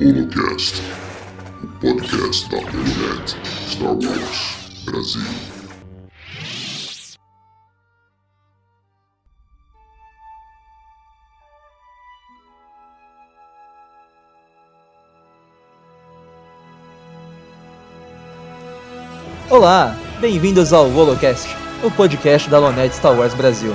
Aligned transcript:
Holocast, 0.00 0.82
o 1.62 1.66
podcast 1.80 2.48
da 2.48 2.56
Holonet 2.56 3.36
Star 3.44 3.92
Wars 3.92 4.84
Brasil. 4.86 5.20
Olá, 19.50 19.94
bem-vindos 20.20 20.72
ao 20.72 20.88
Holocast, 20.90 21.54
o 21.84 21.90
podcast 21.90 22.48
da 22.48 22.58
Lonet 22.58 22.94
Star 22.94 23.14
Wars 23.14 23.34
Brasil. 23.34 23.74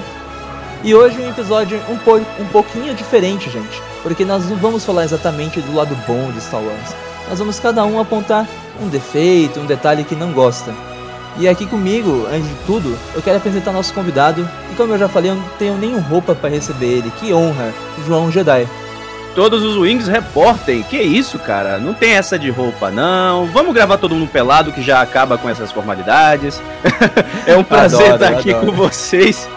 E 0.83 0.93
hoje 0.93 1.17
um 1.17 1.29
episódio 1.29 1.79
um, 1.89 1.97
po 1.97 2.17
um 2.17 2.45
pouquinho 2.51 2.93
diferente, 2.93 3.49
gente, 3.49 3.81
porque 4.01 4.25
nós 4.25 4.49
não 4.49 4.57
vamos 4.57 4.83
falar 4.83 5.05
exatamente 5.05 5.61
do 5.61 5.73
lado 5.73 5.95
bom 6.05 6.29
de 6.31 6.41
Star 6.41 6.61
Wars. 6.61 6.93
Nós 7.29 7.39
vamos 7.39 7.57
cada 7.57 7.85
um 7.85 8.01
apontar 8.01 8.45
um 8.81 8.89
defeito, 8.89 9.61
um 9.61 9.65
detalhe 9.65 10.03
que 10.03 10.13
não 10.13 10.33
gosta. 10.33 10.73
E 11.37 11.47
aqui 11.47 11.65
comigo, 11.65 12.27
antes 12.29 12.49
de 12.49 12.55
tudo, 12.65 12.97
eu 13.15 13.21
quero 13.21 13.37
apresentar 13.37 13.71
nosso 13.71 13.93
convidado, 13.93 14.47
e 14.71 14.75
como 14.75 14.93
eu 14.93 14.99
já 14.99 15.07
falei, 15.07 15.31
eu 15.31 15.35
não 15.35 15.43
tenho 15.57 15.77
nenhum 15.77 16.01
roupa 16.01 16.35
para 16.35 16.49
receber 16.49 16.97
ele. 16.97 17.11
Que 17.11 17.33
honra, 17.33 17.73
João 18.05 18.29
Jedi. 18.29 18.67
Todos 19.33 19.63
os 19.63 19.77
Wings 19.77 20.07
reportem. 20.07 20.83
Que 20.83 21.01
isso, 21.01 21.39
cara? 21.39 21.79
Não 21.79 21.93
tem 21.93 22.11
essa 22.11 22.37
de 22.37 22.49
roupa, 22.49 22.91
não. 22.91 23.47
Vamos 23.47 23.73
gravar 23.73 23.97
todo 23.97 24.13
mundo 24.13 24.29
pelado 24.29 24.73
que 24.73 24.81
já 24.81 25.01
acaba 25.01 25.37
com 25.37 25.49
essas 25.49 25.71
formalidades. 25.71 26.61
é 27.47 27.55
um 27.55 27.63
prazer 27.63 28.11
adoro, 28.11 28.13
estar 28.15 28.37
aqui 28.37 28.53
adoro. 28.53 28.67
com 28.67 28.71
vocês. 28.73 29.49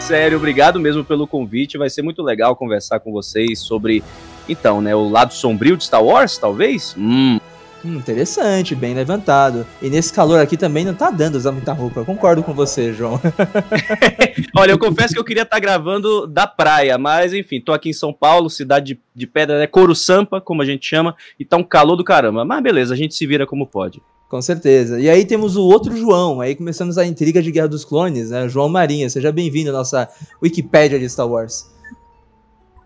Sério, 0.00 0.38
obrigado 0.38 0.80
mesmo 0.80 1.04
pelo 1.04 1.26
convite. 1.26 1.78
Vai 1.78 1.88
ser 1.88 2.02
muito 2.02 2.22
legal 2.22 2.56
conversar 2.56 2.98
com 2.98 3.12
vocês 3.12 3.60
sobre, 3.60 4.02
então, 4.48 4.80
né, 4.80 4.94
o 4.94 5.08
lado 5.08 5.32
sombrio 5.32 5.76
de 5.76 5.84
Star 5.84 6.02
Wars, 6.02 6.36
talvez? 6.36 6.96
Hum, 6.98 7.38
Hum, 7.84 7.96
interessante, 7.96 8.74
bem 8.74 8.94
levantado. 8.94 9.66
E 9.80 9.88
nesse 9.88 10.12
calor 10.12 10.38
aqui 10.38 10.56
também 10.56 10.84
não 10.84 10.94
tá 10.94 11.10
dando 11.10 11.36
usar 11.36 11.52
muita 11.52 11.72
roupa. 11.72 12.00
Eu 12.00 12.04
concordo 12.04 12.42
com 12.42 12.52
você, 12.52 12.92
João. 12.92 13.18
Olha, 14.56 14.72
eu 14.72 14.78
confesso 14.78 15.14
que 15.14 15.20
eu 15.20 15.24
queria 15.24 15.44
estar 15.44 15.56
tá 15.56 15.60
gravando 15.60 16.26
da 16.26 16.46
praia, 16.46 16.98
mas 16.98 17.32
enfim, 17.32 17.60
tô 17.60 17.72
aqui 17.72 17.90
em 17.90 17.94
São 17.94 18.12
Paulo, 18.12 18.50
cidade 18.50 18.94
de, 18.94 19.00
de 19.14 19.26
pedra, 19.26 19.58
né? 19.58 19.66
Couro 19.66 19.94
Sampa, 19.94 20.40
como 20.40 20.62
a 20.62 20.64
gente 20.64 20.86
chama, 20.86 21.16
e 21.38 21.44
tá 21.44 21.56
um 21.56 21.62
calor 21.62 21.96
do 21.96 22.04
caramba. 22.04 22.44
Mas 22.44 22.62
beleza, 22.62 22.92
a 22.92 22.96
gente 22.96 23.14
se 23.14 23.26
vira 23.26 23.46
como 23.46 23.66
pode. 23.66 24.02
Com 24.30 24.40
certeza. 24.40 25.00
E 25.00 25.10
aí 25.10 25.24
temos 25.24 25.56
o 25.56 25.64
outro 25.66 25.96
João, 25.96 26.40
aí 26.40 26.54
começamos 26.54 26.96
a 26.96 27.04
intriga 27.04 27.42
de 27.42 27.50
Guerra 27.50 27.66
dos 27.66 27.84
Clones, 27.84 28.30
né? 28.30 28.48
João 28.48 28.68
Marinha, 28.68 29.10
seja 29.10 29.32
bem-vindo 29.32 29.70
à 29.70 29.72
nossa 29.72 30.08
Wikipédia 30.40 31.00
de 31.00 31.10
Star 31.10 31.26
Wars. 31.26 31.68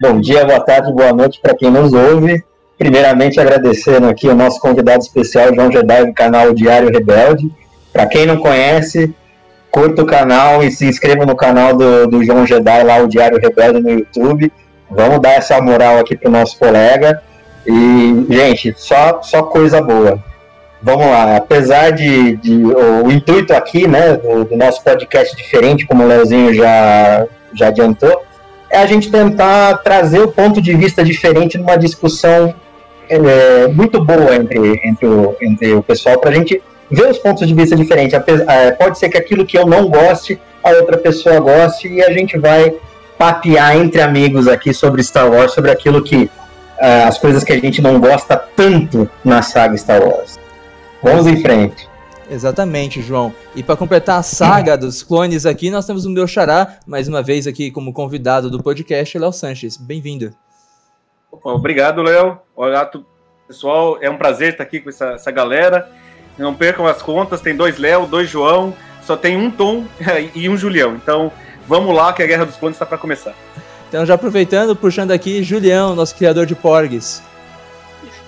Bom 0.01 0.19
dia, 0.19 0.43
boa 0.47 0.61
tarde, 0.61 0.91
boa 0.91 1.13
noite 1.13 1.39
para 1.43 1.55
quem 1.55 1.71
nos 1.71 1.93
ouve. 1.93 2.43
Primeiramente, 2.79 3.39
agradecendo 3.39 4.07
aqui 4.07 4.27
o 4.27 4.35
nosso 4.35 4.59
convidado 4.59 5.03
especial, 5.03 5.55
João 5.55 5.71
Jedi, 5.71 6.07
do 6.07 6.15
canal 6.15 6.55
Diário 6.55 6.91
Rebelde. 6.91 7.53
Para 7.93 8.07
quem 8.07 8.25
não 8.25 8.39
conhece, 8.39 9.15
curta 9.71 10.01
o 10.01 10.07
canal 10.07 10.65
e 10.65 10.71
se 10.71 10.87
inscreva 10.87 11.27
no 11.27 11.37
canal 11.37 11.77
do, 11.77 12.07
do 12.07 12.25
João 12.25 12.47
Jedi, 12.47 12.83
lá, 12.85 12.97
o 13.03 13.07
Diário 13.07 13.39
Rebelde, 13.39 13.83
no 13.83 13.91
YouTube. 13.91 14.51
Vamos 14.91 15.21
dar 15.21 15.35
essa 15.35 15.61
moral 15.61 15.99
aqui 15.99 16.17
pro 16.17 16.31
nosso 16.31 16.59
colega. 16.59 17.23
E, 17.67 18.27
gente, 18.31 18.73
só, 18.79 19.21
só 19.21 19.43
coisa 19.43 19.83
boa. 19.83 20.33
Vamos 20.85 21.07
lá, 21.07 21.37
apesar 21.37 21.93
de, 21.93 22.37
de 22.37 22.63
o, 22.63 23.07
o 23.07 23.11
intuito 23.11 23.55
aqui, 23.55 23.89
né, 23.89 24.19
do, 24.19 24.45
do, 24.45 24.55
nosso 24.55 24.85
podcast 24.85 25.35
diferente, 25.35 25.87
como 25.87 26.05
o 26.05 26.07
Leozinho 26.07 26.53
já, 26.53 27.27
já 27.55 27.69
adiantou, 27.69 28.23
é 28.69 28.77
a 28.77 28.85
gente 28.85 29.11
tentar 29.11 29.79
trazer 29.79 30.21
o 30.21 30.29
ponto 30.29 30.61
de 30.61 30.75
vista 30.75 31.03
diferente 31.03 31.57
numa 31.57 31.77
discussão 31.77 32.55
é, 33.09 33.67
muito 33.69 34.05
boa 34.05 34.37
entre, 34.37 34.79
entre, 34.85 35.07
o, 35.07 35.35
entre 35.41 35.73
o 35.73 35.83
pessoal 35.83 36.21
para 36.21 36.29
a 36.29 36.35
gente 36.35 36.61
ver 36.91 37.11
os 37.11 37.17
pontos 37.17 37.49
de 37.49 37.55
vista 37.55 37.75
diferentes. 37.75 38.13
É, 38.47 38.73
pode 38.73 38.99
ser 38.99 39.09
que 39.09 39.17
aquilo 39.17 39.47
que 39.47 39.57
eu 39.57 39.65
não 39.65 39.89
goste, 39.89 40.39
a 40.63 40.69
outra 40.69 40.99
pessoa 40.99 41.41
goste 41.41 41.89
e 41.89 42.03
a 42.03 42.13
gente 42.13 42.39
vai 42.39 42.75
papear 43.17 43.75
entre 43.75 44.03
amigos 44.03 44.47
aqui 44.49 44.75
sobre 44.75 45.03
Star 45.03 45.33
Wars, 45.33 45.53
sobre 45.53 45.71
aquilo 45.71 46.03
que 46.03 46.25
uh, 46.25 47.09
as 47.09 47.17
coisas 47.17 47.43
que 47.43 47.55
a 47.55 47.59
gente 47.59 47.81
não 47.81 47.99
gosta 47.99 48.37
tanto 48.37 49.09
na 49.25 49.41
saga 49.41 49.79
Star 49.79 50.03
Wars. 50.03 50.44
Vamos 51.05 51.27
em 51.27 51.37
frente. 51.43 51.87
Exatamente, 52.31 53.03
João. 53.03 53.35
E 53.55 53.63
para 53.63 53.77
completar 53.77 54.21
a 54.21 54.23
saga 54.23 54.75
dos 54.75 55.03
clones 55.03 55.45
aqui, 55.45 55.71
nós 55.71 55.85
temos 55.85 56.07
o 56.07 56.11
meu 56.11 56.27
xará, 56.27 56.79
mais 56.87 57.07
uma 57.09 57.23
vez 57.23 57.47
aqui 57.47 57.71
como 57.71 57.93
convidado 57.93 58.51
do 58.51 58.63
podcast, 58.63 59.19
Léo 59.19 59.31
Sanches. 59.31 59.77
Bem-vindo. 59.77 60.35
Obrigado, 61.31 62.01
Léo. 62.01 62.39
Olá, 62.57 62.91
pessoal. 63.47 63.99
É 64.01 64.09
um 64.09 64.17
prazer 64.17 64.53
estar 64.53 64.63
aqui 64.63 64.81
com 64.81 64.89
essa, 64.89 65.11
essa 65.11 65.31
galera. 65.31 65.93
Não 66.39 66.55
percam 66.55 66.87
as 66.87 67.03
contas, 67.03 67.43
tem 67.43 67.55
dois 67.55 67.77
Léo, 67.77 68.07
dois 68.07 68.31
João, 68.31 68.73
só 69.03 69.15
tem 69.15 69.37
um 69.37 69.51
Tom 69.51 69.85
e 70.35 70.49
um 70.49 70.57
Julião. 70.57 70.95
Então, 70.95 71.31
vamos 71.69 71.95
lá 71.95 72.15
que 72.15 72.23
a 72.23 72.27
Guerra 72.27 72.47
dos 72.47 72.57
Clones 72.57 72.77
está 72.77 72.87
para 72.87 72.97
começar. 72.97 73.35
Então, 73.91 74.07
já 74.07 74.15
aproveitando, 74.15 74.75
puxando 74.75 75.11
aqui, 75.11 75.43
Julião, 75.43 75.95
nosso 75.95 76.17
criador 76.17 76.47
de 76.47 76.55
Porgs. 76.55 77.23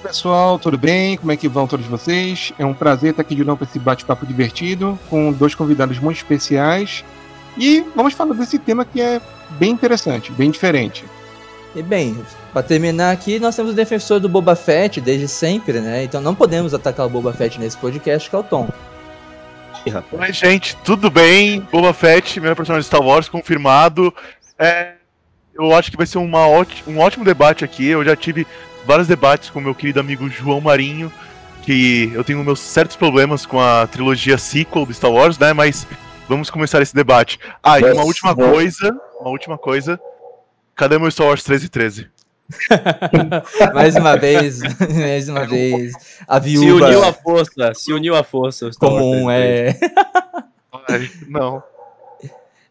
Pessoal, 0.07 0.59
tudo 0.59 0.79
bem? 0.79 1.17
Como 1.17 1.33
é 1.33 1.37
que 1.37 1.49
vão 1.49 1.67
todos 1.67 1.87
vocês? 1.87 2.53
É 2.59 2.65
um 2.65 2.73
prazer 2.73 3.11
estar 3.11 3.23
aqui 3.23 3.35
de 3.35 3.45
novo 3.45 3.59
para 3.59 3.69
esse 3.69 3.79
bate-papo 3.79 4.25
divertido, 4.25 4.99
com 5.11 5.33
dois 5.33 5.55
convidados 5.55 5.99
muito 5.99 6.19
especiais. 6.19 7.05
E 7.59 7.85
vamos 7.95 8.15
falar 8.15 8.35
desse 8.35 8.59
tema 8.59 8.85
que 8.85 9.01
é 9.01 9.21
bem 9.59 9.73
interessante, 9.73 10.31
bem 10.33 10.51
diferente. 10.51 11.05
E 11.75 11.83
bem, 11.83 12.17
para 12.53 12.63
terminar 12.63 13.11
aqui, 13.11 13.41
nós 13.41 13.57
temos 13.57 13.73
o 13.73 13.75
defensor 13.75 14.21
do 14.21 14.29
Boba 14.29 14.55
Fett 14.55 15.01
desde 15.01 15.27
sempre, 15.27 15.81
né? 15.81 16.05
Então 16.05 16.21
não 16.21 16.35
podemos 16.35 16.73
atacar 16.73 17.07
o 17.07 17.11
Boba 17.11 17.33
Fett 17.33 17.59
nesse 17.59 17.77
podcast, 17.77 18.31
que 18.31 18.37
é 18.37 18.39
o 18.39 18.43
Tom. 18.43 18.69
Oi, 20.13 20.33
gente, 20.33 20.77
tudo 20.85 21.11
bem? 21.11 21.61
Boba 21.73 21.93
Fett, 21.93 22.41
meu 22.41 22.55
personagem 22.55 22.83
de 22.83 22.87
Star 22.87 23.03
Wars, 23.03 23.29
confirmado. 23.29 24.15
É, 24.59 24.95
eu 25.55 25.75
acho 25.75 25.91
que 25.91 25.97
vai 25.97 26.07
ser 26.07 26.19
uma 26.19 26.47
um 26.87 26.99
ótimo 26.99 27.25
debate 27.25 27.65
aqui. 27.65 27.87
Eu 27.87 28.05
já 28.05 28.15
tive 28.17 28.47
vários 28.87 29.09
debates 29.09 29.51
com 29.51 29.61
meu 29.61 29.75
querido 29.75 29.99
amigo 29.99 30.29
João 30.29 30.61
Marinho, 30.61 31.13
que 31.63 32.11
eu 32.15 32.23
tenho 32.23 32.43
meus 32.45 32.61
certos 32.61 32.97
problemas 32.97 33.45
com 33.45 33.61
a 33.61 33.87
trilogia 33.87 34.39
sequel 34.39 34.87
do 34.87 34.95
Star 34.95 35.11
Wars, 35.11 35.37
né? 35.39 35.53
Mas 35.53 35.87
vamos 36.29 36.49
começar 36.49 36.81
esse 36.81 36.95
debate. 36.95 37.39
Ah, 37.63 37.81
e 37.81 37.85
uma 37.93 38.05
última 38.05 38.35
coisa, 38.35 38.97
uma 39.21 39.31
última 39.31 39.59
coisa. 39.59 40.01
Cadê 40.75 40.99
meu 40.99 41.11
Star 41.11 41.27
Wars 41.27 41.43
13 41.43 41.67
e 41.67 41.69
13? 41.69 42.09
mais 43.75 43.97
uma 43.97 44.17
vez, 44.17 44.61
mais 44.95 45.29
uma 45.29 45.45
vez, 45.45 45.93
a 46.29 46.39
viúva. 46.39 46.87
Se 46.87 46.95
uniu 46.95 47.05
a 47.05 47.13
força, 47.13 47.75
se 47.75 47.93
uniu 47.93 48.15
a 48.15 48.23
força. 48.23 48.71
Comum, 48.79 49.29
é. 49.29 49.77
Ai, 50.89 51.11
não. 51.27 51.61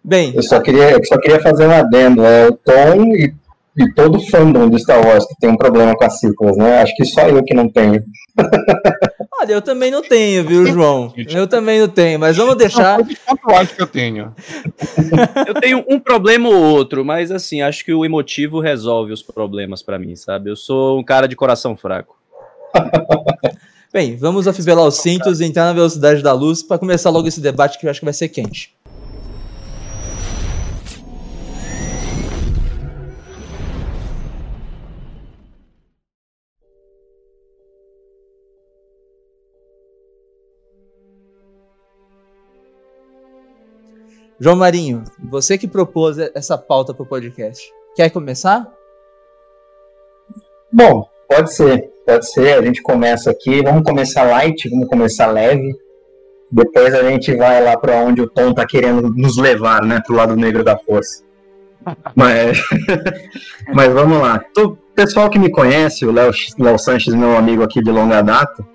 Bem. 0.01 0.33
Eu 0.33 0.43
só 0.43 0.61
queria, 0.61 0.91
eu 0.91 1.03
só 1.03 1.17
queria 1.17 1.41
fazer 1.41 1.67
um 1.67 1.71
adendo. 1.71 2.23
É 2.23 2.47
o 2.47 2.53
Tom 2.53 3.03
e 3.15 3.33
de 3.75 3.93
todo 3.93 4.17
o 4.17 4.21
fandom 4.29 4.69
do 4.69 4.79
Star 4.79 5.05
Wars 5.05 5.25
que 5.25 5.35
tem 5.39 5.49
um 5.49 5.57
problema 5.57 5.95
com 5.95 6.05
as 6.05 6.19
círculos, 6.19 6.55
né? 6.57 6.81
Acho 6.81 6.95
que 6.95 7.03
só 7.05 7.27
eu 7.27 7.43
que 7.43 7.53
não 7.53 7.69
tenho. 7.69 8.03
Olha, 9.41 9.51
eu 9.51 9.61
também 9.61 9.91
não 9.91 10.01
tenho, 10.01 10.45
viu, 10.45 10.65
João? 10.65 11.13
Eu 11.15 11.45
também 11.45 11.79
não 11.79 11.89
tenho, 11.89 12.17
mas 12.17 12.37
vamos 12.37 12.55
deixar. 12.55 12.99
Eu 12.99 13.55
acho 13.55 13.75
que 13.75 13.81
eu 13.81 13.87
tenho. 13.87 14.33
eu 15.45 15.53
tenho 15.55 15.83
um 15.89 15.99
problema 15.99 16.47
ou 16.47 16.55
outro, 16.55 17.03
mas 17.03 17.31
assim, 17.31 17.61
acho 17.61 17.83
que 17.83 17.93
o 17.93 18.05
emotivo 18.05 18.61
resolve 18.61 19.11
os 19.11 19.21
problemas 19.21 19.83
para 19.83 19.99
mim, 19.99 20.15
sabe? 20.15 20.49
Eu 20.49 20.55
sou 20.55 20.97
um 20.97 21.03
cara 21.03 21.27
de 21.27 21.35
coração 21.35 21.75
fraco. 21.75 22.15
Bem, 23.91 24.15
vamos 24.15 24.47
afivelar 24.47 24.85
os 24.85 24.97
cintos 24.97 25.39
e 25.39 25.45
entrar 25.45 25.65
na 25.65 25.73
velocidade 25.73 26.21
da 26.21 26.33
luz 26.33 26.63
para 26.63 26.77
começar 26.77 27.09
logo 27.09 27.27
esse 27.27 27.39
debate 27.39 27.79
que 27.79 27.85
eu 27.85 27.89
acho 27.89 27.99
que 27.99 28.05
vai 28.05 28.13
ser 28.13 28.29
quente. 28.29 28.73
João 44.39 44.55
Marinho, 44.55 45.03
você 45.23 45.57
que 45.57 45.67
propôs 45.67 46.17
essa 46.17 46.57
pauta 46.57 46.93
para 46.93 47.03
o 47.03 47.07
podcast, 47.07 47.71
quer 47.95 48.09
começar? 48.09 48.67
Bom, 50.71 51.07
pode 51.29 51.53
ser, 51.53 51.89
pode 52.05 52.29
ser. 52.29 52.57
A 52.57 52.61
gente 52.61 52.81
começa 52.81 53.31
aqui. 53.31 53.63
Vamos 53.63 53.83
começar 53.83 54.23
light, 54.23 54.69
vamos 54.69 54.89
começar 54.89 55.27
leve. 55.27 55.73
Depois 56.51 56.93
a 56.93 57.09
gente 57.09 57.33
vai 57.35 57.63
lá 57.63 57.77
para 57.77 57.95
onde 58.01 58.21
o 58.21 58.29
Tom 58.29 58.53
tá 58.53 58.65
querendo 58.65 59.09
nos 59.09 59.37
levar, 59.37 59.81
né, 59.83 60.01
pro 60.05 60.15
lado 60.15 60.35
negro 60.35 60.63
da 60.63 60.77
força. 60.77 61.23
Mas, 62.15 62.59
mas 63.71 63.93
vamos 63.93 64.19
lá. 64.19 64.43
O 64.57 64.75
pessoal 64.95 65.29
que 65.29 65.37
me 65.37 65.51
conhece, 65.51 66.03
o 66.03 66.11
Léo 66.11 66.79
Sanches, 66.79 67.13
meu 67.13 67.37
amigo 67.37 67.61
aqui 67.61 67.79
de 67.79 67.91
longa 67.91 68.23
data, 68.23 68.65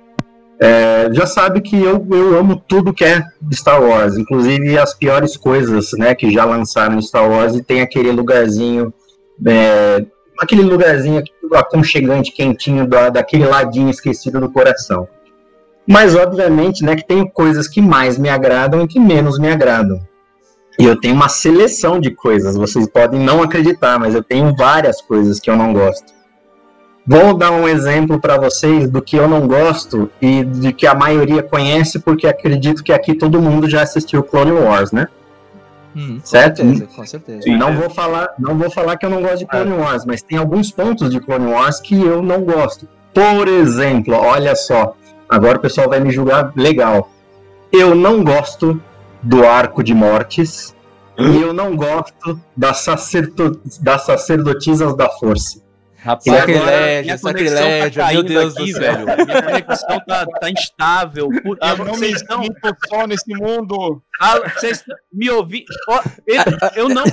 é, 0.62 1.08
já 1.12 1.26
sabe 1.26 1.60
que 1.60 1.82
eu, 1.82 2.06
eu 2.10 2.38
amo 2.38 2.62
tudo 2.68 2.92
que 2.92 3.04
é 3.04 3.22
Star 3.52 3.82
Wars, 3.82 4.18
inclusive 4.18 4.78
as 4.78 4.92
piores 4.92 5.36
coisas 5.36 5.92
né, 5.92 6.14
que 6.14 6.30
já 6.30 6.44
lançaram 6.44 7.00
Star 7.00 7.28
Wars 7.28 7.54
e 7.54 7.62
tem 7.62 7.80
aquele 7.80 8.12
lugarzinho 8.12 8.92
é, 9.46 10.04
aquele 10.40 10.62
lugarzinho 10.62 11.22
aconchegante, 11.52 12.32
quentinho, 12.32 12.86
da, 12.86 13.10
daquele 13.10 13.44
ladinho 13.44 13.90
esquecido 13.90 14.40
do 14.40 14.50
coração. 14.50 15.06
Mas, 15.86 16.14
obviamente, 16.14 16.84
né, 16.84 16.96
que 16.96 17.06
tem 17.06 17.28
coisas 17.28 17.68
que 17.68 17.82
mais 17.82 18.18
me 18.18 18.28
agradam 18.28 18.82
e 18.82 18.88
que 18.88 19.00
menos 19.00 19.38
me 19.38 19.48
agradam. 19.48 20.00
E 20.78 20.84
eu 20.84 20.98
tenho 20.98 21.14
uma 21.14 21.28
seleção 21.28 22.00
de 22.00 22.10
coisas, 22.10 22.56
vocês 22.56 22.88
podem 22.88 23.20
não 23.20 23.42
acreditar, 23.42 23.98
mas 23.98 24.14
eu 24.14 24.22
tenho 24.22 24.54
várias 24.56 25.02
coisas 25.02 25.38
que 25.38 25.50
eu 25.50 25.56
não 25.56 25.72
gosto. 25.72 26.19
Vou 27.10 27.34
dar 27.34 27.50
um 27.50 27.68
exemplo 27.68 28.20
para 28.20 28.38
vocês 28.38 28.88
do 28.88 29.02
que 29.02 29.16
eu 29.16 29.26
não 29.26 29.48
gosto 29.48 30.08
e 30.22 30.44
de 30.44 30.72
que 30.72 30.86
a 30.86 30.94
maioria 30.94 31.42
conhece, 31.42 31.98
porque 31.98 32.24
acredito 32.24 32.84
que 32.84 32.92
aqui 32.92 33.14
todo 33.14 33.42
mundo 33.42 33.68
já 33.68 33.82
assistiu 33.82 34.22
Clone 34.22 34.52
Wars, 34.52 34.92
né? 34.92 35.08
Hum, 35.96 36.20
certo? 36.22 36.62
Com 36.62 36.68
certeza, 36.68 36.86
com 36.94 37.06
certeza. 37.06 37.42
Sim, 37.42 37.56
não, 37.56 37.74
vou 37.74 37.90
falar, 37.90 38.28
não 38.38 38.56
vou 38.56 38.70
falar 38.70 38.96
que 38.96 39.04
eu 39.04 39.10
não 39.10 39.20
gosto 39.22 39.38
de 39.38 39.46
Clone 39.46 39.72
Wars, 39.72 40.04
mas 40.04 40.22
tem 40.22 40.38
alguns 40.38 40.70
pontos 40.70 41.10
de 41.10 41.18
Clone 41.18 41.50
Wars 41.50 41.80
que 41.80 42.00
eu 42.00 42.22
não 42.22 42.42
gosto. 42.42 42.86
Por 43.12 43.48
exemplo, 43.48 44.14
olha 44.14 44.54
só, 44.54 44.94
agora 45.28 45.58
o 45.58 45.60
pessoal 45.60 45.88
vai 45.88 45.98
me 45.98 46.12
julgar 46.12 46.52
legal. 46.54 47.10
Eu 47.72 47.92
não 47.92 48.22
gosto 48.22 48.80
do 49.20 49.44
arco 49.44 49.82
de 49.82 49.94
mortes 49.94 50.76
e 51.18 51.42
eu 51.42 51.52
não 51.52 51.74
gosto 51.74 52.40
das, 52.56 52.78
sacerdo 52.78 53.60
das 53.80 54.02
sacerdotisas 54.06 54.96
da 54.96 55.08
força. 55.08 55.69
Rapaz, 56.02 56.24
sacrilégio, 56.24 57.18
sacrilégio, 57.18 58.02
tá 58.02 58.12
meu 58.12 58.22
Deus 58.22 58.56
aqui, 58.56 58.72
do 58.72 58.78
céu. 58.78 59.06
velho. 59.06 59.26
Minha 59.26 59.42
conexão 59.42 60.00
tá, 60.06 60.26
tá 60.26 60.50
instável. 60.50 61.28
Por, 61.42 61.56
Eu 61.56 61.58
ah, 61.60 61.76
não 61.76 61.84
me 61.84 61.90
vocês 61.92 62.22
não. 62.28 62.42
sinto 62.42 62.76
só 62.88 63.06
nesse 63.06 63.34
mundo. 63.34 64.02
Ah, 64.20 64.38
vocês 64.54 64.82
me 65.12 65.30
ouviram. 65.30 65.66
eu, 66.26 66.42
eu 66.84 66.88
não. 66.88 67.04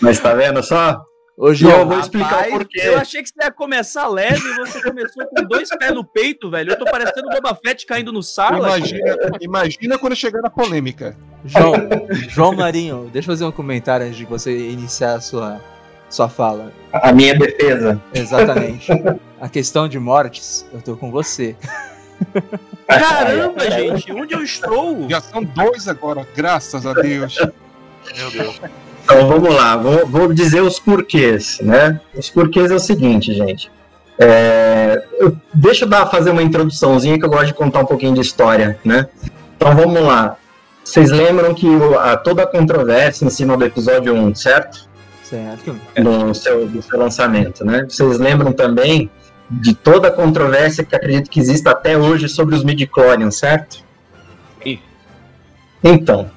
Mas 0.00 0.18
tá 0.18 0.34
vendo 0.34 0.62
só? 0.62 1.00
Ô, 1.40 1.52
E 1.52 1.54
João, 1.54 1.80
eu 1.80 1.86
vou 1.86 1.98
explicar 1.98 2.28
Rapaz, 2.28 2.48
o 2.48 2.58
porquê. 2.58 2.80
Eu 2.84 2.98
achei 2.98 3.22
que 3.22 3.30
você 3.30 3.34
ia 3.42 3.50
começar 3.50 4.06
leve 4.08 4.46
e 4.46 4.56
você 4.56 4.82
começou 4.82 5.26
com 5.26 5.42
dois 5.44 5.70
pés 5.70 5.94
no 5.94 6.04
peito, 6.04 6.50
velho. 6.50 6.72
Eu 6.72 6.78
tô 6.78 6.84
parecendo 6.84 7.28
o 7.28 7.30
Boba 7.30 7.58
Fett 7.64 7.86
caindo 7.86 8.12
no 8.12 8.22
sala. 8.22 8.76
Imagina, 8.76 9.16
imagina 9.40 9.98
quando 9.98 10.14
chegar 10.14 10.42
na 10.42 10.50
polêmica. 10.50 11.16
João, 11.46 11.72
João 12.28 12.52
Marinho, 12.52 13.08
deixa 13.10 13.30
eu 13.30 13.32
fazer 13.32 13.46
um 13.46 13.52
comentário 13.52 14.04
antes 14.04 14.18
de 14.18 14.26
você 14.26 14.54
iniciar 14.68 15.14
a 15.14 15.20
sua, 15.22 15.62
sua 16.10 16.28
fala. 16.28 16.74
A 16.92 17.10
minha 17.10 17.34
defesa. 17.34 17.98
Exatamente. 18.12 18.92
A 19.40 19.48
questão 19.48 19.88
de 19.88 19.98
mortes, 19.98 20.66
eu 20.74 20.82
tô 20.82 20.94
com 20.94 21.10
você. 21.10 21.56
Caramba, 22.86 23.70
gente, 23.70 24.12
onde 24.12 24.34
eu 24.34 24.42
estou? 24.42 25.08
Já 25.08 25.22
são 25.22 25.42
dois 25.42 25.88
agora, 25.88 26.28
graças 26.36 26.84
a 26.84 26.92
Deus. 26.92 27.38
Meu 28.14 28.30
Deus. 28.30 28.60
Então 29.12 29.26
vamos 29.26 29.52
lá, 29.54 29.76
vou, 29.76 30.06
vou 30.06 30.32
dizer 30.32 30.62
os 30.62 30.78
porquês, 30.78 31.58
né? 31.60 32.00
Os 32.14 32.30
porquês 32.30 32.70
é 32.70 32.74
o 32.74 32.78
seguinte, 32.78 33.34
gente. 33.34 33.70
É, 34.18 35.02
eu, 35.18 35.36
deixa 35.52 35.84
eu 35.84 35.88
dar, 35.88 36.06
fazer 36.06 36.30
uma 36.30 36.42
introduçãozinha 36.42 37.18
que 37.18 37.24
eu 37.24 37.28
gosto 37.28 37.46
de 37.46 37.54
contar 37.54 37.80
um 37.80 37.86
pouquinho 37.86 38.14
de 38.14 38.20
história, 38.20 38.78
né? 38.84 39.08
Então 39.56 39.74
vamos 39.74 40.00
lá. 40.02 40.36
Vocês 40.84 41.10
lembram 41.10 41.52
que 41.54 41.66
o- 41.66 41.98
a, 41.98 42.16
toda 42.16 42.42
a 42.44 42.46
controvérsia 42.46 43.24
em 43.24 43.30
cima 43.30 43.56
do 43.56 43.64
episódio 43.64 44.14
1, 44.14 44.34
certo? 44.34 44.88
Certo? 45.24 45.76
No 45.98 46.32
seu, 46.34 46.68
do 46.68 46.80
seu 46.80 46.98
lançamento, 46.98 47.64
né? 47.64 47.86
Vocês 47.88 48.18
lembram 48.18 48.52
também 48.52 49.10
de 49.50 49.74
toda 49.74 50.06
a 50.08 50.10
controvérsia 50.12 50.84
que 50.84 50.94
acredito 50.94 51.28
que 51.30 51.40
existe 51.40 51.68
até 51.68 51.96
hoje 51.98 52.28
sobre 52.28 52.54
os 52.54 52.62
midi-chlorians, 52.62 53.36
certo? 53.38 53.82
Sim. 54.62 54.78
Então, 55.82 56.30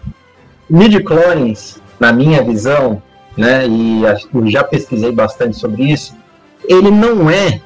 midi-chlorians, 0.69 1.82
na 2.03 2.11
minha 2.11 2.43
visão, 2.43 3.01
né, 3.37 3.65
e 3.65 4.01
já 4.51 4.61
pesquisei 4.61 5.13
bastante 5.13 5.55
sobre 5.55 5.83
isso, 5.83 6.13
ele 6.65 6.91
não 6.91 7.29
é 7.29 7.61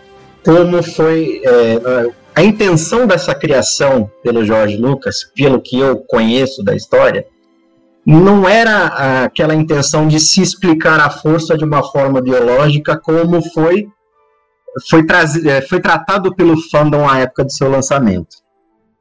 como 0.45 0.83
foi 0.83 1.41
é, 1.43 2.11
a 2.35 2.43
intenção 2.43 3.07
dessa 3.07 3.33
criação 3.33 4.11
pelo 4.21 4.45
George 4.45 4.77
Lucas, 4.77 5.23
pelo 5.35 5.59
que 5.59 5.79
eu 5.79 5.97
conheço 5.97 6.63
da 6.63 6.75
história, 6.75 7.25
não 8.05 8.47
era 8.47 9.25
aquela 9.25 9.55
intenção 9.55 10.07
de 10.07 10.19
se 10.19 10.43
explicar 10.43 10.99
a 10.99 11.09
força 11.09 11.57
de 11.57 11.65
uma 11.65 11.81
forma 11.81 12.21
biológica 12.21 12.95
como 12.95 13.41
foi 13.51 13.87
foi, 14.87 15.03
eh, 15.47 15.61
foi 15.61 15.81
tratado 15.81 16.35
pelo 16.35 16.55
fandom 16.69 17.09
à 17.09 17.17
época 17.17 17.43
do 17.43 17.51
seu 17.51 17.67
lançamento. 17.67 18.37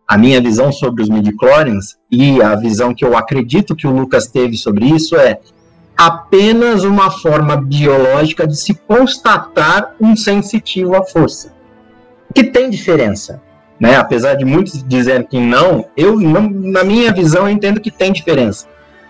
A 0.07 0.17
minha 0.17 0.41
visão 0.41 0.71
sobre 0.71 1.03
os 1.03 1.09
midichlorians 1.09 1.97
e 2.11 2.41
a 2.41 2.55
visão 2.55 2.95
que 2.95 3.05
eu 3.05 3.17
acredito 3.17 3.75
que 3.75 3.87
o 3.87 3.91
Lucas 3.91 4.29
teve 4.29 4.57
sobre 4.57 4.87
isso 4.87 5.17
é 5.17 5.41
apenas 5.97 6.85
uma 6.85 7.11
forma 7.11 7.57
biológica 7.57 8.47
de 8.47 8.57
se 8.57 8.75
constatar 8.75 9.95
um 10.01 10.15
sensitivo 10.15 10.95
à 10.95 11.03
força. 11.03 11.53
Que 12.35 12.45
tem 12.45 12.71
diferença, 12.71 13.41
né? 13.81 13.97
Apesar 13.97 14.35
de 14.35 14.45
muitos 14.45 14.83
dizerem 14.87 15.27
que 15.27 15.41
não, 15.41 15.87
eu 15.97 16.21
na 16.21 16.85
minha 16.85 17.13
visão 17.13 17.43
eu 17.43 17.51
entendo 17.51 17.81
que 17.81 17.91
tem 17.91 18.13
diferença. 18.13 18.67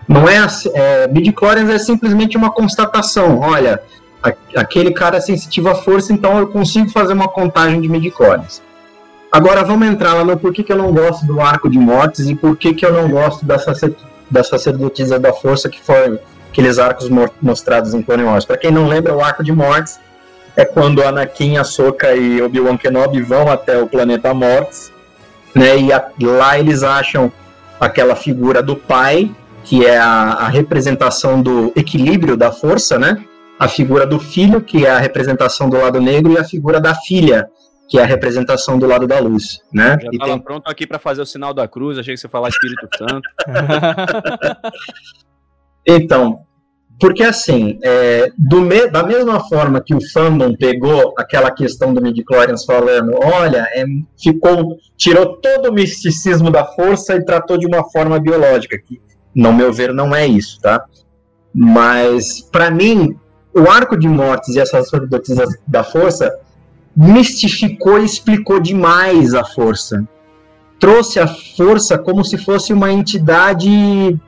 Não 0.07 0.27
é, 0.27 0.37
é 0.73 1.07
midichlorians 1.09 1.69
é 1.69 1.77
simplesmente 1.77 2.37
uma 2.37 2.49
constatação. 2.49 3.39
Olha, 3.39 3.81
a- 4.23 4.33
aquele 4.55 4.91
cara 4.91 5.17
é 5.17 5.21
sensitivo 5.21 5.69
à 5.69 5.75
força, 5.75 6.13
então 6.13 6.39
eu 6.39 6.47
consigo 6.47 6.89
fazer 6.89 7.13
uma 7.13 7.27
contagem 7.27 7.81
de 7.81 7.89
midichlorians. 7.89 8.63
Agora 9.37 9.63
vamos 9.63 9.87
entrar 9.87 10.15
lá 10.15 10.23
no 10.23 10.35
porquê 10.35 10.63
que 10.63 10.73
eu 10.73 10.77
não 10.77 10.91
gosto 10.91 11.23
do 11.27 11.39
arco 11.39 11.69
de 11.69 11.77
mortes 11.77 12.27
e 12.27 12.33
por 12.33 12.57
que 12.57 12.75
eu 12.83 12.91
não 12.91 13.07
gosto 13.07 13.45
da, 13.45 13.55
da 14.31 14.43
sacerdotisa 14.43 15.19
da 15.19 15.31
força 15.31 15.69
que 15.69 15.79
foram 15.79 16.17
aqueles 16.49 16.79
arcos 16.79 17.07
mo- 17.07 17.29
mostrados 17.39 17.93
em 17.93 18.01
Clone 18.01 18.23
Wars. 18.23 18.45
Para 18.45 18.57
quem 18.57 18.71
não 18.71 18.87
lembra, 18.87 19.13
o 19.15 19.23
arco 19.23 19.43
de 19.43 19.51
mortes 19.51 19.99
é 20.55 20.65
quando 20.65 21.03
Anakin, 21.03 21.57
Ahsoka 21.57 22.15
e 22.15 22.41
Obi-Wan 22.41 22.77
Kenobi 22.77 23.21
vão 23.21 23.47
até 23.51 23.77
o 23.77 23.85
planeta 23.85 24.33
Mortes, 24.33 24.91
né? 25.53 25.77
E 25.77 25.93
a- 25.93 26.09
lá 26.19 26.57
eles 26.57 26.81
acham 26.81 27.31
aquela 27.79 28.15
figura 28.15 28.63
do 28.63 28.75
pai, 28.75 29.29
que 29.63 29.85
é 29.85 29.99
a, 29.99 30.09
a 30.31 30.47
representação 30.47 31.43
do 31.43 31.71
equilíbrio 31.75 32.35
da 32.35 32.51
força, 32.51 32.97
né? 32.97 33.23
A 33.59 33.67
figura 33.67 34.03
do 34.07 34.17
filho, 34.17 34.61
que 34.61 34.83
é 34.83 34.89
a 34.89 34.97
representação 34.97 35.69
do 35.69 35.77
lado 35.79 36.01
negro, 36.01 36.33
e 36.33 36.39
a 36.39 36.43
figura 36.43 36.79
da 36.81 36.95
filha, 36.95 37.47
que 37.89 37.97
é 37.97 38.03
a 38.03 38.05
representação 38.05 38.77
do 38.77 38.85
lado 38.85 39.07
da 39.07 39.19
luz, 39.19 39.59
né? 39.73 39.97
Já 40.01 40.09
E 40.11 40.17
tava 40.17 40.31
tem- 40.33 40.41
pronto 40.41 40.69
aqui 40.69 40.85
pra 40.85 40.99
fazer 40.99 41.21
o 41.21 41.25
sinal 41.25 41.53
da 41.53 41.67
cruz, 41.67 41.97
achei 41.97 42.13
que 42.13 42.19
você 42.19 42.27
ia 42.27 42.31
falar 42.31 42.49
Espírito 42.49 42.87
Santo. 42.97 43.29
Então, 45.89 46.39
porque 46.99 47.23
assim, 47.23 47.79
é, 47.83 48.29
me- 48.37 48.87
da 48.89 49.03
mesma 49.03 49.39
forma 49.47 49.79
que 49.81 49.93
o 49.95 49.99
fandom 50.11 50.53
pegou 50.55 51.13
aquela 51.17 51.51
questão 51.51 51.93
do 51.93 52.01
midichlorians 52.01 52.65
falando, 52.65 53.13
olha, 53.23 53.65
é, 53.73 53.85
ficou, 54.21 54.77
tirou 54.97 55.37
todo 55.37 55.69
o 55.69 55.73
misticismo 55.73 56.49
da 56.51 56.65
força 56.65 57.15
e 57.15 57.23
tratou 57.23 57.57
de 57.57 57.65
uma 57.65 57.89
forma 57.89 58.19
biológica, 58.19 58.77
que, 58.77 58.99
no 59.33 59.53
meu 59.53 59.71
ver, 59.71 59.93
não 59.93 60.13
é 60.15 60.25
isso, 60.27 60.59
tá? 60.59 60.83
Mas, 61.53 62.41
para 62.41 62.69
mim, 62.69 63.17
o 63.55 63.69
arco 63.69 63.95
de 63.97 64.07
mortes 64.09 64.55
e 64.55 64.59
essa 64.59 64.81
sacerdotisa 64.83 65.45
da 65.67 65.83
força 65.83 66.37
mistificou 66.97 67.99
e 67.99 68.05
explicou 68.05 68.59
demais 68.59 69.35
a 69.35 69.45
força. 69.45 70.03
Trouxe 70.79 71.19
a 71.19 71.27
força 71.27 71.95
como 71.95 72.25
se 72.25 72.39
fosse 72.39 72.73
uma 72.73 72.91
entidade 72.91 74.19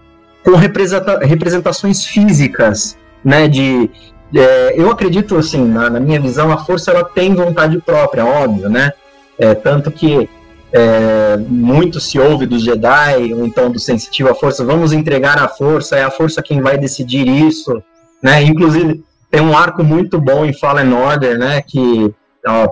com 0.43 0.51
representa- 0.51 1.17
representações 1.19 2.05
físicas, 2.05 2.95
né? 3.25 3.47
De, 3.47 3.89
é, 4.35 4.79
eu 4.79 4.91
acredito 4.91 5.35
assim, 5.35 5.65
na, 5.65 5.89
na 5.89 5.99
minha 5.99 6.21
visão, 6.21 6.51
a 6.51 6.57
força 6.57 6.91
ela 6.91 7.03
tem 7.03 7.33
vontade 7.33 7.79
própria, 7.79 8.23
óbvio, 8.23 8.69
né? 8.69 8.91
É, 9.39 9.55
tanto 9.55 9.89
que 9.89 10.29
é, 10.71 11.37
muito 11.37 11.99
se 11.99 12.19
ouve 12.19 12.45
dos 12.45 12.63
Jedi, 12.63 13.33
ou 13.33 13.45
então 13.47 13.71
do 13.71 13.79
sensitivo 13.79 14.29
à 14.29 14.35
força, 14.35 14.63
vamos 14.63 14.93
entregar 14.93 15.39
a 15.39 15.47
força, 15.47 15.95
é 15.95 16.03
a 16.03 16.11
força 16.11 16.43
quem 16.43 16.61
vai 16.61 16.77
decidir 16.77 17.27
isso, 17.27 17.81
né? 18.21 18.43
Inclusive 18.43 19.03
tem 19.31 19.41
um 19.41 19.57
arco 19.57 19.83
muito 19.83 20.19
bom 20.19 20.45
em 20.45 20.53
Fallen 20.53 20.93
Order, 20.93 21.37
né? 21.39 21.63
Que 21.63 22.13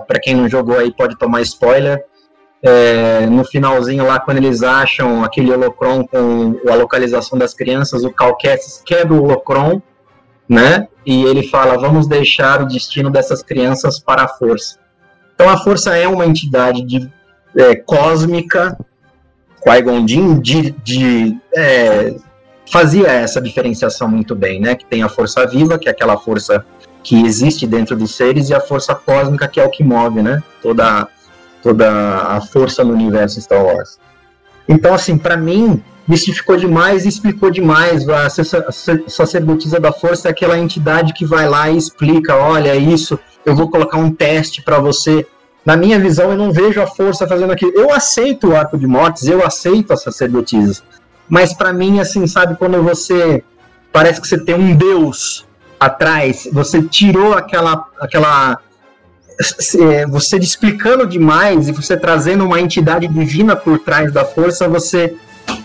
para 0.06 0.20
quem 0.20 0.34
não 0.34 0.48
jogou 0.48 0.78
aí 0.78 0.92
pode 0.92 1.16
tomar 1.18 1.42
spoiler. 1.42 2.04
É, 2.60 3.26
no 3.26 3.44
finalzinho 3.44 4.04
lá, 4.04 4.18
quando 4.18 4.38
eles 4.38 4.62
acham 4.62 5.22
aquele 5.22 5.52
holocron 5.52 6.04
com 6.04 6.58
a 6.68 6.74
localização 6.74 7.38
das 7.38 7.54
crianças, 7.54 8.02
o 8.02 8.10
Cal 8.10 8.36
Kestis 8.36 8.82
quebra 8.84 9.14
o 9.14 9.22
holocron, 9.22 9.80
né? 10.48 10.88
E 11.06 11.24
ele 11.24 11.48
fala, 11.48 11.78
vamos 11.78 12.08
deixar 12.08 12.60
o 12.60 12.66
destino 12.66 13.10
dessas 13.10 13.42
crianças 13.42 14.00
para 14.00 14.24
a 14.24 14.28
força. 14.28 14.78
Então 15.34 15.48
a 15.48 15.56
força 15.56 15.96
é 15.96 16.08
uma 16.08 16.26
entidade 16.26 16.82
de, 16.82 17.08
é, 17.56 17.76
cósmica, 17.76 18.76
Qui-Gon 19.62 20.04
de, 20.04 20.70
de, 20.82 21.38
é, 21.54 22.14
fazia 22.70 23.08
essa 23.08 23.40
diferenciação 23.40 24.08
muito 24.08 24.34
bem, 24.34 24.60
né? 24.60 24.74
Que 24.74 24.84
tem 24.84 25.02
a 25.02 25.08
força 25.08 25.46
viva, 25.46 25.78
que 25.78 25.88
é 25.88 25.92
aquela 25.92 26.16
força 26.16 26.64
que 27.02 27.24
existe 27.24 27.66
dentro 27.66 27.96
dos 27.96 28.14
seres, 28.14 28.50
e 28.50 28.54
a 28.54 28.60
força 28.60 28.94
cósmica, 28.94 29.48
que 29.48 29.60
é 29.60 29.64
o 29.64 29.70
que 29.70 29.82
move, 29.82 30.22
né? 30.22 30.42
Toda, 30.62 31.08
toda 31.62 31.88
a 31.90 32.40
força 32.40 32.84
no 32.84 32.92
universo 32.92 33.40
Star 33.40 33.64
Wars. 33.64 33.98
Então, 34.68 34.92
assim, 34.92 35.16
para 35.16 35.36
mim, 35.36 35.82
mistificou 36.06 36.56
demais 36.56 37.04
e 37.04 37.08
explicou 37.08 37.50
demais. 37.50 38.08
A 38.08 38.28
sacerdotisa 39.08 39.80
da 39.80 39.92
força 39.92 40.28
é 40.28 40.30
aquela 40.30 40.58
entidade 40.58 41.12
que 41.12 41.24
vai 41.24 41.48
lá 41.48 41.70
e 41.70 41.76
explica: 41.76 42.36
olha, 42.36 42.74
isso, 42.76 43.18
eu 43.44 43.56
vou 43.56 43.70
colocar 43.70 43.98
um 43.98 44.10
teste 44.10 44.62
para 44.62 44.78
você. 44.78 45.26
Na 45.64 45.76
minha 45.76 45.98
visão, 45.98 46.30
eu 46.30 46.36
não 46.36 46.52
vejo 46.52 46.80
a 46.80 46.86
força 46.86 47.26
fazendo 47.26 47.52
aquilo. 47.52 47.72
Eu 47.74 47.92
aceito 47.92 48.48
o 48.48 48.56
arco 48.56 48.78
de 48.78 48.86
mortes, 48.86 49.26
eu 49.26 49.44
aceito 49.44 49.92
as 49.92 50.02
sacerdotisas. 50.02 50.82
Mas 51.28 51.52
para 51.52 51.72
mim, 51.72 52.00
assim, 52.00 52.26
sabe, 52.26 52.56
quando 52.56 52.82
você. 52.82 53.42
Parece 53.90 54.20
que 54.20 54.28
você 54.28 54.38
tem 54.38 54.54
um 54.54 54.76
Deus 54.76 55.47
atrás, 55.78 56.48
você 56.52 56.82
tirou 56.82 57.34
aquela. 57.34 57.86
aquela 58.00 58.58
você 60.08 60.36
explicando 60.36 61.06
demais 61.06 61.68
e 61.68 61.72
você 61.72 61.96
trazendo 61.96 62.44
uma 62.44 62.60
entidade 62.60 63.06
divina 63.06 63.54
por 63.54 63.78
trás 63.78 64.12
da 64.12 64.24
força, 64.24 64.68
você 64.68 65.16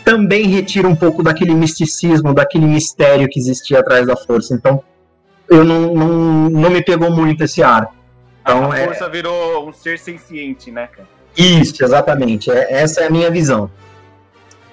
também 0.06 0.48
retira 0.48 0.88
um 0.88 0.96
pouco 0.96 1.24
daquele 1.24 1.56
misticismo, 1.56 2.34
daquele 2.34 2.68
mistério 2.68 3.28
que 3.28 3.40
existia 3.40 3.80
atrás 3.80 4.06
da 4.06 4.16
força. 4.16 4.54
Então, 4.54 4.84
eu 5.50 5.64
não, 5.64 5.94
não, 5.94 6.50
não 6.50 6.70
me 6.70 6.84
pegou 6.84 7.10
muito 7.10 7.44
esse 7.44 7.64
ar. 7.64 7.90
Então, 8.42 8.72
a 8.72 8.78
é 8.78 8.86
força 8.86 9.06
é... 9.06 9.10
virou 9.10 9.68
um 9.68 9.74
ser 9.74 9.98
senciente, 9.98 10.72
né, 10.72 10.88
cara? 10.88 11.08
Isso, 11.36 11.84
exatamente. 11.84 12.52
É, 12.52 12.74
essa 12.74 13.02
é 13.02 13.08
a 13.08 13.10
minha 13.10 13.32
visão. 13.32 13.72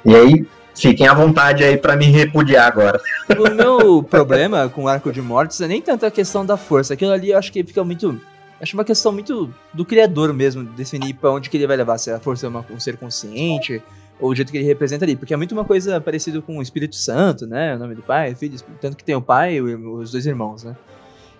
E 0.04 0.14
aí, 0.14 0.46
fiquem 0.80 1.06
à 1.06 1.14
vontade 1.14 1.62
aí 1.62 1.76
para 1.76 1.96
me 1.96 2.06
repudiar 2.06 2.66
agora. 2.66 3.00
O 3.38 3.50
meu 3.50 4.02
problema 4.02 4.68
com 4.68 4.84
o 4.84 4.88
Arco 4.88 5.12
de 5.12 5.20
Mortes 5.20 5.60
é 5.60 5.68
nem 5.68 5.82
tanto 5.82 6.06
a 6.06 6.10
questão 6.10 6.44
da 6.44 6.56
força. 6.56 6.94
Aquilo 6.94 7.12
ali 7.12 7.30
eu 7.30 7.38
acho 7.38 7.52
que 7.52 7.62
fica 7.62 7.84
muito. 7.84 8.20
Acho 8.60 8.76
uma 8.76 8.84
questão 8.84 9.12
muito 9.12 9.52
do 9.72 9.84
criador 9.84 10.32
mesmo, 10.34 10.64
definir 10.64 11.14
para 11.14 11.30
onde 11.30 11.48
que 11.48 11.56
ele 11.56 11.66
vai 11.66 11.76
levar. 11.76 11.98
Se 11.98 12.10
a 12.10 12.18
força 12.18 12.46
é 12.46 12.48
uma, 12.48 12.64
um 12.70 12.80
ser 12.80 12.96
consciente, 12.96 13.82
ou 14.18 14.30
o 14.30 14.34
jeito 14.34 14.52
que 14.52 14.58
ele 14.58 14.66
representa 14.66 15.04
ali, 15.04 15.16
porque 15.16 15.32
é 15.32 15.36
muito 15.36 15.52
uma 15.52 15.64
coisa 15.64 16.00
parecida 16.00 16.42
com 16.42 16.58
o 16.58 16.62
Espírito 16.62 16.94
Santo, 16.94 17.46
né? 17.46 17.74
O 17.74 17.78
nome 17.78 17.94
do 17.94 18.02
pai, 18.02 18.34
filho, 18.34 18.58
tanto 18.80 18.96
que 18.96 19.04
tem 19.04 19.14
o 19.14 19.22
pai 19.22 19.54
e 19.54 19.60
os 19.62 20.12
dois 20.12 20.26
irmãos, 20.26 20.62
né? 20.62 20.76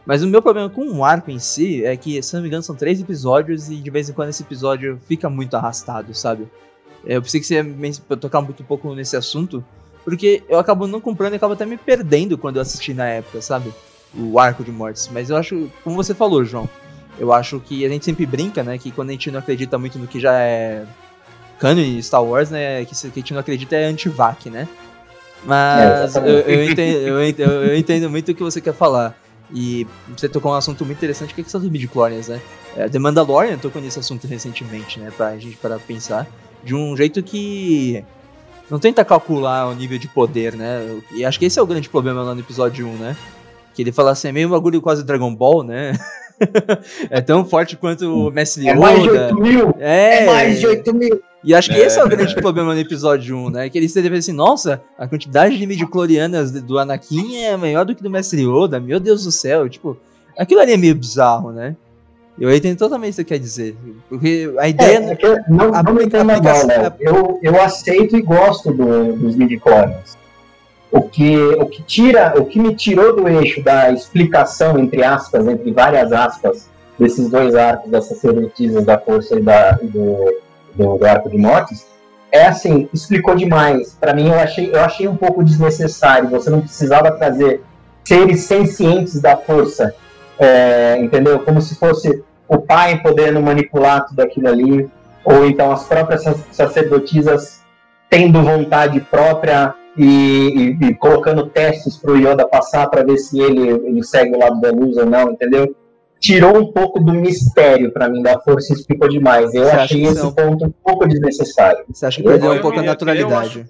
Mas 0.06 0.22
o 0.22 0.26
meu 0.26 0.40
problema 0.40 0.70
com 0.70 0.90
o 0.90 1.04
arco 1.04 1.30
em 1.30 1.38
si 1.38 1.84
é 1.84 1.94
que, 1.94 2.22
se 2.22 2.34
não 2.34 2.40
me 2.40 2.48
engano, 2.48 2.62
são 2.62 2.74
três 2.74 3.00
episódios 3.00 3.68
e 3.68 3.76
de 3.76 3.90
vez 3.90 4.08
em 4.08 4.14
quando 4.14 4.30
esse 4.30 4.42
episódio 4.42 4.98
fica 5.06 5.28
muito 5.28 5.54
arrastado, 5.56 6.14
sabe? 6.14 6.48
É, 7.06 7.16
eu 7.16 7.22
pensei 7.22 7.40
que 7.40 7.46
você 7.46 7.54
ia 7.54 8.16
tocar 8.16 8.40
muito 8.40 8.62
um 8.62 8.66
pouco 8.66 8.94
nesse 8.94 9.16
assunto, 9.16 9.64
porque 10.04 10.42
eu 10.48 10.58
acabo 10.58 10.86
não 10.86 11.00
comprando 11.00 11.34
e 11.34 11.36
acabo 11.36 11.54
até 11.54 11.64
me 11.66 11.76
perdendo 11.76 12.36
quando 12.38 12.56
eu 12.56 12.62
assisti 12.62 12.94
na 12.94 13.06
época, 13.06 13.40
sabe? 13.40 13.72
O 14.14 14.38
arco 14.38 14.64
de 14.64 14.70
mortes. 14.70 15.08
Mas 15.12 15.30
eu 15.30 15.36
acho, 15.36 15.70
como 15.84 15.96
você 15.96 16.14
falou, 16.14 16.44
João, 16.44 16.68
eu 17.18 17.32
acho 17.32 17.60
que 17.60 17.84
a 17.84 17.88
gente 17.88 18.04
sempre 18.04 18.26
brinca, 18.26 18.62
né? 18.62 18.78
Que 18.78 18.90
quando 18.90 19.10
a 19.10 19.12
gente 19.12 19.30
não 19.30 19.38
acredita 19.38 19.78
muito 19.78 19.98
no 19.98 20.06
que 20.06 20.18
já 20.18 20.38
é 20.38 20.84
canon 21.60 22.00
Star 22.02 22.24
Wars, 22.24 22.50
né, 22.50 22.84
que, 22.86 22.94
que 22.94 23.06
a 23.06 23.20
gente 23.20 23.32
não 23.34 23.40
acredita 23.40 23.76
é 23.76 23.84
anti-vac, 23.84 24.48
né? 24.48 24.66
Mas 25.44 26.16
é, 26.16 26.18
eu, 26.18 26.40
eu, 26.40 26.70
entendo, 26.70 26.98
eu, 26.98 27.24
entendo, 27.24 27.50
eu, 27.50 27.76
entendo, 27.76 28.10
muito 28.10 28.32
o 28.32 28.34
que 28.34 28.42
você 28.42 28.60
quer 28.60 28.74
falar. 28.74 29.14
E 29.52 29.86
você 30.16 30.28
tocou 30.28 30.52
um 30.52 30.54
assunto 30.54 30.84
muito 30.84 30.98
interessante, 30.98 31.34
que 31.34 31.40
é 31.40 31.42
a 31.42 31.44
questão 31.44 31.60
dos 31.60 31.70
midi-chlorians, 31.70 32.28
né? 32.28 32.40
É, 32.76 32.88
The 32.88 32.98
Mandalorian 32.98 33.58
tocou 33.58 33.80
nesse 33.82 33.98
assunto 33.98 34.26
recentemente, 34.26 35.00
né? 35.00 35.10
Pra 35.16 35.36
gente 35.38 35.56
parar 35.56 35.78
pensar. 35.78 36.26
De 36.62 36.74
um 36.74 36.96
jeito 36.96 37.22
que 37.22 38.04
não 38.70 38.78
tenta 38.78 39.04
calcular 39.04 39.68
o 39.68 39.74
nível 39.74 39.98
de 39.98 40.06
poder, 40.06 40.54
né? 40.54 40.86
E 41.12 41.24
acho 41.24 41.38
que 41.38 41.44
esse 41.44 41.58
é 41.58 41.62
o 41.62 41.66
grande 41.66 41.88
problema 41.88 42.22
lá 42.22 42.34
no 42.34 42.40
episódio 42.40 42.86
1, 42.86 42.96
né? 42.96 43.16
Que 43.74 43.82
ele 43.82 43.92
fala 43.92 44.12
assim, 44.12 44.28
é 44.28 44.32
meio 44.32 44.48
um 44.48 44.52
bagulho 44.52 44.80
quase 44.80 45.04
Dragon 45.04 45.34
Ball, 45.34 45.64
né? 45.64 45.92
é 47.10 47.20
tão 47.20 47.44
forte 47.44 47.76
quanto 47.76 48.28
o 48.28 48.30
Mestre 48.30 48.68
Yoda. 48.68 48.72
É 48.72 48.78
mais 48.78 49.02
de 49.02 49.10
8 49.10 49.40
mil! 49.40 49.74
É, 49.78 50.22
é 50.22 50.26
mais 50.26 50.60
de 50.60 50.66
8 50.66 50.94
mil! 50.94 51.22
E 51.42 51.54
acho 51.54 51.70
que 51.70 51.76
é, 51.76 51.86
esse 51.86 51.98
é 51.98 52.04
o 52.04 52.08
grande 52.08 52.34
problema 52.34 52.74
no 52.74 52.80
episódio 52.80 53.36
1, 53.36 53.50
né? 53.50 53.68
Que 53.68 53.78
eles 53.78 53.92
devem 53.94 54.18
assim, 54.18 54.32
nossa, 54.32 54.82
a 54.98 55.08
quantidade 55.08 55.56
de 55.56 55.66
midi-clorianas 55.66 56.52
do 56.52 56.78
Anakin 56.78 57.36
é 57.36 57.56
maior 57.56 57.84
do 57.84 57.94
que 57.94 58.02
do 58.02 58.10
Mestre 58.10 58.42
Yoda, 58.42 58.78
meu 58.78 59.00
Deus 59.00 59.24
do 59.24 59.32
céu, 59.32 59.68
tipo, 59.68 59.96
aquilo 60.38 60.60
ali 60.60 60.72
é 60.72 60.76
meio 60.76 60.94
bizarro, 60.94 61.50
né? 61.50 61.76
Eu 62.40 62.54
entendo 62.54 62.78
totalmente 62.78 63.12
o 63.12 63.16
que 63.16 63.16
você 63.16 63.24
quer 63.24 63.38
dizer. 63.38 63.76
Porque 64.08 64.52
a 64.58 64.68
ideia. 64.68 64.98
É, 64.98 65.26
é 65.26 65.44
não, 65.46 65.74
a, 65.74 65.82
não 65.82 65.92
me 65.92 66.04
entenda 66.04 66.24
mal, 66.24 66.66
né? 66.66 66.90
eu, 66.98 67.38
eu 67.42 67.60
aceito 67.60 68.16
e 68.16 68.22
gosto 68.22 68.72
do, 68.72 69.12
dos 69.12 69.36
midi-chlorians. 69.36 70.18
O 70.90 71.02
que, 71.02 71.36
o 71.36 71.66
que 71.66 71.82
tira, 71.82 72.34
o 72.36 72.46
que 72.46 72.58
me 72.58 72.74
tirou 72.74 73.14
do 73.14 73.28
eixo 73.28 73.62
da 73.62 73.92
explicação, 73.92 74.78
entre 74.78 75.04
aspas, 75.04 75.46
entre 75.46 75.70
várias 75.70 76.10
aspas, 76.12 76.68
desses 76.98 77.28
dois 77.30 77.54
arcos, 77.54 77.90
dessas 77.90 78.16
sacerdotisas 78.16 78.84
da 78.84 78.98
força 78.98 79.38
e 79.38 79.42
da, 79.42 79.72
do, 79.72 80.40
do, 80.74 80.98
do 80.98 81.06
Arco 81.06 81.30
de 81.30 81.36
Mortes, 81.36 81.86
é 82.32 82.46
assim, 82.46 82.88
explicou 82.92 83.34
demais. 83.34 83.96
Para 84.00 84.14
mim, 84.14 84.28
eu 84.28 84.38
achei, 84.38 84.70
eu 84.72 84.80
achei 84.80 85.06
um 85.06 85.16
pouco 85.16 85.44
desnecessário. 85.44 86.28
Você 86.30 86.48
não 86.48 86.60
precisava 86.60 87.10
trazer 87.10 87.62
seres 88.04 88.40
sencientes 88.40 89.20
da 89.20 89.36
força, 89.36 89.94
é, 90.38 90.98
entendeu? 90.98 91.38
Como 91.40 91.60
se 91.60 91.74
fosse 91.74 92.22
o 92.50 92.58
pai 92.58 93.00
podendo 93.00 93.40
manipular 93.40 94.04
tudo 94.06 94.20
aquilo 94.20 94.48
ali, 94.48 94.90
ou 95.24 95.46
então 95.46 95.70
as 95.70 95.84
próprias 95.84 96.24
sacerdotisas 96.50 97.60
tendo 98.08 98.42
vontade 98.42 99.00
própria 99.00 99.72
e, 99.96 100.76
e, 100.80 100.86
e 100.88 100.94
colocando 100.96 101.46
testes 101.46 101.96
para 101.96 102.10
o 102.10 102.16
Yoda 102.16 102.46
passar 102.48 102.88
para 102.88 103.04
ver 103.04 103.18
se 103.18 103.40
ele, 103.40 103.68
ele 103.68 104.02
segue 104.02 104.34
o 104.34 104.38
lado 104.38 104.60
da 104.60 104.70
luz 104.72 104.96
ou 104.96 105.06
não, 105.06 105.30
entendeu? 105.30 105.74
tirou 106.18 106.58
um 106.58 106.70
pouco 106.70 107.00
do 107.00 107.14
mistério 107.14 107.90
para 107.90 108.08
mim 108.08 108.22
da 108.22 108.38
força 108.38 108.72
e 108.72 108.76
explicou 108.76 109.08
demais. 109.08 109.54
Eu 109.54 109.64
Você 109.64 109.70
achei 109.70 110.04
esse 110.04 110.34
ponto 110.34 110.66
um 110.66 110.70
pouco 110.84 111.08
desnecessário. 111.08 111.84
Você 111.90 112.04
acha 112.04 112.20
que 112.20 112.28
perdeu 112.28 112.52
um 112.52 112.60
pouco 112.60 112.78
a 112.78 112.82
naturalidade? 112.82 113.66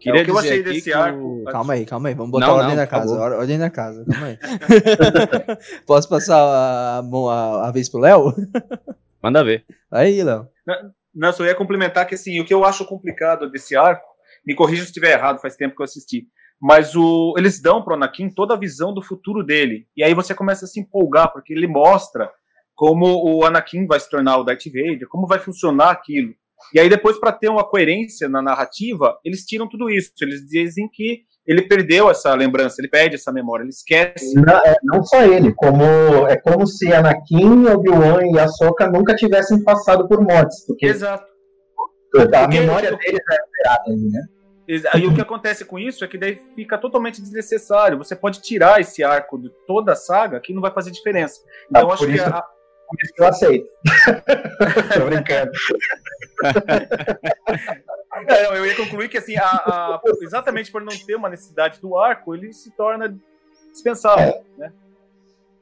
Queria 0.00 0.20
é 0.20 0.22
o 0.22 0.24
que 0.24 0.30
eu 0.30 0.38
achei 0.38 0.62
desse 0.62 0.92
arco. 0.92 1.44
Calma 1.44 1.74
aí, 1.74 1.84
calma 1.84 2.08
aí, 2.08 2.14
vamos 2.14 2.30
botar 2.30 2.46
não, 2.46 2.54
ordem 2.54 2.70
não, 2.70 2.76
na 2.76 2.86
casa. 2.86 3.20
Ordem 3.20 3.58
na 3.58 3.70
casa, 3.70 4.04
calma 4.10 4.26
aí. 4.26 4.38
Posso 5.86 6.08
passar 6.08 6.36
a, 6.36 7.00
a, 7.00 7.68
a 7.68 7.70
vez 7.70 7.88
pro 7.88 8.00
Léo? 8.00 8.34
Manda 9.22 9.44
ver. 9.44 9.64
Aí, 9.90 10.22
Léo. 10.22 10.48
Não, 11.14 11.32
só 11.32 11.44
ia 11.44 11.54
complementar 11.54 12.06
que 12.06 12.14
assim, 12.14 12.40
o 12.40 12.44
que 12.44 12.54
eu 12.54 12.64
acho 12.64 12.86
complicado 12.86 13.50
desse 13.50 13.76
arco, 13.76 14.06
me 14.46 14.54
corrija 14.54 14.82
se 14.82 14.88
estiver 14.88 15.12
errado, 15.12 15.40
faz 15.40 15.54
tempo 15.56 15.76
que 15.76 15.82
eu 15.82 15.84
assisti 15.84 16.26
mas 16.60 16.94
o, 16.94 17.34
eles 17.38 17.60
dão 17.60 17.82
para 17.82 17.92
o 17.92 17.96
Anakin 17.96 18.28
toda 18.28 18.52
a 18.52 18.58
visão 18.58 18.92
do 18.92 19.00
futuro 19.00 19.42
dele. 19.42 19.88
E 19.96 20.04
aí 20.04 20.12
você 20.12 20.34
começa 20.34 20.66
a 20.66 20.68
se 20.68 20.78
empolgar, 20.78 21.32
porque 21.32 21.54
ele 21.54 21.66
mostra 21.66 22.30
como 22.74 23.06
o 23.06 23.44
Anakin 23.44 23.86
vai 23.86 23.98
se 23.98 24.10
tornar 24.10 24.36
o 24.36 24.44
Darth 24.44 24.66
Vader, 24.66 25.08
como 25.08 25.26
vai 25.26 25.38
funcionar 25.38 25.90
aquilo. 25.90 26.34
E 26.74 26.80
aí 26.80 26.88
depois, 26.88 27.18
para 27.18 27.32
ter 27.32 27.48
uma 27.48 27.68
coerência 27.68 28.28
na 28.28 28.42
narrativa, 28.42 29.18
eles 29.24 29.44
tiram 29.44 29.68
tudo 29.68 29.90
isso. 29.90 30.12
Eles 30.20 30.46
dizem 30.46 30.88
que 30.92 31.22
ele 31.46 31.62
perdeu 31.62 32.10
essa 32.10 32.32
lembrança, 32.34 32.76
ele 32.80 32.88
perde 32.88 33.16
essa 33.16 33.32
memória, 33.32 33.64
ele 33.64 33.70
esquece. 33.70 34.34
Não, 34.34 34.58
é, 34.58 34.76
não 34.84 35.02
só 35.02 35.22
ele, 35.22 35.52
como 35.54 35.82
é 36.28 36.36
como 36.36 36.66
se 36.66 36.92
Anakin, 36.92 37.66
Obi-Wan 37.66 38.26
e 38.32 38.38
Ahsoka 38.38 38.88
nunca 38.88 39.16
tivessem 39.16 39.62
passado 39.64 40.06
por 40.06 40.22
mortes, 40.22 40.64
porque 40.66 40.86
Exato. 40.86 41.24
a 41.24 42.46
porque 42.46 42.60
memória 42.60 42.96
deles 42.96 43.20
é 43.30 43.40
alterada, 43.40 43.96
né? 43.96 44.22
Aí 44.92 45.04
o 45.04 45.12
que 45.12 45.20
acontece 45.20 45.64
com 45.64 45.78
isso 45.78 46.04
é 46.04 46.08
que 46.08 46.16
daí 46.16 46.40
fica 46.54 46.78
totalmente 46.78 47.20
desnecessário. 47.20 47.98
Você 47.98 48.14
pode 48.14 48.40
tirar 48.40 48.80
esse 48.80 49.02
arco 49.02 49.36
de 49.36 49.50
toda 49.66 49.92
a 49.92 49.96
saga 49.96 50.38
que 50.38 50.54
não 50.54 50.62
vai 50.62 50.72
fazer 50.72 50.92
diferença. 50.92 51.40
Então 51.68 51.90
ah, 51.90 51.94
acho 51.94 52.06
que 52.06 52.20
a... 52.20 52.44
Por 52.90 53.04
isso 53.04 53.14
que 53.14 53.22
eu 53.22 53.26
aceito. 53.26 53.68
Tô 54.98 55.06
brincando. 55.06 55.52
É, 58.26 58.58
eu 58.58 58.66
ia 58.66 58.74
concluir 58.74 59.08
que 59.08 59.18
assim, 59.18 59.36
a, 59.36 59.46
a, 59.46 60.02
exatamente 60.22 60.72
por 60.72 60.82
não 60.82 60.96
ter 61.06 61.14
uma 61.14 61.28
necessidade 61.28 61.80
do 61.80 61.96
arco, 61.96 62.34
ele 62.34 62.52
se 62.52 62.70
torna 62.72 63.16
dispensável, 63.72 64.34
é. 64.34 64.60
né? 64.60 64.72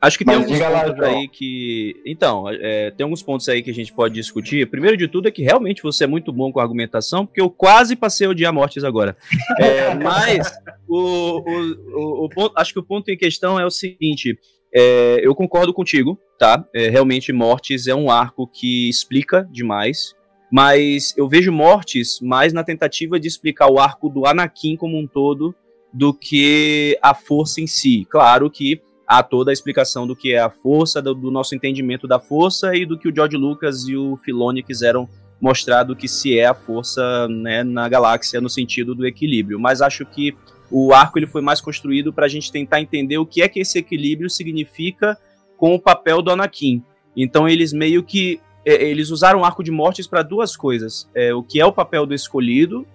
Acho 0.00 0.16
que 0.16 0.24
Mas 0.24 0.36
tem 0.36 0.44
alguns 0.44 0.76
pontos 0.86 0.98
lá, 1.00 1.08
aí 1.08 1.28
que. 1.28 2.00
Então, 2.06 2.48
é, 2.48 2.92
tem 2.92 3.02
alguns 3.02 3.20
pontos 3.20 3.48
aí 3.48 3.62
que 3.64 3.70
a 3.70 3.74
gente 3.74 3.92
pode 3.92 4.14
discutir. 4.14 4.70
Primeiro 4.70 4.96
de 4.96 5.08
tudo 5.08 5.26
é 5.26 5.30
que 5.30 5.42
realmente 5.42 5.82
você 5.82 6.04
é 6.04 6.06
muito 6.06 6.32
bom 6.32 6.52
com 6.52 6.60
a 6.60 6.62
argumentação, 6.62 7.26
porque 7.26 7.40
eu 7.40 7.50
quase 7.50 7.96
passei 7.96 8.28
o 8.28 8.34
dia 8.34 8.52
mortes 8.52 8.84
agora. 8.84 9.16
É, 9.58 9.92
mas 9.96 10.52
o, 10.86 11.40
o, 11.40 11.74
o, 11.96 12.24
o, 12.26 12.28
ponto, 12.28 12.52
acho 12.56 12.72
que 12.72 12.78
o 12.78 12.82
ponto 12.82 13.10
em 13.10 13.16
questão 13.16 13.58
é 13.58 13.66
o 13.66 13.72
seguinte: 13.72 14.38
é, 14.74 15.20
eu 15.22 15.34
concordo 15.34 15.72
contigo, 15.72 16.18
tá? 16.38 16.64
É, 16.74 16.88
realmente, 16.88 17.32
Mortes 17.32 17.86
é 17.86 17.94
um 17.94 18.10
arco 18.10 18.46
que 18.46 18.88
explica 18.88 19.48
demais. 19.50 20.16
Mas 20.50 21.14
eu 21.16 21.28
vejo 21.28 21.52
Mortes 21.52 22.20
mais 22.22 22.52
na 22.52 22.64
tentativa 22.64 23.20
de 23.20 23.28
explicar 23.28 23.70
o 23.70 23.78
arco 23.78 24.08
do 24.08 24.26
Anakin 24.26 24.76
como 24.76 24.98
um 24.98 25.06
todo 25.06 25.54
do 25.92 26.12
que 26.14 26.98
a 27.02 27.14
força 27.14 27.60
em 27.60 27.66
si. 27.66 28.06
Claro 28.08 28.50
que 28.50 28.80
há 29.06 29.22
toda 29.22 29.50
a 29.50 29.52
explicação 29.52 30.06
do 30.06 30.16
que 30.16 30.32
é 30.32 30.38
a 30.38 30.50
força, 30.50 31.00
do, 31.00 31.14
do, 31.14 31.30
nosso 31.30 31.54
entendimento 31.54 32.06
da 32.06 32.18
força 32.18 32.74
e 32.74 32.84
do 32.84 32.98
que 32.98 33.08
o 33.08 33.14
George 33.14 33.36
Lucas 33.36 33.88
e 33.88 33.96
o 33.96 34.16
Filoni 34.18 34.62
quiseram 34.62 35.08
mostrar 35.40 35.84
do 35.84 35.96
que 35.96 36.08
se 36.08 36.38
é 36.38 36.46
a 36.46 36.54
força 36.54 37.28
né, 37.28 37.62
na 37.62 37.88
galáxia 37.88 38.40
no 38.40 38.50
sentido 38.50 38.94
do 38.94 39.06
equilíbrio. 39.06 39.58
Mas 39.58 39.80
acho 39.80 40.04
que 40.04 40.36
o 40.70 40.92
arco 40.92 41.18
ele 41.18 41.26
foi 41.26 41.40
mais 41.40 41.60
construído 41.60 42.12
para 42.12 42.26
a 42.26 42.28
gente 42.28 42.52
tentar 42.52 42.80
entender 42.80 43.18
o 43.18 43.26
que 43.26 43.42
é 43.42 43.48
que 43.48 43.60
esse 43.60 43.78
equilíbrio 43.78 44.28
significa 44.28 45.18
com 45.56 45.74
o 45.74 45.80
papel 45.80 46.22
do 46.22 46.30
Anakin. 46.30 46.82
Então 47.16 47.48
eles 47.48 47.72
meio 47.72 48.02
que 48.02 48.40
é, 48.64 48.84
eles 48.84 49.10
usaram 49.10 49.40
o 49.40 49.44
arco 49.44 49.64
de 49.64 49.70
mortes 49.70 50.06
para 50.06 50.22
duas 50.22 50.56
coisas: 50.56 51.08
é, 51.14 51.32
o 51.34 51.42
que 51.42 51.60
é 51.60 51.64
o 51.64 51.72
papel 51.72 52.06
do 52.06 52.14
escolhido 52.14 52.86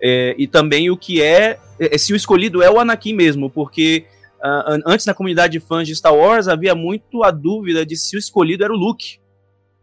é, 0.00 0.34
e 0.36 0.46
também 0.46 0.90
o 0.90 0.96
que 0.96 1.22
é, 1.22 1.58
é, 1.78 1.96
se 1.96 2.12
o 2.12 2.16
escolhido 2.16 2.62
é 2.62 2.70
o 2.70 2.78
Anakin 2.78 3.14
mesmo, 3.14 3.48
porque 3.48 4.04
uh, 4.38 4.82
antes 4.86 5.06
na 5.06 5.14
comunidade 5.14 5.52
de 5.52 5.60
fãs 5.60 5.88
de 5.88 5.96
Star 5.96 6.14
Wars 6.14 6.46
havia 6.46 6.74
muito 6.74 7.24
a 7.24 7.30
dúvida 7.30 7.86
de 7.86 7.96
se 7.96 8.14
o 8.14 8.18
escolhido 8.18 8.62
era 8.62 8.72
o 8.72 8.76
Luke, 8.76 9.18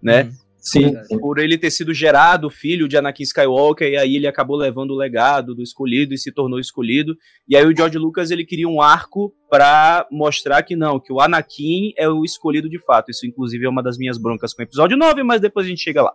né? 0.02 0.24
Uhum. 0.24 0.32
Sim, 0.62 0.94
por 1.20 1.40
ele 1.40 1.58
ter 1.58 1.72
sido 1.72 1.92
gerado 1.92 2.48
filho 2.48 2.88
de 2.88 2.96
Anakin 2.96 3.24
Skywalker, 3.24 3.88
e 3.88 3.98
aí 3.98 4.16
ele 4.16 4.28
acabou 4.28 4.56
levando 4.56 4.92
o 4.92 4.96
legado 4.96 5.56
do 5.56 5.64
escolhido 5.64 6.14
e 6.14 6.20
se 6.20 6.32
tornou 6.32 6.60
escolhido. 6.60 7.18
E 7.50 7.58
aí 7.58 7.66
o 7.66 7.76
George 7.76 7.98
Lucas 7.98 8.30
ele 8.30 8.46
queria 8.46 8.70
um 8.70 8.80
arco 8.80 9.34
para 9.50 10.08
mostrar 10.12 10.62
que 10.62 10.76
não, 10.76 11.00
que 11.00 11.12
o 11.12 11.20
Anakin 11.20 11.94
é 11.98 12.08
o 12.08 12.24
escolhido 12.24 12.70
de 12.70 12.78
fato. 12.78 13.10
Isso, 13.10 13.26
inclusive, 13.26 13.66
é 13.66 13.70
uma 13.70 13.82
das 13.82 13.98
minhas 13.98 14.20
broncas 14.20 14.54
com 14.54 14.62
o 14.62 14.66
episódio 14.66 14.96
9, 14.96 15.24
mas 15.24 15.42
depois 15.42 15.66
a 15.66 15.70
gente 15.70 15.82
chega 15.82 16.04
lá. 16.04 16.14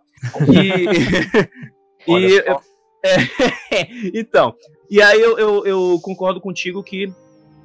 E. 0.48 2.06
e 2.06 2.38
é, 3.04 3.88
então, 4.14 4.54
e 4.90 5.02
aí 5.02 5.20
eu, 5.20 5.38
eu, 5.38 5.66
eu, 5.66 6.00
concordo 6.00 6.40
contigo 6.40 6.82
que 6.82 7.12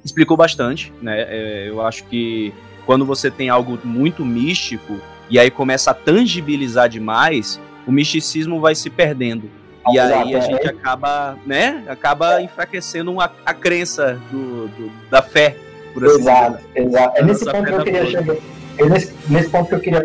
explicou 0.04 0.36
bastante, 0.36 0.92
né? 1.00 1.22
É, 1.28 1.68
eu 1.68 1.80
acho 1.80 2.04
que 2.04 2.52
quando 2.84 3.04
você 3.04 3.30
tem 3.30 3.48
algo 3.48 3.78
muito 3.84 4.24
místico 4.24 5.00
e 5.32 5.38
aí 5.38 5.50
começa 5.50 5.92
a 5.92 5.94
tangibilizar 5.94 6.90
demais, 6.90 7.58
o 7.86 7.90
misticismo 7.90 8.60
vai 8.60 8.74
se 8.74 8.90
perdendo. 8.90 9.50
E 9.90 9.98
aí 9.98 10.36
a 10.36 10.40
gente 10.40 10.68
acaba, 10.68 11.38
né? 11.46 11.82
Acaba 11.88 12.42
enfraquecendo 12.42 13.18
a, 13.18 13.30
a 13.44 13.54
crença 13.54 14.20
do, 14.30 14.68
do, 14.68 14.92
da 15.10 15.22
fé, 15.22 15.56
por 15.94 16.04
assim 16.04 16.20
exato, 16.20 16.58
dizer. 16.58 16.86
Exato, 16.86 17.18
É 17.18 17.22
nesse 17.24 17.44
ponto 17.46 17.64
que 17.64 17.72
eu 17.72 17.82
queria 17.82 18.06
chegar. 18.06 18.36
É 18.78 18.86
nesse, 18.86 19.14
nesse 19.28 19.48
ponto 19.48 19.68
que 19.70 19.74
eu 19.74 19.80
queria 19.80 20.04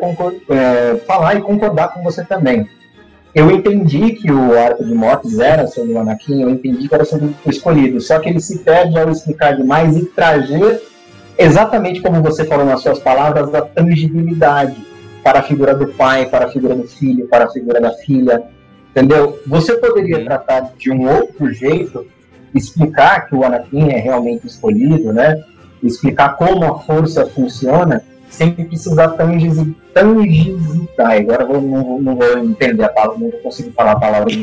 é, 0.49 0.95
falar 1.05 1.35
e 1.35 1.41
concordar 1.41 1.89
com 1.89 2.01
você 2.01 2.23
também. 2.23 2.65
Eu 3.35 3.51
entendi 3.51 4.13
que 4.13 4.31
o 4.31 4.57
arco 4.57 4.83
de 4.85 4.93
mortes 4.93 5.37
era 5.39 5.67
sobre 5.67 5.91
o 5.91 5.99
Anakin, 5.99 6.41
eu 6.41 6.49
entendi 6.49 6.87
que 6.87 6.95
era 6.95 7.03
sobre 7.03 7.35
o 7.45 7.49
escolhido, 7.49 7.99
só 7.99 8.17
que 8.19 8.29
ele 8.29 8.39
se 8.39 8.59
perde 8.59 8.97
ao 8.97 9.09
explicar 9.09 9.57
demais 9.57 9.95
e 9.97 10.05
trazer, 10.05 10.81
exatamente 11.37 12.01
como 12.01 12.23
você 12.23 12.45
falou 12.45 12.65
nas 12.65 12.81
suas 12.81 12.97
palavras, 12.97 13.53
a 13.53 13.61
tangibilidade 13.61 14.86
para 15.27 15.39
a 15.39 15.43
figura 15.43 15.75
do 15.75 15.89
pai, 15.89 16.25
para 16.29 16.45
a 16.45 16.49
figura 16.49 16.73
do 16.73 16.87
filho, 16.87 17.27
para 17.27 17.43
a 17.43 17.49
figura 17.49 17.81
da 17.81 17.91
filha, 17.91 18.43
entendeu? 18.91 19.37
Você 19.45 19.75
poderia 19.75 20.23
tratar 20.23 20.71
de 20.77 20.89
um 20.89 21.05
outro 21.05 21.51
jeito, 21.51 22.07
explicar 22.55 23.27
que 23.27 23.35
o 23.35 23.43
Anakin 23.43 23.89
é 23.89 23.97
realmente 23.97 24.47
escolhido, 24.47 25.11
né? 25.11 25.43
Explicar 25.83 26.37
como 26.37 26.63
a 26.63 26.79
força 26.79 27.25
funciona, 27.25 28.01
sem 28.29 28.53
precisar 28.53 29.09
tangibilizar. 29.17 29.75
Agora 30.97 31.43
eu 31.43 31.61
não, 31.61 32.01
não, 32.01 32.15
vou 32.15 32.37
entender 32.37 32.85
a 32.85 32.89
palavra, 32.89 33.17
não 33.19 33.31
conseguir 33.31 33.71
falar 33.71 33.91
a 33.91 33.99
palavra. 33.99 34.33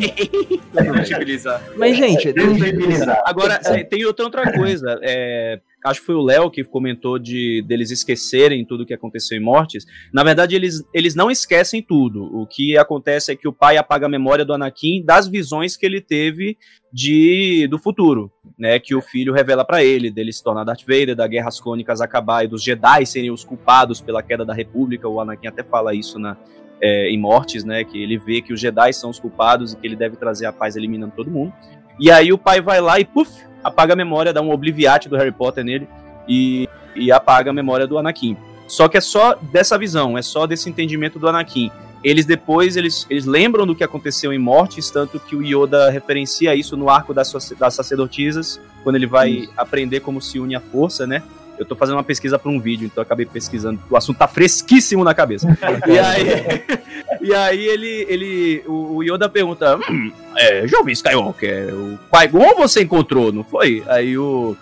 tangibilizar. 0.74 1.62
Mas, 1.78 1.96
gente, 1.96 2.30
tangibilizar. 2.30 3.22
Agora, 3.24 3.58
é, 3.64 3.82
tem 3.84 4.04
outra, 4.04 4.26
outra 4.26 4.52
coisa. 4.52 4.98
É, 5.02 5.60
acho 5.84 6.00
que 6.00 6.06
foi 6.06 6.14
o 6.14 6.22
Léo 6.22 6.50
que 6.50 6.64
comentou 6.64 7.18
de 7.18 7.62
deles 7.66 7.90
esquecerem 7.90 8.64
tudo 8.64 8.86
que 8.86 8.94
aconteceu 8.94 9.36
em 9.36 9.40
Mortes. 9.40 9.84
Na 10.12 10.24
verdade, 10.24 10.56
eles, 10.56 10.82
eles 10.94 11.14
não 11.14 11.30
esquecem 11.30 11.82
tudo. 11.82 12.24
O 12.24 12.46
que 12.46 12.78
acontece 12.78 13.30
é 13.30 13.36
que 13.36 13.46
o 13.46 13.52
pai 13.52 13.76
apaga 13.76 14.06
a 14.06 14.08
memória 14.08 14.44
do 14.44 14.54
Anakin 14.54 15.04
das 15.04 15.28
visões 15.28 15.76
que 15.76 15.84
ele 15.84 16.00
teve 16.00 16.56
de 16.90 17.66
do 17.68 17.78
futuro, 17.78 18.32
né? 18.58 18.78
Que 18.78 18.94
o 18.94 19.02
filho 19.02 19.34
revela 19.34 19.64
para 19.64 19.84
ele, 19.84 20.10
dele 20.10 20.32
se 20.32 20.42
tornar 20.42 20.64
Darth 20.64 20.82
Vader, 20.82 21.14
da 21.14 21.26
Guerras 21.26 21.60
Cônicas 21.60 22.00
acabar 22.00 22.44
e 22.44 22.48
dos 22.48 22.62
Jedi 22.62 23.04
serem 23.04 23.30
os 23.30 23.44
culpados 23.44 24.00
pela 24.00 24.22
queda 24.22 24.44
da 24.44 24.54
República. 24.54 25.06
O 25.06 25.20
Anakin 25.20 25.48
até 25.48 25.62
fala 25.62 25.94
isso 25.94 26.18
na 26.18 26.36
é, 26.80 27.10
em 27.10 27.18
Mortes, 27.18 27.62
né? 27.62 27.84
Que 27.84 28.02
ele 28.02 28.16
vê 28.16 28.40
que 28.40 28.52
os 28.52 28.60
Jedi 28.60 28.92
são 28.92 29.10
os 29.10 29.20
culpados 29.20 29.72
e 29.72 29.76
que 29.76 29.86
ele 29.86 29.96
deve 29.96 30.16
trazer 30.16 30.46
a 30.46 30.52
paz 30.52 30.76
eliminando 30.76 31.12
todo 31.14 31.30
mundo. 31.30 31.52
E 31.98 32.10
aí 32.10 32.32
o 32.32 32.38
pai 32.38 32.60
vai 32.60 32.80
lá 32.80 32.98
e 32.98 33.04
puf, 33.04 33.30
apaga 33.62 33.92
a 33.92 33.96
memória, 33.96 34.32
dá 34.32 34.40
um 34.40 34.50
obliviate 34.50 35.08
do 35.08 35.16
Harry 35.16 35.32
Potter 35.32 35.64
nele 35.64 35.88
e, 36.28 36.68
e 36.94 37.12
apaga 37.12 37.50
a 37.50 37.54
memória 37.54 37.86
do 37.86 37.98
Anakin. 37.98 38.36
Só 38.66 38.88
que 38.88 38.96
é 38.96 39.00
só 39.00 39.34
dessa 39.34 39.78
visão, 39.78 40.16
é 40.16 40.22
só 40.22 40.46
desse 40.46 40.68
entendimento 40.68 41.18
do 41.18 41.28
Anakin. 41.28 41.70
Eles 42.02 42.26
depois, 42.26 42.76
eles, 42.76 43.06
eles 43.08 43.24
lembram 43.24 43.66
do 43.66 43.74
que 43.74 43.82
aconteceu 43.82 44.30
em 44.32 44.38
Mortes, 44.38 44.90
tanto 44.90 45.18
que 45.18 45.34
o 45.34 45.42
Yoda 45.42 45.90
referencia 45.90 46.54
isso 46.54 46.76
no 46.76 46.90
arco 46.90 47.14
das, 47.14 47.32
das 47.58 47.74
sacerdotisas, 47.74 48.60
quando 48.82 48.96
ele 48.96 49.06
vai 49.06 49.48
aprender 49.56 50.00
como 50.00 50.20
se 50.20 50.38
une 50.38 50.54
a 50.54 50.60
força, 50.60 51.06
né? 51.06 51.22
Eu 51.64 51.68
tô 51.68 51.76
fazendo 51.76 51.96
uma 51.96 52.04
pesquisa 52.04 52.38
para 52.38 52.50
um 52.50 52.60
vídeo, 52.60 52.84
então 52.84 53.00
eu 53.00 53.06
acabei 53.06 53.24
pesquisando. 53.24 53.80
O 53.90 53.96
assunto 53.96 54.18
tá 54.18 54.28
fresquíssimo 54.28 55.02
na 55.02 55.14
cabeça. 55.14 55.48
e 55.88 55.98
aí, 55.98 56.64
e 57.22 57.34
aí 57.34 57.66
ele, 57.66 58.06
ele, 58.08 58.64
o 58.66 59.02
Yoda 59.02 59.28
pergunta: 59.28 59.76
hum, 59.76 60.12
é, 60.36 60.66
Jovem 60.68 60.92
Skywalker, 60.92 61.74
o 61.74 61.98
Qui-Gon 62.12 62.54
você 62.56 62.82
encontrou, 62.82 63.32
não 63.32 63.42
foi? 63.42 63.82
Aí 63.86 64.16
o, 64.18 64.54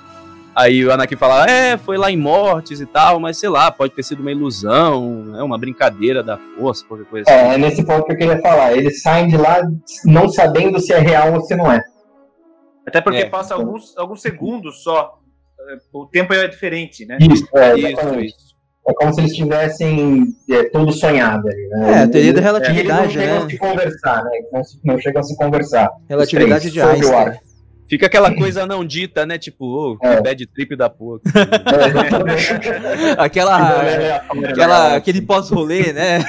aí 0.55 0.85
o 0.85 0.93
Anakin 0.93 1.17
fala: 1.17 1.45
é, 1.51 1.77
foi 1.77 1.99
lá 1.99 2.09
em 2.09 2.17
Mortes 2.17 2.81
e 2.81 2.87
tal, 2.87 3.19
mas 3.19 3.37
sei 3.37 3.49
lá, 3.49 3.71
pode 3.73 3.93
ter 3.93 4.05
sido 4.05 4.21
uma 4.21 4.31
ilusão, 4.31 5.35
é 5.37 5.43
uma 5.43 5.59
brincadeira 5.59 6.23
da 6.23 6.39
força, 6.39 6.85
qualquer 6.87 7.07
coisa 7.07 7.29
assim. 7.29 7.39
É, 7.39 7.55
é 7.55 7.59
nesse 7.59 7.85
ponto 7.85 8.05
que 8.05 8.13
eu 8.13 8.17
queria 8.17 8.41
falar. 8.41 8.77
Eles 8.77 9.03
saem 9.03 9.27
de 9.27 9.37
lá 9.37 9.61
não 10.05 10.29
sabendo 10.29 10.79
se 10.79 10.93
é 10.93 11.01
real 11.01 11.35
ou 11.35 11.41
se 11.41 11.57
não 11.57 11.71
é. 11.71 11.83
Até 12.87 13.01
porque 13.01 13.21
é. 13.23 13.29
passa 13.29 13.55
alguns, 13.55 13.97
alguns 13.97 14.21
segundos 14.21 14.83
só 14.83 15.22
o 15.93 16.07
tempo 16.07 16.33
é 16.33 16.49
diferente, 16.49 17.05
né? 17.07 17.19
Isso, 17.21 17.47
é, 17.57 17.79
isso, 17.79 18.21
isso. 18.21 18.53
É 18.87 18.93
como 18.95 19.15
se 19.15 19.21
eles 19.21 19.33
tivessem 19.35 20.25
é, 20.51 20.65
tudo 20.65 20.93
sonhado 20.93 21.49
ali, 21.49 21.69
né? 21.69 21.93
É, 21.93 22.03
a 22.03 22.09
teoria 22.09 22.33
da 22.33 22.41
relatividade, 22.41 23.17
né? 23.17 23.27
Não 23.27 23.41
chegam 23.41 23.47
a 23.47 23.51
se 23.51 23.59
conversar, 23.59 24.25
né? 24.25 24.31
Não, 24.53 24.63
não 24.85 24.99
chegam 24.99 25.21
a 25.21 25.25
se 25.25 25.37
conversar. 25.37 25.91
Relatividade 26.09 26.71
de 26.71 26.81
Einstein. 26.81 27.39
Fica 27.89 28.07
aquela 28.07 28.33
coisa 28.37 28.67
não 28.67 28.85
dita, 28.85 29.27
né? 29.27 29.39
Tipo, 29.39 29.65
oh, 29.67 29.99
que 29.99 30.07
é. 30.07 30.21
bad 30.21 30.47
trip 30.47 30.77
da 30.77 30.89
porra. 30.89 31.21
É, 32.93 33.15
aquela, 33.19 33.83
aquela, 34.49 34.97
aquele 34.97 35.21
pós-rolê, 35.23 35.93
né? 35.93 36.25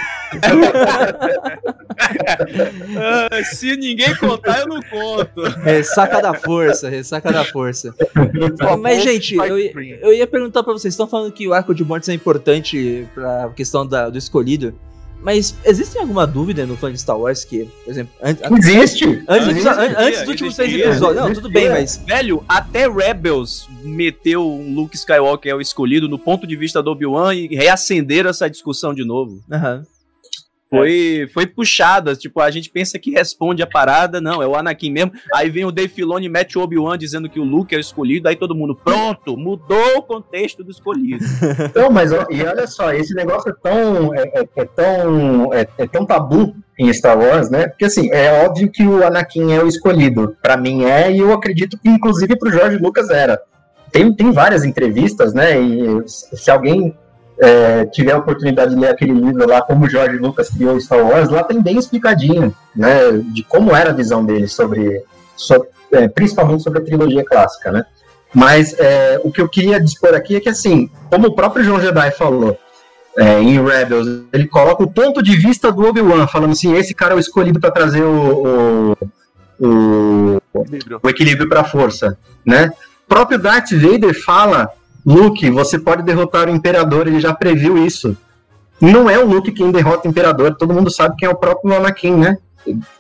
ah, 2.98 3.44
se 3.44 3.76
ninguém 3.78 4.16
contar, 4.16 4.62
eu 4.62 4.68
não 4.68 4.82
conto. 4.82 5.42
Ressaca 5.63 6.22
da 6.22 6.34
força, 6.34 6.89
ressaca 6.89 7.32
da 7.32 7.44
força. 7.46 7.94
Mas, 8.82 9.04
gente, 9.04 9.36
eu, 9.36 9.58
eu 9.58 10.13
ia 10.13 10.28
perguntar 10.28 10.63
pra 10.63 10.74
vocês, 10.74 10.94
estão 10.94 11.08
falando 11.08 11.32
que 11.32 11.48
o 11.48 11.54
arco 11.54 11.74
de 11.74 11.84
mortes 11.84 12.10
é 12.10 12.13
importante 12.13 13.08
pra 13.13 13.50
questão 13.56 13.86
da, 13.86 14.10
do 14.10 14.18
escolhido. 14.18 14.74
Mas 15.24 15.56
existe 15.64 15.98
alguma 15.98 16.28
dúvida 16.28 16.66
no 16.66 16.76
fã 16.76 16.92
de 16.92 16.98
Star 16.98 17.18
Wars 17.18 17.46
que, 17.46 17.66
por 17.84 17.92
exemplo. 17.92 18.14
An 18.22 18.36
existe! 18.58 19.06
Antes, 19.28 19.48
existe, 19.48 19.70
antes, 19.70 19.98
antes 19.98 20.20
dos 20.20 20.30
últimos 20.30 20.56
três 20.56 20.74
episódios. 20.74 21.24
Não, 21.24 21.34
tudo 21.34 21.50
bem, 21.50 21.70
mas. 21.70 22.04
Velho, 22.06 22.44
até 22.48 22.90
Rebels 22.90 23.68
meteu 23.82 24.46
um 24.46 24.76
Luke 24.76 24.96
Skywalker 24.96 25.52
é 25.52 25.56
o 25.56 25.62
escolhido 25.62 26.10
no 26.10 26.20
ponto 26.20 26.46
de 26.46 26.56
vista 26.56 26.84
do 26.84 26.92
Obi-Wan 26.92 27.34
e 27.34 27.48
reacenderam 27.48 28.30
essa 28.30 28.50
discussão 28.50 28.94
de 28.94 29.06
novo. 29.06 29.42
Aham. 29.50 29.78
Uhum 29.78 29.93
foi, 30.78 31.30
foi 31.34 31.46
puxada. 31.46 32.16
Tipo, 32.16 32.42
a 32.42 32.50
gente 32.50 32.70
pensa 32.70 32.98
que 32.98 33.12
responde 33.12 33.62
a 33.62 33.68
parada, 33.68 34.20
não, 34.20 34.42
é 34.42 34.48
o 34.48 34.56
Anakin 34.56 34.92
mesmo. 34.92 35.12
Aí 35.34 35.50
vem 35.50 35.66
o 35.66 35.72
Dave 35.72 35.94
Filoni 35.94 36.28
mete 36.28 36.58
o 36.58 36.62
Obi-Wan 36.62 36.98
dizendo 36.98 37.30
que 37.30 37.40
o 37.40 37.44
Luke 37.44 37.74
é 37.74 37.78
o 37.78 37.82
escolhido, 37.82 38.28
aí 38.28 38.36
todo 38.36 38.56
mundo, 38.56 38.76
pronto, 38.76 39.38
mudou 39.38 39.98
o 39.98 40.02
contexto 40.02 40.64
do 40.64 40.72
escolhido. 40.72 41.24
Não, 41.76 41.92
mas 41.92 42.12
e 42.12 42.44
olha 42.44 42.66
só, 42.66 42.92
esse 42.92 43.14
negócio 43.14 43.50
é 43.50 43.54
tão, 43.62 44.16
é, 44.16 44.22
é, 44.34 44.48
é 44.56 44.66
tão, 44.66 45.54
é, 45.54 45.68
é, 45.78 45.88
tão 45.88 46.06
tabu 46.06 46.56
em 46.80 46.92
Star 46.92 47.18
Wars, 47.18 47.50
né? 47.50 47.68
Porque 47.68 47.86
assim, 47.86 48.10
é 48.12 48.46
óbvio 48.46 48.72
que 48.72 48.86
o 48.86 49.06
Anakin 49.06 49.54
é 49.54 49.64
o 49.64 49.68
escolhido. 49.68 50.36
para 50.42 50.58
mim 50.58 50.86
é, 50.86 51.12
e 51.12 51.20
eu 51.20 51.32
acredito 51.32 51.78
que 51.78 51.90
inclusive 51.90 52.38
pro 52.38 52.52
George 52.52 52.78
Lucas 52.78 53.10
era. 53.10 53.40
Tem, 53.92 54.12
tem 54.12 54.32
várias 54.32 54.66
entrevistas, 54.66 55.36
né? 55.36 55.62
E 55.62 56.04
se 56.08 56.50
alguém 56.50 56.96
é, 57.39 57.86
tiver 57.86 58.12
a 58.12 58.17
oportunidade 58.17 58.74
de 58.74 58.80
ler 58.80 58.89
aquele 58.89 59.13
livro 59.13 59.48
lá, 59.48 59.62
como 59.62 59.89
George 59.89 60.17
Lucas 60.17 60.50
criou 60.50 60.80
Star 60.80 61.06
Wars, 61.06 61.30
lá 61.30 61.43
tem 61.43 61.62
bem 61.62 61.78
explicadinho, 61.78 62.54
né, 62.76 63.12
de 63.34 63.43
como 63.43 63.76
era 63.76 63.89
a 63.89 63.93
visão 63.93 64.24
dele 64.24 64.48
sobre, 64.48 65.04
sobre 65.36 65.67
é, 65.91 66.08
principalmente 66.08 66.63
sobre 66.63 66.80
a 66.80 66.84
trilogia 66.84 67.24
clássica, 67.24 67.72
né. 67.72 67.86
Mas 68.34 68.74
é, 68.80 69.22
o 69.24 69.32
que 69.32 69.39
eu 69.39 69.48
queria 69.48 69.80
dispor 69.80 70.15
aqui 70.15 70.36
é 70.36 70.39
que, 70.39 70.50
assim, 70.50 70.89
como 71.10 71.28
o 71.28 71.36
próprio 71.36 71.63
João 71.63 71.80
Jedi 71.80 72.12
falou 72.12 72.58
é, 73.15 73.39
em 73.39 73.63
Rebels, 73.63 74.24
ele 74.34 74.48
coloca 74.48 74.84
o 74.84 74.91
ponto 74.91 75.22
de 75.22 75.36
vista 75.36 75.72
do 75.72 75.88
Obi-Wan, 75.88 76.26
falando 76.26 76.54
assim, 76.54 76.76
esse 76.76 76.96
cara 76.96 77.13
é 77.13 77.17
o 77.17 77.19
escolhido 77.19 77.60
para 77.60 77.69
trazer 77.69 78.02
o, 78.02 78.96
o, 79.60 79.67
o, 79.67 80.41
o 81.04 81.10
equilíbrio 81.10 81.48
para 81.48 81.62
a 81.62 81.65
força, 81.65 82.17
né. 82.46 82.72
O 83.06 83.08
próprio 83.08 83.38
Darth 83.38 83.72
Vader 83.72 84.19
fala 84.24 84.72
Luke, 85.06 85.50
você 85.50 85.78
pode 85.78 86.04
derrotar 86.04 86.48
o 86.48 86.52
Imperador, 86.52 87.08
ele 87.08 87.20
já 87.20 87.34
previu 87.34 87.78
isso. 87.86 88.18
Não 88.80 89.10
é 89.10 89.18
o 89.18 89.26
Luke 89.26 89.52
quem 89.52 89.72
derrota 89.72 90.08
o 90.08 90.12
Imperador, 90.12 90.56
todo 90.56 90.74
mundo 90.74 90.89
sabe 90.89 91.16
quem 91.18 91.28
é 91.28 91.32
o 91.32 91.36
próprio 91.36 91.76
Anakin, 91.76 92.16
né? 92.16 92.38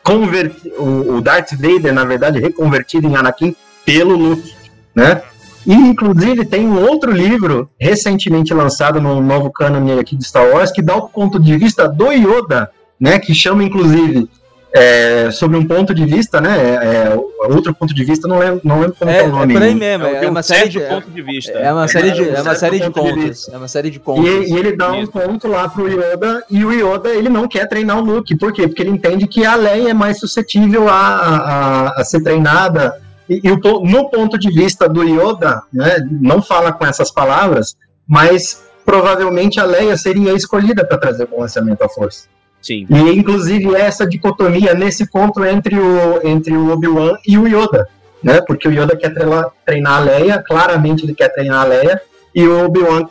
Converti 0.03 0.71
o 0.77 1.21
Darth 1.21 1.53
Vader, 1.53 1.93
na 1.93 2.03
verdade, 2.03 2.39
reconvertido 2.39 3.07
em 3.07 3.15
Anakin 3.15 3.55
pelo 3.85 4.15
Luke, 4.15 4.53
né? 4.93 5.21
E, 5.65 5.73
inclusive, 5.73 6.45
tem 6.45 6.67
um 6.67 6.81
outro 6.81 7.11
livro 7.11 7.69
recentemente 7.79 8.53
lançado 8.53 8.99
no 8.99 9.21
novo 9.21 9.49
cânone 9.49 9.97
aqui 9.97 10.15
de 10.15 10.25
Star 10.25 10.45
Wars 10.49 10.71
que 10.71 10.81
dá 10.81 10.95
o 10.95 11.07
ponto 11.07 11.39
de 11.39 11.57
vista 11.57 11.87
do 11.87 12.11
Yoda, 12.11 12.69
né? 12.99 13.17
Que 13.17 13.33
chama, 13.33 13.63
inclusive, 13.63 14.29
é, 14.75 15.29
sobre 15.29 15.55
um 15.55 15.65
ponto 15.65 15.93
de 15.93 16.03
vista, 16.03 16.41
né? 16.41 16.57
É, 16.57 17.15
outro 17.47 17.75
ponto 17.75 17.93
de 17.93 18.03
vista, 18.03 18.27
não 18.27 18.39
lembro, 18.39 18.61
não 18.63 18.79
lembro 18.79 18.95
como 18.97 19.11
é, 19.11 19.19
é 19.19 19.23
o 19.23 19.27
nome. 19.29 19.53
É 19.53 19.57
por 19.57 19.63
aí 19.63 19.75
mesmo, 19.75 20.05
é, 20.07 20.27
uma 20.27 20.41
série 20.41 20.67
de 20.67 20.79
ponto 20.79 21.11
de 21.11 21.21
vista. 21.21 21.51
É 21.51 21.71
uma 21.71 21.87
série 21.87 22.11
de, 22.11 22.29
é 22.29 22.41
uma 22.41 22.55
série 22.55 22.79
de 22.79 22.89
contos, 22.89 23.49
é 23.49 23.57
uma 23.57 23.67
série 23.67 23.91
de 23.91 23.99
contos. 23.99 24.25
E, 24.25 24.51
e 24.51 24.57
ele 24.57 24.75
dá 24.75 24.91
um 24.91 25.05
ponto 25.05 25.47
lá 25.47 25.69
pro 25.69 25.87
Yoda 25.87 26.43
e 26.49 26.65
o 26.65 26.71
Yoda 26.71 27.11
ele 27.11 27.29
não 27.29 27.47
quer 27.47 27.67
treinar 27.69 27.99
o 27.99 28.01
Luke, 28.01 28.35
por 28.35 28.51
quê? 28.51 28.67
Porque 28.67 28.81
ele 28.81 28.89
entende 28.89 29.27
que 29.27 29.45
a 29.45 29.55
Leia 29.55 29.91
é 29.91 29.93
mais 29.93 30.19
suscetível 30.19 30.89
a, 30.89 30.95
a, 30.95 32.01
a 32.01 32.03
ser 32.03 32.23
treinada. 32.23 32.99
E, 33.29 33.41
e, 33.43 33.49
no 33.51 34.09
ponto 34.09 34.39
de 34.39 34.49
vista 34.49 34.89
do 34.89 35.03
Yoda, 35.03 35.61
né, 35.71 35.97
não 36.19 36.41
fala 36.41 36.73
com 36.73 36.83
essas 36.83 37.11
palavras, 37.11 37.77
mas 38.07 38.63
provavelmente 38.83 39.59
a 39.59 39.65
Leia 39.65 39.95
seria 39.95 40.33
escolhida 40.33 40.83
para 40.83 40.97
trazer 40.97 41.25
o 41.25 41.27
balanceamento 41.27 41.83
à 41.83 41.89
força. 41.89 42.32
Sim. 42.63 42.87
E 42.89 43.11
inclusive 43.11 43.75
essa 43.75 44.07
dicotomia 44.07 44.73
nesse 44.73 45.05
ponto 45.05 45.43
entre 45.43 45.77
o, 45.77 46.25
entre 46.25 46.55
o 46.55 46.71
Obi-Wan 46.71 47.17
e 47.27 47.37
o 47.37 47.45
Yoda, 47.45 47.89
né? 48.23 48.39
Porque 48.39 48.69
o 48.69 48.71
Yoda 48.71 48.95
quer 48.95 49.13
treinar, 49.13 49.51
treinar 49.65 49.97
a 49.97 49.99
Leia, 49.99 50.41
claramente 50.41 51.03
ele 51.03 51.13
quer 51.13 51.27
treinar 51.27 51.61
a 51.61 51.65
Leia, 51.65 52.01
e 52.33 52.47
o 52.47 52.65
Obi-Wan 52.65 53.09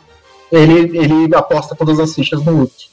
ele, 0.51 0.97
ele 0.97 1.35
aposta 1.35 1.75
todas 1.75 1.99
as 1.99 2.15
fichas 2.15 2.43
no 2.43 2.61
Luke. 2.61 2.89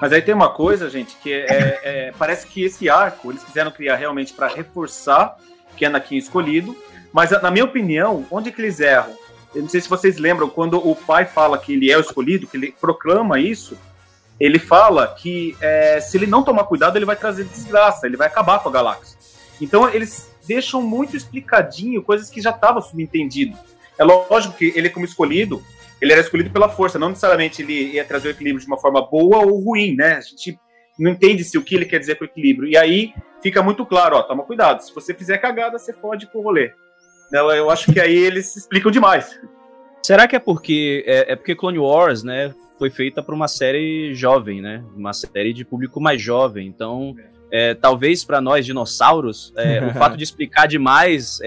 Mas 0.00 0.12
aí 0.12 0.22
tem 0.22 0.34
uma 0.34 0.48
coisa, 0.48 0.88
gente, 0.88 1.16
que 1.20 1.32
é, 1.32 1.46
é, 1.48 1.80
é 1.82 2.12
parece 2.16 2.46
que 2.46 2.62
esse 2.64 2.88
arco 2.88 3.32
eles 3.32 3.42
quiseram 3.42 3.72
criar 3.72 3.96
realmente 3.96 4.32
para 4.32 4.46
reforçar 4.46 5.36
que 5.76 5.84
Anakin 5.84 6.14
é 6.14 6.18
escolhido, 6.18 6.76
mas 7.12 7.30
na 7.30 7.50
minha 7.50 7.64
opinião, 7.64 8.24
onde 8.30 8.52
que 8.52 8.60
eles 8.60 8.78
erram? 8.78 9.12
Eu 9.52 9.62
não 9.62 9.68
sei 9.68 9.80
se 9.80 9.88
vocês 9.88 10.18
lembram, 10.18 10.48
quando 10.48 10.78
o 10.78 10.94
pai 10.94 11.24
fala 11.24 11.58
que 11.58 11.72
ele 11.72 11.90
é 11.90 11.96
o 11.96 12.00
escolhido, 12.00 12.46
que 12.46 12.56
ele 12.56 12.74
proclama 12.80 13.40
isso, 13.40 13.76
ele 14.38 14.58
fala 14.58 15.06
que 15.08 15.56
é, 15.60 16.00
se 16.00 16.16
ele 16.16 16.26
não 16.26 16.42
tomar 16.42 16.64
cuidado, 16.64 16.96
ele 16.96 17.04
vai 17.04 17.16
trazer 17.16 17.44
desgraça, 17.44 18.06
ele 18.06 18.16
vai 18.16 18.26
acabar 18.26 18.60
com 18.60 18.68
a 18.68 18.72
galáxia. 18.72 19.16
Então 19.60 19.88
eles 19.88 20.30
deixam 20.46 20.82
muito 20.82 21.16
explicadinho 21.16 22.02
coisas 22.02 22.28
que 22.28 22.40
já 22.40 22.50
estavam 22.50 22.82
subentendido. 22.82 23.56
É 23.98 24.04
lógico 24.04 24.56
que 24.56 24.72
ele, 24.74 24.90
como 24.90 25.04
escolhido, 25.04 25.62
ele 26.00 26.12
era 26.12 26.20
escolhido 26.20 26.50
pela 26.50 26.68
força, 26.68 26.98
não 26.98 27.08
necessariamente 27.08 27.62
ele 27.62 27.92
ia 27.92 28.04
trazer 28.04 28.28
o 28.28 28.30
equilíbrio 28.32 28.60
de 28.60 28.66
uma 28.66 28.78
forma 28.78 29.00
boa 29.08 29.38
ou 29.38 29.58
ruim, 29.60 29.94
né? 29.94 30.16
A 30.16 30.20
gente 30.20 30.58
não 30.98 31.12
entende 31.12 31.44
se 31.44 31.56
o 31.56 31.62
que 31.62 31.74
ele 31.74 31.86
quer 31.86 31.98
dizer 31.98 32.16
com 32.16 32.24
equilíbrio. 32.24 32.68
E 32.68 32.76
aí 32.76 33.14
fica 33.42 33.62
muito 33.62 33.86
claro, 33.86 34.16
ó, 34.16 34.22
toma 34.22 34.42
cuidado, 34.42 34.82
se 34.82 34.94
você 34.94 35.14
fizer 35.14 35.38
cagada, 35.38 35.78
você 35.78 35.92
fode 35.92 36.26
com 36.26 36.38
o 36.40 36.42
rolê. 36.42 36.72
Eu 37.32 37.70
acho 37.70 37.92
que 37.92 38.00
aí 38.00 38.16
eles 38.16 38.54
explicam 38.56 38.90
demais. 38.90 39.40
Será 40.04 40.28
que 40.28 40.36
é 40.36 40.38
porque 40.38 41.02
é, 41.06 41.32
é 41.32 41.34
porque 41.34 41.56
Clone 41.56 41.78
Wars, 41.78 42.22
né, 42.22 42.54
foi 42.78 42.90
feita 42.90 43.22
para 43.22 43.34
uma 43.34 43.48
série 43.48 44.14
jovem, 44.14 44.60
né, 44.60 44.84
uma 44.94 45.14
série 45.14 45.54
de 45.54 45.64
público 45.64 45.98
mais 45.98 46.20
jovem. 46.20 46.66
Então, 46.66 47.16
é, 47.50 47.72
talvez 47.72 48.22
para 48.22 48.38
nós 48.38 48.66
dinossauros, 48.66 49.50
é, 49.56 49.82
o 49.82 49.94
fato 49.96 50.14
de 50.14 50.22
explicar 50.22 50.68
demais 50.68 51.40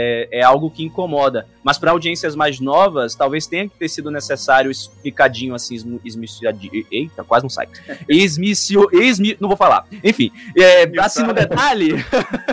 é, 0.00 0.28
é, 0.30 0.42
algo 0.42 0.70
que 0.70 0.84
incomoda. 0.84 1.44
Mas 1.64 1.76
para 1.76 1.90
audiências 1.90 2.36
mais 2.36 2.60
novas, 2.60 3.16
talvez 3.16 3.48
tenha 3.48 3.68
que 3.68 3.76
ter 3.76 3.88
sido 3.88 4.12
necessário 4.12 4.70
explicadinho 4.70 5.56
assim, 5.56 5.98
esmiuçadinho. 6.04 6.86
Eita, 6.88 7.24
quase 7.24 7.44
não 7.44 7.50
sai. 7.50 7.68
Esmicio, 8.08 8.88
esmi, 8.92 9.36
não 9.40 9.48
vou 9.48 9.56
falar. 9.56 9.84
Enfim, 10.04 10.30
é, 10.56 10.84
assim 11.00 11.24
no 11.24 11.32
detalhe, 11.32 11.94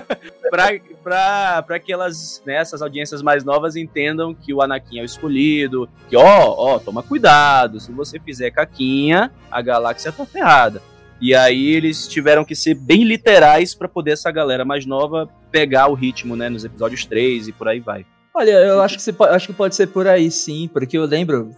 para 0.49 1.79
que 1.79 1.93
elas, 1.93 2.41
né, 2.43 2.55
essas 2.55 2.81
audiências 2.81 3.21
mais 3.21 3.43
novas 3.43 3.75
entendam 3.75 4.33
que 4.33 4.51
o 4.51 4.61
Anakin 4.61 4.99
é 4.99 5.01
o 5.03 5.05
escolhido, 5.05 5.87
que 6.09 6.17
ó, 6.17 6.55
ó, 6.57 6.79
toma 6.79 7.03
cuidado, 7.03 7.79
se 7.79 7.91
você 7.91 8.19
fizer 8.19 8.49
caquinha, 8.49 9.31
a 9.51 9.61
galáxia 9.61 10.11
tá 10.11 10.25
ferrada. 10.25 10.81
E 11.21 11.33
aí 11.33 11.67
eles 11.67 12.07
tiveram 12.07 12.43
que 12.43 12.55
ser 12.55 12.73
bem 12.73 13.03
literais 13.03 13.73
para 13.73 13.87
poder 13.87 14.11
essa 14.11 14.31
galera 14.31 14.65
mais 14.65 14.85
nova 14.85 15.29
pegar 15.51 15.87
o 15.87 15.93
ritmo, 15.93 16.35
né, 16.35 16.49
nos 16.49 16.65
episódios 16.65 17.05
3 17.05 17.47
e 17.47 17.51
por 17.51 17.67
aí 17.67 17.79
vai. 17.79 18.05
Olha, 18.33 18.51
eu 18.51 18.81
acho 18.81 18.97
que, 18.97 19.01
você, 19.01 19.15
acho 19.29 19.47
que 19.47 19.53
pode 19.53 19.75
ser 19.75 19.87
por 19.87 20.07
aí 20.07 20.29
sim, 20.29 20.69
porque 20.71 20.97
eu 20.97 21.05
lembro 21.05 21.55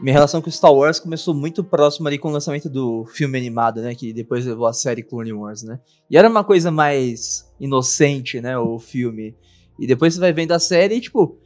minha 0.00 0.14
relação 0.14 0.40
com 0.40 0.50
Star 0.50 0.72
Wars 0.72 0.98
começou 0.98 1.34
muito 1.34 1.62
próximo 1.62 2.08
ali 2.08 2.18
com 2.18 2.28
o 2.28 2.32
lançamento 2.32 2.70
do 2.70 3.04
filme 3.04 3.36
animado, 3.36 3.82
né? 3.82 3.94
Que 3.94 4.14
depois 4.14 4.46
levou 4.46 4.66
a 4.66 4.72
série 4.72 5.02
Clone 5.02 5.32
Wars, 5.32 5.62
né? 5.62 5.78
E 6.10 6.16
era 6.16 6.28
uma 6.28 6.42
coisa 6.42 6.70
mais 6.70 7.46
inocente, 7.60 8.40
né? 8.40 8.56
O 8.56 8.78
filme. 8.78 9.34
E 9.78 9.86
depois 9.86 10.14
você 10.14 10.20
vai 10.20 10.32
vendo 10.32 10.52
a 10.52 10.58
série 10.58 10.94
e, 10.94 11.00
tipo, 11.00 11.38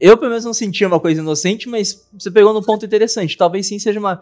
eu 0.00 0.16
pelo 0.16 0.30
menos 0.30 0.44
não 0.44 0.54
sentia 0.54 0.86
uma 0.86 1.00
coisa 1.00 1.20
inocente, 1.20 1.68
mas 1.68 2.06
você 2.12 2.30
pegou 2.30 2.52
no 2.52 2.62
ponto 2.62 2.84
interessante. 2.84 3.36
Talvez 3.36 3.66
sim 3.66 3.78
seja 3.78 3.98
uma. 3.98 4.20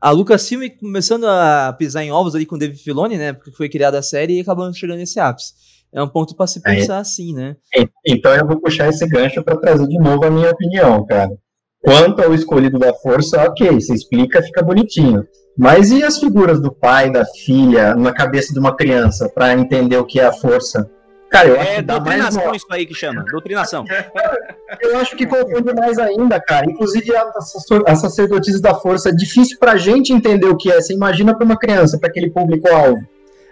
A 0.00 0.10
Lucasfilm 0.10 0.68
começando 0.80 1.26
a 1.26 1.74
pisar 1.76 2.02
em 2.02 2.12
ovos 2.12 2.34
ali 2.34 2.46
com 2.46 2.56
o 2.56 2.58
David 2.58 2.82
Filoni, 2.82 3.16
né? 3.16 3.32
Porque 3.32 3.50
foi 3.50 3.68
criada 3.68 3.98
a 3.98 4.02
série 4.02 4.38
e 4.38 4.40
acabou 4.40 4.72
chegando 4.72 4.98
nesse 4.98 5.20
ápice. 5.20 5.54
É 5.92 6.02
um 6.02 6.08
ponto 6.08 6.34
para 6.34 6.46
se 6.46 6.58
é. 6.58 6.62
pensar 6.62 6.96
é. 6.96 7.00
assim, 7.00 7.34
né? 7.34 7.56
Então 8.06 8.34
eu 8.34 8.46
vou 8.46 8.60
puxar 8.60 8.88
esse 8.88 9.06
gancho 9.06 9.42
para 9.42 9.56
trazer 9.56 9.86
de 9.86 9.98
novo 9.98 10.24
a 10.24 10.30
minha 10.30 10.50
opinião, 10.50 11.04
cara. 11.04 11.30
Quanto 11.82 12.22
ao 12.22 12.32
escolhido 12.32 12.78
da 12.78 12.94
força, 12.94 13.42
ok, 13.42 13.72
você 13.72 13.92
explica, 13.92 14.42
fica 14.42 14.62
bonitinho. 14.62 15.26
Mas 15.58 15.90
e 15.90 16.02
as 16.02 16.18
figuras 16.18 16.60
do 16.60 16.72
pai, 16.72 17.10
da 17.10 17.24
filha, 17.26 17.94
na 17.94 18.12
cabeça 18.12 18.52
de 18.52 18.58
uma 18.58 18.74
criança, 18.74 19.28
para 19.28 19.52
entender 19.52 19.96
o 19.96 20.06
que 20.06 20.20
é 20.20 20.24
a 20.24 20.32
força? 20.32 20.88
Cara, 21.32 21.48
eu 21.48 21.56
é 21.56 21.80
doutrinação 21.80 22.44
mais... 22.44 22.56
isso 22.58 22.66
aí 22.70 22.84
que 22.84 22.94
chama, 22.94 23.24
doutrinação. 23.30 23.84
eu 24.80 24.98
acho 24.98 25.16
que 25.16 25.26
confunde 25.26 25.72
mais 25.72 25.98
ainda, 25.98 26.38
cara. 26.38 26.70
Inclusive 26.70 27.10
a 27.86 27.96
sacerdotisa 27.96 28.60
da 28.60 28.74
força 28.74 29.08
é 29.08 29.12
difícil 29.12 29.58
pra 29.58 29.76
gente 29.76 30.12
entender 30.12 30.46
o 30.46 30.56
que 30.56 30.70
é. 30.70 30.80
Você 30.80 30.92
imagina 30.92 31.34
pra 31.34 31.44
uma 31.44 31.58
criança, 31.58 31.98
pra 31.98 32.10
aquele 32.10 32.30
público-alvo. 32.30 33.02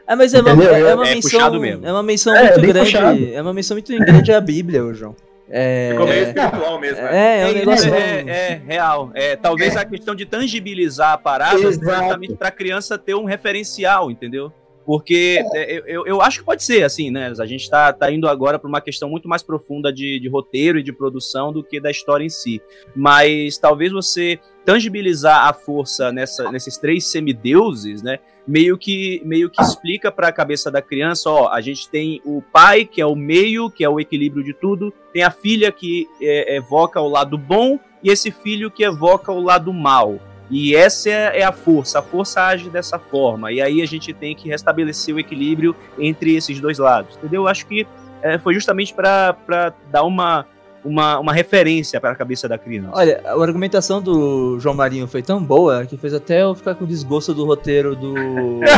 É, 0.07 0.15
mas 0.15 0.35
é 0.35 0.41
uma, 0.41 0.51
é, 0.51 0.81
é 0.81 0.95
uma, 0.95 1.09
é 1.09 1.15
menção, 1.15 1.41
é 1.41 1.93
uma 1.93 2.03
menção 2.03 2.35
é, 2.37 2.51
muito 2.51 2.67
grande. 2.67 2.91
Puxado. 2.91 3.29
É 3.33 3.43
uma 3.43 3.55
menção 3.55 3.75
muito 3.77 3.97
grande 3.97 4.33
à 4.33 4.41
Bíblia, 4.41 4.93
João. 4.93 5.17
É, 5.49 5.91
Ficou 5.93 6.07
meio 6.07 6.23
espiritual 6.25 6.79
mesmo. 6.79 7.07
É, 7.07 7.17
é, 7.17 7.41
é, 7.41 7.47
um 7.47 7.55
negócio... 7.55 7.95
é, 7.95 8.21
é 8.29 8.63
real. 8.67 9.11
É, 9.15 9.37
talvez 9.37 9.77
a 9.77 9.85
questão 9.85 10.15
de 10.15 10.27
tangibilizar 10.27 11.13
a 11.13 11.19
parada 11.19 11.59
justamente 11.59 12.35
para 12.35 12.49
a 12.49 12.53
criança 12.53 12.99
ter 12.99 13.15
um 13.15 13.25
referencial, 13.25 14.11
entendeu? 14.11 14.53
Porque 14.91 15.41
é, 15.55 15.85
eu, 15.87 16.05
eu 16.05 16.21
acho 16.21 16.41
que 16.41 16.45
pode 16.45 16.65
ser 16.65 16.83
assim, 16.83 17.13
né? 17.13 17.33
A 17.39 17.47
gente 17.47 17.61
está 17.61 17.93
tá 17.93 18.11
indo 18.11 18.27
agora 18.27 18.59
para 18.59 18.69
uma 18.69 18.81
questão 18.81 19.09
muito 19.09 19.29
mais 19.29 19.41
profunda 19.41 19.93
de, 19.93 20.19
de 20.19 20.29
roteiro 20.29 20.81
e 20.81 20.83
de 20.83 20.93
produção 20.93 21.53
do 21.53 21.63
que 21.63 21.81
da 21.81 21.93
história 21.93 22.25
em 22.25 22.29
si. 22.29 22.61
Mas 22.93 23.57
talvez 23.57 23.93
você 23.93 24.41
tangibilizar 24.65 25.47
a 25.47 25.53
força 25.53 26.11
nessa, 26.11 26.51
nesses 26.51 26.77
três 26.77 27.07
semideuses, 27.07 28.03
né? 28.03 28.19
Meio 28.45 28.77
que, 28.77 29.23
meio 29.25 29.49
que 29.49 29.63
explica 29.63 30.11
para 30.11 30.27
a 30.27 30.33
cabeça 30.33 30.73
da 30.73 30.83
criança, 30.83 31.31
ó, 31.31 31.53
a 31.53 31.61
gente 31.61 31.89
tem 31.89 32.21
o 32.25 32.43
pai, 32.43 32.85
que 32.85 33.01
é 33.01 33.07
o 33.07 33.15
meio, 33.15 33.71
que 33.71 33.85
é 33.85 33.89
o 33.89 34.01
equilíbrio 34.01 34.43
de 34.43 34.53
tudo, 34.53 34.93
tem 35.13 35.23
a 35.23 35.31
filha 35.31 35.71
que 35.71 36.09
é, 36.21 36.57
evoca 36.57 37.01
o 37.01 37.09
lado 37.09 37.39
bom, 37.39 37.79
e 38.03 38.11
esse 38.11 38.33
filho 38.33 38.73
que 38.73 38.83
evoca 38.83 39.31
o 39.31 39.41
lado 39.41 39.73
mal. 39.73 40.19
E 40.51 40.75
essa 40.75 41.09
é, 41.09 41.41
é 41.41 41.45
a 41.45 41.53
força, 41.53 42.01
a 42.01 42.03
força 42.03 42.43
age 42.43 42.69
dessa 42.69 42.99
forma, 42.99 43.53
e 43.53 43.61
aí 43.61 43.81
a 43.81 43.87
gente 43.87 44.13
tem 44.13 44.35
que 44.35 44.49
restabelecer 44.49 45.15
o 45.15 45.19
equilíbrio 45.19 45.77
entre 45.99 46.35
esses 46.35 46.59
dois 46.61 46.79
lados, 46.79 47.17
entendeu? 47.17 47.43
Eu 47.43 47.49
acho 47.49 47.67
que 47.67 47.87
é, 48.23 48.39
foi 48.39 48.53
justamente 48.55 48.93
para 48.93 49.73
dar 49.91 50.03
uma, 50.03 50.45
uma, 50.85 51.19
uma 51.19 51.33
referência 51.33 52.01
para 52.01 52.11
a 52.11 52.15
cabeça 52.15 52.49
da 52.49 52.59
criança. 52.59 52.91
Olha, 52.93 53.21
a 53.25 53.43
argumentação 53.43 54.01
do 54.03 54.59
João 54.59 54.75
Marinho 54.75 55.07
foi 55.07 55.23
tão 55.23 55.43
boa 55.43 55.87
que 55.87 55.97
fez 55.97 56.13
até 56.15 56.43
eu 56.43 56.55
ficar 56.55 56.75
com 56.75 56.85
desgosto 56.85 57.33
do 57.33 57.45
roteiro 57.45 57.95
do 57.95 58.15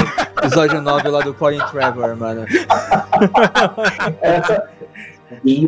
episódio 0.42 0.80
9 0.80 1.08
lá 1.08 1.20
do 1.20 1.35
Colin 1.35 1.58
Trevor, 1.70 2.16
mano. 2.16 2.44
Essa, 4.20 4.68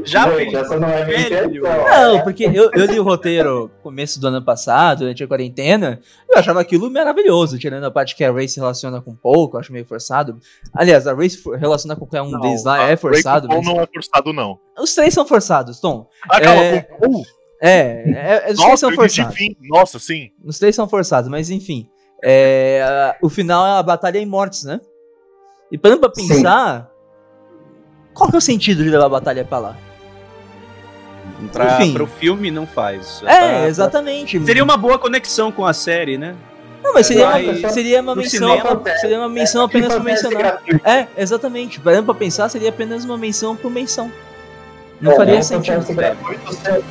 já 0.04 0.30
Gente, 0.36 0.56
essa 0.56 0.78
não 0.78 0.88
é 0.88 1.04
velho. 1.04 1.62
Não, 1.62 2.22
porque 2.22 2.44
eu, 2.44 2.70
eu 2.72 2.86
li 2.86 2.98
o 2.98 3.02
roteiro 3.02 3.70
começo 3.82 4.20
do 4.20 4.28
ano 4.28 4.42
passado, 4.42 5.00
durante 5.00 5.22
a 5.22 5.28
quarentena, 5.28 6.00
eu 6.28 6.38
achava 6.38 6.60
aquilo 6.60 6.90
maravilhoso, 6.90 7.58
tirando 7.58 7.84
a 7.84 7.90
parte 7.90 8.16
que 8.16 8.24
a 8.24 8.32
Race 8.32 8.58
relaciona 8.58 9.00
com 9.00 9.14
pouco, 9.14 9.58
acho 9.58 9.72
meio 9.72 9.84
forçado. 9.84 10.38
Aliás, 10.72 11.06
a 11.06 11.14
Race 11.14 11.42
relaciona 11.58 11.94
com 11.94 12.06
qualquer 12.06 12.22
um 12.22 12.30
não, 12.30 12.40
deles 12.40 12.64
lá, 12.64 12.88
é 12.88 12.96
forçado. 12.96 13.48
Mas... 13.48 13.64
não 13.64 13.80
é 13.80 13.86
forçado, 13.86 14.32
não. 14.32 14.58
Os 14.78 14.94
três 14.94 15.14
são 15.14 15.26
forçados, 15.26 15.80
Tom. 15.80 16.08
Ah, 16.28 16.40
calma, 16.40 16.62
é... 16.62 16.82
com 16.82 17.22
é, 17.66 18.42
é, 18.46 18.52
os 18.52 18.58
Nossa, 18.58 18.66
três 18.66 18.80
são 18.80 18.94
forçados. 18.94 19.36
Nossa, 19.62 19.98
sim. 19.98 20.30
Os 20.44 20.58
três 20.58 20.74
são 20.74 20.88
forçados, 20.88 21.30
mas 21.30 21.48
enfim. 21.48 21.88
É, 22.22 23.16
o 23.22 23.28
final 23.28 23.66
é 23.66 23.78
a 23.78 23.82
batalha 23.82 24.18
em 24.18 24.26
mortes, 24.26 24.64
né? 24.64 24.80
E 25.72 25.78
parando 25.78 26.00
pra 26.00 26.10
pensar, 26.10 26.82
sim. 26.82 26.93
Qual 28.14 28.30
que 28.30 28.36
é 28.36 28.38
o 28.38 28.40
sentido 28.40 28.82
de 28.82 28.90
levar 28.90 29.06
a 29.06 29.08
batalha 29.08 29.44
pra 29.44 29.58
lá? 29.58 29.76
Pra, 31.52 31.82
Enfim. 31.82 31.92
pro 31.92 32.06
filme 32.06 32.50
não 32.50 32.66
faz. 32.66 33.22
É, 33.26 33.36
pra, 33.36 33.68
exatamente. 33.68 34.42
Seria 34.44 34.62
uma 34.62 34.76
boa 34.76 34.98
conexão 34.98 35.50
com 35.50 35.66
a 35.66 35.72
série, 35.72 36.16
né? 36.16 36.34
Não, 36.82 36.92
mas 36.92 37.06
seria, 37.06 37.26
mas, 37.26 37.58
uma, 37.58 37.68
seria 37.70 38.02
uma 38.02 38.14
menção. 38.14 38.30
Cinema, 38.30 38.82
seria 39.00 39.18
uma 39.18 39.28
menção 39.28 39.62
é, 39.62 39.64
apenas 39.64 39.94
por 39.94 40.02
mencionar. 40.04 40.62
É, 40.84 41.06
exatamente. 41.16 41.80
Parando 41.80 42.04
pra 42.04 42.14
pensar, 42.14 42.48
seria 42.48 42.68
apenas 42.68 43.04
uma 43.04 43.18
menção 43.18 43.56
por 43.56 43.70
menção. 43.70 44.12
Não 45.00 45.12
é, 45.12 45.16
faria 45.16 45.42
sentido. 45.42 45.84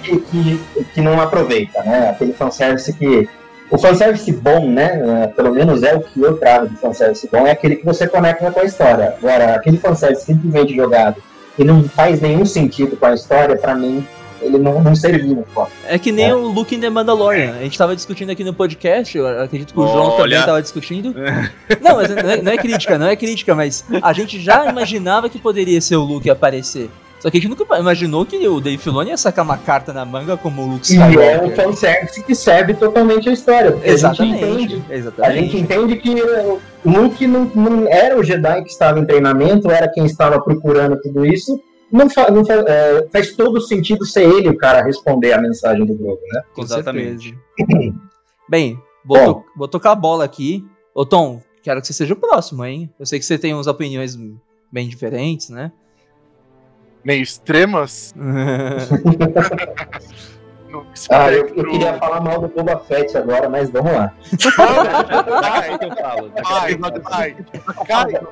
Que, 0.04 0.20
que, 0.20 0.60
que 0.94 1.02
não 1.02 1.22
aproveita, 1.22 1.82
né? 1.84 2.10
Aquele 2.10 2.34
fanservice 2.34 2.92
que 2.94 3.30
o 3.70 3.78
fanservice 3.78 4.32
bom, 4.32 4.70
né? 4.70 5.28
Pelo 5.36 5.54
menos 5.54 5.84
é 5.84 5.96
o 5.96 6.02
que 6.02 6.22
eu 6.22 6.38
trago 6.38 6.70
de 6.70 6.76
fanservice 6.78 7.28
bom, 7.32 7.48
é 7.48 7.52
aquele 7.52 7.76
que 7.76 7.86
você 7.86 8.08
conecta 8.08 8.52
com 8.52 8.60
a 8.60 8.64
história. 8.64 9.16
Agora, 9.18 9.56
aquele 9.56 9.78
fanservice 9.78 10.26
simplesmente 10.26 10.76
jogado 10.76 11.22
e 11.58 11.64
não 11.64 11.84
faz 11.84 12.22
nenhum 12.22 12.46
sentido 12.46 12.98
com 12.98 13.06
a 13.06 13.14
história, 13.14 13.56
para 13.56 13.76
mim, 13.76 14.06
ele 14.42 14.58
não, 14.58 14.82
não 14.82 14.96
serviu 14.96 15.36
no 15.36 15.44
foco. 15.46 15.72
É 15.88 15.98
que 15.98 16.12
nem 16.12 16.30
é. 16.30 16.36
o 16.36 16.48
Luke 16.48 16.76
in 16.76 16.80
the 16.80 16.90
Mandalorian. 16.90 17.54
A 17.54 17.64
gente 17.64 17.78
tava 17.78 17.96
discutindo 17.96 18.32
aqui 18.32 18.44
no 18.44 18.54
podcast, 18.54 19.18
eu 19.18 19.28
acredito 19.42 19.74
que 19.74 19.80
o 19.80 19.88
João 19.88 20.18
também 20.18 20.40
tava 20.40 20.62
discutindo. 20.62 21.14
não, 21.82 21.96
mas 21.96 22.10
não 22.10 22.30
é, 22.30 22.42
não 22.42 22.52
é, 22.52 22.58
crítica, 22.58 22.98
não 22.98 23.08
é 23.08 23.16
crítica, 23.16 23.56
mas 23.56 23.86
a 24.02 24.14
gente 24.14 24.40
já 24.40 24.66
imaginava 24.66 25.30
que 25.30 25.40
poderia 25.40 25.80
ser 25.80 25.96
o 25.96 26.04
Luke 26.04 26.30
aparecer. 26.30 26.90
Só 27.24 27.32
que 27.32 27.38
a 27.38 27.40
gente 27.40 27.50
nunca 27.50 27.80
imaginou 27.80 28.26
que 28.26 28.46
o 28.50 28.60
Dave 28.60 28.78
Filoni 28.78 29.12
ia 29.12 29.16
sacar 29.16 29.46
uma 29.46 29.58
carta 29.58 29.94
na 29.94 30.04
manga 30.04 30.36
como 30.36 30.62
o 30.62 30.68
Luke 30.68 30.86
Skywalker. 30.86 31.22
E 31.22 31.24
é 31.24 31.42
um 31.42 31.52
fanservice 31.52 32.22
que 32.22 32.36
serve 32.36 32.74
totalmente 32.74 33.30
a 33.30 33.32
história. 33.32 33.80
Exatamente. 33.82 34.44
A 34.44 34.48
gente 34.48 34.74
entende, 34.74 34.84
exatamente. 34.90 35.32
A 35.32 35.42
gente 35.42 35.58
entende 35.58 35.96
que 35.96 36.22
o 36.22 36.60
Luke 36.84 37.26
não, 37.26 37.46
não 37.56 37.88
era 37.88 38.20
o 38.20 38.24
Jedi 38.26 38.64
que 38.64 38.70
estava 38.70 39.00
em 39.00 39.06
treinamento, 39.06 39.72
era 39.72 39.88
quem 39.88 40.06
estava 40.06 40.38
procurando 40.42 41.00
tudo 41.00 41.26
isso, 41.26 41.58
não, 41.90 42.10
fa, 42.10 42.30
não 42.30 42.44
fa, 42.44 42.56
é, 42.56 43.08
faz 43.10 43.34
todo 43.34 43.62
sentido 43.62 44.06
ser 44.06 44.24
ele 44.24 44.50
o 44.50 44.58
cara 44.58 44.84
responder 44.84 45.32
a 45.32 45.40
mensagem 45.40 45.86
do 45.86 45.94
Grogu, 45.94 46.20
né? 46.30 46.42
Com 46.54 46.62
Exatamente. 46.62 47.40
Bem, 48.50 48.78
vou, 49.06 49.36
to 49.36 49.44
vou, 49.56 49.68
tocar 49.70 49.94
a 49.94 49.96
bola 49.96 50.26
aqui. 50.26 50.62
Ô 50.94 51.06
Tom, 51.06 51.42
quero 51.62 51.80
que 51.80 51.88
você 51.88 51.94
seja 51.94 52.16
o 52.16 52.18
próximo, 52.18 52.66
hein? 52.66 52.94
Eu 53.00 53.06
sei 53.06 53.18
que 53.18 53.24
você 53.24 53.38
tem 53.38 53.54
umas 53.54 53.68
opiniões 53.68 54.20
bem 54.70 54.90
diferentes, 54.90 55.48
né? 55.48 55.72
Meio 57.04 57.22
extremas? 57.22 58.14
Ah, 61.12 61.32
eu, 61.32 61.48
eu, 61.50 61.66
queria 61.66 61.94
falar 62.00 62.20
mal 62.20 62.40
do 62.40 62.48
Boba 62.48 62.80
Fett 62.88 63.16
agora, 63.16 63.48
mas 63.48 63.70
vamos 63.70 63.92
lá. 63.92 64.12
Vai, 65.42 66.78
vai, 66.78 67.00
vai. 67.00 67.38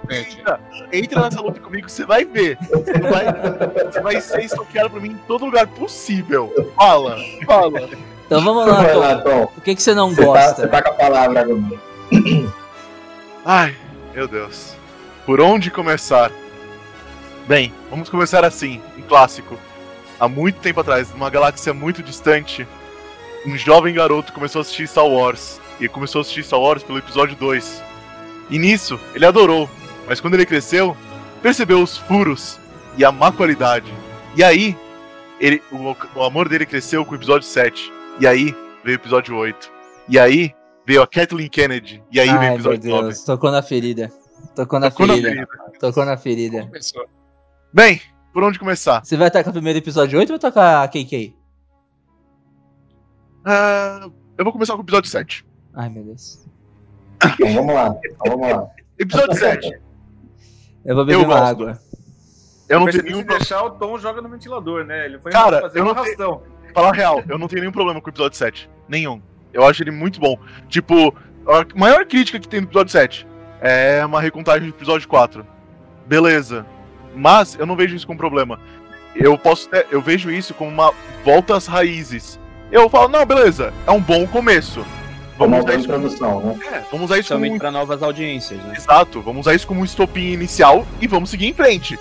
Entra, 0.09 0.59
entra 0.91 1.21
nessa 1.21 1.41
luta 1.41 1.59
comigo, 1.59 1.87
você 1.87 2.05
vai 2.05 2.25
ver. 2.25 2.57
Você 2.61 2.99
vai, 2.99 3.25
você 3.91 4.01
vai 4.01 4.21
ser 4.21 4.43
estoqueado 4.45 4.89
pra 4.89 4.99
mim 4.99 5.09
em 5.09 5.17
todo 5.27 5.45
lugar 5.45 5.67
possível. 5.67 6.51
Fala, 6.75 7.17
fala. 7.45 7.89
Então 8.25 8.43
vamos 8.43 8.65
lá, 8.65 8.85
Tom. 8.85 8.99
Lá, 8.99 9.21
Tom. 9.21 9.43
O 9.57 9.61
que, 9.61 9.75
que 9.75 9.83
você 9.83 9.93
não 9.93 10.09
você 10.09 10.21
tá- 10.21 10.25
gosta? 10.25 10.49
Tá, 10.49 10.55
você 10.55 10.67
tá 10.67 10.81
com 10.81 10.89
a 10.89 10.93
palavra 10.93 11.41
agora. 11.41 11.81
Ai, 13.45 13.75
meu 14.15 14.27
Deus. 14.27 14.73
Por 15.25 15.41
onde 15.41 15.69
começar? 15.69 16.31
Bem, 17.51 17.73
vamos 17.89 18.07
começar 18.07 18.45
assim, 18.45 18.81
em 18.97 19.01
clássico 19.01 19.59
há 20.17 20.25
muito 20.25 20.61
tempo 20.61 20.79
atrás, 20.79 21.11
numa 21.11 21.29
galáxia 21.29 21.73
muito 21.73 22.01
distante, 22.01 22.65
um 23.45 23.57
jovem 23.57 23.93
garoto 23.93 24.31
começou 24.31 24.59
a 24.59 24.61
assistir 24.61 24.87
Star 24.87 25.05
Wars. 25.05 25.59
E 25.77 25.89
começou 25.89 26.19
a 26.19 26.21
assistir 26.21 26.45
Star 26.45 26.61
Wars 26.61 26.81
pelo 26.81 26.99
episódio 26.99 27.35
2. 27.35 27.83
E 28.49 28.57
nisso, 28.57 28.97
ele 29.13 29.25
adorou. 29.25 29.69
Mas 30.07 30.21
quando 30.21 30.35
ele 30.35 30.45
cresceu, 30.45 30.95
percebeu 31.43 31.83
os 31.83 31.97
furos 31.97 32.57
e 32.97 33.03
a 33.03 33.11
má 33.11 33.33
qualidade. 33.33 33.93
E 34.33 34.45
aí, 34.45 34.73
ele, 35.37 35.61
o, 35.73 35.93
o 36.17 36.23
amor 36.23 36.47
dele 36.47 36.65
cresceu 36.65 37.03
com 37.03 37.11
o 37.11 37.17
episódio 37.17 37.45
7. 37.45 37.91
E 38.21 38.25
aí, 38.25 38.55
veio 38.81 38.97
o 38.97 39.01
episódio 39.01 39.35
8. 39.35 39.69
E 40.07 40.17
aí, 40.17 40.55
veio 40.87 41.01
a 41.01 41.07
Kathleen 41.07 41.49
Kennedy. 41.49 42.01
E 42.09 42.17
aí 42.17 42.29
Ai, 42.29 42.39
veio 42.39 42.51
o 42.51 42.55
episódio 42.55 42.79
meu 42.81 43.01
Deus, 43.01 43.17
9. 43.17 43.25
Tocou 43.25 43.51
na 43.51 43.61
ferida. 43.61 44.09
Tocou 44.55 44.79
na 44.79 44.89
Tocou 44.89 45.07
ferida. 45.07 45.27
Na 45.27 45.35
ferida. 45.35 45.79
Tocou 45.81 46.05
na 46.05 46.15
ferida. 46.15 46.61
Começou. 46.61 47.20
Bem, 47.73 48.01
por 48.33 48.43
onde 48.43 48.59
começar? 48.59 49.03
Você 49.03 49.15
vai 49.15 49.27
atacar 49.27 49.49
o 49.49 49.53
primeiro 49.53 49.79
episódio 49.79 50.19
8 50.19 50.33
ou 50.33 50.37
vai 50.39 50.49
atacar 50.49 50.83
a 50.83 50.87
KK? 50.89 51.33
Uh, 53.39 53.45
ah, 53.45 54.09
eu 54.37 54.43
vou 54.43 54.51
começar 54.51 54.73
com 54.73 54.79
o 54.79 54.83
episódio 54.83 55.09
7. 55.09 55.45
Ai, 55.73 55.87
meu 55.87 56.03
Deus. 56.03 56.45
Então 57.23 57.53
vamos 57.53 57.73
lá, 57.73 57.95
então 58.03 58.37
vamos 58.37 58.51
lá. 58.51 58.67
Episódio 58.99 59.35
7. 59.35 59.79
Eu 60.83 60.95
vou 60.95 61.05
beber 61.05 61.21
eu 61.21 61.25
uma 61.25 61.39
gosto. 61.39 61.49
água. 61.49 61.79
Eu 62.67 62.79
não 62.81 62.87
tenho 62.87 63.03
nenhum 63.03 63.23
deixar 63.23 63.63
o 63.63 63.71
Tom 63.71 63.97
joga 63.97 64.21
no 64.21 64.27
ventilador, 64.27 64.83
né? 64.83 65.05
Ele 65.05 65.19
foi 65.19 65.31
Cara, 65.31 65.61
fazer 65.61 65.79
eu 65.79 65.85
não 65.85 65.95
tenho... 65.95 66.41
Falar 66.73 66.93
real, 66.93 67.23
eu 67.27 67.37
não 67.37 67.47
tenho 67.47 67.61
nenhum 67.61 67.71
problema 67.71 68.01
com 68.01 68.07
o 68.07 68.09
episódio 68.11 68.37
7. 68.37 68.69
Nenhum. 68.87 69.21
Eu 69.53 69.65
acho 69.65 69.81
ele 69.83 69.91
muito 69.91 70.19
bom. 70.19 70.37
Tipo, 70.67 71.15
a 71.45 71.65
maior 71.77 72.05
crítica 72.05 72.39
que 72.39 72.47
tem 72.47 72.61
no 72.61 72.67
episódio 72.67 72.91
7 72.91 73.27
é 73.61 74.05
uma 74.05 74.21
recontagem 74.21 74.69
do 74.69 74.75
episódio 74.75 75.07
4. 75.07 75.45
Beleza. 76.05 76.65
Mas 77.15 77.57
eu 77.59 77.65
não 77.65 77.75
vejo 77.75 77.95
isso 77.95 78.07
como 78.07 78.17
problema. 78.17 78.59
Eu 79.15 79.37
posso 79.37 79.67
ter, 79.69 79.87
eu 79.91 80.01
vejo 80.01 80.31
isso 80.31 80.53
como 80.53 80.71
uma 80.71 80.93
volta 81.23 81.55
às 81.55 81.67
raízes. 81.67 82.39
Eu 82.71 82.89
falo, 82.89 83.09
não, 83.09 83.25
beleza, 83.25 83.73
é 83.85 83.91
um 83.91 83.99
bom 83.99 84.25
começo. 84.25 84.85
Vamos 85.37 85.59
usar 85.59 85.75
isso 85.75 85.87
como... 85.87 86.07
né? 86.07 86.59
é, 86.71 86.79
vamos 86.91 87.05
usar 87.05 87.19
isso 87.19 87.33
como 87.33 87.57
para 87.57 87.71
novas 87.71 88.03
audiências, 88.03 88.59
né? 88.63 88.75
Exato, 88.77 89.21
vamos 89.21 89.41
usar 89.41 89.55
isso 89.55 89.67
como 89.67 89.81
um 89.81 89.85
estopim 89.85 90.31
inicial 90.31 90.85
e 91.01 91.07
vamos 91.07 91.29
seguir 91.29 91.47
em 91.47 91.53
frente. 91.53 91.97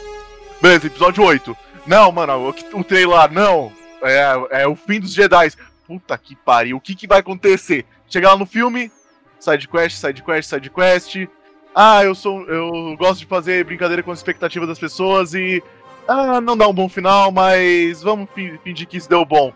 Beleza, 0.60 0.86
episódio 0.86 1.24
8. 1.24 1.56
Não, 1.86 2.12
mano, 2.12 2.34
o, 2.34 2.78
o 2.78 2.84
trailer, 2.84 3.32
não. 3.32 3.72
É, 4.02 4.62
é 4.62 4.66
o 4.68 4.76
fim 4.76 5.00
dos 5.00 5.12
Jedi. 5.12 5.52
Puta 5.86 6.16
que 6.16 6.36
pariu, 6.36 6.76
o 6.76 6.80
que, 6.80 6.94
que 6.94 7.06
vai 7.06 7.18
acontecer? 7.18 7.84
Chegar 8.08 8.32
lá 8.32 8.36
no 8.36 8.46
filme, 8.46 8.92
side 9.40 9.66
quest, 9.66 9.96
side 9.96 10.22
quest, 10.22 10.48
side 10.48 10.70
quest, 10.70 11.26
ah, 11.74 12.04
eu 12.04 12.14
sou. 12.14 12.42
Eu 12.44 12.96
gosto 12.96 13.20
de 13.20 13.26
fazer 13.26 13.64
brincadeira 13.64 14.02
com 14.02 14.10
as 14.10 14.18
expectativas 14.18 14.68
das 14.68 14.78
pessoas 14.78 15.34
e. 15.34 15.62
Ah, 16.08 16.40
não 16.40 16.56
dá 16.56 16.66
um 16.66 16.74
bom 16.74 16.88
final, 16.88 17.30
mas 17.30 18.02
vamos 18.02 18.28
fingir 18.64 18.86
que 18.88 18.96
isso 18.96 19.08
deu 19.08 19.24
bom. 19.24 19.52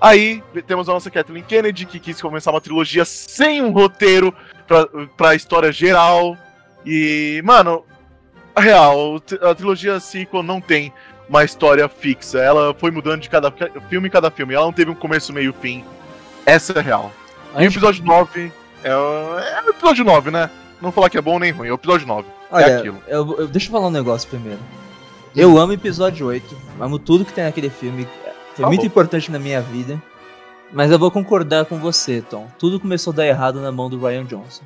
Aí 0.00 0.42
temos 0.66 0.88
a 0.88 0.92
nossa 0.92 1.10
Kathleen 1.10 1.44
Kennedy, 1.44 1.86
que 1.86 1.98
quis 1.98 2.20
começar 2.20 2.50
uma 2.50 2.60
trilogia 2.60 3.04
sem 3.06 3.62
um 3.62 3.70
roteiro 3.70 4.34
pra, 4.66 4.86
pra 5.16 5.34
história 5.34 5.72
geral. 5.72 6.36
E, 6.84 7.40
mano, 7.42 7.84
a 8.54 8.60
real, 8.60 9.16
a 9.40 9.54
trilogia 9.54 9.98
sequel 9.98 10.42
não 10.42 10.60
tem 10.60 10.92
uma 11.26 11.42
história 11.42 11.88
fixa. 11.88 12.38
Ela 12.38 12.74
foi 12.74 12.90
mudando 12.90 13.22
de 13.22 13.30
cada 13.30 13.50
filme 13.88 14.08
em 14.08 14.10
cada 14.10 14.30
filme. 14.30 14.52
Ela 14.52 14.66
não 14.66 14.72
teve 14.72 14.90
um 14.90 14.94
começo, 14.94 15.32
meio 15.32 15.54
fim. 15.54 15.82
Essa 16.44 16.74
é 16.74 16.78
a 16.80 16.82
real. 16.82 17.12
E 17.56 17.64
o 17.64 17.70
episódio 17.70 18.04
9 18.04 18.52
é, 18.82 18.90
é 18.90 19.62
o 19.64 19.70
episódio 19.70 20.04
9, 20.04 20.30
né? 20.30 20.50
Não 20.84 20.92
falar 20.92 21.10
que 21.10 21.18
é 21.18 21.22
bom 21.22 21.38
nem 21.38 21.50
ruim, 21.50 21.68
é 21.68 21.72
o 21.72 21.74
episódio 21.74 22.06
9. 22.06 22.28
É 22.28 22.32
Olha, 22.50 22.64
é 22.64 22.76
aquilo. 22.76 22.98
Eu, 23.06 23.36
eu, 23.38 23.48
deixa 23.48 23.68
eu 23.68 23.72
falar 23.72 23.88
um 23.88 23.90
negócio 23.90 24.28
primeiro. 24.28 24.60
Eu 25.34 25.58
amo 25.58 25.72
o 25.72 25.74
episódio 25.74 26.26
8, 26.26 26.56
amo 26.80 26.98
tudo 26.98 27.24
que 27.24 27.32
tem 27.32 27.44
naquele 27.44 27.68
filme. 27.68 28.06
Foi 28.54 28.62
tá 28.62 28.68
muito 28.68 28.82
bom. 28.82 28.86
importante 28.86 29.30
na 29.32 29.38
minha 29.38 29.60
vida. 29.60 30.00
Mas 30.72 30.90
eu 30.90 30.98
vou 30.98 31.10
concordar 31.10 31.64
com 31.66 31.78
você, 31.78 32.20
Tom. 32.22 32.48
Tudo 32.58 32.80
começou 32.80 33.12
a 33.12 33.16
dar 33.16 33.26
errado 33.26 33.60
na 33.60 33.70
mão 33.70 33.88
do 33.88 33.98
Ryan 33.98 34.24
Johnson. 34.24 34.62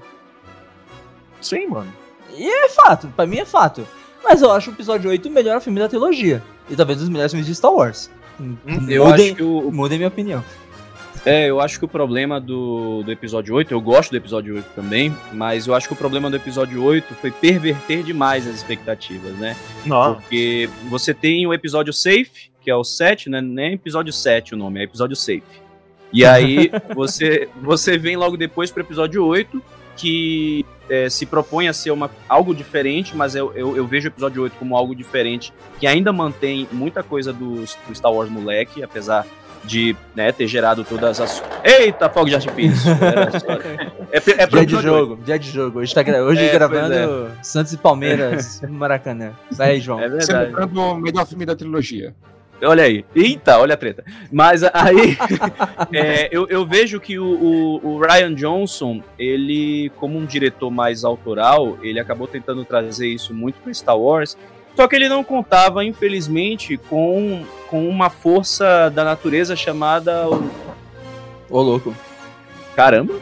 Sim, 1.41 1.69
mano. 1.69 1.93
E 2.35 2.49
é 2.49 2.69
fato, 2.69 3.09
pra 3.09 3.27
mim 3.27 3.39
é 3.39 3.45
fato. 3.45 3.87
Mas 4.23 4.43
eu 4.43 4.51
acho 4.51 4.71
o 4.71 4.75
episódio 4.75 5.11
8 5.11 5.29
o 5.29 5.33
melhor 5.33 5.61
filme 5.61 5.79
da 5.79 5.89
trilogia. 5.89 6.43
E 6.69 6.77
talvez 6.77 6.99
um 6.99 7.03
dos 7.03 7.09
melhores 7.11 7.33
filmes 7.33 7.47
de 7.47 7.55
Star 7.55 7.73
Wars. 7.73 8.11
Hum, 8.41 8.57
eu 8.89 9.07
mudem, 9.07 9.27
acho 9.27 9.37
que 9.37 9.43
o... 9.43 9.71
mudem 9.73 9.99
minha 9.99 10.09
opinião. 10.09 10.45
É, 11.29 11.51
eu 11.51 11.61
acho 11.61 11.79
que 11.79 11.85
o 11.85 11.89
problema 11.89 12.41
do, 12.41 13.03
do 13.03 13.13
episódio 13.13 13.55
8, 13.55 13.71
eu 13.71 13.83
gosto 13.83 14.11
do 14.11 14.17
episódio 14.17 14.57
8 14.57 14.71
também, 14.75 15.15
mas 15.31 15.67
eu 15.67 15.75
acho 15.75 15.87
que 15.87 15.93
o 15.93 15.97
problema 15.97 16.31
do 16.31 16.37
episódio 16.37 16.83
8 16.83 17.15
foi 17.17 17.31
perverter 17.31 18.03
demais 18.03 18.49
as 18.49 18.55
expectativas, 18.55 19.37
né? 19.37 19.55
Não. 19.85 20.15
Porque 20.15 20.71
você 20.89 21.13
tem 21.13 21.47
o 21.47 21.53
episódio 21.53 21.93
Safe, 21.93 22.51
que 22.63 22.71
é 22.71 22.75
o 22.75 22.83
7, 22.83 23.29
né? 23.29 23.43
Nem 23.43 23.67
é 23.67 23.73
episódio 23.75 24.11
7 24.11 24.55
o 24.55 24.57
nome, 24.57 24.81
é 24.81 24.85
episódio 24.85 25.15
Safe. 25.15 25.43
E 26.11 26.25
aí 26.25 26.71
você, 26.97 27.47
você 27.61 27.99
vem 27.99 28.17
logo 28.17 28.39
depois 28.39 28.71
pro 28.71 28.83
episódio 28.83 29.23
8, 29.23 29.63
que 29.99 30.65
é, 30.89 31.11
se 31.11 31.27
propõe 31.27 31.69
a 31.69 31.75
ser 31.75 31.91
uma, 31.91 32.11
algo 32.27 32.55
diferente, 32.55 33.15
mas 33.15 33.35
eu, 33.35 33.53
eu, 33.55 33.77
eu, 33.77 33.87
vejo 33.87 34.09
o 34.09 34.11
episódio 34.11 34.43
8 34.45 34.57
como 34.57 34.75
algo 34.75 34.95
diferente, 34.95 35.53
que 35.79 35.87
ainda 35.87 36.11
mantém 36.11 36.67
muita 36.73 37.03
coisa 37.03 37.35
do, 37.35 37.57
do 37.57 37.95
Star 37.95 38.11
Wars 38.11 38.31
moleque, 38.31 38.83
apesar 38.83 39.27
de 39.69 39.95
né, 40.17 40.33
ter 40.33 40.47
gerado 40.47 40.83
todas 40.83 41.21
as. 41.21 41.43
Eita, 41.63 42.09
fogo 42.09 42.29
de 42.29 42.35
artifício! 42.35 42.91
é, 44.11 44.17
é, 44.17 44.43
é 44.43 44.47
dia 44.47 44.67
de 44.67 44.81
jogo, 44.81 45.19
dia 45.23 45.39
de 45.39 45.51
jogo. 45.51 45.81
Hoje, 45.81 45.95
tá, 45.95 46.01
hoje 46.01 46.43
é, 46.43 46.53
gravando 46.53 46.95
é. 46.95 47.45
Santos 47.45 47.75
e 47.75 47.77
Palmeiras 47.77 48.63
no 48.67 48.73
Maracanã. 48.73 49.33
Vai 49.53 49.73
aí, 49.73 49.81
João. 49.81 50.01
É 50.01 50.09
verdade. 50.09 50.53
Você 50.53 50.79
o 50.81 50.95
melhor 50.97 51.27
filme 51.27 51.45
da 51.45 51.55
trilogia. 51.55 52.15
Olha 52.63 52.85
aí. 52.85 53.05
Eita, 53.15 53.59
olha 53.59 53.75
a 53.75 53.77
treta. 53.77 54.03
Mas 54.33 54.65
aí, 54.65 55.17
é, 55.93 56.29
eu, 56.33 56.49
eu, 56.49 56.67
vejo 56.67 56.99
que 56.99 57.19
o, 57.19 57.25
o, 57.25 57.87
o, 57.87 58.01
Ryan 58.01 58.35
Johnson, 58.35 59.01
ele, 59.19 59.93
como 59.97 60.19
um 60.19 60.27
diretor 60.27 60.71
mais 60.71 61.05
autoral, 61.05 61.79
ele 61.83 62.01
acabou 62.01 62.27
tentando 62.27 62.65
trazer 62.65 63.07
isso 63.07 63.33
muito 63.33 63.61
para 63.61 63.73
Star 63.73 63.97
Wars. 63.97 64.37
Só 64.79 64.87
que 64.87 64.95
ele 64.95 65.09
não 65.09 65.25
contava, 65.25 65.85
infelizmente, 65.85 66.77
com, 66.77 67.43
com 67.69 67.89
uma 67.89 68.09
força 68.09 68.89
da 68.89 69.03
natureza 69.03 69.57
chamada. 69.57 70.29
Ô, 71.51 71.61
louco. 71.61 71.93
Caramba! 72.77 73.15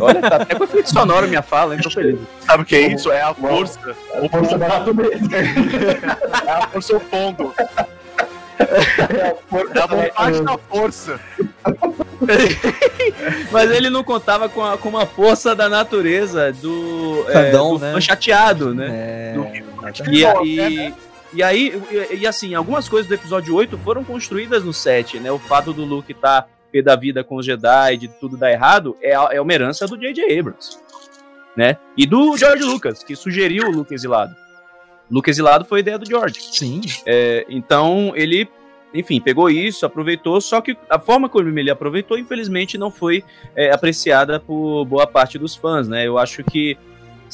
Olha, 0.00 0.20
tá 0.20 0.34
até 0.38 0.56
com 0.56 0.64
efeito 0.64 0.90
sonoro 0.90 1.28
minha 1.28 1.40
fala, 1.40 1.76
hein? 1.76 1.80
Tô 1.80 1.88
feliz. 1.88 2.18
Sabe 2.40 2.64
o 2.64 2.66
que 2.66 2.74
é 2.74 2.92
isso? 2.92 3.12
É 3.12 3.22
a 3.22 3.32
força. 3.32 3.94
É 4.12 4.26
a 4.26 4.28
força 4.28 4.58
da 4.58 4.66
natureza. 4.66 5.36
É 5.36 6.50
a 6.50 6.66
força 6.66 6.96
opondo. 6.96 7.54
É 8.58 9.30
a, 9.30 9.34
for... 9.48 9.70
é 9.72 9.78
a 9.78 9.86
vontade 9.86 10.42
da 10.42 10.58
força. 10.58 11.20
Mas 13.52 13.70
ele 13.70 13.88
não 13.88 14.02
contava 14.02 14.48
com, 14.48 14.64
a, 14.64 14.76
com 14.76 14.88
uma 14.88 15.06
força 15.06 15.54
da 15.54 15.68
natureza 15.68 16.52
do, 16.52 17.24
é, 17.28 17.52
do 17.52 17.78
né? 17.78 17.92
fã 17.92 18.00
chateado, 18.00 18.74
né? 18.74 18.88
É, 18.90 19.34
Do- 19.34 19.64
e, 20.10 20.58
e, 20.58 20.94
e 21.34 21.42
aí, 21.42 21.82
e, 22.10 22.16
e 22.18 22.26
assim, 22.26 22.54
algumas 22.54 22.88
coisas 22.88 23.08
do 23.08 23.14
episódio 23.14 23.54
8 23.54 23.76
foram 23.78 24.04
construídas 24.04 24.64
no 24.64 24.72
7, 24.72 25.18
né? 25.18 25.30
O 25.30 25.38
fato 25.38 25.72
do 25.72 25.84
Luke 25.84 26.12
estar 26.12 26.48
pé 26.74 26.82
da 26.82 26.96
vida 26.96 27.22
com 27.22 27.36
os 27.36 27.46
Jedi, 27.46 27.96
de 27.96 28.08
tudo 28.08 28.36
dar 28.36 28.50
errado, 28.50 28.96
é, 29.00 29.12
é 29.12 29.40
uma 29.40 29.52
herança 29.52 29.86
do 29.86 29.96
J.J. 29.96 30.38
Abrams, 30.38 30.78
né? 31.56 31.76
E 31.96 32.04
do 32.04 32.36
George 32.36 32.64
Lucas, 32.64 33.04
que 33.04 33.14
sugeriu 33.14 33.68
o 33.68 33.70
Luke 33.70 33.94
exilado. 33.94 34.34
Luke 35.10 35.30
exilado 35.30 35.64
foi 35.64 35.80
ideia 35.80 35.98
do 35.98 36.06
George. 36.06 36.40
sim. 36.40 36.80
É, 37.06 37.46
então 37.48 38.12
ele, 38.16 38.48
enfim, 38.92 39.20
pegou 39.20 39.48
isso, 39.48 39.86
aproveitou, 39.86 40.40
só 40.40 40.60
que 40.60 40.76
a 40.90 40.98
forma 40.98 41.28
como 41.28 41.56
ele 41.56 41.70
aproveitou, 41.70 42.18
infelizmente, 42.18 42.76
não 42.76 42.90
foi 42.90 43.22
é, 43.54 43.70
apreciada 43.70 44.40
por 44.40 44.84
boa 44.86 45.06
parte 45.06 45.38
dos 45.38 45.54
fãs, 45.54 45.86
né? 45.86 46.06
Eu 46.06 46.18
acho 46.18 46.42
que, 46.42 46.76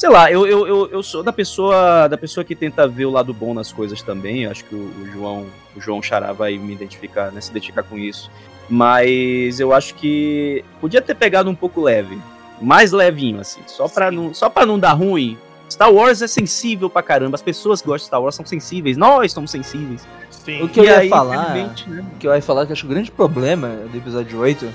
sei 0.01 0.09
lá, 0.09 0.33
eu, 0.33 0.47
eu, 0.47 0.67
eu, 0.67 0.91
eu 0.93 1.03
sou 1.03 1.23
da 1.23 1.31
pessoa 1.31 2.09
da 2.09 2.17
pessoa 2.17 2.43
que 2.43 2.57
tenta 2.57 2.89
ver 2.89 3.05
o 3.05 3.11
lado 3.11 3.35
bom 3.35 3.53
nas 3.53 3.71
coisas 3.71 4.01
também. 4.01 4.45
Eu 4.45 4.51
acho 4.51 4.65
que 4.65 4.75
o, 4.75 4.79
o 4.79 5.07
João 5.13 5.47
o 5.77 5.81
João 5.81 6.01
Xará 6.03 6.33
vai 6.33 6.57
me 6.57 6.73
identificar, 6.73 7.31
né? 7.31 7.39
Se 7.39 7.51
identificar 7.51 7.83
com 7.83 7.99
isso. 7.99 8.31
Mas 8.67 9.61
eu 9.61 9.75
acho 9.75 9.95
que 9.97 10.65
podia 10.81 11.03
ter 11.03 11.15
pegado 11.15 11.51
um 11.51 11.55
pouco 11.55 11.83
leve, 11.83 12.19
mais 12.63 12.93
levinho 12.93 13.41
assim, 13.41 13.61
só 13.67 13.89
para 13.89 14.11
não, 14.11 14.33
só 14.33 14.49
para 14.49 14.65
não 14.65 14.79
dar 14.79 14.95
ruim. 14.95 15.37
Star 15.71 15.93
Wars 15.93 16.23
é 16.23 16.27
sensível 16.27 16.89
pra 16.89 17.03
caramba. 17.03 17.35
As 17.35 17.43
pessoas 17.43 17.83
que 17.83 17.87
gostam 17.87 18.05
de 18.05 18.07
Star 18.07 18.23
Wars 18.23 18.35
são 18.35 18.47
sensíveis. 18.47 18.97
Nós 18.97 19.33
somos 19.33 19.51
sensíveis. 19.51 20.09
Sim. 20.31 20.63
O 20.63 20.69
que 20.69 20.81
eu 20.81 20.85
E 20.85 20.87
ia 20.87 20.99
aí, 21.01 21.09
falar, 21.11 21.53
né? 21.53 21.75
o 22.15 22.19
que 22.19 22.27
eu 22.27 22.35
ia 22.35 22.41
falar 22.41 22.65
que 22.65 22.73
eu 22.73 22.73
acho 22.73 22.83
que 22.87 22.91
o 22.91 22.95
grande 22.95 23.11
problema 23.11 23.69
do 23.69 23.99
episódio 23.99 24.39
8 24.39 24.67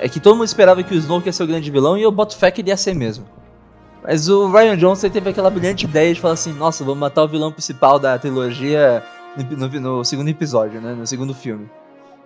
é 0.00 0.08
que 0.08 0.18
todo 0.18 0.34
mundo 0.34 0.46
esperava 0.46 0.82
que 0.82 0.92
o 0.92 0.98
Snoke 0.98 1.28
ia 1.28 1.32
ser 1.32 1.44
o 1.44 1.46
grande 1.46 1.70
vilão 1.70 1.96
e 1.96 2.02
eu 2.02 2.10
boto 2.10 2.36
fé 2.36 2.50
que 2.50 2.60
ele 2.60 2.70
ia 2.70 2.76
ser 2.76 2.94
mesmo. 2.94 3.24
Mas 4.08 4.26
o 4.26 4.50
Ryan 4.50 4.74
Johnson 4.78 5.10
teve 5.10 5.28
aquela 5.28 5.50
brilhante 5.50 5.84
ideia 5.84 6.14
de 6.14 6.18
falar 6.20 6.32
assim, 6.32 6.52
nossa, 6.54 6.82
vamos 6.82 6.98
matar 6.98 7.24
o 7.24 7.28
vilão 7.28 7.52
principal 7.52 7.98
da 7.98 8.18
trilogia 8.18 9.02
no, 9.36 9.68
no- 9.68 9.80
no 9.80 10.04
segundo 10.04 10.28
episódio, 10.28 10.80
né? 10.80 10.94
No 10.94 11.06
segundo 11.06 11.34
filme. 11.34 11.68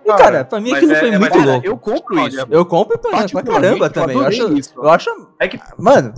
E, 0.05 0.07
Cara, 0.07 0.23
cara, 0.23 0.45
pra 0.45 0.61
mim 0.61 0.71
aquilo 0.73 0.93
é- 0.93 0.99
foi 0.99 1.09
é- 1.09 1.19
muito 1.19 1.35
mas, 1.37 1.45
louco. 1.45 1.67
Eu 1.67 1.77
compro 1.77 2.27
isso. 2.27 2.47
Eu 2.49 2.65
compro 2.65 2.97
pra, 2.97 3.27
pra 3.27 3.43
caramba 3.43 3.89
também. 3.89 4.15
Eu 4.17 4.25
acho, 4.25 4.53
isso. 4.57 4.73
eu 4.77 4.89
acho. 4.89 5.09
É 5.39 5.47
que 5.47 5.59
Mano, 5.77 6.13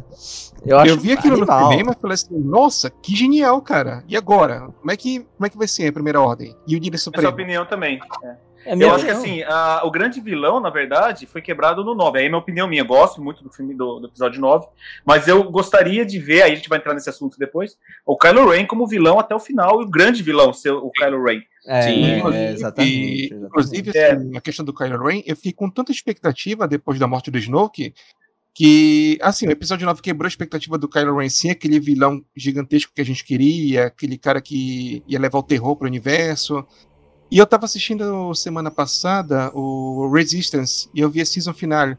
eu 0.65 0.78
acho. 0.78 0.91
Eu 0.91 0.97
vi 0.99 1.12
aquilo 1.13 1.36
animal. 1.38 1.62
no 1.65 1.71
cinema 1.71 1.95
e 1.97 2.01
falei 2.01 2.13
assim, 2.13 2.38
nossa, 2.39 2.89
que 2.89 3.15
genial, 3.15 3.60
cara. 3.62 4.04
E 4.08 4.15
agora? 4.15 4.67
Como 4.80 4.91
é 4.91 4.95
que, 4.97 5.19
como 5.36 5.47
é 5.47 5.49
que 5.49 5.58
vai 5.58 5.67
ser 5.67 5.88
a 5.88 5.93
primeira 5.93 6.21
ordem? 6.21 6.56
E 6.67 6.75
o 6.75 6.80
Dire 6.80 6.95
essa 6.95 7.04
é 7.04 7.06
Supremo? 7.06 7.30
opinião 7.30 7.65
também. 7.65 7.99
É 8.23 8.36
minha 8.73 8.88
Eu 8.88 8.95
acho 8.95 9.06
que 9.06 9.12
opinião. 9.12 9.34
assim, 9.34 9.43
a- 9.43 9.82
o 9.84 9.91
grande 9.91 10.21
vilão, 10.21 10.62
na 10.62 10.69
verdade, 10.69 11.25
foi 11.25 11.41
quebrado 11.41 11.84
no 11.84 11.93
9. 11.93 12.19
Aí 12.19 12.25
é 12.25 12.30
minha 12.30 12.39
opinião 12.39 12.67
minha. 12.69 12.82
Eu 12.84 12.88
gosto 12.88 13.21
muito 13.21 13.43
do 13.43 13.51
filme 13.51 13.73
do, 13.75 13.99
do 13.99 14.08
episódio 14.08 14.39
9, 14.39 14.65
mas 15.06 15.28
eu 15.28 15.43
gostaria 15.51 16.06
de 16.06 16.17
ver, 16.17 16.43
aí 16.43 16.54
a 16.54 16.56
gente 16.56 16.69
vai 16.69 16.80
entrar 16.80 16.93
nesse 16.93 17.10
assunto 17.10 17.38
depois, 17.38 17.78
o 18.06 18.17
Kylo 18.17 18.49
Ren 18.49 18.65
como 18.65 18.88
vilão 18.88 19.19
até 19.19 19.36
o 19.36 19.39
final, 19.39 19.82
e 19.82 19.86
o 19.86 19.89
grande 19.89 20.23
vilão 20.23 20.54
ser 20.54 20.71
o 20.71 20.89
Kylo 20.91 21.21
Ren. 21.21 21.41
É, 21.67 21.82
Sim, 21.82 22.06
é, 22.06 22.51
exatamente. 22.54 22.93
e, 22.93 23.25
exatamente. 23.25 23.34
inclusive 23.45 23.91
É. 23.97 24.12
assim, 24.13 24.38
a 24.38 24.41
questão 24.41 24.63
do 24.63 24.73
Kylo 24.73 25.04
Ren, 25.04 25.21
eu 25.25 25.36
fiquei 25.36 25.51
com 25.51 25.69
tanta 25.69 25.91
expectativa 25.91 26.67
depois 26.67 26.97
da 26.97 27.08
morte 27.08 27.30
do 27.30 27.38
Snoke, 27.39 27.91
que, 28.54 29.17
assim, 29.21 29.47
o 29.47 29.51
episódio 29.51 29.86
9 29.86 30.01
quebrou 30.01 30.28
a 30.28 30.30
expectativa 30.30 30.78
do 30.78 30.88
Kylo 30.88 31.17
Ren 31.17 31.28
sim, 31.28 31.49
aquele 31.49 31.78
vilão 31.80 32.23
gigantesco 32.36 32.93
que 32.95 33.01
a 33.01 33.06
gente 33.06 33.23
queria, 33.25 33.88
aquele 33.88 34.17
cara 34.17 34.39
que 34.41 35.04
ia 35.08 35.19
levar 35.19 35.39
o 35.39 35.43
terror 35.43 35.75
pro 35.75 35.88
universo. 35.88 36.65
E 37.30 37.38
eu 37.38 37.46
tava 37.46 37.66
assistindo 37.66 38.34
semana 38.36 38.70
passada 38.70 39.52
o 39.54 40.12
Resistance, 40.14 40.90
e 40.94 41.00
eu 41.00 41.10
vi 41.10 41.22
a 41.22 41.26
season 41.26 41.54
final. 41.54 41.98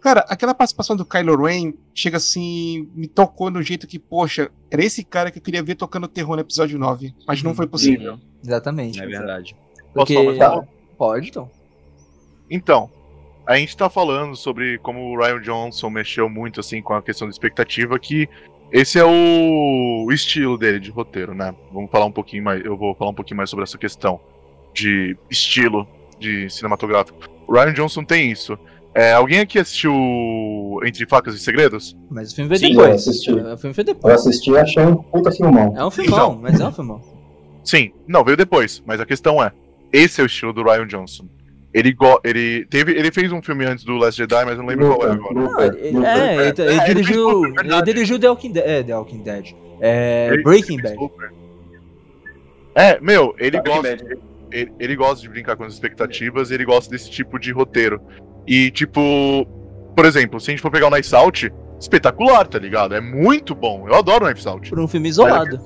Cara, 0.00 0.24
aquela 0.28 0.54
participação 0.54 0.94
do 0.94 1.04
Kylo 1.04 1.36
Ren 1.44 1.72
chega 1.92 2.18
assim, 2.18 2.88
me 2.94 3.08
tocou 3.08 3.50
no 3.50 3.60
jeito 3.60 3.86
que, 3.86 3.98
poxa, 3.98 4.50
era 4.70 4.84
esse 4.84 5.02
cara 5.02 5.30
que 5.30 5.38
eu 5.38 5.42
queria 5.42 5.62
ver 5.62 5.74
tocando 5.74 6.06
terror 6.06 6.36
no 6.36 6.42
episódio 6.42 6.78
9, 6.78 7.12
mas 7.26 7.42
não 7.42 7.54
foi 7.54 7.66
possível. 7.66 8.18
Exatamente. 8.42 9.02
É 9.02 9.06
verdade. 9.06 9.56
Porque... 9.92 10.14
Posso 10.14 10.38
falar? 10.38 10.68
Pode, 10.96 11.28
então. 11.28 11.50
Então, 12.48 12.90
a 13.44 13.56
gente 13.56 13.76
tá 13.76 13.90
falando 13.90 14.36
sobre 14.36 14.78
como 14.78 15.00
o 15.00 15.18
Ryan 15.18 15.40
Johnson 15.40 15.90
mexeu 15.90 16.28
muito 16.28 16.60
assim 16.60 16.80
com 16.80 16.94
a 16.94 17.02
questão 17.02 17.26
da 17.26 17.32
expectativa, 17.32 17.98
que 17.98 18.28
esse 18.70 18.98
é 18.98 19.04
o, 19.04 20.04
o 20.06 20.12
estilo 20.12 20.56
dele 20.56 20.78
de 20.78 20.90
roteiro, 20.90 21.34
né? 21.34 21.54
Vamos 21.72 21.90
falar 21.90 22.04
um 22.04 22.12
pouquinho 22.12 22.44
mais, 22.44 22.64
eu 22.64 22.76
vou 22.76 22.94
falar 22.94 23.10
um 23.10 23.14
pouquinho 23.14 23.38
mais 23.38 23.50
sobre 23.50 23.64
essa 23.64 23.78
questão 23.78 24.20
de 24.78 25.16
estilo 25.30 25.86
de 26.18 26.48
cinematográfico. 26.50 27.18
O 27.46 27.52
Ryan 27.52 27.72
Johnson 27.72 28.04
tem 28.04 28.30
isso. 28.30 28.58
É, 28.94 29.12
alguém 29.12 29.40
aqui 29.40 29.58
assistiu 29.58 29.92
Entre 30.84 31.06
Facas 31.06 31.34
e 31.34 31.38
Segredos? 31.38 31.96
Mas 32.10 32.32
o 32.32 32.34
filme 32.36 32.48
veio 32.48 32.58
Sim, 32.60 32.68
depois. 32.70 32.88
eu 32.88 32.94
assisti. 32.94 33.30
O 33.32 33.58
filme 33.58 33.74
foi 33.74 33.82
Eu 33.82 33.86
depois. 33.86 34.14
assisti 34.14 34.50
e 34.50 34.56
achei 34.58 34.82
um 34.84 34.96
puta 34.96 35.30
filmão. 35.30 35.74
É 35.76 35.84
um 35.84 35.90
filmão, 35.90 36.18
Então. 36.30 36.38
mas 36.42 36.60
é 36.60 36.66
um 36.66 36.72
filmão. 36.72 37.00
Sim, 37.64 37.92
não, 38.06 38.24
veio 38.24 38.36
depois, 38.36 38.82
mas 38.86 39.00
a 39.00 39.06
questão 39.06 39.42
é, 39.42 39.52
esse 39.92 40.20
é 40.20 40.24
o 40.24 40.26
estilo 40.26 40.52
do 40.52 40.62
Ryan 40.62 40.86
Johnson. 40.86 41.26
Ele, 41.72 41.92
go 41.92 42.18
ele, 42.24 42.64
teve, 42.66 42.92
ele 42.92 43.12
fez 43.12 43.30
um 43.30 43.42
filme 43.42 43.64
antes 43.66 43.84
do 43.84 43.96
Last 43.98 44.16
Jedi, 44.16 44.42
mas 44.44 44.54
eu 44.56 44.62
não 44.62 44.66
lembro 44.66 44.96
qual 44.96 45.08
é 45.08 45.12
agora. 45.12 45.34
Looper, 45.34 45.66
ele- 45.84 45.90
Looper. 45.96 46.10
é, 46.10 46.34
ele, 46.34 46.40
ele 46.42 46.62
É, 46.62 46.72
ele 46.72 46.84
dirigiu. 46.94 47.28
Looper, 47.28 47.48
Ele 47.50 47.54
verdade. 47.62 47.92
dirigiu 47.92 48.18
The 48.18 48.28
Walking 48.30 48.52
Dead. 48.52 48.64
É, 48.66 48.82
The 48.82 48.96
Walking 48.96 49.22
Dead. 49.22 49.46
É, 49.80 50.28
Ele- 50.32 50.42
Breaking 50.42 50.78
ele 50.78 50.82
Bad. 50.82 50.96
É, 52.74 53.00
meu, 53.00 53.34
ele 53.38 53.60
Breaking 53.60 53.82
gosta, 53.82 54.18
ele, 54.52 54.72
ele 54.78 54.96
gosta 54.96 55.22
de 55.22 55.28
brincar 55.28 55.56
com 55.56 55.64
as 55.64 55.72
expectativas, 55.72 56.50
ele 56.50 56.64
gosta 56.64 56.90
desse 56.90 57.10
tipo 57.10 57.38
de 57.38 57.52
roteiro. 57.52 58.00
E, 58.46 58.70
tipo, 58.70 59.46
por 59.94 60.04
exemplo, 60.04 60.40
se 60.40 60.50
a 60.50 60.52
gente 60.52 60.60
for 60.62 60.70
pegar 60.70 60.86
o 60.88 60.90
Nice 60.90 61.14
Out, 61.14 61.52
espetacular, 61.80 62.46
tá 62.46 62.58
ligado? 62.58 62.94
É 62.94 63.00
muito 63.00 63.54
bom. 63.54 63.86
Eu 63.88 63.94
adoro 63.94 64.24
o 64.26 64.30
Nice 64.30 64.48
Out. 64.48 64.70
Por 64.70 64.80
um 64.80 64.88
filme 64.88 65.08
isolado. 65.08 65.58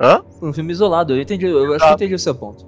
Hã? 0.00 0.22
Por 0.40 0.48
um 0.48 0.52
filme 0.52 0.72
isolado. 0.72 1.14
Eu 1.14 1.20
entendi. 1.22 1.46
Eu 1.46 1.74
acho 1.74 1.84
que 1.84 1.90
eu 1.90 1.94
entendi 1.94 2.14
o 2.14 2.18
seu 2.18 2.34
ponto. 2.34 2.66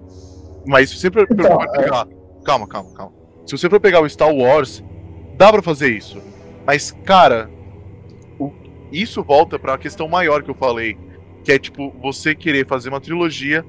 Mas 0.67 0.91
se 0.91 0.99
você 0.99 1.11
for, 1.11 1.27
Então, 1.31 1.59
pegar. 1.59 2.07
Calma, 2.45 2.67
calma, 2.69 2.93
calma. 2.95 3.13
Se 3.47 3.57
você 3.57 3.69
for 3.69 3.81
pegar 3.81 4.01
o 4.01 4.09
Star 4.09 4.33
Wars, 4.35 4.85
dá 5.37 5.51
pra 5.53 5.63
fazer 5.63 5.91
isso. 5.91 6.19
Mas, 6.67 6.93
cara, 7.05 7.51
o- 8.39 8.53
isso 8.93 9.23
volta 9.23 9.59
pra 9.59 9.77
questão 9.79 10.09
maior 10.09 10.43
que 10.43 10.51
eu 10.51 10.55
falei. 10.55 10.97
Que 11.43 11.53
é, 11.53 11.59
tipo, 11.59 11.91
você 12.01 12.35
querer 12.35 12.67
fazer 12.67 12.89
uma 12.89 13.01
trilogia 13.01 13.65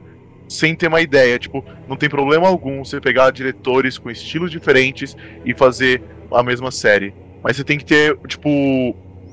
sem 0.47 0.75
ter 0.75 0.87
uma 0.87 1.01
ideia. 1.01 1.37
Tipo, 1.39 1.63
não 1.87 1.95
tem 1.97 2.09
problema 2.09 2.47
algum 2.47 2.83
você 2.83 2.99
pegar 3.01 3.31
diretores 3.31 3.97
com 3.97 4.09
estilos 4.09 4.51
diferentes 4.51 5.15
e 5.45 5.53
fazer 5.53 6.01
a 6.31 6.41
mesma 6.43 6.71
série. 6.71 7.13
Mas 7.43 7.57
você 7.57 7.63
tem 7.63 7.77
que 7.77 7.85
ter, 7.85 8.17
tipo, 8.27 8.49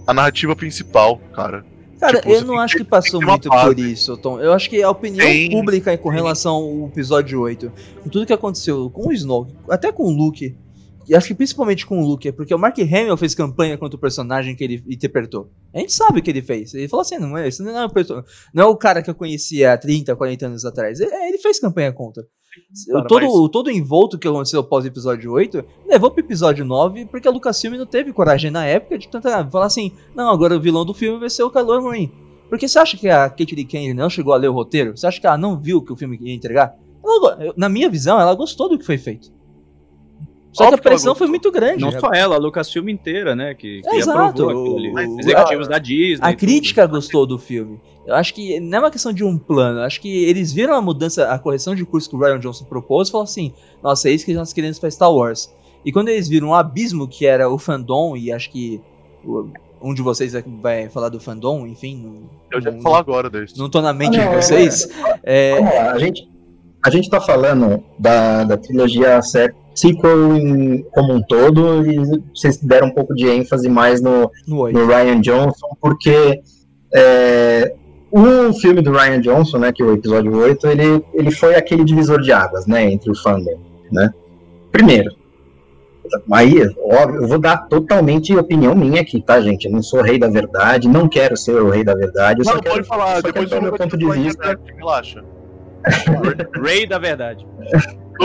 a 0.07 0.13
narrativa 0.15 0.55
principal, 0.55 1.19
cara. 1.35 1.65
Cara, 2.01 2.19
Tipo, 2.21 2.33
eu 2.33 2.45
não 2.45 2.59
acho 2.59 2.77
que- 2.77 2.83
que 2.85 2.91
passou 2.91 3.23
muito 3.23 3.49
por 3.49 3.79
isso, 3.79 4.17
Tom. 4.17 4.41
Eu 4.41 4.53
acho 4.53 4.69
que 4.69 4.83
a 4.83 4.91
opinião 4.91 5.25
Tem. 5.25 5.49
pública 5.51 5.97
com 5.97 6.09
relação 6.09 6.55
ao 6.57 6.89
episódio 6.89 7.41
8, 7.41 7.71
com 8.03 8.09
tudo 8.11 8.27
que 8.27 8.33
aconteceu 8.33 8.91
com 8.91 9.09
o 9.09 9.13
Snoke, 9.13 9.55
até 9.71 9.93
com 9.93 10.03
o 10.03 10.11
Luke, 10.11 10.57
e 11.09 11.15
acho 11.15 11.29
que 11.29 11.35
principalmente 11.35 11.87
com 11.87 12.01
o 12.03 12.07
Luke, 12.07 12.29
é 12.29 12.33
porque 12.33 12.55
o 12.55 12.59
Mark 12.59 12.79
Hamill 12.79 13.17
fez 13.17 13.35
campanha 13.35 13.77
contra 13.77 13.97
o 13.97 14.01
personagem 14.01 14.55
que 14.55 14.63
ele 14.63 14.83
interpretou. 14.89 15.51
A 15.75 15.79
gente 15.79 15.93
sabe 15.93 16.21
o 16.21 16.23
que 16.23 16.31
ele 16.31 16.43
fez. 16.43 16.73
Ele 16.75 16.89
falou 16.89 17.03
assim: 17.03 17.19
não 17.19 17.37
é, 17.37 17.49
esse 17.49 17.63
não 17.63 17.71
é, 17.71 17.89
não 18.55 18.63
é 18.65 18.67
o 18.67 18.77
cara 18.77 19.03
que 19.03 19.11
eu 19.11 19.15
conhecia 19.15 19.73
há 19.73 19.79
30, 19.79 20.15
40 20.15 20.47
anos 20.47 20.65
atrás. 20.65 21.01
Ele, 21.01 21.15
ele 21.15 21.39
fez 21.39 21.59
campanha 21.59 21.93
contra. 21.93 22.23
Cara, 22.93 23.07
todo, 23.07 23.23
mas- 23.23 23.51
todo 23.51 23.67
o 23.69 23.71
envolto 23.71 24.19
que 24.19 24.29
aconteceu 24.29 24.61
após 24.61 24.85
o 24.85 24.89
episódio 24.89 25.33
8 25.33 25.65
levou 25.87 26.11
pro 26.11 26.23
episódio 26.23 26.65
9 26.65 27.07
porque 27.07 27.27
a 27.27 27.31
Lucasfilm 27.31 27.77
não 27.77 27.87
teve 27.87 28.13
coragem 28.13 28.51
na 28.51 28.67
época 28.67 28.99
de 28.99 29.09
tentar 29.09 29.51
falar 29.51 29.67
assim: 29.67 29.93
não, 30.15 30.31
agora 30.31 30.57
o 30.57 30.61
vilão 30.61 30.85
do 30.85 30.93
filme 30.93 31.19
vai 31.19 31.31
ser 31.31 31.43
o 31.43 31.51
Kylo 31.51 31.91
Ren. 31.91 32.11
Porque 32.51 32.69
você 32.69 32.79
acha 32.79 32.99
que 32.99 33.09
a 33.09 33.31
Katie 33.31 33.65
Kennedy 33.65 33.95
não 33.95 34.11
chegou 34.11 34.35
a 34.35 34.37
ler 34.37 34.49
o 34.49 34.53
roteiro? 34.53 34.95
Você 34.95 35.07
acha 35.07 35.19
que 35.19 35.27
ela 35.27 35.39
não 35.39 35.59
viu 35.59 35.79
o 35.79 35.83
que 35.83 35.93
o 35.93 35.97
filme 35.97 36.19
ia 36.21 36.35
entregar? 36.35 36.77
Ela 37.03 37.55
na 37.57 37.69
minha 37.69 37.89
visão, 37.89 38.21
ela 38.21 38.35
gostou 38.35 38.69
do 38.69 38.79
que 38.79 38.85
foi 38.85 38.99
feito. 38.99 39.33
Só 40.53 40.65
Óbvio 40.65 40.83
que 40.83 40.87
a 40.89 40.91
pressão 40.91 41.15
foi 41.15 41.27
gostou. 41.27 41.29
muito 41.29 41.51
grande. 41.51 41.81
Não 41.83 41.99
só 41.99 42.11
ela, 42.13 42.37
a 42.37 42.39
Lucasfilm 42.39 42.89
inteira, 42.91 43.35
né? 43.35 43.55
Que, 43.55 43.81
que 43.81 43.89
É, 43.89 43.97
exato. 43.97 44.47
O- 44.47 44.99
Executivos 45.19 45.67
da 45.67 45.79
Disney. 45.79 46.19
A 46.21 46.29
tudo. 46.31 46.39
crítica 46.41 46.87
gostou 46.87 47.27
do 47.27 47.39
filme. 47.39 47.81
Eu 48.07 48.15
acho 48.15 48.35
que 48.35 48.61
não 48.61 48.79
é 48.79 48.81
uma 48.83 48.91
questão 48.91 49.13
de 49.13 49.25
um 49.25 49.39
plano. 49.39 49.79
Eu 49.79 49.85
acho 49.85 50.01
que 50.01 50.25
eles 50.25 50.53
viram 50.53 50.75
a 50.75 50.83
mudança, 50.83 51.29
a 51.33 51.39
correção 51.39 51.75
de 51.75 51.85
curso 51.87 52.11
que 52.11 52.17
o 52.17 52.19
Ryan 52.19 52.39
Johnson 52.39 52.65
propôs 52.67 53.09
e 53.09 53.13
falaram 53.13 53.25
assim: 53.31 53.53
nossa, 53.83 54.09
é 54.09 54.13
isso 54.13 54.25
que 54.27 54.35
nós 54.35 54.53
queremos 54.53 54.79
para 54.79 54.91
Star 54.91 55.11
Wars. 55.13 55.51
E 55.85 55.91
quando 55.91 56.09
eles 56.09 56.29
viram 56.29 56.49
o 56.49 56.55
abismo 56.55 57.09
que 57.09 57.25
era 57.27 57.49
o 57.49 57.57
fandom, 57.59 58.17
e 58.17 58.31
acho 58.31 58.51
que 58.51 58.81
o- 59.25 59.49
um 59.81 59.95
de 59.95 60.03
vocês 60.03 60.33
vai 60.61 60.89
falar 60.91 61.09
do 61.09 61.19
fandom, 61.19 61.67
enfim. 61.67 62.25
Eu 62.53 62.61
já 62.61 62.71
vou 62.71 62.83
falar 62.83 62.99
agora 62.99 63.31
desse. 63.31 63.59
Não 63.59 63.71
tô 63.71 63.81
na 63.81 63.93
mente 63.93 64.17
Ah, 64.17 64.21
de 64.21 64.27
não, 64.27 64.33
é- 64.35 64.43
vocês. 64.43 64.89
É, 65.25 65.55
Vamos 65.57 65.75
lá, 65.75 65.93
a 65.93 65.99
gente, 65.99 66.29
a 66.85 66.91
gente 66.91 67.09
tá 67.09 67.21
falando 67.21 67.83
da, 67.99 68.45
da 68.45 68.57
trilogia 68.57 69.21
se- 69.23 69.53
sequel 69.75 70.37
em- 70.37 70.83
como 70.93 71.15
um 71.15 71.23
todo 71.23 71.87
e 71.87 71.99
vocês 72.35 72.57
deram 72.59 72.89
um 72.89 72.95
pouco 72.95 73.15
de 73.15 73.27
ênfase 73.29 73.69
mais 73.69 74.01
no, 74.03 74.31
no 74.47 74.61
8. 74.61 74.79
no 74.79 74.87
Ryan 74.87 75.21
Johnson, 75.21 75.69
porque 75.81 76.41
é, 76.95 77.75
o 78.11 78.53
filme 78.55 78.83
do 78.83 78.93
Ryan 78.93 79.21
Johnson, 79.21 79.59
né, 79.59 79.73
que 79.73 79.83
é 79.83 79.87
o 79.87 79.95
episódio 79.95 80.37
8, 80.37 80.67
ele, 80.69 81.05
ele 81.15 81.31
foi 81.31 81.55
aquele 81.55 81.85
divisor 81.85 82.21
de 82.21 82.33
águas, 82.33 82.67
né, 82.67 82.91
entre 82.91 83.11
o 83.11 83.15
fandom, 83.15 83.59
né. 83.91 84.11
Primeiro, 84.71 85.11
aí, 86.31 86.55
óbvio, 86.79 87.23
eu 87.23 87.29
vou 87.29 87.39
dar 87.39 87.57
totalmente 87.69 88.37
opinião 88.37 88.75
minha 88.75 89.01
aqui, 89.01 89.23
tá, 89.23 89.41
gente? 89.41 89.67
Eu 89.67 89.73
não 89.73 89.83
sou 89.83 90.03
rei 90.03 90.19
da 90.19 90.29
verdade, 90.29 90.89
não 90.89 91.09
quero 91.09 91.37
ser 91.37 91.55
o 91.55 91.71
rei 91.71 91.85
da 91.85 91.95
verdade. 91.95 92.41
Eu 92.41 92.45
Não, 92.47 92.53
só 92.53 92.61
quero, 92.61 92.75
pode 92.77 92.87
falar, 92.89 93.17
só 93.17 93.23
depois 93.23 93.51
eu 93.51 93.63
meu 93.63 93.73
ponto 93.73 93.97
de 93.97 94.11
vista. 94.11 94.59
Relaxa. 94.77 95.25
Rei 96.65 96.87
da 96.87 96.99
verdade. 96.99 97.47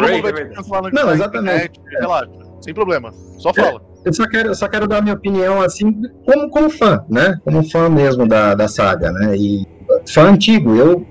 Todo 0.01 0.11
mundo 0.11 0.21
vai 0.21 0.33
te 0.33 0.55
cancelar 0.55 0.83
na 0.83 0.89
Não, 0.91 1.13
exatamente. 1.13 1.79
internet, 1.79 1.99
Relaxa. 1.99 2.31
Sem 2.61 2.73
problema. 2.73 3.11
Só 3.37 3.53
fala. 3.53 3.81
Eu 4.05 4.13
só 4.13 4.27
quero, 4.27 4.49
eu 4.49 4.55
só 4.55 4.67
quero 4.67 4.87
dar 4.87 5.01
minha 5.01 5.15
opinião, 5.15 5.61
assim, 5.61 5.91
como, 6.25 6.49
como 6.49 6.69
fã, 6.69 7.03
né? 7.09 7.39
Como 7.43 7.63
fã 7.69 7.89
mesmo 7.89 8.27
da, 8.27 8.55
da 8.55 8.67
saga, 8.67 9.11
né? 9.11 9.35
E 9.35 9.65
fã 10.07 10.29
antigo, 10.29 10.75
eu, 10.75 11.05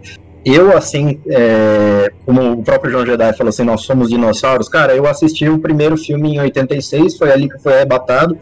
eu 0.45 0.77
assim, 0.77 1.21
é, 1.29 2.11
como 2.25 2.53
o 2.53 2.63
próprio 2.63 2.93
João 2.93 3.05
Jedi 3.05 3.33
falou 3.37 3.51
assim, 3.51 3.65
nós 3.65 3.83
somos 3.83 4.09
dinossauros, 4.09 4.69
cara, 4.69 4.95
eu 4.95 5.07
assisti 5.07 5.49
o 5.49 5.59
primeiro 5.59 5.97
filme 5.97 6.35
em 6.35 6.41
86, 6.41 7.19
foi 7.19 7.33
ali 7.33 7.49
que 7.49 7.59
foi 7.59 7.75
arrebatado. 7.75 8.39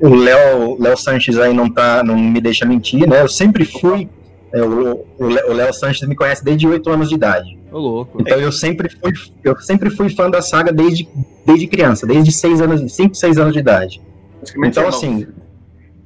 O 0.00 0.14
Léo 0.16 0.76
Léo 0.80 0.96
Sanches 0.96 1.38
aí 1.38 1.54
não, 1.54 1.70
tá, 1.72 2.02
não 2.02 2.16
me 2.18 2.40
deixa 2.40 2.66
mentir, 2.66 3.08
né? 3.08 3.22
Eu 3.22 3.28
sempre 3.28 3.64
fui. 3.64 4.08
É, 4.54 4.62
o 4.62 5.52
Léo 5.52 5.72
Sanches 5.72 6.06
me 6.08 6.14
conhece 6.14 6.44
desde 6.44 6.66
8 6.66 6.90
anos 6.90 7.08
de 7.08 7.14
idade. 7.14 7.58
Ô, 7.70 7.78
louco. 7.78 8.20
Então 8.20 8.38
eu 8.38 8.52
sempre 8.52 8.88
fui, 8.90 9.12
eu 9.42 9.58
sempre 9.60 9.90
fui 9.90 10.10
fã 10.10 10.30
da 10.30 10.42
saga 10.42 10.72
desde, 10.72 11.08
desde 11.46 11.66
criança, 11.66 12.06
desde 12.06 12.30
6 12.30 12.60
anos, 12.60 12.92
5, 12.92 13.14
6 13.14 13.38
anos 13.38 13.52
de 13.52 13.58
idade. 13.58 14.00
Então, 14.56 14.84
irmãos. 14.84 14.96
assim, 14.96 15.26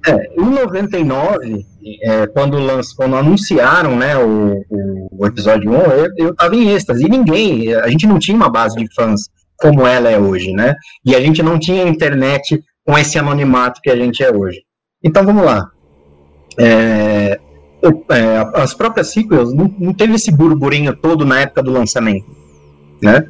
é, 0.07 0.41
em 0.41 0.51
99, 0.51 1.67
é, 2.05 2.27
quando, 2.29 2.59
lanç, 2.59 2.93
quando 2.95 3.17
anunciaram 3.17 3.97
né, 3.97 4.17
o, 4.17 4.65
o, 4.71 5.09
o 5.11 5.27
episódio 5.27 5.71
1, 5.71 5.75
eu, 5.75 6.09
eu 6.17 6.35
tava 6.35 6.55
em 6.55 6.71
êxtase. 6.71 7.05
E 7.05 7.09
ninguém, 7.09 7.75
a 7.75 7.89
gente 7.89 8.07
não 8.07 8.19
tinha 8.19 8.37
uma 8.37 8.49
base 8.49 8.77
de 8.77 8.87
fãs 8.95 9.23
como 9.57 9.87
ela 9.87 10.09
é 10.09 10.19
hoje, 10.19 10.53
né? 10.53 10.75
E 11.05 11.17
a 11.17 11.21
gente 11.21 11.43
não 11.43 11.59
tinha 11.59 11.89
internet 11.89 12.63
com 12.85 12.97
esse 12.97 13.19
anonimato 13.19 13.81
que 13.83 13.91
a 13.91 13.97
gente 13.97 14.23
é 14.23 14.31
hoje. 14.31 14.61
Então, 15.03 15.25
vamos 15.25 15.45
lá. 15.45 15.69
É, 16.59 17.41
é, 18.11 18.47
as 18.55 18.75
próprias 18.75 19.09
sequels 19.09 19.53
não, 19.53 19.73
não 19.79 19.93
teve 19.93 20.15
esse 20.15 20.31
burburinho 20.31 20.95
todo 20.95 21.25
na 21.25 21.41
época 21.41 21.63
do 21.63 21.71
lançamento, 21.71 22.27
né? 23.03 23.27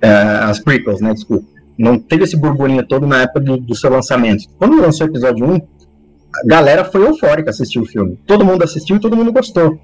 É, 0.00 0.10
as 0.10 0.58
prequels, 0.58 1.00
né? 1.00 1.14
Desculpa 1.14 1.56
não 1.78 1.98
teve 1.98 2.24
esse 2.24 2.36
burburinho 2.36 2.86
todo 2.86 3.06
na 3.06 3.22
época 3.22 3.40
do, 3.40 3.56
do 3.58 3.74
seu 3.74 3.90
lançamento. 3.90 4.44
Quando 4.58 4.80
lançou 4.80 5.06
o 5.06 5.10
episódio 5.10 5.46
1, 5.46 5.54
a 5.56 6.46
galera 6.46 6.84
foi 6.84 7.06
eufórica 7.06 7.50
assistir 7.50 7.78
o 7.78 7.84
filme. 7.84 8.18
Todo 8.26 8.44
mundo 8.44 8.62
assistiu 8.62 8.96
e 8.96 9.00
todo 9.00 9.16
mundo 9.16 9.32
gostou. 9.32 9.78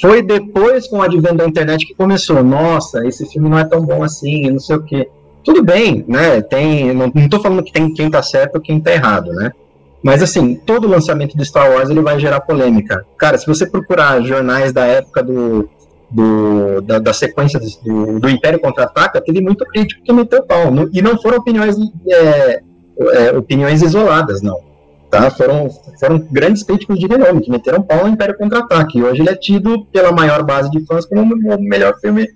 Foi 0.00 0.22
depois, 0.22 0.88
com 0.88 0.98
o 0.98 1.02
advento 1.02 1.36
da 1.36 1.46
internet, 1.46 1.86
que 1.86 1.94
começou. 1.94 2.42
Nossa, 2.42 3.06
esse 3.06 3.26
filme 3.26 3.48
não 3.48 3.58
é 3.58 3.64
tão 3.64 3.84
bom 3.84 4.02
assim, 4.02 4.50
não 4.50 4.58
sei 4.58 4.76
o 4.76 4.82
quê. 4.82 5.08
Tudo 5.44 5.62
bem, 5.62 6.04
né? 6.08 6.40
Tem, 6.40 6.92
não, 6.94 7.12
não 7.14 7.28
tô 7.28 7.38
falando 7.38 7.62
que 7.62 7.72
tem 7.72 7.92
quem 7.92 8.10
tá 8.10 8.22
certo 8.22 8.56
ou 8.56 8.60
quem 8.60 8.80
tá 8.80 8.92
errado, 8.92 9.30
né? 9.32 9.52
Mas 10.04 10.22
assim, 10.22 10.54
todo 10.54 10.86
lançamento 10.86 11.36
de 11.36 11.44
Star 11.46 11.70
Wars 11.70 11.88
ele 11.88 12.02
vai 12.02 12.20
gerar 12.20 12.40
polêmica. 12.40 13.04
Cara, 13.18 13.38
se 13.38 13.46
você 13.46 13.66
procurar 13.66 14.20
jornais 14.22 14.70
da 14.72 14.84
época 14.84 15.22
do, 15.22 15.68
do, 16.10 16.80
da, 16.82 16.98
da 16.98 17.12
sequência 17.14 17.58
do, 17.58 18.20
do 18.20 18.28
Império 18.28 18.60
Contra-Ataca, 18.60 19.20
teve 19.20 19.40
muito 19.40 19.64
crítico 19.64 20.02
que 20.04 20.12
meteu 20.12 20.42
pau. 20.42 20.70
Não- 20.70 20.88
E 20.92 21.00
não 21.00 21.16
foram 21.20 21.38
opiniões, 21.38 21.74
é, 22.08 22.60
é, 23.00 23.36
opiniões 23.36 23.80
isoladas, 23.80 24.42
não. 24.42 24.58
Tá? 25.10 25.30
Foram, 25.30 25.68
foram 25.98 26.18
grandes 26.30 26.62
críticos 26.64 26.98
de 26.98 27.06
renome 27.06 27.40
que 27.40 27.50
meteram 27.50 27.80
pau 27.82 28.02
no 28.04 28.08
Império 28.12 28.36
Contra-Ataque. 28.36 28.98
E 28.98 29.02
hoje 29.02 29.22
ele 29.22 29.30
é 29.30 29.34
tido 29.36 29.86
pela 29.86 30.12
maior 30.12 30.42
base 30.42 30.70
de 30.70 30.84
fãs 30.84 31.06
como 31.06 31.34
o 31.34 31.60
melhor 31.62 31.94
filme 32.00 32.28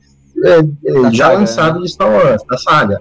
é, 0.45 1.11
já 1.13 1.27
saga, 1.27 1.39
lançado 1.39 1.83
de 1.83 1.89
Star 1.91 2.09
Wars, 2.11 2.43
da 2.49 2.57
saga. 2.57 3.01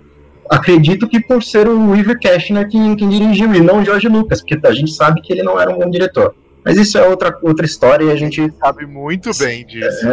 Acredito 0.50 1.08
que 1.08 1.20
por 1.20 1.44
ser 1.44 1.68
o 1.68 1.92
River 1.92 2.20
Cashner 2.20 2.68
quem, 2.70 2.96
quem 2.96 3.10
dirigiu, 3.10 3.54
e 3.54 3.60
não 3.62 3.80
o 3.80 3.86
George 3.86 4.08
Lucas, 4.08 4.42
porque 4.42 4.66
a 4.66 4.72
gente 4.72 4.92
sabe 4.92 5.22
que 5.22 5.34
ele 5.34 5.44
não 5.44 5.60
era 5.60 5.70
um 5.70 5.78
bom 5.80 5.90
diretor. 5.90 6.34
Mas 6.64 6.78
isso 6.78 6.98
é 6.98 7.08
outra, 7.08 7.38
outra 7.42 7.66
história 7.66 8.06
e 8.06 8.12
a 8.12 8.16
gente. 8.16 8.52
Sabe 8.60 8.86
muito 8.86 9.32
bem 9.40 9.66
disso. 9.66 10.08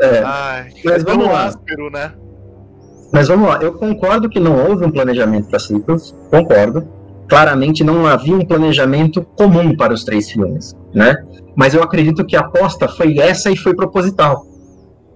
é, 0.00 0.22
Ai, 0.24 0.68
Mas 0.84 1.02
é 1.02 1.04
vamos 1.04 1.24
tão 1.24 1.32
lá. 1.34 1.44
áspero, 1.46 1.90
né? 1.90 2.12
Mas 3.12 3.28
vamos 3.28 3.46
lá, 3.46 3.58
eu 3.62 3.74
concordo 3.74 4.26
que 4.28 4.40
não 4.40 4.66
houve 4.66 4.86
um 4.86 4.90
planejamento 4.90 5.48
para 5.48 5.58
sequels, 5.58 6.14
concordo. 6.30 6.88
Claramente 7.28 7.84
não 7.84 8.06
havia 8.06 8.34
um 8.34 8.44
planejamento 8.44 9.22
comum 9.36 9.76
para 9.76 9.92
os 9.92 10.02
três 10.02 10.30
filmes, 10.30 10.74
né? 10.94 11.14
Mas 11.54 11.74
eu 11.74 11.82
acredito 11.82 12.24
que 12.24 12.34
a 12.34 12.40
aposta 12.40 12.88
foi 12.88 13.18
essa 13.18 13.50
e 13.50 13.56
foi 13.56 13.74
proposital. 13.74 14.46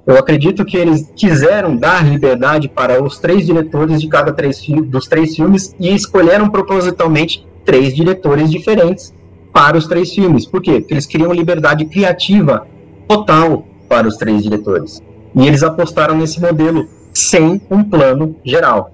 Eu 0.07 0.17
acredito 0.17 0.65
que 0.65 0.77
eles 0.77 1.11
quiseram 1.17 1.77
dar 1.77 2.07
liberdade 2.07 2.69
para 2.69 3.03
os 3.03 3.19
três 3.19 3.45
diretores 3.45 4.01
de 4.01 4.07
cada 4.07 4.33
três 4.33 4.65
dos 4.85 5.09
três 5.09 5.35
filmes 5.35 5.75
e 5.81 5.93
escolheram 5.93 6.49
propositalmente 6.49 7.45
três 7.65 7.93
diretores 7.93 8.49
diferentes 8.49 9.13
para 9.53 9.77
os 9.77 9.89
três 9.89 10.15
filmes. 10.15 10.47
Por 10.47 10.63
quê? 10.63 10.79
Porque 10.79 10.95
eles 10.95 11.07
queriam 11.07 11.33
liberdade 11.33 11.85
criativa 11.87 12.67
total 13.09 13.67
para 13.89 14.07
os 14.07 14.17
três 14.17 14.45
diretores. 14.45 15.03
E 15.35 15.45
eles 15.45 15.65
apostaram 15.65 16.17
nesse 16.17 16.41
modelo 16.41 16.87
sem 17.13 17.61
um 17.69 17.83
plano 17.83 18.37
geral. 18.45 18.93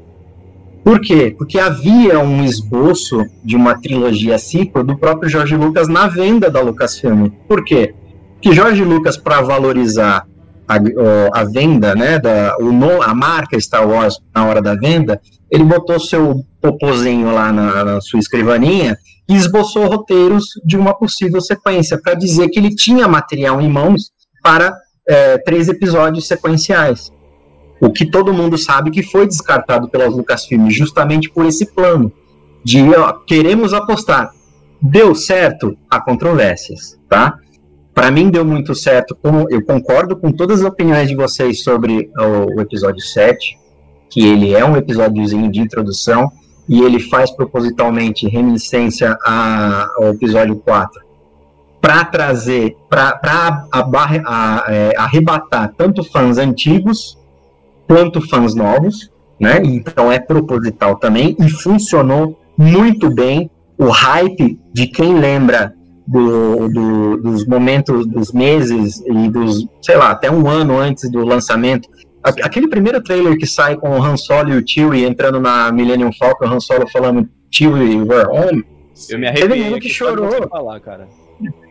Por 0.82 0.98
quê? 0.98 1.34
Porque 1.36 1.58
havia 1.58 2.18
um 2.18 2.42
esboço 2.42 3.24
de 3.44 3.54
uma 3.54 3.78
trilogia 3.78 4.38
sequel 4.38 4.82
do 4.82 4.96
próprio 4.96 5.28
George 5.28 5.56
Lucas 5.56 5.88
na 5.88 6.08
venda 6.08 6.50
da 6.50 6.60
Lucasfilm. 6.60 7.28
Por 7.46 7.62
quê? 7.64 7.94
Que 8.40 8.52
George 8.52 8.82
Lucas, 8.82 9.16
para 9.16 9.42
valorizar 9.42 10.26
a, 10.76 11.40
a 11.40 11.44
venda, 11.44 11.94
né, 11.94 12.18
da, 12.18 12.56
o, 12.58 13.02
a 13.02 13.14
marca 13.14 13.58
Star 13.60 13.88
Wars 13.88 14.18
na 14.34 14.44
hora 14.44 14.60
da 14.62 14.74
venda, 14.74 15.20
ele 15.50 15.64
botou 15.64 15.98
seu 16.00 16.44
popozinho 16.60 17.32
lá 17.32 17.52
na, 17.52 17.84
na 17.84 18.00
sua 18.00 18.18
escrivaninha 18.18 18.96
e 19.28 19.34
esboçou 19.34 19.86
roteiros 19.86 20.46
de 20.64 20.76
uma 20.76 20.94
possível 20.94 21.40
sequência, 21.40 22.00
para 22.00 22.14
dizer 22.14 22.48
que 22.48 22.58
ele 22.58 22.74
tinha 22.74 23.06
material 23.06 23.60
em 23.60 23.68
mãos 23.68 24.10
para 24.42 24.74
é, 25.06 25.38
três 25.38 25.68
episódios 25.68 26.26
sequenciais. 26.26 27.12
O 27.80 27.90
que 27.90 28.06
todo 28.06 28.32
mundo 28.32 28.56
sabe 28.56 28.90
que 28.90 29.02
foi 29.02 29.26
descartado 29.26 29.88
pelas 29.88 30.14
Lucasfilm, 30.14 30.70
justamente 30.70 31.28
por 31.30 31.46
esse 31.46 31.66
plano 31.66 32.12
de 32.64 32.82
ó, 32.94 33.12
queremos 33.12 33.72
apostar. 33.72 34.30
Deu 34.80 35.14
certo? 35.14 35.76
Há 35.90 36.00
controvérsias, 36.00 36.98
tá? 37.08 37.38
Para 37.94 38.10
mim 38.10 38.30
deu 38.30 38.44
muito 38.44 38.74
certo, 38.74 39.16
como 39.22 39.46
eu 39.50 39.62
concordo 39.64 40.16
com 40.16 40.32
todas 40.32 40.60
as 40.60 40.66
opiniões 40.66 41.08
de 41.08 41.14
vocês 41.14 41.62
sobre 41.62 42.10
o, 42.18 42.56
o 42.56 42.60
episódio 42.60 43.02
7, 43.02 43.58
que 44.10 44.26
ele 44.26 44.54
é 44.54 44.64
um 44.64 44.76
episódiozinho 44.76 45.50
de 45.50 45.60
introdução 45.60 46.30
e 46.68 46.80
ele 46.82 47.00
faz 47.00 47.30
propositalmente 47.30 48.26
reminiscência 48.28 49.16
a- 49.26 49.88
ao 49.96 50.08
episódio 50.10 50.56
4 50.56 51.02
para 51.80 52.04
trazer, 52.04 52.76
para 52.88 53.66
é, 54.68 54.92
arrebatar 54.96 55.74
tanto 55.76 56.04
fãs 56.04 56.38
antigos 56.38 57.18
quanto 57.88 58.20
fãs 58.28 58.54
novos, 58.54 59.10
né? 59.38 59.60
Então 59.64 60.10
é 60.10 60.18
proposital 60.20 60.96
também 60.96 61.36
e 61.40 61.50
funcionou 61.50 62.38
muito 62.56 63.10
bem. 63.10 63.50
O 63.76 63.88
hype 63.88 64.58
de 64.72 64.86
quem 64.86 65.18
lembra 65.18 65.74
do, 66.06 66.68
do- 66.68 67.16
dos 67.18 67.46
momentos, 67.46 68.06
dos 68.06 68.32
meses 68.32 69.02
e 69.06 69.28
dos, 69.30 69.66
sei 69.82 69.96
lá, 69.96 70.10
até 70.10 70.30
um 70.30 70.48
ano 70.48 70.78
antes 70.78 71.10
do 71.10 71.24
lançamento. 71.24 71.88
Aquele 72.22 72.68
primeiro 72.68 73.02
trailer 73.02 73.36
que 73.36 73.46
sai 73.46 73.76
com 73.76 73.90
o 73.90 74.02
Han 74.02 74.16
Solo 74.16 74.50
e 74.52 74.56
o 74.56 74.62
Chewie 74.66 75.04
entrando 75.04 75.40
na 75.40 75.72
Millennium 75.72 76.10
Falcon, 76.12 76.46
o 76.46 76.48
Han 76.54 76.60
Solo 76.60 76.86
falando 76.88 77.28
Chewie, 77.50 78.00
we're 78.02 78.28
home. 78.28 78.64
Eu 79.10 79.18
me 79.18 79.26
Teve 79.32 79.44
arrepiei 79.44 79.64
nego 79.64 79.80
que 79.80 79.88
chorou. 79.88 80.48
falar, 80.48 80.78
cara. 80.80 81.08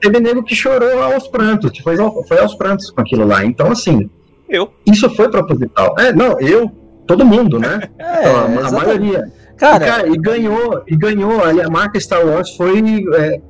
Teve 0.01 0.19
nego 0.19 0.43
que 0.43 0.53
chorou 0.55 1.01
aos 1.01 1.27
prantos, 1.29 1.77
foi, 1.79 1.95
foi 2.27 2.39
aos 2.39 2.55
prantos 2.55 2.89
com 2.91 2.99
aquilo 2.99 3.25
lá. 3.25 3.45
Então, 3.45 3.71
assim, 3.71 4.09
Eu. 4.49 4.69
isso 4.85 5.09
foi 5.11 5.29
proposital. 5.29 5.95
É, 5.97 6.11
não, 6.11 6.37
eu, 6.41 6.69
todo 7.07 7.23
mundo, 7.25 7.57
né? 7.57 7.79
É, 7.97 8.19
Então, 8.19 8.65
a- 8.65 8.67
a 8.67 8.71
maioria. 8.71 9.31
Cara, 9.57 9.85
e, 9.85 9.87
cara, 9.87 10.07
e 10.09 10.17
ganhou, 10.17 10.81
e 10.87 10.97
ganhou, 10.97 11.41
a 11.43 11.69
marca 11.69 11.97
Star 11.99 12.25
Wars 12.25 12.55
foi. 12.57 13.05
é, 13.13 13.41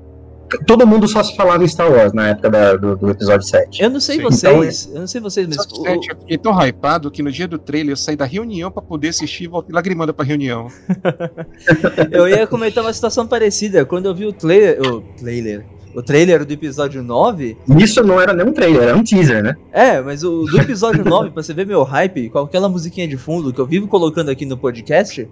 todo 0.66 0.86
mundo 0.88 1.08
só 1.08 1.24
se 1.24 1.36
falava 1.36 1.64
em 1.64 1.68
Star 1.68 1.92
Wars 1.92 2.14
na 2.14 2.30
época 2.30 2.50
da- 2.50 2.76
do, 2.76 2.96
do 2.96 3.10
episódio 3.12 3.46
7. 3.48 3.82
eu 3.82 3.90
não 3.90 4.00
sei 4.00 4.18
Sim. 4.18 4.24
vocês, 4.24 4.90
eu 4.94 5.00
não 5.02 5.08
sei 5.08 5.22
vocês, 5.22 5.48
mas 5.48 5.58
gente, 5.94 6.10
eu 6.10 6.18
fiquei 6.20 6.38
tão 6.38 6.52
hypado 6.60 7.10
que 7.12 7.22
no 7.24 7.32
dia 7.32 7.48
do 7.48 7.58
trailer 7.58 7.94
eu 7.94 7.98
saí 7.98 8.16
da 8.16 8.26
reunião 8.26 8.70
pra 8.72 8.82
poder 8.82 9.10
assistir 9.10 9.46
e 9.46 9.48
voltei 9.48 9.74
lagrimando 9.74 10.14
pra 10.14 10.26
reunião. 10.26 10.68
eu 12.12 12.28
ia 12.28 12.46
comentar 12.48 12.84
uma 12.84 12.94
situação 12.94 13.26
parecida. 13.28 13.86
Quando 13.86 14.06
eu 14.08 14.16
vi 14.16 14.26
o 14.26 14.34
trailer, 14.34 14.82
o 14.82 15.02
trailer, 15.18 15.66
o 15.96 16.02
trailer 16.02 16.46
do 16.46 16.54
episódio 16.54 17.04
9, 17.04 17.58
Isso 17.78 18.04
não 18.04 18.20
era 18.20 18.34
nem 18.34 18.46
um 18.46 18.54
trailer, 18.54 18.84
era 18.84 18.96
um 18.98 19.04
teaser, 19.04 19.44
né? 19.44 19.56
é, 19.72 20.02
mas 20.02 20.24
o 20.24 20.46
do 20.46 20.60
episódio 20.60 21.04
9, 21.04 21.32
pra 21.32 21.44
você 21.44 21.54
ver 21.54 21.66
meu 21.66 21.84
hype, 21.84 22.30
com 22.30 22.40
aquela 22.40 22.70
musiquinha 22.70 23.08
de 23.08 23.18
fundo 23.18 23.54
que 23.54 23.60
eu 23.60 23.66
vivo 23.66 23.88
colocando 23.88 24.30
aqui 24.30 24.46
no 24.46 24.58
podcast, 24.58 25.28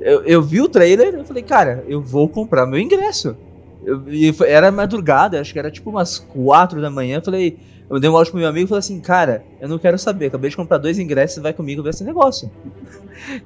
eu, 0.00 0.22
eu 0.24 0.42
vi 0.42 0.60
o 0.60 0.68
trailer 0.68 1.14
eu 1.14 1.24
falei, 1.24 1.42
cara, 1.42 1.84
eu 1.88 2.00
vou 2.00 2.28
comprar 2.28 2.66
meu 2.66 2.78
ingresso. 2.78 3.36
Eu- 3.90 4.46
era 4.46 4.70
madrugada, 4.70 5.40
acho 5.40 5.52
que 5.52 5.58
era 5.58 5.70
tipo 5.70 5.90
umas 5.90 6.18
4 6.18 6.80
da 6.80 6.90
manhã, 6.90 7.16
eu 7.18 7.22
falei, 7.22 7.58
Eu 7.92 7.98
dei 7.98 8.08
um 8.08 8.16
áudio 8.16 8.30
pro 8.30 8.38
meu 8.40 8.48
amigo 8.48 8.66
e 8.66 8.68
falei 8.68 8.78
assim, 8.78 9.00
cara, 9.00 9.42
eu 9.60 9.68
não 9.68 9.76
quero 9.76 9.98
saber, 9.98 10.26
acabei 10.26 10.48
de 10.48 10.54
comprar 10.54 10.78
dois 10.78 10.96
ingressos, 10.96 11.42
vai 11.42 11.52
comigo 11.52 11.82
ver 11.82 11.90
esse 11.90 12.04
negócio. 12.04 12.48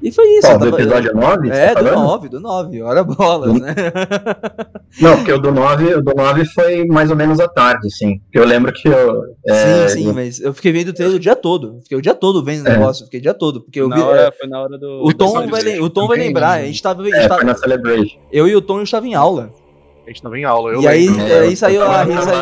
E 0.02 0.12
foi 0.12 0.26
isso. 0.36 0.46
Qual, 0.46 0.58
do 0.58 0.64
tava- 0.70 0.82
episódio 0.82 1.14
9? 1.14 1.48
É, 1.50 1.74
do 1.74 1.82
9, 1.82 2.28
do 2.28 2.40
9, 2.40 2.82
hora 2.82 3.02
bolas, 3.02 3.58
né? 3.58 3.74
Não, 5.00 5.16
porque 5.16 5.32
o 5.32 5.38
do 5.38 5.50
9, 5.50 5.94
o 5.94 6.02
do 6.02 6.12
9 6.14 6.44
foi 6.44 6.84
mais 6.84 7.08
ou 7.10 7.16
menos 7.16 7.40
à 7.40 7.48
tarde, 7.48 7.90
sim. 7.90 8.18
Porque 8.18 8.38
eu 8.38 8.44
lembro 8.44 8.70
que 8.70 8.86
eu. 8.86 9.22
é, 9.46 9.88
sim, 9.88 10.02
sim, 10.04 10.12
mas 10.12 10.38
eu 10.40 10.52
fiquei 10.52 10.72
vendo 10.72 10.88
o 10.88 10.92
trailer 10.92 11.16
o 11.16 11.20
dia 11.20 11.34
todo. 11.34 11.80
Fiquei 11.82 11.96
o 11.96 12.02
dia 12.02 12.14
todo 12.14 12.44
vendo 12.44 12.64
o 12.66 12.68
É. 12.68 12.72
negócio, 12.76 13.06
fiquei 13.06 13.20
o 13.20 13.22
dia 13.22 13.34
todo. 13.34 13.62
Porque 13.62 13.80
eu 13.80 13.88
vi. 13.88 13.96
Na 13.98 14.06
hora, 14.06 14.32
foi 14.38 14.46
na 14.48 14.60
hora 14.60 14.76
do. 14.78 15.04
O 15.06 15.12
Tom, 15.14 15.48
vai, 15.48 15.78
o 15.80 15.88
Tom 15.88 16.06
vai 16.06 16.18
lembrar, 16.18 16.60
a 16.60 16.62
gente 16.66 16.82
tava, 16.82 17.00
a 17.00 17.04
gente 17.06 17.14
É, 17.16 17.22
tava- 17.28 17.36
foi 17.40 17.44
na 17.46 17.54
Celebration. 17.56 18.18
eu 18.30 18.46
e 18.46 18.54
o 18.54 18.60
Tom 18.60 18.82
estava 18.82 19.06
em 19.06 19.14
aula. 19.14 19.50
A 20.04 20.10
gente 20.10 20.22
tava 20.22 20.38
em 20.38 20.44
aula, 20.44 20.72
eu 20.72 20.82
e 20.82 20.88
aí, 20.88 21.08
lembro. 21.08 21.24
aí 21.24 21.50
Eu 21.50 21.56
saiu 21.56 21.80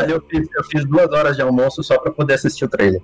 Eu 0.09 0.23
fiz, 0.29 0.49
eu 0.57 0.65
fiz 0.65 0.85
duas 0.85 1.11
horas 1.13 1.37
de 1.37 1.43
almoço 1.43 1.83
só 1.83 1.99
pra 1.99 2.11
poder 2.11 2.35
assistir 2.35 2.65
o 2.65 2.69
trailer. 2.69 3.01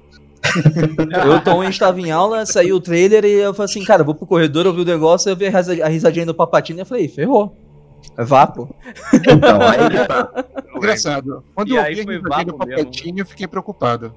Eu 1.25 1.33
e 1.33 1.37
o 1.37 1.41
Tom, 1.41 1.61
a 1.63 1.65
gente 1.65 1.79
tava 1.79 2.01
em 2.01 2.11
aula, 2.11 2.45
saiu 2.47 2.77
o 2.77 2.81
trailer 2.81 3.25
e 3.25 3.33
eu 3.33 3.53
falei 3.55 3.71
assim, 3.71 3.85
cara, 3.85 4.03
vou 4.05 4.15
pro 4.15 4.27
corredor, 4.27 4.67
eu 4.67 4.73
vi 4.75 4.83
o 4.83 4.85
negócio, 4.85 5.29
eu 5.31 5.37
vi 5.37 5.47
a 5.47 5.51
risa- 5.51 5.85
a 5.85 5.89
risadinha 5.89 6.27
do 6.27 6.35
Papatino 6.35 6.81
e 6.81 6.83
eu 6.83 6.87
falei, 6.87 7.09
ferrou. 7.09 7.55
É 8.17 8.25
vapo. 8.25 8.69
Então, 9.15 9.61
aí 9.61 9.91
que 9.91 10.07
tá. 10.07 10.45
Engraçado. 10.77 11.43
Quando 11.55 11.69
E 11.73 11.77
eu 11.77 11.83
aí 11.83 11.95
vi 11.95 12.01
a 12.01 12.05
foi 12.05 12.17
risadinha 12.17 12.45
do 12.47 12.53
vapo 12.53 12.67
mesmo. 12.67 12.85
Papatinho, 12.85 13.21
eu 13.23 13.27
fiquei 13.27 13.47
preocupado. 13.49 14.15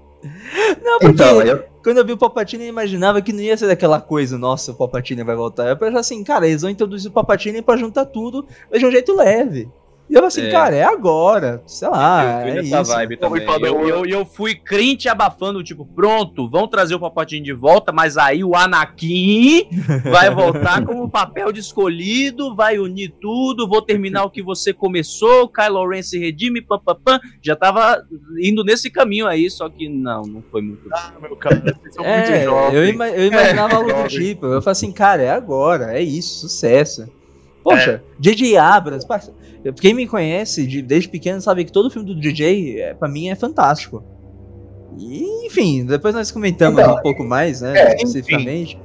Não, 0.83 0.99
porque 0.99 1.05
Então, 1.13 1.41
eu, 1.41 1.63
quando 1.83 1.97
eu 1.97 2.05
vi 2.05 2.13
o 2.13 2.17
Papatino, 2.17 2.63
eu 2.63 2.67
imaginava 2.69 3.21
que 3.23 3.33
não 3.33 3.41
ia 3.41 3.57
ser 3.57 3.65
daquela 3.67 3.99
coisa, 3.99 4.37
nossa, 4.37 4.71
o 4.71 4.75
Papatino 4.75 5.25
vai 5.25 5.35
voltar. 5.35 5.67
Eu 5.67 5.77
pensava 5.77 5.99
assim, 5.99 6.23
cara, 6.23 6.47
eles 6.47 6.61
vão 6.61 6.69
introduzir 6.69 7.09
o 7.09 7.13
Papatino 7.13 7.61
pra 7.63 7.75
juntar 7.75 8.05
tudo, 8.05 8.45
mas 8.69 8.79
de 8.79 8.85
um 8.85 8.91
jeito 8.91 9.15
leve. 9.15 9.67
E 10.09 10.13
eu 10.13 10.17
falei 10.17 10.27
assim, 10.27 10.41
É. 10.47 10.51
cara, 10.51 10.75
é 10.75 10.83
agora, 10.83 11.63
sei 11.65 11.87
lá, 11.87 12.41
eu 12.45 12.51
fui 12.51 12.59
é 12.59 12.81
isso. 12.81 12.91
vibe 12.93 13.17
também. 13.17 13.41
E 13.43 13.65
Eu, 13.65 13.87
eu, 13.87 14.05
eu 14.05 14.25
fui 14.25 14.55
crente 14.55 15.07
abafando, 15.07 15.63
tipo, 15.63 15.85
pronto, 15.85 16.49
vão 16.49 16.67
trazer 16.67 16.95
o 16.95 16.99
Papatinho 16.99 17.41
de 17.43 17.53
volta, 17.53 17.93
mas 17.93 18.17
aí 18.17 18.43
o 18.43 18.53
Anakin 18.53 19.69
vai 20.11 20.29
voltar 20.29 20.83
como 20.85 21.09
papel 21.09 21.53
de 21.53 21.61
escolhido, 21.61 22.53
vai 22.53 22.77
unir 22.77 23.13
tudo, 23.21 23.67
vou 23.69 23.81
terminar 23.81 24.25
o 24.25 24.29
que 24.29 24.43
você 24.43 24.73
começou, 24.73 25.47
Kylo 25.47 25.87
Ren 25.87 26.01
se 26.01 26.19
redime, 26.19 26.61
pam, 26.61 26.79
pam, 26.79 26.95
pam. 27.01 27.19
Já 27.41 27.55
tava 27.55 28.03
indo 28.41 28.65
nesse 28.65 28.89
caminho 28.89 29.27
aí, 29.27 29.49
só 29.49 29.69
que 29.69 29.87
não, 29.87 30.23
não 30.23 30.43
foi 30.51 30.61
muito. 30.61 30.89
Ah, 30.93 31.13
meu 31.21 31.37
cara, 31.37 31.55
vocês 31.61 31.95
são 31.95 32.03
muito 32.03 32.31
É, 32.31 32.43
jovens. 32.43 32.73
eu, 32.73 32.85
ima- 32.89 33.09
eu 33.09 33.27
imaginava 33.27 33.75
algo 33.77 33.93
do 33.93 34.07
tipo. 34.09 34.45
Eu 34.45 34.61
falei 34.61 34.71
assim, 34.73 34.91
cara, 34.91 35.21
é 35.21 35.29
agora, 35.31 35.97
é 35.97 36.01
isso, 36.01 36.49
sucesso. 36.49 37.07
Poxa, 37.63 38.03
É. 38.03 38.11
DJ 38.19 38.57
Abras, 38.57 39.05
parça, 39.05 39.31
quem 39.79 39.93
me 39.93 40.07
conhece 40.07 40.65
de- 40.65 40.81
desde 40.81 41.09
pequeno 41.09 41.39
sabe 41.41 41.63
que 41.65 41.71
todo 41.71 41.89
filme 41.91 42.07
do 42.13 42.19
DJ, 42.19 42.79
é, 42.81 42.93
pra 42.93 43.07
mim, 43.09 43.29
é 43.29 43.35
fantástico. 43.35 44.03
E, 44.97 45.45
enfim, 45.47 45.85
depois 45.85 46.13
nós 46.13 46.31
comentamos 46.31 46.79
Então, 46.81 46.95
um 46.95 47.01
pouco 47.01 47.23
mais, 47.23 47.61
né, 47.61 47.73
é, 47.77 47.95
especificamente. 47.95 48.77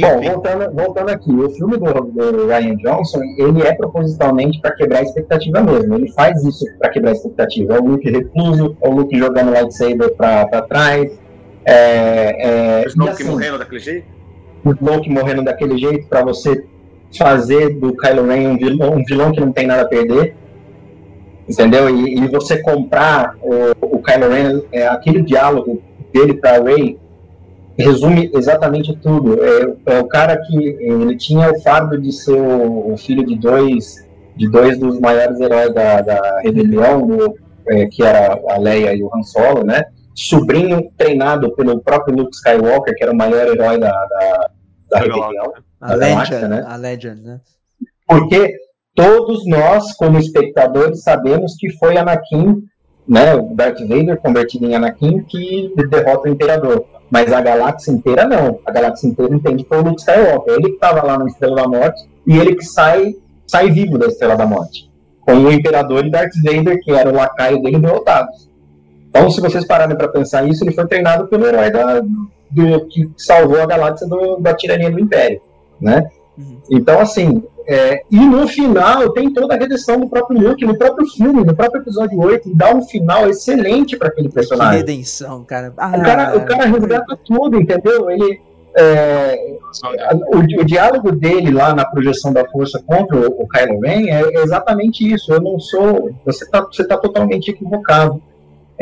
Bom, 0.00 0.18
Enfim, 0.20 0.30
voltando, 0.30 0.74
voltando 0.74 1.08
aqui, 1.10 1.30
o 1.30 1.50
filme 1.50 1.76
do, 1.76 1.84
do 1.92 2.46
Ryan 2.46 2.76
Johnson, 2.76 3.20
ele 3.36 3.60
é 3.62 3.74
propositalmente 3.74 4.58
para 4.62 4.74
quebrar 4.74 5.00
a 5.00 5.02
expectativa 5.02 5.60
mesmo. 5.60 5.94
Ele 5.96 6.10
faz 6.12 6.42
isso 6.44 6.64
para 6.78 6.88
quebrar 6.90 7.10
a 7.10 7.12
expectativa. 7.12 7.74
É 7.76 7.80
o 7.80 7.84
Luke 7.84 8.10
recluso, 8.10 8.74
é 8.82 8.88
o 8.88 8.92
Luke 8.92 9.18
jogando 9.18 9.50
lightsaber 9.52 10.14
para 10.16 10.62
trás, 10.62 11.12
é, 11.66 12.80
é, 12.80 12.84
O 12.86 12.88
Snoke 12.88 13.10
assim, 13.10 13.24
morrendo 13.24 13.58
daquele 13.58 13.80
jeito? 13.80 14.06
o 14.64 14.70
Luke 14.80 15.10
morrendo 15.10 15.42
daquele 15.44 15.76
jeito 15.76 16.08
para 16.08 16.24
você 16.24 16.64
fazer 17.18 17.70
do 17.78 17.94
Kylo 17.96 18.26
Ren 18.26 18.48
um 18.50 18.56
vilão, 18.58 18.94
um 18.94 19.04
vilão 19.04 19.32
que 19.32 19.40
não 19.40 19.52
tem 19.52 19.66
nada 19.66 19.82
a 19.82 19.88
perder. 19.88 20.34
Entendeu? 21.48 21.90
E, 21.90 22.18
e 22.18 22.28
você 22.28 22.62
comprar 22.62 23.36
o, 23.42 23.96
o 23.96 24.02
Kylo 24.02 24.28
Ren, 24.30 24.62
é, 24.72 24.86
aquele 24.86 25.22
diálogo 25.22 25.82
dele 26.12 26.34
para 26.34 26.62
Rey 26.62 26.98
resume 27.76 28.30
exatamente 28.34 28.96
tudo. 28.96 29.38
É, 29.42 29.94
é 29.96 30.00
o 30.00 30.06
cara 30.06 30.36
que 30.36 30.56
ele 30.56 31.16
tinha 31.16 31.50
o 31.50 31.60
fardo 31.60 32.00
de 32.00 32.12
ser 32.12 32.32
o, 32.40 32.92
o 32.92 32.96
filho 32.96 33.24
de 33.26 33.36
dois 33.36 34.06
de 34.34 34.48
dois 34.48 34.78
dos 34.78 34.98
maiores 34.98 35.38
heróis 35.40 35.74
da, 35.74 36.00
da 36.00 36.40
rebelião, 36.42 37.06
do- 37.06 37.34
é, 37.68 37.84
que 37.86 38.02
era 38.02 38.40
a 38.48 38.58
Leia 38.58 38.94
e 38.94 39.02
o 39.02 39.10
Han 39.14 39.22
Solo, 39.22 39.62
né? 39.62 39.84
Sobrinho 40.14 40.90
treinado 40.96 41.54
pelo 41.54 41.80
próprio 41.80 42.16
Luke 42.16 42.34
Skywalker, 42.34 42.94
que 42.96 43.02
era 43.04 43.12
o 43.12 43.16
maior 43.16 43.46
herói 43.46 43.78
da, 43.78 43.90
da, 43.90 44.50
da 44.92 44.98
rebelião. 44.98 45.52
A 45.80 45.96
da 45.96 46.08
galáxia, 46.08 46.36
Legend, 46.36 46.54
né? 46.54 46.64
a 46.66 46.76
Legend, 46.76 47.22
né? 47.22 47.40
Porque 48.06 48.54
todos 48.94 49.46
nós, 49.46 49.92
como 49.94 50.18
espectadores, 50.18 51.02
sabemos 51.02 51.56
que 51.58 51.70
foi 51.78 51.96
Anakin, 51.96 52.62
né, 53.08 53.34
o 53.34 53.54
Darth 53.54 53.80
Vader 53.80 54.18
convertido 54.18 54.66
em 54.66 54.74
Anakin, 54.74 55.24
que 55.24 55.72
derrota 55.90 56.28
o 56.28 56.32
Imperador. 56.32 56.84
Mas 57.10 57.32
a 57.32 57.40
galáxia 57.40 57.90
inteira 57.90 58.26
não. 58.26 58.60
A 58.64 58.70
galáxia 58.70 59.08
inteira 59.08 59.34
entende 59.34 59.64
que 59.64 59.68
foi 59.68 59.78
o 59.78 59.82
Luke 59.82 60.00
Skywalker. 60.00 60.54
Ele 60.54 60.68
que 60.68 60.74
estava 60.74 61.04
lá 61.04 61.18
na 61.18 61.26
Estrela 61.26 61.56
da 61.56 61.68
Morte 61.68 62.08
e 62.26 62.38
ele 62.38 62.54
que 62.54 62.64
sai, 62.64 63.14
sai 63.46 63.70
vivo 63.70 63.98
da 63.98 64.06
Estrela 64.06 64.36
da 64.36 64.46
Morte. 64.46 64.90
Com 65.20 65.34
o 65.34 65.52
Imperador 65.52 66.06
e 66.06 66.10
Darth 66.10 66.32
Vader, 66.42 66.80
que 66.82 66.90
era 66.90 67.10
o 67.10 67.14
lacaio 67.14 67.60
dele, 67.60 67.78
derrotados. 67.78 68.50
Então, 69.08 69.30
se 69.30 69.42
vocês 69.42 69.66
pararem 69.66 69.96
para 69.96 70.08
pensar 70.08 70.48
isso, 70.48 70.64
ele 70.64 70.72
foi 70.72 70.86
treinado 70.86 71.28
pelo 71.28 71.46
herói 71.46 71.70
da, 71.70 72.00
do, 72.52 72.86
que 72.86 73.10
salvou 73.16 73.60
a 73.60 73.66
galáxia 73.66 74.06
do- 74.06 74.36
da 74.36 74.54
tirania 74.54 74.90
do 74.90 75.00
Império, 75.00 75.40
né? 75.80 76.08
Uhum. 76.38 76.58
Então, 76.70 76.98
assim, 77.00 77.42
é, 77.66 78.02
e 78.10 78.18
no 78.18 78.46
final 78.48 79.10
tem 79.10 79.32
toda 79.32 79.54
a 79.54 79.58
redenção 79.58 80.00
do 80.00 80.08
próprio 80.08 80.40
Luke, 80.40 80.64
no 80.64 80.76
próprio 80.76 81.06
filme, 81.06 81.44
no 81.44 81.54
próprio 81.54 81.82
episódio 81.82 82.18
8, 82.20 82.48
e 82.48 82.54
dá 82.54 82.74
um 82.74 82.82
final 82.82 83.28
excelente 83.28 83.96
para 83.96 84.08
aquele 84.08 84.28
Que 84.28 84.34
personagem. 84.34 84.78
redenção, 84.78 85.44
cara. 85.44 85.72
Ah, 85.76 85.92
O 85.96 86.02
cara, 86.02 86.36
o 86.38 86.44
cara 86.46 86.64
resgata 86.66 87.18
tudo, 87.24 87.60
entendeu? 87.60 88.10
Ele. 88.10 88.40
é, 88.76 89.56
o, 90.32 90.38
o 90.60 90.64
diálogo 90.64 91.12
dele 91.12 91.50
lá 91.50 91.74
na 91.74 91.84
projeção 91.84 92.32
da 92.32 92.44
força 92.48 92.82
contra 92.86 93.16
o, 93.16 93.42
o 93.42 93.48
Kylo 93.48 93.80
Ren 93.80 94.08
é 94.08 94.42
exatamente 94.42 95.10
isso. 95.12 95.32
Eu 95.32 95.40
não 95.40 95.58
sou. 95.60 96.10
Você 96.24 96.44
está 96.44 96.62
você 96.62 96.84
tá 96.84 96.96
totalmente 96.96 97.50
equivocado. 97.50 98.20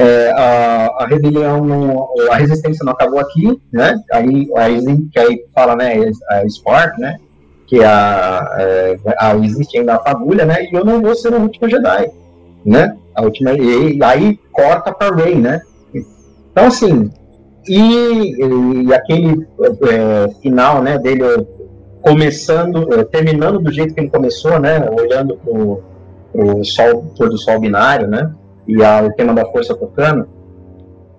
É, 0.00 0.32
a, 0.32 0.86
a 1.00 1.06
rebelião, 1.06 2.08
a 2.30 2.36
resistência 2.36 2.84
não 2.84 2.92
acabou 2.92 3.18
aqui, 3.18 3.60
né? 3.70 4.02
Aí, 4.10 4.48
aí, 4.56 5.08
que 5.12 5.18
aí 5.18 5.44
fala, 5.54 5.76
né? 5.76 6.10
A 6.30 6.48
Spark, 6.48 6.98
né? 6.98 7.18
Que 7.66 7.84
a, 7.84 8.56
é, 8.58 8.96
a, 9.18 9.36
existe 9.36 9.78
ainda 9.78 9.96
a 9.96 9.98
fagulha, 9.98 10.46
né? 10.46 10.64
E 10.64 10.74
eu 10.74 10.84
não 10.84 11.02
vou 11.02 11.14
ser 11.14 11.34
o 11.34 11.40
último 11.42 11.68
Jedi, 11.68 12.10
né? 12.64 12.96
A 13.14 13.22
última, 13.22 13.52
e 13.52 14.02
aí 14.02 14.38
corta 14.52 14.90
para 14.90 15.14
Rey, 15.14 15.34
né? 15.34 15.60
Então, 16.50 16.66
assim, 16.66 17.10
e, 17.68 18.86
e 18.86 18.94
aquele 18.94 19.46
é, 19.62 20.28
final, 20.40 20.82
né, 20.82 20.98
dele 20.98 21.24
começando, 22.00 22.92
é, 22.94 23.04
terminando 23.04 23.58
do 23.58 23.70
jeito 23.70 23.92
que 23.94 24.00
ele 24.00 24.10
começou, 24.10 24.58
né, 24.58 24.88
olhando 24.90 25.36
pro, 25.36 25.82
pro 26.32 26.64
sol, 26.64 27.12
pôr 27.16 27.28
do 27.28 27.36
sol 27.36 27.60
binário, 27.60 28.08
né, 28.08 28.32
e 28.70 28.84
a, 28.84 29.02
o 29.02 29.12
tema 29.12 29.34
da 29.34 29.44
força 29.46 29.74
tocando, 29.74 30.26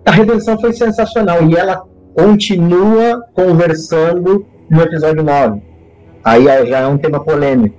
a 0.06 0.12
redenção 0.12 0.60
foi 0.60 0.74
sensacional 0.74 1.44
e 1.44 1.56
ela 1.56 1.84
continua 2.16 3.22
conversando 3.34 4.46
no 4.70 4.82
episódio 4.82 5.24
9. 5.24 5.62
Aí 6.24 6.46
já 6.68 6.80
é 6.80 6.88
um 6.88 6.98
tema 6.98 7.20
polêmico. 7.24 7.76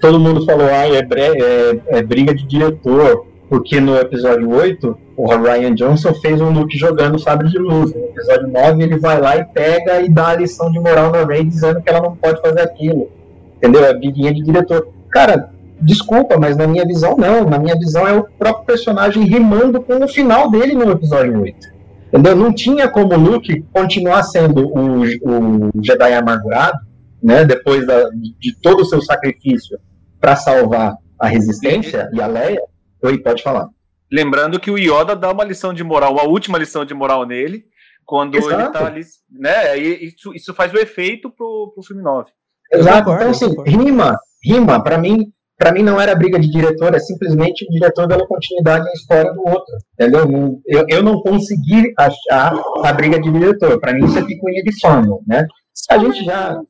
Todo 0.00 0.20
mundo 0.20 0.44
falou, 0.44 0.66
ah, 0.66 0.86
é, 0.86 0.98
é- 0.98 1.98
é 1.98 2.02
briga 2.02 2.34
de 2.34 2.46
diretor, 2.46 3.26
porque 3.48 3.80
no 3.80 3.96
episódio 3.96 4.50
8, 4.50 4.96
o 5.16 5.26
Ryan 5.26 5.74
Johnson 5.74 6.12
fez 6.14 6.40
um 6.40 6.50
Luke 6.50 6.76
jogando 6.76 7.18
sabre 7.18 7.48
de 7.48 7.58
luz. 7.58 7.94
No 7.94 8.04
episódio 8.04 8.48
9, 8.48 8.82
ele 8.82 8.98
vai 8.98 9.20
lá 9.20 9.36
e 9.36 9.44
pega 9.44 10.00
e 10.02 10.08
dá 10.08 10.28
a 10.28 10.36
lição 10.36 10.70
de 10.70 10.78
moral 10.78 11.10
na 11.10 11.24
Rey, 11.24 11.44
dizendo 11.44 11.80
que 11.80 11.88
ela 11.88 12.02
não 12.02 12.16
pode 12.16 12.40
fazer 12.42 12.60
aquilo. 12.60 13.08
Entendeu? 13.56 13.84
É 13.84 13.94
briguinha 13.94 14.34
de 14.34 14.42
diretor. 14.42 14.88
Cara, 15.10 15.50
desculpa, 15.80 16.38
mas 16.38 16.56
na 16.56 16.66
minha 16.66 16.84
visão, 16.84 17.16
não. 17.16 17.44
Na 17.48 17.58
minha 17.58 17.76
visão, 17.78 18.06
é 18.06 18.12
o 18.14 18.24
próprio 18.24 18.64
personagem 18.66 19.24
rimando 19.24 19.80
com 19.82 20.02
o 20.04 20.08
final 20.08 20.50
dele 20.50 20.74
no 20.74 20.90
episódio 20.90 21.40
8. 21.40 21.76
Entendeu? 22.08 22.36
Não 22.36 22.52
tinha 22.52 22.88
como 22.88 23.14
o 23.14 23.18
Luke 23.18 23.62
continuar 23.72 24.22
sendo 24.22 24.68
o, 24.68 25.02
o 25.02 25.70
Jedi 25.82 26.12
amargurado, 26.14 26.78
né? 27.22 27.44
Depois 27.44 27.86
da- 27.86 28.08
de 28.10 28.54
todo 28.62 28.80
o 28.80 28.84
seu 28.84 29.02
sacrifício 29.02 29.78
para 30.20 30.36
salvar 30.36 30.96
a 31.18 31.26
resistência 31.26 32.08
e 32.12 32.20
a 32.20 32.26
Leia. 32.26 32.62
Oi, 33.02 33.18
pode 33.18 33.42
falar. 33.42 33.68
Lembrando 34.10 34.60
que 34.60 34.70
o 34.70 34.78
Yoda 34.78 35.16
dá 35.16 35.32
uma 35.32 35.42
lição 35.44 35.74
de 35.74 35.82
moral, 35.82 36.18
a 36.20 36.24
última 36.24 36.58
lição 36.58 36.84
de 36.84 36.94
moral 36.94 37.26
nele, 37.26 37.64
quando 38.04 38.36
ele 38.36 38.46
Exato. 38.46 38.72
tá 38.72 38.86
ali. 38.86 39.00
Né? 39.30 39.76
E 39.78 40.06
isso, 40.06 40.32
isso 40.32 40.54
faz 40.54 40.72
o 40.72 40.78
efeito 40.78 41.28
pro, 41.28 41.72
pro 41.74 41.82
filme 41.82 42.02
9. 42.02 42.30
Eu 42.70 42.80
Exato. 42.80 42.98
concordo, 42.98 43.22
então, 43.24 43.30
assim, 43.30 43.62
rima, 43.66 44.18
rima, 44.42 44.82
para 44.82 44.96
mim, 44.96 45.32
para 45.58 45.72
mim 45.72 45.82
não 45.82 46.00
era 46.00 46.14
briga 46.14 46.38
de 46.38 46.50
diretor, 46.50 46.94
é 46.94 46.98
simplesmente 46.98 47.64
o 47.64 47.70
diretor 47.70 48.06
dando 48.06 48.26
continuidade 48.26 48.88
à 48.88 48.92
história 48.92 49.32
do 49.32 49.40
outro. 49.40 49.76
Entendeu? 49.94 50.60
Eu, 50.66 50.84
eu 50.88 51.02
não 51.02 51.20
consegui 51.22 51.92
achar 51.98 52.54
a 52.84 52.92
briga 52.92 53.20
de 53.20 53.30
diretor. 53.30 53.80
Para 53.80 53.94
mim, 53.94 54.04
isso 54.04 54.18
é 54.18 54.24
picuinha 54.24 54.62
de 54.62 54.80
fã, 54.80 55.02
né? 55.26 55.46
A 55.90 55.98
gente 55.98 56.24
já. 56.24 56.60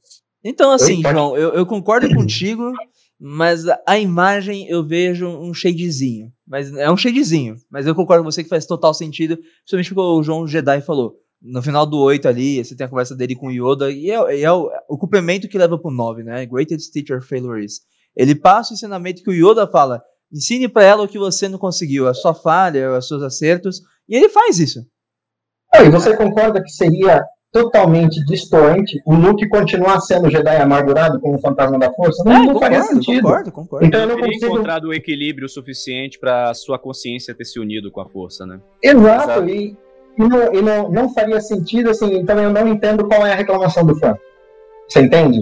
Então, 0.45 0.71
assim, 0.71 1.03
João, 1.03 1.37
eu, 1.37 1.55
eu 1.55 1.67
concordo 1.67 2.09
contigo, 2.15 2.73
Mas 3.19 3.65
a 3.87 3.99
imagem 3.99 4.69
eu 4.69 4.87
vejo 4.87 5.27
um 5.27 5.55
shadezinho. 5.55 6.31
Mas 6.47 6.73
é 6.75 6.91
um 6.91 6.97
shadezinho. 6.97 7.57
Mas 7.71 7.87
eu 7.87 7.95
concordo 7.95 8.23
com 8.23 8.31
você 8.31 8.45
que 8.45 8.49
faz 8.49 8.67
total 8.67 8.93
sentido. 8.93 9.37
Principalmente 9.37 9.93
o 9.93 9.95
que 9.95 10.01
o 10.01 10.23
João 10.23 10.47
Jedi 10.47 10.81
falou. 10.83 11.15
No 11.41 11.63
final 11.63 11.87
do 11.87 11.99
8 11.99 12.29
ali, 12.29 12.65
você 12.65 12.77
tem 12.77 12.87
a 12.87 12.89
conversa 12.89 13.17
dele 13.17 13.35
com 13.35 13.49
o 13.49 13.51
Yoda. 13.51 13.91
E 13.91 14.11
é, 14.11 14.43
é 14.43 14.53
o, 14.53 14.71
o, 14.89 14.99
complemento 14.99 15.49
que 15.49 15.59
leva 15.59 15.79
pro 15.79 15.91
9, 15.91 16.23
né? 16.23 16.47
Greatest 16.47 16.93
Teacher 16.93 17.23
Failure 17.23 17.65
is. 17.65 17.81
Ele 18.17 18.35
passa 18.35 18.73
o 18.73 18.75
ensinamento 18.75 19.23
que 19.23 19.31
o 19.31 19.35
Yoda 19.35 19.67
fala. 19.67 20.03
Ensine 20.33 20.69
para 20.69 20.85
ela 20.85 21.03
o 21.05 21.09
que 21.09 21.19
você 21.19 21.49
não 21.49 21.59
conseguiu. 21.59 22.09
A 22.09 22.15
sua 22.15 22.35
falha, 22.35 22.97
os 22.97 23.07
seus 23.07 23.23
acertos. 23.23 23.81
E 24.09 24.17
ele 24.17 24.29
faz 24.29 24.59
isso. 24.59 24.81
Ah, 25.73 25.83
e 25.83 25.91
você 25.91 26.17
concorda 26.17 26.63
que 26.63 26.71
seria 26.71 27.23
totalmente 27.53 28.23
distoante 28.27 29.01
o 29.07 29.15
Luke 29.15 29.49
continuar 29.49 30.01
sendo 30.01 30.31
Jedi 30.31 30.57
amargurado 30.57 31.21
como 31.21 31.39
fantasma 31.39 31.79
da 31.79 31.93
força? 31.93 32.23
Não, 32.25 32.33
é, 32.33 32.39
não 32.39 32.47
concordo, 32.47 32.61
faria 32.61 32.83
sentido. 32.83 33.23
Concordo, 33.23 33.53
concordo. 33.53 33.87
Então 33.87 34.01
eu 34.01 34.07
não 34.07 34.19
consigo... 34.19 34.47
encontrado 34.47 34.89
o 34.89 34.95
equilíbrio 34.95 35.49
suficiente 35.49 36.19
para 36.19 36.53
sua 36.55 36.79
consciência 36.79 37.35
ter 37.35 37.45
se 37.45 37.59
unido 37.59 37.91
com 37.91 38.01
a 38.01 38.07
força, 38.07 38.45
né? 38.45 38.61
Exato, 38.83 39.31
Exato. 39.31 39.49
E, 39.49 39.77
e, 40.19 40.29
não, 40.29 40.55
e 40.55 40.63
não, 40.63 40.91
não 40.91 41.15
faria 41.15 41.41
sentido, 41.41 41.91
assim, 41.91 42.15
então 42.19 42.39
eu 42.39 42.53
não 42.53 42.67
entendo 42.69 43.07
qual 43.07 43.27
é 43.27 43.33
a 43.33 43.37
reclamação 43.37 43.85
do 43.87 43.97
fã. 43.97 44.17
Você 44.89 45.01
entende? 45.01 45.41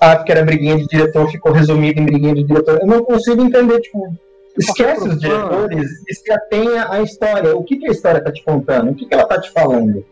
Ah, 0.00 0.16
porque 0.16 0.32
era 0.32 0.44
briguinha 0.44 0.76
de 0.76 0.86
diretor, 0.86 1.30
ficou 1.30 1.52
resumido 1.52 2.00
em 2.00 2.04
briguinha 2.04 2.34
de 2.34 2.44
diretor. 2.44 2.78
Eu 2.80 2.86
não 2.86 3.02
consigo 3.04 3.42
entender, 3.42 3.80
tipo, 3.80 4.14
esquece 4.58 5.08
os 5.08 5.18
diretores 5.18 5.90
e 6.08 6.14
se 6.14 6.32
atenha 6.32 6.90
à 6.90 7.02
história. 7.02 7.56
O 7.56 7.64
que, 7.64 7.76
que 7.76 7.88
a 7.88 7.92
história 7.92 8.18
está 8.18 8.30
te 8.30 8.42
contando? 8.44 8.90
O 8.90 8.94
que, 8.94 9.06
que 9.06 9.14
ela 9.14 9.22
está 9.22 9.40
te 9.40 9.50
falando? 9.50 10.04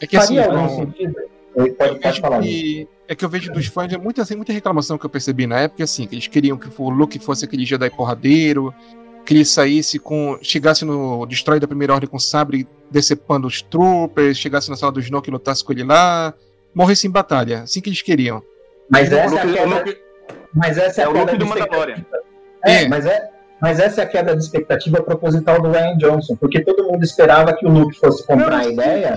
É 0.00 0.06
que 0.06 0.16
assim, 0.16 0.38
algum 0.38 0.54
não... 0.54 0.68
sentido? 0.68 1.14
Pode, 1.78 2.00
pode 2.00 2.20
falar 2.20 2.42
que, 2.42 2.86
é 3.08 3.14
que 3.14 3.24
eu 3.24 3.30
vejo 3.30 3.50
dos 3.50 3.66
fãs 3.66 3.90
é 3.90 3.96
muita, 3.96 4.20
assim, 4.20 4.36
muita 4.36 4.52
reclamação 4.52 4.98
que 4.98 5.06
eu 5.06 5.10
percebi 5.10 5.46
na 5.46 5.60
época, 5.60 5.84
assim, 5.84 6.06
que 6.06 6.14
eles 6.14 6.26
queriam 6.26 6.58
que 6.58 6.68
o 6.76 6.90
Luke 6.90 7.18
fosse 7.18 7.46
aquele 7.46 7.64
Jedi 7.64 7.88
porradeiro, 7.88 8.74
que 9.24 9.32
ele 9.32 9.44
saísse 9.44 9.98
com. 9.98 10.38
chegasse 10.42 10.84
no 10.84 11.24
Destroy 11.24 11.58
da 11.58 11.66
Primeira 11.66 11.94
Ordem 11.94 12.08
com 12.08 12.18
sabre 12.18 12.68
decepando 12.90 13.46
os 13.46 13.62
troopers, 13.62 14.36
chegasse 14.36 14.68
na 14.68 14.76
sala 14.76 14.92
do 14.92 15.00
Snoke 15.00 15.30
e 15.30 15.32
lutasse 15.32 15.64
com 15.64 15.72
ele 15.72 15.84
lá, 15.84 16.34
morresse 16.74 17.06
em 17.06 17.10
batalha, 17.10 17.62
assim 17.62 17.80
que 17.80 17.88
eles 17.88 18.02
queriam. 18.02 18.42
Mas 18.90 19.12
essa, 19.12 19.36
é 19.36 19.40
a 19.40 19.52
queda, 19.52 19.98
mas 20.54 20.78
essa 20.78 21.02
é, 21.02 21.04
é 21.04 21.08
a 21.08 21.12
queda 21.12 21.36
do 21.36 21.46
Mandalorian. 21.46 22.04
É, 22.64 22.84
é, 22.84 22.88
mas 22.88 23.06
é, 23.06 23.28
mas 23.60 23.78
essa 23.78 24.02
é 24.02 24.04
a 24.04 24.06
queda 24.06 24.36
de 24.36 24.42
expectativa 24.42 25.02
proposital 25.02 25.60
do 25.60 25.70
Ryan 25.70 25.96
Johnson, 25.96 26.36
porque 26.36 26.60
todo 26.60 26.84
mundo 26.84 27.02
esperava 27.02 27.54
que 27.54 27.66
o 27.66 27.70
Luke 27.70 27.98
fosse 27.98 28.26
comprar 28.26 28.58
a 28.58 28.66
ideia. 28.66 29.16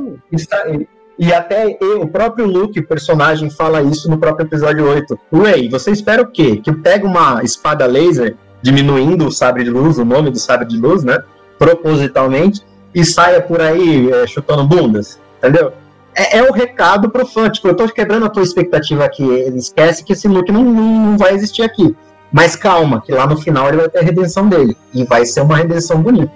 E 1.18 1.34
até 1.34 1.78
o 1.82 2.08
próprio 2.08 2.46
Luke, 2.46 2.80
o 2.80 2.88
personagem, 2.88 3.50
fala 3.50 3.82
isso 3.82 4.10
no 4.10 4.18
próprio 4.18 4.46
episódio 4.48 4.90
8. 4.90 5.20
Ray, 5.34 5.68
você 5.68 5.92
espera 5.92 6.22
o 6.22 6.28
quê? 6.28 6.58
Que 6.64 6.72
pega 6.72 7.06
uma 7.06 7.44
espada 7.44 7.86
laser, 7.86 8.38
diminuindo 8.62 9.28
o 9.28 9.32
sabre 9.32 9.66
de 9.66 9.70
luz, 9.70 9.98
o 9.98 10.06
nome 10.06 10.32
do 10.32 10.40
sabre 10.40 10.66
de 10.66 10.78
luz, 10.78 11.04
né? 11.04 11.22
Propositalmente, 11.58 12.62
e 12.96 13.04
saia 13.04 13.42
por 13.42 13.60
aí 13.60 14.10
é, 14.10 14.26
chutando 14.26 14.66
bundas, 14.66 15.20
entendeu? 15.40 15.74
É, 16.20 16.40
é, 16.40 16.44
o 16.44 16.52
recado 16.52 17.10
pro 17.10 17.26
fã. 17.26 17.50
Tipo, 17.50 17.70
eu 17.70 17.76
tô 17.76 17.88
quebrando 17.88 18.26
a 18.26 18.30
tua 18.30 18.44
expectativa 18.44 19.06
aqui. 19.06 19.24
Ele 19.24 19.58
esquece 19.58 20.04
que 20.04 20.12
esse 20.12 20.28
Luke 20.28 20.52
não, 20.52 20.66
não 20.66 21.18
vai 21.18 21.34
existir 21.34 21.62
aqui. 21.62 21.96
Mas 22.30 22.58
calma, 22.58 23.02
que 23.02 23.14
lá 23.14 23.26
no 23.26 23.38
final 23.38 23.70
ele 23.70 23.78
vai 23.78 23.90
ter 23.90 24.00
a 24.00 24.04
redenção 24.04 24.50
dele. 24.50 24.76
E 24.94 25.06
vai 25.06 25.26
ser 25.26 25.40
uma 25.40 25.56
redenção 25.56 26.02
bonita. 26.02 26.32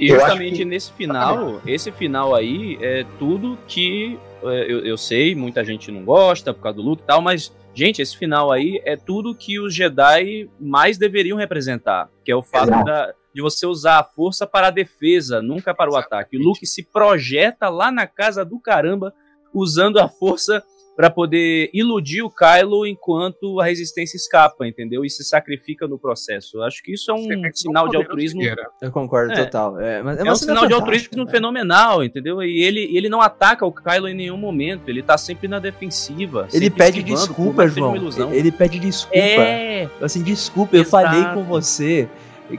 E 0.00 0.08
justamente 0.08 0.56
que... 0.56 0.64
nesse 0.64 0.92
final, 0.92 1.60
esse 1.64 1.92
final 1.92 2.34
aí 2.34 2.76
é 2.80 3.06
tudo 3.18 3.56
que 3.68 4.18
é, 4.42 4.72
eu, 4.72 4.84
eu, 4.84 4.96
sei, 4.96 5.34
muita 5.34 5.62
gente 5.62 5.92
não 5.92 6.02
gosta 6.02 6.52
por 6.52 6.62
causa 6.62 6.76
do 6.76 6.82
Luke 6.82 7.02
e 7.02 7.06
tal, 7.06 7.20
mas, 7.20 7.54
gente, 7.74 8.00
esse 8.00 8.16
final 8.16 8.50
aí 8.50 8.80
é 8.84 8.96
tudo 8.96 9.34
que 9.34 9.60
os 9.60 9.74
Jedi 9.74 10.48
mais 10.58 10.96
deveriam 10.98 11.36
representar, 11.36 12.08
que 12.24 12.32
é 12.32 12.36
o 12.36 12.42
fato 12.42 12.82
da, 12.84 13.12
de 13.34 13.42
você 13.42 13.66
usar 13.66 13.98
a 13.98 14.04
força 14.04 14.46
para 14.46 14.68
a 14.68 14.70
defesa, 14.70 15.42
nunca 15.42 15.74
para 15.74 15.90
o 15.90 15.96
ataque. 15.96 16.38
O 16.38 16.42
Luke 16.42 16.66
se 16.66 16.82
projeta 16.82 17.68
lá 17.68 17.92
na 17.92 18.06
casa 18.06 18.44
do 18.44 18.58
caramba 18.58 19.14
usando 19.52 19.98
a 19.98 20.08
força 20.08 20.62
para 21.00 21.08
poder 21.08 21.70
iludir 21.72 22.20
o 22.20 22.28
Kylo 22.28 22.86
enquanto 22.86 23.58
a 23.58 23.64
resistência 23.64 24.18
escapa, 24.18 24.66
entendeu? 24.66 25.02
E 25.02 25.08
se 25.08 25.24
sacrifica 25.24 25.88
no 25.88 25.98
processo. 25.98 26.58
Eu 26.58 26.62
acho 26.62 26.82
que 26.82 26.92
isso 26.92 27.10
é 27.10 27.14
um 27.14 27.26
sinal 27.54 27.88
de 27.88 27.96
altruísmo. 27.96 28.42
Eu 28.82 28.92
concordo 28.92 29.32
é. 29.32 29.44
total. 29.44 29.80
É, 29.80 30.02
mas 30.02 30.18
é, 30.18 30.26
é 30.26 30.30
um 30.30 30.34
sinal 30.34 30.66
de 30.66 30.74
altruísmo 30.74 31.24
né? 31.24 31.30
fenomenal, 31.30 32.04
entendeu? 32.04 32.42
E 32.42 32.62
ele, 32.62 32.94
ele 32.94 33.08
não 33.08 33.22
ataca 33.22 33.64
o 33.64 33.72
Kylo 33.72 34.08
em 34.08 34.14
nenhum 34.14 34.36
momento. 34.36 34.90
Ele 34.90 35.02
tá 35.02 35.16
sempre 35.16 35.48
na 35.48 35.58
defensiva. 35.58 36.46
Ele 36.52 36.68
pede 36.68 37.02
desculpa, 37.02 37.66
João. 37.66 37.94
Ele 38.30 38.52
pede 38.52 38.78
desculpa. 38.78 39.16
É. 39.18 39.88
Assim, 40.02 40.22
desculpa, 40.22 40.76
eu 40.76 40.84
falei 40.84 41.24
com 41.32 41.44
você. 41.44 42.10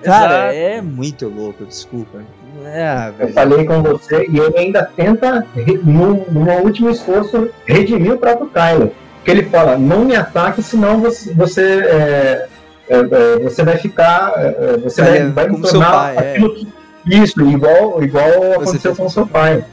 Cara, 0.01 0.55
Exato. 0.55 0.55
é 0.55 0.81
muito 0.81 1.27
louco, 1.27 1.65
desculpa. 1.65 2.23
É, 2.65 3.11
eu 3.19 3.29
falei 3.29 3.65
com 3.65 3.81
você 3.81 4.27
e 4.29 4.39
ele 4.39 4.57
ainda 4.57 4.83
tenta, 4.95 5.45
no, 5.83 6.25
no 6.29 6.51
último 6.63 6.89
esforço, 6.89 7.49
redimir 7.65 8.13
o 8.13 8.17
próprio 8.17 8.49
Kylo. 8.49 8.91
Que 9.23 9.31
ele 9.31 9.43
fala, 9.43 9.77
não 9.77 10.05
me 10.05 10.15
ataque, 10.15 10.63
senão 10.63 10.99
você, 10.99 11.33
você, 11.33 11.61
é, 11.61 12.47
é, 12.89 12.97
é 12.97 13.39
você 13.39 13.63
vai 13.63 13.77
ficar. 13.77 14.33
É, 14.37 14.47
é, 14.47 14.77
você 14.77 15.01
vai, 15.01 15.29
vai 15.29 15.49
me 15.49 15.61
tornar 15.61 15.91
pai, 15.91 16.17
aquilo 16.17 16.55
que. 16.55 16.67
Isso, 17.05 17.41
igual, 17.41 18.03
igual 18.03 18.53
aconteceu 18.53 18.95
com 18.95 19.09
seu 19.09 19.25
pai. 19.25 19.63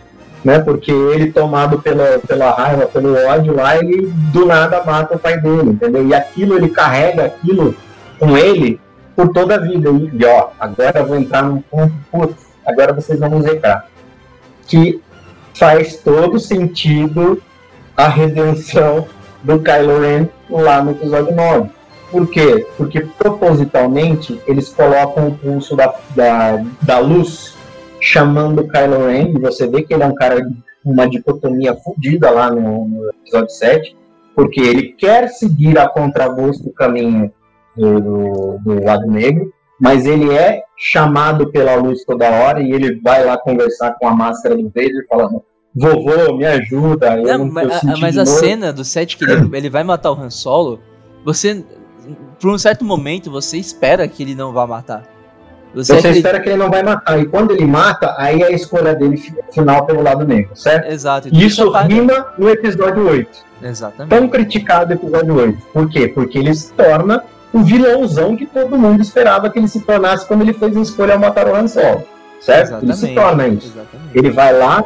Né, 0.45 0.61
porque 0.61 0.93
ele, 0.93 1.33
tomado 1.33 1.81
pela, 1.81 2.21
pela 2.21 2.53
raiva, 2.53 2.87
pelo 2.87 3.13
ódio 3.27 3.57
lá, 3.57 3.77
ele 3.77 4.07
do 4.33 4.47
nada 4.47 4.85
mata 4.85 5.17
o 5.17 5.19
pai 5.19 5.37
dele, 5.41 5.71
entendeu? 5.71 6.07
E 6.07 6.15
aquilo, 6.15 6.57
ele 6.57 6.69
carrega 6.69 7.25
aquilo 7.25 7.75
com 8.21 8.39
ele 8.39 8.81
por 9.17 9.29
toda 9.31 9.57
a 9.57 9.59
vida. 9.59 9.91
E, 9.91 10.25
ó, 10.25 10.51
agora 10.61 11.01
eu 11.01 11.07
vou 11.07 11.17
entrar 11.17 11.43
num 11.43 11.61
ponto, 11.61 11.93
putz, 12.11 12.48
agora 12.69 12.93
vocês 12.93 13.19
vão 13.19 13.41
zecar. 13.43 13.89
Que 14.67 15.01
faz 15.55 15.97
todo 15.97 16.39
sentido 16.39 17.43
a 17.97 18.07
redenção 18.07 19.09
do 19.43 19.59
Kylo 19.61 20.01
Ren 20.01 20.29
lá 20.49 20.83
no 20.83 20.93
episódio 20.93 21.35
9. 21.35 21.71
Por 22.11 22.31
quê? 22.31 22.67
Porque 22.77 23.01
propositalmente 23.01 24.41
eles 24.47 24.69
colocam 24.69 25.29
o 25.29 25.35
pulso 25.37 25.75
da, 25.75 25.95
da, 26.15 26.65
da 26.81 26.99
luz 26.99 27.57
chamando 28.01 28.61
o 28.61 28.69
Kylo 28.69 29.09
Ren, 29.09 29.33
e 29.35 29.39
você 29.39 29.67
vê 29.67 29.83
que 29.83 29.93
ele 29.93 30.03
é 30.03 30.07
um 30.07 30.15
cara 30.15 30.41
uma 30.85 31.09
dicotomia 31.09 31.75
fodida 31.75 32.31
lá 32.31 32.51
no, 32.51 32.89
no, 32.89 33.11
episódio 33.11 33.51
7, 33.51 33.97
porque 34.35 34.61
ele 34.61 34.93
quer 34.93 35.29
seguir 35.29 35.79
a 35.79 35.89
contragosto 35.89 36.65
do 36.65 36.73
caminho 36.73 37.33
do, 37.77 38.01
do, 38.01 38.59
do 38.65 38.85
lado 38.85 39.07
negro, 39.07 39.53
mas 39.81 40.07
ele 40.07 40.33
é 40.33 40.63
chamado 40.77 41.51
pela 41.51 41.75
luz 41.77 42.05
toda 42.05 42.31
hora 42.31 42.61
e 42.61 42.73
ele 42.73 43.01
vai 43.01 43.25
lá 43.25 43.37
conversar 43.39 43.93
com 43.99 44.09
a 44.09 44.15
máscara 44.15 44.57
do 44.57 44.65
Vader 44.65 45.07
falando 45.09 45.43
vovô, 45.75 46.37
me 46.37 46.45
ajuda. 46.45 47.17
Não, 47.17 47.39
não 47.39 47.53
mas, 47.53 47.85
a, 47.85 47.97
mas 47.97 48.19
a 48.19 48.27
cena 48.27 48.73
do 48.73 48.85
set 48.85 49.17
que 49.17 49.25
ele, 49.25 49.49
ele, 49.57 49.71
vai 49.71 49.85
matar 49.85 50.11
o 50.11 50.21
Han 50.21 50.31
Solo, 50.31 50.81
você, 51.25 51.65
por 52.41 52.51
um 52.51 52.59
certo 52.59 52.85
momento, 52.85 53.31
você 53.31 53.59
espera 53.59 54.07
que 54.09 54.23
ele 54.23 54.35
não 54.35 54.53
vá 54.53 54.67
matar. 54.67 55.05
Você, 55.75 55.95
você 55.95 56.11
espera 56.11 56.41
que 56.41 56.49
ele 56.49 56.57
não 56.57 56.71
vai 56.71 56.83
matar. 56.83 57.21
E 57.21 57.27
quando 57.27 57.53
ele 57.53 57.67
mata, 57.67 58.15
aí 58.17 58.43
a 58.43 58.51
escolha 58.51 58.95
dele 58.95 59.17
fica 59.17 59.45
final 59.53 59.85
pelo 59.85 60.03
lado 60.03 60.27
negro, 60.27 60.57
certo? 60.57 60.91
Exato. 60.91 61.29
Então 61.29 61.41
isso 61.41 61.71
rima 61.71 62.33
no 62.39 62.49
episódio 62.49 63.07
8. 63.07 63.49
Exatamente. 63.63 64.11
Tão 64.11 64.29
criticado 64.29 64.93
o 64.93 64.95
episódio 64.95 65.37
8. 65.37 65.59
Por 65.73 65.89
quê? 65.89 66.09
Porque 66.09 66.39
ele 66.39 66.55
se 66.55 66.73
torna 66.73 67.23
o 67.53 67.61
vilãozão 67.61 68.37
que 68.37 68.47
todo 68.47 68.79
mundo 68.79 69.01
esperava 69.01 69.49
que 69.51 69.59
ele 69.59 69.69
se 69.69 69.81
tornasse 69.81 70.27
quando 70.27 70.43
ele 70.43 70.53
fez 70.53 70.77
a 70.77 70.81
escolha 70.81 71.15
ao 71.15 71.21
matar 71.21 71.49
o 71.49 71.55
Han 71.55 71.67
Solo. 71.67 72.05
Certo? 72.41 72.69
Exatamente, 72.69 72.85
ele 72.85 72.95
se 72.95 73.15
torna 73.15 73.49
isso. 73.49 73.67
Exatamente. 73.67 74.19
Ele 74.19 74.31
vai 74.31 74.53
lá, 74.53 74.85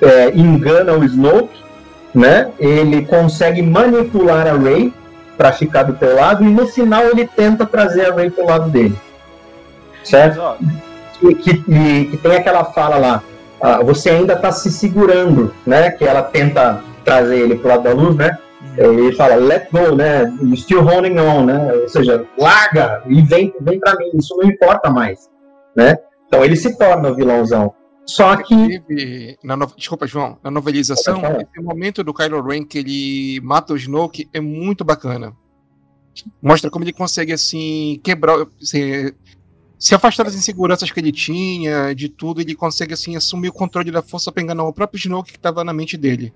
é, 0.00 0.30
engana 0.36 0.92
o 0.92 1.04
Snoke, 1.04 1.64
né? 2.14 2.50
ele 2.58 3.04
consegue 3.04 3.62
manipular 3.62 4.46
a 4.46 4.56
Rey 4.56 4.92
para 5.36 5.52
ficar 5.52 5.82
do 5.82 5.94
teu 5.94 6.14
lado 6.14 6.44
e 6.44 6.48
no 6.48 6.66
final 6.66 7.04
ele 7.04 7.26
tenta 7.26 7.66
trazer 7.66 8.10
a 8.10 8.14
Rey 8.14 8.30
pro 8.30 8.46
lado 8.46 8.70
dele. 8.70 8.96
Certo? 10.02 10.40
E 11.22 11.34
que, 11.34 11.62
que, 11.62 12.04
que 12.06 12.16
tem 12.16 12.36
aquela 12.36 12.64
fala 12.64 12.96
lá, 12.96 13.22
ah, 13.60 13.82
você 13.82 14.10
ainda 14.10 14.34
está 14.34 14.52
se 14.52 14.70
segurando, 14.70 15.52
né? 15.66 15.90
Que 15.90 16.04
ela 16.04 16.22
tenta 16.22 16.80
trazer 17.04 17.38
ele 17.38 17.56
pro 17.56 17.68
lado 17.68 17.82
da 17.82 17.92
luz, 17.92 18.14
né? 18.16 18.38
Ele 18.76 19.12
fala, 19.12 19.36
let 19.36 19.70
go, 19.70 19.94
né? 19.94 20.24
Still 20.56 20.82
holding 20.82 21.18
on, 21.18 21.46
né? 21.46 21.72
Ou 21.74 21.88
seja, 21.88 22.26
larga 22.38 23.02
e 23.06 23.22
vem, 23.22 23.52
vem 23.60 23.80
para 23.80 23.96
mim, 23.96 24.10
isso 24.14 24.36
não 24.36 24.48
importa 24.48 24.90
mais, 24.90 25.30
né? 25.76 25.96
Então 26.26 26.44
ele 26.44 26.56
se 26.56 26.76
torna 26.76 27.10
o 27.10 27.14
vilãozão. 27.14 27.72
Só 28.06 28.36
que. 28.36 29.36
Na 29.42 29.56
no... 29.56 29.66
Desculpa, 29.76 30.06
João. 30.06 30.38
Na 30.42 30.50
novelização, 30.50 31.20
esse 31.40 31.60
momento 31.60 32.04
do 32.04 32.14
Kylo 32.14 32.40
Ren 32.40 32.64
que 32.64 32.78
ele 32.78 33.40
mata 33.42 33.72
o 33.72 33.76
Snoke 33.76 34.28
é 34.32 34.40
muito 34.40 34.84
bacana. 34.84 35.34
Mostra 36.40 36.70
como 36.70 36.84
ele 36.84 36.92
consegue, 36.92 37.32
assim, 37.32 38.00
quebrar. 38.02 38.46
Se, 38.60 39.14
se 39.78 39.94
afastar 39.94 40.24
das 40.24 40.34
inseguranças 40.34 40.90
que 40.90 41.00
ele 41.00 41.12
tinha, 41.12 41.92
de 41.94 42.08
tudo, 42.08 42.40
ele 42.40 42.54
consegue, 42.54 42.94
assim, 42.94 43.16
assumir 43.16 43.48
o 43.48 43.52
controle 43.52 43.90
da 43.90 44.00
força 44.02 44.30
pra 44.30 44.42
enganar 44.42 44.64
o 44.64 44.72
próprio 44.72 44.98
Snoke 44.98 45.32
que 45.32 45.38
estava 45.38 45.64
na 45.64 45.72
mente 45.72 45.96
dele. 45.96 46.32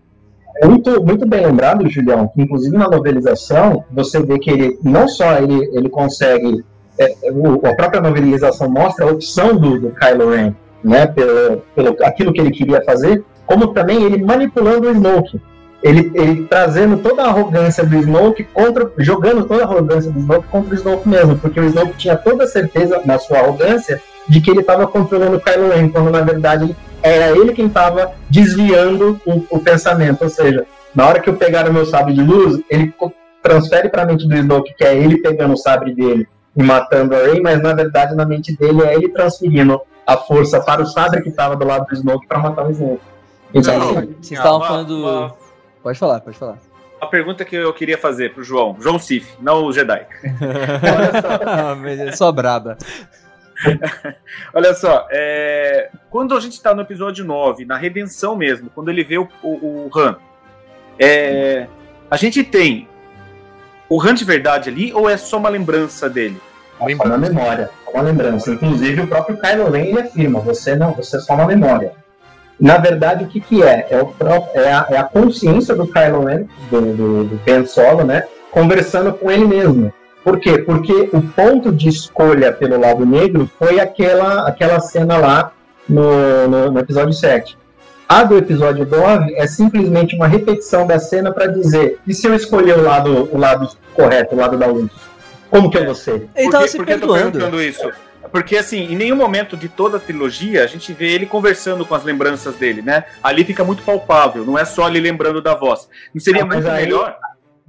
Muito, 0.66 1.02
muito 1.02 1.26
bem 1.26 1.46
lembrado, 1.46 1.88
Julião, 1.88 2.28
que 2.28 2.42
inclusive 2.42 2.76
na 2.76 2.88
novelização 2.88 3.84
você 3.90 4.22
vê 4.22 4.38
que 4.38 4.50
ele 4.50 4.78
não 4.82 5.08
só 5.08 5.38
ele, 5.38 5.70
ele 5.72 5.88
consegue, 5.88 6.64
é, 6.98 7.14
o, 7.32 7.66
a 7.66 7.74
própria 7.74 8.00
novelização 8.00 8.68
mostra 8.68 9.06
a 9.06 9.10
opção 9.10 9.56
do, 9.56 9.80
do 9.80 9.90
Kylo 9.90 10.30
Ren, 10.30 10.54
né, 10.84 11.06
pelo, 11.06 11.62
pelo 11.74 11.96
aquilo 12.04 12.32
que 12.32 12.40
ele 12.40 12.50
queria 12.50 12.82
fazer, 12.84 13.24
como 13.46 13.68
também 13.68 14.02
ele 14.02 14.22
manipulando 14.22 14.88
o 14.88 14.92
Snoke. 14.92 15.40
Ele, 15.82 16.12
ele 16.14 16.44
trazendo 16.44 16.98
toda 16.98 17.22
a 17.22 17.28
arrogância 17.28 17.84
do 17.84 17.96
Snoke 17.96 18.44
contra, 18.44 18.92
jogando 18.98 19.46
toda 19.46 19.62
a 19.62 19.66
arrogância 19.66 20.10
do 20.10 20.18
Snoke 20.18 20.48
contra 20.48 20.74
o 20.74 20.76
Snoke 20.76 21.08
mesmo, 21.08 21.38
porque 21.38 21.58
o 21.58 21.64
Snoke 21.64 21.96
tinha 21.96 22.16
toda 22.16 22.44
a 22.44 22.46
certeza 22.46 23.00
na 23.06 23.18
sua 23.18 23.38
arrogância 23.38 24.00
de 24.28 24.40
que 24.40 24.50
ele 24.50 24.60
estava 24.60 24.86
controlando 24.86 25.38
o 25.38 25.40
Kylo 25.40 25.70
Ren, 25.70 25.88
quando 25.88 26.10
na 26.10 26.20
verdade 26.20 26.76
era 27.02 27.36
ele 27.36 27.52
quem 27.52 27.66
estava 27.66 28.12
desviando 28.28 29.20
o, 29.24 29.44
o, 29.50 29.60
pensamento. 29.60 30.22
Ou 30.22 30.28
seja, 30.28 30.66
na 30.94 31.06
hora 31.06 31.20
que 31.20 31.28
eu 31.28 31.36
pegar 31.36 31.68
o 31.68 31.72
meu 31.72 31.86
sabre 31.86 32.14
de 32.14 32.22
luz, 32.22 32.60
ele 32.68 32.92
transfere 33.42 33.88
para 33.88 34.02
a 34.02 34.06
mente 34.06 34.28
do 34.28 34.34
Snoke 34.34 34.74
que 34.74 34.84
é 34.84 34.94
ele 34.94 35.18
pegando 35.18 35.54
o 35.54 35.56
sabre 35.56 35.94
dele 35.94 36.28
e 36.56 36.62
matando 36.62 37.14
a 37.14 37.18
Rey, 37.18 37.40
mas 37.40 37.62
na 37.62 37.72
verdade 37.72 38.14
na 38.14 38.24
mente 38.24 38.56
dele 38.56 38.82
é 38.82 38.94
ele 38.94 39.08
transferindo 39.08 39.80
a 40.06 40.16
força 40.16 40.60
para 40.60 40.82
o 40.82 40.86
sabre 40.86 41.22
que 41.22 41.28
estava 41.28 41.56
do 41.56 41.64
lado 41.64 41.86
do 41.86 41.94
Snoke 41.94 42.26
para 42.26 42.38
matar 42.38 42.66
o 42.66 42.70
Snoke. 42.70 43.02
Então, 43.54 43.78
não, 43.78 43.94
vocês 43.94 44.32
estavam 44.32 44.60
falando. 44.60 44.90
Uma... 44.98 45.34
Pode 45.82 45.98
falar, 45.98 46.20
pode 46.20 46.36
falar. 46.36 46.58
A 47.00 47.06
pergunta 47.06 47.44
que 47.44 47.56
eu 47.56 47.72
queria 47.72 47.96
fazer 47.96 48.34
pro 48.34 48.44
João, 48.44 48.76
João 48.78 48.98
Sif, 48.98 49.34
não 49.40 49.64
o 49.64 49.72
Jedi. 49.72 50.06
Olha 51.82 52.10
só. 52.10 52.26
só 52.26 52.32
braba. 52.32 52.76
Olha 54.54 54.74
só, 54.74 55.06
é... 55.10 55.90
quando 56.10 56.34
a 56.34 56.40
gente 56.40 56.52
está 56.52 56.74
no 56.74 56.82
episódio 56.82 57.24
9, 57.24 57.64
na 57.64 57.76
redenção 57.76 58.36
mesmo, 58.36 58.70
quando 58.74 58.88
ele 58.88 59.04
vê 59.04 59.18
o, 59.18 59.28
o, 59.42 59.48
o 59.48 59.90
Han, 59.98 60.16
é... 60.98 61.66
a 62.10 62.16
gente 62.16 62.42
tem 62.42 62.88
o 63.88 64.00
Han 64.00 64.14
de 64.14 64.24
verdade 64.24 64.70
ali 64.70 64.92
ou 64.92 65.08
é 65.10 65.16
só 65.16 65.36
uma 65.36 65.48
lembrança 65.48 66.08
dele? 66.08 66.40
Só 66.78 67.04
uma 67.04 67.18
memória, 67.18 67.70
uma 67.92 68.02
lembrança. 68.02 68.50
Inclusive 68.52 69.02
o 69.02 69.06
próprio 69.06 69.36
Kylo 69.36 69.70
Ren 69.70 69.86
ele 69.86 70.00
afirma, 70.00 70.40
você 70.40 70.74
não, 70.74 70.92
você 70.92 71.16
é 71.16 71.20
só 71.20 71.34
uma 71.34 71.46
memória. 71.46 71.92
Na 72.58 72.76
verdade, 72.76 73.24
o 73.24 73.26
que, 73.26 73.40
que 73.40 73.62
é? 73.62 73.88
É, 73.90 74.06
é, 74.54 74.72
a, 74.72 74.86
é 74.90 74.98
a 74.98 75.04
consciência 75.04 75.74
do 75.74 75.86
Kylo 75.86 76.24
Ren, 76.24 76.44
do, 76.70 76.80
do, 76.94 77.24
do 77.24 77.36
Ben 77.44 77.64
Solo, 77.66 78.04
né? 78.04 78.24
Conversando 78.50 79.12
com 79.14 79.30
ele 79.30 79.46
mesmo. 79.46 79.92
Por 80.22 80.38
quê? 80.38 80.58
Porque 80.58 81.08
o 81.12 81.22
ponto 81.22 81.72
de 81.72 81.88
escolha 81.88 82.52
pelo 82.52 82.78
lado 82.78 83.06
negro 83.06 83.50
foi 83.58 83.80
aquela, 83.80 84.46
aquela 84.46 84.78
cena 84.80 85.16
lá 85.16 85.52
no, 85.88 86.48
no, 86.48 86.70
no 86.70 86.78
episódio 86.78 87.12
7. 87.12 87.56
A 88.08 88.24
do 88.24 88.36
episódio 88.36 88.84
9 88.86 89.34
é 89.36 89.46
simplesmente 89.46 90.16
uma 90.16 90.26
repetição 90.26 90.86
da 90.86 90.98
cena 90.98 91.32
para 91.32 91.46
dizer: 91.46 91.98
e 92.06 92.12
se 92.12 92.26
eu 92.26 92.34
escolher 92.34 92.76
o 92.78 92.82
lado, 92.82 93.28
o 93.32 93.38
lado 93.38 93.70
correto, 93.94 94.34
o 94.34 94.38
lado 94.38 94.58
da 94.58 94.66
luz? 94.66 94.90
Como 95.48 95.70
que 95.70 95.78
eu 95.78 95.84
vou 95.84 95.94
ser? 95.94 96.28
Ele 96.34 96.50
tava 96.50 96.68
se 96.68 96.76
por 96.76 96.86
que 96.86 96.92
eu 96.92 97.00
tô 97.00 97.12
perguntando 97.12 97.62
isso? 97.62 97.90
Porque, 98.30 98.56
assim, 98.56 98.92
em 98.92 98.96
nenhum 98.96 99.16
momento 99.16 99.56
de 99.56 99.68
toda 99.68 99.96
a 99.96 100.00
trilogia 100.00 100.62
a 100.62 100.66
gente 100.66 100.92
vê 100.92 101.12
ele 101.12 101.26
conversando 101.26 101.84
com 101.84 101.94
as 101.94 102.04
lembranças 102.04 102.54
dele, 102.54 102.82
né? 102.82 103.04
Ali 103.22 103.44
fica 103.44 103.64
muito 103.64 103.82
palpável, 103.82 104.44
não 104.44 104.58
é 104.58 104.64
só 104.64 104.88
ele 104.88 105.00
lembrando 105.00 105.40
da 105.40 105.54
voz. 105.54 105.88
Não 106.14 106.20
seria 106.20 106.42
ah, 106.42 106.46
muito 106.46 106.68
aí, 106.68 106.84
melhor 106.84 107.16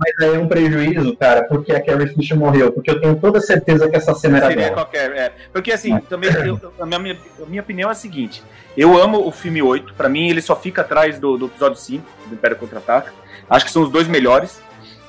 mas 0.02 0.28
aí 0.28 0.36
é 0.36 0.39
um 0.39 0.47
prejuízo, 0.47 1.16
cara, 1.16 1.43
porque 1.43 1.72
a 1.72 1.80
Carrie 1.80 2.08
Fisher 2.08 2.36
morreu. 2.36 2.72
Porque 2.72 2.89
eu 2.89 2.99
tenho 2.99 3.16
toda 3.18 3.39
certeza 3.39 3.88
que 3.88 3.95
essa 3.95 4.16
cena 4.16 4.38
era 4.38 4.47
Seria 4.47 4.64
dela. 4.64 4.76
Qualquer, 4.78 5.12
é. 5.12 5.32
Porque 5.54 5.72
assim, 5.72 5.99
também 6.10 6.32
eu, 6.43 6.60
a, 6.80 6.86
minha, 6.88 7.18
a 7.39 7.45
minha 7.45 7.62
opinião 7.62 7.88
é 7.88 7.91
a 7.91 7.95
seguinte: 7.95 8.41
eu 8.76 8.97
amo 8.97 9.28
o 9.28 9.32
filme 9.32 9.62
8. 9.62 9.93
Pra 9.93 10.10
mim, 10.10 10.28
ele 10.28 10.41
só 10.41 10.56
fica 10.56 10.82
atrás 10.82 11.20
do, 11.20 11.38
do 11.38 11.45
episódio 11.45 11.78
5, 11.78 12.04
do 12.26 12.34
Império 12.34 12.58
Contra-Ataca. 12.58 13.14
Acho 13.47 13.66
que 13.66 13.72
são 13.72 13.84
os 13.84 13.91
dois 13.91 14.08
melhores. 14.08 14.60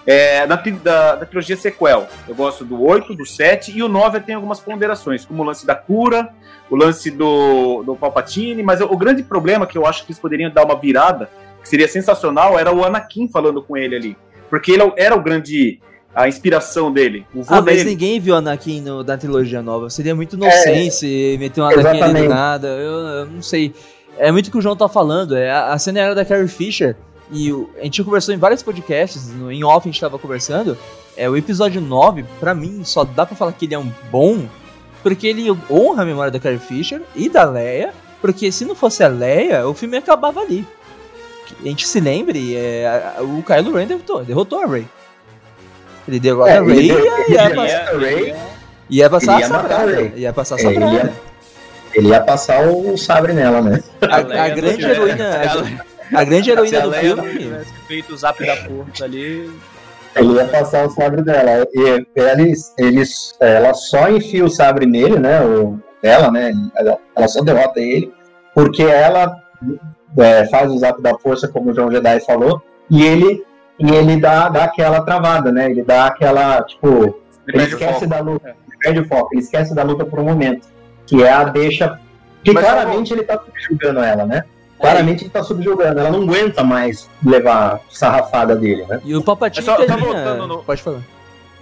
É, 0.06 0.46
da, 0.46 0.56
da, 0.56 1.14
da, 1.14 1.26
trilogia 1.26 1.56
sequel, 1.56 2.08
eu 2.26 2.34
gosto 2.34 2.64
do 2.64 2.82
8, 2.82 3.14
do 3.14 3.24
7 3.24 3.70
e 3.70 3.84
o 3.84 3.88
9 3.88 4.18
tem 4.18 4.34
algumas 4.34 4.58
ponderações, 4.58 5.24
como 5.24 5.44
o 5.44 5.46
lance 5.46 5.64
da 5.64 5.76
cura, 5.76 6.28
o 6.68 6.74
lance 6.74 7.08
do, 7.08 7.84
do 7.84 7.94
Palpatine, 7.94 8.64
mas 8.64 8.80
o, 8.80 8.86
o 8.86 8.96
grande 8.96 9.22
problema 9.22 9.64
que 9.64 9.78
eu 9.78 9.86
acho 9.86 10.04
que 10.04 10.10
eles 10.10 10.18
poderiam 10.18 10.50
dar 10.50 10.64
uma 10.64 10.74
virada, 10.74 11.30
que 11.62 11.68
seria 11.68 11.86
sensacional, 11.86 12.58
era 12.58 12.74
o 12.74 12.84
Anakin 12.84 13.28
falando 13.28 13.62
com 13.62 13.76
ele 13.76 13.94
ali. 13.94 14.16
Porque 14.52 14.70
ele 14.70 14.82
era 14.98 15.16
o 15.16 15.22
grande. 15.22 15.80
A 16.14 16.28
inspiração 16.28 16.92
dele. 16.92 17.26
O 17.34 17.40
ah, 17.48 17.62
mas 17.62 17.86
ninguém 17.86 18.20
viu 18.20 18.34
Anakin 18.34 18.82
no, 18.82 19.02
da 19.02 19.16
trilogia 19.16 19.62
nova. 19.62 19.88
Seria 19.88 20.14
muito 20.14 20.36
inocente 20.36 21.06
é, 21.34 21.38
meter 21.38 21.62
um 21.62 21.64
Anakin 21.64 22.02
ali 22.02 22.22
do 22.24 22.28
nada. 22.28 22.68
Eu, 22.68 22.92
eu, 22.92 23.26
não 23.28 23.40
sei. 23.40 23.74
É 24.18 24.30
muito 24.30 24.48
o 24.48 24.50
que 24.50 24.58
o 24.58 24.60
João 24.60 24.76
tá 24.76 24.90
falando. 24.90 25.34
É, 25.34 25.50
a, 25.50 25.72
a 25.72 25.78
cena 25.78 26.00
era 26.00 26.14
da 26.14 26.22
Carrie 26.22 26.48
Fisher. 26.48 26.94
E 27.30 27.50
o, 27.50 27.70
a 27.80 27.84
gente 27.84 28.04
conversou 28.04 28.34
em 28.34 28.36
vários 28.36 28.62
podcasts, 28.62 29.30
no, 29.30 29.50
em 29.50 29.64
off 29.64 29.88
a 29.88 29.90
gente 29.90 29.98
tava 29.98 30.18
conversando. 30.18 30.76
É, 31.16 31.30
o 31.30 31.34
episódio 31.34 31.80
9, 31.80 32.22
para 32.38 32.54
mim, 32.54 32.84
só 32.84 33.04
dá 33.04 33.24
para 33.24 33.34
falar 33.34 33.52
que 33.52 33.64
ele 33.64 33.74
é 33.74 33.78
um 33.78 33.90
bom, 34.10 34.46
porque 35.02 35.28
ele 35.28 35.50
honra 35.70 36.02
a 36.02 36.04
memória 36.04 36.30
da 36.30 36.38
Carrie 36.38 36.58
Fisher 36.58 37.00
e 37.16 37.30
da 37.30 37.44
Leia, 37.44 37.94
porque 38.20 38.52
se 38.52 38.66
não 38.66 38.74
fosse 38.74 39.02
a 39.02 39.08
Leia, 39.08 39.66
o 39.66 39.72
filme 39.72 39.96
acabava 39.96 40.40
ali 40.40 40.66
a 41.60 41.68
gente 41.68 41.86
se 41.86 42.00
lembre, 42.00 42.56
é, 42.56 43.14
o 43.20 43.42
Kylo 43.42 43.72
Ren 43.72 43.86
derrotou, 43.86 44.24
derrotou 44.24 44.60
a 44.60 44.66
Rey. 44.66 44.86
Ele 46.08 46.20
derrotou 46.20 46.48
é, 46.48 46.58
a 46.58 46.62
Rey 46.62 48.34
e 48.88 48.96
ia, 48.96 49.08
passar, 49.08 49.40
ia 49.40 49.40
passar 49.40 49.40
ia 49.40 49.46
a 49.46 49.48
sabrada. 49.48 50.02
Ia 50.16 50.32
passar 50.32 50.54
a 50.54 50.58
sabrada. 50.58 50.86
Ele 50.86 50.96
ia, 50.96 51.12
ele 51.94 52.08
ia 52.08 52.20
passar 52.20 52.66
o 52.66 52.96
sabre 52.96 53.32
nela, 53.32 53.60
né? 53.60 53.82
A, 54.00 54.16
a, 54.16 54.44
a 54.44 54.48
grande 54.48 54.84
heroína. 54.84 55.40
A, 56.12 56.20
a, 56.20 56.24
grande 56.24 56.50
heroína 56.50 56.80
do 56.80 56.92
filme. 56.92 57.64
feito 57.86 58.14
o 58.14 58.16
zap 58.16 58.44
da 58.44 58.56
força 58.56 59.04
ali. 59.04 59.50
Ele 60.14 60.32
ia 60.34 60.44
passar 60.46 60.86
o 60.86 60.90
sabre 60.90 61.22
dela. 61.22 61.66
E 61.72 62.06
eles, 62.14 62.74
eles, 62.78 63.34
ela 63.40 63.72
só 63.74 64.10
enfia 64.10 64.44
o 64.44 64.50
sabre 64.50 64.86
nele, 64.86 65.18
né? 65.18 65.40
O, 65.42 65.78
ela, 66.02 66.30
né? 66.30 66.52
Ela, 66.76 66.98
ela 67.14 67.28
só 67.28 67.42
derrota 67.42 67.80
ele. 67.80 68.12
Porque 68.54 68.82
ela 68.82 69.34
é, 70.18 70.46
faz 70.46 70.70
o 70.70 70.78
zap 70.78 71.00
da 71.00 71.18
força, 71.18 71.48
como 71.48 71.70
o 71.70 71.74
João 71.74 71.90
Jedi 71.90 72.20
falou, 72.20 72.62
e 72.90 73.02
ele, 73.02 73.44
e 73.78 73.90
ele 73.90 74.16
dá, 74.18 74.48
dá 74.48 74.64
aquela 74.64 75.00
travada, 75.02 75.50
né? 75.50 75.70
Ele 75.70 75.82
dá 75.82 76.06
aquela, 76.06 76.62
tipo, 76.62 77.16
ele, 77.48 77.62
ele 77.62 77.62
esquece 77.64 78.06
da 78.06 78.20
luta, 78.20 78.48
é. 78.48 78.50
ele 78.50 78.78
perde 78.78 79.00
o 79.00 79.08
foco, 79.08 79.30
ele 79.32 79.42
esquece 79.42 79.74
da 79.74 79.82
luta 79.82 80.04
por 80.04 80.20
um 80.20 80.24
momento, 80.24 80.68
que 81.06 81.22
é 81.22 81.32
a 81.32 81.44
deixa, 81.44 81.98
que 82.44 82.52
Mas 82.52 82.64
claramente 82.64 83.12
ele 83.12 83.22
tá 83.22 83.38
subjugando 83.38 84.00
ela, 84.00 84.26
né? 84.26 84.44
Claramente 84.78 85.22
ele 85.22 85.30
tá 85.30 85.44
subjugando, 85.44 86.00
ela 86.00 86.10
não 86.10 86.22
aguenta 86.22 86.64
mais 86.64 87.08
levar 87.24 87.80
sarrafada 87.88 88.56
dele, 88.56 88.84
né? 88.86 89.00
E 89.04 89.14
o 89.14 89.22
Papatinho 89.22 89.64
só, 89.64 89.76
só 89.76 89.96
voltando 89.96 90.46
no... 90.48 90.64
Pode 90.64 90.82
falar. 90.82 91.02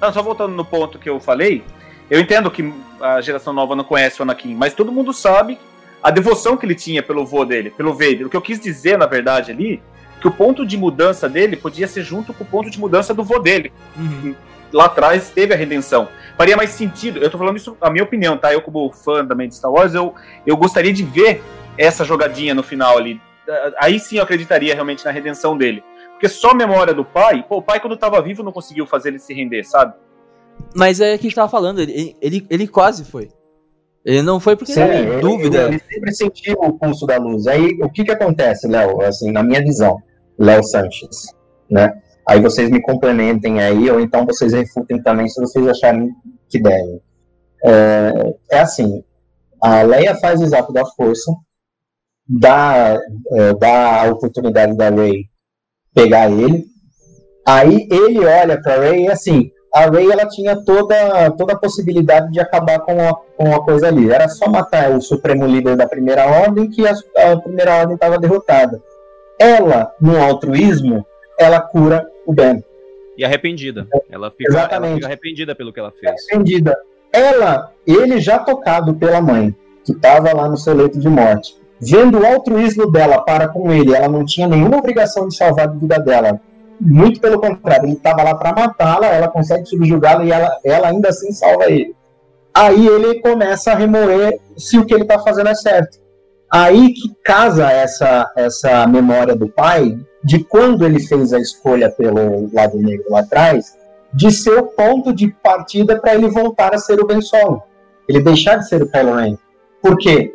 Não, 0.00 0.12
só 0.12 0.22
voltando 0.22 0.54
no 0.54 0.64
ponto 0.64 0.98
que 0.98 1.10
eu 1.10 1.20
falei, 1.20 1.62
eu 2.10 2.18
entendo 2.18 2.50
que 2.50 2.72
a 2.98 3.20
geração 3.20 3.52
nova 3.52 3.76
não 3.76 3.84
conhece 3.84 4.20
o 4.20 4.22
Anakin, 4.22 4.54
mas 4.54 4.72
todo 4.72 4.90
mundo 4.90 5.12
sabe 5.12 5.58
a 6.02 6.10
devoção 6.10 6.56
que 6.56 6.64
ele 6.64 6.74
tinha 6.74 7.02
pelo 7.02 7.24
vô 7.26 7.44
dele, 7.44 7.70
pelo 7.70 7.92
Vader. 7.92 8.26
O 8.26 8.30
que 8.30 8.36
eu 8.36 8.42
quis 8.42 8.58
dizer, 8.58 8.96
na 8.96 9.06
verdade, 9.06 9.50
ali, 9.50 9.82
que 10.20 10.28
o 10.28 10.30
ponto 10.30 10.66
de 10.66 10.76
mudança 10.76 11.28
dele 11.28 11.56
podia 11.56 11.86
ser 11.86 12.02
junto 12.02 12.32
com 12.32 12.44
o 12.44 12.46
ponto 12.46 12.70
de 12.70 12.78
mudança 12.78 13.14
do 13.14 13.24
vô 13.24 13.38
dele. 13.38 13.72
Uhum. 13.96 14.34
Lá 14.72 14.84
atrás 14.84 15.30
teve 15.30 15.52
a 15.52 15.56
redenção. 15.56 16.08
Faria 16.36 16.56
mais 16.56 16.70
sentido, 16.70 17.18
eu 17.18 17.30
tô 17.30 17.36
falando 17.36 17.56
isso, 17.56 17.76
a 17.80 17.90
minha 17.90 18.04
opinião, 18.04 18.36
tá? 18.36 18.52
Eu, 18.52 18.62
como 18.62 18.90
fã 18.92 19.26
também 19.26 19.48
de 19.48 19.56
Star 19.56 19.70
Wars, 19.70 19.94
eu, 19.94 20.14
eu 20.46 20.56
gostaria 20.56 20.92
de 20.92 21.02
ver 21.02 21.42
essa 21.76 22.04
jogadinha 22.04 22.54
no 22.54 22.62
final 22.62 22.96
ali. 22.96 23.20
Aí 23.78 23.98
sim 23.98 24.18
eu 24.18 24.22
acreditaria 24.22 24.74
realmente 24.74 25.04
na 25.04 25.10
redenção 25.10 25.56
dele. 25.56 25.82
Porque 26.12 26.28
só 26.28 26.50
a 26.50 26.54
memória 26.54 26.94
do 26.94 27.04
pai, 27.04 27.44
pô, 27.48 27.56
o 27.56 27.62
pai 27.62 27.80
quando 27.80 27.96
tava 27.96 28.20
vivo 28.22 28.42
não 28.42 28.52
conseguiu 28.52 28.86
fazer 28.86 29.08
ele 29.08 29.18
se 29.18 29.34
render, 29.34 29.64
sabe? 29.64 29.94
Mas 30.74 31.00
é 31.00 31.16
que 31.16 31.26
a 31.26 31.28
gente 31.28 31.34
tava 31.34 31.48
falando, 31.48 31.80
ele, 31.80 32.14
ele, 32.20 32.46
ele 32.48 32.68
quase 32.68 33.04
foi. 33.04 33.28
Ele 34.04 34.22
não 34.22 34.40
foi 34.40 34.56
porque 34.56 34.72
Sim, 34.72 34.80
ele 34.80 35.20
dúvida. 35.20 35.68
Ele, 35.68 35.78
sempre 35.78 36.14
sentiu 36.14 36.56
o 36.58 36.72
pulso 36.72 37.06
da 37.06 37.18
luz. 37.18 37.46
Aí 37.46 37.78
o 37.82 37.90
que 37.90 38.04
que 38.04 38.10
acontece, 38.10 38.66
Léo? 38.66 39.02
Assim, 39.02 39.30
na 39.30 39.42
minha 39.42 39.60
visão, 39.60 39.98
Léo 40.38 40.62
Sanches, 40.64 41.34
né? 41.70 41.92
Aí 42.26 42.40
vocês 42.40 42.70
me 42.70 42.80
complementem 42.80 43.60
aí, 43.60 43.90
ou 43.90 44.00
então 44.00 44.24
vocês 44.24 44.52
refutem 44.52 45.02
também 45.02 45.28
se 45.28 45.40
vocês 45.40 45.66
acharem 45.66 46.10
que 46.48 46.60
devem. 46.60 47.00
É, 47.62 48.34
é 48.52 48.60
assim, 48.60 49.02
a 49.60 49.82
Leia 49.82 50.14
faz 50.16 50.40
o 50.40 50.44
exato 50.44 50.72
da 50.72 50.84
força, 50.86 51.32
dá, 52.26 52.98
é, 53.32 53.54
dá 53.54 54.02
a 54.02 54.10
oportunidade 54.10 54.76
da 54.76 54.88
Rey 54.88 55.24
pegar 55.94 56.30
ele, 56.30 56.64
aí 57.46 57.86
ele 57.90 58.20
olha 58.20 58.60
para 58.62 58.80
Rey 58.80 59.04
e 59.04 59.10
assim, 59.10 59.50
a 59.72 59.88
Rey 59.88 60.10
ela 60.10 60.26
tinha 60.26 60.56
toda, 60.56 61.30
toda 61.32 61.52
a 61.52 61.58
possibilidade 61.58 62.32
de 62.32 62.40
acabar 62.40 62.80
com 62.80 63.00
a, 63.00 63.14
com 63.36 63.54
a 63.54 63.64
coisa 63.64 63.86
ali. 63.86 64.10
Era 64.10 64.28
só 64.28 64.48
matar 64.48 64.90
o 64.90 65.00
Supremo 65.00 65.46
Líder 65.46 65.76
da 65.76 65.86
Primeira 65.86 66.26
Ordem 66.26 66.68
que 66.68 66.86
a, 66.86 66.92
a 67.32 67.36
Primeira 67.36 67.76
Ordem 67.76 67.94
estava 67.94 68.18
derrotada. 68.18 68.82
Ela, 69.38 69.92
no 70.00 70.20
altruísmo, 70.20 71.06
ela 71.38 71.60
cura 71.60 72.06
o 72.26 72.32
Ben. 72.32 72.64
E 73.16 73.24
arrependida. 73.24 73.86
Ela 74.10 74.30
fica, 74.30 74.50
Exatamente. 74.50 74.86
ela 74.86 74.94
fica 74.96 75.06
arrependida 75.06 75.54
pelo 75.54 75.72
que 75.72 75.80
ela 75.80 75.92
fez. 75.92 76.12
Arrependida. 76.12 76.76
Ela, 77.12 77.72
ele 77.86 78.20
já 78.20 78.38
tocado 78.38 78.94
pela 78.94 79.20
mãe, 79.20 79.54
que 79.84 79.92
estava 79.92 80.32
lá 80.32 80.48
no 80.48 80.56
seu 80.56 80.74
leito 80.74 80.98
de 80.98 81.08
morte. 81.08 81.56
vendo 81.80 82.20
o 82.20 82.26
altruísmo 82.26 82.90
dela 82.90 83.22
para 83.22 83.48
com 83.48 83.72
ele, 83.72 83.94
ela 83.94 84.08
não 84.08 84.24
tinha 84.24 84.46
nenhuma 84.46 84.76
obrigação 84.76 85.28
de 85.28 85.36
salvar 85.36 85.68
a 85.68 85.72
vida 85.72 85.98
dela. 85.98 86.40
Muito 86.80 87.20
pelo 87.20 87.40
contrário, 87.40 87.86
ele 87.86 87.92
estava 87.92 88.22
lá 88.22 88.34
para 88.34 88.54
matá-la, 88.54 89.06
ela 89.06 89.28
consegue 89.28 89.66
subjugá-la 89.66 90.24
e 90.24 90.32
ela, 90.32 90.58
ela 90.64 90.88
ainda 90.88 91.10
assim 91.10 91.30
salva 91.32 91.70
ele. 91.70 91.94
Aí 92.54 92.86
ele 92.86 93.20
começa 93.20 93.72
a 93.72 93.74
remoer 93.74 94.40
se 94.56 94.78
o 94.78 94.86
que 94.86 94.94
ele 94.94 95.02
está 95.02 95.18
fazendo 95.18 95.50
é 95.50 95.54
certo. 95.54 95.98
Aí 96.50 96.92
que 96.94 97.14
casa 97.22 97.70
essa, 97.70 98.32
essa 98.36 98.86
memória 98.86 99.36
do 99.36 99.48
pai 99.48 99.96
de 100.24 100.42
quando 100.42 100.84
ele 100.84 101.00
fez 101.00 101.32
a 101.32 101.38
escolha 101.38 101.90
pelo 101.90 102.50
lado 102.52 102.78
negro 102.78 103.06
lá 103.10 103.20
atrás, 103.20 103.76
de 104.12 104.30
ser 104.30 104.58
o 104.58 104.66
ponto 104.66 105.14
de 105.14 105.28
partida 105.28 106.00
para 106.00 106.14
ele 106.14 106.28
voltar 106.28 106.74
a 106.74 106.78
ser 106.78 107.00
o 107.00 107.06
Ben 107.06 107.20
Solo. 107.20 107.62
Ele 108.08 108.20
deixar 108.20 108.56
de 108.56 108.68
ser 108.68 108.82
o 108.82 108.90
Kylo 108.90 109.14
Ren. 109.14 109.38
Por 109.80 109.96
quê? 109.96 110.34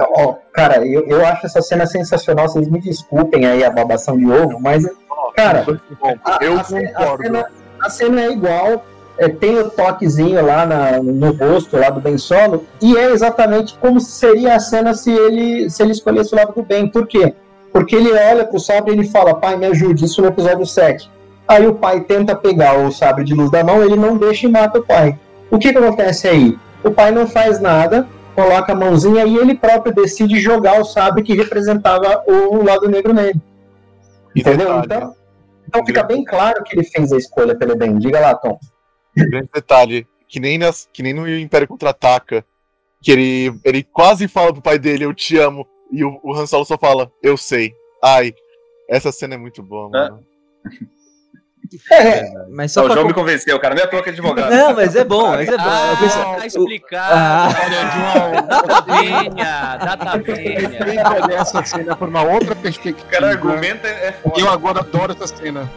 Ó, 0.00 0.34
cara, 0.52 0.86
eu, 0.86 1.06
eu 1.06 1.24
acho 1.26 1.46
essa 1.46 1.62
cena 1.62 1.86
sensacional. 1.86 2.48
Vocês 2.48 2.68
me 2.68 2.80
desculpem 2.80 3.46
aí 3.46 3.64
a 3.64 3.70
babação 3.70 4.16
de 4.16 4.30
ovo, 4.30 4.58
mas, 4.60 4.84
cara, 5.42 5.64
a, 6.24 6.38
eu 6.44 6.58
a, 6.58 6.64
concordo. 6.64 7.22
a 7.22 7.24
cena, 7.24 7.46
a 7.82 7.90
cena 7.90 8.20
é 8.22 8.32
igual. 8.32 8.84
É, 9.20 9.28
tem 9.28 9.58
o 9.58 9.68
toquezinho 9.68 10.44
lá 10.46 10.64
na- 10.64 11.02
no 11.02 11.32
rosto 11.32 11.76
lá 11.76 11.90
do 11.90 12.00
Ben 12.00 12.16
Solo 12.16 12.64
e 12.80 12.96
é 12.96 13.10
exatamente 13.10 13.74
como 13.80 14.00
seria 14.00 14.54
a 14.54 14.60
cena 14.60 14.94
se 14.94 15.10
ele 15.12 15.68
se 15.68 15.82
ele 15.82 15.90
escolhesse 15.90 16.32
o 16.32 16.36
lado 16.36 16.52
do 16.54 16.62
bem. 16.62 16.86
Por 16.88 17.04
quê? 17.04 17.34
Porque 17.72 17.96
ele 17.96 18.12
olha 18.12 18.44
pro 18.44 18.60
sabre 18.60 18.92
e 18.92 18.94
ele 18.96 19.08
fala: 19.08 19.34
"Pai, 19.34 19.56
me 19.56 19.66
ajude". 19.66 20.04
Isso 20.04 20.22
no 20.22 20.28
episódio 20.28 20.64
7. 20.64 21.10
Aí 21.48 21.66
o 21.66 21.74
pai 21.74 22.00
tenta 22.02 22.36
pegar 22.36 22.78
o 22.78 22.92
sabre 22.92 23.24
de 23.24 23.34
luz 23.34 23.50
da 23.50 23.64
mão, 23.64 23.82
ele 23.82 23.96
não 23.96 24.16
deixa 24.16 24.46
e 24.46 24.50
mata 24.52 24.78
o 24.78 24.84
pai. 24.84 25.18
O 25.50 25.58
que 25.58 25.72
que 25.72 25.78
acontece 25.78 26.28
aí? 26.28 26.56
O 26.84 26.90
pai 26.92 27.10
não 27.10 27.26
faz 27.26 27.58
nada, 27.58 28.06
coloca 28.36 28.70
a 28.72 28.76
mãozinha 28.76 29.24
e 29.24 29.36
ele 29.36 29.56
próprio 29.56 29.92
decide 29.92 30.38
jogar 30.38 30.78
o 30.80 30.84
sabre 30.84 31.24
que 31.24 31.34
representava 31.34 32.22
o 32.28 32.62
lado 32.62 32.88
negro 32.88 33.12
nele. 33.12 33.40
E 34.36 34.40
Entendeu? 34.40 34.80
detalhe, 34.80 34.84
Então, 34.86 35.14
então 35.68 35.84
fica 35.84 36.02
bem 36.02 36.24
claro 36.24 36.64
que 36.64 36.74
ele 36.74 36.84
fez 36.84 37.12
a 37.12 37.18
escolha 37.18 37.54
pelo 37.54 37.76
bem. 37.76 37.98
Diga 37.98 38.18
lá, 38.18 38.34
Tom. 38.34 38.58
grande 39.14 39.50
detalhe, 39.52 40.06
que 40.26 40.40
nem, 40.40 40.56
nas, 40.56 40.88
que 40.90 41.02
nem 41.02 41.12
no 41.12 41.28
Império 41.28 41.68
Contra-Ataca, 41.68 42.44
que 43.02 43.12
ele, 43.12 43.60
ele 43.62 43.82
quase 43.82 44.26
fala 44.26 44.52
pro 44.52 44.62
pai 44.62 44.78
dele, 44.78 45.04
eu 45.04 45.12
te 45.12 45.36
amo, 45.36 45.68
e 45.92 46.02
o, 46.02 46.18
o 46.22 46.34
Han 46.34 46.46
Solo 46.46 46.64
só 46.64 46.78
fala, 46.78 47.12
eu 47.22 47.36
sei. 47.36 47.74
Ai, 48.02 48.32
essa 48.88 49.12
cena 49.12 49.34
é 49.34 49.38
muito 49.38 49.62
boa, 49.62 49.90
mano. 49.90 50.24
É, 50.64 50.68
Mas 52.50 52.72
só 52.72 52.82
o 52.82 52.84
pra 52.86 52.94
João 52.94 53.06
me 53.06 53.12
convenceu, 53.14 53.58
cara. 53.60 53.74
Não 53.74 53.82
é 53.82 53.84
à 53.84 53.88
que 53.88 53.96
é 53.96 54.12
advogado. 54.12 54.50
Não, 54.50 54.74
mas 54.74 54.96
é 54.96 55.04
bom, 55.04 55.28
mas 55.28 55.48
é 55.48 55.56
bom. 55.56 55.62
Ah, 55.66 55.90
Eu 55.92 55.96
penso- 55.98 56.18
tá 56.18 56.36
o- 56.38 56.44
explicado. 56.46 57.14
Ah. 57.14 58.40
Data 58.48 58.80
venha, 58.86 59.76
data 59.76 60.18
venha. 60.18 61.36
Essa 61.40 61.64
cena 61.64 61.96
por 61.96 62.08
uma 62.08 62.22
outra 62.22 62.52
O 62.52 62.56
perspectiva. 62.56 63.08
cara 63.10 63.28
argumenta 63.30 63.86
é 63.88 64.12
foda. 64.12 64.40
Eu 64.40 64.48
agora 64.50 64.80
adoro 64.80 65.12
essa 65.20 65.26
cena. 65.36 65.70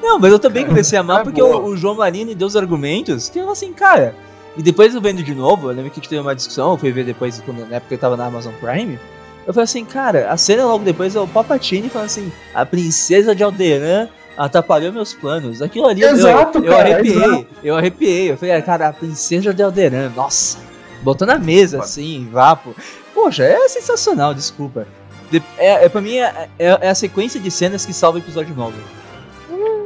Não, 0.00 0.18
mas 0.18 0.30
eu 0.32 0.38
também 0.38 0.64
comecei 0.64 0.96
a 0.96 1.00
amar 1.00 1.20
É 1.20 1.24
porque 1.24 1.42
o, 1.42 1.64
o 1.64 1.76
João 1.76 1.96
Marini 1.96 2.34
deu 2.34 2.46
os 2.46 2.56
argumentos 2.56 3.28
que 3.28 3.38
eu 3.38 3.50
assim, 3.50 3.72
cara. 3.72 4.14
E 4.56 4.62
depois 4.62 4.94
eu 4.94 5.00
vendo 5.00 5.22
de 5.22 5.34
novo, 5.34 5.68
eu 5.70 5.74
lembro 5.74 5.90
que 5.90 5.98
a 5.98 6.02
gente 6.02 6.08
teve 6.10 6.20
uma 6.20 6.34
discussão, 6.36 6.72
eu 6.72 6.76
fui 6.78 6.92
ver 6.92 7.04
depois, 7.04 7.40
quando, 7.44 7.60
na 7.68 7.76
época 7.76 7.88
que 7.88 7.94
eu 7.94 7.98
tava 7.98 8.16
na 8.16 8.26
Amazon 8.26 8.52
Prime. 8.60 8.98
Eu 9.46 9.52
falei 9.52 9.64
assim, 9.64 9.84
cara, 9.84 10.30
a 10.30 10.36
cena 10.36 10.64
logo 10.64 10.84
depois 10.84 11.16
é 11.16 11.20
o 11.20 11.26
Palpatine 11.26 11.88
falando 11.88 12.06
assim: 12.06 12.30
a 12.54 12.64
princesa 12.64 13.34
de 13.34 13.42
Alderan 13.42 14.08
atrapalhou 14.36 14.92
meus 14.92 15.12
planos. 15.14 15.60
Aquilo 15.62 15.86
ali 15.88 16.02
eu- 16.02 16.10
Exato, 16.10 16.58
eu, 16.58 16.64
eu 16.64 16.70
cara, 16.72 16.88
arrepiei, 16.94 17.16
exato. 17.16 17.46
eu 17.62 17.76
arrepiei. 17.76 18.30
Eu 18.32 18.36
falei, 18.36 18.54
ah, 18.54 18.62
cara, 18.62 18.88
a 18.88 18.92
princesa 18.92 19.52
de 19.54 19.62
Alderan, 19.62 20.10
nossa, 20.16 20.58
botou 21.02 21.26
na 21.26 21.38
mesa 21.38 21.78
assim, 21.80 22.28
vapo. 22.30 22.74
Poxa, 23.14 23.44
é 23.44 23.68
sensacional, 23.68 24.32
desculpa. 24.34 24.86
De- 25.30 25.42
É, 25.58 25.84
é, 25.84 25.88
pra 25.88 26.00
mim, 26.00 26.16
é, 26.16 26.48
é- 26.58 26.78
é 26.82 26.88
a 26.90 26.94
sequência 26.94 27.38
de 27.40 27.50
cenas 27.50 27.84
que 27.86 27.92
salva 27.92 28.18
o 28.18 28.20
episódio 28.20 28.54
9. 28.54 28.74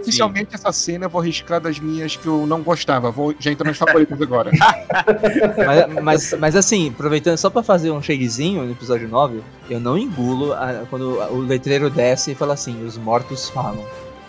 Oficialmente 0.01 0.55
essa 0.55 0.70
cena 0.70 1.07
eu 1.07 1.11
vou 1.11 1.20
arriscar 1.20 1.61
das 1.61 1.80
minhas 1.80 2.14
que 2.14 2.26
eu 2.28 2.47
não 2.47 2.62
gostava. 2.62 3.11
Vou 3.11 3.34
já 3.40 3.51
entrar 3.51 3.66
nos 3.66 3.76
favoritos 3.76 4.20
agora. 4.22 4.53
mas, 5.66 6.03
mas, 6.03 6.34
mas 6.38 6.57
assim, 6.57 6.90
aproveitando 6.90 7.36
só 7.36 7.51
pra 7.51 7.62
fazer 7.62 7.90
um 7.90 8.01
shadezinho 8.01 8.62
no 8.64 8.70
episódio 8.70 9.09
9, 9.09 9.40
eu 9.68 9.80
não 9.80 9.99
engulo 9.99 10.53
a- 10.53 10.84
quando 10.88 11.18
o 11.32 11.38
letreiro 11.40 11.90
desce 11.90 12.30
e 12.32 12.34
fala 12.36 12.55
assim: 12.55 12.84
os 12.84 12.97
mortos 12.97 13.49
falam. 13.49 13.84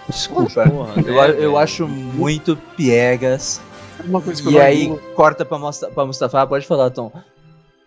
Desculpa. 0.09 0.69
Porra, 0.69 0.93
eu, 1.05 1.13
né, 1.13 1.35
eu 1.45 1.57
acho 1.57 1.87
muito 1.87 2.55
piegas. 2.75 3.59
Uma 4.05 4.21
coisa 4.21 4.41
que 4.41 4.47
eu 4.47 4.51
E 4.51 4.55
não 4.55 4.61
aí 4.61 4.83
engulo- 4.85 5.01
corta 5.15 5.43
pra, 5.43 5.57
Musta- 5.57 5.87
pra 5.89 6.05
Mustafa, 6.05 6.45
pode 6.47 6.65
falar, 6.65 6.89
Tom. 6.91 7.11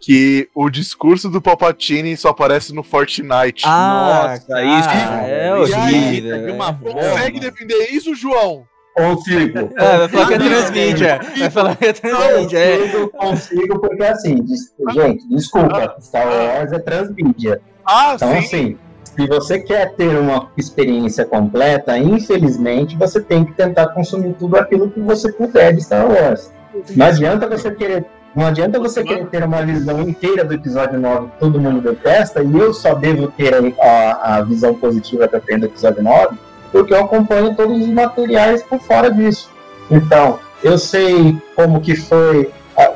Que 0.03 0.49
o 0.55 0.71
discurso 0.71 1.29
do 1.29 1.41
Palpatine 1.43 2.17
só 2.17 2.31
aparece 2.31 2.75
no 2.75 2.83
Fortnite. 2.83 3.67
Nossa, 3.67 4.63
isso, 4.63 4.89
é 5.27 5.55
horrível. 5.55 6.55
uma 6.55 6.73
Consegue 6.75 7.39
defender 7.41 7.89
isso, 7.93 8.15
João? 8.15 8.65
consigo. 8.97 9.71
É, 9.79 9.99
vai 9.99 10.09
falar 10.09 10.27
que 10.27 10.35
é 10.35 10.39
Não, 10.39 10.47
transmídia. 10.49 11.21
Vai 11.39 11.51
falar 11.51 11.77
que 11.77 11.85
é 11.87 11.93
transmídia. 11.93 12.59
É. 12.59 13.07
Consigo, 13.09 13.79
porque 13.81 14.03
assim, 14.03 14.35
des- 14.43 14.75
gente, 14.93 15.29
desculpa, 15.29 15.97
Star 16.01 16.27
Wars 16.27 16.73
é 16.73 16.79
transmídia. 16.81 17.61
Ah, 17.87 18.13
Então, 18.17 18.31
sim. 18.33 18.39
assim, 18.39 18.79
se 19.21 19.27
você 19.27 19.59
quer 19.59 19.93
ter 19.97 20.17
uma 20.17 20.49
experiência 20.57 21.27
completa, 21.27 21.99
infelizmente 21.99 22.97
você 22.97 23.21
tem 23.21 23.45
que 23.45 23.53
tentar 23.53 23.89
consumir 23.89 24.35
tudo 24.39 24.57
aquilo 24.57 24.91
que 24.91 25.01
você 25.01 25.31
puder 25.31 25.75
de 25.75 25.83
Star 25.83 26.09
Wars. 26.11 26.51
Não 26.97 27.05
adianta 27.07 27.47
você 27.47 27.71
querer. 27.71 28.07
Não 28.35 28.47
adianta 28.47 28.79
você 28.79 29.03
querer 29.03 29.27
ter 29.27 29.45
uma 29.45 29.63
visão 29.67 30.01
inteira 30.01 30.43
do 30.43 30.55
episódio 30.55 30.99
9 30.99 31.27
que 31.27 31.39
todo 31.39 31.61
mundo 31.61 31.83
detesta, 31.83 32.43
e 32.43 32.59
eu 32.59 32.73
só 32.73 32.95
devo 32.95 33.29
ter 33.29 33.53
a, 33.79 34.37
a, 34.37 34.43
visão 34.43 34.73
positiva 34.75 35.29
que 35.29 35.37
eu 35.37 35.41
tenho 35.41 35.61
do 35.61 35.67
episódio 35.67 36.03
9, 36.03 36.39
porque 36.71 36.95
eu 36.95 37.01
acompanho 37.01 37.55
todos 37.57 37.79
os 37.79 37.89
materiais 37.89 38.63
por 38.63 38.79
fora 38.81 39.13
disso. 39.13 39.51
Então, 39.91 40.39
eu 40.63 40.79
sei 40.79 41.37
como 41.57 41.81
que 41.81 41.97
foi, 41.97 42.51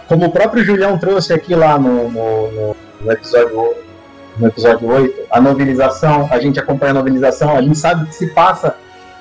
como 0.07 0.27
o 0.27 0.31
próprio 0.31 0.65
Julião 0.65 0.97
trouxe 0.99 1.35
aqui 1.35 1.55
lá 1.55 1.79
no, 1.79 2.09
no, 2.09 2.75
no- 3.03 3.13
episódio 3.13 3.59
8, 3.59 3.84
no 4.39 4.49
episódio 4.49 4.89
8, 4.89 5.23
a 5.31 5.41
novelização, 5.41 6.29
a 6.31 6.39
gente 6.39 6.59
acompanha 6.59 6.91
a 6.93 6.95
novelização, 6.95 7.57
a 7.57 7.63
gente 7.63 7.79
sabe 7.79 8.05
o 8.05 8.07
que 8.07 8.15
se 8.15 8.29
passa 8.29 8.75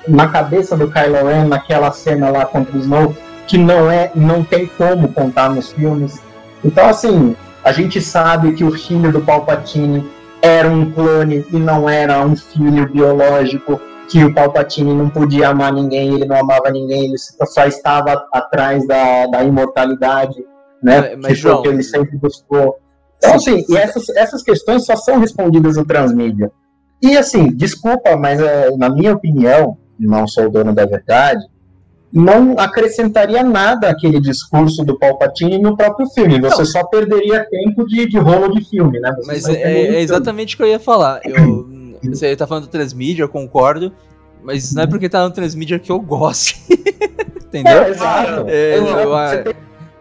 na 0.08 0.28
cabeça 0.28 0.76
do 0.76 0.90
Kylo 0.90 1.26
Ren 1.28 1.44
naquela 1.46 1.90
cena 1.92 2.30
lá 2.30 2.44
contra 2.44 2.76
o 2.76 2.80
Snow, 2.80 3.14
que 3.46 3.56
não 3.58 3.90
é, 3.90 4.10
não 4.14 4.42
tem 4.42 4.66
como 4.66 5.08
contar 5.08 5.50
nos 5.50 5.72
filmes. 5.72 6.20
Então, 6.64 6.88
assim, 6.88 7.36
a 7.62 7.72
gente 7.72 8.00
sabe 8.00 8.52
que 8.52 8.64
o 8.64 8.72
filho 8.72 9.12
do 9.12 9.20
Palpatine 9.20 10.10
era 10.42 10.68
um 10.68 10.90
clone 10.90 11.44
e 11.52 11.56
não 11.56 11.88
era 11.88 12.20
um 12.20 12.36
filho 12.36 12.86
biológico, 12.90 13.80
que 14.08 14.22
o 14.22 14.34
Palpatine 14.34 14.92
não 14.92 15.08
podia 15.08 15.48
amar 15.48 15.72
ninguém, 15.72 16.14
ele 16.14 16.26
não 16.26 16.36
amava 16.36 16.70
ninguém, 16.70 17.06
ele 17.06 17.16
só 17.18 17.64
estava 17.64 18.26
atrás 18.32 18.86
da, 18.86 19.26
da 19.26 19.42
imortalidade, 19.42 20.44
né? 20.82 21.00
Mas- 21.00 21.18
mas, 21.22 21.26
que 21.28 21.42
foi 21.42 21.52
o 21.52 21.56
que 21.56 21.62
João, 21.64 21.74
ele 21.74 21.82
sempre 21.82 22.16
buscou. 22.18 22.78
Então, 23.18 23.34
assim, 23.34 23.64
e 23.68 23.76
essas, 23.76 24.08
essas 24.10 24.42
questões 24.42 24.84
só 24.84 24.96
são 24.96 25.18
respondidas 25.18 25.76
no 25.76 25.84
transmídia. 25.84 26.50
E, 27.02 27.16
assim, 27.16 27.48
desculpa, 27.54 28.16
mas 28.16 28.40
é, 28.40 28.70
na 28.76 28.88
minha 28.88 29.14
opinião, 29.14 29.76
não 29.98 30.26
sou 30.26 30.46
o 30.46 30.50
dono 30.50 30.72
da 30.74 30.84
verdade, 30.86 31.44
não 32.12 32.54
acrescentaria 32.58 33.42
nada 33.42 33.88
aquele 33.88 34.20
discurso 34.20 34.84
do 34.84 34.98
Palpatine 34.98 35.58
no 35.58 35.76
próprio 35.76 36.08
filme. 36.10 36.40
Você 36.40 36.64
só 36.64 36.84
perderia 36.84 37.44
tempo 37.44 37.84
de, 37.86 38.06
de 38.06 38.18
rolo 38.18 38.52
de 38.54 38.64
filme, 38.68 39.00
né? 39.00 39.12
Você 39.16 39.26
Mas 39.26 39.48
é, 39.48 39.96
é 39.96 40.00
exatamente 40.00 40.54
o 40.54 40.56
que 40.58 40.62
eu 40.62 40.68
ia 40.68 40.78
falar. 40.78 41.20
Eu, 41.24 41.68
você 42.08 42.36
tá 42.36 42.46
falando 42.46 42.64
do 42.64 42.70
transmídia, 42.70 43.24
eu 43.24 43.28
concordo. 43.28 43.92
Mas 44.42 44.72
não 44.74 44.82
é 44.82 44.86
porque 44.86 45.08
tá 45.08 45.24
no 45.24 45.30
transmídia 45.30 45.78
que 45.78 45.90
eu 45.90 45.98
gosto. 45.98 46.54
Entendeu? 47.48 47.82
É, 47.82 47.88
exato. 47.90 48.44
É, 48.48 48.76
Exato. 48.76 49.34
eu- 49.34 49.44
tem- 49.44 49.54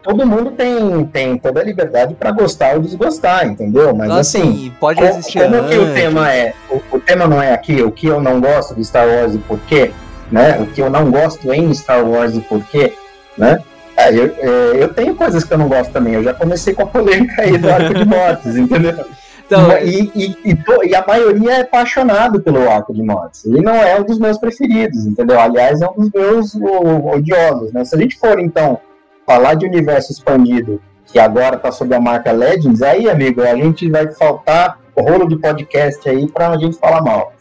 todo 0.04 0.26
mundo 0.28 0.52
tem, 0.52 1.06
tem 1.06 1.38
toda 1.38 1.62
a 1.62 1.64
liberdade 1.64 2.14
para 2.14 2.32
gostar 2.32 2.76
ou 2.76 2.82
desgostar, 2.82 3.48
entendeu? 3.48 3.96
Mas 3.96 4.12
assim, 4.12 4.72
pode 4.80 5.00
co- 5.00 5.06
existir 5.06 5.42
como 5.44 5.64
que 5.70 5.78
o 5.78 5.82
antes. 5.84 5.94
tema 5.94 6.32
é, 6.34 6.54
o, 6.70 6.82
o 6.98 7.00
tema 7.00 7.26
não 7.28 7.42
é 7.42 7.54
aqui, 7.54 7.82
o 7.82 7.90
que 7.92 8.08
eu 8.08 8.22
não 8.22 8.40
gosto 8.42 8.76
de 8.76 8.84
Star 8.86 9.08
Wars 9.08 9.34
e 9.34 9.38
por 9.40 9.60
quê, 9.62 9.92
né? 10.32 10.60
O 10.60 10.66
que 10.68 10.82
eu 10.82 10.90
não 10.90 11.10
gosto 11.10 11.52
em 11.54 11.74
Star 11.74 12.04
Wars 12.08 12.36
e 12.36 12.42
por 12.42 12.64
quê, 12.66 12.94
né? 13.38 13.60
É, 13.96 14.12
eu, 14.12 14.26
é, 14.38 14.84
eu 14.84 14.94
tenho 14.94 15.16
coisas 15.16 15.44
que 15.44 15.54
eu 15.54 15.58
não 15.58 15.68
gosto 15.70 15.92
também. 15.92 16.14
Eu 16.16 16.24
já 16.24 16.34
comecei 16.34 16.74
com 16.74 16.82
a 16.84 16.88
polêmica 16.88 17.42
aí 17.44 17.58
do 17.58 17.70
arco 17.72 17.94
de 17.94 18.06
mortes, 18.06 18.56
entendeu? 18.56 19.06
Então, 19.46 19.78
e, 19.78 20.10
e, 20.16 20.38
e 20.52 20.56
to- 20.56 20.84
e 20.86 20.96
a 20.96 21.04
maioria 21.06 21.52
é 21.58 21.62
apaixonado 21.62 22.40
pelo 22.42 22.68
arco 22.68 22.94
de 22.94 23.04
mortes. 23.04 23.46
Ele 23.46 23.62
não 23.62 23.74
é 23.76 24.00
um 24.00 24.04
dos 24.04 24.18
meus 24.18 24.38
preferidos, 24.38 25.06
entendeu? 25.06 25.38
Aliás, 25.40 25.82
é 25.82 25.88
um 25.88 25.94
dos 26.00 26.10
meus 26.12 26.56
o- 26.56 27.10
odiosos, 27.14 27.72
né? 27.74 27.84
Se 27.84 27.94
a 27.94 28.00
gente 28.00 28.18
for, 28.18 28.40
então, 28.40 28.80
falar 29.26 29.56
de 29.56 29.66
universo 29.66 30.12
expandido, 30.12 30.82
que 31.06 31.20
agora 31.20 31.58
tá 31.58 31.72
sob 31.72 31.94
a 31.94 32.00
marca 32.00 32.32
Legends, 32.32 32.82
aí, 32.82 33.10
amigo, 33.10 33.42
a 33.42 33.56
gente 33.56 33.90
vai 33.90 34.12
faltar 34.12 34.80
rolo 34.98 35.28
de 35.28 35.36
podcast 35.38 36.08
aí 36.08 36.28
pra 36.28 36.58
gente 36.58 36.78
falar 36.78 37.02
mal. 37.02 37.34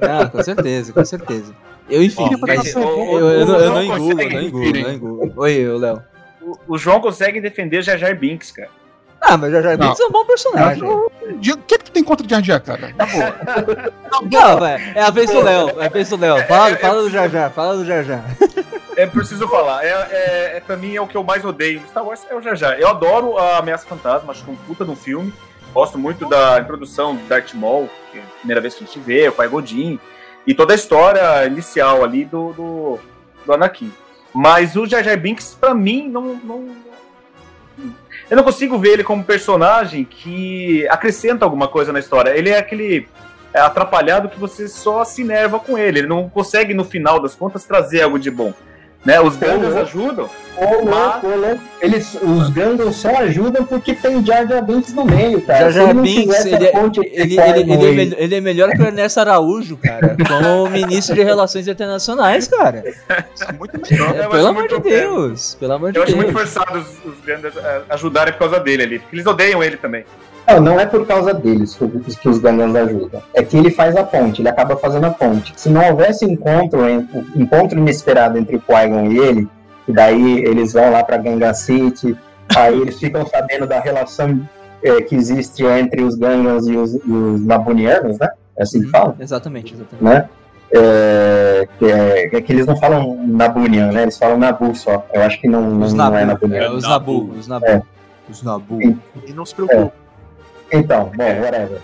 Ah, 0.00 0.26
com 0.26 0.42
certeza, 0.42 0.92
com 0.92 1.04
certeza. 1.04 1.54
Eu, 1.88 2.02
enfim, 2.02 2.28
eu, 2.30 2.78
eu, 3.18 3.30
eu 3.30 3.46
não, 3.46 3.56
eu 3.56 3.70
não 3.70 3.82
engulo, 3.82 4.14
não 4.14 4.42
engulo, 4.42 4.72
não 4.72 4.92
engulo. 4.92 5.32
Oi, 5.36 5.78
Léo. 5.78 6.02
O, 6.40 6.74
o 6.74 6.78
João 6.78 7.00
consegue 7.00 7.40
defender 7.40 7.82
Jar 7.82 7.98
Jar 7.98 8.16
Binks, 8.16 8.52
cara. 8.52 8.70
Ah, 9.20 9.36
mas 9.36 9.52
Jar 9.52 9.62
Jar 9.62 9.76
Binks 9.76 10.00
é 10.00 10.04
um 10.04 10.10
bom 10.10 10.24
personagem. 10.24 10.82
O 10.82 11.10
que, 11.66 11.74
é 11.74 11.78
que 11.78 11.90
tem 11.90 12.02
contra 12.02 12.26
o 12.26 12.28
Jar 12.28 12.42
Jar, 12.42 12.60
cara? 12.60 12.94
Tá 12.96 13.06
bom. 13.06 14.28
não, 14.30 14.60
velho. 14.60 14.84
É 14.94 15.02
a 15.02 15.10
vez 15.10 15.30
do 15.30 15.40
Léo. 15.40 15.80
É 15.80 15.86
a 15.86 15.88
vez 15.88 16.08
do 16.08 16.16
Léo. 16.16 16.46
Fala, 16.46 16.76
fala 16.76 17.02
do 17.02 17.10
Jar 17.10 17.28
Jar. 17.28 17.50
Fala 17.50 17.76
do 17.76 17.84
Jar 17.84 18.04
Jar. 18.04 18.24
É 18.96 19.06
preciso 19.06 19.48
falar. 19.48 19.84
É, 19.84 19.88
é, 19.88 20.56
é, 20.56 20.60
pra 20.60 20.76
mim 20.76 20.94
é 20.94 21.00
o 21.00 21.06
que 21.06 21.16
eu 21.16 21.24
mais 21.24 21.44
odeio 21.44 21.80
Star 21.88 22.04
Wars 22.04 22.26
é 22.28 22.34
o 22.34 22.40
Jar 22.40 22.56
Jar. 22.56 22.78
Eu 22.78 22.88
adoro 22.88 23.38
a 23.38 23.58
Ameaça 23.58 23.86
Fantasma. 23.86 24.32
Acho 24.32 24.44
que 24.44 24.50
é 24.50 24.52
um 24.52 24.56
puta 24.56 24.84
no 24.84 24.94
filme. 24.94 25.32
Gosto 25.72 25.98
muito 25.98 26.28
da 26.28 26.60
introdução 26.60 27.16
do 27.16 27.26
Darth 27.26 27.54
Maul, 27.54 27.88
é 28.14 28.18
a 28.18 28.38
primeira 28.40 28.60
vez 28.60 28.74
que 28.74 28.84
a 28.84 28.86
gente 28.86 29.00
vê, 29.00 29.26
o 29.28 29.32
Pai 29.32 29.48
Godin. 29.48 29.98
E 30.46 30.52
toda 30.52 30.74
a 30.74 30.76
história 30.76 31.46
inicial 31.46 32.04
ali 32.04 32.26
do, 32.26 32.52
do, 32.52 32.98
do 33.46 33.52
Anakin. 33.54 33.90
Mas 34.34 34.76
o 34.76 34.84
Jar 34.84 35.02
Jar 35.02 35.18
Binks, 35.18 35.56
pra 35.58 35.74
mim, 35.74 36.08
não, 36.08 36.34
não, 36.34 36.76
eu 38.30 38.36
não 38.36 38.44
consigo 38.44 38.78
ver 38.78 38.94
ele 38.94 39.04
como 39.04 39.24
personagem 39.24 40.04
que 40.04 40.86
acrescenta 40.88 41.44
alguma 41.44 41.68
coisa 41.68 41.92
na 41.92 41.98
história. 41.98 42.36
Ele 42.36 42.50
é 42.50 42.58
aquele 42.58 43.08
é, 43.52 43.60
atrapalhado 43.60 44.28
que 44.28 44.38
você 44.38 44.68
só 44.68 45.04
se 45.04 45.22
nerva 45.24 45.58
com 45.58 45.76
ele. 45.76 46.00
Ele 46.00 46.08
não 46.08 46.28
consegue, 46.28 46.74
no 46.74 46.84
final 46.84 47.20
das 47.20 47.34
contas, 47.34 47.64
trazer 47.64 48.02
algo 48.02 48.18
de 48.18 48.30
bom. 48.30 48.52
Né? 49.04 49.20
Os 49.20 49.36
Gandalf 49.36 49.76
ajudam. 49.78 50.30
Ô, 50.56 50.84
louco, 50.84 51.26
ô, 51.26 51.36
louco. 51.36 51.62
Eles, 51.80 52.16
os 52.22 52.50
Gandalf 52.50 52.94
só 52.94 53.08
ajudam 53.22 53.64
porque 53.64 53.94
tem 53.94 54.24
Jar 54.24 54.46
Jar 54.46 54.62
Binks 54.64 54.94
no 54.94 55.04
meio, 55.04 55.40
cara. 55.42 55.70
Jar 55.72 55.86
Jar 55.86 55.94
Binks, 55.94 56.44
ele, 56.46 56.66
é- 56.66 56.72
ele, 57.12 57.40
ele, 57.40 57.72
ele, 57.72 58.14
ele, 58.16 58.34
é 58.36 58.40
melhor 58.40 58.70
que 58.70 58.80
o 58.80 58.86
Ernesto 58.86 59.18
Araújo, 59.18 59.76
cara, 59.76 60.16
como 60.28 60.68
ministro 60.70 61.16
de 61.16 61.22
Relações 61.24 61.66
Internacionais, 61.66 62.46
cara. 62.46 62.84
Muito 63.58 63.80
melhor. 63.90 64.16
É, 64.16 64.28
pelo 64.28 64.46
amor 64.46 64.68
de 64.68 64.78
Deus, 64.78 65.56
pelo 65.58 65.72
amor 65.72 65.92
de 65.92 65.98
eu 65.98 66.04
Deus. 66.04 66.16
Eu 66.16 66.22
acho 66.22 66.32
muito 66.32 66.38
forçado 66.38 66.78
os, 66.78 67.12
os 67.12 67.20
Gandalf 67.24 67.56
ajudarem 67.88 68.32
por 68.34 68.40
causa 68.40 68.60
dele 68.60 68.82
ali, 68.84 68.98
porque 69.00 69.16
eles 69.16 69.26
odeiam 69.26 69.62
ele 69.64 69.76
também. 69.76 70.04
Não, 70.46 70.60
não 70.60 70.80
é 70.80 70.86
por 70.86 71.06
causa 71.06 71.32
deles 71.32 71.78
que, 72.20 72.28
os 72.28 72.38
Gangans 72.38 72.74
ajudam. 72.74 73.22
É 73.34 73.42
que 73.42 73.56
ele 73.56 73.70
faz 73.70 73.96
a 73.96 74.04
ponte, 74.04 74.42
ele 74.42 74.48
acaba 74.48 74.76
fazendo 74.76 75.06
a 75.06 75.10
ponte. 75.10 75.52
Se 75.56 75.68
não 75.68 75.88
houvesse 75.90 76.24
encontro, 76.24 76.80
encontro 77.36 77.78
inesperado 77.78 78.38
entre 78.38 78.56
o 78.56 78.60
Qui-Gon 78.60 79.12
e 79.12 79.18
ele, 79.18 79.48
e 79.86 79.92
daí 79.92 80.44
eles 80.44 80.72
vão 80.72 80.90
lá 80.90 81.02
para 81.04 81.16
Gangan 81.16 81.54
City, 81.54 82.16
aí 82.54 82.80
eles 82.80 82.98
ficam 82.98 83.26
sabendo 83.26 83.66
da 83.66 83.80
relação 83.80 84.46
é, 84.82 85.00
que 85.02 85.14
existe 85.14 85.64
entre 85.64 86.02
os 86.02 86.16
Gangans 86.16 86.66
e 86.66 86.76
os, 86.76 86.94
e 86.94 87.10
os 87.10 87.44
Nabunianos, 87.44 88.18
né? 88.18 88.28
É 88.56 88.62
assim 88.62 88.80
que 88.80 88.86
uhum. 88.86 88.92
fala? 88.92 89.16
Exatamente, 89.18 89.74
exatamente. 89.74 90.04
Né? 90.04 90.28
É, 90.74 91.68
que, 91.78 91.84
é, 91.84 92.36
é, 92.36 92.40
que 92.40 92.52
eles 92.52 92.66
não 92.66 92.76
falam 92.76 93.26
Nabunian, 93.26 93.92
né? 93.92 94.02
Eles 94.02 94.16
falam 94.16 94.38
Nabu 94.38 94.74
só. 94.74 95.06
Eu 95.12 95.22
acho 95.22 95.40
que 95.40 95.46
não, 95.46 95.60
não, 95.70 95.88
não 95.88 96.16
é 96.16 96.24
Nabunian. 96.24 96.58
É, 96.58 96.70
os 96.70 96.82
Nabu, 96.82 97.30
os 97.38 97.46
Nabu. 97.46 97.66
É. 97.66 97.82
Os 98.30 98.42
Nabu. 98.42 98.80
E, 98.80 98.98
e 99.26 99.32
não 99.34 99.44
se 99.44 99.54
preocupe. 99.54 99.92
Então, 100.72 101.10
bom, 101.14 101.40
whatever. 101.42 101.78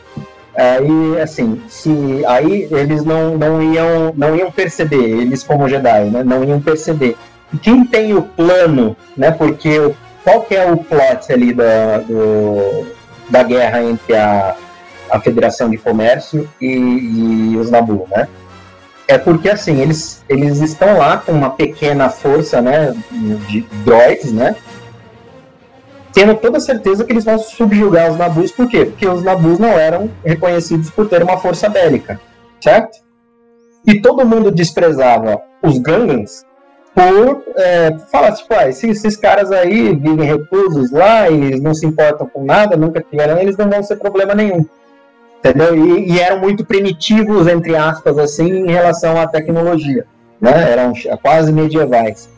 Aí, 0.57 1.21
assim, 1.21 1.63
se 1.69 2.25
aí 2.27 2.67
eles 2.71 3.05
não, 3.05 3.37
não, 3.39 3.63
iam, 3.63 4.13
não 4.17 4.35
iam 4.35 4.51
perceber, 4.51 5.05
eles 5.05 5.45
como 5.45 5.69
Jedi, 5.69 6.11
né? 6.11 6.25
Não 6.25 6.43
iam 6.43 6.61
perceber. 6.61 7.17
Quem 7.63 7.85
tem 7.85 8.15
o 8.15 8.23
plano, 8.23 8.97
né? 9.17 9.31
Porque 9.31 9.95
qual 10.25 10.43
que 10.43 10.57
é 10.57 10.71
o 10.71 10.79
plot 10.79 11.33
ali 11.33 11.53
da, 11.53 11.99
do, 11.99 12.87
da 13.31 13.43
guerra 13.43 13.83
entre 13.85 14.17
a, 14.17 14.57
a 15.11 15.21
Federação 15.21 15.71
de 15.71 15.79
Comércio 15.79 16.49
e, 16.61 17.53
e 17.53 17.57
os 17.57 17.71
Nabu, 17.71 18.09
né? 18.11 18.27
É 19.07 19.17
porque, 19.17 19.49
assim, 19.49 19.81
eles, 19.81 20.23
eles 20.29 20.61
estão 20.61 20.99
lá 20.99 21.17
com 21.19 21.33
uma 21.33 21.51
pequena 21.51 22.11
força, 22.11 22.61
né? 22.61 22.95
De 23.49 23.61
droids, 23.85 24.33
né? 24.33 24.57
Tendo 26.19 26.35
toda 26.35 26.59
certeza 26.59 27.05
que 27.05 27.13
eles 27.13 27.25
vão 27.25 27.39
subjugar 27.39 28.11
os 28.11 28.17
Nabus, 28.17 28.51
por 28.51 28.69
quê? 28.69 28.87
Porque 28.87 29.07
os 29.07 29.23
Nabus 29.23 29.61
não 29.61 29.69
eram 29.69 30.11
reconhecidos 30.25 30.91
por 30.91 31.09
ter 31.09 31.23
uma 31.23 31.39
força 31.39 31.69
bélica, 31.69 32.21
certo? 32.61 32.99
E 33.87 34.03
todo 34.03 34.27
mundo 34.27 34.51
desprezava 34.51 35.41
os 35.63 35.79
Gangans 35.79 36.45
por 36.93 37.45
é, 37.57 37.97
falar, 38.11 38.33
tipo, 38.33 38.53
ah, 38.53 38.69
esses, 38.69 39.17
caras 39.17 39.53
aí 39.53 39.95
vivem 39.95 40.27
reclusos 40.27 40.91
lá, 40.91 41.31
eles 41.31 41.63
não 41.63 41.73
se 41.73 41.87
importam 41.87 42.27
com 42.27 42.45
nada, 42.45 42.77
nunca 42.77 43.01
tiveram, 43.01 43.39
eles 43.39 43.57
não 43.57 43.71
vão 43.71 43.81
ser 43.85 43.95
problema 43.95 44.35
nenhum. 44.35 44.67
Entendeu? 45.39 45.77
E, 45.77 46.15
e 46.15 46.19
eram 46.19 46.41
muito 46.41 46.65
primitivos, 46.65 47.47
entre 47.47 47.77
aspas, 47.77 48.19
assim, 48.19 48.67
em 48.67 48.73
relação 48.73 49.21
à 49.21 49.29
tecnologia. 49.29 50.05
Né? 50.41 50.73
Eram 50.73 50.93
quase 51.23 51.53
medievais. 51.53 52.29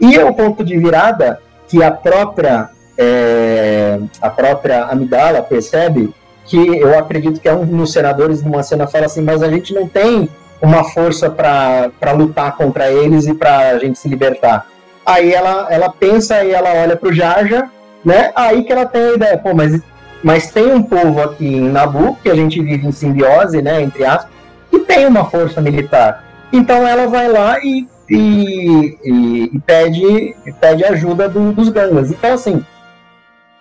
E 0.00 0.16
o 0.18 0.32
ponto 0.32 0.62
de 0.62 0.78
virada 0.78 1.40
que 1.66 1.82
a 1.82 1.90
própria 1.90 2.70
é, 3.02 3.98
a 4.20 4.30
própria 4.30 4.84
Amidala 4.84 5.42
percebe 5.42 6.14
que 6.44 6.56
eu 6.56 6.98
acredito 6.98 7.40
que 7.40 7.48
é 7.48 7.52
um 7.52 7.64
dos 7.64 7.92
senadores 7.92 8.42
numa 8.42 8.62
cena 8.62 8.86
fala 8.86 9.06
assim, 9.06 9.22
mas 9.22 9.42
a 9.42 9.48
gente 9.48 9.74
não 9.74 9.88
tem 9.88 10.28
uma 10.60 10.84
força 10.84 11.28
para 11.28 12.12
lutar 12.14 12.56
contra 12.56 12.90
eles 12.90 13.26
e 13.26 13.34
para 13.34 13.70
a 13.70 13.78
gente 13.78 13.98
se 13.98 14.08
libertar. 14.08 14.66
Aí 15.04 15.32
ela, 15.32 15.66
ela 15.70 15.90
pensa 15.90 16.44
e 16.44 16.52
ela 16.52 16.72
olha 16.74 16.96
para 16.96 17.08
o 17.08 17.12
Jaja, 17.12 17.68
né? 18.04 18.30
Aí 18.36 18.62
que 18.62 18.72
ela 18.72 18.86
tem 18.86 19.02
a 19.02 19.14
ideia, 19.14 19.38
pô, 19.38 19.52
mas, 19.52 19.80
mas 20.22 20.50
tem 20.52 20.72
um 20.72 20.82
povo 20.82 21.20
aqui 21.20 21.46
em 21.46 21.68
Nabu, 21.68 22.16
que 22.22 22.30
a 22.30 22.34
gente 22.34 22.62
vive 22.62 22.86
em 22.86 22.92
simbiose, 22.92 23.60
né, 23.60 23.82
entre 23.82 24.04
aspas, 24.04 24.30
que 24.70 24.78
tem 24.80 25.06
uma 25.06 25.24
força 25.24 25.60
militar. 25.60 26.24
Então 26.52 26.86
ela 26.86 27.06
vai 27.08 27.28
lá 27.28 27.58
e, 27.58 27.88
e, 28.08 28.98
e, 29.04 29.50
e 29.52 29.58
pede, 29.66 30.36
pede 30.60 30.84
ajuda 30.84 31.28
do, 31.28 31.52
dos 31.52 31.68
gangas. 31.70 32.10
Então, 32.10 32.34
assim, 32.34 32.64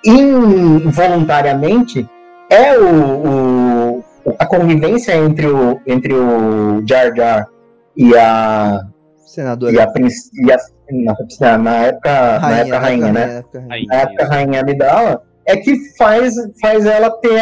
involuntariamente 0.04 2.08
é 2.50 2.78
o, 2.78 3.96
o, 3.96 4.04
a 4.38 4.46
convivência 4.46 5.16
entre 5.16 5.48
o, 5.48 5.80
entre 5.88 6.14
o 6.14 6.86
Jar 6.88 7.16
Jar 7.16 7.48
e 7.96 8.14
a 8.16 8.82
senadora 9.26 9.72
e 9.72 9.80
a, 9.80 9.88
e 10.34 10.52
a 10.52 10.58
na, 11.40 11.58
na 11.58 11.78
época 11.86 12.38
rainha, 12.38 12.42
na 12.42 12.58
época 12.58 12.80
rainha, 12.80 13.14
né 13.14 13.38
época 13.38 13.66
rainha. 13.70 13.88
na 13.88 13.96
época 13.96 14.26
rainha 14.26 14.62
Amidala 14.62 15.24
é 15.46 15.58
que 15.58 15.76
faz, 15.98 16.34
faz 16.62 16.86
ela 16.86 17.10
ter, 17.10 17.40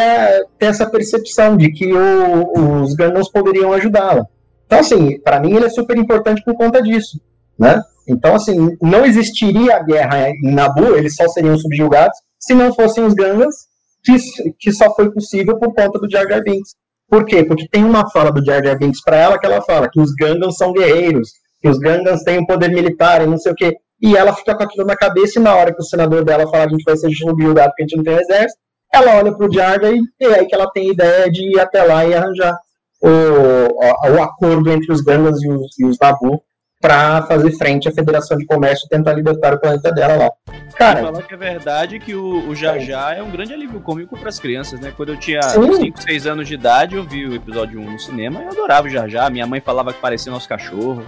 ter 0.58 0.66
essa 0.66 0.88
percepção 0.88 1.56
de 1.56 1.70
que 1.70 1.92
o, 1.92 2.82
os 2.82 2.94
Gandalf 2.94 3.28
poderiam 3.32 3.72
ajudá-la. 3.72 4.26
Então, 4.66 4.78
assim, 4.78 5.18
para 5.20 5.40
mim 5.40 5.54
ele 5.54 5.66
é 5.66 5.70
super 5.70 5.96
importante 5.98 6.42
por 6.44 6.54
conta 6.54 6.82
disso, 6.82 7.20
né? 7.58 7.82
Então, 8.08 8.34
assim, 8.34 8.76
não 8.80 9.04
existiria 9.04 9.76
a 9.76 9.82
guerra 9.82 10.30
em 10.30 10.54
Nabu, 10.54 10.96
eles 10.96 11.14
só 11.14 11.28
seriam 11.28 11.56
subjugados 11.58 12.16
se 12.40 12.54
não 12.54 12.74
fossem 12.74 13.04
os 13.04 13.14
Gangas, 13.14 13.54
que, 14.02 14.16
que 14.58 14.72
só 14.72 14.92
foi 14.94 15.12
possível 15.12 15.58
por 15.58 15.74
conta 15.74 15.98
do 15.98 16.10
Jar 16.10 16.26
Jar 16.28 16.42
Binks. 16.42 16.74
Por 17.08 17.24
quê? 17.24 17.44
Porque 17.44 17.68
tem 17.68 17.84
uma 17.84 18.08
fala 18.10 18.32
do 18.32 18.44
Jar 18.44 18.64
Jar 18.64 18.78
Binks 18.78 19.02
para 19.04 19.16
ela 19.16 19.38
que 19.38 19.46
ela 19.46 19.60
fala 19.60 19.90
que 19.90 20.00
os 20.00 20.12
Gangans 20.14 20.56
são 20.56 20.72
guerreiros, 20.72 21.30
que 21.60 21.68
os 21.68 21.78
Gangans 21.78 22.22
têm 22.22 22.38
um 22.38 22.46
poder 22.46 22.70
militar 22.70 23.22
e 23.22 23.26
não 23.26 23.36
sei 23.36 23.52
o 23.52 23.54
quê. 23.54 23.76
E 24.00 24.16
ela 24.16 24.32
fica 24.34 24.56
com 24.56 24.62
aquilo 24.62 24.86
na 24.86 24.96
cabeça 24.96 25.38
e 25.38 25.42
na 25.42 25.54
hora 25.54 25.74
que 25.74 25.80
o 25.80 25.84
senador 25.84 26.24
dela 26.24 26.48
fala 26.48 26.66
que 26.66 26.74
a 26.74 26.78
gente 26.78 26.84
vai 26.84 26.96
ser 26.96 27.10
julgado 27.10 27.70
porque 27.70 27.82
a 27.82 27.86
gente 27.86 27.96
não 27.96 28.04
tem 28.04 28.14
exército, 28.14 28.58
ela 28.92 29.16
olha 29.16 29.36
pro 29.36 29.52
Jar 29.52 29.80
Jar 29.80 29.92
e 29.92 30.00
é 30.24 30.38
aí 30.38 30.46
que 30.46 30.54
ela 30.54 30.70
tem 30.70 30.90
ideia 30.90 31.30
de 31.30 31.54
ir 31.54 31.60
até 31.60 31.82
lá 31.82 32.06
e 32.06 32.14
arranjar 32.14 32.56
o, 33.02 33.08
o, 33.08 34.14
o 34.14 34.22
acordo 34.22 34.70
entre 34.70 34.92
os 34.92 35.00
Gangans 35.02 35.42
e 35.42 35.48
os, 35.50 35.78
e 35.78 35.84
os 35.84 35.98
Nabu 36.00 36.42
para 36.80 37.22
fazer 37.26 37.52
frente 37.58 37.88
à 37.88 37.92
Federação 37.92 38.38
de 38.38 38.46
Comércio 38.46 38.86
e 38.86 38.88
tentar 38.88 39.12
libertar 39.12 39.52
o 39.52 39.60
planeta 39.60 39.92
dela 39.92 40.16
lá. 40.16 40.30
Cara, 40.74 41.02
falar 41.02 41.22
que 41.22 41.34
é 41.34 41.36
verdade 41.36 41.98
que 41.98 42.14
o, 42.14 42.48
o 42.48 42.56
Jajá 42.56 43.14
é 43.14 43.22
um 43.22 43.30
grande 43.30 43.52
alívio 43.52 43.80
cômico 43.80 44.18
para 44.18 44.30
as 44.30 44.40
crianças, 44.40 44.80
né? 44.80 44.90
Quando 44.96 45.10
eu 45.10 45.16
tinha 45.18 45.42
5, 45.42 46.02
6 46.02 46.26
anos 46.26 46.48
de 46.48 46.54
idade, 46.54 46.96
eu 46.96 47.04
vi 47.04 47.26
o 47.26 47.34
episódio 47.34 47.78
1 47.78 47.90
no 47.90 47.98
cinema 47.98 48.40
e 48.40 48.44
eu 48.44 48.50
adorava 48.50 48.86
o 48.86 48.90
Jajá. 48.90 49.28
Minha 49.28 49.46
mãe 49.46 49.60
falava 49.60 49.92
que 49.92 50.00
parecia 50.00 50.32
nosso 50.32 50.48
cachorro. 50.48 51.04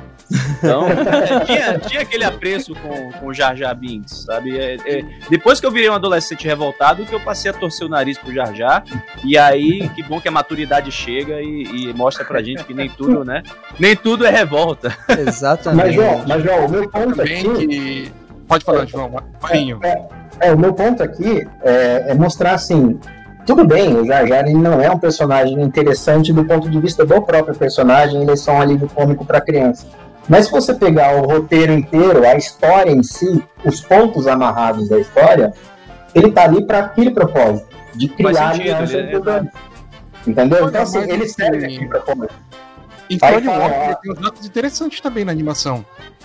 Então, 0.59 0.87
é, 0.87 1.41
tinha, 1.47 1.79
tinha 1.79 2.01
aquele 2.03 2.25
apreço 2.25 2.75
com, 2.75 3.11
com 3.12 3.27
o 3.29 3.35
Jajá 3.35 3.73
Binks, 3.73 4.25
sabe? 4.27 4.59
É, 4.59 4.77
é, 4.85 5.05
depois 5.31 5.59
que 5.59 5.66
eu 5.66 5.70
virei 5.70 5.89
um 5.89 5.95
adolescente 5.95 6.47
revoltado, 6.47 7.07
que 7.07 7.14
eu 7.14 7.20
passei 7.20 7.51
a 7.51 7.55
torcer 7.55 7.87
o 7.87 7.91
nariz 7.91 8.18
pro 8.18 8.33
Jajá. 8.33 8.83
E 9.25 9.39
aí, 9.39 9.89
que 9.91 10.03
bom 10.03 10.20
que 10.20 10.29
a 10.29 10.33
maturidade 10.33 10.93
chega 10.93 11.41
e, 11.41 11.62
e 11.62 11.95
mostra 11.95 12.25
pra 12.27 12.43
gente 12.43 12.62
que 12.64 12.75
nem 12.75 12.91
tudo, 12.91 13.25
né? 13.25 13.43
Nem 13.79 13.97
tudo 13.97 14.27
é 14.27 14.31
revolta. 14.31 14.95
Exato. 15.18 15.62
Exatamente. 15.63 15.77
Mas, 15.77 15.95
João, 15.95 16.25
mas, 16.27 16.43
João, 16.43 16.67
o 16.67 16.71
meu 16.71 16.91
ponto 16.91 17.23
aqui. 17.23 17.67
Que... 17.67 18.13
Pode 18.49 18.65
falar, 18.65 18.87
João, 18.87 19.11
Marinho. 19.41 19.79
É, 19.83 19.89
é, 20.41 20.49
é, 20.49 20.53
o 20.53 20.59
meu 20.59 20.75
ponto 20.75 21.03
aqui 21.03 21.47
é, 21.63 22.05
é, 22.09 22.15
mostrar 22.15 22.55
assim. 22.55 22.99
Tudo 23.47 23.67
bem, 23.67 23.97
o 23.97 24.07
Jar 24.07 24.25
Jar 24.27 24.49
não 24.51 24.81
é 24.81 24.89
um 24.89 24.99
personagem 24.99 25.61
interessante 25.61 26.33
do 26.33 26.45
ponto 26.45 26.71
de 26.71 26.79
vista 26.79 27.05
do 27.05 27.21
próprio 27.23 27.57
personagem, 27.57 28.23
ele 28.23 28.31
é 28.31 28.37
só 28.37 28.53
um 28.53 28.61
alívio 28.61 28.89
cômico 28.95 29.25
para 29.25 29.41
criança. 29.41 29.85
Mas 30.29 30.47
se 30.47 30.53
você 30.53 30.73
pegar 30.73 31.17
o 31.17 31.27
roteiro 31.27 31.73
inteiro, 31.73 32.25
a 32.25 32.37
história 32.37 32.93
em 32.93 33.03
si, 33.03 33.43
os 33.65 33.81
pontos 33.81 34.29
amarrados 34.29 34.89
da 34.89 34.97
história, 35.01 35.53
ele 36.15 36.31
tá 36.31 36.45
ali 36.45 36.65
para 36.65 36.79
aquele 36.79 37.11
propósito, 37.11 37.67
de 37.95 38.09
criar 38.09 38.51
aliança 38.51 38.97
entre 38.97 39.17
os 39.17 39.25
Entendeu? 40.25 40.69
Então, 40.69 40.83
assim, 40.83 41.01
ele 41.11 41.29
serve 41.29 41.65
aqui 41.65 41.85
propósito. 41.89 42.35
Em 43.15 43.19
Clone 43.19 43.47
fala- 43.47 43.59
Wars 43.69 43.97
tem 44.03 44.13
uns 44.13 44.25
arcos 44.25 44.47
interessantes 44.47 45.01
também 45.01 45.25
na 45.25 45.33
animação. 45.33 45.85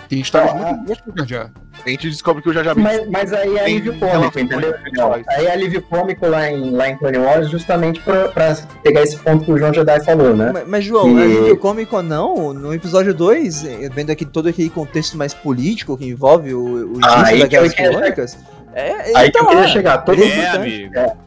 Tem 0.09 0.19
histórias 0.21 0.51
Ah, 0.51 0.55
muito 0.55 0.85
boas 0.85 1.01
pro 1.01 1.13
Jar 1.17 1.27
Jar. 1.27 1.51
A 1.85 1.89
gente 1.89 2.09
descobre 2.09 2.41
que 2.41 2.49
o 2.49 2.53
Jar 2.53 2.63
Jar 2.63 2.77
Mas, 2.77 3.07
mas 3.09 3.33
aí 3.33 3.57
é 3.57 3.61
alívio 3.65 3.99
cômico, 3.99 4.39
entendeu? 4.39 4.73
Aí 5.29 5.45
é 5.45 5.51
alívio 5.51 5.81
cômico 5.81 6.27
lá 6.27 6.49
em, 6.49 6.71
lá 6.71 6.89
em 6.89 6.97
Clone 6.97 7.17
Wars 7.17 7.49
justamente 7.49 7.99
pra, 7.99 8.29
pra 8.29 8.55
pegar 8.83 9.01
esse 9.03 9.17
ponto 9.17 9.43
que 9.43 9.51
o 9.51 9.57
João 9.57 9.73
Jedi 9.73 10.03
falou, 10.05 10.33
né? 10.35 10.51
Mas, 10.53 10.67
mas, 10.67 10.85
João, 10.85 11.19
E- 11.19 11.23
alívio 11.23 11.57
cômico 11.57 11.97
ou 11.97 12.03
não, 12.03 12.53
no 12.53 12.73
episódio 12.73 13.13
2, 13.13 13.65
eh, 13.65 13.89
vendo 13.93 14.09
aqui 14.11 14.23
todo 14.25 14.47
aquele 14.47 14.69
contexto 14.69 15.17
mais 15.17 15.33
político 15.33 15.97
que 15.97 16.05
envolve 16.07 16.53
o, 16.53 16.63
o 16.63 16.93
início 16.95 17.01
Ah, 17.03 17.25
aí 17.25 17.39
das 17.39 17.43
que 17.43 17.47
Guerras 17.49 17.73
queria 17.73 17.91
Colônicas, 17.91 18.37
é, 18.73 18.91
Aí 19.17 19.25
que 19.25 19.31
tá 19.33 19.39
eu 19.39 19.43
lá. 19.43 19.49
queria 19.49 19.67
chegar. 19.67 19.97
Todo, 19.99 20.23
é 20.23 20.25
É, 20.25 20.27
importante. 20.27 20.57
amigo. 20.57 21.17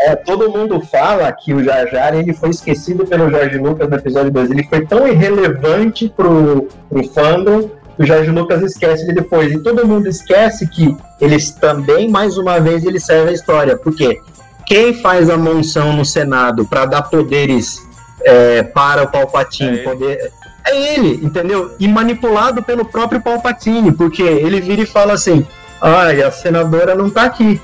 É, 0.00 0.16
todo 0.16 0.50
mundo 0.50 0.80
fala 0.80 1.30
que 1.30 1.52
o 1.52 1.62
Jar 1.62 1.86
Jar 1.88 2.14
ele 2.14 2.32
foi 2.32 2.50
esquecido 2.50 3.06
pelo 3.06 3.30
Jorge 3.30 3.58
Lucas 3.58 3.88
no 3.88 3.96
episódio 3.96 4.30
2. 4.30 4.50
Ele 4.50 4.64
foi 4.64 4.86
tão 4.86 5.06
irrelevante 5.06 6.08
pro, 6.08 6.68
pro 6.88 7.08
fandom 7.08 7.68
que 7.96 8.02
o 8.02 8.06
Jorge 8.06 8.30
Lucas 8.30 8.62
esquece 8.62 9.04
ele 9.04 9.12
depois. 9.12 9.52
E 9.52 9.58
todo 9.58 9.86
mundo 9.86 10.08
esquece 10.08 10.66
que 10.66 10.96
eles 11.20 11.50
também, 11.50 12.08
mais 12.08 12.38
uma 12.38 12.58
vez, 12.58 12.84
ele 12.84 12.98
serve 12.98 13.30
a 13.30 13.34
história. 13.34 13.76
Por 13.76 13.94
quê? 13.94 14.18
Quem 14.66 14.94
faz 14.94 15.28
a 15.28 15.36
monção 15.36 15.92
no 15.92 16.04
Senado 16.04 16.64
para 16.64 16.86
dar 16.86 17.02
poderes 17.02 17.78
é, 18.22 18.62
para 18.62 19.02
o 19.02 19.08
Palpatine? 19.08 19.68
É 19.68 19.72
ele. 19.72 19.82
poder... 19.82 20.32
é 20.66 20.94
ele, 20.94 21.26
entendeu? 21.26 21.74
E 21.78 21.86
manipulado 21.86 22.62
pelo 22.62 22.86
próprio 22.86 23.20
Palpatine, 23.20 23.92
porque 23.92 24.22
ele 24.22 24.60
vira 24.62 24.80
e 24.80 24.86
fala 24.86 25.12
assim: 25.12 25.46
ai, 25.80 26.22
a 26.22 26.30
senadora 26.30 26.94
não 26.94 27.10
tá 27.10 27.24
aqui. 27.24 27.60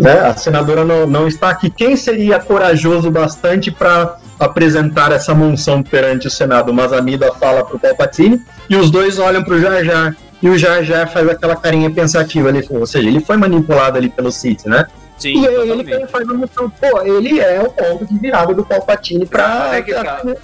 Né? 0.00 0.20
A 0.20 0.34
senadora 0.34 0.84
não, 0.84 1.06
não 1.06 1.28
está 1.28 1.50
aqui. 1.50 1.70
Quem 1.70 1.96
seria 1.96 2.38
corajoso 2.38 3.10
bastante 3.10 3.70
para 3.70 4.16
apresentar 4.38 5.12
essa 5.12 5.34
monção 5.34 5.82
perante 5.82 6.26
o 6.26 6.30
Senado? 6.30 6.70
O 6.70 6.74
Mazamida 6.74 7.32
fala 7.34 7.64
pro 7.64 7.78
Palpatine 7.78 8.40
e 8.68 8.76
os 8.76 8.90
dois 8.90 9.18
olham 9.18 9.44
pro 9.44 9.60
Jar 9.60 9.84
Jar. 9.84 10.16
E 10.42 10.48
o 10.48 10.56
Jar 10.56 10.82
Jar 10.82 11.06
faz 11.10 11.28
aquela 11.28 11.54
carinha 11.54 11.90
pensativa 11.90 12.48
ali, 12.48 12.66
ou 12.70 12.86
seja, 12.86 13.06
ele 13.08 13.20
foi 13.20 13.36
manipulado 13.36 13.98
ali 13.98 14.08
pelo 14.08 14.32
Sith, 14.32 14.64
né? 14.64 14.86
Sim, 15.18 15.42
e 15.42 15.46
aí 15.46 15.68
ele 15.68 16.06
faz 16.06 16.26
a 16.26 16.32
moção, 16.32 16.70
pô, 16.70 17.02
ele 17.02 17.40
é 17.40 17.60
o 17.60 17.70
ponto 17.70 18.06
de 18.06 18.18
virada 18.18 18.54
do 18.54 18.64
Palpatine 18.64 19.26
pra. 19.26 19.68
Mas 19.70 19.86
é. 19.86 20.36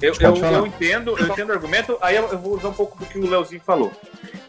Eu, 0.00 0.14
eu, 0.18 0.36
eu 0.36 0.66
entendo, 0.66 1.14
eu 1.18 1.26
entendo 1.26 1.50
o 1.50 1.52
argumento, 1.52 1.98
aí 2.00 2.16
eu, 2.16 2.26
eu 2.28 2.38
vou 2.38 2.56
usar 2.56 2.68
um 2.68 2.72
pouco 2.72 2.98
do 2.98 3.04
que 3.04 3.18
o 3.18 3.28
Leozinho 3.28 3.60
falou. 3.64 3.92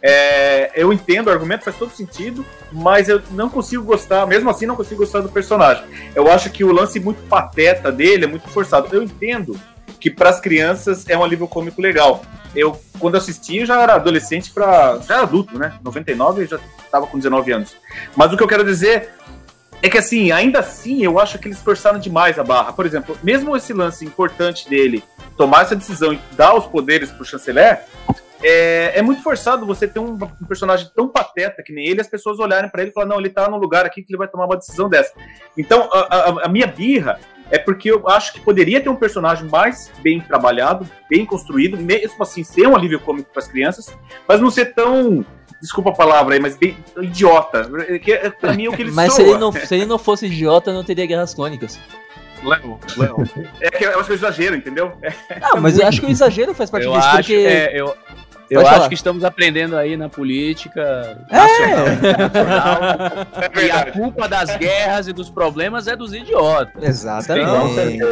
É, 0.02 0.72
eu 0.76 0.94
entendo 0.94 1.28
o 1.28 1.30
argumento, 1.30 1.66
faz 1.66 1.78
todo 1.78 1.92
sentido, 1.92 2.46
mas 2.72 3.10
eu 3.10 3.22
não 3.32 3.50
consigo 3.50 3.84
gostar, 3.84 4.26
mesmo 4.26 4.50
assim 4.50 4.66
não 4.66 4.76
consigo 4.76 5.02
gostar 5.02 5.20
do 5.20 5.30
personagem. 5.30 5.84
Eu 6.16 6.32
acho 6.32 6.50
que 6.50 6.64
o 6.64 6.72
lance 6.72 7.00
muito 7.00 7.22
pateta 7.24 7.92
dele 7.92 8.24
é 8.24 8.28
muito 8.28 8.48
forçado. 8.48 8.88
Eu 8.96 9.04
entendo 9.04 9.60
que 10.00 10.10
para 10.10 10.30
as 10.30 10.40
crianças 10.40 11.08
é 11.08 11.18
um 11.18 11.24
alívio 11.24 11.48
cômico 11.48 11.82
legal. 11.82 12.24
Eu, 12.56 12.80
quando 13.00 13.18
assisti, 13.18 13.58
eu 13.58 13.66
já 13.66 13.82
era 13.82 13.96
adolescente 13.96 14.52
para 14.52 15.00
já 15.00 15.16
era 15.16 15.24
adulto, 15.24 15.58
né? 15.58 15.74
99 15.84 16.44
eu 16.44 16.48
já 16.48 16.60
estava 16.84 17.06
com 17.08 17.18
19 17.18 17.52
anos. 17.52 17.76
Mas 18.16 18.32
o 18.32 18.38
que 18.38 18.44
eu 18.44 18.48
quero 18.48 18.64
dizer 18.64 19.10
é 19.82 19.90
que 19.90 19.98
assim, 19.98 20.32
ainda 20.32 20.60
assim, 20.60 21.04
eu 21.04 21.20
acho 21.20 21.40
que 21.40 21.48
eles 21.48 21.62
forçaram 21.62 22.00
demais 22.00 22.38
a 22.38 22.44
barra. 22.44 22.74
Por 22.74 22.86
exemplo, 22.86 23.18
mesmo 23.24 23.56
esse 23.56 23.74
lance 23.74 24.06
importante 24.06 24.70
dele 24.70 25.04
tomar 25.42 25.64
essa 25.64 25.76
decisão 25.76 26.14
e 26.14 26.20
dar 26.34 26.54
os 26.56 26.66
poderes 26.68 27.12
pro 27.12 27.26
chanceler, 27.26 27.82
é, 28.44 29.00
é 29.00 29.02
muito 29.02 29.22
forçado 29.24 29.66
você 29.66 29.88
ter 29.88 30.00
um, 30.00 30.14
um 30.42 30.46
personagem 30.48 30.88
tão 30.96 31.08
pateta 31.08 31.64
que 31.64 31.74
nem 31.74 31.88
ele, 31.88 32.00
as 32.02 32.08
pessoas 32.08 32.40
olharem 32.40 32.70
pra 32.70 32.82
ele 32.82 32.92
e 32.92 32.94
falar, 32.94 33.08
não, 33.08 33.20
ele 33.20 33.30
tá 33.30 33.50
num 33.50 33.58
lugar 33.58 33.86
aqui 33.86 34.04
que 34.04 34.12
ele 34.14 34.18
vai 34.18 34.28
tomar 34.28 34.46
uma 34.46 34.56
decisão 34.58 34.88
dessa. 34.90 35.14
Então, 35.58 35.90
a, 35.92 36.00
a- 36.00 36.46
a 36.46 36.50
minha 36.50 36.68
birra 36.68 37.20
é 37.50 37.58
porque 37.60 37.92
eu 37.92 38.08
acho 38.08 38.34
que 38.34 38.40
poderia 38.40 38.80
ter 38.82 38.90
um 38.90 38.96
personagem 38.96 39.48
mais 39.50 39.92
bem 40.02 40.22
trabalhado, 40.22 40.88
bem 41.10 41.26
construído, 41.26 41.78
mesmo 41.78 42.22
assim 42.24 42.44
ser 42.44 42.68
um 42.68 42.76
alívio 42.76 43.00
cômico 43.00 43.30
para 43.32 43.42
as 43.42 43.48
crianças, 43.48 43.96
mas 44.28 44.40
não 44.40 44.50
ser 44.50 44.74
tão, 44.74 45.26
desculpa 45.62 45.90
a 45.90 45.94
palavra 45.94 46.34
aí, 46.36 46.40
mas 46.40 46.56
bem 46.56 46.78
idiota. 47.02 47.70
Que, 48.04 48.14
é, 48.14 48.30
pra 48.30 48.54
mim, 48.54 48.66
é 48.66 48.70
o 48.70 48.74
que 48.74 48.82
ele 48.84 48.92
Mas 48.96 49.14
se 49.14 49.22
soa. 49.22 49.30
ele, 49.30 49.38
não, 49.40 49.52
se 49.52 49.76
ele 49.76 49.86
não 49.86 49.98
fosse 50.00 50.26
idiota, 50.28 50.72
não 50.72 50.84
teria 50.84 51.06
Guerras 51.06 51.34
Clônicas. 51.34 51.78
Léo, 52.44 52.80
Léo. 52.98 53.16
É 53.62 53.70
que 53.70 53.84
eu 53.86 54.00
acho 54.00 54.06
que 54.08 54.12
é 54.12 54.16
exagero, 54.16 54.56
entendeu? 54.56 54.94
É, 55.02 55.14
Ah, 55.42 55.58
mas 55.60 55.78
eu 55.78 55.88
acho 55.88 56.00
que 56.02 56.08
o 56.08 56.10
exagero 56.10 56.54
faz 56.54 56.70
parte 56.70 56.86
Eu 56.88 56.94
disso, 56.94 57.06
acho, 57.08 57.18
porque... 57.18 57.34
é, 57.36 57.80
eu, 57.80 57.96
eu 58.52 58.68
acho 58.68 58.90
que 58.90 58.96
estamos 58.96 59.24
aprendendo 59.24 59.76
aí 59.78 59.96
na 59.98 60.10
política 60.10 61.18
É. 61.30 61.38
nacional 61.38 61.88
e 61.88 61.94
internacional 61.94 63.28
é 63.42 63.50
que 63.50 63.72
a 63.72 63.92
culpa 63.92 64.28
das 64.28 64.56
guerras 64.58 65.08
e 65.08 65.14
dos 65.14 65.30
problemas 65.30 65.88
é 65.88 65.96
dos 65.96 66.14
idiotas. 66.14 66.84
Exatamente. 66.84 68.04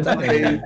Exatamente. 0.00 0.62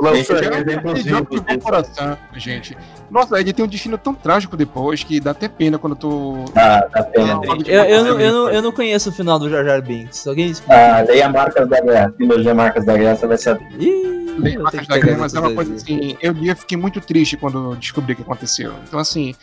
Léo, 0.00 0.16
Esse 0.16 0.32
é 0.32 1.52
um 1.54 1.58
coração, 1.60 2.18
gente. 2.34 2.76
Nossa, 3.10 3.38
ele 3.38 3.52
tem 3.52 3.64
um 3.64 3.68
destino 3.68 3.96
tão 3.96 4.14
trágico 4.14 4.56
depois 4.56 5.04
que 5.04 5.20
dá 5.20 5.30
até 5.30 5.48
pena 5.48 5.78
quando 5.78 5.94
tu. 5.94 6.44
Ah, 6.56 6.86
dá 6.92 7.02
pena. 7.04 7.40
Eu, 7.66 7.84
eu, 7.84 8.04
não, 8.04 8.20
eu, 8.20 8.32
não, 8.32 8.50
eu 8.50 8.62
não 8.62 8.72
conheço 8.72 9.10
o 9.10 9.12
final 9.12 9.38
do 9.38 9.48
Jar 9.48 9.64
Jar 9.64 9.80
Binks. 9.82 10.26
Alguém 10.26 10.48
explica? 10.48 10.74
Ah, 10.74 11.00
leia 11.02 11.28
Marcas 11.28 11.68
da 11.68 11.80
Guerra. 11.80 12.10
Trilogia 12.16 12.54
Marcas 12.54 12.84
da 12.84 12.96
Guerra, 12.96 13.16
você 13.16 13.26
vai 13.26 13.38
saber. 13.38 13.64
Ih, 13.78 14.58
Marcas 14.58 14.86
da 14.88 14.98
Guerra, 14.98 15.18
mas 15.18 15.34
é 15.34 15.40
uma 15.40 15.52
coisa 15.52 15.74
assim. 15.74 16.16
Eu 16.20 16.34
fiquei 16.56 16.76
muito 16.76 17.00
triste 17.00 17.36
quando 17.36 17.76
descobri 17.76 18.14
o 18.14 18.16
que 18.16 18.22
aconteceu. 18.22 18.53
Então, 18.62 18.98
assim, 18.98 19.34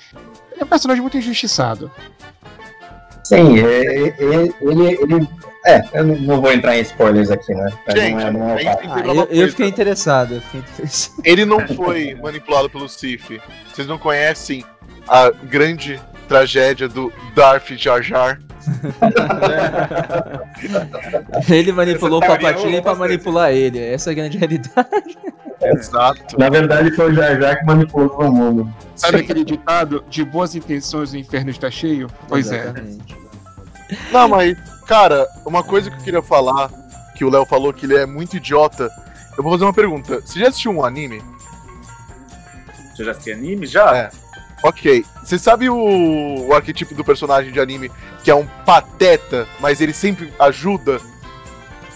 ele 0.52 0.62
é 0.62 0.64
um 0.64 0.68
personagem 0.68 1.02
muito 1.02 1.18
injustiçado. 1.18 1.92
Sim, 3.24 3.60
é- 3.60 3.86
é- 3.86 4.16
ele, 4.20 4.54
ele, 4.62 4.88
ele- 5.02 5.28
É, 5.66 5.84
eu 5.94 6.04
não, 6.04 6.42
vou 6.42 6.52
entrar 6.52 6.76
em 6.76 6.82
spoilers 6.82 7.30
aqui, 7.30 7.54
né? 7.54 7.72
Gente, 7.96 8.14
não 8.16 8.20
é, 8.20 8.32
não 8.32 8.50
é 8.50 8.68
Ah, 8.68 9.28
eu, 9.30 9.48
fiquei 9.50 9.68
interessado, 9.68 10.34
eu 10.36 10.42
fiquei 10.42 10.60
interessado. 10.62 11.14
Ele 11.24 11.46
não 11.46 11.60
foi 11.68 12.16
manipulado 12.16 12.68
pelo 12.68 12.90
Sif. 12.90 13.40
Vocês 13.72 13.88
não 13.88 14.00
conhecem 14.00 14.66
a 15.08 15.30
grande 15.30 16.02
tragédia 16.28 16.88
do 16.88 17.14
Darth 17.36 17.70
Jar 17.78 18.02
Jar? 18.02 18.40
Ele 21.50 21.72
manipulou 21.72 22.20
o 22.20 22.26
Palpatine 22.26 22.76
eu 22.78 22.82
pra 22.82 22.96
manipular 22.96 23.52
ele. 23.52 23.80
Essa 23.80 24.10
é 24.10 24.12
a 24.12 24.16
grande 24.16 24.38
realidade. 24.38 25.18
Exato. 25.62 26.38
Na 26.40 26.50
verdade, 26.50 26.92
foi 26.92 27.12
o 27.12 27.14
Jar 27.14 27.40
Jar 27.40 27.60
que 27.60 27.66
manipulou 27.66 28.10
todo 28.10 28.32
mundo. 28.32 28.74
Sabe 28.96 29.18
aquele 29.18 29.44
ditado 29.44 30.04
de 30.10 30.24
boas 30.24 30.56
intenções 30.56 31.14
o 31.14 31.18
inferno 31.18 31.50
está 31.50 31.70
cheio? 31.70 32.10
Pois 32.28 32.52
é. 32.52 32.64
Exatamente. 32.64 33.18
Não, 34.12 34.28
mas, 34.28 34.58
cara, 34.88 35.28
uma 35.46 35.64
coisa 35.64 35.90
que 35.90 35.98
eu 35.98 36.04
queria 36.04 36.22
falar, 36.22 36.70
que 37.16 37.26
o 37.26 37.30
Léo 37.30 37.46
falou 37.46 37.74
que 37.74 37.86
ele 37.86 37.96
é 37.96 38.06
muito 38.06 38.38
idiota. 38.38 38.90
Eu 39.38 39.44
vou 39.44 39.52
fazer 39.54 39.66
uma 39.66 39.74
pergunta. 39.74 40.22
Você 40.22 40.40
já 40.40 40.48
assistiu 40.50 40.72
um 40.72 40.84
anime? 40.84 41.22
Você 42.96 43.04
já 43.04 43.12
assistiu 43.12 43.34
anime? 43.34 43.66
Já? 43.66 43.96
É. 43.96 44.10
Ok. 44.64 45.06
Você 45.24 45.40
sabe 45.40 45.70
o, 45.70 46.48
o 46.48 46.54
arquetipo 46.54 46.94
do 46.94 47.04
personagem 47.04 47.52
de 47.52 47.60
anime 47.60 47.92
que 48.24 48.30
é 48.30 48.36
um 48.36 48.46
pateta, 48.66 49.48
mas 49.60 49.82
ele 49.82 49.94
sempre 49.94 50.32
ajuda? 50.40 51.00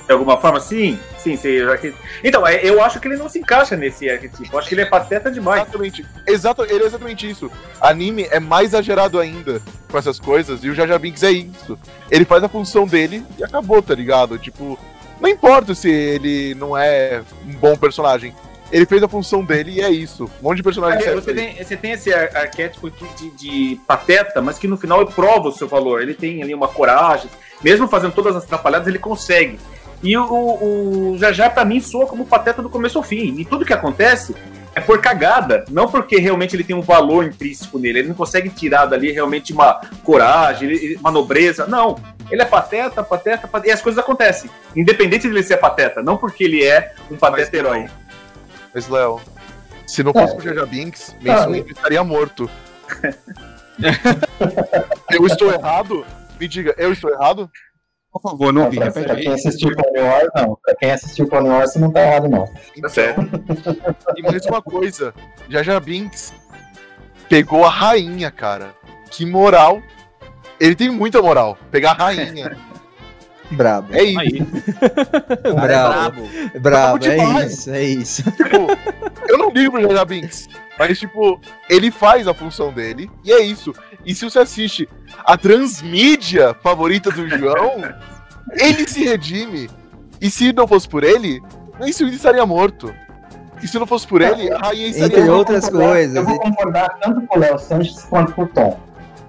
De 0.06 0.12
alguma 0.12 0.38
forma, 0.38 0.60
sim. 0.60 1.00
Sim, 1.26 1.36
sim. 1.38 1.48
eu 1.50 1.76
já- 1.76 1.92
Então, 2.24 2.46
é, 2.46 2.60
eu 2.64 2.84
acho 2.84 3.00
que 3.00 3.08
ele 3.08 3.18
não 3.18 3.28
se 3.28 3.40
encaixa 3.40 3.76
nesse 3.76 4.08
arquetipo. 4.08 4.48
Eu 4.54 4.60
acho 4.60 4.70
que 4.70 4.76
ele 4.76 4.82
é 4.82 4.86
pateta 4.86 5.32
demais. 5.32 5.64
Exatamente. 5.64 6.06
Exato, 6.28 6.64
ele 6.64 6.84
é 6.84 6.86
exatamente 6.86 7.28
isso. 7.30 7.52
Anime 7.82 8.28
é 8.30 8.40
mais 8.40 8.70
exagerado 8.70 9.20
ainda 9.20 9.60
com 9.90 9.98
essas 9.98 10.20
coisas, 10.20 10.64
e 10.64 10.70
o 10.70 10.76
Jar 10.76 11.00
Binks 11.00 11.24
é 11.24 11.32
isso. 11.32 11.80
Ele 12.12 12.26
faz 12.26 12.44
a 12.44 12.48
função 12.50 12.86
dele 12.86 13.26
e 13.40 13.44
acabou, 13.44 13.82
tá 13.82 13.96
ligado? 13.96 14.38
Tipo, 14.38 14.78
não 15.20 15.28
importa 15.28 15.74
se 15.74 15.90
ele 15.90 16.54
não 16.56 16.78
é 16.78 17.24
um 17.48 17.54
bom 17.54 17.76
personagem. 17.76 18.36
Ele 18.72 18.86
fez 18.86 19.02
a 19.02 19.08
função 19.08 19.44
dele 19.44 19.72
e 19.72 19.82
é 19.82 19.90
isso. 19.90 20.26
Um 20.42 20.44
monte 20.44 20.58
de 20.58 20.64
personagem 20.64 21.08
É, 21.08 21.14
você, 21.14 21.34
tem, 21.34 21.56
você 21.64 21.78
tem 21.78 21.92
esse 21.94 22.14
ar- 22.14 22.36
arquétipo 22.36 22.90
de, 22.92 23.08
de- 23.16 23.32
de 23.32 23.80
pateta, 23.88 24.42
mas 24.42 24.58
que 24.60 24.68
no 24.68 24.76
final 24.78 25.02
ele 25.02 25.12
prova 25.12 25.50
o 25.50 25.52
seu 25.52 25.68
valor. 25.68 26.02
Ele 26.02 26.14
tem 26.14 26.42
ali 26.44 26.54
uma 26.54 26.68
coragem. 26.68 27.30
Mesmo 27.64 27.88
fazendo 27.88 28.12
todas 28.14 28.36
as 28.36 28.44
atrapalhadas, 28.44 28.88
ele 28.88 29.00
consegue. 29.00 29.58
E 30.06 30.16
o, 30.16 30.24
o, 30.24 31.12
o 31.14 31.18
Jar, 31.18 31.52
pra 31.52 31.66
mim, 31.66 31.82
soa 31.82 32.06
como 32.06 32.28
pateta 32.28 32.62
do 32.62 32.70
começo 32.70 33.00
ao 33.00 33.04
fim. 33.04 33.36
E 33.40 33.44
tudo 33.44 33.66
que 33.66 33.74
acontece 33.74 34.36
é 34.76 34.80
por 34.80 35.02
cagada. 35.02 35.66
Não 35.70 35.90
porque 35.90 36.18
realmente 36.18 36.56
ele 36.56 36.64
tem 36.64 36.76
um 36.76 36.82
valor 36.82 37.26
intrínseco 37.26 37.80
nele. 37.80 38.00
Ele 38.00 38.08
não 38.10 38.16
consegue 38.16 38.50
tirar 38.52 38.86
dali 38.86 39.12
realmente 39.12 39.52
uma 39.52 39.82
coragem, 40.04 40.96
uma 41.00 41.10
nobreza. 41.10 41.66
Não. 41.66 41.98
Ele 42.30 42.42
é 42.42 42.46
pateta, 42.46 43.04
pateta, 43.04 43.48
pateta. 43.48 43.70
E 43.70 43.74
as 43.74 43.82
coisas 43.82 43.98
acontecem. 43.98 44.48
Independente 44.76 45.24
de 45.24 45.30
ele 45.34 45.42
ser 45.42 45.58
pateta. 45.58 46.04
Não 46.04 46.18
porque 46.18 46.44
ele 46.44 46.64
é 46.64 46.94
um 47.10 47.16
pateta 47.16 47.50
Mas, 47.52 47.60
herói. 47.60 47.88
Mas, 48.76 48.88
Léo, 48.88 49.20
se 49.88 50.04
não 50.04 50.14
fosse 50.14 50.36
É. 50.36 50.38
o 50.38 50.42
Jar 50.42 50.54
Jar 50.54 50.68
Binks, 50.68 51.16
Ah, 51.22 51.34
Mace 51.34 51.48
Windu 51.52 51.72
estaria 51.72 52.04
morto. 52.04 52.48
eu 55.12 55.26
estou 55.26 55.52
errado? 55.52 56.06
Me 56.40 56.48
diga, 56.48 56.74
eu 56.78 56.92
estou 56.92 57.12
errado? 57.12 57.50
Por 58.16 58.22
favor, 58.22 58.54
não 58.54 58.64
ouvi, 58.64 58.78
pra, 58.78 58.86
repete 58.86 59.08
pra 59.08 59.16
quem 59.18 59.34
assistiu 59.34 59.76
Clone 59.76 60.00
Wars, 60.00 60.30
não. 60.34 60.58
Pra 60.64 60.76
quem 60.76 60.92
assistiu 60.92 61.28
Clone 61.28 61.50
Wars, 61.50 61.74
você 61.74 61.80
não 61.80 61.92
tá 61.92 62.02
errado, 62.02 62.30
não. 62.30 62.50
Tá 62.82 62.88
certo. 62.88 63.22
E 64.16 64.22
mais 64.22 64.46
uma 64.46 64.62
coisa, 64.62 65.14
Jar 65.50 65.82
Binks 65.82 66.34
pegou 67.28 67.66
a 67.66 67.70
rainha, 67.70 68.32
cara. 68.32 68.74
Que 69.12 69.26
moral. 69.26 69.82
Ele 70.62 70.76
tem 70.76 70.90
muita 70.90 71.22
moral. 71.22 71.58
Pegar 71.70 71.92
a 71.92 71.96
rainha. 71.96 72.58
Brabo. 73.52 73.94
É 73.94 74.04
isso. 74.04 74.20
Aí, 74.22 74.40
Brabo. 75.54 76.22
brabo. 76.22 76.30
Brabo, 76.62 77.06
é 77.06 77.46
isso, 77.46 77.70
é 77.70 77.84
isso. 77.84 78.32
Tipo, 78.32 78.68
eu 79.28 79.38
não 79.38 79.50
ligo 79.50 79.74
pro 79.74 79.94
Jar 79.94 80.06
Binks. 80.06 80.48
Mas, 80.78 81.00
tipo, 81.00 81.40
ele 81.70 81.90
faz 81.90 82.28
a 82.28 82.34
função 82.34 82.72
dele, 82.74 83.10
e 83.24 83.32
é 83.32 83.42
isso. 83.42 83.74
E 84.06 84.14
se 84.14 84.26
você 84.26 84.40
assiste 84.40 84.90
a 85.26 85.38
transmídia 85.38 86.54
favorita 86.62 87.10
do 87.12 87.28
João, 87.30 87.82
ele 88.52 88.88
se 88.88 89.04
redime. 89.04 89.70
E 90.22 90.30
se 90.30 90.52
não 90.54 90.68
fosse 90.68 90.88
por 90.88 91.04
ele, 91.04 91.42
Ace 91.82 92.04
Windu 92.04 92.16
estaria 92.16 92.46
morto. 92.46 92.94
E 93.62 93.68
se 93.68 93.80
não 93.80 93.88
fosse 93.88 94.08
por 94.08 94.22
ele, 94.22 94.52
a 94.52 94.60
rainha 94.60 94.88
estaria 94.88 95.20
Entre 95.20 95.30
outras 95.30 95.70
coisas. 95.70 96.16
Eu 96.16 96.26
vou 96.26 96.40
concordar 96.40 96.98
tanto 97.02 97.22
com 97.26 97.38
o 97.38 97.40
Léo 97.40 97.58
Sanches 97.58 98.04
quanto 98.04 98.34
com 98.34 98.44
o 98.44 98.48
Tom. 98.48 98.80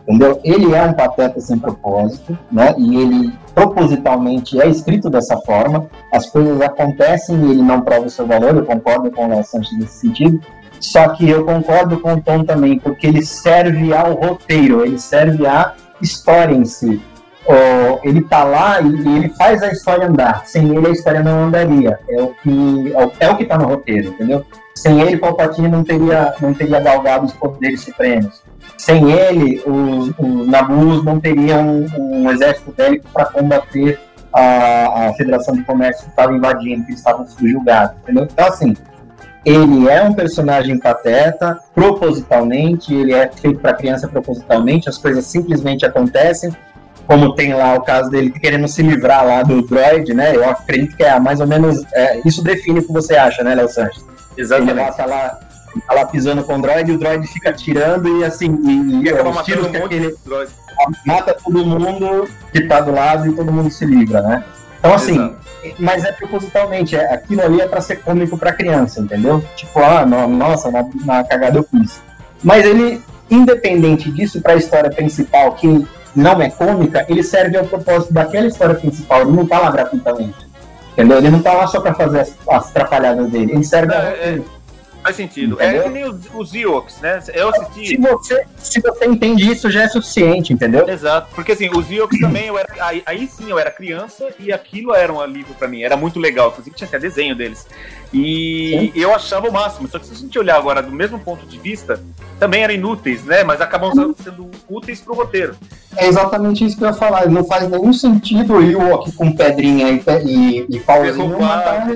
Entendeu? 0.02 0.40
Ele 0.44 0.72
é 0.72 0.82
um 0.82 0.92
pateta 0.92 1.40
sem 1.40 1.58
propósito, 1.58 2.38
né? 2.50 2.74
E 2.78 2.96
ele 2.96 3.32
propositalmente 3.54 4.60
é 4.60 4.68
escrito 4.68 5.10
dessa 5.10 5.36
forma. 5.38 5.88
As 6.12 6.26
coisas 6.26 6.60
acontecem 6.60 7.36
e 7.44 7.50
ele 7.50 7.62
não 7.62 7.80
prova 7.80 8.06
o 8.06 8.10
seu 8.10 8.26
valor. 8.26 8.54
Eu 8.54 8.64
concordo 8.64 9.10
com 9.10 9.26
o 9.26 9.28
Léo 9.28 9.44
Sanches 9.44 9.76
nesse 9.78 10.00
sentido. 10.00 10.40
Só 10.86 11.08
que 11.08 11.28
eu 11.28 11.44
concordo 11.44 11.98
com 11.98 12.14
o 12.14 12.20
Tom 12.20 12.44
também, 12.44 12.78
porque 12.78 13.08
ele 13.08 13.26
serve 13.26 13.92
ao 13.92 14.14
roteiro, 14.14 14.86
ele 14.86 15.00
serve 15.00 15.44
à 15.44 15.74
história 16.00 16.54
em 16.54 16.64
si. 16.64 17.02
Ó, 17.44 17.98
ele 18.04 18.22
tá 18.22 18.44
lá 18.44 18.80
e, 18.80 19.16
ele 19.16 19.28
faz 19.30 19.64
a 19.64 19.72
história 19.72 20.06
andar. 20.06 20.46
Sem 20.46 20.76
ele, 20.76 20.86
a 20.86 20.90
história 20.90 21.24
não 21.24 21.46
andaria. 21.46 21.98
É 22.08 22.22
o 22.22 22.28
que, 22.34 22.92
é 22.94 23.26
é 23.26 23.30
o 23.30 23.36
que 23.36 23.46
tá 23.46 23.58
no 23.58 23.66
roteiro, 23.66 24.10
entendeu? 24.10 24.46
Sem 24.76 25.00
ele, 25.00 25.16
Palpatine 25.16 25.66
não 25.66 25.82
teria, 25.82 26.32
não 26.40 26.54
teria 26.54 26.78
galgado 26.78 27.26
os 27.26 27.32
poderes 27.32 27.80
supremos. 27.80 28.40
Sem 28.78 29.10
ele, 29.10 29.60
os, 29.66 30.14
os 30.16 30.46
Nabus 30.46 31.04
não 31.04 31.18
teriam 31.18 31.84
um, 31.98 32.22
um 32.22 32.30
exército 32.30 32.72
bélico 32.72 33.08
para 33.12 33.24
combater 33.24 33.98
a, 34.32 35.08
a 35.08 35.12
Federação 35.14 35.56
de 35.56 35.64
Comércio 35.64 36.04
que 36.04 36.10
estava 36.10 36.32
invadindo, 36.32 36.86
que 36.86 36.92
estavam 36.92 37.26
subjugados, 37.26 37.96
entendeu? 38.02 38.28
Então, 38.30 38.46
assim, 38.46 38.76
ele 39.46 39.88
é 39.88 40.02
um 40.02 40.12
personagem 40.12 40.76
pateta, 40.76 41.60
propositalmente, 41.72 42.92
ele 42.92 43.14
é 43.14 43.30
feito 43.30 43.60
para 43.60 43.74
criança 43.74 44.08
propositalmente, 44.08 44.88
as 44.88 44.98
coisas 44.98 45.24
simplesmente 45.24 45.86
acontecem, 45.86 46.50
como 47.06 47.32
tem 47.32 47.54
lá 47.54 47.74
o 47.74 47.82
caso 47.82 48.10
dele 48.10 48.30
querendo 48.30 48.66
se 48.66 48.82
livrar 48.82 49.24
lá 49.24 49.44
do 49.44 49.62
droid, 49.62 50.12
né? 50.12 50.34
Eu 50.34 50.50
acredito 50.50 50.96
que 50.96 51.04
é 51.04 51.16
mais 51.20 51.38
ou 51.38 51.46
menos. 51.46 51.84
é, 51.92 52.20
isso 52.24 52.42
define 52.42 52.80
o 52.80 52.82
que 52.84 52.92
você 52.92 53.14
acha, 53.14 53.44
né, 53.44 53.54
Léo 53.54 53.68
Sanches? 53.68 54.04
Ele 54.36 54.48
lá 54.48 54.56
Exatamente. 54.56 54.96
tá 54.96 55.06
lá, 55.06 55.38
tá 55.86 55.94
lá 55.94 56.06
pisando 56.06 56.42
com 56.42 56.58
o 56.58 56.62
droid 56.62 56.90
e 56.90 56.94
o 56.96 56.98
droid 56.98 57.24
fica 57.28 57.52
tirando 57.52 58.18
e 58.18 58.24
assim, 58.24 58.58
e, 58.64 59.04
e 59.04 59.08
acaba 59.10 59.30
os 59.30 59.42
tiros 59.42 59.68
que 59.68 59.76
aquele 59.76 60.16
mata 61.06 61.34
todo 61.34 61.64
mundo 61.64 62.28
que 62.52 62.62
tá 62.62 62.80
do 62.80 62.90
lado 62.90 63.28
e 63.28 63.32
todo 63.32 63.52
mundo 63.52 63.70
se 63.70 63.86
livra, 63.86 64.20
né? 64.22 64.44
Então 64.86 64.94
assim, 64.94 65.14
Exato. 65.14 65.36
mas 65.80 66.04
é 66.04 66.12
propositalmente, 66.12 66.94
é, 66.94 67.12
aquilo 67.12 67.42
ali 67.42 67.60
é 67.60 67.66
pra 67.66 67.80
ser 67.80 67.96
cômico 67.96 68.38
pra 68.38 68.52
criança, 68.52 69.00
entendeu? 69.00 69.42
Tipo, 69.56 69.80
ah, 69.80 70.06
no- 70.06 70.28
nossa, 70.28 70.70
na, 70.70 70.84
na 71.04 71.24
cagada 71.24 71.58
eu 71.58 71.64
fiz. 71.64 72.00
Mas 72.44 72.64
ele, 72.64 73.02
independente 73.28 74.10
disso, 74.12 74.40
pra 74.40 74.54
história 74.54 74.88
principal, 74.90 75.54
que 75.54 75.84
não 76.14 76.40
é 76.40 76.48
cômica, 76.50 77.04
ele 77.08 77.22
serve 77.24 77.56
ao 77.58 77.64
propósito 77.64 78.12
daquela 78.14 78.46
história 78.46 78.76
principal, 78.76 79.22
ele 79.22 79.32
não 79.32 79.44
tá 79.44 79.58
lá 79.58 79.70
gratuitamente. 79.72 80.46
Entendeu? 80.92 81.18
Ele 81.18 81.30
não 81.30 81.42
tá 81.42 81.52
lá 81.52 81.66
só 81.66 81.80
pra 81.80 81.92
fazer 81.92 82.20
as, 82.20 82.32
as 82.48 82.68
atrapalhadas 82.70 83.28
dele, 83.28 83.52
ele 83.52 83.64
serve 83.64 83.92
É, 83.92 83.96
é, 83.96 84.40
faz 85.06 85.16
sentido. 85.16 85.56
É 85.60 85.66
Entendeu? 85.66 85.82
que 85.84 85.88
nem 85.90 86.04
os, 86.04 86.16
os 86.34 86.54
Ewoks, 86.54 87.00
né? 87.00 87.22
Eu 87.32 87.52
Se 87.52 87.60
assisti. 87.60 87.96
você, 87.96 88.44
se 88.58 88.80
você 88.80 89.04
entende 89.06 89.50
isso, 89.50 89.70
já 89.70 89.82
é 89.84 89.88
suficiente, 89.88 90.52
entendeu? 90.52 90.88
Exato, 90.88 91.28
porque 91.34 91.52
assim, 91.52 91.70
os 91.74 91.90
Ewoks 91.90 92.18
também, 92.20 92.46
eu 92.46 92.58
era, 92.58 92.68
aí, 92.80 93.02
aí 93.06 93.26
sim 93.28 93.48
eu 93.48 93.58
era 93.58 93.70
criança 93.70 94.28
e 94.38 94.52
aquilo 94.52 94.94
era 94.94 95.12
um 95.12 95.20
alívio 95.20 95.54
pra 95.58 95.68
mim, 95.68 95.82
era 95.82 95.96
muito 95.96 96.18
legal, 96.18 96.48
inclusive 96.48 96.74
tinha 96.74 96.88
até 96.88 96.98
desenho 96.98 97.34
deles. 97.36 97.66
E 98.12 98.90
eu 98.94 99.14
achava 99.14 99.48
o 99.48 99.52
máximo, 99.52 99.86
só 99.88 99.98
que 99.98 100.06
se 100.06 100.12
a 100.12 100.16
gente 100.16 100.38
olhar 100.38 100.56
agora 100.56 100.82
do 100.82 100.90
mesmo 100.92 101.18
ponto 101.18 101.44
de 101.46 101.58
vista, 101.58 102.02
também 102.38 102.62
eram 102.62 102.74
inúteis, 102.74 103.24
né? 103.24 103.44
Mas 103.44 103.60
acabam 103.60 103.92
sendo- 104.22 104.50
úteis 104.68 105.00
pro 105.00 105.14
roteiro. 105.14 105.54
É 105.96 106.06
exatamente 106.06 106.64
isso 106.64 106.76
que 106.76 106.84
eu 106.84 106.88
ia 106.88 106.94
falar. 106.94 107.28
Não 107.28 107.44
faz 107.44 107.68
nenhum 107.68 107.92
sentido 107.92 108.54
o 108.54 108.62
Ewok 108.62 109.12
com 109.12 109.30
pedrinha 109.34 109.90
e, 109.90 110.02
e, 110.26 110.66
e 110.76 110.80
pauzinho 110.80 111.38
matar, 111.40 111.86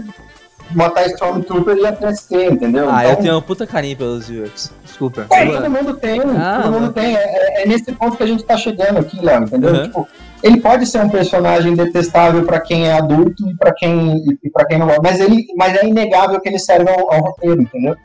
matar 0.74 1.06
Stormtrooper 1.06 1.76
e 1.76 1.86
a 1.86 1.92
3T, 1.92 2.52
entendeu? 2.52 2.88
Ah, 2.90 3.05
eu 3.05 3.10
Então, 3.12 3.22
tenho 3.22 3.38
um 3.38 3.42
puta 3.42 3.66
carinho 3.66 3.97
pelos 3.97 4.28
UX. 4.28 4.72
Desculpa. 4.84 5.26
é, 5.30 5.47
todo 5.47 5.70
mundo 5.70 5.94
tem, 5.94 6.20
Ah, 6.20 6.60
todo 6.62 6.72
mundo 6.72 6.92
mas- 6.94 7.05
tem. 7.05 7.16
É, 7.16 7.20
é- 7.20 7.62
é 7.62 7.66
nesse 7.66 7.90
ponto 7.92 8.16
que 8.16 8.22
a 8.22 8.26
gente 8.26 8.44
tá 8.44 8.56
chegando 8.56 8.98
aqui, 8.98 9.18
Léo, 9.24 9.44
entendeu? 9.44 9.72
Uhum. 9.74 9.82
Tipo, 9.84 10.09
ele 10.42 10.60
pode 10.60 10.86
ser 10.86 11.01
um 11.01 11.09
personagem 11.09 11.74
detestável 11.74 12.44
pra 12.44 12.60
quem 12.60 12.86
é 12.88 12.94
adulto 12.94 13.48
e 13.48 13.56
pra 13.56 13.72
quem, 13.74 14.16
e, 14.42 14.51
pra 14.51 14.64
quem 14.66 14.78
não 14.78 14.86
gosta, 14.86 15.02
mas, 15.02 15.20
ele, 15.20 15.47
mas 15.56 15.76
é 15.76 15.86
inegável 15.86 16.40
que 16.40 16.48
ele 16.48 16.59
serve 16.59 16.90
ao, 16.90 17.12
ao 17.12 17.20
roteiro, 17.20 17.62
entendeu? 17.62 17.97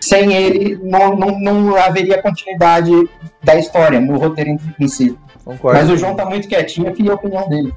Sem 0.00 0.32
ele, 0.32 0.78
não, 0.82 1.16
não, 1.16 1.38
não 1.40 1.76
haveria 1.76 2.22
continuidade 2.22 2.92
da 3.42 3.56
história, 3.56 4.00
no 4.00 4.16
roteiro 4.16 4.56
em, 4.78 4.88
si. 4.88 5.18
Concordo. 5.44 5.78
Mas 5.80 5.90
o 5.90 5.96
João 5.96 6.14
tá 6.14 6.24
muito 6.26 6.46
quietinho, 6.46 6.88
eu 6.88 6.92
queria 6.92 7.12
a 7.12 7.14
opinião 7.16 7.48
dele. 7.48 7.74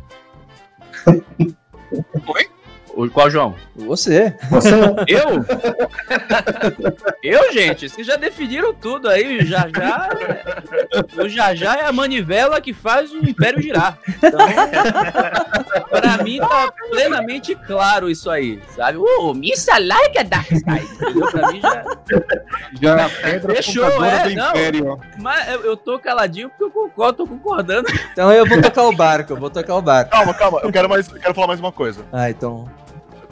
O, 2.94 3.10
qual, 3.10 3.30
João? 3.30 3.56
Você. 3.76 4.36
Você 4.50 4.70
Eu? 5.08 5.44
eu, 7.24 7.54
gente? 7.54 7.88
Vocês 7.90 8.06
já 8.06 8.16
definiram 8.16 8.74
tudo 8.74 9.08
aí. 9.08 9.40
O 9.40 9.46
Já 9.46 9.68
Já. 9.74 10.10
O 11.24 11.30
Já 11.30 11.56
Já 11.56 11.76
é 11.78 11.86
a 11.86 11.92
manivela 11.92 12.60
que 12.60 12.74
faz 12.74 13.12
o 13.12 13.18
Império 13.18 13.62
girar. 13.62 13.98
Então, 14.18 14.40
pra 15.90 16.24
mim 16.24 16.40
tá 16.40 16.72
plenamente 16.90 17.56
claro 17.56 18.10
isso 18.10 18.30
aí, 18.30 18.62
sabe? 18.76 18.98
O 18.98 19.34
Missa 19.34 19.78
like 19.80 20.18
a 20.18 20.24
Dark 20.24 20.48
Side. 20.48 20.88
entendeu? 21.02 21.32
Pra 21.32 21.52
mim 21.52 21.62
já. 21.62 21.84
Já 22.82 23.06
a 23.06 23.10
pedra 23.10 23.56
Fechou, 23.56 23.86
é, 24.04 24.30
do 24.30 24.36
não. 24.36 24.50
Império. 24.50 25.00
Mas 25.18 25.48
eu, 25.50 25.62
eu 25.62 25.78
tô 25.78 25.98
caladinho 25.98 26.50
porque 26.50 26.64
eu 26.66 26.72
concordo, 26.72 27.18
tô 27.20 27.28
concordando. 27.28 27.88
Então 28.12 28.32
eu 28.32 28.46
vou 28.46 28.62
tocar 28.62 28.84
o 28.84 28.96
barco, 28.96 29.34
eu 29.34 29.38
vou 29.38 29.50
tocar 29.50 29.76
o 29.76 29.82
barco. 29.82 30.12
Calma, 30.12 30.34
calma, 30.34 30.60
eu 30.64 30.72
quero, 30.72 30.90
mais, 30.90 31.08
eu 31.08 31.20
quero 31.20 31.34
falar 31.34 31.48
mais 31.48 31.60
uma 31.60 31.72
coisa. 31.72 32.04
Ah, 32.12 32.30
então. 32.30 32.66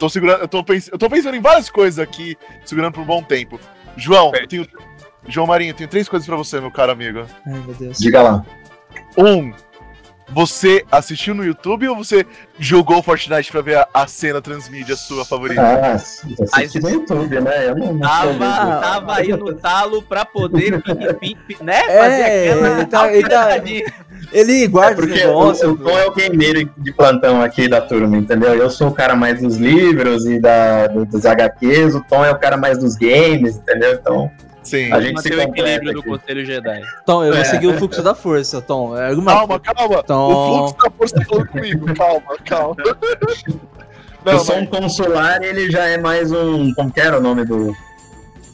Eu 0.00 0.06
tô, 0.06 0.08
segurando, 0.08 0.40
eu, 0.40 0.48
tô 0.48 0.64
pens, 0.64 0.88
eu 0.90 0.96
tô 0.96 1.10
pensando 1.10 1.36
em 1.36 1.42
várias 1.42 1.68
coisas 1.68 1.98
aqui, 1.98 2.34
segurando 2.64 2.94
por 2.94 3.02
um 3.02 3.04
bom 3.04 3.22
tempo. 3.22 3.60
João, 3.98 4.32
eu 4.34 4.48
tenho. 4.48 4.66
João 5.28 5.46
Marinho, 5.46 5.72
eu 5.72 5.76
tenho 5.76 5.90
três 5.90 6.08
coisas 6.08 6.26
pra 6.26 6.36
você, 6.36 6.58
meu 6.58 6.70
caro 6.70 6.90
amigo. 6.90 7.26
Ai, 7.46 7.60
meu 7.66 7.74
Deus. 7.74 7.98
Diga 7.98 8.22
lá. 8.22 8.46
Um, 9.18 9.52
você 10.32 10.84
assistiu 10.90 11.34
no 11.34 11.44
YouTube 11.44 11.88
ou 11.88 11.96
você 11.96 12.24
jogou 12.58 13.02
Fortnite 13.02 13.50
pra 13.50 13.60
ver 13.62 13.76
a, 13.78 13.88
a 13.92 14.06
cena 14.06 14.40
transmídia 14.40 14.94
sua 14.96 15.24
favorita? 15.24 15.60
Ah, 15.62 15.92
Aí 16.52 16.64
assisti 16.66 16.80
no 16.80 16.90
YouTube, 16.90 17.40
né? 17.40 17.68
Eu 17.68 17.76
não, 17.76 17.94
não 17.94 18.08
sou 18.22 18.38
Tava, 18.38 18.80
tava 18.80 19.14
aí 19.16 19.28
no 19.28 19.54
talo 19.54 20.02
pra 20.02 20.24
poder, 20.24 20.82
né? 21.62 21.80
É, 21.88 21.98
Fazer 21.98 22.22
aquela 22.22 22.68
ele 22.78 22.86
tá- 22.86 23.12
ele 23.12 23.28
tá-. 23.28 24.00
Ele 24.32 24.64
É 24.64 24.68
guarda 24.68 24.96
porque 24.96 25.14
esse 25.14 25.26
o, 25.66 25.76
Tom 25.76 25.98
é 25.98 26.06
o 26.06 26.12
gameiro 26.14 26.70
de 26.76 26.92
plantão 26.92 27.40
aqui 27.42 27.66
da 27.66 27.80
turma, 27.80 28.16
entendeu? 28.18 28.54
Eu 28.54 28.68
sou 28.70 28.88
o 28.88 28.92
cara 28.94 29.16
mais 29.16 29.40
dos 29.40 29.56
livros 29.56 30.26
e 30.26 30.38
da, 30.38 30.86
do- 30.88 31.06
dos 31.06 31.24
HQs, 31.24 31.94
o 31.94 32.00
Tom 32.02 32.24
é 32.24 32.30
o 32.30 32.38
cara 32.38 32.56
mais 32.56 32.78
dos 32.78 32.96
games, 32.96 33.56
entendeu? 33.56 33.94
Então, 33.94 34.30
Sim. 34.62 34.92
a 34.92 35.00
gente 35.00 35.14
Manter 35.14 35.34
o 35.38 35.40
equilíbrio 35.42 35.92
do. 35.94 36.02
Conselho 36.02 36.44
Jedi. 36.44 36.82
Tom, 37.06 37.24
eu 37.24 37.32
vou 37.32 37.40
É. 37.40 37.44
seguir 37.44 37.66
o 37.68 37.78
fluxo 37.78 38.02
da 38.02 38.14
força, 38.14 38.60
Tom. 38.60 38.96
É 38.96 39.08
alguma... 39.08 39.32
Calma, 39.32 39.58
calma. 39.60 40.02
Tom. 40.02 40.32
O 40.32 40.68
fluxo 40.68 40.76
da 40.84 40.90
força 40.90 41.14
tá 41.16 41.24
falando 41.24 41.46
comigo. 41.48 41.94
Calma, 41.94 42.36
calma. 42.44 42.76
Eu 44.22 44.32
Não, 44.34 44.38
sou 44.40 44.54
mas, 44.56 44.64
um 44.64 44.66
consular 44.66 45.42
e 45.42 45.46
ele 45.46 45.70
já 45.70 45.86
é 45.86 45.96
mais 45.96 46.30
um. 46.30 46.74
Como 46.74 46.92
que 46.92 47.00
era 47.00 47.16
o 47.18 47.22
nome 47.22 47.42
do. 47.46 47.74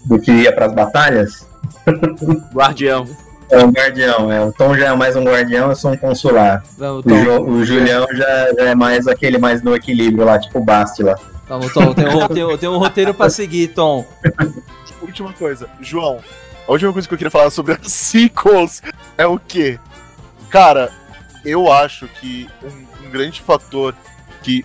do 0.05 0.17
que 0.21 0.31
ia 0.31 0.53
pras 0.55 0.73
batalhas? 0.73 1.45
Guardião. 2.55 3.05
É 3.51 3.59
um 3.65 3.71
guardião, 3.71 4.31
é. 4.33 4.45
O 4.45 4.53
Tom 4.53 4.77
já 4.77 4.87
é 4.89 4.95
mais 4.97 5.15
um 5.17 5.25
guardião, 5.25 5.69
eu 5.71 5.75
sou 5.77 5.93
um 5.93 5.97
consular. 5.97 6.63
Não, 6.79 6.99
O, 6.99 7.03
Tom, 7.03 7.23
Jo- 7.25 7.43
o 7.43 7.65
Julião 7.65 8.07
já, 8.13 8.53
já 8.57 8.65
é 8.71 8.75
mais 8.77 9.07
aquele 9.09 9.39
mais 9.39 9.63
no 9.63 9.75
equilíbrio 9.75 10.25
lá, 10.25 10.39
tipo 10.39 10.59
o 10.61 10.65
Basti 10.65 11.03
lá. 11.05 11.15
Tom, 11.49 11.61
Tom, 11.61 11.93
tem 11.95 12.09
um, 12.09 12.29
tem, 12.29 12.59
tem 12.59 12.69
um 12.69 12.79
roteiro 12.79 13.13
pra 13.15 13.29
seguir, 13.31 13.69
Tom. 13.69 14.05
última 15.07 15.33
coisa. 15.33 15.69
João, 15.81 16.23
a 16.67 16.73
última 16.73 16.93
coisa 16.93 17.07
que 17.07 17.15
eu 17.15 17.19
queria 17.19 17.31
falar 17.31 17.51
sobre 17.51 17.75
as 17.75 17.87
sequels 17.93 18.83
é 19.17 19.27
o 19.27 19.39
quê? 19.39 19.79
Cara, 20.51 20.93
eu 21.45 21.71
acho 21.71 22.09
que 22.09 22.49
um, 22.63 23.07
um 23.07 23.11
grande 23.11 23.41
fator 23.41 23.95
que 24.43 24.65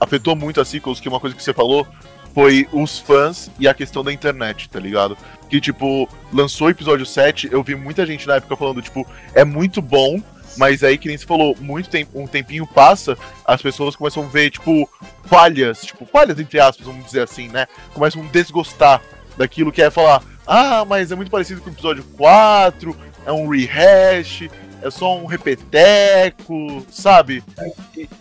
afetou 0.00 0.34
muito 0.34 0.60
as 0.60 0.68
sequels, 0.68 1.00
que 1.00 1.08
é 1.08 1.10
uma 1.10 1.20
coisa 1.20 1.34
que 1.36 1.42
você 1.42 1.52
falou, 1.52 1.86
foi 2.34 2.68
os 2.72 2.98
fãs 2.98 3.50
e 3.58 3.68
a 3.68 3.74
questão 3.74 4.02
da 4.02 4.12
internet, 4.12 4.68
tá 4.68 4.80
ligado? 4.80 5.16
Que, 5.48 5.60
tipo, 5.60 6.08
lançou 6.32 6.68
o 6.68 6.70
episódio 6.70 7.04
7, 7.04 7.48
eu 7.52 7.62
vi 7.62 7.74
muita 7.74 8.06
gente 8.06 8.26
na 8.26 8.36
época 8.36 8.56
falando, 8.56 8.80
tipo, 8.80 9.06
é 9.34 9.44
muito 9.44 9.82
bom, 9.82 10.20
mas 10.56 10.82
aí, 10.82 10.98
que 10.98 11.08
nem 11.08 11.16
você 11.16 11.26
falou, 11.26 11.56
muito 11.60 11.88
tempo, 11.88 12.20
um 12.20 12.26
tempinho 12.26 12.66
passa, 12.66 13.16
as 13.44 13.60
pessoas 13.60 13.96
começam 13.96 14.24
a 14.24 14.26
ver, 14.26 14.50
tipo, 14.50 14.88
falhas, 15.24 15.82
tipo, 15.82 16.04
falhas 16.06 16.38
entre 16.38 16.58
aspas, 16.58 16.86
vamos 16.86 17.04
dizer 17.04 17.22
assim, 17.22 17.48
né? 17.48 17.66
Começam 17.94 18.22
a 18.22 18.26
desgostar 18.26 19.00
daquilo 19.42 19.72
que 19.72 19.82
é 19.82 19.90
falar, 19.90 20.22
ah, 20.46 20.84
mas 20.84 21.10
é 21.10 21.16
muito 21.16 21.30
parecido 21.30 21.60
com 21.60 21.68
o 21.68 21.72
episódio 21.72 22.04
4, 22.16 22.96
é 23.26 23.32
um 23.32 23.48
rehash. 23.48 24.48
é 24.80 24.90
só 24.90 25.16
um 25.16 25.26
repeteco, 25.26 26.84
sabe? 26.90 27.42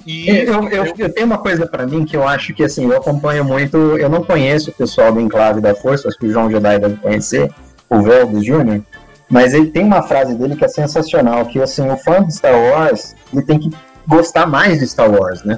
E, 0.05 0.29
eu, 0.29 0.67
eu, 0.69 0.93
eu, 0.97 1.13
tenho 1.13 1.27
uma 1.27 1.37
coisa 1.37 1.67
para 1.67 1.85
mim 1.85 2.05
que 2.05 2.17
eu 2.17 2.27
acho 2.27 2.53
que 2.53 2.63
assim, 2.63 2.85
eu 2.85 2.97
acompanho 2.97 3.45
muito, 3.45 3.77
eu 3.77 4.09
não 4.09 4.23
conheço 4.23 4.71
o 4.71 4.73
pessoal 4.73 5.13
do 5.13 5.21
Enclave 5.21 5.61
da 5.61 5.75
Força, 5.75 6.07
acho 6.07 6.17
que 6.17 6.25
o 6.25 6.31
João 6.31 6.51
Jedi 6.51 6.79
deve 6.79 6.97
conhecer, 6.97 7.51
o 7.89 8.01
Veldo 8.01 8.41
Jr., 8.41 8.81
mas 9.29 9.53
ele 9.53 9.67
tem 9.67 9.83
uma 9.83 10.03
frase 10.03 10.35
dele 10.35 10.55
que 10.55 10.65
é 10.65 10.67
sensacional, 10.67 11.45
que 11.45 11.61
assim, 11.61 11.87
o 11.89 11.95
fã 11.97 12.23
de 12.23 12.35
Star 12.35 12.53
Wars, 12.53 13.15
ele 13.31 13.43
tem 13.43 13.57
que 13.57 13.71
gostar 14.05 14.45
mais 14.45 14.79
de 14.79 14.87
Star 14.87 15.09
Wars, 15.09 15.43
né? 15.43 15.57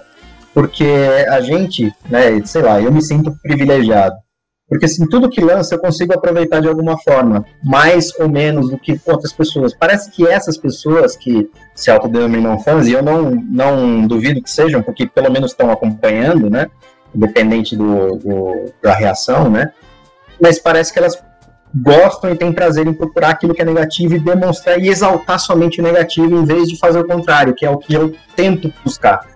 Porque 0.53 0.85
a 1.27 1.41
gente, 1.41 1.91
né, 2.07 2.40
sei 2.45 2.61
lá, 2.61 2.80
eu 2.80 2.91
me 2.91 3.02
sinto 3.02 3.35
privilegiado. 3.41 4.15
Porque 4.68 4.85
assim, 4.85 5.07
tudo 5.07 5.30
que 5.30 5.41
lança 5.41 5.76
eu 5.76 5.80
consigo 5.80 6.14
aproveitar 6.14 6.61
de 6.61 6.68
alguma 6.68 6.98
forma, 6.98 7.45
mais 7.64 8.18
ou 8.19 8.30
menos 8.30 8.69
do 8.69 8.77
que 8.77 8.99
outras 9.06 9.34
pessoas. 9.34 9.73
Parece 9.73 10.10
que 10.10 10.27
essas 10.27 10.57
pessoas 10.57 11.15
que 11.15 11.49
se 11.76 11.91
autodenominam 11.91 12.60
fãs, 12.60 12.88
e 12.88 12.94
eu 12.94 13.03
não, 13.03 13.31
não 13.31 14.07
duvido 14.07 14.41
que 14.41 14.49
sejam, 14.49 14.81
porque 14.81 15.06
pelo 15.06 15.31
menos 15.31 15.52
estão 15.52 15.69
acompanhando, 15.69 16.49
né? 16.49 16.69
Independente 17.14 17.76
do, 17.76 18.15
do, 18.15 18.73
da 18.81 18.94
reação, 18.94 19.49
né? 19.49 19.72
Mas 20.41 20.60
parece 20.60 20.91
que 20.91 20.99
elas 20.99 21.22
gostam 21.76 22.31
e 22.31 22.35
têm 22.35 22.53
prazer 22.53 22.88
em 22.88 22.94
procurar 22.94 23.30
aquilo 23.30 23.53
que 23.53 23.61
é 23.61 23.65
negativo 23.65 24.15
e 24.15 24.19
demonstrar 24.19 24.80
e 24.80 24.88
exaltar 24.90 25.40
somente 25.40 25.81
o 25.81 25.84
negativo 25.84 26.35
em 26.35 26.45
vez 26.45 26.68
de 26.68 26.77
fazer 26.77 26.99
o 26.99 27.07
contrário, 27.07 27.53
que 27.53 27.65
é 27.65 27.69
o 27.69 27.77
que 27.77 27.94
eu 27.94 28.15
tento 28.35 28.72
buscar. 28.84 29.32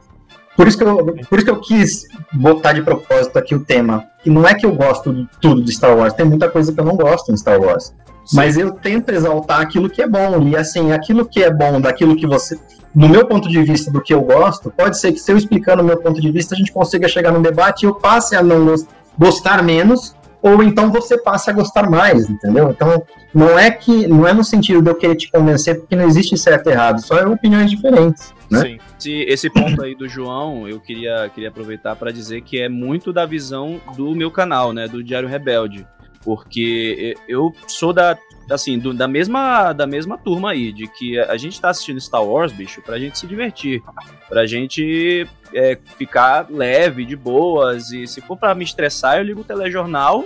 Por 0.58 0.68
isso 0.68 0.76
que 0.76 0.84
eu, 0.84 1.06
por 1.06 1.38
isso 1.38 1.46
que 1.46 1.52
eu 1.52 1.62
quis 1.62 2.08
botar 2.34 2.74
de 2.74 2.82
propósito 2.82 3.38
aqui 3.38 3.54
o 3.54 3.64
tema. 3.64 4.06
Que 4.24 4.30
não 4.30 4.46
é 4.46 4.56
que 4.56 4.66
eu 4.66 4.74
gosto 4.74 5.14
de 5.14 5.30
tudo 5.40 5.64
de 5.64 5.72
Star 5.72 5.96
Wars, 5.96 6.14
tem 6.14 6.26
muita 6.26 6.50
coisa 6.50 6.74
que 6.74 6.80
eu 6.80 6.84
não 6.84 6.96
gosto 6.96 7.32
em 7.32 7.38
Star 7.38 7.62
Wars. 7.62 7.94
Sim. 8.26 8.36
Mas 8.36 8.58
eu 8.58 8.72
tento 8.72 9.10
exaltar 9.12 9.62
aquilo 9.62 9.88
que 9.88 10.02
é 10.02 10.08
bom. 10.08 10.42
E 10.48 10.58
assim, 10.58 10.92
aquilo 10.92 11.26
que 11.26 11.44
é 11.44 11.54
bom, 11.54 11.80
daquilo 11.80 12.16
que 12.16 12.26
você. 12.26 12.60
No 12.94 13.08
meu 13.08 13.28
ponto 13.28 13.48
de 13.48 13.62
vista 13.62 13.92
do 13.92 14.02
que 14.02 14.12
eu 14.12 14.22
gosto, 14.22 14.72
pode 14.72 15.00
ser 15.00 15.12
que 15.12 15.20
se 15.20 15.32
eu 15.32 15.38
explicando 15.38 15.84
o 15.84 15.86
meu 15.86 15.98
ponto 15.98 16.20
de 16.20 16.32
vista, 16.32 16.56
a 16.56 16.58
gente 16.58 16.72
consiga 16.72 17.08
chegar 17.08 17.32
num 17.32 17.42
debate 17.42 17.84
e 17.84 17.86
eu 17.86 17.94
passe 17.94 18.36
a 18.36 18.42
não 18.42 18.74
gostar 19.18 19.62
menos 19.62 20.16
ou 20.42 20.64
então 20.64 20.92
você 20.92 21.18
passa 21.18 21.52
a 21.52 21.54
gostar 21.54 21.90
mais, 21.90 22.30
entendeu? 22.30 22.70
Então, 22.70 23.04
não 23.34 23.58
é 23.58 23.70
que 23.72 24.08
não 24.08 24.28
é 24.28 24.34
no 24.34 24.44
sentido 24.44 24.82
de 24.82 24.90
eu 24.90 24.96
querer 24.96 25.16
te 25.16 25.32
convencer, 25.32 25.80
porque 25.80 25.96
não 25.96 26.06
existe 26.06 26.38
certo 26.38 26.70
e 26.70 26.72
errado, 26.72 27.02
só 27.02 27.18
é 27.18 27.28
opiniões 27.28 27.70
diferentes, 27.70 28.34
né? 28.50 28.62
Sim. 28.62 28.80
Esse, 28.98 29.12
esse 29.24 29.50
ponto 29.50 29.84
aí 29.84 29.96
do 29.96 30.08
João, 30.08 30.68
eu 30.68 30.80
queria, 30.80 31.30
queria 31.34 31.50
aproveitar 31.50 31.96
para 31.96 32.12
dizer 32.12 32.42
que 32.42 32.60
é 32.60 32.70
muito 32.70 33.12
da 33.12 33.26
visão 33.26 33.80
do 33.96 34.16
meu 34.16 34.32
canal, 34.32 34.74
né, 34.74 34.88
do 34.88 35.04
Diário 35.04 35.28
Rebelde, 35.28 35.86
porque 36.24 37.16
eu 37.28 37.54
sou 37.68 37.94
da 37.94 38.18
assim, 38.50 38.80
do, 38.80 38.94
da 38.94 39.08
mesma 39.08 39.74
da 39.74 39.86
mesma 39.86 40.18
turma 40.18 40.52
aí, 40.52 40.72
de 40.72 40.88
que 40.88 41.20
a 41.20 41.36
gente 41.36 41.60
tá 41.60 41.70
assistindo 41.70 42.00
Star 42.00 42.24
Wars, 42.24 42.52
bicho, 42.52 42.82
pra 42.82 42.98
gente 42.98 43.20
se 43.20 43.28
divertir, 43.28 43.82
pra 44.30 44.46
gente 44.46 45.28
é, 45.54 45.78
ficar 45.98 46.48
leve, 46.50 47.06
de 47.06 47.16
boas, 47.16 47.92
e 47.92 48.08
se 48.08 48.22
for 48.22 48.38
para 48.38 48.56
me 48.56 48.64
estressar, 48.64 49.18
eu 49.18 49.24
ligo 49.24 49.42
o 49.42 49.44
telejornal 49.44 50.26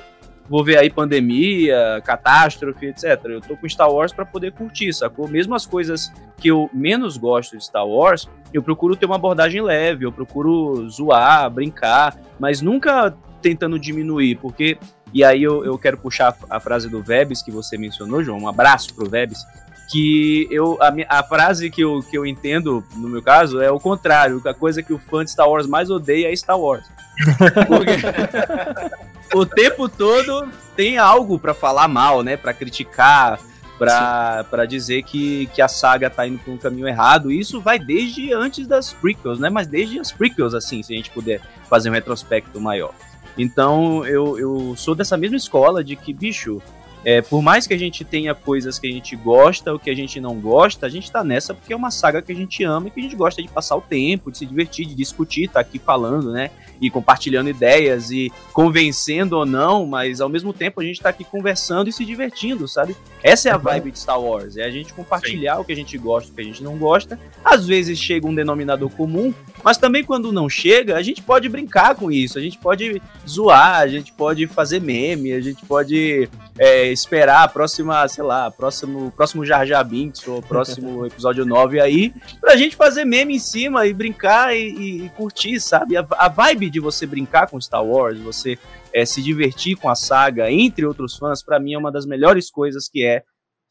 vou 0.51 0.65
ver 0.65 0.77
aí 0.77 0.89
pandemia, 0.89 2.01
catástrofe, 2.03 2.87
etc. 2.87 3.23
Eu 3.23 3.39
tô 3.39 3.55
com 3.55 3.69
Star 3.69 3.89
Wars 3.89 4.11
para 4.11 4.25
poder 4.25 4.51
curtir, 4.51 4.91
sacou? 4.91 5.25
Mesmo 5.25 5.55
as 5.55 5.65
coisas 5.65 6.11
que 6.37 6.49
eu 6.49 6.69
menos 6.73 7.15
gosto 7.15 7.57
de 7.57 7.63
Star 7.63 7.87
Wars, 7.87 8.27
eu 8.53 8.61
procuro 8.61 8.97
ter 8.97 9.05
uma 9.05 9.15
abordagem 9.15 9.61
leve, 9.61 10.05
eu 10.05 10.11
procuro 10.11 10.89
zoar, 10.89 11.49
brincar, 11.49 12.17
mas 12.37 12.61
nunca 12.61 13.15
tentando 13.41 13.79
diminuir, 13.79 14.35
porque. 14.35 14.77
E 15.13 15.25
aí 15.25 15.43
eu, 15.43 15.65
eu 15.65 15.77
quero 15.77 15.97
puxar 15.97 16.33
a 16.49 16.57
frase 16.57 16.89
do 16.89 17.01
Vebs 17.01 17.41
que 17.41 17.51
você 17.51 17.77
mencionou, 17.77 18.23
João. 18.23 18.39
Um 18.39 18.47
abraço 18.47 18.93
pro 18.93 19.09
Vebs 19.09 19.45
que 19.89 20.47
eu 20.49 20.77
a, 20.81 21.19
a, 21.19 21.23
frase 21.23 21.69
que 21.69 21.81
eu, 21.81 21.99
que 22.09 22.17
eu 22.17 22.25
entendo 22.25 22.81
no 22.95 23.09
meu 23.09 23.21
caso 23.21 23.61
é 23.61 23.69
o 23.69 23.77
contrário, 23.77 24.41
a 24.45 24.53
coisa 24.53 24.81
que 24.81 24.93
o 24.93 24.97
fã 24.97 25.25
de 25.25 25.31
Star 25.31 25.49
Wars 25.49 25.67
mais 25.67 25.89
odeia 25.89 26.31
é 26.31 26.35
Star 26.35 26.57
Wars. 26.57 26.89
O 29.33 29.45
tempo 29.45 29.87
todo 29.87 30.49
tem 30.75 30.97
algo 30.97 31.39
para 31.39 31.53
falar 31.53 31.87
mal, 31.87 32.21
né, 32.21 32.35
para 32.35 32.53
criticar, 32.53 33.39
para 33.79 34.65
dizer 34.67 35.03
que, 35.03 35.47
que 35.47 35.61
a 35.61 35.67
saga 35.67 36.09
tá 36.09 36.27
indo 36.27 36.37
por 36.39 36.51
um 36.51 36.57
caminho 36.57 36.87
errado. 36.87 37.31
Isso 37.31 37.61
vai 37.61 37.79
desde 37.79 38.33
antes 38.33 38.67
das 38.67 38.91
prequels, 38.91 39.39
né, 39.39 39.49
mas 39.49 39.67
desde 39.67 39.99
as 39.99 40.11
prequels 40.11 40.53
assim, 40.53 40.83
se 40.83 40.93
a 40.93 40.97
gente 40.97 41.09
puder 41.11 41.41
fazer 41.69 41.89
um 41.89 41.93
retrospecto 41.93 42.59
maior. 42.59 42.93
Então, 43.37 44.05
eu, 44.05 44.37
eu 44.37 44.75
sou 44.75 44.93
dessa 44.93 45.15
mesma 45.15 45.37
escola 45.37 45.81
de 45.81 45.95
que, 45.95 46.13
bicho, 46.13 46.61
é, 47.03 47.21
por 47.21 47.41
mais 47.41 47.65
que 47.65 47.73
a 47.73 47.77
gente 47.77 48.03
tenha 48.03 48.35
coisas 48.35 48.77
que 48.77 48.87
a 48.87 48.91
gente 48.91 49.15
gosta 49.15 49.71
ou 49.71 49.79
que 49.79 49.89
a 49.89 49.95
gente 49.95 50.19
não 50.19 50.35
gosta, 50.35 50.85
a 50.85 50.89
gente 50.89 51.09
tá 51.09 51.23
nessa 51.23 51.53
porque 51.53 51.71
é 51.71 51.75
uma 51.75 51.89
saga 51.89 52.21
que 52.21 52.31
a 52.33 52.35
gente 52.35 52.63
ama 52.63 52.89
e 52.89 52.91
que 52.91 52.99
a 52.99 53.03
gente 53.03 53.15
gosta 53.15 53.41
de 53.41 53.47
passar 53.47 53.77
o 53.77 53.81
tempo, 53.81 54.29
de 54.29 54.37
se 54.37 54.45
divertir, 54.45 54.85
de 54.85 54.93
discutir, 54.93 55.49
tá 55.49 55.61
aqui 55.61 55.79
falando, 55.79 56.31
né? 56.31 56.51
E 56.81 56.89
compartilhando 56.89 57.49
ideias 57.49 58.09
e 58.09 58.31
convencendo 58.51 59.37
ou 59.37 59.45
não, 59.45 59.85
mas 59.85 60.19
ao 60.19 60.27
mesmo 60.27 60.51
tempo 60.51 60.81
a 60.81 60.83
gente 60.83 60.99
tá 60.99 61.09
aqui 61.09 61.23
conversando 61.23 61.89
e 61.89 61.93
se 61.93 62.03
divertindo, 62.03 62.67
sabe? 62.67 62.95
Essa 63.21 63.49
é 63.49 63.51
a 63.51 63.57
vibe 63.57 63.91
de 63.91 63.99
Star 63.99 64.19
Wars, 64.19 64.57
é 64.57 64.63
a 64.63 64.71
gente 64.71 64.93
compartilhar 64.93 65.55
Sim. 65.55 65.61
o 65.61 65.65
que 65.65 65.71
a 65.71 65.75
gente 65.75 65.97
gosta, 65.97 66.31
o 66.31 66.35
que 66.35 66.41
a 66.41 66.45
gente 66.45 66.63
não 66.63 66.77
gosta. 66.77 67.19
Às 67.45 67.67
vezes 67.67 67.99
chega 67.99 68.27
um 68.27 68.33
denominador 68.33 68.89
comum, 68.89 69.33
mas 69.63 69.77
também 69.77 70.03
quando 70.03 70.31
não 70.31 70.49
chega, 70.49 70.97
a 70.97 71.01
gente 71.01 71.21
pode 71.21 71.47
brincar 71.47 71.95
com 71.95 72.11
isso, 72.11 72.37
a 72.37 72.41
gente 72.41 72.57
pode 72.57 73.01
zoar, 73.27 73.79
a 73.79 73.87
gente 73.87 74.11
pode 74.11 74.47
fazer 74.47 74.81
meme, 74.81 75.33
a 75.33 75.41
gente 75.41 75.63
pode 75.65 76.27
é, 76.57 76.91
esperar 76.91 77.43
a 77.43 77.47
próxima, 77.47 78.07
sei 78.07 78.23
lá, 78.23 78.49
próximo, 78.49 79.11
próximo 79.11 79.45
Jar 79.45 79.65
Jar 79.65 79.83
Binks 79.83 80.27
ou 80.27 80.41
próximo 80.41 81.05
episódio 81.07 81.45
9 81.45 81.79
aí, 81.79 82.13
pra 82.39 82.55
gente 82.55 82.75
fazer 82.75 83.05
meme 83.05 83.35
em 83.35 83.39
cima 83.39 83.85
e 83.85 83.93
brincar 83.93 84.55
e, 84.55 84.69
e, 84.69 85.05
e 85.05 85.09
curtir, 85.09 85.59
sabe? 85.59 85.95
A, 85.95 86.05
a, 86.09 86.27
vibe 86.27 86.69
de 86.71 86.79
você 86.79 87.05
brincar 87.05 87.47
com 87.47 87.59
Star 87.59 87.85
Wars, 87.85 88.19
você 88.19 88.57
é, 88.93 89.05
se 89.05 89.21
divertir 89.21 89.75
com 89.77 89.89
a 89.89 89.95
saga, 89.95 90.51
entre 90.51 90.85
outros 90.85 91.17
fãs, 91.17 91.43
para 91.43 91.59
mim 91.59 91.73
é 91.73 91.77
uma 91.77 91.91
das 91.91 92.05
melhores 92.05 92.49
coisas 92.49 92.87
que 92.89 93.05
é 93.05 93.23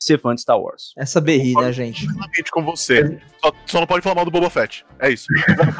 ser 0.02 0.18
fã 0.18 0.34
de 0.34 0.40
Star 0.40 0.58
Wars. 0.58 0.92
Essa 0.96 1.20
berri, 1.20 1.54
né, 1.54 1.72
gente? 1.72 2.06
com 2.50 2.64
você. 2.64 3.20
Só, 3.42 3.52
só, 3.66 3.80
não 3.80 3.86
pode 3.86 4.02
falar 4.02 4.14
mal 4.14 4.24
do 4.24 4.30
Boba 4.30 4.48
Fett. 4.48 4.84
É 4.98 5.10
isso. 5.10 5.26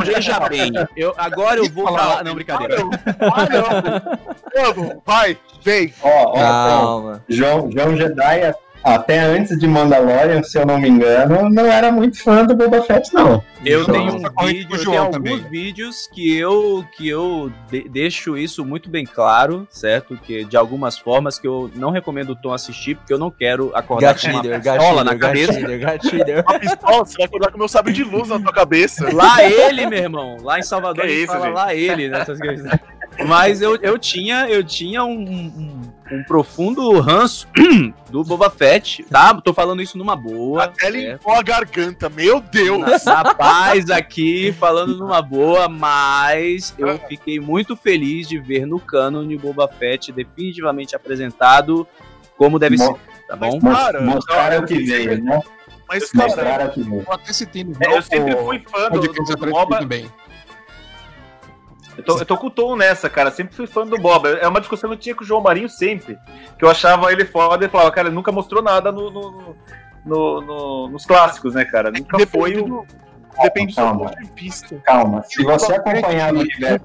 Veja 0.04 0.40
bem, 0.48 0.72
eu, 0.96 1.14
agora 1.16 1.58
eu 1.58 1.70
vou 1.70 1.86
falar. 1.86 2.22
Não, 2.22 2.34
brincadeira. 2.34 2.76
Ah, 2.76 3.48
não. 3.48 5.02
Vai, 5.06 5.38
vem. 5.62 5.94
Ó, 6.02 6.08
ó, 6.08 6.34
Calma. 6.34 7.24
João, 7.28 7.70
João 7.72 7.96
Jedi 7.96 8.54
até 8.82 9.20
antes 9.20 9.58
de 9.58 9.66
Mandalorian, 9.66 10.42
se 10.42 10.58
eu 10.58 10.66
não 10.66 10.78
me 10.78 10.88
engano, 10.88 11.50
não 11.50 11.66
era 11.66 11.92
muito 11.92 12.22
fã 12.22 12.44
do 12.44 12.54
Boba 12.54 12.82
Fett, 12.82 13.12
não. 13.12 13.42
Eu 13.64 13.82
então, 13.82 13.94
tenho 13.94 14.14
um 14.14 14.46
vídeo, 14.46 14.76
eu 14.76 14.84
tenho 14.84 15.02
alguns 15.02 15.40
vídeos 15.50 16.08
que 16.12 16.34
eu 16.34 16.84
que 16.96 17.06
eu 17.06 17.52
de, 17.70 17.86
deixo 17.88 18.38
isso 18.38 18.64
muito 18.64 18.88
bem 18.88 19.04
claro, 19.04 19.68
certo? 19.70 20.16
Que 20.16 20.44
de 20.44 20.56
algumas 20.56 20.98
formas 20.98 21.38
que 21.38 21.46
eu 21.46 21.70
não 21.74 21.90
recomendo 21.90 22.30
o 22.30 22.36
Tom 22.36 22.52
assistir, 22.52 22.96
porque 22.96 23.12
eu 23.12 23.18
não 23.18 23.30
quero 23.30 23.70
acordar 23.74 24.14
gatilho, 24.14 24.40
com 24.40 24.48
uma 24.48 24.60
pistola 24.60 25.04
na 25.04 25.14
cabeça. 25.14 25.60
Gatilho, 25.60 25.80
gatilho. 25.80 26.44
Uma 26.48 26.58
pistola, 26.58 27.04
você 27.04 27.16
vai 27.18 27.26
acordar 27.26 27.50
com 27.50 27.56
o 27.56 27.58
meu 27.58 27.68
sabre 27.68 27.92
de 27.92 28.02
luz 28.02 28.28
na 28.28 28.40
tua 28.40 28.52
cabeça. 28.52 29.14
Lá 29.14 29.44
ele, 29.44 29.86
meu 29.86 29.98
irmão. 29.98 30.38
Lá 30.42 30.58
em 30.58 30.62
Salvador, 30.62 31.04
que 31.04 31.12
isso, 31.12 31.26
fala 31.26 31.46
gente? 31.46 31.54
lá 31.54 31.74
ele, 31.74 32.08
nessas 32.08 32.38
coisas. 32.38 32.70
Mas 33.26 33.60
eu, 33.60 33.76
eu 33.76 33.98
tinha, 33.98 34.48
eu 34.48 34.64
tinha 34.64 35.04
um, 35.04 35.20
um, 35.20 35.80
um, 36.10 36.22
profundo 36.22 36.98
ranço 37.00 37.46
do 38.10 38.24
Boba 38.24 38.50
Fett, 38.50 39.02
tá? 39.04 39.34
Tô 39.40 39.54
falando 39.54 39.80
isso 39.80 39.96
numa 39.96 40.16
boa. 40.16 40.64
Até 40.64 40.90
limpou 40.90 41.34
a 41.34 41.42
garganta, 41.42 42.08
meu 42.08 42.40
Deus! 42.40 43.04
Rapaz, 43.04 43.90
aqui 43.90 44.52
falando 44.58 44.96
numa 44.96 45.22
boa, 45.22 45.68
mas 45.68 46.74
eu 46.78 46.98
fiquei 47.00 47.38
muito 47.38 47.76
feliz 47.76 48.28
de 48.28 48.38
ver 48.38 48.66
no 48.66 48.80
cânone 48.80 49.36
Boba 49.36 49.68
Fett 49.68 50.12
definitivamente 50.12 50.96
apresentado 50.96 51.86
como 52.36 52.58
deve 52.58 52.78
Mo 52.78 52.86
ser, 52.86 53.26
tá 53.28 53.36
bom? 53.36 53.60
Cara, 53.60 54.00
mostraram 54.00 54.64
o 54.64 54.66
que 54.66 54.78
veio, 54.78 55.22
né? 55.22 55.40
Mas, 55.86 56.10
cara, 56.10 56.68
que 56.68 56.82
veio. 56.82 57.04
eu 57.06 57.12
até 57.12 57.32
citei 57.32 57.64
no 57.64 57.72
é, 57.80 57.96
Eu 57.96 58.00
sempre 58.00 58.34
fui 58.36 58.62
fã 58.66 58.88
do, 58.88 59.00
do, 59.00 59.12
do, 59.12 59.36
do 59.36 59.46
Boba. 59.50 59.80
Também. 59.80 60.10
Eu 62.00 62.04
tô, 62.04 62.18
eu 62.18 62.26
tô 62.26 62.36
com 62.36 62.46
o 62.46 62.50
Tom 62.50 62.76
nessa, 62.76 63.08
cara. 63.10 63.30
Sempre 63.30 63.54
fui 63.54 63.66
fã 63.66 63.86
do 63.86 63.98
Bob. 63.98 64.26
É 64.26 64.48
uma 64.48 64.60
discussão 64.60 64.88
que 64.90 64.96
eu 64.96 65.00
tinha 65.00 65.14
com 65.14 65.22
o 65.22 65.26
João 65.26 65.42
Marinho 65.42 65.68
sempre. 65.68 66.18
Que 66.58 66.64
eu 66.64 66.70
achava 66.70 67.12
ele 67.12 67.24
foda 67.24 67.64
e 67.64 67.68
falava, 67.68 67.90
cara, 67.90 68.08
ele 68.08 68.14
nunca 68.14 68.32
mostrou 68.32 68.62
nada 68.62 68.90
no, 68.90 69.10
no, 69.10 69.56
no, 70.04 70.40
no 70.40 70.88
nos 70.88 71.04
clássicos, 71.04 71.54
né, 71.54 71.64
cara? 71.64 71.90
Nunca 71.90 72.22
é 72.22 72.26
foi 72.26 72.58
o. 72.58 72.86
Depende 73.42 73.74
do 73.74 73.98
ponto 73.98 74.16
de 74.16 74.30
vista. 74.34 74.76
Calma, 74.84 75.22
se 75.22 75.42
você 75.42 75.74
acompanhar 75.74 76.32
no 76.32 76.40
universo. 76.40 76.84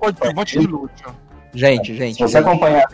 Gente, 1.53 1.95
gente. 1.95 2.15
Se 2.15 2.21
você 2.21 2.37
acompanhar, 2.37 2.85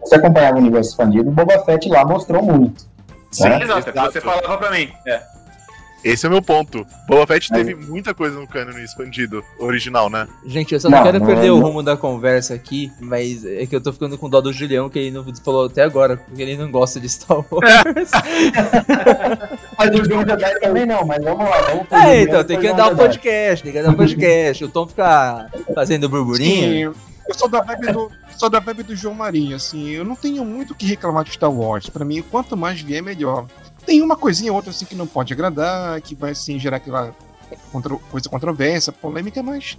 você 0.00 0.14
acompanhar 0.14 0.54
o 0.54 0.58
universo 0.58 0.90
expandido, 0.90 1.28
o 1.28 1.32
Boba 1.32 1.58
Fett 1.64 1.88
lá 1.88 2.04
mostrou 2.04 2.42
muito. 2.42 2.88
Sim, 3.30 3.48
né? 3.48 3.62
exato. 3.62 3.92
Você 3.92 4.20
falava 4.20 4.58
pra 4.58 4.70
mim. 4.70 4.90
É. 5.06 5.22
Esse 6.02 6.26
é 6.26 6.28
o 6.28 6.32
meu 6.32 6.40
ponto. 6.40 6.86
Boba 7.06 7.26
Fett 7.26 7.50
teve 7.50 7.74
muita 7.74 8.14
coisa 8.14 8.38
no 8.38 8.46
canon 8.46 8.78
expandido 8.78 9.44
original, 9.58 10.08
né? 10.08 10.26
Gente, 10.46 10.72
eu 10.72 10.80
só 10.80 10.88
não, 10.88 11.02
quero 11.02 11.24
perder 11.24 11.50
o 11.50 11.60
rumo 11.60 11.82
da 11.82 11.96
conversa 11.96 12.54
aqui, 12.54 12.90
mas 13.00 13.44
é 13.44 13.66
que 13.66 13.76
eu 13.76 13.80
tô 13.80 13.92
ficando 13.92 14.16
com 14.16 14.28
dó 14.28 14.40
do 14.40 14.52
Julião, 14.52 14.88
que 14.88 14.98
ele 14.98 15.10
não 15.10 15.24
falou 15.44 15.66
até 15.66 15.82
agora, 15.82 16.16
porque 16.16 16.40
ele 16.40 16.56
não 16.56 16.70
gosta 16.70 16.98
de 16.98 17.08
Star 17.08 17.38
Wars. 17.38 18.10
mas 19.78 19.90
o 19.90 20.04
João 20.04 20.26
Jedi 20.26 20.60
também 20.60 20.86
não, 20.86 21.04
mas 21.04 21.22
vamos 21.22 21.44
lá, 21.44 21.60
vamos 21.62 21.86
É, 21.92 22.22
então, 22.22 22.44
tem 22.44 22.58
que 22.58 22.66
andar 22.66 22.92
o 22.92 22.96
podcast, 22.96 23.62
tem 23.62 23.72
que 23.72 23.78
andar 23.78 23.90
o 23.90 23.96
podcast. 23.96 24.64
O 24.64 24.68
Tom 24.68 24.86
ficar 24.86 25.50
fazendo 25.74 26.08
burburinho. 26.08 26.94
Sim, 26.94 27.00
eu 27.28 27.34
sou 27.34 27.48
da 27.48 27.60
vibe 27.60 27.92
do, 27.92 28.10
sou 28.36 28.50
da 28.50 28.58
vibe 28.58 28.82
do 28.82 28.96
João 28.96 29.14
Marinho, 29.14 29.54
assim, 29.56 29.90
eu 29.90 30.04
não 30.04 30.16
tenho 30.16 30.44
muito 30.44 30.72
o 30.72 30.74
que 30.74 30.86
reclamar 30.86 31.24
de 31.24 31.32
Star 31.32 31.52
Wars. 31.52 31.88
Pra 31.88 32.04
mim, 32.04 32.22
quanto 32.22 32.56
mais 32.56 32.80
vier, 32.80 33.02
melhor. 33.02 33.46
Tem 33.84 34.02
uma 34.02 34.16
coisinha 34.16 34.52
ou 34.52 34.56
outra 34.56 34.70
assim 34.70 34.84
que 34.84 34.94
não 34.94 35.06
pode 35.06 35.32
agradar, 35.32 36.00
que 36.00 36.14
vai 36.14 36.32
assim 36.32 36.58
gerar 36.58 36.76
aquela 36.76 37.14
coisa 38.10 38.28
controversa, 38.28 38.92
polêmica, 38.92 39.42
mas 39.42 39.78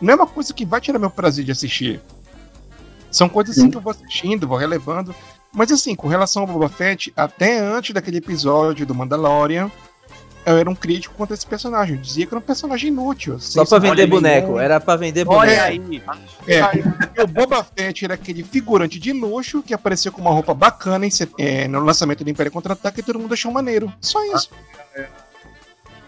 não 0.00 0.12
é 0.12 0.16
uma 0.16 0.26
coisa 0.26 0.52
que 0.52 0.64
vai 0.64 0.80
tirar 0.80 0.98
meu 0.98 1.10
prazer 1.10 1.44
de 1.44 1.52
assistir. 1.52 2.00
São 3.10 3.28
coisas 3.28 3.56
assim 3.56 3.70
que 3.70 3.76
eu 3.76 3.80
vou 3.80 3.92
assistindo, 3.92 4.46
vou 4.46 4.58
relevando. 4.58 5.14
Mas 5.52 5.72
assim, 5.72 5.94
com 5.94 6.06
relação 6.06 6.42
ao 6.42 6.48
Boba 6.48 6.68
Fett, 6.68 7.12
até 7.16 7.58
antes 7.58 7.94
daquele 7.94 8.18
episódio 8.18 8.84
do 8.84 8.94
Mandalorian, 8.94 9.70
eu 10.46 10.56
era 10.58 10.70
um 10.70 10.74
crítico 10.74 11.14
contra 11.14 11.34
esse 11.34 11.44
personagem. 11.44 11.96
Eu 11.96 12.02
dizia 12.02 12.24
que 12.24 12.32
era 12.32 12.38
um 12.38 12.42
personagem 12.42 12.88
inútil. 12.88 13.34
Assim, 13.34 13.52
Só 13.52 13.64
pra 13.64 13.78
vender 13.78 14.06
boneco. 14.06 14.46
Nenhum. 14.48 14.60
Era 14.60 14.80
pra 14.80 14.94
vender 14.94 15.24
boneco. 15.24 15.42
Olha 15.42 15.62
aí. 15.64 16.02
É, 16.46 17.22
o 17.22 17.26
Boba 17.26 17.64
Fett 17.64 18.04
era 18.04 18.14
aquele 18.14 18.44
figurante 18.44 18.98
de 19.00 19.12
luxo 19.12 19.62
que 19.62 19.74
apareceu 19.74 20.12
com 20.12 20.20
uma 20.20 20.30
roupa 20.30 20.54
bacana 20.54 21.04
em, 21.04 21.10
é, 21.38 21.66
no 21.66 21.80
lançamento 21.80 22.22
do 22.22 22.30
Império 22.30 22.52
Contra-Ataque 22.52 23.00
e 23.00 23.02
todo 23.02 23.18
mundo 23.18 23.34
achou 23.34 23.50
maneiro. 23.50 23.92
Só 24.00 24.24
isso. 24.34 24.50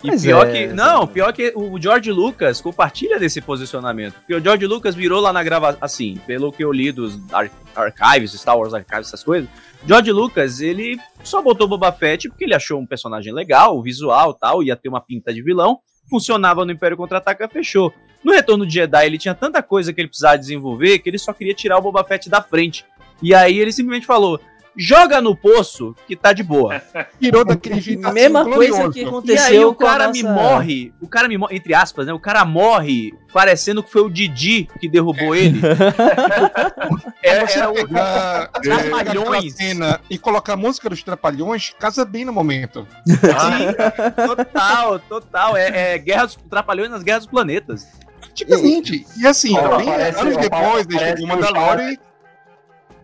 E 0.02 0.08
Mas 0.08 0.22
pior 0.22 0.46
é... 0.48 0.52
que. 0.52 0.66
Não, 0.72 1.06
pior 1.06 1.32
que 1.32 1.52
o 1.54 1.80
George 1.80 2.10
Lucas 2.12 2.60
compartilha 2.60 3.18
desse 3.18 3.40
posicionamento. 3.40 4.14
Porque 4.14 4.34
o 4.34 4.40
George 4.40 4.66
Lucas 4.66 4.94
virou 4.94 5.20
lá 5.20 5.32
na 5.32 5.42
gravação. 5.42 5.78
Assim, 5.80 6.20
pelo 6.26 6.52
que 6.52 6.64
eu 6.64 6.72
li 6.72 6.92
dos 6.92 7.18
ar 7.32 7.50
archives, 7.74 8.32
Star 8.32 8.58
Wars 8.58 8.74
Archives, 8.74 9.08
essas 9.08 9.22
coisas. 9.22 9.48
George 9.86 10.10
Lucas, 10.10 10.60
ele 10.60 10.98
só 11.22 11.40
botou 11.40 11.68
Boba 11.68 11.92
Fett 11.92 12.28
porque 12.28 12.44
ele 12.44 12.54
achou 12.54 12.80
um 12.80 12.86
personagem 12.86 13.32
legal, 13.32 13.76
o 13.76 13.82
visual 13.82 14.34
tal, 14.34 14.62
ia 14.62 14.74
ter 14.74 14.88
uma 14.88 15.00
pinta 15.00 15.32
de 15.32 15.40
vilão, 15.40 15.78
funcionava 16.10 16.64
no 16.64 16.72
Império 16.72 16.96
Contra-Ataca, 16.96 17.48
fechou. 17.48 17.92
No 18.24 18.32
Retorno 18.32 18.66
de 18.66 18.74
Jedi, 18.74 19.06
ele 19.06 19.18
tinha 19.18 19.34
tanta 19.34 19.62
coisa 19.62 19.92
que 19.92 20.00
ele 20.00 20.08
precisava 20.08 20.36
desenvolver 20.36 20.98
que 20.98 21.08
ele 21.08 21.18
só 21.18 21.32
queria 21.32 21.54
tirar 21.54 21.78
o 21.78 21.82
Boba 21.82 22.02
Fett 22.02 22.28
da 22.28 22.42
frente. 22.42 22.84
E 23.22 23.34
aí 23.34 23.58
ele 23.58 23.72
simplesmente 23.72 24.06
falou: 24.06 24.40
joga 24.78 25.20
no 25.20 25.34
poço 25.34 25.94
que 26.06 26.14
tá 26.14 26.32
de 26.32 26.44
boa. 26.44 26.80
Tirou 27.20 27.44
daquele 27.44 27.80
jeito 27.80 28.06
assim, 28.06 28.14
Mesma 28.14 28.44
coisa 28.44 28.90
que 28.90 29.04
aconteceu 29.04 29.54
e 29.54 29.58
aí 29.58 29.64
o 29.64 29.74
cara 29.74 30.06
nossa... 30.06 30.12
me 30.12 30.22
morre, 30.22 30.94
o 31.00 31.08
cara 31.08 31.28
me 31.28 31.36
morre, 31.36 31.56
entre 31.56 31.74
aspas, 31.74 32.06
né? 32.06 32.12
O 32.12 32.20
cara 32.20 32.44
morre 32.44 33.12
parecendo 33.32 33.82
que 33.82 33.90
foi 33.90 34.02
o 34.02 34.08
Didi 34.08 34.68
que 34.78 34.88
derrubou 34.88 35.34
é. 35.34 35.38
ele. 35.38 35.60
é, 37.22 37.44
você 37.44 37.58
é, 37.58 37.72
pegar, 37.72 38.50
o... 38.54 38.60
Trapalhões. 38.62 39.54
Cena 39.54 40.00
e 40.08 40.16
colocar 40.16 40.52
a 40.52 40.56
música 40.56 40.88
dos 40.88 41.02
Trapalhões 41.02 41.74
casa 41.78 42.04
bem 42.04 42.24
no 42.24 42.32
momento. 42.32 42.86
Sim, 43.06 44.26
total, 44.26 44.98
total. 45.00 45.56
É, 45.56 45.94
é 45.94 45.98
Guerra 45.98 46.26
dos 46.26 46.36
Trapalhões 46.48 46.90
nas 46.90 47.02
Guerras 47.02 47.24
dos 47.24 47.30
Planetas. 47.30 47.88
Tipicamente. 48.32 49.04
E, 49.16 49.22
e 49.22 49.26
assim, 49.26 49.54
bem, 49.54 49.92
anos 50.16 50.36
depois, 50.36 50.86
deixa 50.86 51.14
o 51.22 51.26
Mandalorian 51.26 51.96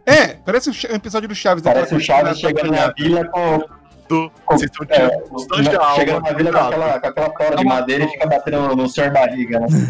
é, 0.07 0.29
parece 0.45 0.71
o 0.71 0.95
episódio 0.95 1.29
do 1.29 1.35
Chaves. 1.35 1.63
Parece 1.63 1.95
o 1.95 2.01
Chaves 2.01 2.39
chegando 2.39 2.73
na 2.73 2.93
vila 2.93 3.25
com... 3.29 3.85
Do, 4.07 4.31
com, 4.45 4.59
vocês 4.59 4.71
estão 4.71 4.87
é, 4.91 5.09
na, 5.63 5.95
chegando 5.95 6.23
na 6.23 6.33
vila 6.33 6.53
com 6.53 6.59
aquela, 6.59 7.01
com 7.01 7.07
aquela 7.07 7.31
corda 7.31 7.57
de 7.57 7.65
madeira 7.65 8.05
e 8.05 8.09
fica 8.09 8.27
batendo 8.27 8.77
no 8.77 8.87
senhor 8.87 9.11
barriga, 9.11 9.61
né? 9.61 9.67
sim, 9.69 9.81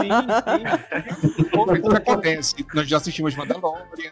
sim, 0.00 1.40
sim. 1.40 1.56
O 1.56 1.88
que 1.88 1.96
acontece? 1.96 2.66
Nós 2.74 2.88
já 2.88 2.96
assistimos 2.96 3.36
Mandalorian, 3.36 4.10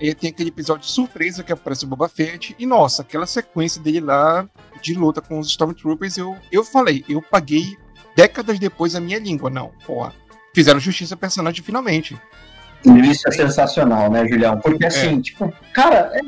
e 0.00 0.14
tem 0.14 0.30
aquele 0.30 0.48
episódio 0.48 0.82
de 0.82 0.90
surpresa 0.90 1.42
que 1.42 1.52
aparece 1.52 1.84
o 1.84 1.88
Boba 1.88 2.08
Fett. 2.08 2.54
E 2.58 2.66
nossa, 2.66 3.02
aquela 3.02 3.26
sequência 3.26 3.80
dele 3.80 4.00
lá 4.00 4.46
de 4.82 4.94
luta 4.94 5.20
com 5.20 5.38
os 5.38 5.48
Stormtroopers, 5.48 6.18
eu, 6.18 6.36
eu 6.50 6.64
falei, 6.64 7.04
eu 7.08 7.22
paguei 7.22 7.76
décadas 8.16 8.58
depois 8.58 8.94
a 8.94 9.00
minha 9.00 9.18
língua. 9.18 9.48
Não, 9.48 9.72
porra. 9.86 10.12
Fizeram 10.54 10.78
justiça 10.78 11.14
ao 11.14 11.18
personagem 11.18 11.64
finalmente. 11.64 12.20
Isso 12.84 13.26
é 13.26 13.30
sensacional, 13.30 14.10
né, 14.10 14.26
Julião? 14.28 14.58
Porque 14.58 14.84
assim, 14.84 15.18
é. 15.18 15.20
tipo, 15.22 15.52
cara, 15.72 16.12
é, 16.12 16.20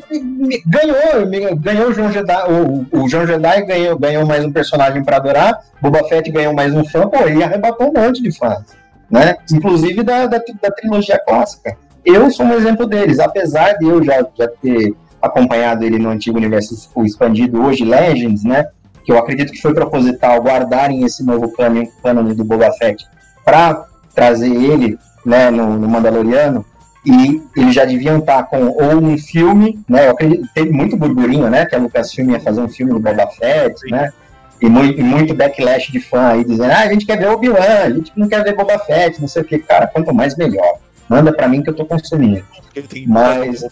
ganhou, 0.67 1.57
ganhou 1.59 1.91
o 1.91 1.95
João 1.95 2.11
Jedi, 2.11 2.45
o, 2.51 3.03
o 3.03 3.09
João 3.09 3.27
Jedi 3.27 3.63
ganhou, 3.67 3.99
ganhou 3.99 4.27
mais 4.27 4.45
um 4.45 4.51
personagem 4.51 5.05
para 5.05 5.19
adorar, 5.19 5.61
Boba 5.83 6.03
Fett 6.09 6.31
ganhou 6.31 6.55
mais 6.55 6.75
um 6.75 6.85
fã, 6.85 7.07
pô, 7.09 7.19
ele 7.27 7.45
arrebatou 7.45 7.89
um 7.89 8.01
monte 8.01 8.23
de 8.23 8.37
fãs, 8.37 8.65
né? 9.11 9.37
Inclusive 9.53 10.03
da, 10.03 10.27
da, 10.27 10.39
da 10.39 10.71
trilogia 10.71 11.19
clássica. 11.19 11.77
Eu 12.05 12.31
sou 12.31 12.47
um 12.47 12.55
exemplo 12.55 12.87
deles, 12.87 13.19
apesar 13.19 13.75
de 13.75 13.87
eu 13.87 14.03
já, 14.03 14.27
já 14.35 14.49
ter 14.63 14.95
acompanhado 15.21 15.85
ele 15.85 15.99
no 15.99 16.09
antigo 16.09 16.39
universo 16.39 16.75
expandido, 17.05 17.63
hoje 17.63 17.85
Legends, 17.85 18.45
né? 18.45 18.67
Que 19.05 19.13
eu 19.13 19.19
acredito 19.19 19.53
que 19.53 19.61
foi 19.61 19.75
proposital 19.75 20.41
guardarem 20.41 21.05
esse 21.05 21.23
novo 21.23 21.53
cânone 22.03 22.35
do 22.35 22.45
Boba 22.45 22.73
Fett 22.73 23.07
para 23.45 23.85
trazer 24.15 24.51
ele 24.51 24.99
né, 25.27 25.51
no, 25.51 25.77
no 25.79 25.89
Mandaloriano, 25.89 26.65
e 27.05 27.41
eles 27.57 27.75
já 27.75 27.85
deviam 27.85 28.19
estar 28.19 28.45
com 28.45 28.67
ou 28.67 28.97
um 28.97 29.17
filme, 29.17 29.79
né? 29.89 30.07
Eu 30.07 30.11
acredito, 30.11 30.49
teve 30.53 30.71
muito 30.71 30.97
burburinho, 30.97 31.49
né? 31.49 31.65
Que 31.65 31.77
a 31.77 31.79
Lucasfilm 31.79 32.31
ia 32.31 32.41
fazer 32.41 32.61
um 32.61 32.69
filme 32.69 32.93
do 32.93 32.99
Boba 32.99 33.29
Fett, 33.29 33.89
né? 33.89 34.13
E 34.61 34.69
muito, 34.69 34.99
e 34.99 35.05
muito 35.05 35.35
backlash 35.35 35.93
de 35.93 36.01
fã 36.01 36.29
aí 36.29 36.45
dizendo, 36.45 36.73
ah, 36.73 36.81
a 36.81 36.93
gente 36.93 37.07
quer 37.07 37.19
ver 37.19 37.29
Obi-Wan, 37.29 37.85
a 37.85 37.91
gente 37.91 38.13
não 38.17 38.29
quer 38.29 38.43
ver 38.43 38.57
Boba 38.57 38.79
Fett, 38.81 39.21
não 39.21 39.29
sei 39.29 39.43
o 39.43 39.45
que. 39.45 39.59
Cara, 39.61 39.87
quanto 39.87 40.13
mais 40.13 40.37
melhor. 40.37 40.79
Manda 41.09 41.33
pra 41.33 41.47
mim 41.47 41.63
que 41.63 41.71
eu 41.71 41.75
tô 41.75 41.85
consumindo. 41.85 42.43
Mas, 43.07 43.63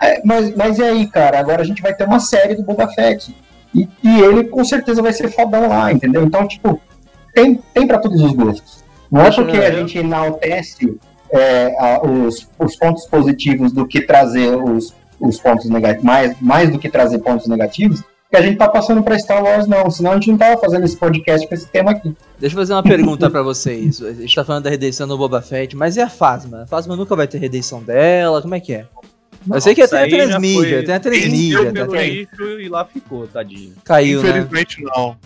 é, 0.00 0.20
mas, 0.24 0.54
mas 0.54 0.78
e 0.78 0.82
aí, 0.84 1.06
cara? 1.08 1.40
Agora 1.40 1.62
a 1.62 1.64
gente 1.64 1.82
vai 1.82 1.92
ter 1.92 2.04
uma 2.04 2.20
série 2.20 2.54
do 2.54 2.62
Boba 2.62 2.86
Fett. 2.88 3.34
E, 3.74 3.88
e 4.04 4.20
ele 4.20 4.44
com 4.44 4.64
certeza 4.64 5.02
vai 5.02 5.12
ser 5.12 5.28
fodão 5.28 5.68
lá, 5.68 5.92
entendeu? 5.92 6.22
Então, 6.22 6.46
tipo, 6.46 6.80
tem, 7.34 7.60
tem 7.74 7.86
para 7.86 7.98
todos 7.98 8.22
os 8.22 8.32
gostos. 8.32 8.85
Não 9.10 9.22
é 9.22 9.30
porque 9.30 9.56
a 9.56 9.70
gente 9.70 9.98
enaltece 9.98 10.98
é, 11.30 11.74
a, 11.78 12.02
os, 12.02 12.48
os 12.58 12.76
pontos 12.76 13.06
positivos 13.06 13.72
do 13.72 13.86
que 13.86 14.00
trazer 14.00 14.54
os, 14.56 14.94
os 15.20 15.38
pontos 15.38 15.68
negativos, 15.68 16.04
mais, 16.04 16.40
mais 16.40 16.70
do 16.70 16.78
que 16.78 16.88
trazer 16.88 17.18
pontos 17.18 17.46
negativos, 17.46 18.02
que 18.30 18.36
a 18.36 18.42
gente 18.42 18.56
tá 18.56 18.68
passando 18.68 19.02
para 19.02 19.18
Star 19.18 19.42
Wars, 19.42 19.66
não. 19.66 19.88
Senão 19.90 20.12
a 20.12 20.14
gente 20.14 20.30
não 20.30 20.38
tava 20.38 20.60
fazendo 20.60 20.84
esse 20.84 20.96
podcast 20.96 21.46
com 21.46 21.54
esse 21.54 21.68
tema 21.68 21.92
aqui. 21.92 22.14
Deixa 22.38 22.54
eu 22.54 22.60
fazer 22.60 22.72
uma 22.72 22.82
pergunta 22.82 23.30
para 23.30 23.42
vocês. 23.42 24.02
A 24.02 24.12
gente 24.12 24.34
tá 24.34 24.44
falando 24.44 24.64
da 24.64 24.70
redenção 24.70 25.06
do 25.06 25.16
Boba 25.16 25.40
Fett, 25.40 25.76
mas 25.76 25.96
e 25.96 26.00
a 26.00 26.08
Phasma? 26.08 26.62
A 26.62 26.66
Phasma 26.66 26.96
nunca 26.96 27.14
vai 27.14 27.28
ter 27.28 27.38
redenção 27.38 27.82
dela? 27.82 28.42
Como 28.42 28.54
é 28.54 28.60
que 28.60 28.74
é? 28.74 28.86
eu 29.48 29.60
sei 29.60 29.76
que 29.76 29.82
é 29.82 29.86
tem 29.86 30.00
a 30.00 30.08
transmídia, 30.08 30.84
tem 30.84 30.94
a 30.94 31.00
transmídia. 31.00 31.72
Tá, 31.72 31.86
tem. 31.86 32.28
E 32.60 32.68
lá 32.68 32.84
ficou, 32.84 33.28
tadinho. 33.28 33.74
Caiu, 33.84 34.22
né? 34.22 34.30
Infelizmente 34.30 34.82
né? 34.82 34.90
não. 34.96 35.16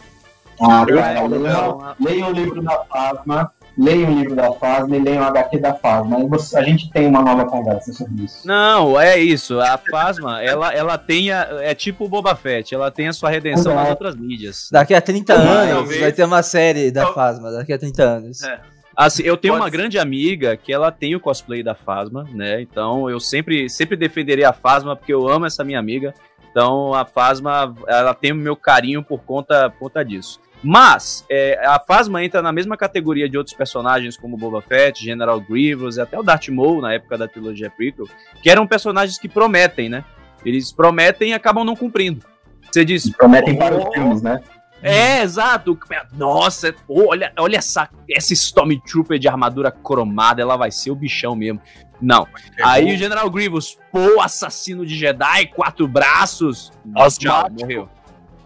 Ah, 0.61 0.85
cara, 0.85 1.97
leia 1.99 2.27
o 2.27 2.33
livro 2.33 2.63
da 2.63 2.85
Phasma 2.85 3.51
leiam 3.81 4.13
o 4.13 4.19
livro 4.19 4.37
da 4.37 4.53
Fasma 4.53 4.97
e 4.97 5.01
leiam 5.01 5.23
o 5.23 5.27
HQ 5.27 5.59
da 5.59 5.75
Fasma. 5.75 6.19
Aí 6.19 6.27
você, 6.27 6.59
a 6.59 6.63
gente 6.63 6.91
tem 6.91 7.07
uma 7.07 7.23
nova 7.23 7.47
conversa 7.47 7.93
sobre 7.93 8.25
isso. 8.25 8.47
Não, 8.47 9.01
é 9.01 9.19
isso. 9.19 9.59
A 9.59 9.79
Fasma, 9.79 10.43
ela, 10.43 10.73
ela 10.73 10.99
tem 10.99 11.33
a, 11.33 11.49
é 11.61 11.75
tipo 11.75 12.05
o 12.05 12.09
Boba 12.09 12.37
Fett, 12.37 12.75
ela 12.75 12.91
tem 12.91 13.09
a 13.09 13.13
sua 13.13 13.31
redenção 13.31 13.75
nas 13.75 13.89
outras 13.89 14.15
mídias. 14.15 14.69
Daqui 14.71 14.95
a 14.95 15.01
30 15.01 15.33
anos 15.33 15.99
vai 15.99 16.13
ter 16.13 16.25
uma 16.25 16.43
série 16.43 16.91
da 16.91 17.13
Fasma, 17.13 17.51
daqui 17.51 17.73
a 17.73 17.79
30 17.79 18.03
anos. 18.03 18.43
É. 18.43 18.61
Assim, 18.95 19.23
eu 19.23 19.37
tenho 19.37 19.55
Pode 19.55 19.65
uma 19.65 19.71
ser. 19.71 19.77
grande 19.79 19.99
amiga 19.99 20.57
que 20.57 20.71
ela 20.71 20.93
tem 20.93 21.15
o 21.15 21.21
cosplay 21.21 21.63
da 21.63 21.75
Fasma, 21.75 22.27
né? 22.35 22.61
Então 22.61 23.09
eu 23.09 23.19
sempre, 23.19 23.71
sempre 23.71 23.97
defenderei 23.97 24.45
a 24.45 24.53
Fasma 24.53 24.95
porque 24.95 25.13
eu 25.13 25.27
amo 25.27 25.47
essa 25.47 25.65
minha 25.65 25.79
amiga. 25.79 26.13
Então 26.51 26.93
a 26.93 27.05
Fasma, 27.05 27.75
ela 27.87 28.13
tem 28.13 28.33
o 28.33 28.37
meu 28.37 28.57
carinho 28.57 29.03
por 29.03 29.21
conta, 29.21 29.71
por 29.71 29.79
conta 29.79 30.05
disso. 30.05 30.39
Mas 30.63 31.25
é, 31.31 31.59
a 31.65 31.81
Phasma 31.81 32.23
entra 32.23 32.43
na 32.43 32.53
mesma 32.53 32.77
categoria 32.77 33.29
de 33.29 33.39
outros 33.39 33.57
personagens 33.57 34.17
como 34.17 34.37
Boba 34.37 34.61
Fett, 34.61 35.03
General 35.03 35.41
Grievous 35.41 35.97
e 35.97 36.01
até 36.01 36.19
o 36.19 36.23
Darth 36.23 36.49
Maul 36.49 36.83
na 36.83 36.93
época 36.93 37.17
da 37.17 37.27
trilogia 37.27 37.71
prequel, 37.71 38.07
que 38.43 38.51
eram 38.51 38.67
personagens 38.67 39.19
que 39.19 39.29
prometem, 39.29 39.89
né? 39.89 40.05
Eles 40.45 40.71
prometem 40.73 41.31
e 41.31 41.35
acabam 41.35 41.65
não 41.65 41.77
cumprindo. 41.77 42.25
Você 42.71 42.85
diz... 42.85 43.11
Prometem 43.11 43.57
para 43.57 43.77
os 43.77 43.95
filmes, 43.95 44.23
né? 44.23 44.41
É, 44.83 45.23
exato. 45.23 45.79
Nossa, 46.13 46.75
olha, 46.89 47.33
olha 47.39 47.59
essa, 47.59 47.89
essa 48.11 48.33
Stormtrooper 48.33 49.19
de 49.19 49.29
armadura 49.29 49.71
cromada, 49.71 50.41
ela 50.41 50.57
vai 50.57 50.71
ser 50.71 50.91
o 50.91 50.95
bichão 50.95 51.35
mesmo. 51.35 51.61
Não. 52.01 52.27
É 52.57 52.65
Aí 52.65 52.87
bom. 52.87 52.93
o 52.93 52.97
General 52.97 53.31
Grievous, 53.31 53.79
pô, 53.93 54.21
assassino 54.23 54.87
de 54.87 54.97
Jedi, 54.97 55.47
quatro 55.55 55.87
braços. 55.87 56.73
Tchau, 57.19 57.49
morreu 57.59 57.89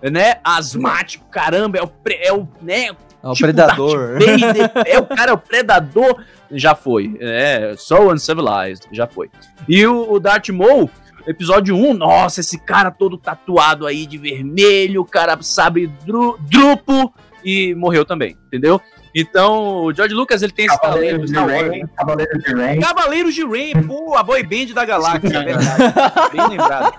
né? 0.02 0.36
Asmático, 0.42 1.26
caramba, 1.30 1.78
é 1.78 1.82
o, 1.82 1.88
pre, 1.88 2.14
é 2.16 2.32
o, 2.32 2.48
né? 2.60 2.90
É 3.22 3.28
o 3.28 3.32
tipo 3.32 3.46
predador. 3.46 4.18
Vader, 4.18 4.72
é 4.86 4.98
o 4.98 5.06
cara, 5.06 5.30
é 5.30 5.34
o 5.34 5.38
predador. 5.38 6.22
Já 6.50 6.74
foi. 6.74 7.16
É, 7.20 7.74
So 7.76 8.12
Uncivilized, 8.12 8.86
já 8.92 9.06
foi. 9.06 9.30
E 9.68 9.86
o, 9.86 10.12
o 10.12 10.20
Darth 10.20 10.50
Maul, 10.50 10.90
Episódio 11.26 11.74
1, 11.74 11.94
nossa, 11.94 12.40
esse 12.40 12.58
cara 12.58 12.90
todo 12.90 13.16
tatuado 13.16 13.86
aí 13.86 14.04
de 14.04 14.18
vermelho, 14.18 15.00
o 15.00 15.06
cara 15.06 15.38
sabe 15.40 15.86
dru, 16.04 16.38
drupo 16.42 17.14
e 17.42 17.74
morreu 17.74 18.04
também, 18.04 18.36
entendeu? 18.46 18.80
Então, 19.14 19.84
o 19.84 19.92
George 19.94 20.12
Lucas, 20.14 20.42
ele 20.42 20.50
tem 20.52 20.66
esse 20.66 20.80
talento. 20.80 21.26
de 21.26 21.34
Rain, 21.34 21.86
Cavaleiros 21.96 22.42
de 22.42 22.52
Rain. 22.54 22.80
Cavaleiros 22.80 23.34
de 23.34 23.44
Rain, 23.46 23.72
pô, 23.86 24.14
a 24.16 24.22
boy 24.24 24.42
band 24.42 24.74
da 24.74 24.84
galáxia, 24.84 25.38
é 25.38 25.44
verdade. 25.44 25.94
Bem 26.32 26.48
lembrado. 26.48 26.92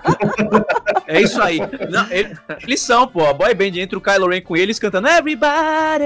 É 1.06 1.20
isso 1.20 1.40
aí. 1.42 1.58
Não, 1.90 2.06
ele- 2.10 2.34
eles 2.62 2.80
são, 2.80 3.06
pô, 3.06 3.26
a 3.26 3.34
boy 3.34 3.52
band 3.54 3.76
entre 3.78 3.96
o 3.96 4.00
Kylo 4.00 4.28
Ren 4.28 4.40
com 4.40 4.56
eles 4.56 4.78
cantando 4.78 5.08
Everybody. 5.08 6.04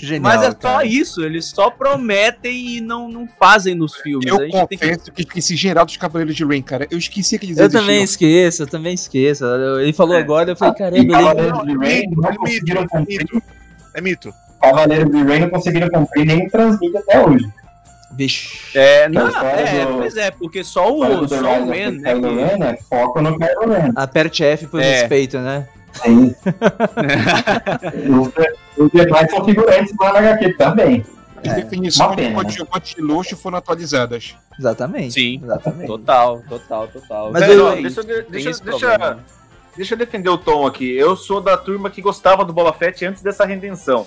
Genial. 0.00 0.22
Mas 0.22 0.42
é 0.42 0.50
só 0.50 0.56
cara. 0.56 0.84
isso, 0.86 1.22
eles 1.24 1.44
só 1.46 1.70
prometem 1.70 2.76
e 2.76 2.80
não, 2.80 3.08
não 3.08 3.28
fazem 3.38 3.74
nos 3.74 3.94
filmes. 3.96 4.26
Eu 4.26 4.40
a 4.40 4.44
gente 4.44 4.66
tem 4.68 4.78
que 4.78 4.86
confesso 4.88 5.12
que 5.12 5.22
esqueci 5.22 5.56
geral 5.56 5.84
dos 5.86 5.96
Cavaleiros 5.96 6.34
de 6.34 6.44
Rain, 6.44 6.62
cara. 6.62 6.86
Eu 6.90 6.98
esqueci 6.98 7.38
que 7.38 7.46
eles 7.46 7.58
Eu 7.58 7.64
existiam. 7.66 7.82
também 7.82 8.02
esqueço, 8.02 8.62
eu 8.62 8.66
também 8.66 8.94
esqueço. 8.94 9.44
Ele 9.80 9.92
falou 9.92 10.16
agora, 10.16 10.50
eu 10.50 10.56
falei, 10.56 10.74
caramba, 10.74 10.98
E 10.98 11.02
ele... 13.14 13.43
é 13.94 14.00
mito. 14.00 14.32
Cavaleiros 14.60 15.10
de 15.10 15.22
Rain 15.22 15.40
não 15.40 15.50
conseguiram 15.50 15.88
cumprir 15.90 16.24
nem 16.26 16.48
transmite 16.48 16.96
até 16.96 17.20
hoje. 17.24 17.48
Vixe. 18.12 18.78
É, 18.78 19.08
não, 19.08 19.28
história 19.28 19.60
é, 19.60 19.86
do- 19.86 19.94
pois 19.98 20.16
é, 20.16 20.30
porque 20.30 20.62
só 20.62 20.88
o, 20.92 21.28
só 21.28 21.60
o 21.60 21.70
Rise 21.70 21.72
Ren, 21.72 21.88
of 21.88 21.98
né? 21.98 22.14
Que- 22.14 22.20
Ren 22.20 22.64
é 22.64 22.76
foco 22.88 23.20
no 23.20 23.36
Kylo 23.38 23.72
Ren. 23.72 23.92
Aperte 23.96 24.44
F 24.44 24.66
por 24.68 24.80
É. 24.80 25.00
respeito, 25.00 25.38
né? 25.38 25.66
Sim. 25.94 26.34
Os- 28.78 28.90
demais 28.92 29.30
são 29.30 29.44
figurantes 29.44 29.92
lá 30.00 30.12
na 30.12 30.18
HQ 30.20 30.52
também. 30.54 31.04
As 31.44 31.52
É, 31.52 31.54
definições 31.56 32.14
pena, 32.16 32.28
de 32.28 32.34
coadjuvantes 32.34 32.94
de 32.94 33.02
luxo 33.02 33.36
foram 33.36 33.58
atualizadas. 33.58 34.34
Exatamente. 34.58 35.12
Sim. 35.14 35.40
Exatamente. 35.42 35.86
Total, 35.88 36.42
total, 36.48 36.88
total. 36.88 37.30
Mas 37.32 37.42
Mas 37.42 37.50
eu- 37.50 37.68
é 37.72 37.82
deixa, 37.82 38.02
deixa, 38.02 38.62
deixa. 38.64 39.18
Deixa 39.76 39.94
eu 39.94 39.98
defender 39.98 40.28
o 40.28 40.38
Tom 40.38 40.66
aqui. 40.66 40.96
Eu 40.96 41.16
sou 41.16 41.40
da 41.40 41.56
turma 41.56 41.90
que 41.90 42.02
gostava 42.02 42.44
do 42.44 42.52
Boba 42.52 42.72
Fett 42.72 43.04
antes 43.04 43.22
dessa 43.22 43.44
redenção. 43.44 44.06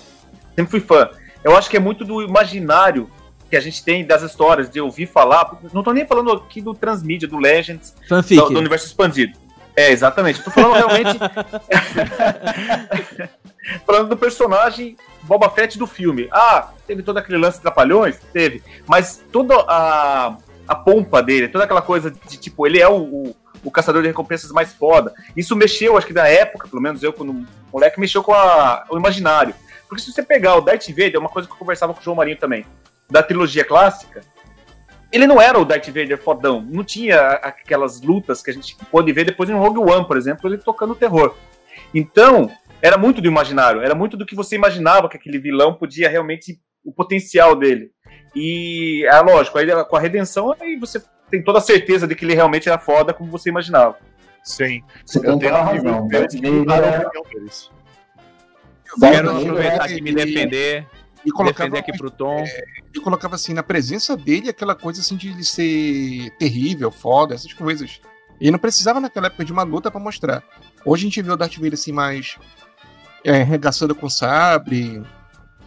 Sempre 0.54 0.70
fui 0.70 0.80
fã. 0.80 1.10
Eu 1.44 1.56
acho 1.56 1.70
que 1.70 1.76
é 1.76 1.80
muito 1.80 2.04
do 2.04 2.22
imaginário 2.22 3.08
que 3.48 3.56
a 3.56 3.60
gente 3.60 3.82
tem 3.82 4.04
das 4.04 4.22
histórias, 4.22 4.68
de 4.68 4.80
ouvir 4.80 5.06
falar. 5.06 5.58
Não 5.72 5.82
tô 5.82 5.92
nem 5.92 6.06
falando 6.06 6.32
aqui 6.32 6.60
do 6.60 6.74
Transmídia, 6.74 7.26
do 7.26 7.38
Legends, 7.38 7.94
Fanfic. 8.08 8.40
do, 8.40 8.50
do 8.50 8.58
universo 8.58 8.86
expandido. 8.86 9.38
É, 9.74 9.92
exatamente. 9.92 10.42
Tô 10.42 10.50
falando 10.50 10.74
realmente. 10.74 11.16
falando 13.86 14.08
do 14.08 14.16
personagem 14.16 14.96
Boba 15.22 15.48
Fett 15.50 15.78
do 15.78 15.86
filme. 15.86 16.28
Ah, 16.32 16.70
teve 16.86 17.02
todo 17.02 17.18
aquele 17.18 17.38
lance 17.38 17.58
de 17.58 17.62
trapalhões? 17.62 18.18
Teve. 18.32 18.62
Mas 18.86 19.22
toda 19.30 19.54
a, 19.68 20.36
a 20.66 20.74
pompa 20.74 21.22
dele, 21.22 21.48
toda 21.48 21.64
aquela 21.64 21.80
coisa 21.80 22.10
de 22.10 22.36
tipo, 22.36 22.66
ele 22.66 22.80
é 22.80 22.88
o, 22.88 22.96
o, 22.96 23.36
o 23.64 23.70
caçador 23.70 24.02
de 24.02 24.08
recompensas 24.08 24.50
mais 24.52 24.72
foda. 24.72 25.12
Isso 25.36 25.54
mexeu, 25.56 25.96
acho 25.96 26.06
que 26.06 26.12
na 26.12 26.26
época, 26.28 26.68
pelo 26.68 26.82
menos 26.82 27.02
eu, 27.02 27.12
quando 27.12 27.46
moleque, 27.72 28.00
mexeu 28.00 28.22
com 28.22 28.32
a- 28.32 28.84
o 28.90 28.96
imaginário. 28.96 29.54
Porque 29.88 30.02
se 30.02 30.12
você 30.12 30.22
pegar 30.22 30.56
o 30.56 30.60
Darth 30.60 30.88
Vader, 30.88 31.16
é 31.16 31.18
uma 31.18 31.28
coisa 31.28 31.48
que 31.48 31.54
eu 31.54 31.58
conversava 31.58 31.94
com 31.94 32.00
o 32.00 32.02
João 32.02 32.16
Marinho 32.16 32.36
também, 32.38 32.64
da 33.10 33.22
trilogia 33.22 33.64
clássica, 33.64 34.20
ele 35.10 35.26
não 35.26 35.40
era 35.40 35.58
o 35.58 35.64
Darth 35.64 35.86
Vader 35.86 36.18
fodão. 36.22 36.60
Não 36.60 36.84
tinha 36.84 37.18
aquelas 37.18 38.02
lutas 38.02 38.42
que 38.42 38.50
a 38.50 38.54
gente 38.54 38.76
pôde 38.90 39.10
ver 39.12 39.24
depois 39.24 39.48
em 39.48 39.54
Rogue 39.54 39.78
One, 39.80 40.06
por 40.06 40.16
exemplo, 40.16 40.48
ele 40.48 40.58
tocando 40.58 40.94
terror. 40.94 41.34
Então, 41.94 42.50
era 42.82 42.98
muito 42.98 43.20
do 43.20 43.26
imaginário, 43.28 43.80
era 43.80 43.94
muito 43.94 44.16
do 44.16 44.26
que 44.26 44.34
você 44.34 44.54
imaginava 44.56 45.08
que 45.08 45.16
aquele 45.16 45.38
vilão 45.38 45.74
podia 45.74 46.08
realmente, 46.08 46.60
o 46.84 46.92
potencial 46.92 47.56
dele. 47.56 47.90
E, 48.36 49.04
é 49.06 49.20
lógico, 49.20 49.58
aí 49.58 49.66
com 49.86 49.96
a 49.96 50.00
redenção, 50.00 50.54
aí 50.60 50.76
você 50.76 51.02
tem 51.30 51.42
toda 51.42 51.58
a 51.58 51.62
certeza 51.62 52.06
de 52.06 52.14
que 52.14 52.24
ele 52.24 52.34
realmente 52.34 52.68
era 52.68 52.78
foda 52.78 53.12
como 53.14 53.30
você 53.30 53.48
imaginava. 53.50 53.96
Sim. 54.42 54.82
Você 55.04 55.18
Eu 55.18 55.38
tenho 55.38 55.52
razão. 55.52 56.04
opinião 56.04 56.08
deles. 56.08 57.70
Darth 58.98 59.12
Quero 59.14 59.30
aproveitar 59.30 59.74
é- 59.74 59.84
aqui 59.84 59.94
e 59.98 60.00
me 60.02 60.12
defender, 60.14 60.86
E 61.24 61.30
colocava, 61.30 61.68
defender 61.70 61.78
aqui 61.90 61.98
pro 61.98 62.10
Tom. 62.10 62.44
e 62.94 63.00
colocava 63.00 63.34
assim, 63.34 63.52
na 63.52 63.62
presença 63.62 64.16
dele, 64.16 64.48
aquela 64.48 64.74
coisa 64.74 65.00
assim 65.00 65.16
de 65.16 65.28
ele 65.28 65.44
ser 65.44 66.30
terrível, 66.38 66.90
foda, 66.90 67.34
essas 67.34 67.52
coisas. 67.52 68.00
E 68.40 68.50
não 68.50 68.58
precisava 68.58 69.00
naquela 69.00 69.26
época 69.26 69.44
de 69.44 69.52
uma 69.52 69.62
luta 69.64 69.90
pra 69.90 70.00
mostrar. 70.00 70.42
Hoje 70.84 71.02
a 71.02 71.08
gente 71.08 71.20
vê 71.22 71.30
o 71.30 71.36
Darth 71.36 71.56
Vader 71.56 71.74
assim 71.74 71.92
mais 71.92 72.36
é, 73.24 73.42
regaçando 73.42 73.94
com 73.94 74.08
sabre, 74.08 75.02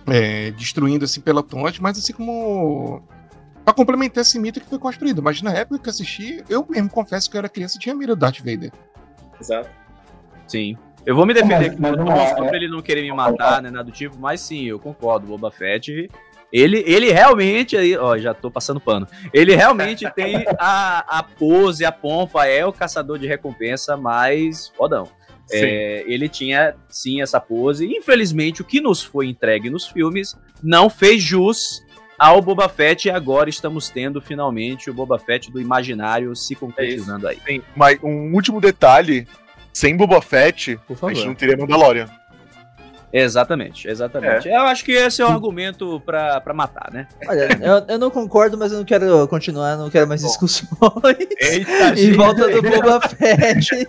é, 0.08 0.52
destruindo 0.52 1.06
assim 1.06 1.22
pelotões, 1.22 1.78
mas 1.80 1.98
assim 2.00 2.14
como 2.14 3.08
pra 3.64 3.74
complementar 3.74 4.22
esse 4.22 4.38
mito 4.40 4.60
que 4.60 4.68
foi 4.68 4.80
construído. 4.80 5.22
Mas 5.22 5.42
na 5.42 5.52
época 5.54 5.80
que 5.80 5.88
eu 5.88 5.92
assisti, 5.92 6.44
eu 6.50 6.66
mesmo 6.70 6.90
confesso 6.90 7.30
que 7.30 7.38
eu 7.38 7.40
era 7.40 7.50
criança 7.50 7.78
e 7.78 7.80
tinha 7.80 7.96
medo 7.96 8.16
do 8.16 8.20
Darth 8.20 8.40
Vader. 8.40 8.72
Exato. 9.40 9.70
Sim. 10.48 10.78
Eu 11.06 11.16
vou 11.16 11.26
me 11.26 11.34
defender 11.34 11.56
Mas- 11.58 11.68
aqui 11.68 11.82
mas 11.82 11.98
não 11.98 12.12
é- 12.12 12.28
só 12.36 12.46
pra 12.46 12.56
ele 12.56 12.68
não 12.68 12.82
querer 12.82 13.02
me 13.02 13.12
matar, 13.12 13.62
né, 13.62 13.72
nada 13.72 13.86
do 13.86 13.92
tipo, 13.92 14.18
mas 14.20 14.40
sim, 14.42 14.66
eu 14.66 14.78
concordo, 14.80 15.26
Boba 15.26 15.50
Fett, 15.50 16.08
ele, 16.54 16.84
ele 16.86 17.12
realmente, 17.12 17.76
aí, 17.76 17.98
ó, 17.98 18.16
já 18.20 18.36
tô 18.36 18.52
passando 18.52 18.80
pano, 18.80 19.08
ele 19.34 19.56
realmente 19.56 20.06
tem 20.14 20.46
a, 20.60 21.20
a 21.20 21.24
pose, 21.24 21.84
a 21.86 21.92
pompa, 21.92 22.46
é 22.46 22.64
o 22.66 22.72
caçador 22.74 23.18
de 23.18 23.26
recompensa 23.26 23.98
mais 23.98 24.68
fodão. 24.68 25.08
É, 25.54 26.04
ele 26.08 26.30
tinha, 26.30 26.76
sim, 26.88 27.22
essa 27.22 27.40
pose, 27.40 27.86
infelizmente, 27.86 28.62
o 28.62 28.66
que 28.66 28.80
nos 28.80 29.02
foi 29.04 29.28
entregue 29.28 29.70
nos 29.72 29.88
filmes 29.88 30.36
não 30.64 30.88
fez 30.90 31.22
jus 31.22 31.82
ao 32.22 32.40
Boba 32.40 32.70
Fett, 32.70 33.08
e 33.08 33.12
agora 33.12 33.50
estamos 33.50 33.90
tendo, 33.90 34.22
finalmente, 34.22 34.92
o 34.92 34.94
Boba 34.94 35.18
Fett 35.18 35.52
do 35.52 35.60
imaginário 35.60 36.36
se 36.36 36.56
concretizando 36.56 37.28
aí. 37.28 37.40
Sim. 37.44 37.64
Mas 37.76 37.98
um 38.04 38.32
último 38.36 38.62
detalhe: 38.62 39.28
sem 39.74 39.98
Boba 39.98 40.22
Fett, 40.22 40.80
Por 40.88 40.94
a 40.94 40.98
favor. 40.98 41.16
gente 41.16 41.26
não 41.26 41.34
teria 41.34 41.58
Mandalorian. 41.58 42.08
Exatamente, 43.12 43.90
exatamente. 43.90 44.48
Eu 44.48 44.62
acho 44.62 44.86
que 44.86 44.92
esse 44.94 45.22
é 45.22 45.26
um 45.26 45.32
argumento 45.32 46.00
pra, 46.06 46.40
pra 46.40 46.54
matar, 46.54 46.90
né? 46.94 47.08
Olha, 47.28 47.50
eu, 47.60 47.86
eu 47.96 48.00
não 48.00 48.10
concordo, 48.10 48.58
mas 48.58 48.72
eu 48.72 48.78
não 48.78 48.86
quero 48.86 49.28
continuar, 49.28 49.76
não 49.76 49.90
quero 49.90 50.08
mais 50.08 50.22
discussões. 50.22 50.70
Eita, 51.40 52.00
em 52.00 52.14
volta 52.14 52.48
do 52.48 52.62
Boba 52.62 53.02
Fett. 53.02 53.88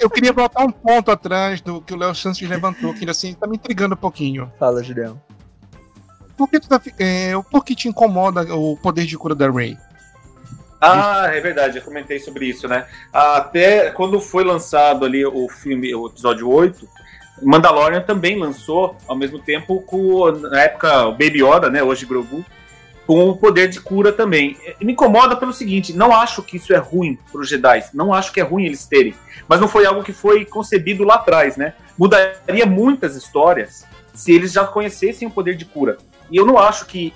Eu 0.00 0.10
queria 0.10 0.32
voltar 0.32 0.64
um 0.64 0.72
ponto 0.72 1.10
atrás 1.10 1.60
do 1.60 1.82
que 1.82 1.92
o 1.92 1.96
Léo 1.96 2.14
Santos 2.14 2.40
levantou, 2.40 2.94
que 2.94 3.04
ele 3.04 3.10
assim, 3.10 3.34
tá 3.34 3.46
me 3.46 3.56
intrigando 3.56 3.94
um 3.94 3.98
pouquinho. 3.98 4.50
Fala, 4.58 4.82
Julião. 4.82 5.20
Por 6.36 6.48
que, 6.48 6.58
tu 6.58 6.68
tá, 6.68 6.80
é, 6.98 7.32
por 7.50 7.64
que 7.64 7.74
te 7.74 7.88
incomoda 7.88 8.54
o 8.54 8.76
poder 8.76 9.06
de 9.06 9.16
cura 9.16 9.34
da 9.34 9.50
Rey? 9.50 9.76
Ah, 10.80 11.30
é 11.32 11.40
verdade, 11.40 11.78
eu 11.78 11.82
comentei 11.82 12.18
sobre 12.18 12.46
isso, 12.46 12.68
né? 12.68 12.86
Até 13.12 13.90
quando 13.90 14.20
foi 14.20 14.44
lançado 14.44 15.04
ali 15.04 15.24
o 15.24 15.48
filme, 15.48 15.94
o 15.94 16.08
episódio 16.08 16.50
8, 16.50 16.86
Mandalorian 17.42 18.02
também 18.02 18.38
lançou 18.38 18.96
ao 19.08 19.16
mesmo 19.16 19.38
tempo 19.38 19.80
com, 19.82 20.30
na 20.30 20.62
época, 20.62 21.06
o 21.06 21.12
Baby 21.12 21.42
Yoda, 21.42 21.70
né? 21.70 21.82
Hoje 21.82 22.04
Grogu, 22.04 22.44
com 23.06 23.28
o 23.28 23.36
poder 23.36 23.68
de 23.68 23.80
cura 23.80 24.12
também. 24.12 24.56
Me 24.80 24.92
incomoda 24.92 25.36
pelo 25.36 25.52
seguinte, 25.52 25.92
não 25.92 26.14
acho 26.14 26.42
que 26.42 26.56
isso 26.56 26.72
é 26.72 26.78
ruim 26.78 27.18
para 27.32 27.40
os 27.40 27.48
Jedi, 27.48 27.84
não 27.94 28.12
acho 28.12 28.32
que 28.32 28.40
é 28.40 28.44
ruim 28.44 28.66
eles 28.66 28.86
terem, 28.86 29.14
mas 29.48 29.60
não 29.60 29.68
foi 29.68 29.86
algo 29.86 30.02
que 30.02 30.12
foi 30.12 30.44
concebido 30.44 31.04
lá 31.04 31.14
atrás, 31.14 31.56
né? 31.56 31.74
Mudaria 31.98 32.66
muitas 32.66 33.16
histórias 33.16 33.86
se 34.12 34.32
eles 34.32 34.52
já 34.52 34.64
conhecessem 34.64 35.26
o 35.26 35.30
poder 35.30 35.56
de 35.56 35.64
cura. 35.64 35.98
E 36.30 36.36
eu 36.36 36.46
não 36.46 36.58
acho 36.58 36.86
que 36.86 37.12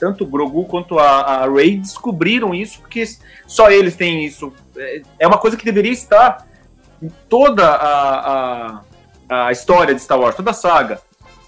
tanto 0.00 0.24
o 0.24 0.26
Grogu 0.26 0.64
quanto 0.66 0.98
a, 0.98 1.20
a 1.42 1.50
Rey 1.50 1.76
descobriram 1.76 2.54
isso, 2.54 2.80
porque 2.80 3.04
só 3.46 3.70
eles 3.70 3.96
têm 3.96 4.24
isso. 4.24 4.52
É- 4.76 5.02
É 5.18 5.26
uma 5.26 5.38
coisa 5.38 5.56
que 5.56 5.64
deveria 5.64 5.92
estar 5.92 6.46
em 7.02 7.10
toda 7.28 7.66
a, 7.68 8.82
a, 9.28 9.46
a 9.46 9.52
história 9.52 9.94
de 9.94 10.00
Star 10.00 10.18
Wars, 10.20 10.36
toda 10.36 10.50
a 10.50 10.54
saga. 10.54 11.00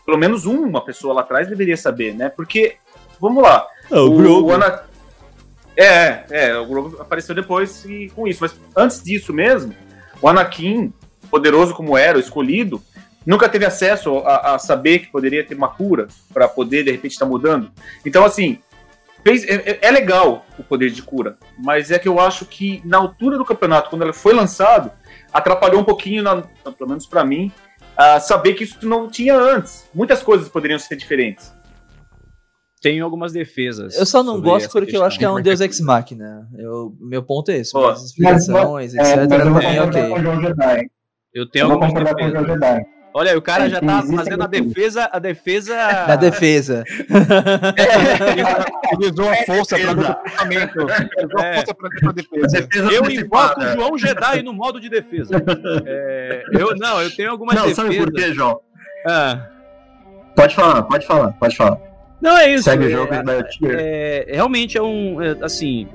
Pelo 0.05 0.19
menos 0.19 0.45
uma 0.47 0.81
pessoa 0.81 1.15
lá 1.15 1.21
atrás 1.21 1.49
deveria 1.49 1.77
saber, 1.77 2.15
né? 2.15 2.29
Porque, 2.29 2.77
vamos 3.21 3.43
lá, 3.43 3.67
o, 3.91 4.51
Ana... 4.53 4.83
É, 5.77 6.25
é, 6.31 6.59
o 6.59 6.67
Grogu 6.67 7.01
apareceu 7.01 7.35
depois 7.35 7.85
e, 7.85 8.11
com 8.15 8.27
isso. 8.27 8.41
Mas 8.43 8.55
antes 8.77 9.03
disso 9.03 9.33
mesmo, 9.33 9.75
o 10.21 10.29
Anakin, 10.29 10.93
poderoso 11.31 11.73
como 11.75 11.97
era, 11.97 12.19
o 12.19 12.21
escolhido, 12.21 12.83
nunca 13.27 13.49
teve 13.49 13.65
acesso 13.65 14.19
a, 14.19 14.55
a 14.55 14.59
saber 14.59 15.01
que 15.01 15.07
poderia 15.09 15.45
ter 15.45 15.55
uma 15.55 15.69
cura 15.69 16.09
para 16.33 16.49
poder, 16.49 16.85
de 16.85 16.91
repente, 16.91 17.13
estar 17.13 17.27
mudando. 17.27 17.71
Então, 18.05 18.25
assim, 18.25 18.59
fez, 19.25 19.45
é, 19.45 19.55
é- 19.73 19.79
é 19.83 19.91
legal 19.91 20.45
o 20.59 20.63
poder 20.63 20.91
de 20.91 21.03
cura, 21.03 21.37
mas 21.59 21.91
é 21.91 21.99
que 21.99 22.09
eu 22.09 22.19
acho 22.21 22.47
que 22.47 22.81
na 22.85 22.99
altura 22.99 23.37
do 23.39 23.45
campeonato, 23.45 23.91
quando 23.91 24.03
ele 24.03 24.13
foi 24.13 24.33
lançado, 24.35 24.91
atrapalhou 25.33 25.81
um 25.81 25.85
pouquinho, 25.85 26.23
na- 26.23 26.43
pelo 26.77 26.89
menos 26.89 27.07
para 27.07 27.25
mim, 27.25 27.53
a 27.97 28.19
saber 28.19 28.55
que 28.55 28.65
isso 28.65 28.79
não 28.87 29.09
tinha 29.11 29.37
antes. 29.37 29.87
Muitas 29.95 30.23
coisas 30.23 30.49
poderiam 30.49 30.79
ser 30.79 30.97
diferentes. 30.97 31.53
Tenho 32.81 33.05
algumas 33.05 33.31
defesas. 33.31 33.95
Eu 33.99 34.07
só 34.07 34.23
não 34.23 34.41
gosto 34.41 34.71
porque 34.73 34.97
eu 34.97 35.05
acho 35.05 35.19
que 35.19 35.25
é 35.25 35.29
questão. 35.29 35.39
um 35.39 35.43
Deus 35.43 35.61
Ex 35.61 35.81
Machina. 35.81 36.49
Eu, 36.57 36.97
meu 36.99 37.23
ponto 37.23 37.51
é 37.51 37.59
esse. 37.59 37.77
Ó, 37.77 37.91
Mas 37.91 38.03
explicações, 38.05 38.95
etc. 38.95 39.07
É, 39.07 39.17
mas 39.29 39.31
eu 39.31 39.37
é 39.37 39.45
concordar 39.51 39.89
ok. 39.89 40.09
com 40.09 40.15
o 40.15 40.23
João 40.23 40.41
Jedi. 40.41 40.83
Eu 41.35 41.51
tenho 41.51 41.63
Eu 41.65 41.69
vou 41.69 41.75
algumas 41.75 41.93
concordar 41.93 42.15
com 42.15 42.25
o 42.25 42.31
João 42.31 42.59
defesas. 42.59 42.87
Olha, 43.13 43.37
o 43.37 43.43
cara 43.43 43.69
já 43.69 43.81
tá 43.81 44.03
fazendo 44.03 44.43
a 44.45 44.47
defesa, 44.47 45.09
a 45.13 45.19
defesa. 45.19 45.75
Da 46.07 46.17
defesa. 46.17 46.85
É, 47.77 48.95
ele 48.95 49.11
usou 49.11 49.31
a 49.31 49.37
força 49.45 49.77
para 49.79 49.93
o 49.93 49.97
comportamento. 49.97 50.77
Usou 50.85 51.41
É. 51.41 51.51
a 51.51 51.55
força 51.57 51.75
para 51.75 52.11
a 52.11 52.13
defesa. 52.13 52.69
Eu 52.93 53.11
invoco 53.11 53.61
o 53.61 53.73
João 53.73 53.99
Jedi 53.99 54.43
no 54.43 54.53
modo 54.53 54.81
de 54.81 54.89
defesa. 54.89 55.43
É, 55.87 56.43
eu 56.53 56.75
não, 56.77 57.01
eu 57.03 57.15
tenho 57.15 57.31
algumas 57.31 57.55
Não, 57.55 57.63
defesas. 57.67 57.85
sabe 57.85 57.97
por 57.99 58.13
quê, 58.13 58.33
João? 58.33 58.61
Ah, 59.07 59.47
Pode 60.37 60.55
falar, 60.55 60.83
pode 60.85 61.07
falar, 61.07 61.33
pode 61.33 61.57
falar. 61.57 61.79
Não 62.21 62.37
é 62.37 62.55
isso. 62.55 62.65
Segue 62.65 62.85
o 62.85 62.89
é, 62.89 62.91
jogo 62.91 63.15
e 63.15 63.23
vai 63.23 63.43
tier. 63.45 63.77
é, 63.79 64.27
realmente 64.29 64.77
é 64.77 64.83
um. 64.83 65.23
é, 65.23 65.37
assim, 65.43 65.89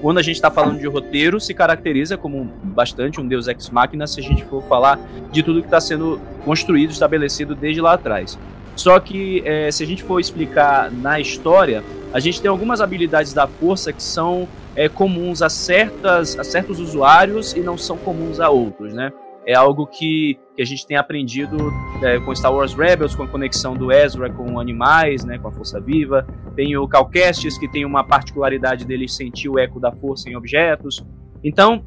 quando 0.00 0.18
a 0.18 0.22
gente 0.22 0.36
está 0.36 0.50
falando 0.50 0.78
de 0.78 0.86
roteiro, 0.86 1.40
se 1.40 1.54
caracteriza 1.54 2.16
como 2.16 2.44
bastante 2.62 3.20
um 3.20 3.26
Deus 3.26 3.48
Ex 3.48 3.70
Machina 3.70 4.06
se 4.06 4.20
a 4.20 4.22
gente 4.22 4.44
for 4.44 4.62
falar 4.64 4.98
de 5.30 5.42
tudo 5.42 5.60
que 5.60 5.66
está 5.66 5.80
sendo 5.80 6.20
construído, 6.44 6.90
estabelecido 6.90 7.54
desde 7.54 7.80
lá 7.80 7.94
atrás. 7.94 8.38
Só 8.76 8.98
que 9.00 9.42
é, 9.44 9.70
se 9.70 9.82
a 9.82 9.86
gente 9.86 10.02
for 10.02 10.20
explicar 10.20 10.90
na 10.90 11.20
história, 11.20 11.82
a 12.12 12.20
gente 12.20 12.40
tem 12.40 12.50
algumas 12.50 12.80
habilidades 12.80 13.32
da 13.32 13.46
força 13.46 13.92
que 13.92 14.02
são 14.02 14.48
é, 14.74 14.88
comuns 14.88 15.42
a, 15.42 15.48
certas, 15.48 16.38
a 16.38 16.44
certos 16.44 16.78
usuários 16.78 17.52
e 17.54 17.60
não 17.60 17.76
são 17.76 17.96
comuns 17.96 18.40
a 18.40 18.48
outros, 18.48 18.94
né? 18.94 19.12
É 19.46 19.54
algo 19.54 19.86
que, 19.86 20.38
que 20.54 20.62
a 20.62 20.64
gente 20.64 20.86
tem 20.86 20.96
aprendido 20.96 21.56
é, 22.02 22.18
com 22.20 22.34
Star 22.34 22.54
Wars 22.54 22.74
Rebels, 22.74 23.14
com 23.14 23.22
a 23.22 23.28
conexão 23.28 23.74
do 23.74 23.90
Ezra 23.90 24.30
com 24.30 24.60
animais, 24.60 25.24
né, 25.24 25.38
com 25.38 25.48
a 25.48 25.52
força 25.52 25.80
viva. 25.80 26.26
Tem 26.54 26.76
o 26.76 26.86
Cal 26.86 27.08
Kestis, 27.08 27.58
que 27.58 27.68
tem 27.68 27.84
uma 27.84 28.04
particularidade 28.04 28.84
dele 28.84 29.08
sentir 29.08 29.48
o 29.48 29.58
eco 29.58 29.80
da 29.80 29.90
força 29.90 30.28
em 30.28 30.36
objetos. 30.36 31.04
Então, 31.42 31.84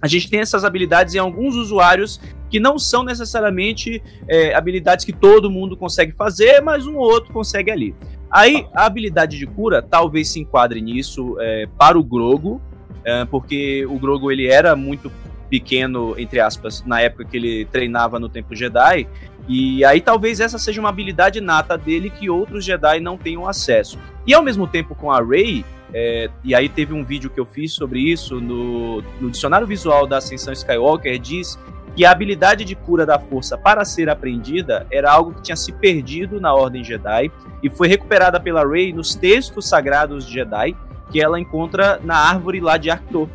a 0.00 0.06
gente 0.06 0.28
tem 0.28 0.40
essas 0.40 0.64
habilidades 0.64 1.14
em 1.14 1.18
alguns 1.18 1.54
usuários 1.54 2.20
que 2.50 2.60
não 2.60 2.78
são 2.78 3.02
necessariamente 3.02 4.02
é, 4.28 4.54
habilidades 4.54 5.04
que 5.04 5.12
todo 5.12 5.50
mundo 5.50 5.76
consegue 5.76 6.12
fazer, 6.12 6.60
mas 6.60 6.86
um 6.86 6.96
ou 6.96 7.04
outro 7.04 7.32
consegue 7.32 7.70
ali. 7.70 7.94
Aí, 8.30 8.66
a 8.74 8.84
habilidade 8.84 9.38
de 9.38 9.46
cura 9.46 9.82
talvez 9.82 10.28
se 10.28 10.40
enquadre 10.40 10.80
nisso 10.80 11.36
é, 11.40 11.66
para 11.78 11.98
o 11.98 12.02
Grogo, 12.02 12.60
é, 13.04 13.24
porque 13.24 13.86
o 13.86 13.98
Grogo 13.98 14.30
ele 14.30 14.46
era 14.46 14.74
muito 14.74 15.10
pequeno, 15.54 16.16
entre 16.18 16.40
aspas, 16.40 16.82
na 16.84 17.00
época 17.00 17.26
que 17.26 17.36
ele 17.36 17.64
treinava 17.66 18.18
no 18.18 18.28
Templo 18.28 18.56
Jedi, 18.56 19.06
e 19.48 19.84
aí 19.84 20.00
talvez 20.00 20.40
essa 20.40 20.58
seja 20.58 20.80
uma 20.80 20.88
habilidade 20.88 21.40
nata 21.40 21.78
dele 21.78 22.10
que 22.10 22.28
outros 22.28 22.64
Jedi 22.64 22.98
não 22.98 23.16
tenham 23.16 23.46
acesso. 23.46 23.96
E 24.26 24.34
ao 24.34 24.42
mesmo 24.42 24.66
tempo 24.66 24.96
com 24.96 25.12
a 25.12 25.22
Rey, 25.22 25.64
é, 25.92 26.28
e 26.42 26.56
aí 26.56 26.68
teve 26.68 26.92
um 26.92 27.04
vídeo 27.04 27.30
que 27.30 27.38
eu 27.38 27.44
fiz 27.44 27.72
sobre 27.72 28.00
isso 28.00 28.40
no, 28.40 29.00
no 29.20 29.30
dicionário 29.30 29.64
visual 29.64 30.08
da 30.08 30.16
Ascensão 30.16 30.52
Skywalker, 30.52 31.16
diz 31.20 31.56
que 31.94 32.04
a 32.04 32.10
habilidade 32.10 32.64
de 32.64 32.74
cura 32.74 33.06
da 33.06 33.20
força 33.20 33.56
para 33.56 33.84
ser 33.84 34.10
aprendida 34.10 34.88
era 34.90 35.12
algo 35.12 35.34
que 35.34 35.42
tinha 35.42 35.54
se 35.54 35.70
perdido 35.70 36.40
na 36.40 36.52
Ordem 36.52 36.82
Jedi 36.82 37.30
e 37.62 37.70
foi 37.70 37.86
recuperada 37.86 38.40
pela 38.40 38.66
Rey 38.66 38.92
nos 38.92 39.14
textos 39.14 39.68
sagrados 39.68 40.26
de 40.26 40.32
Jedi 40.32 40.74
que 41.12 41.20
ela 41.20 41.38
encontra 41.38 42.00
na 42.02 42.16
árvore 42.16 42.58
lá 42.58 42.76
de 42.76 42.90
Arctor. 42.90 43.28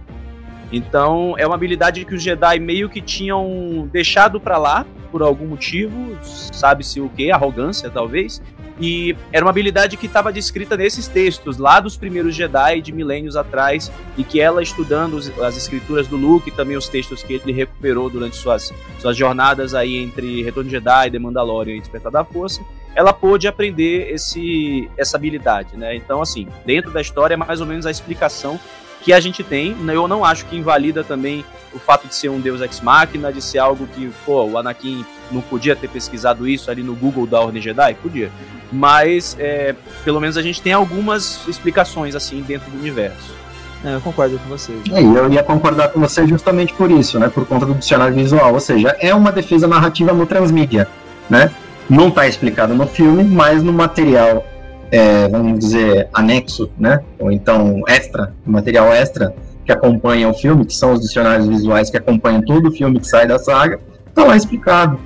Então 0.71 1.35
é 1.37 1.45
uma 1.45 1.55
habilidade 1.55 2.05
que 2.05 2.13
os 2.13 2.21
Jedi 2.21 2.59
meio 2.59 2.89
que 2.89 3.01
tinham 3.01 3.89
deixado 3.91 4.39
para 4.39 4.57
lá 4.57 4.85
por 5.11 5.23
algum 5.23 5.47
motivo, 5.47 6.15
sabe-se 6.21 7.01
o 7.01 7.09
que, 7.09 7.31
arrogância 7.31 7.89
talvez, 7.89 8.41
e 8.79 9.15
era 9.31 9.43
uma 9.43 9.49
habilidade 9.49 9.97
que 9.97 10.05
estava 10.05 10.31
descrita 10.31 10.77
nesses 10.77 11.07
textos, 11.07 11.57
lá 11.57 11.79
dos 11.79 11.97
primeiros 11.97 12.33
Jedi 12.33 12.81
de 12.81 12.93
milênios 12.93 13.35
atrás, 13.35 13.91
e 14.17 14.23
que 14.23 14.39
ela, 14.39 14.63
estudando 14.63 15.17
as 15.43 15.57
escrituras 15.57 16.07
do 16.07 16.15
Luke 16.15 16.49
e 16.49 16.51
também 16.51 16.77
os 16.77 16.87
textos 16.87 17.21
que 17.21 17.33
ele 17.33 17.51
recuperou 17.51 18.09
durante 18.09 18.37
suas, 18.37 18.73
suas 18.99 19.17
jornadas 19.17 19.73
aí 19.73 19.97
entre 19.97 20.43
Retorno 20.43 20.69
de 20.69 20.75
Jedi, 20.75 21.11
The 21.11 21.19
Mandalorian 21.19 21.75
e 21.75 21.79
Despertar 21.79 22.11
da 22.11 22.23
Força, 22.23 22.61
ela 22.95 23.11
pôde 23.11 23.47
aprender 23.47 24.11
esse, 24.11 24.89
essa 24.97 25.17
habilidade, 25.17 25.75
né? 25.75 25.95
Então, 25.95 26.21
assim, 26.21 26.47
dentro 26.65 26.91
da 26.91 27.01
história 27.01 27.33
é 27.33 27.37
mais 27.37 27.61
ou 27.61 27.67
menos 27.67 27.85
a 27.85 27.91
explicação 27.91 28.59
que 29.01 29.13
a 29.13 29.19
gente 29.19 29.43
tem. 29.43 29.75
Eu 29.87 30.07
não 30.07 30.23
acho 30.23 30.45
que 30.45 30.57
invalida 30.57 31.03
também 31.03 31.45
o 31.73 31.79
fato 31.79 32.07
de 32.07 32.15
ser 32.15 32.29
um 32.29 32.39
Deus 32.39 32.61
Ex 32.61 32.81
Machina, 32.81 33.31
de 33.31 33.41
ser 33.41 33.59
algo 33.59 33.87
que, 33.87 34.11
pô, 34.25 34.43
o 34.43 34.57
Anakin 34.57 35.05
não 35.31 35.41
podia 35.41 35.75
ter 35.75 35.87
pesquisado 35.87 36.47
isso 36.47 36.71
ali 36.71 36.81
no 36.81 36.95
Google 36.95 37.27
da 37.27 37.39
Ordem 37.39 37.61
Jedi? 37.61 37.93
Podia. 37.95 38.31
Mas, 38.71 39.35
é, 39.39 39.75
pelo 40.03 40.19
menos 40.19 40.37
a 40.37 40.41
gente 40.41 40.61
tem 40.61 40.73
algumas 40.73 41.47
explicações, 41.47 42.15
assim, 42.15 42.41
dentro 42.41 42.69
do 42.71 42.77
universo. 42.77 43.39
É, 43.83 43.95
eu 43.95 44.01
concordo 44.01 44.37
com 44.39 44.49
vocês. 44.49 44.79
É, 44.91 45.01
e 45.01 45.05
eu 45.05 45.31
ia 45.31 45.43
concordar 45.43 45.89
com 45.89 45.99
você 45.99 46.27
justamente 46.27 46.73
por 46.73 46.91
isso, 46.91 47.17
né? 47.17 47.29
Por 47.29 47.45
conta 47.45 47.65
do 47.65 47.73
dicionário 47.73 48.13
visual. 48.13 48.53
Ou 48.53 48.59
seja, 48.59 48.95
é 48.99 49.13
uma 49.13 49.31
defesa 49.31 49.67
narrativa 49.67 50.11
no 50.11 50.25
transmídia, 50.25 50.87
né? 51.29 51.49
Não 51.89 52.09
está 52.09 52.27
explicado 52.27 52.75
no 52.75 52.85
filme, 52.85 53.23
mas 53.23 53.63
no 53.63 53.71
material, 53.71 54.45
é, 54.91 55.27
vamos 55.27 55.59
dizer, 55.59 56.09
anexo, 56.13 56.69
né? 56.77 57.01
Ou 57.19 57.31
então 57.31 57.83
extra, 57.87 58.33
material 58.45 58.91
extra 58.93 59.33
que 59.65 59.71
acompanha 59.71 60.27
o 60.27 60.33
filme, 60.33 60.65
que 60.65 60.73
são 60.73 60.93
os 60.93 61.01
dicionários 61.01 61.47
visuais 61.47 61.89
que 61.89 61.97
acompanham 61.97 62.41
todo 62.41 62.69
o 62.69 62.71
filme 62.71 62.99
que 62.99 63.07
sai 63.07 63.27
da 63.27 63.37
saga, 63.37 63.79
tá 64.15 64.23
lá 64.23 64.35
explicado. 64.35 64.99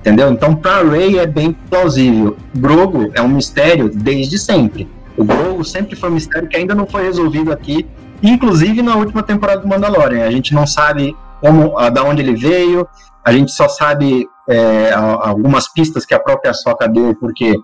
Entendeu? 0.00 0.30
Então, 0.30 0.54
para 0.54 0.82
Ray 0.86 1.18
é 1.18 1.26
bem 1.26 1.52
plausível. 1.68 2.36
Grogo 2.54 3.10
é 3.14 3.20
um 3.20 3.28
mistério 3.28 3.90
desde 3.90 4.38
sempre. 4.38 4.88
O 5.16 5.24
Grogu 5.24 5.62
sempre 5.64 5.94
foi 5.94 6.10
um 6.10 6.14
mistério 6.14 6.48
que 6.48 6.56
ainda 6.56 6.74
não 6.74 6.86
foi 6.86 7.02
resolvido 7.02 7.52
aqui, 7.52 7.86
inclusive 8.22 8.80
na 8.80 8.96
última 8.96 9.22
temporada 9.22 9.60
do 9.60 9.68
Mandalorian. 9.68 10.24
A 10.24 10.30
gente 10.30 10.54
não 10.54 10.66
sabe 10.66 11.14
como, 11.40 11.78
ah, 11.78 11.90
da 11.90 12.02
onde 12.02 12.22
ele 12.22 12.34
veio, 12.34 12.88
a 13.24 13.32
gente 13.32 13.52
só 13.52 13.68
sabe 13.68 14.26
é, 14.48 14.92
algumas 14.92 15.70
pistas 15.70 16.06
que 16.06 16.14
a 16.14 16.18
própria 16.18 16.54
Soca 16.54 16.88
deu, 16.88 17.14
porque 17.14 17.54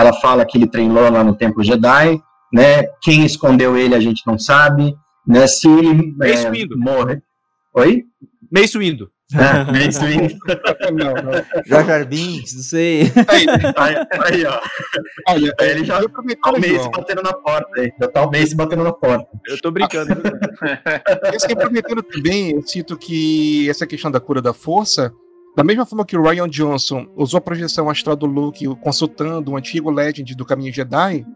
ela 0.00 0.12
fala 0.14 0.44
que 0.44 0.58
ele 0.58 0.66
treinou 0.66 1.10
lá 1.10 1.22
no 1.22 1.36
Templo 1.36 1.62
Jedi, 1.62 2.20
né? 2.52 2.84
Quem 3.02 3.24
escondeu 3.24 3.76
ele 3.76 3.94
a 3.94 4.00
gente 4.00 4.22
não 4.26 4.38
sabe, 4.38 4.94
né? 5.26 5.46
Se 5.46 5.68
ele 5.68 6.14
Mace 6.16 6.46
é, 6.46 6.50
Windu. 6.50 6.78
morre. 6.78 7.20
Oi? 7.74 8.04
Mace 8.50 8.78
Windu. 8.78 9.10
É, 9.34 9.64
Mace 9.72 10.04
Windu. 10.04 10.36
Não, 10.92 11.14
não. 11.14 11.84
Jar 11.84 12.06
Binks, 12.06 12.54
não 12.54 12.62
sei. 12.62 13.02
Aí, 13.26 13.46
Aí, 13.76 13.96
aí, 14.22 14.46
ó. 14.46 14.60
olha, 15.28 15.54
Aí 15.60 15.70
ele 15.70 15.84
já 15.84 16.00
eu 16.00 16.08
tá 16.08 16.20
o 16.20 16.52
Mace 16.52 16.90
batendo 16.90 17.22
na 17.22 17.32
porta 17.32 17.80
aí. 17.80 17.92
Já 18.00 18.08
tá 18.08 18.22
o 18.24 18.30
Mace 18.30 18.54
batendo 18.54 18.84
na 18.84 18.92
porta. 18.92 19.26
Eu 19.48 19.60
tô 19.60 19.70
brincando. 19.72 20.12
eu 21.32 21.40
sei, 21.40 21.52
aproveitando 21.52 22.02
também, 22.04 22.52
eu 22.52 22.62
cito 22.62 22.96
que 22.96 23.68
essa 23.68 23.86
questão 23.86 24.10
da 24.10 24.20
cura 24.20 24.40
da 24.40 24.52
força, 24.52 25.12
da 25.56 25.64
mesma 25.64 25.86
forma 25.86 26.04
que 26.04 26.14
o 26.14 26.22
Ryan 26.22 26.48
Johnson 26.50 27.06
usou 27.16 27.38
a 27.38 27.40
projeção 27.40 27.88
astral 27.88 28.14
do 28.14 28.26
Luke 28.26 28.66
consultando 28.76 29.50
um 29.50 29.56
antigo 29.56 29.90
Legend 29.90 30.34
do 30.34 30.44
Caminho 30.44 30.70
Jedi, 30.70 31.26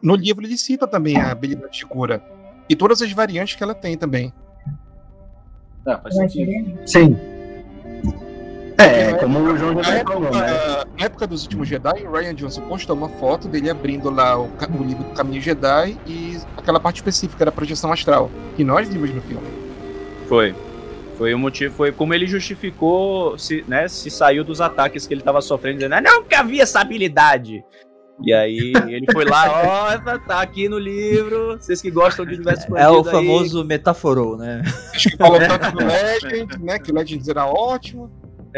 no 0.00 0.14
livro 0.14 0.46
ele 0.46 0.56
cita 0.56 0.86
também 0.86 1.16
a 1.16 1.32
habilidade 1.32 1.76
de 1.76 1.84
cura. 1.84 2.22
E 2.68 2.76
todas 2.76 3.02
as 3.02 3.10
variantes 3.10 3.56
que 3.56 3.62
ela 3.64 3.74
tem 3.74 3.98
também. 3.98 4.32
Ah, 5.84 5.98
faz 5.98 6.14
sentido. 6.14 6.78
Sim. 6.86 7.16
É, 8.78 9.12
como 9.14 9.40
o 9.40 9.56
João 9.56 9.74
Na 9.74 9.82
já 9.82 9.94
época, 9.96 10.12
falou, 10.12 10.30
né? 10.30 10.84
na 10.96 11.04
época 11.06 11.26
dos 11.26 11.42
últimos 11.42 11.66
Jedi, 11.66 12.06
o 12.06 12.12
Ryan 12.12 12.34
Johnson 12.34 12.60
postou 12.68 12.94
uma 12.94 13.08
foto 13.08 13.48
dele 13.48 13.68
abrindo 13.68 14.08
lá 14.08 14.38
o, 14.38 14.44
o 14.44 14.84
livro 14.84 15.02
do 15.02 15.14
Caminho 15.14 15.42
Jedi 15.42 15.98
e 16.06 16.38
aquela 16.56 16.78
parte 16.78 16.96
específica 16.96 17.44
da 17.44 17.50
projeção 17.50 17.90
astral, 17.92 18.30
que 18.54 18.62
nós 18.62 18.88
vimos 18.88 19.12
no 19.12 19.20
filme. 19.22 19.48
Foi. 20.28 20.54
Foi 21.18 21.34
o 21.34 21.38
motivo, 21.38 21.74
foi 21.74 21.90
como 21.90 22.14
ele 22.14 22.28
justificou, 22.28 23.36
se, 23.36 23.64
né, 23.66 23.88
se 23.88 24.08
saiu 24.08 24.44
dos 24.44 24.60
ataques 24.60 25.04
que 25.04 25.12
ele 25.12 25.20
tava 25.20 25.40
sofrendo, 25.40 25.78
dizendo, 25.78 25.96
"Eu 25.96 26.20
nunca 26.20 26.44
vi 26.44 26.60
essa 26.60 26.80
habilidade. 26.80 27.64
E 28.24 28.32
aí 28.32 28.72
ele 28.88 29.06
foi 29.12 29.24
lá, 29.24 29.96
ó, 29.96 30.18
tá 30.18 30.40
aqui 30.40 30.68
no 30.68 30.78
livro, 30.78 31.56
vocês 31.56 31.82
que 31.82 31.90
gostam 31.90 32.24
de 32.24 32.34
universo 32.34 32.66
É 32.76 32.88
o 32.88 33.00
expandido 33.00 33.08
aí." 33.08 33.26
famoso 33.26 33.64
metaforou, 33.64 34.36
né? 34.36 34.62
Acho 34.94 35.10
que 35.10 35.16
falou 35.16 35.38
tanto 35.38 35.72
do 35.72 35.84
Legend, 35.84 36.58
né? 36.64 36.78
Que 36.78 36.92
o 36.92 36.94
Legend 36.94 37.30
era 37.30 37.46
ótimo. 37.46 38.10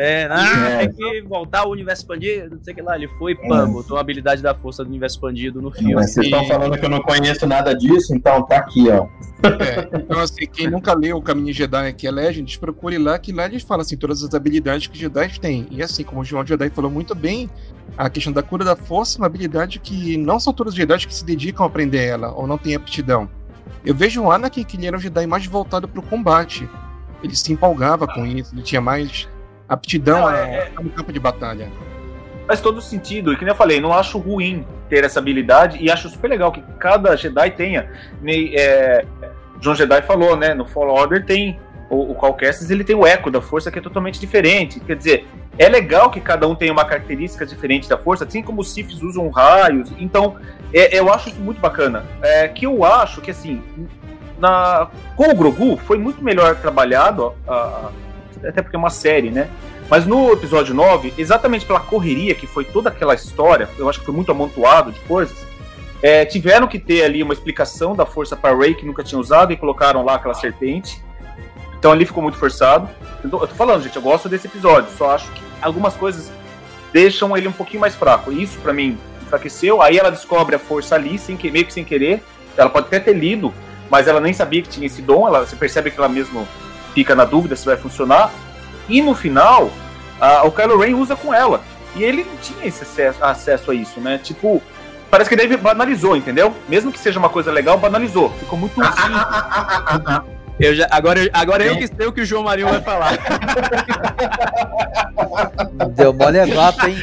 É, 0.03 0.27
ah, 0.31 0.83
É. 0.83 0.89
tem 0.89 0.93
que 0.93 1.21
voltar 1.29 1.61
ao 1.61 1.71
universo 1.71 2.03
expandido, 2.03 2.57
não 2.57 2.63
sei 2.63 2.73
o 2.73 2.77
que 2.77 2.83
lá. 2.83 2.97
Ele 2.97 3.07
foi, 3.19 3.35
pam, 3.35 3.71
botou 3.71 3.99
a 3.99 4.01
habilidade 4.01 4.41
da 4.41 4.55
força 4.55 4.83
do 4.83 4.89
universo 4.89 5.17
expandido 5.17 5.61
no 5.61 5.71
filme. 5.71 5.95
Mas 5.95 6.15
vocês 6.15 6.25
estão 6.25 6.47
falando 6.47 6.79
que 6.79 6.85
eu 6.87 6.89
não 6.89 7.03
conheço 7.03 7.47
nada 7.47 7.75
disso, 7.75 8.15
então 8.15 8.43
tá 8.47 8.57
aqui, 8.57 8.89
ó. 8.89 9.07
É, 9.45 9.99
então, 9.99 10.19
assim, 10.21 10.47
quem 10.47 10.71
nunca 10.71 10.95
leu 10.95 11.19
o 11.19 11.23
Caminho 11.23 11.53
Jedi, 11.53 11.93
que 11.93 12.07
é 12.07 12.11
Legends, 12.11 12.57
procure 12.57 12.97
lá, 12.97 13.19
que 13.19 13.31
lá 13.31 13.45
eles 13.45 13.63
falam 13.63 13.83
assim, 13.83 13.97
todas 13.97 14.23
as 14.23 14.33
habilidades 14.33 14.87
que 14.87 14.99
Jedi 14.99 15.39
têm. 15.39 15.67
E 15.71 15.83
assim, 15.83 16.03
como 16.03 16.23
o 16.23 16.25
João 16.25 16.47
Jedi 16.47 16.71
falou 16.71 16.91
muito 16.91 17.15
bem, 17.15 17.51
a 17.99 18.09
questão 18.09 18.33
da 18.33 18.43
cura 18.43 18.65
da 18.65 18.77
força 18.77 19.19
é 19.19 19.21
uma 19.21 19.27
habilidade 19.27 19.79
que 19.81 20.17
não 20.17 20.41
são 20.41 20.53
todos 20.53 20.73
os 20.73 20.77
Jedi 20.79 21.07
que 21.07 21.15
se 21.15 21.25
dedicam 21.27 21.65
a 21.65 21.67
aprender 21.67 22.07
ela, 22.07 22.33
ou 22.33 22.47
não 22.47 22.57
têm 22.57 22.75
aptidão. 22.75 23.29
Eu 23.85 23.95
vejo 23.95 24.23
o 24.23 24.31
Anakin 24.33 24.65
que 24.65 24.79
ele 24.79 24.87
era 24.87 24.97
um 24.97 25.01
Jedi 25.01 25.27
mais 25.27 25.45
voltado 25.45 25.87
para 25.87 26.01
o 26.01 26.03
combate. 26.03 26.67
Ele 27.23 27.37
se 27.37 27.53
empolgava 27.53 28.07
com 28.07 28.25
isso, 28.25 28.55
ele 28.55 28.63
tinha 28.63 28.81
mais 28.81 29.29
aptidão 29.75 30.21
Não, 30.21 30.27
a- 30.29 30.37
é- 30.39 30.71
no 30.81 30.91
campo 30.91 31.13
de 31.13 31.19
batalha. 31.19 31.69
Faz 32.47 32.61
todo 32.61 32.81
sentido. 32.83 33.33
E 33.33 33.37
que 33.37 33.45
nem 33.45 33.53
eu 33.53 33.57
falei, 33.57 33.81
não 33.81 33.93
acho 33.93 34.19
ruim 34.19 34.67
ter 34.89 35.05
essa 35.05 35.21
habilidade 35.21 35.79
e 35.81 35.91
acho 35.91 36.09
super 36.09 36.29
legal 36.29 36.51
que 36.51 36.61
cada 36.79 37.17
Jedi 37.17 37.51
tenha. 37.53 37.89
Ne- 38.21 38.55
É, 38.57 39.05
John 39.61 39.75
Jedi 39.75 40.03
falou, 40.03 40.37
né? 40.37 40.53
No 40.53 40.65
Fallen 40.67 40.91
Order 40.99 41.25
tem 41.25 41.59
o, 41.89 42.13
o 42.13 42.37
ele 42.71 42.85
tem 42.85 42.95
o 42.97 43.07
eco 43.07 43.31
da 43.31 43.41
força 43.41 43.71
que 43.71 43.79
é 43.79 43.83
totalmente 43.83 44.19
diferente. 44.21 44.79
Quer 44.81 44.97
dizer, 44.97 45.27
é 45.59 45.69
legal 45.69 46.11
que 46.11 46.21
cada 46.21 46.47
um 46.49 46.55
tenha 46.55 46.73
uma 46.73 46.85
característica 46.85 47.45
diferente 47.45 47.89
da 47.89 47.99
força, 47.99 48.25
assim 48.25 48.43
como 48.43 48.61
os 48.61 48.73
Siths 48.73 49.03
usam 49.03 49.29
raios. 49.29 49.93
Então, 49.99 50.37
é, 50.73 50.97
eu 50.99 51.13
acho 51.13 51.29
isso 51.29 51.41
muito 51.41 51.61
bacana. 51.61 52.05
É, 52.23 52.49
que 52.49 52.65
eu 52.65 52.85
acho 52.85 53.21
que, 53.21 53.31
assim, 53.33 53.63
na, 54.39 54.89
com 55.17 55.31
o 55.31 55.35
Grogu 55.35 55.77
foi 55.79 55.99
muito 55.99 56.23
melhor 56.23 56.57
trabalhado, 56.57 57.35
a, 57.47 57.55
a, 57.55 57.91
até 58.45 58.63
porque 58.63 58.77
é 58.77 58.79
uma 58.79 58.91
série, 58.91 59.31
né? 59.31 59.49
Mas 59.89 60.07
no 60.07 60.33
episódio 60.33 60.75
9, 60.75 61.15
exatamente 61.19 61.67
pela 61.67 61.81
correria 61.81 62.35
que 62.35 62.47
foi 62.47 62.65
toda 62.65 62.89
aquela 62.89 63.15
história, 63.15 63.69
eu 63.77 63.89
acho 63.89 63.99
que 63.99 64.05
foi 64.07 64.15
muito 64.15 64.31
amontoado 64.31 64.93
de 64.93 65.01
coisas, 65.01 65.37
é, 66.03 66.25
tiveram 66.25 66.67
que 66.67 66.79
ter 66.79 67.03
ali 67.03 67.23
uma 67.23 67.33
explicação 67.33 67.95
da 67.95 68.07
força 68.07 68.37
para 68.37 68.57
Ray 68.57 68.75
que 68.75 68.87
nunca 68.87 69.03
tinha 69.03 69.19
usado 69.19 69.53
e 69.53 69.57
colocaram 69.57 70.05
lá 70.05 70.15
aquela 70.15 70.35
serpente. 70.35 71.03
Então 71.79 71.93
ali 71.93 72.05
ficou 72.07 72.23
muito 72.23 72.39
forçado. 72.39 72.89
Eu 73.23 73.31
tô, 73.31 73.43
eu 73.43 73.49
tô, 73.49 73.55
falando, 73.55 73.83
gente, 73.83 73.97
eu 73.97 74.03
gosto 74.03 74.29
desse 74.29 74.47
episódio, 74.47 74.91
só 74.97 75.11
acho 75.11 75.31
que 75.33 75.43
algumas 75.61 75.95
coisas 75.95 76.31
deixam 76.93 77.37
ele 77.37 77.49
um 77.49 77.53
pouquinho 77.53 77.81
mais 77.81 77.95
fraco. 77.95 78.33
Isso 78.33 78.59
para 78.61 78.73
mim 78.73 78.99
enfraqueceu. 79.23 79.83
Aí 79.83 79.99
ela 79.99 80.11
descobre 80.11 80.57
a 80.57 80.59
força 80.59 80.95
ali, 80.95 81.19
sem 81.19 81.37
que, 81.37 81.51
meio 81.51 81.67
que 81.67 81.73
sem 81.73 81.85
querer. 81.85 82.23
Ela 82.57 82.71
pode 82.71 82.87
até 82.87 82.99
ter 82.99 83.15
lido, 83.15 83.53
mas 83.91 84.09
ela 84.09 84.21
nem 84.21 84.33
sabia 84.33 84.63
que 84.63 84.69
tinha 84.69 84.87
esse 84.87 85.03
dom. 85.03 85.27
Ela, 85.27 85.47
você 85.47 85.57
percebe 85.57 85.91
que 85.91 85.99
ela 85.99 86.09
mesmo 86.09 86.47
fica 86.95 87.15
na 87.15 87.25
dúvida 87.25 87.57
se 87.57 87.67
vai 87.67 87.77
funcionar. 87.77 88.31
E 88.89 89.01
no 89.01 89.15
final, 89.15 89.71
a, 90.21 90.45
o 90.45 90.53
Kylo 90.53 90.79
Ren 90.79 90.95
usa 90.95 91.17
com 91.17 91.33
ela. 91.33 91.63
E 91.95 92.05
ele 92.05 92.25
não 92.25 92.37
tinha 92.37 92.65
esse 92.67 92.83
acesso, 92.83 93.25
acesso 93.25 93.71
a 93.71 93.75
isso, 93.75 94.01
né? 94.01 94.19
Tipo, 94.19 94.63
parece 95.11 95.29
que 95.29 95.37
Dave 95.37 95.57
banalizou, 95.57 96.17
entendeu? 96.17 96.55
Mesmo 96.69 96.93
que 96.93 96.99
seja 96.99 97.19
uma 97.19 97.29
coisa 97.29 97.51
legal, 97.51 97.79
banalizou. 97.79 98.31
Ficou 98.39 98.59
muito 98.59 98.75
simples. 98.75 100.40
Eu 100.61 100.75
já, 100.75 100.87
agora 100.91 101.21
agora 101.33 101.65
eu 101.65 101.79
que 101.79 101.87
sei 101.87 102.07
o 102.07 102.13
que 102.13 102.21
o 102.21 102.25
João 102.25 102.45
Marinho 102.45 102.69
vai 102.69 102.83
falar. 102.83 103.13
Deu 105.97 106.13
mole 106.13 106.37
é 106.37 106.47
vapo, 106.47 106.87
hein? 106.87 106.97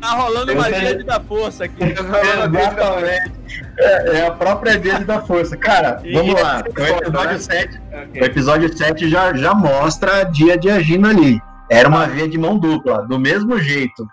tá 0.00 0.10
rolando 0.10 0.52
uma 0.52 0.66
rede 0.66 1.04
da 1.04 1.20
força 1.20 1.64
aqui. 1.64 1.82
Exatamente. 1.82 3.32
É, 3.78 4.18
é 4.18 4.26
a 4.26 4.30
própria 4.30 4.72
rede 4.72 5.04
da 5.04 5.22
força. 5.22 5.56
Cara, 5.56 6.02
vamos 6.12 6.34
lá. 6.34 6.62
O 6.62 6.82
episódio 6.82 7.38
7, 7.38 7.80
o 8.20 8.24
episódio 8.24 8.76
7 8.76 9.08
já, 9.08 9.34
já 9.34 9.54
mostra 9.54 10.20
a 10.20 10.24
dia 10.24 10.58
de 10.58 10.70
agindo 10.70 11.08
ali. 11.08 11.40
Era 11.70 11.88
uma 11.88 12.06
via 12.06 12.28
de 12.28 12.36
mão 12.36 12.58
dupla. 12.58 13.06
Do 13.06 13.18
mesmo 13.18 13.58
jeito 13.58 14.06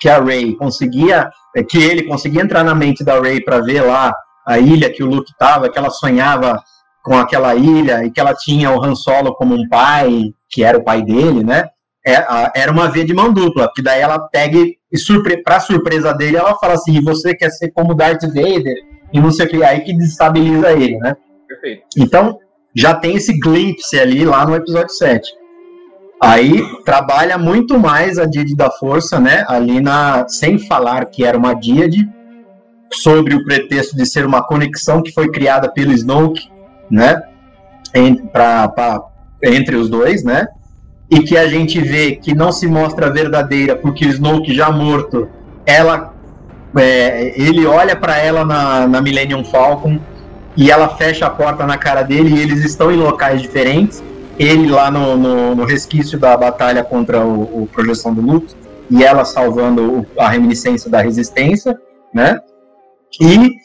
que 0.00 0.08
a 0.08 0.18
Ray 0.18 0.54
conseguia, 0.54 1.30
é, 1.56 1.62
que 1.62 1.78
ele 1.78 2.04
conseguia 2.04 2.42
entrar 2.42 2.64
na 2.64 2.74
mente 2.74 3.04
da 3.04 3.20
Ray 3.20 3.42
para 3.42 3.60
ver 3.60 3.82
lá 3.82 4.14
a 4.46 4.58
ilha 4.58 4.90
que 4.90 5.02
o 5.02 5.06
Luke 5.06 5.30
estava, 5.30 5.68
que 5.68 5.78
ela 5.78 5.90
sonhava 5.90 6.62
com 7.02 7.16
aquela 7.16 7.54
ilha 7.54 8.04
e 8.04 8.10
que 8.10 8.20
ela 8.20 8.34
tinha 8.34 8.70
o 8.70 8.82
Han 8.82 8.94
Solo 8.94 9.34
como 9.34 9.54
um 9.54 9.68
pai, 9.68 10.32
que 10.48 10.64
era 10.64 10.78
o 10.78 10.84
pai 10.84 11.02
dele, 11.02 11.44
né? 11.44 11.68
É, 12.06 12.24
era 12.54 12.72
uma 12.72 12.88
via 12.88 13.04
de 13.04 13.12
mão 13.12 13.32
dupla, 13.32 13.70
que 13.74 13.82
daí 13.82 14.00
ela 14.00 14.18
pega 14.18 14.58
e, 14.58 14.98
surpre 14.98 15.42
para 15.42 15.60
surpresa 15.60 16.14
dele, 16.14 16.36
ela 16.36 16.54
fala 16.54 16.74
assim: 16.74 17.02
você 17.02 17.34
quer 17.34 17.50
ser 17.50 17.70
como 17.72 17.94
Darth 17.94 18.22
Vader? 18.22 18.74
E 19.12 19.20
não 19.20 19.30
sei 19.30 19.46
o 19.46 19.48
que, 19.48 19.62
aí 19.62 19.80
que 19.80 19.92
desestabiliza 19.92 20.72
ele, 20.72 20.96
né? 20.98 21.16
Perfeito. 21.46 21.82
Então, 21.96 22.38
já 22.74 22.94
tem 22.94 23.16
esse 23.16 23.38
glimpse 23.38 23.98
ali 23.98 24.24
lá 24.24 24.46
no 24.46 24.54
episódio 24.54 24.90
7. 24.90 25.30
Aí 26.20 26.66
trabalha 26.84 27.38
muito 27.38 27.78
mais 27.78 28.18
a 28.18 28.24
Díade 28.24 28.56
da 28.56 28.70
Força, 28.70 29.20
né? 29.20 29.44
Ali 29.48 29.80
na. 29.80 30.28
Sem 30.28 30.58
falar 30.58 31.04
que 31.06 31.24
era 31.24 31.38
uma 31.38 31.54
Díade, 31.54 32.08
sobre 32.92 33.34
o 33.34 33.44
pretexto 33.44 33.96
de 33.96 34.04
ser 34.04 34.26
uma 34.26 34.42
conexão 34.42 35.00
que 35.00 35.12
foi 35.12 35.30
criada 35.30 35.70
pelo 35.70 35.92
Snoke, 35.92 36.48
né? 36.90 37.22
Entre, 37.94 38.26
pra, 38.26 38.68
pra, 38.68 39.00
entre 39.44 39.76
os 39.76 39.88
dois, 39.88 40.24
né? 40.24 40.48
E 41.08 41.20
que 41.20 41.36
a 41.36 41.46
gente 41.46 41.80
vê 41.80 42.16
que 42.16 42.34
não 42.34 42.50
se 42.50 42.66
mostra 42.66 43.10
verdadeira, 43.10 43.76
porque 43.76 44.04
o 44.04 44.08
Snoke 44.08 44.52
já 44.52 44.70
morto, 44.70 45.28
ela. 45.64 46.14
É, 46.76 47.32
ele 47.40 47.64
olha 47.64 47.96
para 47.96 48.18
ela 48.18 48.44
na, 48.44 48.86
na 48.86 49.00
Millennium 49.00 49.42
Falcon 49.42 49.98
e 50.54 50.70
ela 50.70 50.88
fecha 50.88 51.26
a 51.26 51.30
porta 51.30 51.66
na 51.66 51.78
cara 51.78 52.02
dele 52.02 52.34
e 52.34 52.42
eles 52.42 52.62
estão 52.62 52.92
em 52.92 52.96
locais 52.96 53.40
diferentes 53.40 54.02
ele 54.38 54.68
lá 54.68 54.90
no, 54.90 55.16
no, 55.16 55.54
no, 55.54 55.64
resquício 55.64 56.18
da 56.18 56.36
batalha 56.36 56.84
contra 56.84 57.24
o, 57.24 57.62
o 57.62 57.66
Projeção 57.66 58.14
do 58.14 58.20
Luto, 58.20 58.54
e 58.90 59.04
ela 59.04 59.24
salvando 59.24 60.06
a 60.18 60.28
reminiscência 60.28 60.90
da 60.90 61.00
resistência, 61.00 61.78
né? 62.14 62.40
E 63.20 63.56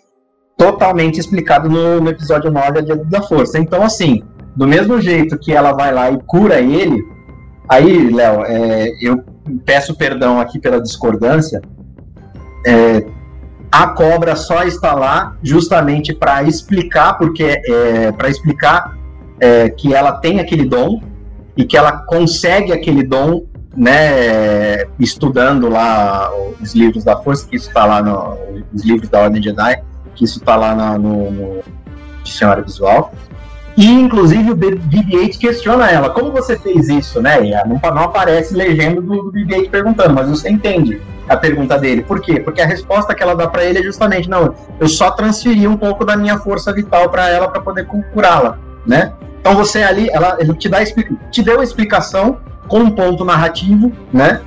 totalmente 0.58 1.20
explicado 1.20 1.70
no, 1.70 2.02
no 2.02 2.10
episódio 2.10 2.52
9, 2.52 2.80
A 2.80 2.82
Dia 2.82 2.96
da 2.96 3.22
Força. 3.22 3.60
Então, 3.60 3.84
assim, 3.84 4.24
do 4.56 4.68
mesmo 4.68 5.00
jeito 5.00 5.38
que 5.38 5.54
ela 5.54 5.72
vai 5.72 5.94
lá 5.94 6.12
e 6.12 6.18
cura 6.24 6.60
ele, 6.60 7.04
aí, 7.70 8.12
Léo, 8.12 8.44
é, 8.46 8.88
eu 9.02 9.24
peço 9.66 9.96
perdão 9.96 10.40
aqui 10.40 10.60
pela 10.60 10.82
discordância, 10.82 11.62
é, 12.66 13.06
a 13.72 13.88
cobra 13.88 14.36
só 14.36 14.64
está 14.64 14.94
lá 14.94 15.36
justamente 15.42 16.14
para 16.14 16.44
explicar, 16.44 17.18
porque 17.18 17.62
é, 17.66 18.12
para 18.12 18.30
explicar 18.30 18.96
é, 19.44 19.70
que 19.70 19.94
ela 19.94 20.14
tem 20.14 20.40
aquele 20.40 20.64
dom 20.64 21.02
e 21.58 21.66
que 21.66 21.76
ela 21.76 21.92
consegue 21.92 22.72
aquele 22.72 23.04
dom, 23.04 23.44
né, 23.76 24.86
estudando 24.98 25.68
lá 25.68 26.32
os 26.62 26.74
livros 26.74 27.04
da 27.04 27.18
força, 27.18 27.46
que 27.46 27.58
isso 27.58 27.68
está 27.68 27.86
lá 27.86 28.02
no, 28.02 28.38
os 28.74 28.86
livros 28.86 29.10
da 29.10 29.20
Ordem 29.20 29.44
Jedi, 29.44 29.84
que 30.16 30.24
isso 30.24 30.40
está 30.40 30.56
lá 30.56 30.98
no, 30.98 31.30
no, 31.30 31.64
dicionário 32.24 32.64
visual. 32.64 33.14
E, 33.76 33.86
inclusive, 33.86 34.52
o 34.52 34.56
BB-8 34.56 35.38
questiona 35.38 35.90
ela, 35.90 36.10
como 36.12 36.32
você 36.32 36.58
fez 36.58 36.88
isso, 36.88 37.22
né? 37.22 37.44
E 37.44 37.52
não, 37.68 37.80
não 37.94 38.04
aparece 38.04 38.54
legenda 38.54 39.02
do, 39.02 39.24
do 39.24 39.32
BB-8 39.32 39.70
perguntando, 39.70 40.14
mas 40.14 40.30
você 40.30 40.50
entende 40.50 41.02
a 41.28 41.36
pergunta 41.36 41.78
dele. 41.78 42.02
Por 42.04 42.22
quê? 42.22 42.40
Porque 42.40 42.62
a 42.62 42.68
resposta 42.68 43.14
que 43.14 43.22
ela 43.22 43.36
dá 43.36 43.48
para 43.48 43.66
ele 43.66 43.80
é 43.80 43.84
justamente, 43.84 44.30
não, 44.30 44.56
eu 44.80 44.88
só 44.88 45.12
transferi 45.12 45.68
um 45.68 45.76
pouco 45.76 46.06
da 46.06 46.16
minha 46.16 46.38
força 46.38 46.72
vital 46.72 47.10
para 47.10 47.30
ela 47.30 47.50
para 47.50 47.62
poder 47.62 47.86
curá-la, 48.14 48.58
né? 48.86 49.14
Então 49.40 49.56
você 49.56 49.84
ali, 49.84 50.10
ela, 50.12 50.38
te 50.58 50.70
dá 50.70 50.80
te 51.32 51.42
deu 51.44 51.60
a 51.60 51.64
explicação 51.64 52.38
com 52.68 52.80
um 52.80 52.90
ponto 52.90 53.26
narrativo, 53.26 53.92
né? 54.12 54.42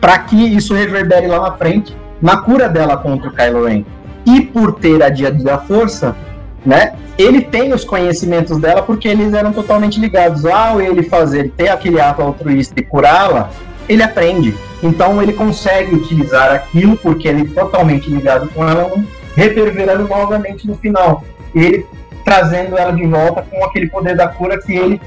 Para 0.00 0.18
que 0.18 0.36
isso 0.36 0.74
reverbere 0.74 1.26
lá 1.26 1.40
na 1.40 1.52
frente 1.52 1.96
na 2.24 2.38
cura 2.38 2.68
dela 2.68 2.96
contra 2.96 3.28
o 3.28 3.32
Kylo 3.32 3.66
Ren. 3.66 3.84
E 4.24 4.40
por 4.40 4.72
ter 4.72 5.02
a 5.02 5.10
dia 5.10 5.30
da 5.30 5.58
força, 5.58 6.16
né? 6.64 6.94
Ele 7.18 7.42
tem 7.42 7.72
os 7.72 7.84
conhecimentos 7.84 8.58
dela 8.58 8.82
porque 8.82 9.06
eles 9.06 9.34
eram 9.34 9.52
totalmente 9.52 10.00
ligados. 10.00 10.46
Ao 10.46 10.80
ele 10.80 11.02
fazer, 11.02 11.50
ter 11.56 11.68
aquele 11.68 12.00
ato 12.00 12.22
altruísta 12.22 12.80
e 12.80 12.82
curá-la, 12.82 13.50
ele 13.88 14.02
aprende. 14.02 14.54
Então 14.82 15.22
ele 15.22 15.32
consegue 15.32 15.94
utilizar 15.94 16.50
aquilo 16.50 16.96
porque 16.96 17.28
ele 17.28 17.42
é 17.42 17.60
totalmente 17.60 18.08
ligado 18.08 18.48
com 18.48 18.66
ela, 18.66 18.90
reverberando 19.36 20.08
novamente 20.08 20.66
no 20.66 20.76
final. 20.76 21.22
Ele 21.54 21.86
trazendo 22.24 22.76
ela 22.78 22.92
de 22.92 23.06
volta 23.06 23.42
com 23.42 23.64
aquele 23.64 23.88
poder 23.88 24.16
da 24.16 24.26
cura 24.26 24.60
que 24.60 24.74
ele 24.74 25.00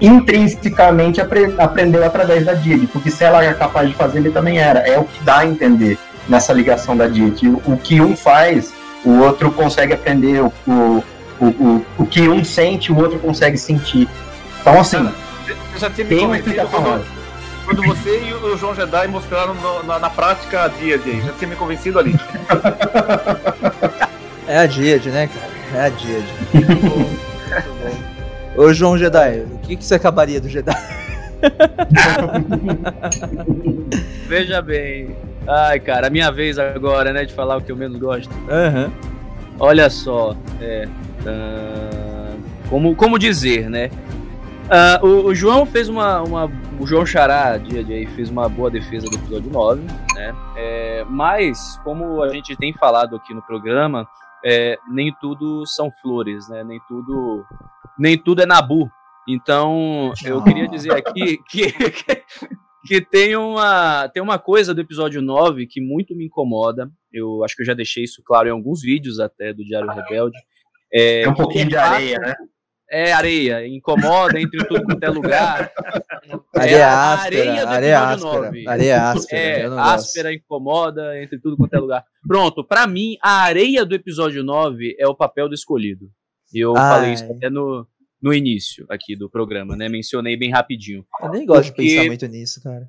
intrinsecamente 0.00 1.20
apre 1.20 1.54
aprendeu 1.58 2.04
através 2.04 2.44
da 2.44 2.54
Didi, 2.54 2.86
porque 2.86 3.10
se 3.10 3.22
ela 3.22 3.44
é 3.44 3.52
capaz 3.52 3.88
de 3.88 3.94
fazer, 3.94 4.18
ele 4.18 4.30
também 4.30 4.58
era. 4.58 4.80
É 4.80 4.98
o 4.98 5.04
que 5.04 5.22
dá 5.22 5.38
a 5.38 5.46
entender 5.46 5.98
nessa 6.28 6.52
ligação 6.52 6.96
da 6.96 7.06
Didi. 7.06 7.48
O, 7.48 7.62
o 7.66 7.76
que 7.76 8.00
um 8.00 8.16
faz, 8.16 8.72
o 9.04 9.18
outro 9.18 9.50
consegue 9.50 9.92
aprender, 9.92 10.40
o, 10.40 10.52
o, 10.66 11.04
o, 11.40 11.86
o, 11.98 12.06
que 12.06 12.28
um 12.28 12.44
sente, 12.44 12.90
o 12.90 12.98
outro 12.98 13.18
consegue 13.18 13.58
sentir. 13.58 14.08
Então, 14.60 14.80
assim, 14.80 14.96
eu 15.46 15.78
já 15.78 15.90
tinha 15.90 16.06
me 16.06 16.16
tem 16.16 16.26
uma 16.26 16.36
explicação. 16.36 16.82
Quando, 16.82 17.04
quando 17.66 17.82
você 17.82 18.22
e 18.24 18.32
o 18.32 18.56
João 18.56 18.74
Jedi 18.74 19.06
mostraram 19.08 19.54
no, 19.54 19.82
na, 19.82 19.98
na, 19.98 20.10
prática 20.10 20.64
a 20.64 20.68
Díade, 20.68 21.20
já 21.20 21.32
tinha 21.32 21.48
me 21.48 21.56
convencido 21.56 21.98
ali. 21.98 22.18
é 24.48 24.58
a 24.58 24.66
Díade, 24.66 25.10
né, 25.10 25.28
cara? 25.28 25.59
É 25.74 25.86
a 25.86 25.88
Díade. 25.88 26.26
Ô 28.56 28.72
João 28.72 28.98
Jedi, 28.98 29.40
o 29.40 29.58
que, 29.58 29.76
que 29.76 29.84
você 29.84 29.94
acabaria 29.94 30.40
do 30.40 30.48
Jedi? 30.48 30.74
Veja 34.26 34.60
bem. 34.60 35.16
Ai, 35.46 35.80
cara, 35.80 36.08
a 36.08 36.10
minha 36.10 36.30
vez 36.30 36.58
agora, 36.58 37.12
né, 37.12 37.24
de 37.24 37.32
falar 37.32 37.56
o 37.56 37.62
que 37.62 37.72
eu 37.72 37.76
menos 37.76 37.98
gosto. 37.98 38.30
Uhum. 38.32 38.90
Olha 39.58 39.88
só, 39.88 40.36
é. 40.60 40.88
Uh, 41.20 42.40
como, 42.68 42.96
como 42.96 43.18
dizer, 43.18 43.68
né? 43.68 43.90
Uh, 45.02 45.06
o, 45.06 45.26
o, 45.26 45.34
João 45.34 45.66
fez 45.66 45.88
uma, 45.88 46.22
uma. 46.22 46.50
O 46.78 46.86
João 46.86 47.04
Xará, 47.04 47.58
dia 47.58 47.82
de 47.82 47.92
aí, 47.92 48.06
fez 48.06 48.30
uma 48.30 48.48
boa 48.48 48.70
defesa 48.70 49.06
do 49.06 49.16
episódio 49.16 49.50
9, 49.50 49.82
né? 50.14 50.34
É, 50.56 51.04
mas, 51.08 51.78
como 51.82 52.22
a 52.22 52.28
gente 52.28 52.56
tem 52.56 52.72
falado 52.72 53.16
aqui 53.16 53.34
no 53.34 53.42
programa, 53.42 54.06
é, 54.44 54.78
nem 54.90 55.14
tudo 55.20 55.66
são 55.66 55.90
flores, 55.90 56.48
né? 56.48 56.64
Nem 56.64 56.80
tudo, 56.88 57.44
nem 57.98 58.16
tudo 58.16 58.42
é 58.42 58.46
Nabu. 58.46 58.90
Então, 59.28 60.12
eu 60.24 60.42
queria 60.42 60.66
dizer 60.66 60.92
aqui 60.92 61.38
que, 61.48 61.70
que, 61.90 62.24
que, 62.86 63.00
tem, 63.00 63.36
uma, 63.36 64.08
tem 64.08 64.22
uma 64.22 64.38
coisa 64.38 64.74
do 64.74 64.80
episódio 64.80 65.20
9 65.22 65.66
que 65.66 65.80
muito 65.80 66.16
me 66.16 66.26
incomoda. 66.26 66.90
Eu 67.12 67.44
acho 67.44 67.54
que 67.54 67.62
eu 67.62 67.66
já 67.66 67.74
deixei 67.74 68.04
isso 68.04 68.22
claro 68.24 68.48
em 68.48 68.52
alguns 68.52 68.82
vídeos 68.82 69.20
até 69.20 69.52
do 69.52 69.64
Diário 69.64 69.90
Rebelde. 69.90 70.38
É, 70.92 71.28
um 71.28 71.34
pouquinho 71.34 71.68
de 71.68 71.76
areia, 71.76 72.18
né? 72.18 72.34
É 72.90 73.12
areia, 73.12 73.66
incomoda 73.66 74.40
entre 74.40 74.66
tudo 74.66 74.84
quanto 74.84 75.02
é 75.02 75.08
lugar. 75.08 75.72
Areia 76.54 76.76
é 76.76 76.82
áspera, 76.82 77.50
areia, 77.50 77.68
areia 77.68 78.00
áspera, 78.00 78.52
areia 78.66 79.10
áspera. 79.10 79.40
É, 79.40 79.66
áspera, 79.66 80.34
incomoda 80.34 81.22
entre 81.22 81.38
tudo 81.38 81.56
quanto 81.56 81.74
é 81.74 81.78
lugar. 81.78 82.04
Pronto, 82.26 82.64
para 82.64 82.86
mim, 82.86 83.16
a 83.22 83.42
areia 83.42 83.84
do 83.84 83.94
episódio 83.94 84.42
9 84.42 84.96
é 84.98 85.06
o 85.06 85.14
papel 85.14 85.48
do 85.48 85.54
escolhido. 85.54 86.10
Eu 86.52 86.76
Ai. 86.76 86.94
falei 86.94 87.12
isso 87.12 87.32
até 87.32 87.48
no, 87.48 87.86
no 88.20 88.34
início 88.34 88.84
aqui 88.88 89.14
do 89.14 89.30
programa, 89.30 89.76
né? 89.76 89.88
Mencionei 89.88 90.36
bem 90.36 90.50
rapidinho. 90.50 91.06
Eu 91.22 91.30
nem 91.30 91.46
gosto 91.46 91.70
porque... 91.70 91.82
de 91.82 91.90
pensar 91.90 92.06
muito 92.06 92.26
nisso, 92.26 92.60
cara. 92.62 92.88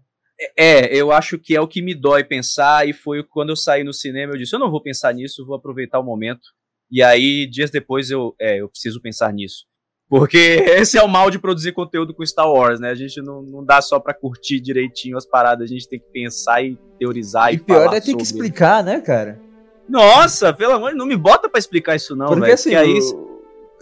É, 0.58 0.96
eu 0.96 1.12
acho 1.12 1.38
que 1.38 1.56
é 1.56 1.62
o 1.62 1.68
que 1.68 1.84
me 1.84 1.94
dói 1.94 2.24
pensar, 2.24 2.88
e 2.90 2.94
foi 2.94 3.24
quando 3.24 3.50
eu 3.50 3.56
saí 3.56 3.84
no 3.84 3.94
cinema, 3.94 4.34
eu 4.34 4.38
disse, 4.38 4.56
eu 4.56 4.60
não 4.60 4.72
vou 4.72 4.82
pensar 4.82 5.14
nisso, 5.14 5.46
vou 5.46 5.56
aproveitar 5.56 6.00
o 6.00 6.04
momento. 6.04 6.42
E 6.90 7.04
aí, 7.04 7.46
dias 7.46 7.70
depois, 7.70 8.10
eu, 8.10 8.36
é, 8.42 8.60
eu 8.60 8.68
preciso 8.68 9.00
pensar 9.00 9.32
nisso. 9.32 9.66
Porque 10.12 10.66
esse 10.68 10.98
é 10.98 11.02
o 11.02 11.08
mal 11.08 11.32
de 11.32 11.40
produzir 11.40 11.72
conteúdo 11.72 12.14
com 12.14 12.26
Star 12.26 12.52
Wars, 12.52 12.82
né? 12.82 12.90
A 12.90 12.96
gente 12.96 13.22
não, 13.22 13.42
não 13.42 13.64
dá 13.64 13.82
só 13.82 13.98
pra 13.98 14.14
curtir 14.14 14.60
direitinho 14.60 15.16
as 15.16 15.26
paradas, 15.26 15.64
a 15.64 15.74
gente 15.74 15.88
tem 15.88 15.98
que 15.98 16.06
pensar 16.12 16.62
e 16.62 16.78
teorizar 17.00 17.54
e, 17.54 17.56
e 17.56 17.60
pior 17.60 17.96
é 17.96 18.02
ter 18.02 18.14
que 18.14 18.22
explicar, 18.22 18.84
né, 18.84 19.00
cara? 19.00 19.40
Nossa, 19.88 20.52
pelo 20.52 20.74
amor 20.74 20.92
de 20.92 20.98
não 20.98 21.06
me 21.06 21.16
bota 21.16 21.48
pra 21.48 21.58
explicar 21.58 21.96
isso 21.96 22.14
não, 22.14 22.28
Porque 22.28 22.42
véio, 22.42 22.54
assim, 22.56 22.76
aí... 22.76 23.00
Você 23.00 23.16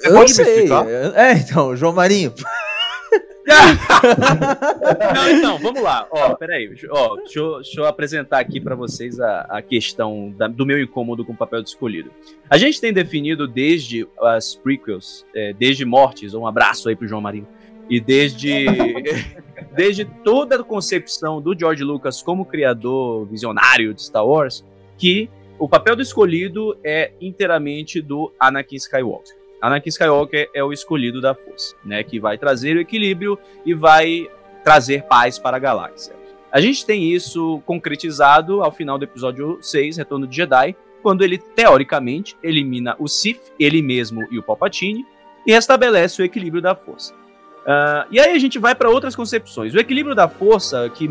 eu 0.04 0.14
pode 0.14 0.34
sei. 0.36 0.46
me 0.46 0.52
explicar? 0.52 0.88
É, 1.16 1.34
então, 1.34 1.76
João 1.76 1.94
Marinho. 1.94 2.32
Não, 5.14 5.30
então, 5.30 5.58
vamos 5.60 5.82
lá. 5.82 6.08
Ó, 6.12 6.36
peraí. 6.36 6.70
Ó, 6.90 7.16
deixa, 7.18 7.40
eu, 7.40 7.56
deixa 7.56 7.82
eu 7.82 7.86
apresentar 7.86 8.40
aqui 8.40 8.60
para 8.60 8.76
vocês 8.76 9.20
a, 9.20 9.42
a 9.42 9.62
questão 9.62 10.34
da, 10.38 10.48
do 10.48 10.66
meu 10.66 10.82
incômodo 10.82 11.26
com 11.26 11.34
o 11.34 11.38
papel 11.38 11.62
de 11.62 11.70
escolhido. 11.70 12.12
A 12.50 12.58
gente 12.58 12.80
tem 12.80 12.94
definido 12.94 13.48
desde 13.48 14.08
as 14.22 14.56
prequels, 14.56 15.26
é, 15.36 15.54
desde 15.54 15.86
Mortes, 15.86 16.34
um 16.34 16.48
abraço 16.48 16.90
aí 16.90 16.96
pro 16.96 17.08
João 17.08 17.22
Marinho, 17.22 17.48
e 17.90 18.00
desde, 18.00 18.66
desde 19.76 20.06
toda 20.06 20.58
a 20.58 20.64
concepção 20.64 21.42
do 21.42 21.58
George 21.58 21.84
Lucas 21.84 22.22
como 22.22 22.46
criador 22.46 23.26
visionário 23.26 23.94
de 23.94 24.04
Star 24.04 24.26
Wars, 24.26 24.64
que 24.98 25.30
o 25.58 25.68
papel 25.68 25.96
do 25.96 26.02
escolhido 26.02 26.78
é 26.84 27.12
inteiramente 27.20 28.02
do 28.02 28.32
Anakin 28.40 28.78
Skywalker. 28.78 29.39
Anakin 29.62 29.90
Skywalker 29.90 30.50
é 30.54 30.64
o 30.64 30.72
escolhido 30.72 31.20
da 31.20 31.34
força, 31.36 31.76
né, 31.84 32.04
que 32.04 32.20
vai 32.20 32.38
trazer 32.38 32.78
o 32.78 32.80
equilíbrio 32.80 33.38
e 33.66 33.74
vai 33.74 34.30
trazer 34.64 35.04
paz 35.04 35.38
para 35.38 35.58
a 35.58 35.60
galáxia. 35.60 36.16
A 36.52 36.60
gente 36.60 36.86
tem 36.86 37.12
isso 37.14 37.62
concretizado 37.66 38.64
ao 38.64 38.72
final 38.72 38.98
do 38.98 39.04
episódio 39.04 39.60
6, 39.62 39.98
Retorno 39.98 40.26
de 40.26 40.36
Jedi, 40.36 40.76
quando 41.02 41.24
ele 41.24 41.38
teoricamente 41.38 42.36
elimina 42.42 42.96
o 42.98 43.08
Sith, 43.08 43.54
ele 43.60 43.82
mesmo 43.82 44.28
e 44.32 44.40
o 44.40 44.44
Palpatine, 44.44 45.06
e 45.46 45.52
restabelece 45.52 46.22
o 46.22 46.26
equilíbrio 46.26 46.62
da 46.62 46.76
força. 46.76 47.14
Uh, 47.14 48.08
e 48.10 48.20
aí 48.20 48.36
a 48.36 48.40
gente 48.40 48.58
vai 48.58 48.74
para 48.74 48.90
outras 48.90 49.16
concepções. 49.16 49.74
O 49.74 49.80
equilíbrio 49.80 50.16
da 50.16 50.28
força, 50.28 50.90
que 50.90 51.08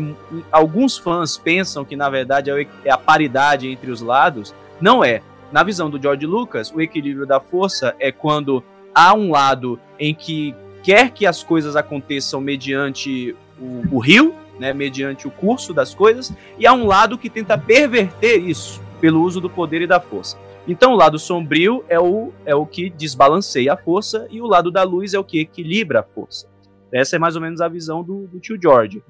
alguns 0.51 0.97
fãs 0.97 1.37
pensam 1.37 1.85
que 1.85 1.95
na 1.95 2.09
verdade 2.09 2.51
é, 2.51 2.67
é 2.83 2.91
a 2.91 2.97
paridade 2.97 3.69
entre 3.69 3.89
os 3.89 4.01
lados, 4.01 4.53
não 4.81 5.03
é. 5.03 5.21
Na 5.51 5.63
visão 5.63 5.89
do 5.89 6.01
George 6.01 6.25
Lucas, 6.25 6.71
o 6.71 6.79
equilíbrio 6.79 7.25
da 7.25 7.39
força 7.39 7.95
é 7.99 8.11
quando 8.11 8.63
há 8.93 9.13
um 9.15 9.31
lado 9.31 9.79
em 9.97 10.13
que 10.13 10.55
quer 10.83 11.11
que 11.11 11.25
as 11.25 11.43
coisas 11.43 11.75
aconteçam 11.75 12.39
mediante 12.39 13.35
o, 13.59 13.95
o 13.95 13.99
rio, 13.99 14.35
né, 14.59 14.73
mediante 14.73 15.27
o 15.27 15.31
curso 15.31 15.73
das 15.73 15.93
coisas, 15.93 16.31
e 16.57 16.67
há 16.67 16.73
um 16.73 16.85
lado 16.85 17.17
que 17.17 17.29
tenta 17.29 17.57
perverter 17.57 18.43
isso 18.43 18.81
pelo 19.01 19.23
uso 19.23 19.41
do 19.41 19.49
poder 19.49 19.81
e 19.81 19.87
da 19.87 19.99
força. 19.99 20.37
Então, 20.67 20.93
o 20.93 20.95
lado 20.95 21.17
sombrio 21.17 21.83
é 21.89 21.99
o, 21.99 22.31
é 22.45 22.53
o 22.53 22.65
que 22.65 22.89
desbalanceia 22.89 23.73
a 23.73 23.77
força, 23.77 24.27
e 24.29 24.39
o 24.41 24.45
lado 24.45 24.69
da 24.69 24.83
luz 24.83 25.13
é 25.13 25.19
o 25.19 25.23
que 25.23 25.39
equilibra 25.39 26.01
a 26.01 26.03
força. 26.03 26.47
Essa 26.91 27.15
é 27.15 27.19
mais 27.19 27.35
ou 27.35 27.41
menos 27.41 27.59
a 27.59 27.67
visão 27.67 28.03
do, 28.03 28.27
do 28.27 28.39
tio 28.39 28.59
George. 28.61 29.01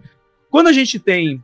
Quando 0.49 0.67
a 0.67 0.73
gente 0.73 0.99
tem 0.99 1.43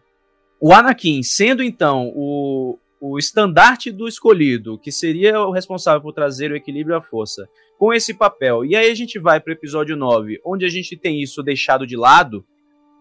o 0.60 0.74
Anakin 0.74 1.22
sendo 1.22 1.62
então 1.62 2.12
o, 2.16 2.78
o 3.12 3.20
estandarte 3.20 3.92
do 3.92 4.08
escolhido, 4.08 4.80
que 4.80 4.92
seria 4.92 5.40
o 5.42 5.52
responsável 5.52 6.02
por 6.02 6.14
trazer 6.14 6.52
o 6.52 6.56
equilíbrio 6.56 6.96
à 6.96 7.02
força, 7.02 7.48
com 7.78 7.94
esse 7.94 8.14
papel. 8.14 8.66
E 8.66 8.76
aí 8.76 8.90
a 8.90 8.96
gente 8.96 9.20
vai 9.20 9.40
para 9.40 9.52
o 9.52 9.54
episódio 9.54 9.96
9, 9.96 10.40
onde 10.46 10.66
a 10.66 10.70
gente 10.70 10.98
tem 10.98 11.22
isso 11.22 11.44
deixado 11.44 11.86
de 11.86 11.96
lado, 11.96 12.46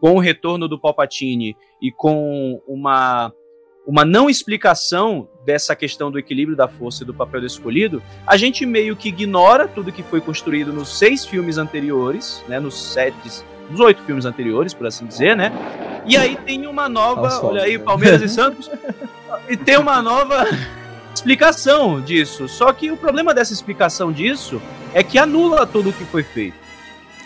com 0.01 0.17
o 0.17 0.21
retorno 0.21 0.69
do 0.69 0.79
Palpatine 0.79 1.57
e 1.81 1.91
com 1.91 2.61
uma 2.67 3.33
uma 3.87 4.03
não 4.03 4.31
explicação 4.31 5.29
dessa 5.45 5.77
questão 5.77 6.11
do 6.11 6.19
equilíbrio 6.19 6.57
da 6.57 6.67
força 6.67 7.03
e 7.03 7.07
do 7.07 7.13
papel 7.13 7.43
do 7.43 7.47
escolhido, 7.47 8.03
a 8.27 8.35
gente 8.35 8.65
meio 8.65 8.97
que 8.97 9.11
ignora 9.11 9.69
tudo 9.69 9.93
que 9.93 10.03
foi 10.03 10.23
construído 10.23 10.73
nos 10.73 10.99
seis 10.99 11.27
filmes 11.27 11.59
anteriores, 11.59 12.43
né, 12.49 12.59
nos 12.59 12.93
sete, 12.93 13.45
nos 13.71 13.81
oito 13.81 14.03
filmes 14.05 14.25
anteriores, 14.25 14.73
por 14.73 14.87
assim 14.87 15.05
dizer, 15.05 15.37
né? 15.37 15.53
E 16.07 16.17
aí 16.17 16.35
tem 16.35 16.67
uma 16.67 16.89
nova, 16.89 17.45
olha 17.45 17.63
aí, 17.63 17.79
Palmeiras 17.79 18.23
e 18.23 18.29
Santos, 18.33 18.71
e 19.49 19.57
tem 19.57 19.79
uma 19.79 20.01
nova 20.03 20.47
explicação 21.15 22.01
disso. 22.01 22.49
Só 22.49 22.73
que 22.73 22.91
o 22.91 22.97
problema 22.97 23.35
dessa 23.35 23.53
explicação 23.53 24.13
disso 24.13 24.61
é 24.93 25.03
que 25.03 25.19
anula 25.19 25.67
tudo 25.67 25.91
o 25.91 25.93
que 25.93 26.05
foi 26.05 26.23
feito. 26.23 26.65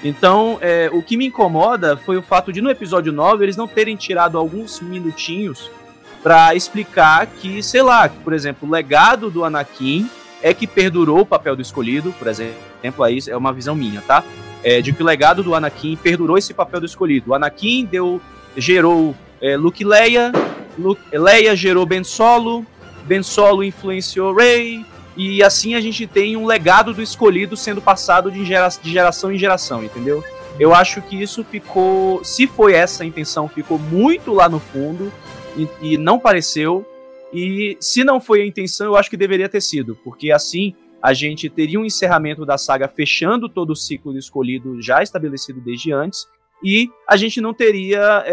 Então, 0.03 0.59
é, 0.61 0.89
o 0.93 1.03
que 1.03 1.17
me 1.17 1.27
incomoda 1.27 1.97
foi 1.97 2.17
o 2.17 2.23
fato 2.23 2.53
de 2.53 2.61
no 2.61 2.71
episódio 2.71 3.13
9 3.13 3.45
eles 3.45 3.57
não 3.57 3.67
terem 3.67 3.97
tirado 3.97 4.39
alguns 4.39 4.81
minutinhos 4.81 5.71
para 6.23 6.55
explicar 6.55 7.27
que, 7.27 7.63
sei 7.63 7.83
lá, 7.83 8.09
por 8.09 8.33
exemplo, 8.33 8.69
o 8.69 8.71
legado 8.71 9.31
do 9.31 9.45
Anakin 9.45 10.09
é 10.43 10.55
que 10.55 10.67
perdurou 10.67 11.21
o 11.21 11.27
papel 11.27 11.57
do 11.57 11.63
escolhido, 11.63 12.13
por 12.13 12.29
exemplo, 12.29 13.05
aí 13.05 13.19
é 13.27 13.37
uma 13.37 13.53
visão 13.53 13.75
minha, 13.75 14.01
tá? 14.03 14.23
É, 14.63 14.81
de 14.81 14.93
que 14.93 15.03
o 15.03 15.07
legado 15.07 15.43
do 15.43 15.55
Anakin 15.55 15.97
perdurou 15.97 16.39
esse 16.39 16.55
papel 16.55 16.81
do 16.81 16.87
escolhido. 16.87 17.31
O 17.31 17.35
Anakin 17.35 17.85
deu, 17.85 18.21
gerou 18.57 19.17
é, 19.41 19.57
Luke 19.57 19.85
Leia, 19.85 20.33
Luke, 20.79 21.03
Leia 21.13 21.55
gerou 21.57 21.85
Ben 21.85 22.05
Solo, 22.05 22.65
Ben 23.05 23.23
Solo 23.23 23.65
influenciou 23.65 24.35
Rey, 24.35 24.85
e 25.17 25.43
assim 25.43 25.75
a 25.75 25.81
gente 25.81 26.07
tem 26.07 26.37
um 26.37 26.47
legado 26.47 26.95
do 26.95 27.03
escolhido 27.03 27.57
sendo 27.57 27.83
passado 27.83 28.31
de, 28.31 28.45
gera, 28.45 28.69
de 28.69 28.91
geração 28.91 29.33
em 29.33 29.39
geração, 29.39 29.83
entendeu? 29.83 30.23
Eu 30.59 30.75
acho 30.75 31.03
que 31.03 31.21
isso 31.21 31.45
ficou, 31.45 32.23
se 32.25 32.47
foi 32.47 32.73
essa 32.73 33.03
a 33.03 33.07
intenção, 33.07 33.49
ficou 33.49 33.79
muito 33.79 34.33
lá 34.33 34.49
no 34.49 34.59
fundo 34.59 35.13
e, 35.57 35.69
e 35.95 35.99
não 35.99 36.19
pareceu. 36.19 36.87
E 37.33 37.77
se 37.81 38.03
não 38.03 38.21
foi 38.21 38.43
a 38.43 38.47
intenção, 38.47 38.87
eu 38.87 38.97
acho 38.97 39.11
que 39.11 39.17
deveria 39.17 39.49
ter 39.49 39.61
sido, 39.61 39.97
porque 40.03 40.33
assim 40.33 40.75
a 41.03 41.13
gente 41.13 41.49
teria 41.49 41.79
um 41.79 41.85
encerramento 41.85 42.45
da 42.45 42.59
saga 42.59 42.89
fechando 42.89 43.49
todo 43.49 43.71
o 43.71 43.77
ciclo 43.77 44.13
do 44.13 44.19
escolhido 44.19 44.81
já 44.83 45.03
estabelecido 45.03 45.61
desde 45.61 45.93
antes, 45.93 46.27
e 46.63 46.91
a 47.09 47.17
gente 47.17 47.41
não 47.41 47.55
teria 47.55 48.25
é, 48.27 48.33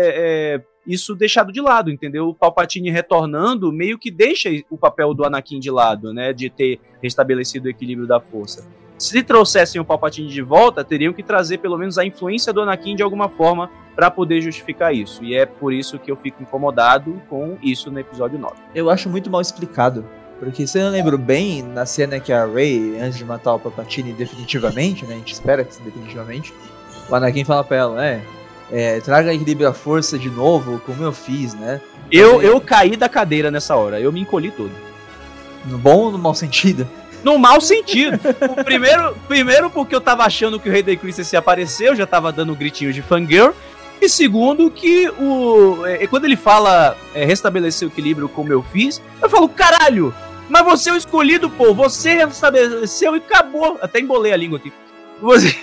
é, 0.55 0.61
isso 0.85 1.15
deixado 1.15 1.51
de 1.51 1.61
lado, 1.61 1.91
entendeu? 1.91 2.29
O 2.29 2.33
Palpatine 2.33 2.89
retornando 2.89 3.71
meio 3.71 3.97
que 3.97 4.11
deixa 4.11 4.49
o 4.69 4.77
papel 4.77 5.13
do 5.13 5.25
Anakin 5.25 5.59
de 5.59 5.71
lado, 5.71 6.13
né? 6.13 6.33
De 6.33 6.49
ter 6.49 6.79
restabelecido 7.01 7.67
o 7.67 7.69
equilíbrio 7.69 8.07
da 8.07 8.19
força. 8.19 8.67
Se 8.97 9.21
trouxessem 9.21 9.81
o 9.81 9.85
Palpatine 9.85 10.29
de 10.29 10.41
volta, 10.41 10.83
teriam 10.83 11.11
que 11.11 11.21
trazer 11.21 11.57
pelo 11.57 11.77
menos 11.77 11.97
a 11.97 12.05
influência 12.05 12.53
do 12.53 12.61
Anakin 12.61 12.95
de 12.95 13.03
alguma 13.03 13.27
forma 13.27 13.69
para 13.93 14.09
poder 14.09 14.39
justificar 14.41 14.93
isso. 14.93 15.23
E 15.23 15.35
é 15.35 15.45
por 15.45 15.73
isso 15.73 15.99
que 15.99 16.09
eu 16.09 16.15
fico 16.15 16.41
incomodado 16.41 17.21
com 17.29 17.57
isso 17.61 17.91
no 17.91 17.99
episódio 17.99 18.39
9. 18.39 18.55
Eu 18.73 18.89
acho 18.89 19.09
muito 19.09 19.29
mal 19.29 19.41
explicado. 19.41 20.05
Porque 20.39 20.67
se 20.67 20.77
eu 20.77 20.85
não 20.85 20.91
lembro 20.91 21.17
bem, 21.17 21.63
na 21.63 21.85
cena 21.85 22.19
que 22.19 22.31
a 22.31 22.45
Rey, 22.45 22.99
antes 22.99 23.17
de 23.17 23.23
matar 23.23 23.53
o 23.53 23.59
Palpatine 23.59 24.11
definitivamente, 24.11 25.05
né? 25.05 25.15
A 25.15 25.17
gente 25.17 25.33
espera 25.33 25.63
que 25.63 25.81
definitivamente, 25.81 26.53
o 27.09 27.15
Anakin 27.15 27.45
fala 27.45 27.63
pra 27.63 27.77
ela, 27.77 28.05
é, 28.05 28.21
é, 28.71 28.99
traga 28.99 29.33
equilíbrio 29.33 29.67
à 29.67 29.73
força 29.73 30.17
de 30.17 30.29
novo, 30.29 30.81
como 30.85 31.03
eu 31.03 31.13
fiz, 31.13 31.53
né? 31.53 31.81
Eu, 32.11 32.41
eu 32.41 32.59
caí 32.61 32.95
da 32.95 33.09
cadeira 33.09 33.49
nessa 33.49 33.75
hora, 33.75 33.99
eu 33.99 34.11
me 34.11 34.21
encolhi 34.21 34.51
todo. 34.51 34.71
No 35.65 35.77
bom 35.77 35.97
ou 35.97 36.11
no 36.11 36.17
mau 36.17 36.35
sentido? 36.35 36.87
No 37.23 37.39
mau 37.39 37.59
sentido. 37.59 38.19
o 38.57 38.63
primeiro, 38.63 39.15
primeiro 39.27 39.69
porque 39.69 39.95
eu 39.95 40.01
tava 40.01 40.23
achando 40.23 40.59
que 40.59 40.69
o 40.69 40.71
Rei 40.71 40.83
da 40.83 40.95
Christmas 40.95 41.33
ia 41.33 41.39
aparecer, 41.39 41.87
eu 41.87 41.95
já 41.95 42.05
tava 42.05 42.31
dando 42.31 42.55
gritinhos 42.55 42.93
de 42.93 43.01
fangirl. 43.01 43.51
E 44.01 44.09
segundo, 44.09 44.69
que 44.69 45.09
o. 45.09 45.85
É, 45.85 46.05
quando 46.05 46.25
ele 46.25 46.35
fala 46.35 46.95
é, 47.13 47.25
restabelecer 47.25 47.87
o 47.87 47.91
equilíbrio 47.91 48.29
como 48.29 48.51
eu 48.51 48.61
fiz, 48.61 49.01
eu 49.21 49.29
falo, 49.29 49.49
caralho! 49.49 50.13
Mas 50.47 50.63
você 50.63 50.91
é 50.91 50.93
o 50.93 50.97
escolhido, 50.97 51.49
pô! 51.49 51.73
Você 51.73 52.13
restabeleceu 52.13 53.15
e 53.15 53.19
acabou! 53.19 53.79
Até 53.81 53.99
embolei 53.99 54.31
a 54.31 54.37
língua 54.37 54.59
aqui. 54.59 54.71
Você. 55.21 55.55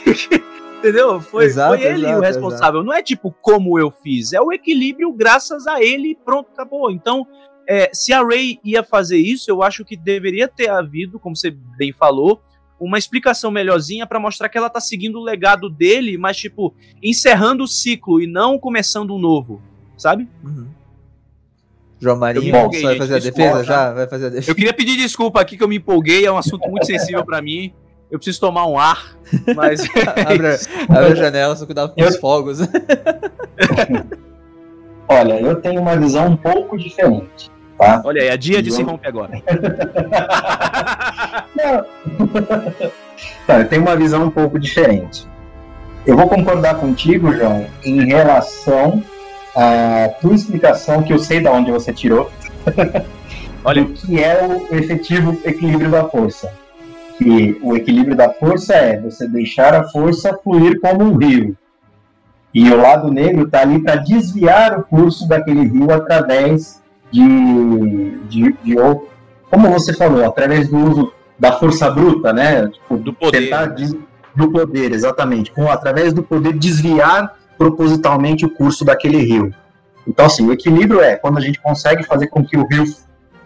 Entendeu? 0.82 1.20
Foi, 1.20 1.44
exato, 1.44 1.76
foi 1.76 1.86
ele 1.86 2.06
exato, 2.06 2.18
o 2.18 2.20
responsável. 2.20 2.80
Exato. 2.80 2.84
Não 2.84 2.92
é 2.92 3.02
tipo 3.02 3.32
como 3.40 3.78
eu 3.78 3.90
fiz, 3.90 4.32
é 4.32 4.40
o 4.40 4.52
equilíbrio 4.52 5.12
graças 5.12 5.66
a 5.66 5.80
ele 5.80 6.18
pronto, 6.24 6.50
acabou. 6.52 6.90
Então, 6.90 7.24
é, 7.68 7.88
se 7.92 8.12
a 8.12 8.20
Ray 8.20 8.58
ia 8.64 8.82
fazer 8.82 9.18
isso, 9.18 9.48
eu 9.48 9.62
acho 9.62 9.84
que 9.84 9.96
deveria 9.96 10.48
ter 10.48 10.68
havido, 10.68 11.20
como 11.20 11.36
você 11.36 11.50
bem 11.50 11.92
falou, 11.92 12.42
uma 12.80 12.98
explicação 12.98 13.50
melhorzinha 13.50 14.06
para 14.06 14.18
mostrar 14.18 14.48
que 14.48 14.58
ela 14.58 14.68
tá 14.68 14.80
seguindo 14.80 15.20
o 15.20 15.22
legado 15.22 15.70
dele, 15.70 16.18
mas 16.18 16.36
tipo, 16.36 16.74
encerrando 17.00 17.62
o 17.62 17.68
ciclo 17.68 18.20
e 18.20 18.26
não 18.26 18.58
começando 18.58 19.14
um 19.14 19.18
novo, 19.18 19.62
sabe? 19.96 20.28
Uhum. 20.42 20.66
João 22.00 22.16
Marinho, 22.16 22.48
empolguei, 22.48 22.82
vai 22.82 22.98
fazer 22.98 23.14
a 23.14 23.18
defesa 23.20 23.62
já? 23.62 23.92
Vai 23.92 24.08
fazer 24.08 24.26
a 24.26 24.28
defesa. 24.30 24.50
Eu 24.50 24.56
queria 24.56 24.74
pedir 24.74 24.96
desculpa 24.96 25.40
aqui 25.40 25.56
que 25.56 25.62
eu 25.62 25.68
me 25.68 25.76
empolguei, 25.76 26.26
é 26.26 26.32
um 26.32 26.36
assunto 26.36 26.68
muito 26.68 26.84
sensível 26.84 27.24
para 27.24 27.40
mim. 27.40 27.72
Eu 28.12 28.18
preciso 28.18 28.40
tomar 28.40 28.66
um 28.66 28.78
ar, 28.78 29.16
mas. 29.56 29.80
abre, 30.06 30.48
abre 30.86 31.12
a 31.12 31.14
janela, 31.14 31.56
só 31.56 31.64
cuidado 31.64 31.94
com 31.94 32.02
os 32.02 32.16
fogos. 32.18 32.58
Olha, 35.08 35.40
eu 35.40 35.58
tenho 35.62 35.80
uma 35.80 35.96
visão 35.96 36.26
um 36.26 36.36
pouco 36.36 36.76
diferente. 36.76 37.50
Tá? 37.78 38.02
Olha 38.04 38.20
aí, 38.20 38.28
a 38.28 38.36
dia 38.36 38.62
de 38.62 38.70
se 38.70 38.82
romper 38.82 39.08
agora. 39.08 39.42
Tá, 43.46 43.60
eu 43.60 43.68
tenho 43.68 43.82
uma 43.82 43.94
visão 43.94 44.24
um 44.24 44.30
pouco 44.30 44.58
diferente. 44.58 45.28
Eu 46.04 46.16
vou 46.16 46.28
concordar 46.28 46.74
contigo, 46.76 47.32
João, 47.32 47.66
em 47.84 48.04
relação 48.04 49.02
à 49.54 50.08
tua 50.20 50.34
explicação, 50.34 51.04
que 51.04 51.12
eu 51.12 51.18
sei 51.20 51.38
de 51.40 51.46
onde 51.46 51.70
você 51.70 51.92
tirou, 51.92 52.30
Olha. 53.64 53.84
do 53.84 53.92
que 53.92 54.20
é 54.20 54.42
o 54.42 54.74
efetivo 54.74 55.38
equilíbrio 55.44 55.90
da 55.90 56.08
força. 56.08 56.52
Que 57.22 57.58
o 57.62 57.76
equilíbrio 57.76 58.16
da 58.16 58.30
força 58.30 58.74
é 58.74 59.00
você 59.00 59.28
deixar 59.28 59.74
a 59.74 59.84
força 59.84 60.36
fluir 60.42 60.80
como 60.80 61.04
um 61.04 61.16
rio. 61.16 61.56
E 62.52 62.70
o 62.70 62.80
lado 62.80 63.10
negro 63.10 63.46
está 63.46 63.60
ali 63.60 63.80
para 63.80 63.96
desviar 63.96 64.78
o 64.78 64.82
curso 64.82 65.28
daquele 65.28 65.62
rio 65.62 65.90
através 65.92 66.82
de, 67.10 68.18
de, 68.28 68.52
de, 68.62 68.74
como 69.50 69.70
você 69.70 69.92
falou, 69.92 70.24
através 70.24 70.68
do 70.68 70.76
uso 70.76 71.12
da 71.38 71.52
força 71.52 71.90
bruta, 71.90 72.32
né? 72.32 72.68
Tipo, 72.68 72.96
do 72.96 73.12
poder. 73.12 73.42
Tentar 73.42 73.74
do 74.34 74.50
poder, 74.50 74.92
exatamente. 74.92 75.52
Com, 75.52 75.70
através 75.70 76.12
do 76.12 76.22
poder 76.22 76.54
desviar 76.54 77.36
propositalmente 77.56 78.44
o 78.44 78.50
curso 78.50 78.84
daquele 78.84 79.18
rio. 79.18 79.54
Então, 80.06 80.26
assim, 80.26 80.46
o 80.46 80.52
equilíbrio 80.52 81.00
é 81.00 81.16
quando 81.16 81.38
a 81.38 81.40
gente 81.40 81.60
consegue 81.60 82.02
fazer 82.02 82.26
com 82.26 82.44
que 82.44 82.56
o 82.56 82.66
rio 82.66 82.84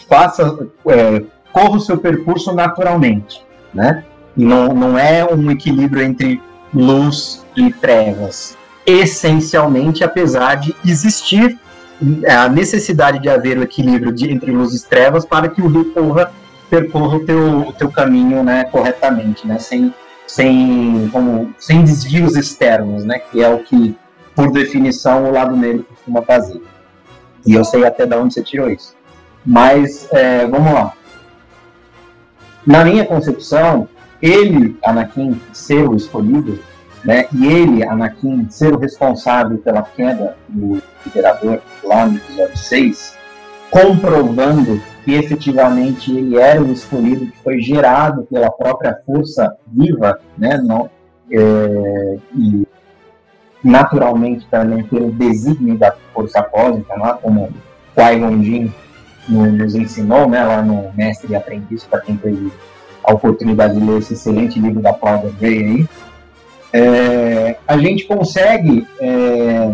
faça, 0.09 0.69
é, 0.89 1.23
corra 1.53 1.77
o 1.77 1.81
seu 1.81 1.99
percurso 1.99 2.53
naturalmente, 2.53 3.45
né? 3.73 4.05
E 4.37 4.45
não, 4.45 4.69
não 4.69 4.99
é 4.99 5.25
um 5.25 5.51
equilíbrio 5.51 6.03
entre 6.03 6.41
luz 6.73 7.45
e 7.57 7.73
trevas. 7.73 8.57
Essencialmente, 8.85 10.05
apesar 10.05 10.57
de 10.57 10.75
existir 10.85 11.59
é, 12.25 12.35
a 12.35 12.49
necessidade 12.49 13.19
de 13.19 13.29
haver 13.29 13.59
o 13.59 13.63
equilíbrio 13.63 14.13
de, 14.13 14.31
entre 14.31 14.51
luz 14.51 14.75
e 14.75 14.89
trevas 14.89 15.25
para 15.25 15.49
que 15.49 15.63
o 15.63 15.69
rio 15.69 15.93
corra, 15.93 16.31
percorra 16.69 17.17
o 17.17 17.25
teu, 17.25 17.61
o 17.61 17.73
teu 17.73 17.91
caminho 17.91 18.43
né, 18.43 18.65
corretamente, 18.65 19.47
né? 19.47 19.59
Sem 19.59 19.93
sem, 20.27 21.09
como, 21.13 21.55
sem 21.59 21.85
desvios 21.85 22.37
externos, 22.37 23.05
né? 23.05 23.19
Que 23.19 23.43
é 23.43 23.49
o 23.49 23.61
que, 23.61 23.97
por 24.35 24.51
definição, 24.51 25.25
o 25.25 25.33
lado 25.33 25.57
negro 25.57 25.85
costuma 25.85 26.23
fazer. 26.23 26.61
E 27.47 27.55
eu 27.55 27.65
sei 27.65 27.85
até 27.85 28.05
de 28.05 28.17
onde 28.17 28.35
você 28.35 28.43
tirou 28.43 28.69
isso. 28.69 28.95
Mas, 29.45 30.09
é, 30.13 30.47
vamos 30.47 30.73
lá. 30.73 30.93
Na 32.67 32.85
minha 32.85 33.05
concepção, 33.05 33.89
ele, 34.21 34.77
Anakin, 34.85 35.41
ser 35.53 35.89
o 35.89 35.95
escolhido, 35.95 36.59
né? 37.05 37.27
E 37.33 37.47
ele, 37.47 37.85
Anakin, 37.85 38.49
ser 38.51 38.75
o 38.75 38.79
responsável 38.79 39.59
pela 39.59 39.83
queda 39.83 40.37
do 40.49 40.83
Imperador 41.07 41.61
lá 41.85 42.07
no 42.07 42.17
episódio 42.17 42.57
6, 42.57 43.17
comprovando 43.71 44.81
que 45.05 45.15
efetivamente 45.15 46.11
ele 46.11 46.37
era 46.37 46.61
o 46.61 46.73
escolhido 46.73 47.27
que 47.27 47.39
foi 47.39 47.61
gerado 47.61 48.25
pela 48.25 48.51
própria 48.51 48.99
força 49.07 49.57
viva, 49.67 50.19
né, 50.37 50.59
não, 50.59 50.91
é, 51.31 52.19
e 52.35 52.67
naturalmente 53.63 54.47
também 54.51 54.83
pelo 54.85 55.13
desígnio 55.13 55.79
da 55.79 55.95
força 56.13 56.43
cósmica, 56.43 56.95
lá, 56.97 57.15
como 57.15 57.49
Qui-Gon 57.95 58.43
nos 59.29 59.75
ensinou, 59.75 60.29
né, 60.29 60.45
lá 60.45 60.63
no 60.63 60.91
Mestre 60.95 61.33
e 61.33 61.37
Aprendiz, 61.37 61.85
para 61.85 62.01
quem 62.01 62.17
teve 62.17 62.53
a 63.03 63.13
oportunidade 63.13 63.79
de 63.79 63.85
ler 63.85 63.99
esse 63.99 64.15
excelente 64.15 64.59
livro 64.59 64.81
da 64.81 64.93
Claudia 64.93 65.33
Gray 65.39 65.65
aí, 65.65 65.89
é, 66.73 67.57
a 67.67 67.79
gente 67.79 68.05
consegue, 68.07 68.87
é, 69.01 69.73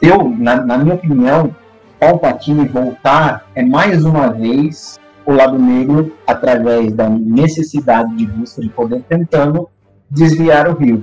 eu, 0.00 0.28
na, 0.28 0.56
na 0.56 0.78
minha 0.78 0.94
opinião, 0.94 1.54
Palpatine 1.98 2.68
voltar 2.68 3.46
é 3.54 3.62
mais 3.64 4.04
uma 4.04 4.30
vez 4.30 4.98
o 5.24 5.32
lado 5.32 5.58
negro 5.58 6.12
através 6.26 6.92
da 6.92 7.08
necessidade 7.08 8.14
de 8.14 8.26
busca 8.26 8.60
de 8.60 8.68
poder 8.68 9.02
tentando 9.08 9.68
desviar 10.10 10.68
o 10.68 10.74
rio. 10.74 11.02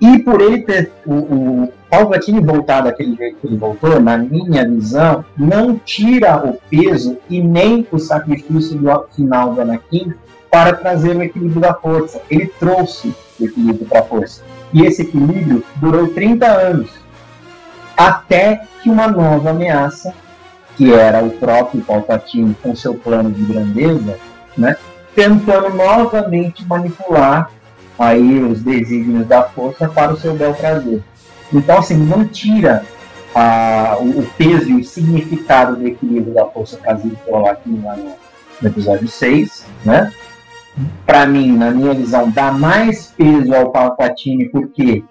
E 0.00 0.18
por 0.20 0.40
ele 0.40 0.62
ter 0.62 0.90
o, 1.06 1.14
o 1.14 1.72
Palpatine 1.92 2.40
voltar 2.40 2.80
daquele 2.80 3.14
jeito 3.14 3.36
que 3.36 3.46
ele 3.46 3.58
voltou, 3.58 4.00
na 4.00 4.16
minha 4.16 4.66
visão, 4.66 5.22
não 5.36 5.76
tira 5.76 6.38
o 6.38 6.58
peso 6.70 7.18
e 7.28 7.42
nem 7.42 7.86
o 7.92 7.98
sacrifício 7.98 8.78
do 8.78 9.06
final 9.14 9.52
do 9.52 9.60
Anakin 9.60 10.14
para 10.50 10.72
trazer 10.72 11.14
o 11.14 11.22
equilíbrio 11.22 11.60
da 11.60 11.74
força. 11.74 12.22
Ele 12.30 12.46
trouxe 12.58 13.14
o 13.38 13.44
equilíbrio 13.44 13.86
para 13.86 14.00
a 14.00 14.04
força. 14.04 14.42
E 14.72 14.86
esse 14.86 15.02
equilíbrio 15.02 15.62
durou 15.76 16.08
30 16.08 16.46
anos 16.46 16.88
até 17.94 18.62
que 18.82 18.88
uma 18.88 19.08
nova 19.08 19.50
ameaça, 19.50 20.14
que 20.78 20.94
era 20.94 21.22
o 21.22 21.28
próprio 21.32 21.82
Palpatine 21.82 22.56
com 22.62 22.74
seu 22.74 22.94
plano 22.94 23.30
de 23.30 23.44
grandeza, 23.44 24.16
né, 24.56 24.78
tentando 25.14 25.68
novamente 25.74 26.64
manipular 26.64 27.50
aí 27.98 28.42
os 28.42 28.62
desígnios 28.62 29.26
da 29.26 29.42
força 29.42 29.86
para 29.90 30.14
o 30.14 30.16
seu 30.16 30.34
bel 30.34 30.54
prazer. 30.54 31.02
Então, 31.52 31.78
assim, 31.78 31.96
não 31.96 32.26
tira 32.26 32.84
a, 33.34 33.96
o, 34.00 34.20
o, 34.20 34.26
peso 34.36 34.70
e 34.70 34.80
o 34.80 34.84
significado 34.84 35.76
do 35.76 35.86
equilíbrio 35.86 36.34
da 36.34 36.46
força 36.46 36.78
pelo 36.78 37.42
Latin 37.42 37.80
lá 37.82 37.96
no, 37.96 38.12
no 38.60 38.68
episódio 38.68 39.08
6, 39.08 39.66
né? 39.84 40.12
Para 41.04 41.26
mim, 41.26 41.56
na 41.56 41.70
minha 41.70 41.92
visão, 41.92 42.30
dá 42.30 42.50
mais 42.50 43.08
peso 43.16 43.54
ao 43.54 43.70
Palpatine 43.70 44.48
porque 44.48 45.04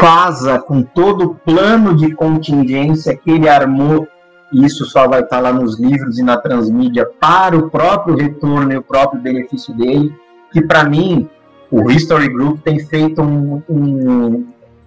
casa 0.00 0.58
com 0.58 0.82
todo 0.82 1.24
o 1.24 1.34
plano 1.34 1.94
de 1.94 2.14
contingência 2.14 3.14
que 3.14 3.30
ele 3.30 3.48
armou, 3.48 4.08
e 4.50 4.64
isso 4.64 4.86
só 4.86 5.06
vai 5.06 5.20
estar 5.20 5.40
lá 5.40 5.52
nos 5.52 5.78
livros 5.78 6.18
e 6.18 6.22
na 6.22 6.38
transmídia, 6.38 7.06
para 7.20 7.56
o 7.56 7.68
próprio 7.70 8.16
retorno 8.16 8.72
e 8.72 8.78
o 8.78 8.82
próprio 8.82 9.20
benefício 9.20 9.74
dele, 9.74 10.12
que 10.50 10.62
para 10.62 10.84
mim, 10.84 11.28
o 11.70 11.88
History 11.90 12.30
Group 12.30 12.62
tem 12.62 12.80
feito 12.80 13.20
um, 13.22 13.62
um 13.68 14.46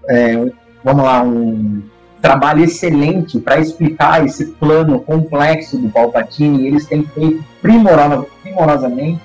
é, 0.09 0.51
vamos 0.83 1.03
lá, 1.03 1.23
um 1.23 1.83
trabalho 2.21 2.63
excelente 2.63 3.39
para 3.39 3.59
explicar 3.59 4.25
esse 4.25 4.45
plano 4.53 4.99
complexo 5.01 5.77
do 5.77 5.89
Palpatine, 5.89 6.67
eles 6.67 6.85
têm 6.85 7.03
feito 7.03 7.43
primorosamente, 7.61 9.21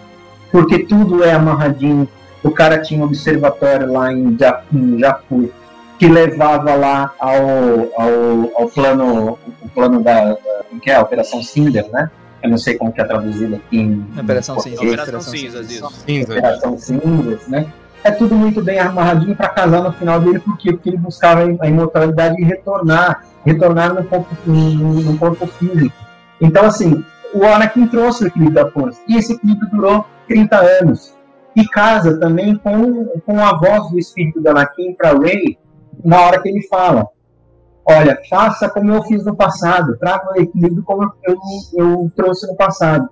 porque 0.51 0.81
tudo 0.81 1.23
é 1.23 1.33
amarradinho. 1.33 2.09
O 2.43 2.51
cara 2.51 2.79
tinha 2.79 3.01
um 3.01 3.05
observatório 3.05 3.93
lá 3.93 4.13
em 4.13 4.37
Jakku, 4.99 5.51
que 5.99 6.09
levava 6.09 6.75
lá 6.75 7.13
ao, 7.19 7.39
ao, 7.97 8.63
ao 8.63 8.69
plano, 8.69 9.39
o 9.63 9.69
plano 9.69 10.03
da, 10.03 10.31
da 10.31 10.39
que 10.83 10.91
é 10.91 10.95
a 10.95 11.03
Operação 11.03 11.43
Cinder, 11.43 11.89
né? 11.91 12.11
Eu 12.43 12.51
não 12.51 12.59
sei 12.59 12.77
como 12.77 12.93
que 12.93 13.01
é 13.01 13.05
traduzido 13.05 13.57
aqui 13.57 13.79
em 13.79 14.07
Operação 14.19 14.59
Cinzas. 14.61 14.81
Operação 14.81 15.21
Cinzas, 15.21 15.71
isso. 15.71 16.33
Operação 16.33 16.79
Cinzas, 16.79 17.49
né? 17.49 17.73
É 18.05 18.11
tudo 18.11 18.35
muito 18.35 18.63
bem 18.63 18.79
amarradinho 18.79 19.37
para 19.37 19.49
casar 19.49 19.83
no 19.83 19.93
final 19.93 20.21
dele, 20.21 20.39
por 20.39 20.57
quê? 20.57 20.73
Porque 20.73 20.91
ele 20.91 20.97
buscava 20.97 21.43
a 21.61 21.67
imortalidade 21.67 22.41
e 22.41 22.45
retornar, 22.45 23.25
retornar 23.45 23.95
no 23.95 24.05
corpo, 24.05 24.29
no, 24.47 25.19
corpo 25.19 25.47
físico. 25.47 25.97
Então, 26.41 26.65
assim, 26.65 27.05
o 27.35 27.45
Anakin 27.45 27.87
trouxe 27.89 28.25
o 28.25 28.27
equilíbrio 28.29 28.55
da 28.55 28.71
força, 28.71 29.01
e 29.09 29.17
esse 29.17 29.35
equilíbrio 29.35 29.69
durou 29.71 30.07
30 30.29 30.57
anos. 30.83 31.15
E 31.57 31.67
casa 31.69 32.19
também 32.21 32.55
com, 32.57 33.05
com 33.27 33.45
a 33.45 33.57
voz 33.59 33.91
do 33.91 33.99
espírito 33.99 34.41
do 34.41 34.49
Anakin 34.49 34.95
para 34.95 35.19
Rey, 35.19 35.59
na 36.05 36.21
hora 36.21 36.41
que 36.41 36.49
ele 36.49 36.63
fala: 36.69 37.09
Olha, 37.85 38.19
faça 38.29 38.69
como 38.69 38.93
eu 38.93 39.03
fiz 39.03 39.25
no 39.25 39.35
passado, 39.35 39.97
traga 39.99 40.33
o 40.33 40.41
equilíbrio 40.41 40.85
como 40.85 41.11
eu, 41.25 41.37
eu 41.75 42.13
trouxe 42.15 42.47
no 42.47 42.55
passado. 42.55 43.09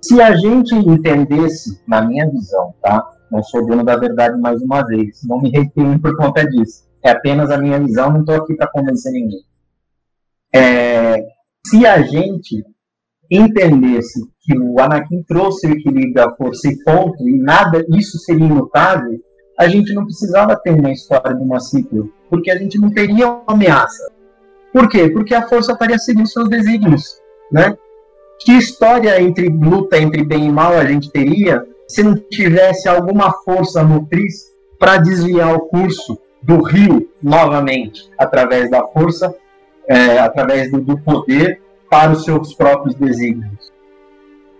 Se 0.00 0.20
a 0.20 0.36
gente 0.36 0.74
entendesse, 0.74 1.80
na 1.88 2.02
minha 2.02 2.28
visão, 2.30 2.74
tá? 2.82 3.08
Não 3.32 3.42
sou 3.42 3.66
dono 3.66 3.82
da 3.82 3.96
verdade 3.96 4.38
mais 4.38 4.60
uma 4.60 4.82
vez, 4.86 5.20
não 5.24 5.40
me 5.40 5.48
retenho 5.48 5.98
por 5.98 6.14
conta 6.18 6.46
disso. 6.46 6.84
É 7.02 7.12
apenas 7.12 7.50
a 7.50 7.56
minha 7.56 7.80
visão, 7.80 8.12
não 8.12 8.20
estou 8.20 8.34
aqui 8.34 8.54
para 8.54 8.70
convencer 8.70 9.10
ninguém. 9.10 9.40
É, 10.54 11.16
se 11.66 11.86
a 11.86 12.02
gente 12.02 12.62
entendesse 13.30 14.20
que 14.42 14.58
o 14.58 14.78
Anakin 14.78 15.22
trouxe 15.22 15.66
o 15.66 15.72
equilíbrio 15.72 16.22
à 16.22 16.36
força 16.36 16.68
e 16.68 16.76
ponto, 16.84 17.26
e 17.26 17.38
nada, 17.38 17.82
isso 17.96 18.18
seria 18.18 18.44
imutável, 18.44 19.18
a 19.58 19.66
gente 19.66 19.94
não 19.94 20.04
precisava 20.04 20.54
ter 20.56 20.72
uma 20.72 20.92
história 20.92 21.34
de 21.34 21.42
uma 21.42 21.58
ciclo, 21.58 22.12
porque 22.28 22.50
a 22.50 22.58
gente 22.58 22.78
não 22.78 22.90
teria 22.90 23.30
uma 23.30 23.44
ameaça. 23.46 24.12
Por 24.74 24.90
quê? 24.90 25.08
Porque 25.08 25.34
a 25.34 25.48
força 25.48 25.72
estaria 25.72 25.98
seguindo 25.98 26.28
seus 26.28 26.50
desígnios, 26.50 27.18
né? 27.50 27.74
Que 28.40 28.52
história 28.52 29.22
entre 29.22 29.48
luta 29.48 29.98
entre 29.98 30.22
bem 30.22 30.46
e 30.46 30.52
mal 30.52 30.74
a 30.74 30.84
gente 30.84 31.10
teria 31.10 31.64
se 31.94 32.02
não 32.02 32.14
tivesse 32.14 32.88
alguma 32.88 33.32
força 33.44 33.82
motriz 33.82 34.52
para 34.78 34.98
desviar 34.98 35.54
o 35.54 35.60
curso 35.60 36.18
do 36.42 36.62
rio 36.62 37.08
novamente 37.22 38.10
através 38.18 38.70
da 38.70 38.84
força, 38.86 39.34
é, 39.88 40.18
através 40.18 40.70
do, 40.70 40.80
do 40.80 40.98
poder 40.98 41.60
para 41.90 42.12
os 42.12 42.24
seus 42.24 42.54
próprios 42.54 42.94
desígnios? 42.94 43.72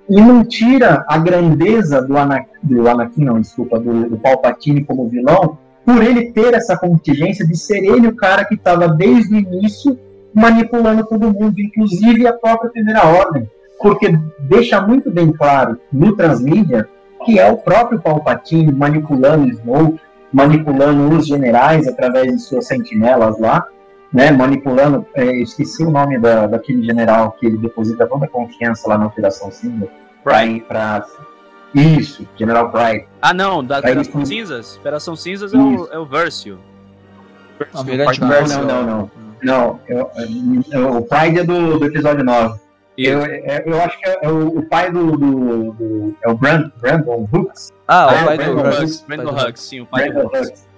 e 0.08 0.20
não 0.20 0.44
tira 0.44 1.04
a 1.08 1.16
grandeza 1.16 2.02
do 2.02 2.16
Anakin, 2.18 2.50
do 2.62 2.88
Anakin 2.88 3.24
não, 3.24 3.40
desculpa, 3.40 3.78
do, 3.78 4.10
do 4.10 4.18
Palpatine 4.18 4.84
como 4.84 5.08
vilão, 5.08 5.56
por 5.86 6.02
ele 6.02 6.32
ter 6.32 6.54
essa 6.54 6.76
contingência 6.76 7.46
de 7.46 7.56
ser 7.56 7.78
ele 7.78 8.08
o 8.08 8.14
cara 8.14 8.44
que 8.44 8.54
estava 8.54 8.88
desde 8.88 9.34
o 9.34 9.38
início 9.38 9.98
manipulando 10.34 11.06
todo 11.06 11.32
mundo, 11.32 11.58
inclusive 11.58 12.26
a 12.26 12.32
própria 12.32 12.70
Primeira 12.70 13.06
Ordem, 13.06 13.48
porque 13.80 14.14
deixa 14.40 14.80
muito 14.80 15.10
bem 15.10 15.32
claro 15.32 15.78
no 15.92 16.14
transmídia 16.14 16.88
que 17.24 17.38
é 17.38 17.50
o 17.50 17.56
próprio 17.56 18.00
Palpatine 18.00 18.72
manipulando 18.72 19.48
Snoke, 19.48 20.00
manipulando 20.32 21.16
os 21.16 21.26
generais 21.26 21.86
através 21.86 22.32
de 22.32 22.38
suas 22.38 22.66
sentinelas 22.66 23.38
lá, 23.38 23.66
né, 24.12 24.30
manipulando, 24.30 25.06
é, 25.14 25.24
esqueci 25.40 25.84
o 25.84 25.90
nome 25.90 26.18
da, 26.18 26.46
daquele 26.46 26.82
general 26.84 27.32
que 27.32 27.46
ele 27.46 27.58
deposita 27.58 28.06
toda 28.06 28.26
a 28.26 28.28
confiança 28.28 28.88
lá 28.88 28.98
na 28.98 29.06
Operação 29.06 29.50
Cinza. 29.50 29.88
Para 30.22 31.04
isso, 31.74 32.26
General 32.36 32.70
Pride. 32.70 33.06
Ah, 33.20 33.32
não, 33.32 33.64
da 33.64 33.78
Operação 33.78 34.24
Cinzas? 34.26 34.76
Operação 34.76 35.16
Cinzas 35.16 35.54
é 35.54 35.56
o, 35.56 35.88
é 35.92 35.98
o 35.98 36.04
Versio. 36.04 36.58
Não, 38.58 38.64
não, 38.66 38.82
não, 38.82 38.86
não. 38.86 39.10
Não, 39.42 39.80
eu, 39.88 40.08
eu, 40.70 40.96
o 40.98 41.02
Pride 41.02 41.40
é 41.40 41.44
do, 41.44 41.78
do 41.78 41.86
episódio 41.86 42.22
9. 42.24 42.60
Eu, 42.96 43.24
é, 43.24 43.62
eu 43.64 43.80
acho 43.80 43.98
que 43.98 44.08
é, 44.08 44.28
o, 44.28 44.58
o 44.58 44.68
pai 44.68 44.90
do, 44.90 45.16
do, 45.16 45.72
do, 45.72 46.16
É 46.22 46.28
o 46.28 46.36
Brand, 46.36 46.70
Brandon 46.80 47.26
Hooks. 47.32 47.72
Ah, 47.88 48.06
o 48.06 48.24
pai 48.26 48.38
do 48.38 48.58
Hooks. 48.58 49.04
Brandon 49.08 49.30
Hooks, 49.30 49.62
sim, 49.62 49.80
o 49.80 49.86
pai 49.86 50.10
Brandon 50.10 50.28
do 50.28 50.36
Hooks 50.36 50.72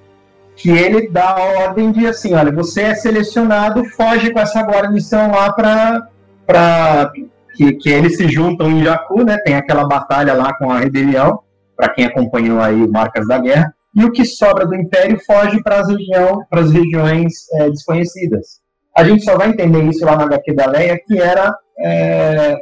que 0.57 0.71
ele 0.71 1.09
dá 1.09 1.31
a 1.31 1.43
ordem 1.67 1.91
de 1.91 2.07
assim, 2.07 2.35
olha, 2.35 2.53
você 2.53 2.83
é 2.83 2.95
selecionado, 2.95 3.85
foge 3.85 4.33
com 4.33 4.39
essa 4.39 4.63
guarnição 4.63 5.31
lá 5.31 5.53
para 5.53 6.09
para 6.47 7.11
que, 7.55 7.73
que 7.75 7.89
eles 7.89 8.17
se 8.17 8.29
juntam 8.29 8.71
em 8.71 8.85
Jakku, 8.85 9.25
né? 9.25 9.39
Tem 9.39 9.55
aquela 9.55 9.87
batalha 9.87 10.35
lá 10.35 10.53
com 10.55 10.71
a 10.71 10.79
rebelião, 10.79 11.41
para 11.75 11.89
quem 11.89 12.05
acompanhou 12.05 12.61
aí 12.61 12.87
Marcas 12.87 13.27
da 13.27 13.39
Guerra, 13.39 13.75
e 13.97 14.05
o 14.05 14.13
que 14.13 14.27
sobra 14.27 14.67
do 14.67 14.75
Império 14.75 15.19
foge 15.25 15.63
para 15.63 15.81
as 15.81 15.89
região, 15.89 16.45
as 16.51 16.71
regiões 16.71 17.33
é, 17.55 17.71
desconhecidas. 17.71 18.61
A 18.95 19.05
gente 19.05 19.25
só 19.25 19.39
vai 19.39 19.49
entender 19.49 19.83
isso 19.85 20.05
lá 20.05 20.17
na 20.17 20.25
HQ 20.25 20.53
da 20.53 20.67
Leia, 20.67 21.01
que 21.07 21.19
era 21.19 21.57
é, 21.79 22.57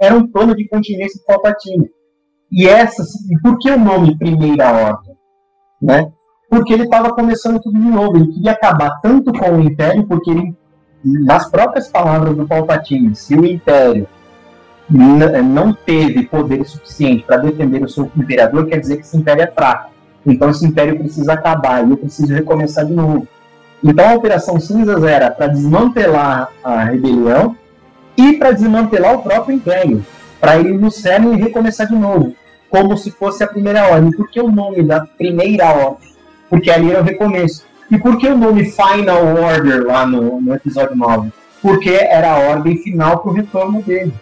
era 0.00 0.14
um 0.14 0.26
plano 0.26 0.54
de 0.54 0.68
contingência 0.68 1.18
de 1.18 1.26
Palpatine. 1.26 1.90
E 2.50 2.66
essa, 2.66 3.02
e 3.30 3.38
por 3.40 3.58
que 3.58 3.70
o 3.70 3.78
nome 3.78 4.16
Primeira 4.16 4.72
Ordem, 4.72 5.14
né? 5.80 6.12
porque 6.48 6.72
ele 6.72 6.84
estava 6.84 7.10
começando 7.10 7.60
tudo 7.60 7.78
de 7.78 7.86
novo. 7.86 8.16
Ele 8.16 8.32
queria 8.32 8.52
acabar 8.52 8.98
tanto 9.02 9.32
com 9.32 9.50
o 9.50 9.60
Império, 9.60 10.06
porque 10.06 10.30
ele, 10.30 10.56
nas 11.04 11.50
próprias 11.50 11.88
palavras 11.88 12.34
do 12.34 12.46
Palpatine, 12.46 13.14
se 13.14 13.34
o 13.34 13.44
Império 13.44 14.08
não 14.90 15.74
teve 15.74 16.26
poder 16.26 16.64
suficiente 16.64 17.24
para 17.24 17.36
defender 17.36 17.82
o 17.82 17.88
seu 17.88 18.10
imperador, 18.16 18.66
quer 18.66 18.80
dizer 18.80 18.96
que 18.96 19.02
esse 19.02 19.16
império 19.16 19.42
é 19.42 19.46
fraco. 19.46 19.90
Então 20.26 20.48
esse 20.48 20.64
império 20.64 20.98
precisa 20.98 21.34
acabar 21.34 21.86
e 21.86 21.90
eu 21.90 21.96
preciso 21.96 22.32
recomeçar 22.32 22.86
de 22.86 22.94
novo. 22.94 23.28
Então 23.84 24.08
a 24.08 24.14
Operação 24.14 24.58
Cinzas 24.58 25.04
era 25.04 25.30
para 25.30 25.48
desmantelar 25.48 26.50
a 26.64 26.84
rebelião 26.84 27.54
e 28.18 28.34
para 28.34 28.50
desmantelar 28.50 29.14
o 29.14 29.22
próprio 29.22 29.54
império, 29.56 30.04
para 30.40 30.58
ele 30.58 30.76
no 30.76 30.90
cerne 30.90 31.34
e 31.34 31.40
recomeçar 31.40 31.86
de 31.86 31.94
novo, 31.94 32.34
como 32.68 32.96
se 32.98 33.10
fosse 33.10 33.42
a 33.42 33.46
primeira 33.46 33.86
ordem. 33.88 34.12
Porque 34.12 34.40
o 34.40 34.50
nome 34.50 34.82
da 34.82 35.00
primeira 35.00 35.72
ordem 35.72 36.08
porque 36.48 36.70
ali 36.70 36.90
era 36.90 37.00
o 37.00 37.04
recomeço. 37.04 37.64
E 37.90 37.98
por 37.98 38.18
que 38.18 38.28
o 38.28 38.36
nome 38.36 38.70
Final 38.70 39.34
Order 39.36 39.86
lá 39.86 40.06
no, 40.06 40.40
no 40.40 40.54
episódio 40.54 40.96
9? 40.96 41.30
Porque 41.62 41.90
era 41.90 42.32
a 42.32 42.38
ordem 42.38 42.76
final 42.78 43.18
para 43.20 43.30
o 43.30 43.34
retorno 43.34 43.82
dele. 43.82 44.12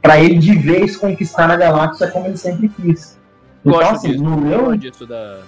Para 0.00 0.20
ele 0.20 0.38
de 0.38 0.56
vez 0.56 0.96
conquistar 0.96 1.50
a 1.50 1.56
galáxia 1.56 2.10
como 2.10 2.26
ele 2.26 2.36
sempre 2.36 2.68
quis. 2.68 3.18
Então, 3.60 3.78
Gosto 3.78 3.92
assim, 3.92 4.12
disso, 4.12 4.24
no 4.24 4.36
meu. 4.36 4.76
disso 4.76 5.06
da. 5.06 5.40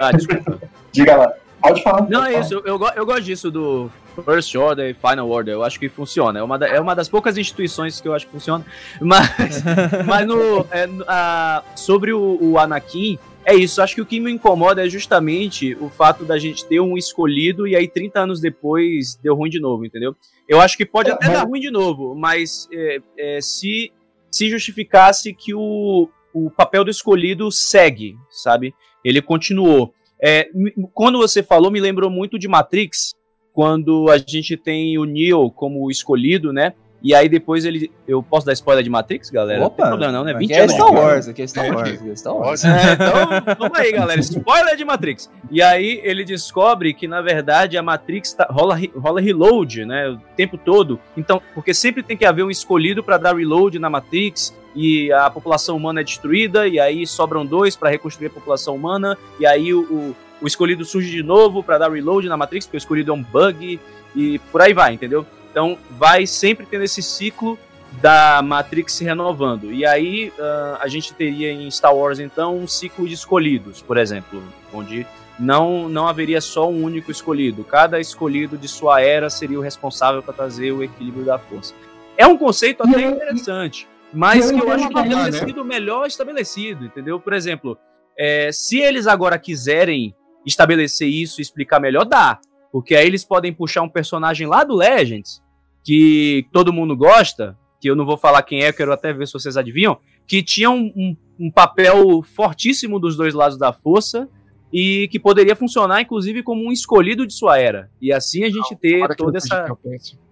Ah, 0.00 0.10
desculpa. 0.10 0.58
Diga 0.90 1.16
lá. 1.16 1.32
Pode 1.60 1.82
falar. 1.82 2.08
Não, 2.08 2.24
é 2.24 2.40
isso. 2.40 2.54
Eu, 2.54 2.62
eu, 2.64 2.88
eu 2.96 3.06
gosto 3.06 3.22
disso 3.22 3.50
do 3.50 3.90
First 4.24 4.54
Order 4.54 4.90
e 4.90 4.94
Final 4.94 5.28
Order. 5.28 5.54
Eu 5.54 5.62
acho 5.62 5.78
que 5.78 5.88
funciona. 5.88 6.38
É 6.38 6.42
uma, 6.42 6.58
da, 6.58 6.66
é 6.66 6.80
uma 6.80 6.94
das 6.94 7.08
poucas 7.08 7.38
instituições 7.38 8.00
que 8.00 8.08
eu 8.08 8.14
acho 8.14 8.26
que 8.26 8.32
funciona. 8.32 8.64
Mas, 9.00 9.62
mas 10.06 10.26
no, 10.26 10.66
é, 10.70 10.88
a, 11.06 11.62
sobre 11.74 12.12
o, 12.12 12.38
o 12.40 12.58
Anakin, 12.58 13.18
é 13.44 13.54
isso, 13.54 13.82
acho 13.82 13.94
que 13.94 14.00
o 14.00 14.06
que 14.06 14.20
me 14.20 14.30
incomoda 14.30 14.84
é 14.86 14.88
justamente 14.88 15.74
o 15.80 15.88
fato 15.88 16.24
da 16.24 16.38
gente 16.38 16.64
ter 16.64 16.80
um 16.80 16.96
escolhido 16.96 17.66
e 17.66 17.74
aí 17.74 17.88
30 17.88 18.20
anos 18.20 18.40
depois 18.40 19.16
deu 19.16 19.34
ruim 19.34 19.50
de 19.50 19.58
novo, 19.58 19.84
entendeu? 19.84 20.14
Eu 20.48 20.60
acho 20.60 20.76
que 20.76 20.86
pode 20.86 21.10
até 21.10 21.28
dar 21.28 21.44
ruim 21.44 21.60
de 21.60 21.70
novo, 21.70 22.14
mas 22.14 22.68
é, 22.72 23.00
é, 23.18 23.40
se, 23.40 23.92
se 24.30 24.48
justificasse 24.48 25.34
que 25.34 25.52
o, 25.54 26.08
o 26.32 26.50
papel 26.50 26.84
do 26.84 26.90
escolhido 26.90 27.50
segue, 27.50 28.16
sabe? 28.30 28.74
Ele 29.04 29.20
continuou. 29.20 29.92
É, 30.22 30.48
quando 30.94 31.18
você 31.18 31.42
falou, 31.42 31.70
me 31.70 31.80
lembrou 31.80 32.08
muito 32.08 32.38
de 32.38 32.46
Matrix, 32.46 33.12
quando 33.52 34.10
a 34.10 34.18
gente 34.18 34.56
tem 34.56 34.98
o 34.98 35.04
Neo 35.04 35.50
como 35.50 35.90
escolhido, 35.90 36.52
né? 36.52 36.72
E 37.02 37.14
aí 37.14 37.28
depois 37.28 37.64
ele. 37.64 37.90
Eu 38.06 38.22
posso 38.22 38.46
dar 38.46 38.52
spoiler 38.52 38.84
de 38.84 38.88
Matrix, 38.88 39.28
galera? 39.28 39.66
Opa, 39.66 39.70
não 39.70 39.76
tem 39.76 39.86
problema, 39.88 40.12
não, 40.12 40.24
né? 40.24 40.34
20 40.34 40.52
aqui 40.52 40.60
é 40.60 40.68
Star 40.68 40.92
Wars, 40.92 41.28
aqui 41.28 41.42
é 41.42 41.46
Star 41.46 41.74
Wars. 41.74 41.90
Aqui 41.90 42.10
é 42.10 42.16
Star 42.16 42.36
Wars. 42.36 42.64
É, 42.64 42.92
então, 42.92 43.56
vamos 43.58 43.78
aí, 43.78 43.92
galera. 43.92 44.20
Spoiler 44.20 44.76
de 44.76 44.84
Matrix. 44.84 45.28
E 45.50 45.60
aí 45.60 46.00
ele 46.04 46.24
descobre 46.24 46.94
que, 46.94 47.08
na 47.08 47.20
verdade, 47.20 47.76
a 47.76 47.82
Matrix 47.82 48.32
tá, 48.34 48.46
rola, 48.48 48.78
rola 48.96 49.20
reload, 49.20 49.84
né? 49.84 50.10
O 50.10 50.18
tempo 50.36 50.56
todo. 50.56 51.00
Então, 51.16 51.42
porque 51.54 51.74
sempre 51.74 52.04
tem 52.04 52.16
que 52.16 52.24
haver 52.24 52.44
um 52.44 52.50
escolhido 52.50 53.02
para 53.02 53.18
dar 53.18 53.34
reload 53.34 53.78
na 53.80 53.90
Matrix. 53.90 54.54
E 54.74 55.12
a 55.12 55.28
população 55.28 55.76
humana 55.76 56.00
é 56.00 56.04
destruída, 56.04 56.66
e 56.66 56.80
aí 56.80 57.06
sobram 57.06 57.44
dois 57.44 57.76
para 57.76 57.90
reconstruir 57.90 58.28
a 58.28 58.30
população 58.30 58.74
humana, 58.74 59.18
e 59.38 59.44
aí 59.44 59.74
o, 59.74 59.82
o, 59.82 60.16
o 60.42 60.46
escolhido 60.46 60.84
surge 60.84 61.10
de 61.10 61.22
novo 61.22 61.62
para 61.62 61.78
dar 61.78 61.90
reload 61.90 62.28
na 62.28 62.36
Matrix, 62.36 62.66
porque 62.66 62.76
o 62.76 62.78
escolhido 62.78 63.12
é 63.12 63.14
um 63.14 63.22
bug, 63.22 63.80
e 64.14 64.38
por 64.50 64.60
aí 64.60 64.74
vai, 64.74 64.94
entendeu? 64.94 65.24
Então 65.50 65.78
vai 65.90 66.26
sempre 66.26 66.66
tendo 66.66 66.82
esse 66.82 67.00
ciclo 67.00 67.58
da 68.00 68.42
Matrix 68.42 68.94
se 68.94 69.04
renovando. 69.04 69.72
E 69.72 69.86
aí 69.86 70.32
uh, 70.38 70.78
a 70.80 70.88
gente 70.88 71.14
teria 71.14 71.52
em 71.52 71.70
Star 71.70 71.94
Wars 71.94 72.18
então 72.18 72.56
um 72.56 72.66
ciclo 72.66 73.06
de 73.06 73.14
escolhidos, 73.14 73.80
por 73.80 73.96
exemplo, 73.96 74.42
onde 74.72 75.06
não 75.38 75.88
não 75.88 76.08
haveria 76.08 76.40
só 76.40 76.68
um 76.68 76.82
único 76.82 77.10
escolhido. 77.10 77.64
Cada 77.64 78.00
escolhido 78.00 78.56
de 78.58 78.66
sua 78.66 79.00
era 79.00 79.30
seria 79.30 79.58
o 79.58 79.62
responsável 79.62 80.22
para 80.22 80.34
trazer 80.34 80.72
o 80.72 80.82
equilíbrio 80.82 81.24
da 81.24 81.38
força. 81.38 81.74
É 82.16 82.26
um 82.26 82.36
conceito 82.36 82.82
até 82.82 83.02
interessante, 83.02 83.86
mas 84.12 84.50
que 84.50 84.58
eu 84.58 84.70
acho 84.72 84.88
que 84.88 84.94
deveria 84.94 85.30
ter 85.30 85.46
sido 85.46 85.64
melhor 85.64 86.06
estabelecido, 86.06 86.86
entendeu? 86.86 87.20
Por 87.20 87.32
exemplo, 87.32 87.78
é, 88.18 88.50
se 88.52 88.78
eles 88.78 89.06
agora 89.06 89.38
quiserem 89.38 90.14
estabelecer 90.46 91.08
isso 91.08 91.40
e 91.40 91.42
explicar 91.42 91.80
melhor, 91.80 92.04
dá. 92.04 92.40
Porque 92.70 92.94
aí 92.94 93.06
eles 93.06 93.24
podem 93.24 93.52
puxar 93.52 93.82
um 93.82 93.88
personagem 93.88 94.46
lá 94.46 94.64
do 94.64 94.74
Legends, 94.74 95.42
que 95.84 96.46
todo 96.52 96.72
mundo 96.72 96.96
gosta, 96.96 97.56
que 97.80 97.88
eu 97.90 97.96
não 97.96 98.06
vou 98.06 98.16
falar 98.16 98.42
quem 98.42 98.62
é, 98.62 98.72
quero 98.72 98.92
até 98.92 99.12
ver 99.12 99.26
se 99.26 99.32
vocês 99.32 99.56
adivinham, 99.56 99.98
que 100.26 100.42
tinha 100.42 100.70
um, 100.70 100.92
um, 100.96 101.16
um 101.38 101.50
papel 101.50 102.22
fortíssimo 102.22 102.98
dos 102.98 103.16
dois 103.16 103.34
lados 103.34 103.58
da 103.58 103.72
força 103.72 104.28
e 104.72 105.06
que 105.08 105.18
poderia 105.18 105.54
funcionar, 105.54 106.00
inclusive, 106.00 106.42
como 106.42 106.66
um 106.66 106.72
escolhido 106.72 107.26
de 107.26 107.34
sua 107.34 107.58
era. 107.58 107.90
E 108.00 108.10
assim 108.12 108.44
a 108.44 108.48
gente 108.48 108.74
ter 108.76 109.06
toda 109.16 109.36
essa, 109.36 109.66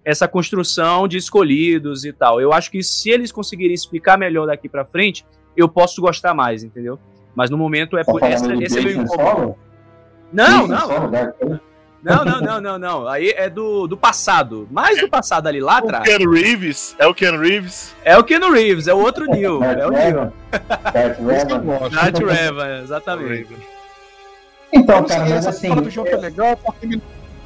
essa 0.03 0.27
construção 0.27 1.07
de 1.07 1.17
escolhidos 1.17 2.05
e 2.05 2.11
tal. 2.11 2.41
Eu 2.41 2.51
acho 2.51 2.71
que 2.71 2.81
se 2.81 3.11
eles 3.11 3.31
conseguirem 3.31 3.75
explicar 3.75 4.17
melhor 4.17 4.47
daqui 4.47 4.67
para 4.67 4.83
frente, 4.83 5.23
eu 5.55 5.69
posso 5.69 6.01
gostar 6.01 6.33
mais, 6.33 6.63
entendeu? 6.63 6.97
Mas 7.35 7.49
no 7.49 7.57
momento 7.57 7.97
é 7.97 8.03
por 8.03 8.23
essa, 8.23 8.53
esse 8.55 8.79
é 8.79 8.81
meu 8.81 9.03
incômodo. 9.03 9.55
Não, 10.31 10.67
não. 10.67 10.87
Não, 12.03 12.25
não, 12.25 12.41
não, 12.41 12.61
não, 12.61 12.79
não. 12.79 13.07
Aí 13.07 13.29
é 13.29 13.47
do, 13.47 13.85
do 13.85 13.95
passado. 13.95 14.67
Mais 14.71 14.99
do 14.99 15.07
passado 15.07 15.47
ali, 15.47 15.59
lá 15.59 15.77
atrás. 15.77 16.03
O 16.03 16.17
Ken 16.17 16.27
Reeves? 16.27 16.95
É 16.97 17.05
o 17.05 17.13
Ken 17.13 17.37
Reeves? 17.37 17.95
É 18.03 18.17
o 18.17 18.23
Ken 18.23 18.39
Reeves, 18.39 18.87
é 18.87 18.93
o 18.93 18.97
outro 18.97 19.25
Neil. 19.25 19.63
É 19.63 19.85
o 19.85 19.91
Neil. 19.91 20.33
Darth 21.91 22.17
Revan, 22.17 22.81
exatamente. 22.81 23.55
Então, 24.73 25.03
cara, 25.03 25.29
mas 25.29 25.45
assim... 25.45 25.71
Essa 25.71 25.81
do 25.81 25.89
jogo 25.91 26.09
é 26.09 26.17
legal 26.17 26.57
porque 26.57 26.85
ele 26.87 27.01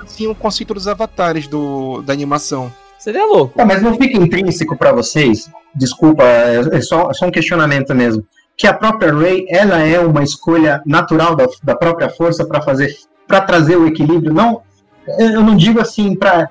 assim, 0.05 0.27
o 0.27 0.35
conceito 0.35 0.73
dos 0.73 0.87
avatares 0.87 1.47
do, 1.47 2.01
da 2.01 2.13
animação. 2.13 2.71
Seria 2.97 3.25
louco. 3.25 3.57
Tá, 3.57 3.65
mas 3.65 3.81
não 3.81 3.95
fica 3.95 4.17
intrínseco 4.17 4.77
para 4.77 4.91
vocês? 4.91 5.49
Desculpa, 5.75 6.23
é, 6.23 6.77
é, 6.77 6.81
só, 6.81 7.09
é 7.11 7.13
só 7.13 7.25
um 7.25 7.31
questionamento 7.31 7.93
mesmo. 7.93 8.25
Que 8.57 8.67
a 8.67 8.73
própria 8.73 9.13
Rey, 9.13 9.45
ela 9.49 9.79
é 9.79 9.99
uma 9.99 10.23
escolha 10.23 10.81
natural 10.85 11.35
da, 11.35 11.45
da 11.63 11.75
própria 11.75 12.09
força 12.09 12.45
para 12.45 12.61
fazer 12.61 12.95
para 13.27 13.41
trazer 13.41 13.75
o 13.75 13.87
equilíbrio. 13.87 14.33
Não, 14.33 14.61
eu 15.19 15.41
não 15.41 15.55
digo 15.55 15.81
assim 15.81 16.15
para 16.15 16.49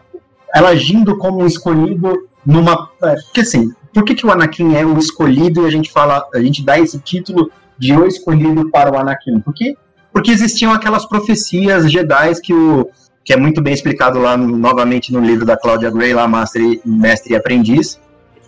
ela 0.54 0.70
agindo 0.70 1.16
como 1.18 1.42
um 1.42 1.46
escolhido 1.46 2.28
numa, 2.44 2.90
é, 3.02 3.14
porque 3.14 3.40
assim, 3.40 3.72
por 3.92 4.04
que, 4.04 4.14
que 4.14 4.26
o 4.26 4.30
Anakin 4.30 4.74
é 4.74 4.84
o 4.84 4.98
escolhido 4.98 5.62
e 5.62 5.66
a 5.66 5.70
gente 5.70 5.90
fala, 5.90 6.26
a 6.34 6.40
gente 6.40 6.64
dá 6.64 6.78
esse 6.78 6.98
título 6.98 7.50
de 7.78 7.96
o 7.96 8.06
escolhido 8.06 8.70
para 8.70 8.92
o 8.92 8.98
Anakin? 8.98 9.40
Porque 9.40 9.76
porque 10.12 10.30
existiam 10.30 10.72
aquelas 10.72 11.04
profecias 11.04 11.90
Jedi 11.90 12.40
que 12.40 12.54
o 12.54 12.88
que 13.24 13.32
é 13.32 13.36
muito 13.36 13.62
bem 13.62 13.72
explicado 13.72 14.20
lá 14.20 14.36
novamente 14.36 15.12
no 15.12 15.18
livro 15.18 15.46
da 15.46 15.56
Claudia 15.56 15.90
Gray, 15.90 16.12
lá 16.12 16.28
Mestre, 16.28 16.80
Mestre 16.84 17.32
e 17.32 17.36
Aprendiz, 17.36 17.98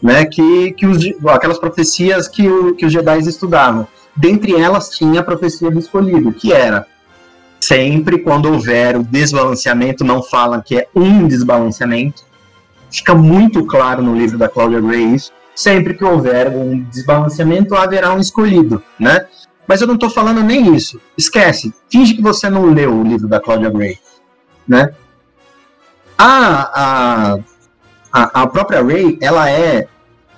né, 0.02 0.24
que, 0.24 0.72
que 0.72 0.86
os, 0.86 1.04
aquelas 1.28 1.58
profecias 1.58 2.28
que, 2.28 2.48
o, 2.48 2.74
que 2.74 2.86
os 2.86 2.92
Jedi 2.92 3.18
estudavam. 3.20 3.86
Dentre 4.14 4.54
elas 4.54 4.90
tinha 4.90 5.20
a 5.20 5.24
profecia 5.24 5.70
do 5.70 5.78
escolhido, 5.78 6.32
que 6.32 6.52
era 6.52 6.86
sempre 7.60 8.18
quando 8.18 8.52
houver 8.52 8.96
o 8.96 9.02
desbalanceamento, 9.02 10.04
não 10.04 10.22
falam 10.22 10.62
que 10.62 10.78
é 10.78 10.88
um 10.94 11.26
desbalanceamento, 11.26 12.24
fica 12.90 13.14
muito 13.14 13.64
claro 13.64 14.02
no 14.02 14.16
livro 14.16 14.38
da 14.38 14.48
Claudia 14.48 14.80
Gray 14.80 15.14
isso, 15.14 15.32
sempre 15.54 15.94
que 15.94 16.04
houver 16.04 16.48
um 16.48 16.82
desbalanceamento 16.84 17.74
haverá 17.74 18.12
um 18.14 18.20
escolhido, 18.20 18.82
né? 18.98 19.26
Mas 19.66 19.80
eu 19.80 19.86
não 19.86 19.94
estou 19.94 20.08
falando 20.08 20.42
nem 20.42 20.76
isso. 20.76 21.00
Esquece. 21.18 21.74
Finge 21.90 22.14
que 22.14 22.22
você 22.22 22.48
não 22.48 22.72
leu 22.72 22.94
o 22.94 23.02
livro 23.02 23.26
da 23.26 23.40
Claudia 23.40 23.70
Gray, 23.70 23.98
né? 24.68 24.94
A, 26.16 27.32
a, 27.34 27.38
a, 28.24 28.46
própria 28.46 28.82
Ray, 28.82 29.18
ela 29.20 29.50
é, 29.50 29.86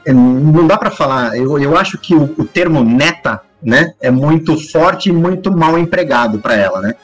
é 0.05 0.13
não 0.13 0.67
dá 0.67 0.77
para 0.77 0.91
falar. 0.91 1.37
Eu, 1.37 1.59
eu 1.59 1.77
acho 1.77 1.99
que 1.99 2.15
o, 2.15 2.35
o, 2.37 2.45
termo 2.45 2.83
neta, 2.83 3.41
né, 3.63 3.95
é 4.01 4.11
muito 4.11 4.57
forte 4.71 5.11
e 5.11 5.13
muito 5.13 5.51
mal 5.51 5.79
empregado 5.79 6.39
para 6.39 6.55
ela, 6.55 6.81
né? 6.81 6.95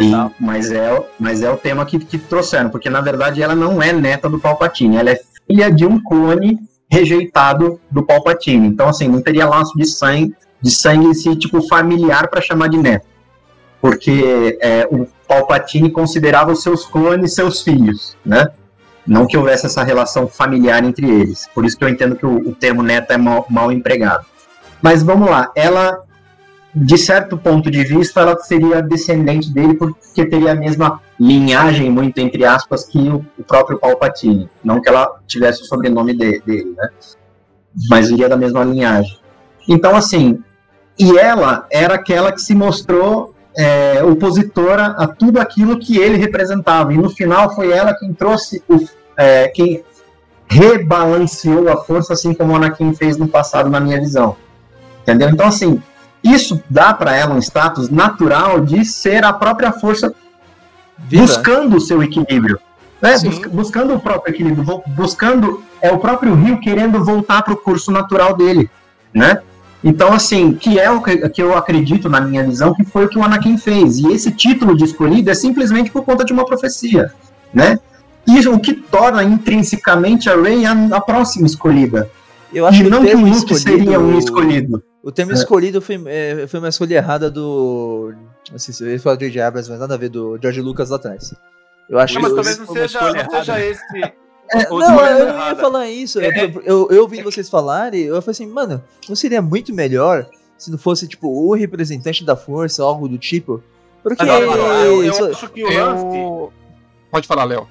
E, 0.00 0.10
mas, 0.40 0.72
é, 0.72 1.04
mas 1.18 1.42
é 1.42 1.50
o 1.50 1.56
tema 1.56 1.84
que, 1.84 1.98
que 1.98 2.16
trouxeram, 2.16 2.70
porque 2.70 2.88
na 2.88 3.02
verdade 3.02 3.42
ela 3.42 3.54
não 3.54 3.82
é 3.82 3.92
neta 3.92 4.26
do 4.26 4.38
Palpatine, 4.38 4.96
ela 4.96 5.10
é 5.10 5.20
filha 5.46 5.70
de 5.70 5.84
um 5.84 6.02
clone 6.02 6.58
rejeitado 6.90 7.78
do 7.90 8.02
Palpatine. 8.02 8.66
Então, 8.66 8.88
assim, 8.88 9.08
não 9.08 9.20
teria 9.20 9.46
laço 9.46 9.76
de 9.76 9.86
sangue, 9.86 10.34
de 10.60 10.70
sangue 10.70 11.10
esse 11.10 11.34
tipo 11.36 11.60
familiar 11.68 12.28
para 12.28 12.40
chamar 12.40 12.68
de 12.68 12.78
neto. 12.78 13.06
Porque 13.80 14.58
é, 14.62 14.86
o 14.90 15.06
Palpatine 15.26 15.90
considerava 15.90 16.52
os 16.52 16.62
seus 16.62 16.86
clones 16.86 17.34
seus 17.34 17.62
filhos, 17.62 18.16
né? 18.24 18.48
Não 19.06 19.26
que 19.26 19.36
houvesse 19.36 19.66
essa 19.66 19.82
relação 19.82 20.28
familiar 20.28 20.84
entre 20.84 21.08
eles. 21.08 21.48
Por 21.54 21.64
isso 21.64 21.76
que 21.76 21.84
eu 21.84 21.88
entendo 21.88 22.16
que 22.16 22.24
o, 22.26 22.50
o 22.50 22.54
termo 22.54 22.82
neta 22.82 23.14
é 23.14 23.16
mal, 23.16 23.46
mal 23.50 23.72
empregado. 23.72 24.24
Mas 24.80 25.02
vamos 25.02 25.28
lá, 25.30 25.50
ela, 25.54 26.00
de 26.74 26.98
certo 26.98 27.36
ponto 27.36 27.70
de 27.70 27.84
vista, 27.84 28.20
ela 28.20 28.38
seria 28.38 28.82
descendente 28.82 29.52
dele 29.52 29.74
porque 29.74 30.26
teria 30.26 30.52
a 30.52 30.56
mesma 30.56 31.00
linhagem, 31.18 31.90
muito 31.90 32.18
entre 32.18 32.44
aspas, 32.44 32.84
que 32.84 32.98
o, 33.08 33.24
o 33.38 33.44
próprio 33.44 33.78
Palpatine. 33.78 34.48
Não 34.62 34.80
que 34.80 34.88
ela 34.88 35.08
tivesse 35.26 35.62
o 35.62 35.66
sobrenome 35.66 36.14
de, 36.14 36.40
dele, 36.40 36.74
né? 36.76 36.88
Mas 37.88 38.10
iria 38.10 38.28
da 38.28 38.36
mesma 38.36 38.64
linhagem. 38.64 39.18
Então, 39.68 39.94
assim, 39.94 40.42
e 40.98 41.16
ela 41.16 41.66
era 41.70 41.94
aquela 41.94 42.32
que 42.32 42.40
se 42.40 42.54
mostrou 42.54 43.31
é, 43.56 44.02
opositora 44.02 44.94
a 44.98 45.06
tudo 45.06 45.40
aquilo 45.40 45.78
que 45.78 45.98
ele 45.98 46.16
representava. 46.16 46.92
E 46.92 46.98
no 46.98 47.10
final 47.10 47.54
foi 47.54 47.70
ela 47.70 47.94
quem 47.94 48.12
trouxe, 48.12 48.62
o, 48.68 48.84
é, 49.16 49.48
quem 49.48 49.82
rebalanceou 50.46 51.68
a 51.70 51.76
força, 51.78 52.12
assim 52.12 52.34
como 52.34 52.52
o 52.52 52.56
Anakin 52.56 52.94
fez 52.94 53.16
no 53.16 53.28
passado, 53.28 53.70
na 53.70 53.80
minha 53.80 54.00
visão. 54.00 54.36
Entendeu? 55.02 55.30
Então, 55.30 55.46
assim, 55.46 55.82
isso 56.22 56.62
dá 56.68 56.92
para 56.94 57.16
ela 57.16 57.34
um 57.34 57.38
status 57.38 57.88
natural 57.88 58.60
de 58.60 58.84
ser 58.84 59.24
a 59.24 59.32
própria 59.32 59.72
força 59.72 60.14
Viva. 60.98 61.22
buscando 61.22 61.76
o 61.76 61.80
seu 61.80 62.02
equilíbrio. 62.02 62.58
Né? 63.00 63.18
Bus 63.18 63.38
buscando 63.50 63.94
o 63.94 64.00
próprio 64.00 64.32
equilíbrio, 64.32 64.82
buscando 64.88 65.62
é 65.80 65.90
o 65.90 65.98
próprio 65.98 66.34
rio 66.34 66.60
querendo 66.60 67.04
voltar 67.04 67.42
para 67.42 67.52
o 67.52 67.56
curso 67.56 67.90
natural 67.90 68.36
dele, 68.36 68.70
né? 69.12 69.42
Então, 69.84 70.12
assim, 70.12 70.54
que 70.54 70.78
é 70.78 70.90
o 70.90 71.02
que 71.02 71.42
eu 71.42 71.56
acredito, 71.56 72.08
na 72.08 72.20
minha 72.20 72.44
visão, 72.44 72.72
que 72.74 72.84
foi 72.84 73.06
o 73.06 73.08
que 73.08 73.18
o 73.18 73.22
Anakin 73.22 73.58
fez. 73.58 73.98
E 73.98 74.12
esse 74.12 74.30
título 74.30 74.76
de 74.76 74.84
escolhido 74.84 75.30
é 75.30 75.34
simplesmente 75.34 75.90
por 75.90 76.04
conta 76.04 76.24
de 76.24 76.32
uma 76.32 76.44
profecia, 76.44 77.12
né? 77.52 77.78
E 78.26 78.46
o 78.46 78.60
que 78.60 78.74
torna 78.74 79.24
intrinsecamente 79.24 80.30
a 80.30 80.40
Rey 80.40 80.64
a, 80.64 80.72
a 80.92 81.00
próxima 81.00 81.46
escolhida. 81.46 82.08
Eu 82.52 82.66
acho 82.66 82.80
e 82.80 82.84
que 82.84 82.90
não 82.90 83.04
que 83.04 83.14
o 83.14 83.26
Luke 83.26 83.54
seria 83.56 83.98
um 83.98 84.16
escolhido. 84.18 84.82
O 85.02 85.10
termo 85.10 85.32
é. 85.32 85.34
escolhido 85.34 85.82
foi, 85.82 86.00
é, 86.06 86.46
foi 86.46 86.60
uma 86.60 86.68
escolha 86.68 86.94
errada 86.94 87.28
do. 87.28 88.12
Não 88.50 88.58
sei 88.58 88.72
se 88.72 88.84
eu 88.84 88.90
ia 88.90 89.00
falar 89.00 89.16
de 89.16 89.26
J.J. 89.26 89.42
Abrams, 89.42 89.68
mas 89.68 89.80
nada 89.80 89.94
a 89.94 89.98
ver 89.98 90.10
do 90.10 90.38
George 90.40 90.60
Lucas 90.60 90.90
lá 90.90 90.96
atrás. 90.96 91.34
Eu 91.90 91.98
acho 91.98 92.14
não, 92.14 92.22
mas 92.22 92.34
talvez 92.34 92.58
não 92.58 92.66
seja, 92.66 93.00
não 93.00 93.30
seja 93.30 93.60
esse 93.60 93.82
é, 94.52 94.68
não, 94.68 95.06
eu 95.06 95.32
não 95.32 95.48
ia 95.48 95.56
falar 95.56 95.88
isso. 95.88 96.20
É. 96.20 96.44
Eu, 96.44 96.62
eu, 96.62 96.88
eu 96.90 97.02
ouvi 97.02 97.22
vocês 97.22 97.48
falarem, 97.48 98.02
eu 98.02 98.20
falei 98.20 98.32
assim, 98.32 98.46
mano, 98.46 98.82
não 99.08 99.16
seria 99.16 99.40
muito 99.40 99.74
melhor 99.74 100.26
se 100.56 100.70
não 100.70 100.78
fosse, 100.78 101.08
tipo, 101.08 101.28
o 101.28 101.54
representante 101.54 102.24
da 102.24 102.36
força, 102.36 102.82
algo 102.82 103.08
do 103.08 103.18
tipo? 103.18 103.62
Porque. 104.02 104.24
Não, 104.24 104.40
não, 104.40 104.56
eu, 104.84 105.04
eu 105.04 105.30
acho 105.30 105.48
que 105.48 105.64
o 105.64 105.68
lance. 105.68 106.52
Pode 107.10 107.26
falar, 107.26 107.44
Léo. 107.44 107.66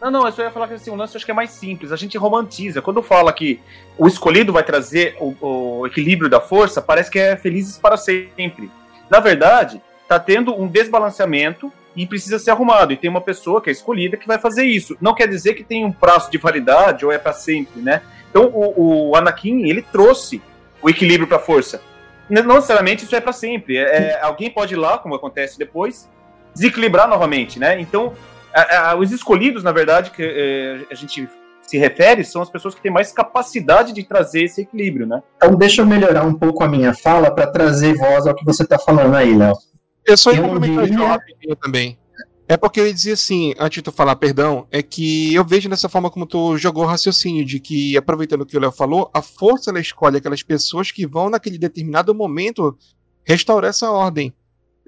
Não, 0.00 0.10
não, 0.10 0.26
eu 0.26 0.32
só 0.32 0.42
ia 0.42 0.50
falar 0.50 0.68
que 0.68 0.74
assim, 0.74 0.90
o 0.90 0.94
lance 0.94 1.16
acho 1.16 1.24
que 1.24 1.30
é 1.30 1.34
mais 1.34 1.50
simples. 1.50 1.90
A 1.90 1.96
gente 1.96 2.18
romantiza. 2.18 2.82
Quando 2.82 3.02
fala 3.02 3.32
que 3.32 3.60
o 3.98 4.06
escolhido 4.06 4.52
vai 4.52 4.62
trazer 4.62 5.16
o, 5.18 5.34
o 5.40 5.86
equilíbrio 5.86 6.28
da 6.28 6.40
força, 6.40 6.82
parece 6.82 7.10
que 7.10 7.18
é 7.18 7.36
felizes 7.36 7.78
para 7.78 7.96
sempre. 7.96 8.70
Na 9.10 9.20
verdade, 9.20 9.80
tá 10.06 10.18
tendo 10.18 10.54
um 10.54 10.68
desbalanceamento 10.68 11.72
e 11.96 12.06
precisa 12.06 12.38
ser 12.38 12.50
arrumado. 12.50 12.92
E 12.92 12.96
tem 12.96 13.08
uma 13.08 13.22
pessoa 13.22 13.60
que 13.60 13.70
é 13.70 13.72
escolhida 13.72 14.16
que 14.16 14.26
vai 14.26 14.38
fazer 14.38 14.64
isso. 14.64 14.96
Não 15.00 15.14
quer 15.14 15.26
dizer 15.26 15.54
que 15.54 15.64
tem 15.64 15.84
um 15.84 15.90
prazo 15.90 16.30
de 16.30 16.36
validade 16.36 17.04
ou 17.04 17.10
é 17.10 17.18
para 17.18 17.32
sempre, 17.32 17.80
né? 17.80 18.02
Então 18.30 18.50
o, 18.52 19.08
o, 19.10 19.16
Anakin 19.16 19.66
ele 19.66 19.80
trouxe 19.80 20.42
o 20.82 20.90
equilíbrio 20.90 21.26
para 21.26 21.38
a 21.38 21.40
força. 21.40 21.80
Não 22.28 22.42
necessariamente 22.42 23.04
isso 23.04 23.16
é 23.16 23.20
para 23.20 23.32
sempre. 23.32 23.78
É, 23.78 23.82
é, 23.82 24.20
alguém 24.20 24.50
pode 24.50 24.74
ir 24.74 24.76
lá, 24.76 24.98
como 24.98 25.14
acontece 25.14 25.58
depois, 25.58 26.08
desequilibrar 26.54 27.08
novamente, 27.08 27.58
né? 27.58 27.80
Então 27.80 28.12
a, 28.52 28.90
a, 28.90 28.96
os 28.96 29.10
escolhidos, 29.10 29.64
na 29.64 29.72
verdade, 29.72 30.10
que 30.10 30.22
é, 30.22 30.80
a 30.90 30.94
gente 30.94 31.26
se 31.62 31.78
refere 31.78 32.22
são 32.24 32.42
as 32.42 32.50
pessoas 32.50 32.74
que 32.74 32.80
têm 32.80 32.92
mais 32.92 33.10
capacidade 33.10 33.92
de 33.92 34.04
trazer 34.04 34.44
esse 34.44 34.60
equilíbrio, 34.60 35.06
né? 35.06 35.22
Então 35.36 35.54
deixa 35.56 35.80
eu 35.80 35.86
melhorar 35.86 36.24
um 36.24 36.34
pouco 36.34 36.62
a 36.62 36.68
minha 36.68 36.92
fala 36.92 37.30
para 37.30 37.46
trazer 37.46 37.94
voz 37.94 38.26
ao 38.26 38.34
que 38.34 38.44
você 38.44 38.62
está 38.62 38.78
falando 38.78 39.14
aí, 39.14 39.34
Léo. 39.34 39.54
Eu 40.06 40.16
só 40.16 40.32
ia 40.32 40.42
complementar 40.42 40.86
diria... 40.86 41.56
também. 41.56 41.98
É 42.48 42.56
porque 42.56 42.80
eu 42.80 42.86
ia 42.86 42.94
dizer 42.94 43.12
assim, 43.12 43.54
antes 43.58 43.76
de 43.76 43.82
tu 43.82 43.90
falar, 43.90 44.14
perdão, 44.14 44.68
é 44.70 44.80
que 44.80 45.34
eu 45.34 45.44
vejo 45.44 45.68
dessa 45.68 45.88
forma 45.88 46.08
como 46.08 46.26
tu 46.26 46.56
jogou 46.56 46.84
o 46.84 46.86
raciocínio, 46.86 47.44
de 47.44 47.58
que, 47.58 47.96
aproveitando 47.96 48.42
o 48.42 48.46
que 48.46 48.56
o 48.56 48.60
Léo 48.60 48.70
falou, 48.70 49.10
a 49.12 49.20
força 49.20 49.70
ela 49.70 49.80
escolhe 49.80 50.18
aquelas 50.18 50.44
pessoas 50.44 50.92
que 50.92 51.06
vão, 51.06 51.28
naquele 51.28 51.58
determinado 51.58 52.14
momento, 52.14 52.78
restaurar 53.24 53.70
essa 53.70 53.90
ordem. 53.90 54.32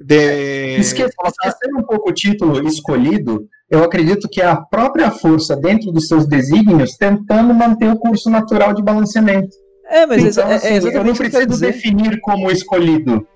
De... 0.01 0.77
Esquecendo 0.79 1.79
um 1.79 1.83
pouco 1.83 2.11
o 2.11 2.15
título 2.15 2.65
escolhido, 2.69 3.49
eu 3.69 3.83
acredito 3.83 4.29
que 4.29 4.41
é 4.41 4.47
a 4.47 4.57
própria 4.57 5.11
força, 5.11 5.57
dentro 5.57 5.91
dos 5.91 6.07
seus 6.07 6.29
desígnios, 6.29 6.97
tentando 6.97 7.53
manter 7.53 7.91
o 7.91 7.99
curso 7.99 8.31
natural 8.31 8.73
de 8.73 8.85
balanceamento. 8.85 9.57
É, 9.91 10.07
mas 10.07 10.23
então, 10.37 10.49
é, 10.49 10.55
assim, 10.55 10.69
é 10.69 10.97
eu 10.97 11.03
não 11.05 11.15
preciso 11.15 11.61
definir 11.61 12.21
como 12.21 12.53
escolhido. 12.53 13.27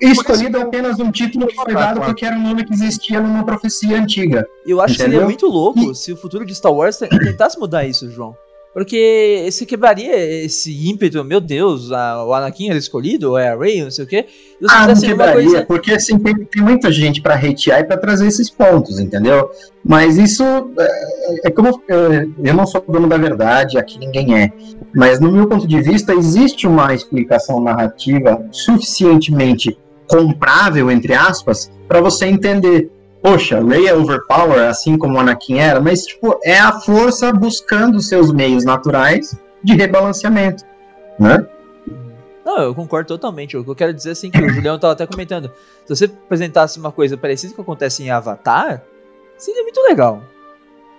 Escolhido 0.00 0.56
é 0.58 0.62
apenas 0.62 0.98
um 0.98 1.10
título 1.10 1.46
que 1.46 1.54
foi 1.54 1.74
dado 1.74 2.00
porque 2.00 2.24
era 2.24 2.36
um 2.36 2.42
nome 2.42 2.64
que 2.64 2.72
existia 2.72 3.20
numa 3.20 3.44
profecia 3.44 4.00
antiga. 4.00 4.46
Eu 4.66 4.80
acho 4.80 4.94
entendeu? 4.94 5.10
que 5.10 5.14
seria 5.14 5.24
muito 5.26 5.46
louco 5.46 5.92
e... 5.92 5.94
se 5.94 6.12
o 6.12 6.16
futuro 6.16 6.44
de 6.46 6.54
Star 6.54 6.72
Wars 6.72 6.98
tentasse 6.98 7.58
mudar 7.58 7.84
isso, 7.84 8.10
João. 8.10 8.34
Porque 8.72 9.48
se 9.50 9.66
quebraria 9.66 10.16
esse 10.44 10.88
ímpeto, 10.88 11.24
meu 11.24 11.40
Deus, 11.40 11.90
a, 11.90 12.24
o 12.24 12.32
Anakin 12.32 12.68
era 12.68 12.78
escolhido, 12.78 13.30
ou 13.30 13.38
é 13.38 13.48
a 13.48 13.56
Rey, 13.56 13.82
não 13.82 13.90
sei 13.90 14.04
o 14.04 14.06
quê. 14.06 14.26
Ah, 14.68 14.86
não 14.86 14.94
quebraria, 14.94 15.42
coisa... 15.42 15.66
porque 15.66 15.92
assim, 15.92 16.16
tem, 16.20 16.36
tem, 16.44 16.62
muita 16.62 16.92
gente 16.92 17.20
para 17.20 17.34
hatear 17.34 17.80
e 17.80 17.84
para 17.84 17.96
trazer 17.96 18.28
esses 18.28 18.48
pontos, 18.48 19.00
entendeu? 19.00 19.50
Mas 19.84 20.16
isso 20.16 20.44
é, 20.44 21.48
é 21.48 21.50
como. 21.50 21.82
Eu, 21.88 22.32
eu 22.44 22.54
não 22.54 22.64
sou 22.64 22.84
dono 22.86 23.08
da 23.08 23.18
verdade, 23.18 23.76
aqui 23.76 23.98
ninguém 23.98 24.40
é. 24.40 24.52
Mas 24.94 25.18
no 25.18 25.32
meu 25.32 25.48
ponto 25.48 25.66
de 25.66 25.80
vista, 25.82 26.14
existe 26.14 26.68
uma 26.68 26.94
explicação 26.94 27.60
narrativa 27.60 28.46
suficientemente 28.52 29.76
comprável, 30.10 30.90
entre 30.90 31.14
aspas, 31.14 31.70
para 31.86 32.00
você 32.00 32.26
entender. 32.26 32.90
Poxa, 33.22 33.62
Rey 33.62 33.86
é 33.86 33.94
overpower, 33.94 34.68
assim 34.68 34.98
como 34.98 35.16
o 35.16 35.20
Anakin 35.20 35.58
era, 35.58 35.80
mas 35.80 36.04
tipo, 36.04 36.38
é 36.42 36.58
a 36.58 36.72
força 36.80 37.32
buscando 37.32 38.00
seus 38.00 38.32
meios 38.32 38.64
naturais 38.64 39.38
de 39.62 39.74
rebalanceamento, 39.74 40.64
né? 41.18 41.46
Não, 42.44 42.62
eu 42.62 42.74
concordo 42.74 43.08
totalmente. 43.08 43.56
O 43.56 43.62
que 43.62 43.70
eu 43.70 43.74
quero 43.76 43.92
dizer 43.94 44.12
assim 44.12 44.30
que 44.30 44.42
o 44.42 44.48
Julião 44.48 44.76
estava 44.76 44.94
até 44.94 45.06
comentando. 45.06 45.52
Se 45.84 45.94
você 45.94 46.04
apresentasse 46.06 46.80
uma 46.80 46.90
coisa 46.90 47.16
parecida 47.16 47.54
com 47.54 47.60
o 47.60 47.64
que 47.64 47.70
acontece 47.70 48.02
em 48.02 48.10
Avatar, 48.10 48.82
seria 49.36 49.62
muito 49.62 49.80
legal. 49.82 50.22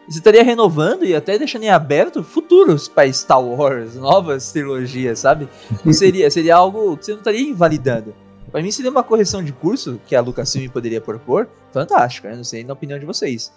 Você 0.07 0.19
estaria 0.19 0.43
renovando 0.43 1.03
e 1.03 1.15
até 1.15 1.37
deixando 1.37 1.63
em 1.63 1.69
aberto 1.69 2.23
futuros 2.23 2.87
para 2.87 3.11
Star 3.11 3.43
Wars, 3.43 3.95
novas 3.95 4.51
trilogias, 4.51 5.19
sabe? 5.19 5.49
Não 5.83 5.91
seria, 5.91 6.29
seria 6.29 6.55
algo 6.55 6.95
que 6.95 7.05
você 7.05 7.11
não 7.11 7.19
estaria 7.19 7.49
invalidando. 7.49 8.13
Pra 8.51 8.61
mim 8.61 8.71
seria 8.71 8.91
uma 8.91 9.03
correção 9.03 9.43
de 9.43 9.53
curso 9.53 9.99
que 10.05 10.15
a 10.15 10.21
Lucasfilm 10.21 10.69
poderia 10.69 10.99
propor, 10.99 11.47
fantástica, 11.71 12.29
né? 12.29 12.35
não 12.35 12.43
sei 12.43 12.63
na 12.63 12.73
opinião 12.73 12.99
de 12.99 13.05
vocês. 13.05 13.53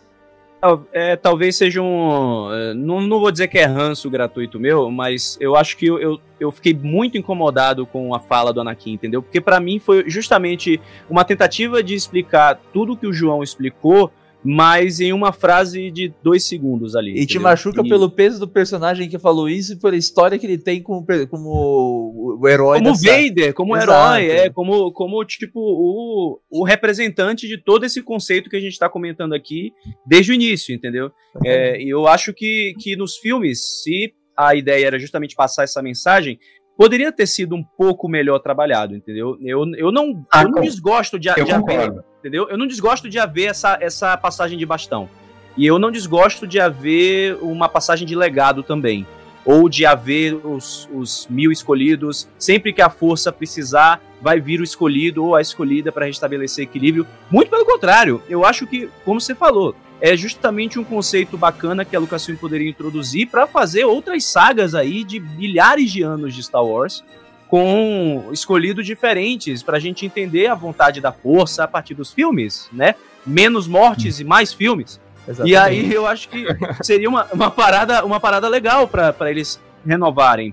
É, 0.93 1.15
talvez 1.15 1.57
seja 1.57 1.83
um. 1.83 2.51
É, 2.51 2.73
não, 2.73 3.03
não 3.03 3.21
vou 3.21 3.31
dizer 3.31 3.49
que 3.49 3.59
é 3.59 3.67
ranço 3.67 4.09
gratuito 4.09 4.59
meu, 4.59 4.91
mas 4.91 5.37
eu 5.39 5.55
acho 5.57 5.77
que 5.77 5.85
eu, 5.85 5.99
eu, 5.99 6.19
eu 6.41 6.51
fiquei 6.51 6.73
muito 6.73 7.19
incomodado 7.19 7.85
com 7.85 8.15
a 8.15 8.19
fala 8.19 8.51
do 8.51 8.63
Anakin, 8.63 8.93
entendeu? 8.93 9.23
Porque 9.23 9.43
para 9.43 9.61
mim 9.61 9.79
foi 9.79 10.09
justamente 10.09 10.81
uma 11.11 11.23
tentativa 11.23 11.83
de 11.83 11.95
explicar 11.95 12.59
tudo 12.73 12.97
que 12.97 13.07
o 13.07 13.13
João 13.13 13.43
explicou 13.43 14.11
mas 14.45 15.01
em 15.01 15.13
uma 15.13 15.33
frase 15.33 15.91
de 15.91 16.13
dois 16.23 16.45
segundos 16.45 16.95
ali. 16.95 17.11
E 17.11 17.13
entendeu? 17.13 17.27
te 17.29 17.39
machuca 17.39 17.83
e... 17.83 17.89
pelo 17.89 18.11
peso 18.11 18.39
do 18.39 18.47
personagem 18.47 19.09
que 19.09 19.19
falou 19.19 19.49
isso 19.49 19.73
e 19.73 19.77
pela 19.77 19.97
história 19.97 20.39
que 20.39 20.47
ele 20.47 20.59
tem 20.59 20.83
como, 20.83 21.05
como 21.31 22.39
o 22.41 22.49
herói. 22.49 22.79
Como 22.79 22.93
dessa... 22.93 23.11
Vader, 23.11 23.55
como 23.55 23.77
Exato. 23.77 24.19
herói, 24.19 24.31
é, 24.31 24.51
como, 24.51 24.93
como 24.93 25.25
tipo 25.25 25.59
o, 25.59 26.41
o 26.51 26.65
representante 26.65 27.49
de 27.49 27.57
todo 27.57 27.87
esse 27.87 28.03
conceito 28.03 28.51
que 28.51 28.57
a 28.57 28.61
gente 28.61 28.73
está 28.73 28.89
comentando 28.89 29.33
aqui 29.33 29.73
desde 30.07 30.33
o 30.33 30.35
início, 30.35 30.75
entendeu? 30.75 31.11
É, 31.45 31.81
e 31.81 31.89
eu 31.89 32.07
acho 32.07 32.35
que, 32.35 32.75
que 32.79 32.97
nos 32.97 33.17
filmes, 33.17 33.83
se 33.83 34.13
a 34.37 34.55
ideia 34.55 34.87
era 34.87 34.99
justamente 34.99 35.35
passar 35.35 35.65
essa 35.65 35.83
mensagem, 35.83 36.39
poderia 36.77 37.13
ter 37.13 37.27
sido 37.27 37.55
um 37.55 37.63
pouco 37.63 38.09
melhor 38.09 38.39
trabalhado, 38.39 38.95
entendeu? 38.95 39.37
Eu, 39.41 39.65
eu 39.77 39.93
não, 39.93 40.25
ah, 40.33 40.43
eu 40.43 40.51
não 40.51 40.63
desgosto 40.63 41.19
de, 41.19 41.33
de 41.33 41.53
haver, 41.53 41.93
entendeu? 42.19 42.49
Eu 42.49 42.59
não 42.59 42.67
desgosto 42.67 43.09
de 43.09 43.19
haver 43.19 43.47
essa, 43.47 43.79
essa 43.81 44.17
passagem 44.17 44.59
de 44.59 44.67
bastão. 44.67 45.09
E 45.57 45.67
eu 45.67 45.79
não 45.79 45.91
desgosto 45.91 46.47
de 46.47 46.59
haver 46.59 47.37
uma 47.41 47.69
passagem 47.69 48.07
de 48.07 48.17
legado 48.17 48.63
também. 48.63 49.07
Ou 49.45 49.69
de 49.69 49.85
haver 49.85 50.35
os, 50.35 50.89
os 50.93 51.29
mil 51.29 51.53
escolhidos. 51.53 52.29
Sempre 52.39 52.73
que 52.73 52.81
a 52.81 52.89
força 52.89 53.31
precisar, 53.31 54.03
vai 54.21 54.41
vir 54.41 54.61
o 54.61 54.65
escolhido 54.65 55.23
ou 55.23 55.37
a 55.37 55.41
escolhida 55.41 55.93
para 55.93 56.07
restabelecer 56.07 56.65
equilíbrio. 56.65 57.07
Muito 57.31 57.51
pelo 57.51 57.65
contrário, 57.65 58.23
eu 58.29 58.45
acho 58.45 58.67
que, 58.67 58.89
como 59.05 59.21
você 59.21 59.35
falou, 59.35 59.77
é 60.05 60.15
justamente 60.19 60.79
um 60.79 60.85
conceito 60.85 61.35
bacana 61.39 61.83
que 61.83 61.97
a 61.97 61.99
Lucasfilm 61.99 62.37
poderia 62.37 62.69
introduzir 62.69 63.27
para 63.27 63.47
fazer 63.47 63.87
outras 63.87 64.27
sagas 64.27 64.75
aí 64.75 65.03
de 65.03 65.19
milhares 65.19 65.91
de 65.91 66.03
anos 66.03 66.35
de 66.35 66.43
Star 66.43 66.63
Wars 66.63 67.03
com 67.49 68.29
escolhidos 68.31 68.85
diferentes 68.85 69.63
para 69.63 69.79
a 69.79 69.81
gente 69.81 70.05
entender 70.05 70.47
a 70.49 70.55
vontade 70.55 71.01
da 71.01 71.11
força 71.11 71.65
a 71.65 71.67
partir 71.67 71.95
dos 71.95 72.13
filmes, 72.13 72.69
né? 72.71 72.97
Menos 73.25 73.67
mortes 73.67 74.21
e 74.21 74.25
mais 74.25 74.53
filmes. 74.53 75.01
Exatamente. 75.27 75.51
E 75.51 75.57
aí 75.57 75.95
eu 75.95 76.07
acho 76.07 76.29
que 76.29 76.45
seria 76.83 77.09
uma, 77.09 77.25
uma 77.33 77.51
parada 77.51 78.05
uma 78.05 78.21
parada 78.21 78.47
legal 78.47 78.87
para 78.87 79.31
eles 79.31 79.59
renovarem. 79.87 80.53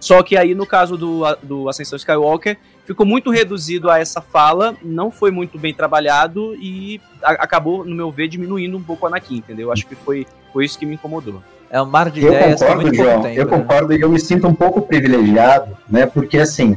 Só 0.00 0.20
que 0.20 0.36
aí 0.36 0.52
no 0.52 0.66
caso 0.66 0.96
do, 0.96 1.22
do 1.44 1.68
Ascensão 1.68 1.96
Skywalker 1.96 2.58
ficou 2.90 3.06
muito 3.06 3.30
reduzido 3.30 3.88
a 3.88 4.00
essa 4.00 4.20
fala, 4.20 4.74
não 4.82 5.12
foi 5.12 5.30
muito 5.30 5.56
bem 5.56 5.72
trabalhado 5.72 6.56
e 6.56 7.00
a, 7.22 7.30
acabou, 7.32 7.84
no 7.84 7.94
meu 7.94 8.10
ver, 8.10 8.26
diminuindo 8.26 8.76
um 8.76 8.82
pouco 8.82 9.06
o 9.06 9.08
Anakin, 9.08 9.36
entendeu? 9.36 9.70
Acho 9.70 9.86
que 9.86 9.94
foi, 9.94 10.26
foi 10.52 10.64
isso 10.64 10.76
que 10.76 10.84
me 10.84 10.94
incomodou. 10.94 11.40
É 11.70 11.80
um 11.80 11.86
mar 11.86 12.10
de 12.10 12.20
eu 12.20 12.32
ideias. 12.32 12.60
Concordo, 12.60 12.92
João, 12.92 13.22
tempo, 13.22 13.38
eu 13.38 13.44
né? 13.44 13.50
concordo 13.50 13.92
e 13.94 14.00
eu 14.00 14.10
me 14.10 14.18
sinto 14.18 14.48
um 14.48 14.54
pouco 14.54 14.82
privilegiado, 14.82 15.76
né? 15.88 16.04
Porque 16.04 16.36
assim, 16.36 16.76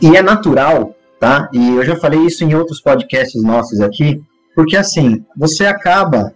e 0.00 0.16
é 0.16 0.22
natural, 0.22 0.96
tá? 1.20 1.48
E 1.52 1.76
eu 1.76 1.84
já 1.84 1.94
falei 1.94 2.18
isso 2.26 2.42
em 2.42 2.52
outros 2.56 2.80
podcasts 2.80 3.40
nossos 3.44 3.80
aqui, 3.80 4.20
porque 4.56 4.76
assim, 4.76 5.24
você 5.36 5.66
acaba, 5.66 6.34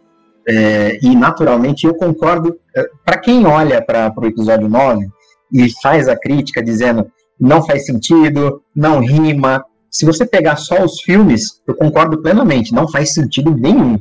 é, 0.49 0.97
e 1.03 1.17
naturalmente 1.17 1.89
eu 1.89 1.95
concordo, 1.97 2.57
é, 2.77 2.89
para 3.05 3.19
quem 3.19 3.49
olha 3.49 3.83
para 3.83 4.15
o 4.17 4.27
episódio 4.27 4.69
9 4.69 5.09
e 5.53 5.69
faz 5.83 6.09
a 6.09 6.17
crítica 6.17 6.63
dizendo 6.63 7.11
não 7.39 7.65
faz 7.65 7.87
sentido, 7.87 8.63
não 8.75 9.01
rima. 9.01 9.65
Se 9.91 10.05
você 10.05 10.27
pegar 10.27 10.57
só 10.57 10.83
os 10.85 11.01
filmes, 11.01 11.61
eu 11.67 11.75
concordo 11.75 12.21
plenamente, 12.21 12.75
não 12.75 12.89
faz 12.89 13.15
sentido 13.15 13.55
nenhum. 13.55 13.99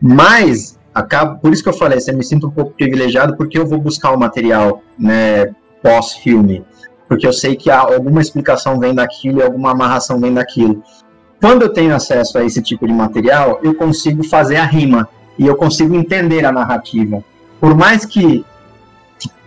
Mas, 0.00 0.78
acaba, 0.94 1.36
por 1.36 1.52
isso 1.52 1.62
que 1.62 1.68
eu 1.68 1.74
falei, 1.74 1.98
eu 2.06 2.16
me 2.16 2.24
sinto 2.24 2.46
um 2.46 2.50
pouco 2.50 2.72
privilegiado, 2.72 3.36
porque 3.36 3.58
eu 3.58 3.66
vou 3.66 3.78
buscar 3.78 4.12
o 4.12 4.18
material 4.18 4.82
né, 4.98 5.54
pós-filme. 5.82 6.64
Porque 7.06 7.26
eu 7.26 7.32
sei 7.32 7.56
que 7.56 7.70
alguma 7.70 8.20
explicação 8.20 8.78
vem 8.78 8.94
daquilo 8.94 9.40
e 9.40 9.42
alguma 9.42 9.72
amarração 9.72 10.20
vem 10.20 10.32
daquilo. 10.32 10.82
Quando 11.40 11.62
eu 11.62 11.72
tenho 11.72 11.94
acesso 11.94 12.38
a 12.38 12.44
esse 12.44 12.62
tipo 12.62 12.86
de 12.86 12.92
material, 12.92 13.58
eu 13.62 13.74
consigo 13.74 14.22
fazer 14.22 14.56
a 14.56 14.64
rima 14.64 15.08
e 15.38 15.46
eu 15.46 15.56
consigo 15.56 15.94
entender 15.94 16.44
a 16.44 16.52
narrativa. 16.52 17.24
Por 17.58 17.74
mais 17.74 18.04
que, 18.04 18.44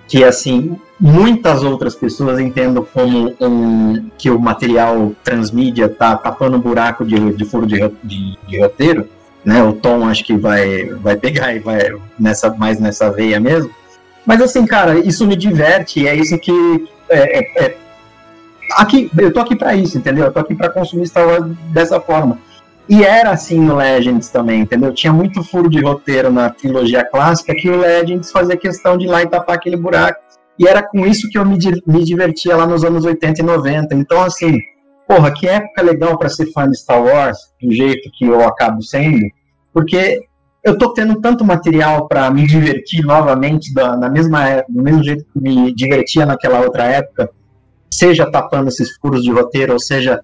que 0.07 0.23
assim, 0.23 0.79
muitas 1.03 1.63
outras 1.63 1.95
pessoas 1.95 2.39
entendam 2.39 2.87
como 2.93 3.35
um, 3.41 4.09
que 4.17 4.29
o 4.29 4.39
material 4.39 5.11
transmídia 5.21 5.87
está 5.87 6.15
tapando 6.15 6.57
buraco 6.57 7.03
de, 7.03 7.33
de 7.33 7.43
furo 7.43 7.67
de, 7.67 7.77
de, 8.01 8.37
de, 8.47 8.61
roteiro, 8.61 9.09
né? 9.43 9.61
O 9.61 9.73
Tom 9.73 10.07
acho 10.07 10.23
que 10.23 10.37
vai, 10.37 10.85
vai 10.85 11.17
pegar 11.17 11.53
e 11.53 11.59
vai 11.59 11.79
nessa, 12.17 12.53
mais 12.53 12.79
nessa 12.79 13.11
veia 13.11 13.37
mesmo. 13.37 13.69
Mas 14.25 14.41
assim, 14.41 14.65
cara, 14.65 14.97
isso 14.97 15.27
me 15.27 15.35
diverte, 15.35 16.07
é 16.07 16.15
isso 16.15 16.37
que. 16.39 16.87
É, 17.09 17.39
é, 17.39 17.65
é... 17.65 17.77
aqui, 18.77 19.11
eu 19.17 19.33
tô 19.33 19.41
aqui 19.41 19.57
para 19.57 19.75
isso, 19.75 19.97
entendeu? 19.97 20.23
Eu 20.27 20.31
tô 20.31 20.39
aqui 20.39 20.55
para 20.55 20.69
consumir 20.69 21.05
Star 21.05 21.27
Wars 21.27 21.51
dessa 21.73 21.99
forma. 21.99 22.39
E 22.87 23.03
era 23.03 23.31
assim 23.31 23.59
no 23.59 23.75
Legends 23.75 24.29
também, 24.29 24.61
entendeu? 24.61 24.93
Tinha 24.93 25.11
muito 25.11 25.43
furo 25.43 25.69
de 25.69 25.81
roteiro 25.81 26.31
na 26.31 26.49
trilogia 26.49 27.03
clássica 27.03 27.53
que 27.53 27.69
o 27.69 27.77
Legends 27.77 28.31
fazia 28.31 28.55
questão 28.55 28.97
de 28.97 29.05
ir 29.05 29.09
lá 29.09 29.21
e 29.21 29.27
tapar 29.27 29.57
aquele 29.57 29.75
buraco 29.75 30.23
e 30.59 30.67
era 30.67 30.83
com 30.87 31.05
isso 31.05 31.29
que 31.29 31.37
eu 31.37 31.45
me, 31.45 31.57
me 31.87 32.03
divertia 32.03 32.55
lá 32.55 32.65
nos 32.65 32.83
anos 32.83 33.05
80 33.05 33.41
e 33.41 33.45
90. 33.45 33.95
Então, 33.95 34.21
assim, 34.21 34.59
porra, 35.07 35.31
que 35.31 35.47
época 35.47 35.81
legal 35.81 36.17
para 36.17 36.29
ser 36.29 36.51
fã 36.51 36.69
de 36.69 36.77
Star 36.77 37.03
Wars, 37.03 37.37
do 37.61 37.71
jeito 37.71 38.09
que 38.17 38.25
eu 38.25 38.41
acabo 38.47 38.81
sendo, 38.81 39.25
porque 39.73 40.21
eu 40.63 40.77
tô 40.77 40.93
tendo 40.93 41.19
tanto 41.19 41.43
material 41.43 42.07
para 42.07 42.29
me 42.31 42.47
divertir 42.47 43.03
novamente 43.03 43.73
da, 43.73 43.97
na 43.97 44.09
mesma, 44.09 44.63
do 44.69 44.81
mesmo 44.81 45.03
jeito 45.03 45.25
que 45.25 45.39
me 45.39 45.73
divertia 45.73 46.25
naquela 46.25 46.61
outra 46.61 46.85
época, 46.85 47.29
seja 47.91 48.29
tapando 48.29 48.69
esses 48.69 48.95
furos 48.97 49.23
de 49.23 49.31
roteiro, 49.31 49.73
ou 49.73 49.79
seja 49.79 50.21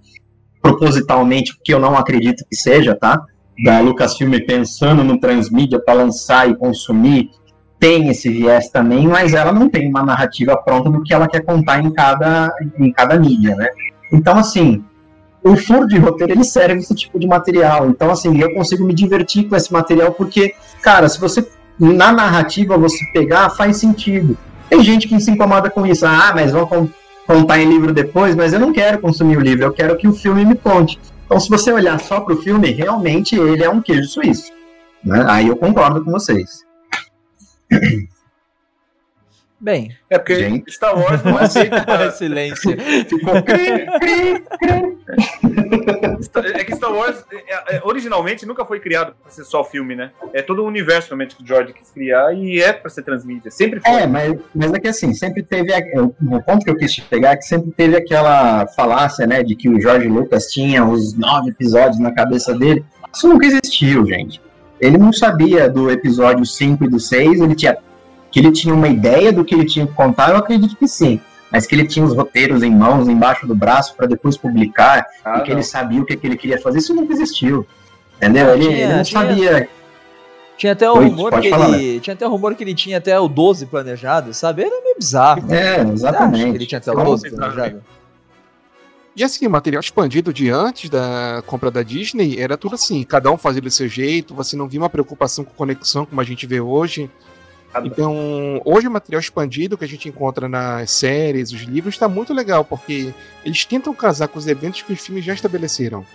propositalmente, 0.62 1.56
porque 1.56 1.74
eu 1.74 1.80
não 1.80 1.98
acredito 1.98 2.46
que 2.50 2.56
seja, 2.56 2.96
tá? 2.96 3.22
Da 3.64 3.82
Lucasfilm 3.82 4.34
pensando 4.46 5.04
no 5.04 5.20
transmídia 5.20 5.80
para 5.80 5.96
lançar 5.96 6.50
e 6.50 6.56
consumir 6.56 7.30
tem 7.80 8.10
esse 8.10 8.30
viés 8.30 8.70
também, 8.70 9.08
mas 9.08 9.34
ela 9.34 9.54
não 9.54 9.70
tem 9.70 9.88
uma 9.90 10.04
narrativa 10.04 10.58
pronta 10.58 10.90
do 10.90 11.02
que 11.02 11.14
ela 11.14 11.28
quer 11.28 11.42
contar 11.42 11.82
em 11.84 11.90
cada, 11.92 12.54
em 12.78 12.92
cada 12.92 13.18
mídia, 13.18 13.56
né? 13.56 13.70
Então, 14.12 14.38
assim, 14.38 14.84
o 15.44 15.56
furo 15.56 15.88
de 15.88 15.98
roteiro, 15.98 16.34
ele 16.34 16.44
serve 16.44 16.80
esse 16.80 16.94
tipo 16.94 17.18
de 17.18 17.26
material. 17.26 17.90
Então, 17.90 18.12
assim, 18.12 18.38
eu 18.42 18.54
consigo 18.54 18.84
me 18.84 18.94
divertir 18.94 19.48
com 19.48 19.56
esse 19.56 19.72
material 19.72 20.12
porque, 20.12 20.54
cara, 20.82 21.08
se 21.08 21.20
você, 21.20 21.48
na 21.80 22.12
narrativa, 22.12 22.78
você 22.78 23.06
pegar, 23.14 23.50
faz 23.52 23.78
sentido. 23.78 24.38
Tem 24.70 24.84
gente 24.84 25.08
que 25.08 25.20
se 25.20 25.32
incomoda 25.32 25.70
com 25.70 25.86
isso. 25.86 26.06
Ah, 26.06 26.32
mas 26.36 26.52
vão 26.52 26.68
contar 27.26 27.60
em 27.60 27.70
livro 27.70 27.94
depois, 27.94 28.36
mas 28.36 28.52
eu 28.52 28.60
não 28.60 28.74
quero 28.74 29.00
consumir 29.00 29.38
o 29.38 29.42
livro, 29.42 29.64
eu 29.64 29.72
quero 29.72 29.96
que 29.96 30.08
o 30.08 30.14
filme 30.14 30.44
me 30.44 30.56
conte. 30.56 31.00
Então, 31.26 31.40
se 31.40 31.48
você 31.48 31.72
olhar 31.72 32.00
só 32.00 32.20
para 32.20 32.34
o 32.34 32.42
filme, 32.42 32.72
realmente 32.72 33.36
ele 33.36 33.64
é 33.64 33.70
um 33.70 33.82
queijo 33.82 34.10
suíço. 34.10 34.52
Né? 35.04 35.24
Aí 35.28 35.48
eu 35.48 35.56
concordo 35.56 36.04
com 36.04 36.12
vocês. 36.12 36.69
Bem. 39.62 39.94
É 40.10 40.18
porque 40.18 40.36
gente. 40.36 40.72
Star 40.72 40.98
Wars 40.98 41.22
não 41.22 41.36
aceita. 41.38 42.12
Silêncio. 42.12 42.78
Ficou. 43.10 43.36
é 46.46 46.64
que 46.64 46.76
Star 46.76 46.94
Wars, 46.94 47.26
é, 47.32 47.76
é, 47.76 47.82
originalmente, 47.84 48.46
nunca 48.46 48.64
foi 48.64 48.80
criado 48.80 49.14
para 49.22 49.30
ser 49.30 49.44
só 49.44 49.62
filme, 49.64 49.96
né? 49.96 50.12
É 50.34 50.42
todo 50.42 50.64
o 50.64 50.66
universo 50.66 51.10
realmente 51.10 51.36
que 51.36 51.44
o 51.44 51.46
George 51.46 51.74
quis 51.74 51.92
criar 51.92 52.34
e 52.34 52.62
é 52.62 52.72
para 52.72 52.90
ser 52.90 53.04
transmídia. 53.04 53.52
Sempre 53.52 53.82
foi. 53.82 53.92
É, 53.92 54.08
mas, 54.08 54.40
mas 54.56 54.72
é 54.72 54.80
que 54.80 54.88
assim, 54.88 55.14
sempre 55.14 55.44
teve. 55.44 55.74
O 55.98 56.42
ponto 56.42 56.64
que 56.64 56.70
eu 56.70 56.78
quis 56.78 56.98
pegar 57.02 57.32
é 57.32 57.36
que 57.36 57.44
sempre 57.44 57.72
teve 57.72 57.98
aquela 57.98 58.66
falácia, 58.68 59.28
né, 59.28 59.44
de 59.44 59.58
que 59.58 59.68
o 59.68 59.82
George 59.82 60.08
Lucas 60.08 60.46
tinha 60.46 60.86
os 60.86 61.18
nove 61.18 61.50
episódios 61.50 62.00
na 62.00 62.14
cabeça 62.14 62.58
dele. 62.58 62.86
Isso 63.14 63.28
nunca 63.28 63.46
existiu, 63.46 64.06
gente. 64.06 64.42
Ele 64.80 64.98
não 64.98 65.12
sabia 65.12 65.70
do 65.70 65.90
episódio 65.92 66.46
5 66.46 66.84
e 66.86 66.90
do 66.90 67.00
6, 67.00 67.42
ele 67.42 67.56
tinha 67.56 67.78
que 68.32 68.40
ele 68.40 68.52
tinha 68.52 68.74
uma 68.74 68.88
ideia 68.88 69.34
do 69.34 69.44
que 69.44 69.56
ele 69.56 69.66
tinha 69.66 69.88
que 69.88 69.94
contar, 69.94 70.30
eu 70.30 70.38
acredito 70.38 70.76
que 70.76 70.88
sim. 70.88 71.20
Mas 71.52 71.66
que 71.66 71.74
ele 71.74 71.88
tinha 71.88 72.06
os 72.06 72.16
roteiros 72.16 72.62
em 72.62 72.70
mãos, 72.70 73.08
embaixo 73.08 73.48
do 73.48 73.56
braço, 73.56 73.96
para 73.96 74.06
depois 74.06 74.38
publicar, 74.38 75.04
ah, 75.26 75.40
e 75.40 75.42
que 75.42 75.50
não. 75.50 75.56
ele 75.56 75.64
sabia 75.64 76.00
o 76.00 76.06
que, 76.06 76.16
que, 76.16 76.28
ele 76.28 76.38
queria 76.38 76.62
fazer, 76.62 76.78
isso 76.78 76.94
nunca 76.94 77.12
existiu. 77.12 77.66
Entendeu? 78.18 78.54
Ele, 78.54 78.68
tinha, 78.68 78.78
ele 78.78 78.94
não 78.94 79.04
tinha, 79.04 79.22
sabia. 79.22 79.70
Tinha 80.58 80.74
até 80.74 80.92
o 80.92 80.98
Oi, 80.98 81.08
rumor 81.08 81.42
que 81.42 81.50
falar, 81.50 81.70
ele. 81.70 81.96
Né? 81.96 82.00
Tinha 82.02 82.14
até 82.14 82.28
o 82.28 82.30
rumor 82.30 82.54
que 82.54 82.64
ele 82.64 82.76
tinha 82.76 82.98
até 82.98 83.20
o 83.20 83.28
12 83.28 83.66
planejado, 83.66 84.34
sabe? 84.34 84.62
Era 84.62 84.80
meio 84.84 84.96
bizarro. 85.00 85.52
É, 85.52 85.82
exatamente. 85.82 86.56
ele 86.56 86.66
tinha 86.68 86.78
até 86.78 86.92
o 86.92 87.04
12 87.04 87.32
planejado. 87.32 87.82
E 89.20 89.24
assim, 89.26 89.46
o 89.46 89.50
material 89.50 89.82
expandido 89.82 90.32
de 90.32 90.50
antes 90.50 90.90
da 90.90 91.44
compra 91.46 91.70
da 91.70 91.84
Disney 91.84 92.40
era 92.40 92.56
tudo 92.56 92.76
assim, 92.76 93.04
cada 93.04 93.30
um 93.30 93.38
fazia 93.38 93.62
do 93.62 93.70
seu 93.70 93.86
jeito, 93.86 94.34
você 94.34 94.56
não 94.56 94.66
via 94.66 94.80
uma 94.80 94.90
preocupação 94.90 95.44
com 95.44 95.52
conexão 95.52 96.06
como 96.06 96.22
a 96.22 96.24
gente 96.24 96.48
vê 96.48 96.62
hoje. 96.62 97.12
Então, 97.84 98.62
hoje 98.64 98.88
o 98.88 98.92
material 98.92 99.20
expandido 99.20 99.78
que 99.78 99.84
a 99.84 99.88
gente 99.90 100.08
encontra 100.08 100.48
nas 100.48 100.92
séries, 100.92 101.52
os 101.52 101.64
livros, 101.64 101.96
está 101.96 102.08
muito 102.08 102.34
legal, 102.34 102.64
porque 102.64 103.14
eles 103.44 103.66
tentam 103.66 103.94
casar 103.94 104.30
com 104.30 104.40
os 104.40 104.48
eventos 104.48 104.84
que 104.84 104.94
os 104.94 105.02
filmes 105.02 105.26
já 105.26 105.34
estabeleceram. 105.34 106.06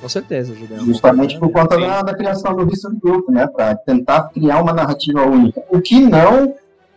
Com 0.00 0.08
certeza, 0.08 0.54
Julião. 0.54 0.84
Justamente 0.84 1.36
por 1.40 1.50
conta 1.50 1.76
da, 1.76 2.00
da, 2.02 2.14
criação 2.14 2.54
do 2.54 2.64
visto 2.64 2.88
do 2.88 3.00
grupo, 3.00 3.32
né? 3.32 3.48
Para 3.48 3.74
tentar 3.74 4.28
criar 4.28 4.62
uma 4.62 4.72
narrativa 4.72 5.26
única. 5.26 5.64
O 5.68 5.80
que 5.80 5.98
não, 5.98 6.54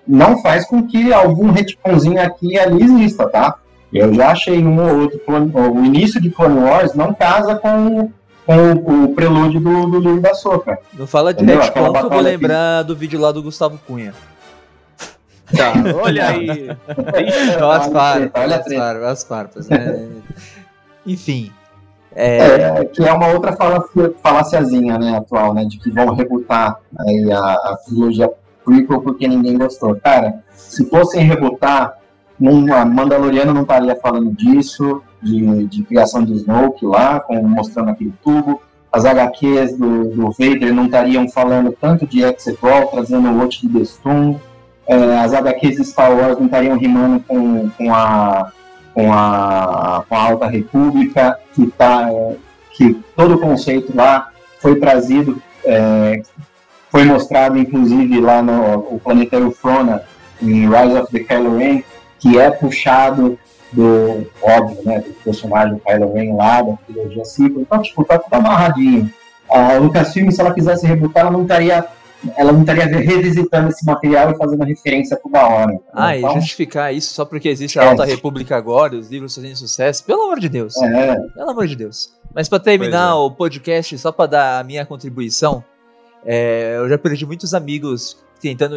não 0.07 0.43
faz 0.43 0.67
com 0.67 0.85
que 0.85 1.11
algum 1.11 1.49
retconzinho 1.49 2.21
aqui 2.21 2.53
e 2.53 2.59
ali 2.59 2.83
exista, 2.83 3.27
tá? 3.27 3.57
Eu 3.91 4.13
já 4.13 4.31
achei 4.31 4.63
um 4.63 4.79
ou 4.79 5.01
outro. 5.01 5.19
O 5.27 5.85
início 5.85 6.21
de 6.21 6.29
Clone 6.29 6.59
Wars 6.59 6.93
não 6.93 7.13
casa 7.13 7.55
com 7.55 8.11
com 8.49 8.73
o, 8.73 9.03
o 9.03 9.13
prelúdio 9.13 9.59
do, 9.59 9.85
do 9.85 9.99
livro 9.99 10.21
da 10.21 10.33
Soca. 10.33 10.79
Não 10.97 11.05
fala 11.05 11.31
de 11.31 11.45
retcon 11.45 11.93
que 11.93 11.99
eu 11.99 12.09
vou 12.09 12.19
lembrar 12.19 12.81
do 12.81 12.95
vídeo 12.95 13.19
lá 13.19 13.31
do 13.31 13.43
Gustavo 13.43 13.79
Cunha. 13.85 14.11
Tá, 15.55 15.73
olha 16.01 16.29
aí. 16.29 16.69
Olha 17.61 17.75
as 17.75 17.91
farpas, 17.91 18.51
as 18.51 18.73
farpas, 18.73 19.03
as 19.03 19.23
farpas, 19.23 19.69
né? 19.69 20.09
Enfim. 21.05 21.51
É, 22.15 22.37
É, 22.39 22.85
que 22.85 23.07
é 23.07 23.13
uma 23.13 23.27
outra 23.27 23.55
falácia, 23.55 24.13
faláciazinha, 24.21 24.97
né, 24.97 25.15
atual, 25.17 25.53
né, 25.53 25.63
de 25.65 25.77
que 25.77 25.91
vão 25.91 26.15
rebutar 26.15 26.79
aí 27.07 27.31
a, 27.31 27.39
a 27.39 27.77
trilogia 27.85 28.31
prequel 28.65 29.01
porque 29.01 29.27
ninguém 29.27 29.59
gostou. 29.59 29.95
Cara, 29.95 30.43
se 30.55 30.89
fossem 30.89 31.23
rebutar, 31.23 31.98
não, 32.39 32.73
a 32.73 32.85
Mandaloriano 32.85 33.53
não 33.53 33.63
estaria 33.63 33.95
falando 33.95 34.31
disso, 34.31 35.01
de, 35.21 35.65
de 35.67 35.83
criação 35.83 36.23
de 36.23 36.33
Snoke 36.33 36.85
lá, 36.85 37.19
com, 37.19 37.41
mostrando 37.41 37.89
aquele 37.89 38.13
tubo. 38.23 38.61
As 38.91 39.05
HQs 39.05 39.77
do, 39.77 40.05
do 40.05 40.31
Vader 40.31 40.73
não 40.73 40.85
estariam 40.85 41.29
falando 41.29 41.71
tanto 41.79 42.07
de 42.07 42.23
Exegol, 42.23 42.87
trazendo 42.87 43.29
o 43.29 43.37
Watch 43.37 43.67
de 43.67 43.79
Destum. 43.79 44.39
É, 44.87 45.19
as 45.19 45.33
HQs 45.33 45.75
de 45.75 45.85
Star 45.85 46.11
Wars 46.15 46.37
não 46.37 46.45
estariam 46.45 46.77
rimando 46.77 47.23
com, 47.27 47.69
com 47.69 47.93
a 47.93 48.51
com 48.93 49.13
a, 49.13 50.03
com 50.07 50.15
a 50.15 50.21
Alta 50.21 50.47
República, 50.47 51.39
que, 51.53 51.67
tá, 51.67 52.09
é, 52.11 52.35
que 52.71 52.93
todo 53.15 53.35
o 53.35 53.39
conceito 53.39 53.95
lá 53.95 54.29
foi 54.59 54.75
trazido, 54.77 55.41
é, 55.63 56.21
foi 56.89 57.05
mostrado 57.05 57.57
inclusive 57.57 58.19
lá 58.19 58.41
no 58.41 58.95
o 58.95 58.99
Planetário 59.01 59.51
Frona, 59.51 60.03
em 60.41 60.67
Rise 60.69 60.97
of 60.97 61.11
the 61.11 61.19
Kylo 61.19 61.57
Ren, 61.57 61.83
que 62.19 62.37
é 62.37 62.51
puxado 62.51 63.37
do, 63.71 64.25
óbvio, 64.41 64.79
né, 64.83 64.99
do 64.99 65.13
personagem 65.23 65.75
do 65.75 65.79
Kylo 65.81 66.13
Ren 66.13 66.35
lá, 66.35 66.61
da 66.61 66.73
trilogia 66.85 67.23
sequel, 67.25 67.61
então, 67.61 67.81
tipo, 67.81 68.03
tá 68.03 68.17
tudo 68.17 68.33
amarradinho. 68.33 69.11
A 69.51 69.73
Lucasfilm, 69.77 70.29
se 70.31 70.41
ela 70.41 70.53
quisesse 70.53 70.85
rebutar, 70.85 71.21
ela 71.23 71.31
não 71.31 71.43
estaria 71.43 71.85
ela 72.35 72.51
não 72.51 72.59
estaria 72.59 72.85
revisitando 72.85 73.69
esse 73.69 73.85
material 73.85 74.29
e 74.31 74.37
fazendo 74.37 74.61
referência 74.65 75.17
toda 75.23 75.41
hora. 75.47 75.79
ah, 75.93 76.13
e 76.17 76.19
Então, 76.19 76.33
justificar 76.33 76.93
isso 76.93 77.13
só 77.13 77.23
porque 77.23 77.47
existe 77.47 77.79
a 77.79 77.83
É. 77.83 77.87
Alta 77.87 78.03
República 78.03 78.57
agora, 78.57 78.93
os 78.95 79.09
livros 79.09 79.33
fazendo 79.33 79.55
sucesso, 79.55 80.03
pelo 80.03 80.23
amor 80.23 80.37
de 80.37 80.49
Deus. 80.49 80.75
é, 80.81 81.15
Pelo 81.15 81.49
amor 81.51 81.65
de 81.65 81.77
Deus. 81.77 82.13
Mas 82.35 82.49
pra 82.49 82.59
terminar 82.59 83.15
o 83.15 83.31
podcast, 83.31 83.97
só 83.97 84.11
pra 84.11 84.25
dar 84.25 84.59
a 84.59 84.63
minha 84.65 84.85
contribuição, 84.85 85.63
é, 86.25 86.75
eu 86.75 86.89
já 86.89 86.97
perdi 86.97 87.25
muitos 87.25 87.53
amigos 87.53 88.17
tentando 88.39 88.75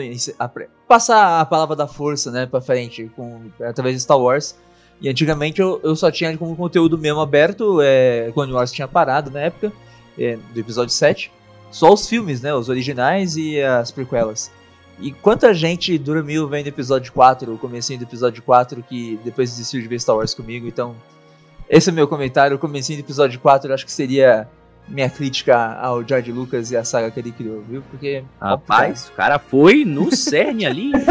passar 0.86 1.40
a 1.40 1.44
palavra 1.44 1.76
da 1.76 1.86
força, 1.86 2.30
né, 2.30 2.46
pra 2.46 2.60
frente, 2.60 3.10
com, 3.16 3.42
através 3.60 3.96
de 3.96 4.02
Star 4.02 4.18
Wars. 4.18 4.56
E 5.00 5.08
antigamente 5.08 5.60
eu, 5.60 5.80
eu 5.82 5.96
só 5.96 6.10
tinha 6.10 6.36
como 6.36 6.54
conteúdo 6.54 6.96
mesmo 6.96 7.20
aberto, 7.20 7.80
é, 7.82 8.30
quando 8.34 8.52
o 8.52 8.54
Wars 8.54 8.70
tinha 8.70 8.86
parado 8.86 9.30
na 9.30 9.40
época, 9.40 9.72
é, 10.18 10.36
do 10.36 10.60
episódio 10.60 10.94
7. 10.94 11.32
Só 11.70 11.92
os 11.92 12.08
filmes, 12.08 12.42
né, 12.42 12.54
os 12.54 12.68
originais 12.68 13.36
e 13.36 13.60
as 13.60 13.90
prequelas. 13.90 14.50
E 15.00 15.10
quanta 15.10 15.52
gente 15.54 15.96
dormiu 15.98 16.46
vendo 16.46 16.68
episódio 16.68 17.12
4, 17.12 17.52
o 17.52 17.58
comecinho 17.58 17.98
do 17.98 18.04
episódio 18.04 18.42
4, 18.42 18.82
que 18.82 19.18
depois 19.24 19.50
desistiu 19.50 19.80
de 19.80 19.88
ver 19.88 19.98
Star 19.98 20.16
Wars 20.16 20.34
comigo, 20.34 20.68
então 20.68 20.94
esse 21.68 21.88
é 21.88 21.92
meu 21.92 22.06
comentário, 22.06 22.54
o 22.54 22.58
comecinho 22.58 22.98
do 22.98 23.06
episódio 23.06 23.40
4, 23.40 23.70
eu 23.70 23.74
acho 23.74 23.86
que 23.86 23.90
seria 23.90 24.46
minha 24.88 25.08
crítica 25.08 25.74
ao 25.74 26.06
George 26.06 26.30
Lucas 26.32 26.70
e 26.70 26.76
a 26.76 26.84
saga 26.84 27.10
que 27.10 27.18
ele 27.18 27.32
criou, 27.32 27.62
viu? 27.62 27.82
Porque. 27.90 28.22
Rapaz, 28.40 29.08
o 29.08 29.12
cara 29.12 29.38
foi 29.38 29.84
no 29.84 30.14
cerne 30.14 30.66
ali. 30.66 30.92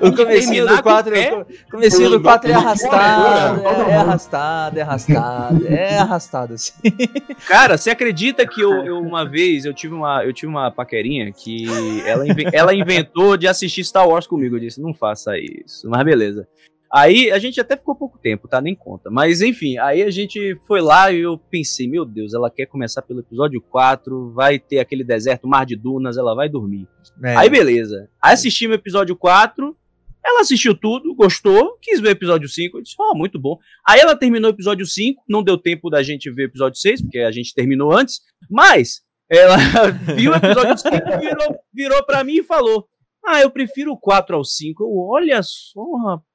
O 0.00 0.14
comecinho 0.14 0.66
do 0.66 0.82
4, 0.82 1.14
é. 1.14 1.34
o 1.34 1.46
comecinho 1.70 2.10
do 2.10 2.20
4 2.22 2.50
é 2.50 2.54
arrastado, 2.54 3.60
é, 3.66 3.90
é 3.90 3.96
arrastado, 3.96 4.78
é 4.78 4.82
arrastado, 4.82 5.66
é 5.68 5.98
arrastado, 5.98 6.54
assim. 6.54 6.72
Cara, 7.46 7.76
você 7.76 7.90
acredita 7.90 8.46
que 8.46 8.60
eu, 8.60 8.72
eu, 8.84 8.98
uma 9.00 9.28
vez 9.28 9.64
eu 9.64 9.74
tive 9.74 9.94
uma, 9.94 10.24
eu 10.24 10.32
tive 10.32 10.46
uma 10.50 10.70
paquerinha 10.70 11.32
que 11.32 11.66
ela, 12.06 12.26
inven- 12.26 12.50
ela 12.52 12.74
inventou 12.74 13.36
de 13.36 13.46
assistir 13.48 13.84
Star 13.84 14.08
Wars 14.08 14.26
comigo. 14.26 14.56
Eu 14.56 14.60
disse, 14.60 14.80
não 14.80 14.94
faça 14.94 15.36
isso. 15.36 15.88
Mas 15.88 16.04
beleza. 16.04 16.46
Aí 16.92 17.30
a 17.30 17.38
gente 17.38 17.58
até 17.58 17.74
ficou 17.74 17.94
pouco 17.94 18.18
tempo, 18.18 18.46
tá? 18.46 18.60
Nem 18.60 18.74
conta. 18.74 19.10
Mas 19.10 19.40
enfim, 19.40 19.78
aí 19.78 20.02
a 20.02 20.10
gente 20.10 20.54
foi 20.66 20.82
lá 20.82 21.10
e 21.10 21.20
eu 21.20 21.38
pensei, 21.38 21.88
meu 21.88 22.04
Deus, 22.04 22.34
ela 22.34 22.50
quer 22.50 22.66
começar 22.66 23.00
pelo 23.00 23.20
episódio 23.20 23.62
4, 23.62 24.30
vai 24.32 24.58
ter 24.58 24.78
aquele 24.78 25.02
deserto, 25.02 25.48
mar 25.48 25.64
de 25.64 25.74
dunas, 25.74 26.18
ela 26.18 26.34
vai 26.34 26.50
dormir. 26.50 26.86
É. 27.24 27.34
Aí 27.34 27.48
beleza. 27.48 28.10
Aí 28.20 28.34
assisti 28.34 28.66
o 28.66 28.74
episódio 28.74 29.16
4, 29.16 29.74
ela 30.22 30.42
assistiu 30.42 30.74
tudo, 30.74 31.14
gostou, 31.14 31.78
quis 31.80 31.98
ver 31.98 32.08
o 32.08 32.12
episódio 32.12 32.46
5, 32.46 32.76
eu 32.76 32.82
disse, 32.82 32.94
ó, 33.00 33.14
muito 33.14 33.40
bom. 33.40 33.56
Aí 33.88 33.98
ela 33.98 34.14
terminou 34.14 34.50
o 34.50 34.54
episódio 34.54 34.84
5, 34.84 35.24
não 35.26 35.42
deu 35.42 35.56
tempo 35.56 35.88
da 35.88 36.02
gente 36.02 36.30
ver 36.30 36.42
o 36.42 36.46
episódio 36.46 36.78
6, 36.78 37.02
porque 37.02 37.20
a 37.20 37.32
gente 37.32 37.54
terminou 37.54 37.90
antes, 37.90 38.20
mas 38.50 39.00
ela 39.30 39.56
viu 40.14 40.32
o 40.32 40.36
episódio 40.36 40.76
5, 40.76 40.94
virou, 41.18 41.56
virou 41.72 42.04
pra 42.04 42.22
mim 42.22 42.36
e 42.36 42.42
falou, 42.42 42.86
ah, 43.24 43.40
eu 43.40 43.50
prefiro 43.50 43.92
o 43.92 43.98
4 43.98 44.36
ao 44.36 44.44
5. 44.44 44.82
Eu, 44.82 44.90
olha 45.08 45.42
só, 45.42 45.80
rapaz, 46.04 46.31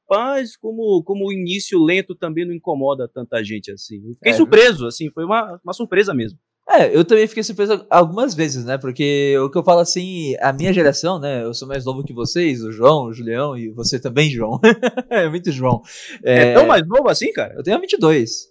como, 0.59 1.03
como 1.03 1.27
o 1.27 1.33
início 1.33 1.83
lento 1.83 2.15
também 2.15 2.45
não 2.45 2.53
incomoda 2.53 3.09
tanta 3.13 3.43
gente 3.43 3.71
assim. 3.71 3.97
Eu 4.07 4.15
fiquei 4.15 4.31
É, 4.31 4.35
surpreso, 4.35 4.87
assim, 4.87 5.09
foi 5.09 5.25
uma, 5.25 5.59
uma 5.63 5.73
surpresa 5.73 6.13
mesmo. 6.13 6.39
É, 6.69 6.93
eu 6.93 7.05
também 7.05 7.25
fiquei 7.27 7.43
surpreso 7.43 7.85
algumas 7.89 8.35
vezes, 8.35 8.65
né? 8.65 8.77
Porque 8.77 9.37
o 9.39 9.49
que 9.49 9.57
eu 9.57 9.63
falo 9.63 9.79
assim, 9.79 10.35
a 10.41 10.51
minha 10.51 10.73
geração, 10.73 11.17
né? 11.17 11.41
Eu 11.43 11.53
sou 11.53 11.65
mais 11.65 11.85
novo 11.85 12.03
que 12.03 12.13
vocês, 12.13 12.61
o 12.61 12.73
João, 12.73 13.05
o 13.05 13.13
Julião 13.13 13.57
e 13.57 13.69
você 13.69 13.97
também, 13.97 14.29
João. 14.29 14.59
é 15.09 15.29
muito 15.29 15.49
João. 15.49 15.81
É, 16.23 16.53
tão 16.53 16.67
mais 16.67 16.85
novo 16.85 17.09
assim, 17.09 17.31
cara? 17.31 17.53
Eu 17.55 17.63
tenho 17.63 17.79
22. 17.79 18.47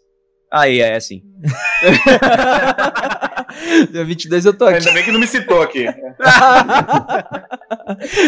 Aí, 0.51 0.81
é 0.81 0.97
assim. 0.97 1.23
Dia 3.93 4.05
22 4.05 4.47
eu 4.47 4.57
tô 4.57 4.65
aqui. 4.65 4.79
Ainda 4.79 4.93
bem 4.93 5.05
que 5.05 5.13
não 5.13 5.21
me 5.21 5.27
citou 5.27 5.61
aqui. 5.61 5.85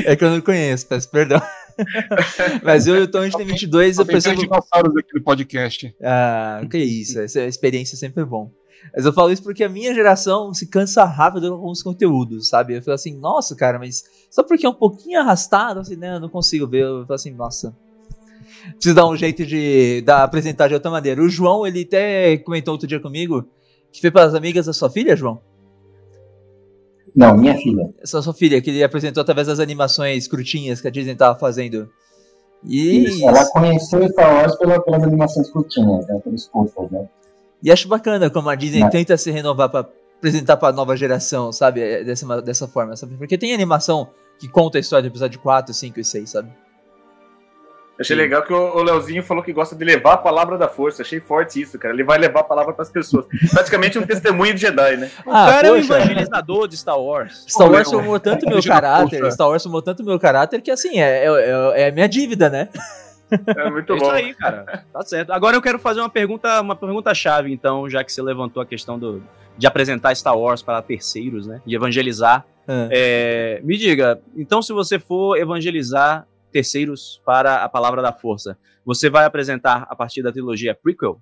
é 0.05 0.17
que 0.17 0.25
eu 0.25 0.31
não 0.31 0.41
conheço, 0.43 0.87
peço 0.87 1.11
perdão. 1.11 1.41
Mas 2.63 2.87
eu, 2.87 3.05
então, 3.05 3.21
a 3.21 3.25
gente 3.25 3.37
tem 3.37 3.47
22, 3.47 3.97
Só 3.97 4.03
eu 4.03 4.07
tem 4.07 4.15
percebo... 4.15 4.37
três 4.37 4.49
dinossauros 4.49 4.97
aqui 4.97 5.15
no 5.15 5.23
podcast. 5.23 5.95
Ah, 6.03 6.61
que 6.71 6.79
isso, 6.79 7.21
essa 7.21 7.45
experiência 7.45 7.97
sempre 7.97 8.23
é 8.23 8.27
bom. 8.27 8.51
Mas 8.95 9.05
eu 9.05 9.13
falo 9.13 9.31
isso 9.31 9.43
porque 9.43 9.65
a 9.65 9.69
minha 9.69 9.95
geração 9.95 10.55
se 10.55 10.67
cansa 10.67 11.05
rápido 11.05 11.49
com 11.49 11.55
alguns 11.55 11.83
conteúdos, 11.83 12.49
sabe? 12.49 12.77
Eu 12.77 12.83
falo 12.83 12.95
assim, 12.95 13.19
nossa, 13.19 13.55
cara, 13.57 13.79
mas 13.79 14.05
só 14.31 14.43
porque 14.43 14.67
é 14.67 14.69
um 14.69 14.75
pouquinho 14.75 15.21
arrastado, 15.21 15.81
assim, 15.81 15.97
né? 15.97 16.15
Eu 16.15 16.21
não 16.21 16.29
consigo 16.29 16.67
ver. 16.67 16.85
Eu 16.85 17.03
falo 17.03 17.15
assim, 17.15 17.33
nossa. 17.33 17.77
Preciso 18.73 18.95
dar 18.95 19.07
um 19.07 19.17
jeito 19.17 19.45
de 19.45 20.03
dar, 20.03 20.23
apresentar 20.23 20.69
de 20.69 20.75
outra 20.75 20.91
maneira. 20.91 21.23
O 21.23 21.29
João, 21.29 21.67
ele 21.67 21.83
até 21.83 22.39
comentou 22.39 22.73
outro 22.73 22.89
dia 22.89 23.01
comigo 23.01 23.49
que 23.93 24.01
foi 24.01 24.11
para 24.11 24.25
as 24.25 24.35
amigas 24.35 24.67
da 24.67 24.73
sua 24.73 24.91
filha, 24.91 25.17
João? 25.17 25.41
Não, 27.15 27.37
minha 27.37 27.57
filha. 27.57 27.91
Essa 28.03 28.21
sua 28.23 28.35
filha, 28.35 28.61
que 28.61 28.71
ele 28.71 28.83
apresentou 28.85 29.21
através 29.21 29.47
das 29.47 29.61
animações 29.61 30.27
curtinhas 30.29 30.81
que 30.81 30.89
a 30.89 30.91
Disney 30.91 31.15
tava 31.15 31.39
fazendo. 31.39 31.89
E, 32.65 33.05
Isso, 33.05 33.29
Ela 33.29 33.45
conheceu 33.51 34.09
Star 34.09 34.35
Wars 34.35 34.57
pela, 34.57 34.81
pelas 34.83 35.03
animações 35.03 35.49
curtinhas, 35.51 36.07
né? 36.07 36.21
Pelos 36.23 36.47
curtas, 36.49 36.91
né? 36.91 37.09
e 37.63 37.73
acho 37.73 37.89
bacana 37.89 38.31
como 38.31 38.49
a 38.49 38.55
Disney 38.55 38.81
Mas- 38.81 38.93
tenta 38.93 39.17
se 39.17 39.31
renovar 39.33 39.69
para 39.69 39.89
apresentar 40.19 40.57
para 40.57 40.73
nova 40.73 40.97
geração, 40.97 41.53
sabe? 41.53 41.81
É, 41.81 42.05
Dessa, 42.05 42.43
dessa 42.43 42.69
forma, 42.69 42.97
sabe? 42.97 43.17
Porque 43.17 43.37
tem 43.39 43.53
animação 43.55 44.09
que 44.39 44.49
conta 44.49 44.79
a 44.79 44.81
história 44.81 45.03
do 45.03 45.13
episódio 45.13 45.41
4, 45.41 45.73
5 45.75 45.99
e 46.01 46.05
6, 46.05 46.31
sabe? 46.31 46.51
Achei 48.01 48.15
legal 48.15 48.43
que 48.43 48.53
o 48.53 48.81
Leozinho 48.81 49.25
falou 49.25 49.43
que 49.43 49.53
gosta 49.53 49.75
de 49.75 49.85
levar 49.85 50.13
a 50.13 50.17
palavra 50.17 50.57
da 50.57 50.69
força. 50.69 51.03
Achei 51.03 51.19
forte 51.19 51.61
isso, 51.61 51.77
cara. 51.79 51.93
Ele 51.93 52.05
vai 52.05 52.17
levar 52.17 52.41
a 52.41 52.45
palavra 52.45 52.73
pras 52.73 52.89
pessoas. 52.89 53.27
Praticamente 53.51 53.99
um 53.99 54.07
testemunho 54.07 54.55
de 54.55 54.61
Jedi, 54.61 54.97
né? 54.97 55.11
O 55.27 55.31
cara 55.31 55.67
é 55.67 55.73
um 55.73 55.77
poxa, 55.77 55.97
evangelizador 55.97 56.69
de 56.69 56.77
Star 56.77 56.99
Wars. 56.99 57.45
Star 57.49 57.69
Wars 57.69 57.91
formou 57.91 58.21
tanto 58.21 58.49
meu 58.49 58.63
caráter. 58.63 59.33
Star 59.33 59.49
Wars 59.49 59.63
formou 59.65 59.83
tanto 59.83 60.05
meu 60.05 60.19
caráter 60.19 60.63
que 60.63 60.71
assim, 60.71 61.01
é, 61.01 61.25
é, 61.25 61.83
é 61.83 61.89
a 61.89 61.93
minha 61.93 62.09
dívida, 62.09 62.49
né? 62.49 62.69
É 63.31 63.71
muito 63.71 63.93
É 63.93 63.97
isso 63.97 64.05
bom. 64.05 64.11
aí, 64.11 64.35
cara. 64.35 64.85
Tá 64.93 65.03
certo. 65.03 65.33
Agora 65.33 65.57
eu 65.57 65.63
quero 65.63 65.79
fazer 65.79 66.01
uma 66.01 66.09
pergunta, 66.09 66.61
uma 66.61 66.77
pergunta 66.77 67.13
chave, 67.15 67.53
então, 67.53 67.89
já 67.91 68.03
que 68.05 68.13
você 68.13 68.23
levantou 68.23 68.63
a 68.63 68.67
questão 68.67 68.99
do, 68.99 69.23
de 69.57 69.67
apresentar 69.67 70.15
Star 70.15 70.39
Wars 70.39 70.63
para 70.63 70.81
terceiros, 70.83 71.47
né? 71.47 71.61
De 71.67 71.75
evangelizar. 71.75 72.47
Ah. 72.67 72.89
É, 72.91 73.61
me 73.65 73.77
diga, 73.77 74.21
então, 74.37 74.63
se 74.63 74.73
você 74.73 74.99
for 74.99 75.37
evangelizar 75.37 76.27
terceiros 76.53 77.21
para 77.25 77.65
a 77.65 77.69
palavra 77.69 78.03
da 78.03 78.13
força, 78.13 78.59
você 78.85 79.11
vai 79.11 79.25
apresentar 79.25 79.87
a 79.89 79.97
partir 79.97 80.23
da 80.23 80.33
trilogia 80.33 80.75
prequel? 80.75 81.21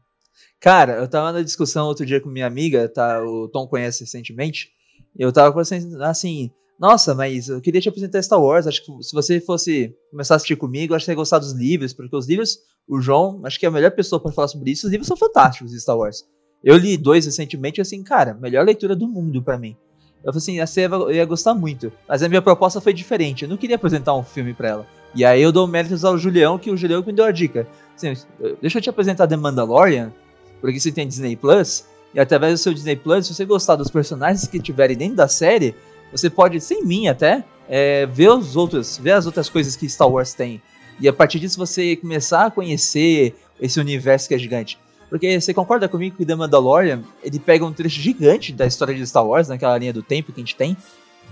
Cara, 0.60 0.94
eu 0.94 1.08
tava 1.08 1.32
na 1.32 1.42
discussão 1.42 1.86
outro 1.86 2.06
dia 2.06 2.20
com 2.20 2.28
minha 2.28 2.46
amiga, 2.46 2.88
tá? 2.88 3.22
O 3.22 3.48
Tom 3.48 3.66
conhece 3.66 4.04
recentemente. 4.04 4.70
Eu 5.18 5.32
tava 5.32 5.50
conversando 5.50 6.02
assim, 6.02 6.50
nossa, 6.78 7.14
mas 7.14 7.48
eu 7.48 7.60
queria 7.60 7.80
te 7.80 7.88
apresentar 7.88 8.22
Star 8.22 8.40
Wars. 8.40 8.66
Acho 8.66 8.84
que 8.84 9.02
se 9.02 9.14
você 9.14 9.40
fosse 9.40 9.94
começar 10.10 10.34
a 10.34 10.36
assistir 10.36 10.56
comigo, 10.56 10.94
acho 10.94 11.04
que 11.04 11.06
você 11.06 11.12
ia 11.12 11.16
gostar 11.16 11.38
dos 11.38 11.52
livros, 11.52 11.92
porque 11.94 12.14
os 12.14 12.28
livros, 12.28 12.58
o 12.86 13.00
João, 13.00 13.40
acho 13.44 13.58
que 13.58 13.66
é 13.66 13.68
a 13.68 13.72
melhor 13.72 13.90
pessoa 13.92 14.20
para 14.20 14.32
falar 14.32 14.48
sobre 14.48 14.70
isso. 14.70 14.86
Os 14.86 14.90
livros 14.90 15.08
são 15.08 15.16
fantásticos 15.16 15.72
Star 15.80 15.96
Wars. 15.96 16.24
Eu 16.62 16.76
li 16.76 16.96
dois 16.96 17.24
recentemente, 17.24 17.80
assim, 17.80 18.02
cara, 18.02 18.34
melhor 18.34 18.64
leitura 18.64 18.96
do 18.96 19.06
mundo 19.06 19.42
pra 19.42 19.58
mim. 19.58 19.76
Eu 20.24 20.32
falei 20.32 20.38
assim, 20.38 20.66
você 20.66 20.80
ia, 20.80 21.16
ia 21.18 21.24
gostar 21.24 21.54
muito. 21.54 21.92
Mas 22.08 22.22
a 22.22 22.28
minha 22.28 22.42
proposta 22.42 22.80
foi 22.80 22.92
diferente. 22.92 23.44
Eu 23.44 23.48
não 23.48 23.56
queria 23.56 23.76
apresentar 23.76 24.14
um 24.14 24.24
filme 24.24 24.52
pra 24.52 24.68
ela. 24.68 24.86
E 25.16 25.24
aí 25.24 25.40
eu 25.40 25.50
dou 25.50 25.66
méritos 25.66 26.04
ao 26.04 26.18
Julião, 26.18 26.58
que 26.58 26.70
o 26.70 26.76
Julião 26.76 27.00
que 27.00 27.08
me 27.08 27.14
deu 27.14 27.24
a 27.24 27.32
dica. 27.32 27.66
Assim, 27.96 28.12
deixa 28.60 28.76
eu 28.76 28.82
te 28.82 28.90
apresentar 28.90 29.26
The 29.26 29.34
Mandalorian, 29.34 30.12
porque 30.60 30.78
você 30.78 30.92
tem 30.92 31.08
Disney 31.08 31.34
Plus. 31.34 31.86
e 32.14 32.20
através 32.20 32.52
do 32.52 32.58
seu 32.58 32.74
Disney 32.74 32.96
Plus, 32.96 33.26
se 33.26 33.34
você 33.34 33.46
gostar 33.46 33.76
dos 33.76 33.90
personagens 33.90 34.46
que 34.46 34.60
tiverem 34.60 34.94
dentro 34.94 35.16
da 35.16 35.26
série, 35.26 35.74
você 36.12 36.28
pode, 36.28 36.60
sem 36.60 36.84
mim 36.84 37.08
até, 37.08 37.42
é, 37.66 38.04
ver 38.04 38.28
os 38.28 38.56
outros, 38.56 38.98
ver 38.98 39.12
as 39.12 39.24
outras 39.24 39.48
coisas 39.48 39.74
que 39.74 39.88
Star 39.88 40.06
Wars 40.06 40.34
tem. 40.34 40.60
E 41.00 41.08
a 41.08 41.14
partir 41.14 41.40
disso 41.40 41.56
você 41.56 41.96
começar 41.96 42.44
a 42.44 42.50
conhecer 42.50 43.34
esse 43.58 43.80
universo 43.80 44.28
que 44.28 44.34
é 44.34 44.38
gigante. 44.38 44.78
Porque 45.08 45.40
você 45.40 45.54
concorda 45.54 45.88
comigo 45.88 46.14
que 46.14 46.26
The 46.26 46.34
Mandalorian, 46.34 47.02
ele 47.22 47.38
pega 47.38 47.64
um 47.64 47.72
trecho 47.72 47.98
gigante 47.98 48.52
da 48.52 48.66
história 48.66 48.94
de 48.94 49.06
Star 49.06 49.26
Wars, 49.26 49.48
naquela 49.48 49.78
linha 49.78 49.94
do 49.94 50.02
tempo 50.02 50.30
que 50.30 50.40
a 50.40 50.44
gente 50.44 50.56
tem. 50.56 50.76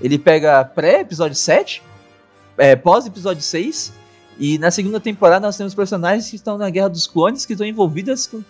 Ele 0.01 0.19
pega 0.19 0.65
pré-episódio 0.65 1.36
7, 1.36 1.82
é, 2.59 2.77
pós-episódio 2.77 3.43
6, 3.43 3.93
e 4.39 4.59
na 4.59 4.71
segunda 4.71 4.99
temporada 4.99 5.47
nós 5.47 5.57
temos 5.57 5.75
personagens 5.75 6.29
que 6.29 6.37
estão 6.37 6.59
na 6.59 6.69
Guerra 6.71 6.89
dos 6.89 7.07
Clones, 7.07 7.47
que 7.47 7.53
estão 7.53 7.67
envolvidas 7.67 8.27
com, 8.27 8.43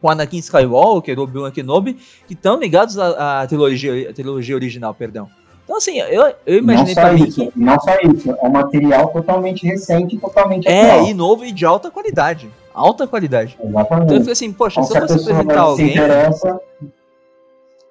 com 0.00 0.10
Anakin 0.10 0.38
Skywalker, 0.38 1.18
Obi-Wan 1.18 1.50
Kenobi, 1.50 1.94
que 2.26 2.34
estão 2.34 2.58
ligados 2.58 2.98
à, 2.98 3.42
à, 3.42 3.46
trilogia, 3.46 4.10
à 4.10 4.12
trilogia 4.12 4.54
original, 4.54 4.94
perdão. 4.94 5.28
Então, 5.64 5.76
assim, 5.76 5.98
eu, 6.00 6.34
eu 6.44 6.58
imaginei 6.58 6.94
não 6.94 7.02
só 7.02 7.12
isso, 7.14 7.50
que... 7.50 7.58
Não 7.58 7.80
só 7.80 7.96
isso, 8.02 8.30
é 8.30 8.46
um 8.46 8.50
material 8.50 9.08
totalmente 9.08 9.64
recente, 9.64 10.18
totalmente 10.18 10.66
É, 10.66 10.90
atual. 10.90 11.06
e 11.06 11.14
novo 11.14 11.44
e 11.44 11.52
de 11.52 11.64
alta 11.64 11.90
qualidade. 11.90 12.50
Alta 12.74 13.06
qualidade. 13.06 13.56
Exatamente. 13.62 14.04
Então 14.04 14.16
eu 14.16 14.20
falei 14.20 14.32
assim, 14.32 14.52
poxa, 14.52 14.82
se, 14.82 14.88
se 14.88 14.98
eu 14.98 15.02
fosse 15.02 15.30
apresentar 15.30 15.60
alguém... 15.60 15.86
Se 15.86 15.92
interessa... 15.92 16.60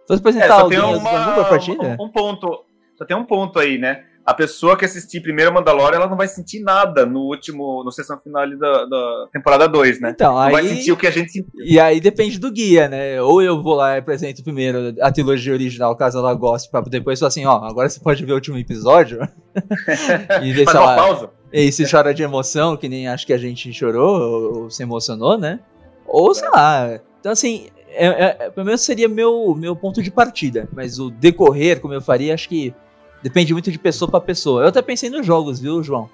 Se 0.06 0.14
eu 0.14 0.18
apresentar 0.18 0.46
é, 0.46 0.52
alguém, 0.62 0.80
uma, 0.80 0.90
um, 0.90 2.04
um 2.04 2.10
ponto, 2.10 2.66
só 2.98 3.06
tem 3.06 3.16
um 3.16 3.24
ponto 3.24 3.60
aí, 3.60 3.78
né? 3.78 4.04
A 4.26 4.34
pessoa 4.34 4.78
que 4.78 4.86
assistir 4.86 5.22
primeiro 5.22 5.54
Mandalorian, 5.54 5.98
ela 5.98 6.08
não 6.08 6.18
vai 6.18 6.28
sentir 6.28 6.60
nada 6.60 7.06
no 7.06 7.22
último, 7.22 7.84
no 7.84 7.92
sessão 7.92 8.20
final 8.20 8.48
da, 8.58 8.86
da 8.86 9.28
temporada 9.34 9.68
2, 9.68 10.02
né? 10.02 10.12
Então, 10.12 10.34
não 10.34 10.42
aí, 10.42 10.52
vai 10.52 10.68
sentir 10.68 10.92
o 10.92 10.98
que 10.98 11.08
a 11.08 11.12
gente 11.12 11.32
sentiu. 11.32 11.50
E 11.64 11.80
aí 11.80 12.00
depende 12.00 12.38
do 12.38 12.52
guia, 12.52 12.88
né? 12.88 13.22
Ou 13.22 13.42
eu 13.42 13.62
vou 13.62 13.76
lá 13.76 13.96
e 13.96 14.00
apresento 14.00 14.44
primeiro 14.44 14.94
a 15.02 15.12
trilogia 15.12 15.54
original, 15.54 15.96
caso 15.96 16.20
ela 16.20 16.34
goste, 16.34 16.70
pra 16.70 16.82
depois 16.82 17.20
falar 17.20 17.30
assim, 17.30 17.46
ó, 17.46 17.64
agora 17.64 17.90
você 17.90 18.00
pode 18.00 18.24
ver 18.24 18.34
o 18.34 18.36
último 18.36 18.58
episódio. 18.58 19.20
e 20.44 20.52
ver, 20.52 20.66
Faz 20.66 20.78
uma 20.78 20.96
pausa. 20.96 21.30
E 21.52 21.72
se 21.72 21.90
chora 21.90 22.14
de 22.14 22.22
emoção, 22.22 22.78
que 22.78 22.88
nem 22.88 23.08
acho 23.08 23.26
que 23.26 23.34
a 23.34 23.38
gente 23.38 23.74
chorou, 23.74 24.20
ou, 24.20 24.64
ou 24.64 24.70
se 24.70 24.84
emocionou, 24.84 25.38
né? 25.38 25.60
Ou, 26.06 26.34
sei 26.34 26.50
lá. 26.50 27.00
Então, 27.20 27.32
assim, 27.32 27.68
é, 27.90 28.06
é, 28.06 28.50
pelo 28.50 28.66
menos 28.66 28.82
seria 28.82 29.08
meu, 29.08 29.56
meu 29.56 29.76
ponto 29.76 30.02
de 30.02 30.12
partida. 30.12 30.68
Mas 30.74 31.00
o 31.00 31.10
decorrer, 31.10 31.80
como 31.80 31.94
eu 31.94 32.02
faria, 32.02 32.34
acho 32.34 32.48
que 32.48 32.74
Depende 33.22 33.54
muito 33.54 33.72
de 33.72 33.80
pessoa 33.80 34.10
para 34.10 34.22
pessoa. 34.22 34.64
Eu 34.64 34.68
até 34.70 34.82
pensei 34.82 35.10
nos 35.10 35.26
jogos, 35.26 35.60
viu, 35.60 35.84
João? 35.84 36.10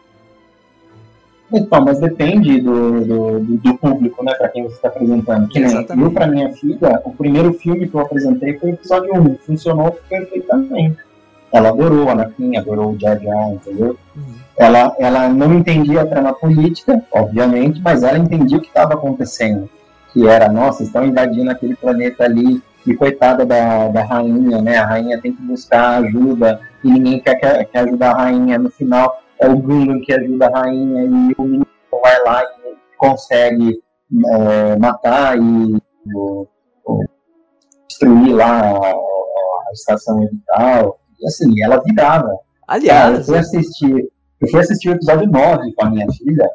Então, 1.53 1.81
mas 1.81 1.99
depende 1.99 2.59
do, 2.59 3.05
do, 3.05 3.39
do 3.39 3.77
público, 3.77 4.23
né, 4.23 4.33
para 4.33 4.49
quem 4.49 4.63
você 4.63 4.75
está 4.75 4.87
apresentando. 4.87 5.47
Que 5.47 5.59
nem 5.59 5.85
eu, 6.01 6.11
para 6.11 6.27
minha 6.27 6.51
filha, 6.53 7.01
o 7.05 7.11
primeiro 7.11 7.53
filme 7.53 7.87
que 7.87 7.93
eu 7.93 8.01
apresentei 8.01 8.57
foi 8.57 8.71
o 8.71 8.73
episódio 8.73 9.13
1. 9.15 9.37
Funcionou 9.45 9.91
perfeitamente. 10.09 10.97
Ela 11.51 11.69
adorou 11.69 12.09
a 12.09 12.13
Anakin, 12.13 12.57
adorou 12.57 12.93
o 12.93 12.99
Jar 12.99 13.21
Jar, 13.21 13.51
entendeu? 13.51 13.97
Uhum. 14.15 14.33
Ela, 14.57 14.95
ela 14.99 15.29
não 15.29 15.53
entendia 15.53 16.01
a 16.01 16.05
trama 16.05 16.33
política, 16.33 17.01
obviamente, 17.11 17.79
mas 17.81 18.03
ela 18.03 18.17
entendia 18.17 18.57
o 18.57 18.61
que 18.61 18.67
estava 18.67 18.95
acontecendo. 18.95 19.69
Que 20.11 20.27
era, 20.27 20.51
nossa, 20.51 20.83
estão 20.83 21.05
invadindo 21.05 21.51
aquele 21.51 21.75
planeta 21.75 22.23
ali, 22.23 22.61
e 22.85 22.95
coitada 22.95 23.45
da, 23.45 23.87
da 23.87 24.03
rainha, 24.03 24.61
né? 24.61 24.77
A 24.77 24.85
rainha 24.85 25.19
tem 25.21 25.33
que 25.33 25.41
buscar 25.41 26.03
ajuda 26.03 26.59
e 26.83 26.91
ninguém 26.91 27.19
quer, 27.19 27.65
quer 27.65 27.79
ajudar 27.79 28.11
a 28.11 28.23
rainha. 28.23 28.59
No 28.59 28.69
final 28.69 29.21
é 29.39 29.49
o 29.49 29.57
Gungan 29.57 29.99
que 30.01 30.13
ajuda 30.13 30.47
a 30.47 30.59
rainha 30.59 31.03
e 31.03 31.35
o 31.37 31.43
menino 31.43 31.67
vai 31.91 32.23
lá 32.23 32.43
e 32.43 32.75
consegue 32.97 33.81
é, 34.27 34.77
matar 34.77 35.37
e 35.37 35.81
destruir 37.87 38.35
lá 38.35 38.61
a, 38.61 38.91
a 38.91 39.71
estação 39.73 40.19
orbital. 40.19 40.99
E 41.19 41.25
assim, 41.25 41.63
ela 41.63 41.81
virava. 41.83 42.29
Aliás, 42.67 43.19
eu 43.19 43.23
fui 43.25 43.37
assistir, 43.37 44.11
eu 44.41 44.47
fui 44.49 44.59
assistir 44.59 44.89
o 44.89 44.93
episódio 44.93 45.29
9 45.29 45.73
com 45.73 45.85
a 45.85 45.89
minha 45.89 46.07
filha. 46.11 46.49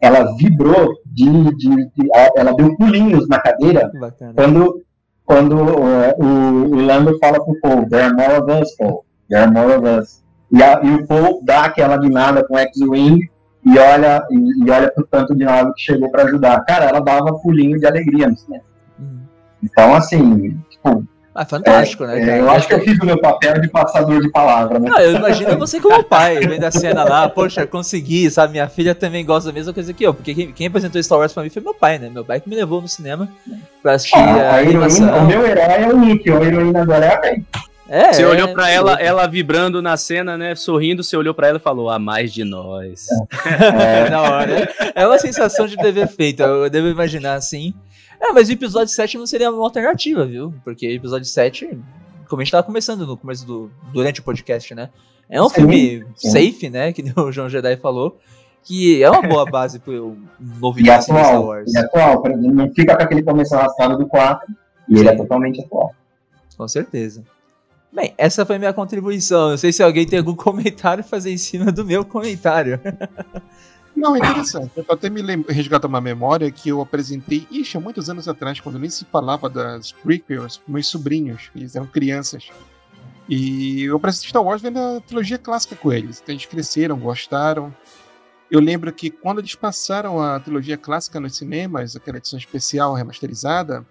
Ela 0.00 0.34
vibrou 0.36 0.94
de, 1.06 1.54
de, 1.56 1.90
de 1.90 2.08
ela 2.36 2.52
deu 2.52 2.76
pulinhos 2.76 3.26
na 3.28 3.38
cadeira 3.38 3.90
quando 4.34 4.82
quando 5.24 5.56
uh, 5.56 6.14
o, 6.18 6.76
o 6.76 6.80
Lando 6.84 7.18
fala 7.18 7.42
pro 7.42 7.58
Paul, 7.60 7.88
there 7.88 8.04
are 8.04 8.14
more 8.14 8.36
of 8.36 8.62
us, 8.62 8.76
Paul, 8.76 9.04
there 9.28 9.42
are 9.42 9.50
more 9.50 9.74
of 9.74 9.86
us. 9.86 10.22
E, 10.52 10.62
a, 10.62 10.80
e 10.82 10.94
o 10.94 11.06
Paul 11.06 11.40
dá 11.42 11.64
aquela 11.64 11.96
guinada 11.96 12.44
com 12.46 12.58
X-Wing 12.58 13.28
e 13.64 13.78
olha, 13.78 14.22
e, 14.30 14.64
e, 14.64 14.70
olha 14.70 14.90
pro 14.90 15.06
tanto 15.06 15.34
de 15.34 15.44
nave 15.44 15.72
que 15.74 15.80
chegou 15.80 16.10
para 16.10 16.24
ajudar. 16.24 16.64
Cara, 16.64 16.84
ela 16.84 17.00
dava 17.00 17.38
pulinho 17.38 17.78
de 17.78 17.86
alegria 17.86 18.28
no 18.28 18.36
cinema. 18.36 18.64
Uhum. 18.98 19.20
Então, 19.62 19.94
assim, 19.94 20.60
tipo, 20.68 21.06
ah, 21.34 21.44
fantástico, 21.44 22.04
né? 22.04 22.22
É, 22.22 22.26
cara? 22.26 22.38
eu 22.38 22.50
acho 22.50 22.68
que 22.68 22.74
eu 22.74 22.80
fiz 22.80 22.96
o 22.98 23.04
meu 23.04 23.20
papel 23.20 23.60
de 23.60 23.68
passador 23.68 24.20
de 24.22 24.30
palavra, 24.30 24.78
né? 24.78 24.88
Ah, 24.94 25.02
eu 25.02 25.16
imagino 25.16 25.58
você 25.58 25.80
como 25.80 26.04
pai, 26.04 26.38
vendo 26.38 26.62
a 26.62 26.70
cena 26.70 27.02
lá, 27.02 27.28
poxa, 27.28 27.66
consegui, 27.66 28.30
sabe? 28.30 28.52
Minha 28.52 28.68
filha 28.68 28.94
também 28.94 29.24
gosta 29.24 29.50
da 29.50 29.52
mesma 29.52 29.72
coisa 29.72 29.92
que 29.92 30.06
eu, 30.06 30.14
porque 30.14 30.32
quem, 30.32 30.52
quem 30.52 30.66
apresentou 30.68 31.02
Star 31.02 31.18
Wars 31.18 31.32
pra 31.32 31.42
mim 31.42 31.50
foi 31.50 31.60
meu 31.60 31.74
pai, 31.74 31.98
né? 31.98 32.08
Meu 32.08 32.24
pai 32.24 32.40
que 32.40 32.48
me 32.48 32.54
levou 32.54 32.80
no 32.80 32.86
cinema 32.86 33.28
pra 33.82 33.94
assistir 33.94 34.16
ah, 34.16 34.52
a, 34.52 34.54
a 34.54 34.62
heroína, 34.62 35.16
O 35.16 35.26
meu 35.26 35.44
herói 35.44 35.64
é 35.64 35.88
o 35.88 35.98
Nick, 35.98 36.30
a 36.30 36.40
heroína 36.40 36.82
agora 36.82 37.04
é 37.04 37.14
a 37.16 37.20
Rey. 37.20 37.44
É, 37.88 38.12
você 38.12 38.24
olhou 38.24 38.48
para 38.54 38.70
ela, 38.70 38.94
ela 38.94 39.26
vibrando 39.26 39.82
na 39.82 39.96
cena, 39.96 40.38
né? 40.38 40.54
Sorrindo, 40.54 41.04
você 41.04 41.16
olhou 41.16 41.34
para 41.34 41.48
ela 41.48 41.58
e 41.58 41.60
falou: 41.60 41.90
a 41.90 41.98
mais 41.98 42.32
de 42.32 42.44
nós. 42.44 43.06
É, 43.44 44.08
na 44.08 44.22
hora. 44.22 44.74
É 44.94 45.06
uma 45.06 45.18
sensação 45.18 45.66
de 45.66 45.76
dever 45.76 46.08
feito. 46.08 46.42
Eu 46.42 46.70
devo 46.70 46.88
imaginar 46.88 47.34
assim. 47.34 47.74
É, 48.24 48.32
mas 48.32 48.48
o 48.48 48.52
episódio 48.52 48.94
7 48.94 49.18
não 49.18 49.26
seria 49.26 49.50
uma 49.50 49.62
alternativa, 49.62 50.24
viu? 50.24 50.54
Porque 50.64 50.86
o 50.86 50.92
episódio 50.92 51.26
7 51.26 51.78
como 52.28 52.40
a 52.40 52.44
gente 52.44 52.52
tava 52.52 52.64
começando 52.64 53.06
no 53.06 53.16
começo 53.16 53.46
do. 53.46 53.70
durante 53.92 54.20
o 54.20 54.22
podcast, 54.22 54.74
né? 54.74 54.90
É 55.28 55.40
um 55.40 55.48
sim, 55.48 55.54
filme 55.54 56.04
sim. 56.16 56.30
safe, 56.30 56.68
né? 56.68 56.92
Que 56.92 57.02
o 57.16 57.32
João 57.32 57.48
Jedi 57.48 57.76
falou. 57.76 58.18
Que 58.62 59.02
é 59.02 59.10
uma 59.10 59.20
boa 59.20 59.44
base 59.44 59.78
pro 59.78 60.08
um 60.08 60.26
novo 60.58 60.80
e 60.80 60.90
atual, 60.90 61.02
Star 61.02 61.42
Wars. 61.42 61.72
E 61.72 61.78
atual, 61.78 62.22
não 62.36 62.72
fica 62.72 62.96
com 62.96 63.02
aquele 63.02 63.22
começo 63.22 63.54
arrastado 63.54 63.98
do 63.98 64.06
4. 64.06 64.52
E 64.88 64.94
sim. 64.94 65.00
ele 65.00 65.08
é 65.10 65.16
totalmente 65.16 65.60
atual. 65.60 65.94
Com 66.56 66.66
certeza. 66.66 67.22
Bem, 67.92 68.14
essa 68.16 68.46
foi 68.46 68.58
minha 68.58 68.72
contribuição. 68.72 69.50
Não 69.50 69.56
sei 69.58 69.70
se 69.70 69.82
alguém 69.82 70.06
tem 70.06 70.18
algum 70.18 70.34
comentário 70.34 71.04
a 71.04 71.06
fazer 71.06 71.30
em 71.30 71.36
cima 71.36 71.70
do 71.70 71.84
meu 71.84 72.04
comentário. 72.04 72.80
Não, 73.96 74.16
é 74.16 74.18
interessante. 74.18 74.72
Eu 74.76 74.84
até 74.88 75.08
me 75.08 75.22
resgatar 75.48 75.86
uma 75.86 76.00
memória 76.00 76.50
que 76.50 76.68
eu 76.68 76.80
apresentei, 76.80 77.46
ixi, 77.50 77.76
há 77.76 77.80
muitos 77.80 78.10
anos 78.10 78.26
atrás, 78.28 78.60
quando 78.60 78.78
nem 78.78 78.90
se 78.90 79.04
falava 79.04 79.48
das 79.48 79.92
prequels, 79.92 80.60
meus 80.66 80.88
sobrinhos, 80.88 81.50
eles 81.54 81.76
eram 81.76 81.86
crianças. 81.86 82.48
E 83.28 83.84
eu 83.84 83.96
apresentei 83.96 84.28
Star 84.28 84.42
Wars 84.42 84.60
vendo 84.60 84.78
a 84.78 85.00
trilogia 85.00 85.38
clássica 85.38 85.76
com 85.76 85.92
eles. 85.92 86.20
Então 86.20 86.34
eles 86.34 86.44
cresceram, 86.44 86.98
gostaram. 86.98 87.74
Eu 88.50 88.60
lembro 88.60 88.92
que 88.92 89.10
quando 89.10 89.38
eles 89.38 89.54
passaram 89.54 90.20
a 90.20 90.38
trilogia 90.38 90.76
clássica 90.76 91.18
nos 91.18 91.36
cinemas, 91.36 91.96
aquela 91.96 92.18
edição 92.18 92.38
especial 92.38 92.94
remasterizada, 92.94 93.86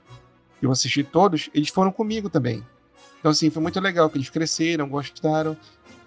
eu 0.62 0.72
assisti 0.72 1.04
todos, 1.04 1.50
eles 1.54 1.70
foram 1.70 1.92
comigo 1.92 2.30
também. 2.30 2.64
Então, 3.20 3.32
assim, 3.32 3.50
foi 3.50 3.62
muito 3.62 3.80
legal 3.80 4.10
que 4.10 4.18
eles 4.18 4.30
cresceram, 4.30 4.88
gostaram. 4.88 5.58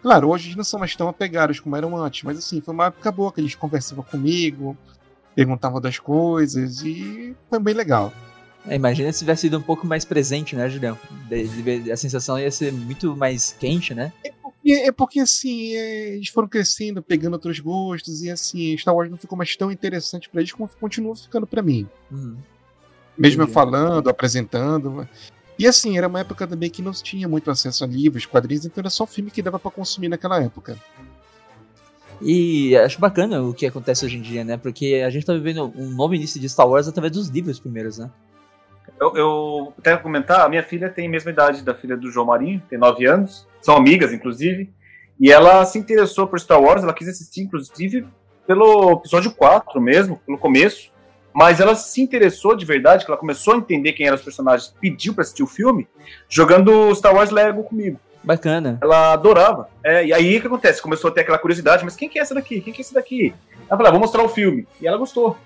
Claro, 0.06 0.28
hoje 0.28 0.46
eles 0.46 0.56
não 0.56 0.62
são 0.62 0.78
mais 0.78 0.94
tão 0.94 1.08
apegados 1.08 1.58
como 1.58 1.74
eram 1.74 1.96
antes, 1.96 2.22
mas 2.22 2.38
assim, 2.38 2.60
foi 2.60 2.72
uma 2.72 2.86
época 2.86 3.10
boa 3.10 3.32
que 3.32 3.40
eles 3.40 3.56
conversavam 3.56 4.04
comigo, 4.04 4.78
perguntavam 5.34 5.80
das 5.80 5.98
coisas 5.98 6.80
e 6.82 7.34
foi 7.50 7.58
bem 7.58 7.74
legal. 7.74 8.12
É, 8.68 8.76
imagina 8.76 9.12
se 9.12 9.18
tivesse 9.18 9.40
sido 9.40 9.58
um 9.58 9.62
pouco 9.62 9.84
mais 9.84 10.04
presente, 10.04 10.54
né, 10.54 10.70
Julião? 10.70 10.96
A 11.92 11.96
sensação 11.96 12.38
ia 12.38 12.52
ser 12.52 12.72
muito 12.72 13.16
mais 13.16 13.56
quente, 13.58 13.94
né? 13.94 14.12
É 14.22 14.30
porque, 14.30 14.72
é 14.72 14.92
porque 14.92 15.18
assim, 15.18 15.74
é, 15.74 16.14
eles 16.14 16.28
foram 16.28 16.46
crescendo, 16.46 17.02
pegando 17.02 17.32
outros 17.32 17.58
gostos, 17.58 18.22
e 18.22 18.30
assim, 18.30 18.78
Star 18.78 18.94
Wars 18.94 19.10
não 19.10 19.18
ficou 19.18 19.36
mais 19.36 19.56
tão 19.56 19.72
interessante 19.72 20.28
para 20.28 20.40
eles 20.40 20.52
como 20.52 20.70
continua 20.80 21.16
ficando 21.16 21.48
para 21.48 21.62
mim. 21.62 21.84
Uhum. 22.12 22.36
Mesmo 23.18 23.42
eu 23.42 23.48
falando, 23.48 24.08
apresentando. 24.08 25.08
E 25.58 25.66
assim, 25.66 25.96
era 25.96 26.06
uma 26.06 26.20
época 26.20 26.46
também 26.46 26.68
que 26.68 26.82
não 26.82 26.92
tinha 26.92 27.26
muito 27.26 27.50
acesso 27.50 27.84
a 27.84 27.86
livros, 27.86 28.26
quadrinhos, 28.26 28.66
então 28.66 28.82
era 28.82 28.90
só 28.90 29.06
filme 29.06 29.30
que 29.30 29.42
dava 29.42 29.58
para 29.58 29.70
consumir 29.70 30.08
naquela 30.08 30.42
época. 30.42 30.76
E 32.20 32.76
acho 32.76 33.00
bacana 33.00 33.42
o 33.42 33.52
que 33.52 33.66
acontece 33.66 34.04
hoje 34.04 34.16
em 34.16 34.22
dia, 34.22 34.44
né? 34.44 34.56
Porque 34.56 35.02
a 35.06 35.10
gente 35.10 35.26
tá 35.26 35.32
vivendo 35.32 35.72
um 35.76 35.90
novo 35.90 36.14
início 36.14 36.40
de 36.40 36.48
Star 36.48 36.68
Wars 36.68 36.88
através 36.88 37.12
dos 37.12 37.28
livros 37.28 37.58
primeiros, 37.58 37.98
né? 37.98 38.10
Eu, 38.98 39.16
eu 39.16 39.72
até 39.78 39.96
comentar, 39.96 40.40
a 40.40 40.48
minha 40.48 40.62
filha 40.62 40.88
tem 40.88 41.06
a 41.06 41.10
mesma 41.10 41.30
idade 41.30 41.62
da 41.62 41.74
filha 41.74 41.96
do 41.96 42.10
João 42.10 42.26
Marinho, 42.26 42.62
tem 42.68 42.78
9 42.78 43.06
anos, 43.06 43.46
são 43.60 43.76
amigas, 43.76 44.12
inclusive, 44.12 44.72
e 45.20 45.30
ela 45.30 45.64
se 45.64 45.78
interessou 45.78 46.26
por 46.26 46.40
Star 46.40 46.60
Wars, 46.60 46.82
ela 46.82 46.94
quis 46.94 47.08
assistir, 47.08 47.42
inclusive, 47.42 48.06
pelo 48.46 48.92
episódio 48.92 49.32
4 49.32 49.80
mesmo, 49.80 50.20
pelo 50.24 50.38
começo, 50.38 50.90
mas 51.36 51.60
ela 51.60 51.74
se 51.74 52.00
interessou 52.00 52.56
de 52.56 52.64
verdade, 52.64 53.04
que 53.04 53.10
ela 53.10 53.20
começou 53.20 53.52
a 53.52 53.58
entender 53.58 53.92
quem 53.92 54.06
eram 54.06 54.16
os 54.16 54.22
personagens, 54.22 54.74
pediu 54.80 55.12
para 55.12 55.20
assistir 55.20 55.42
o 55.42 55.46
filme, 55.46 55.86
jogando 56.30 56.94
Star 56.94 57.14
Wars 57.14 57.28
Lego 57.28 57.62
comigo. 57.62 58.00
Bacana. 58.24 58.78
Ela 58.80 59.12
adorava. 59.12 59.68
É, 59.84 60.06
e 60.06 60.14
aí 60.14 60.38
o 60.38 60.40
que 60.40 60.46
acontece? 60.46 60.80
Começou 60.80 61.10
a 61.10 61.12
ter 61.12 61.20
aquela 61.20 61.36
curiosidade, 61.36 61.84
mas 61.84 61.94
quem 61.94 62.08
que 62.08 62.18
é 62.18 62.22
essa 62.22 62.34
daqui? 62.34 62.62
Quem 62.62 62.72
que 62.72 62.80
é 62.80 62.82
esse 62.82 62.94
daqui? 62.94 63.34
Ela 63.68 63.76
falou, 63.76 63.86
ah, 63.86 63.90
vou 63.90 64.00
mostrar 64.00 64.22
o 64.22 64.30
filme. 64.30 64.66
E 64.80 64.86
ela 64.88 64.96
gostou. 64.96 65.36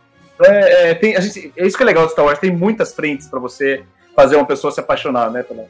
É, 0.40 0.90
é, 0.90 0.94
tem, 0.94 1.20
gente, 1.20 1.52
é 1.56 1.66
isso 1.66 1.76
que 1.76 1.82
é 1.82 1.86
legal 1.86 2.06
do 2.06 2.12
Star 2.12 2.24
Wars, 2.24 2.38
tem 2.38 2.52
muitas 2.52 2.94
frentes 2.94 3.26
para 3.26 3.40
você 3.40 3.82
fazer 4.14 4.36
uma 4.36 4.46
pessoa 4.46 4.70
se 4.70 4.78
apaixonar, 4.78 5.28
né? 5.32 5.42
Pela, 5.42 5.66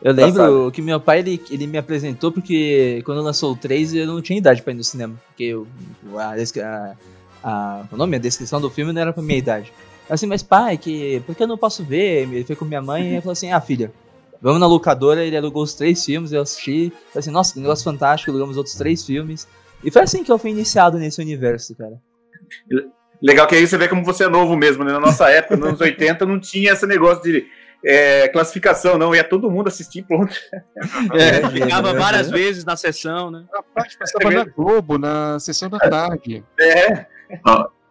eu 0.00 0.12
lembro 0.14 0.70
que 0.72 0.80
meu 0.80 0.98
pai 0.98 1.18
ele, 1.18 1.42
ele 1.50 1.66
me 1.66 1.76
apresentou 1.76 2.32
porque 2.32 3.02
quando 3.04 3.20
lançou 3.20 3.52
o 3.52 3.56
3 3.56 3.94
eu 3.94 4.06
não 4.06 4.22
tinha 4.22 4.38
idade 4.38 4.62
pra 4.62 4.72
ir 4.72 4.76
no 4.76 4.84
cinema. 4.84 5.14
Porque 5.26 5.44
eu, 5.44 5.66
a, 6.16 6.32
a, 6.32 6.94
a, 7.42 7.84
o 7.90 7.96
nome, 7.96 8.16
a 8.16 8.20
descrição 8.20 8.60
do 8.60 8.70
filme 8.70 8.92
não 8.92 9.00
era 9.00 9.12
pra 9.12 9.22
minha 9.22 9.38
idade. 9.38 9.72
Assim, 10.08 10.26
mas 10.26 10.42
pai, 10.42 10.78
que, 10.78 11.22
por 11.26 11.34
que 11.34 11.42
eu 11.42 11.46
não 11.46 11.58
posso 11.58 11.84
ver? 11.84 12.22
Ele 12.22 12.44
foi 12.44 12.56
com 12.56 12.64
minha 12.64 12.80
mãe 12.80 13.16
e 13.16 13.20
falou 13.20 13.32
assim: 13.32 13.52
ah, 13.52 13.60
filha, 13.60 13.92
vamos 14.40 14.60
na 14.60 14.66
locadora. 14.66 15.24
Ele 15.24 15.36
alugou 15.36 15.62
os 15.62 15.74
três 15.74 16.04
filmes, 16.04 16.32
eu 16.32 16.40
assisti. 16.40 16.90
Falei 16.90 17.20
assim: 17.20 17.30
nossa, 17.30 17.52
que 17.52 17.60
negócio 17.60 17.84
fantástico, 17.84 18.30
alugamos 18.30 18.56
outros 18.56 18.74
três 18.74 19.04
filmes. 19.04 19.46
E 19.84 19.90
foi 19.90 20.02
assim 20.02 20.24
que 20.24 20.32
eu 20.32 20.38
fui 20.38 20.50
iniciado 20.50 20.98
nesse 20.98 21.20
universo, 21.20 21.74
cara. 21.76 22.00
Legal 23.20 23.46
que 23.46 23.54
aí 23.54 23.66
você 23.66 23.76
vê 23.76 23.86
como 23.86 24.04
você 24.04 24.24
é 24.24 24.28
novo 24.28 24.56
mesmo, 24.56 24.82
né? 24.82 24.92
Na 24.92 25.00
nossa 25.00 25.28
época, 25.28 25.56
nos 25.56 25.68
anos 25.68 25.80
80, 25.80 26.24
não 26.24 26.40
tinha 26.40 26.72
esse 26.72 26.86
negócio 26.86 27.22
de 27.22 27.46
é, 27.84 28.28
classificação, 28.28 28.96
não. 28.96 29.14
Ia 29.14 29.24
todo 29.24 29.50
mundo 29.50 29.68
assistir, 29.68 30.02
pronto. 30.02 30.34
É, 31.14 31.48
ficava 31.50 31.92
várias 31.92 32.30
vezes 32.30 32.64
na 32.64 32.76
sessão, 32.76 33.30
né? 33.30 33.44
Na 33.52 33.62
parte 33.62 33.98
passava 33.98 34.30
na 34.30 34.44
Globo, 34.44 34.98
na 34.98 35.38
sessão 35.38 35.68
da 35.68 35.78
tarde. 35.78 36.44
É. 36.58 37.06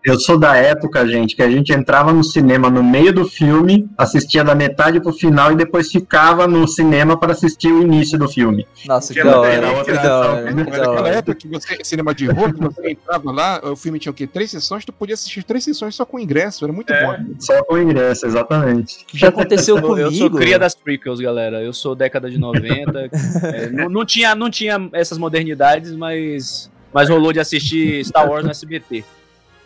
Eu 0.07 0.17
sou 0.17 0.39
da 0.39 0.55
época, 0.55 1.05
gente, 1.05 1.35
que 1.35 1.41
a 1.41 1.49
gente 1.49 1.73
entrava 1.73 2.13
no 2.13 2.23
cinema 2.23 2.69
no 2.69 2.81
meio 2.81 3.11
do 3.11 3.25
filme, 3.25 3.89
assistia 3.97 4.41
da 4.41 4.55
metade 4.55 5.01
pro 5.01 5.11
final 5.11 5.51
e 5.51 5.55
depois 5.57 5.91
ficava 5.91 6.47
no 6.47 6.65
cinema 6.65 7.19
para 7.19 7.33
assistir 7.33 7.73
o 7.73 7.81
início 7.81 8.17
do 8.17 8.29
filme. 8.29 8.65
Nossa, 8.85 9.13
que 9.13 9.21
da 9.21 9.37
hora, 9.37 9.83
que 9.83 9.91
da 9.91 10.19
hora. 10.19 10.53
Naquela 10.53 11.09
época 11.09 11.35
que 11.35 11.47
você, 11.49 11.83
cinema 11.83 12.15
de 12.15 12.25
rua, 12.27 12.53
que 12.53 12.59
você 12.61 12.91
entrava 12.91 13.31
lá, 13.33 13.59
o 13.61 13.75
filme 13.75 13.99
tinha 13.99 14.09
o 14.09 14.15
quê? 14.15 14.25
Três 14.25 14.49
sessões, 14.49 14.85
tu 14.85 14.93
podia 14.93 15.13
assistir 15.13 15.43
três 15.43 15.65
sessões 15.65 15.93
só 15.93 16.05
com 16.05 16.17
ingresso, 16.17 16.63
era 16.63 16.71
muito 16.71 16.93
é, 16.93 17.05
bom. 17.05 17.25
Só 17.37 17.61
com 17.65 17.77
ingresso, 17.77 18.25
exatamente. 18.25 19.05
Já 19.13 19.27
aconteceu 19.27 19.81
comigo. 19.81 20.07
Eu 20.07 20.11
sou 20.13 20.31
cria 20.31 20.57
das 20.57 20.73
prequels, 20.73 21.19
galera. 21.19 21.61
Eu 21.61 21.73
sou 21.73 21.93
década 21.93 22.31
de 22.31 22.37
90. 22.37 23.09
é, 23.43 23.69
não, 23.71 23.89
não, 23.89 24.05
tinha, 24.05 24.33
não 24.33 24.49
tinha 24.49 24.89
essas 24.93 25.17
modernidades, 25.17 25.91
mas, 25.91 26.71
mas 26.93 27.09
rolou 27.09 27.33
de 27.33 27.41
assistir 27.41 28.05
Star 28.05 28.29
Wars 28.29 28.45
no 28.45 28.51
SBT. 28.51 29.03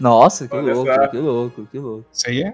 Nossa, 0.02 0.48
que 0.48 0.56
Olha 0.56 0.73
louco, 0.73 0.91
só. 0.91 1.07
que 1.07 1.18
louco, 1.18 1.68
que 1.72 1.78
louco. 1.78 2.06
Isso 2.11 2.28
aí 2.28 2.41
é? 2.41 2.53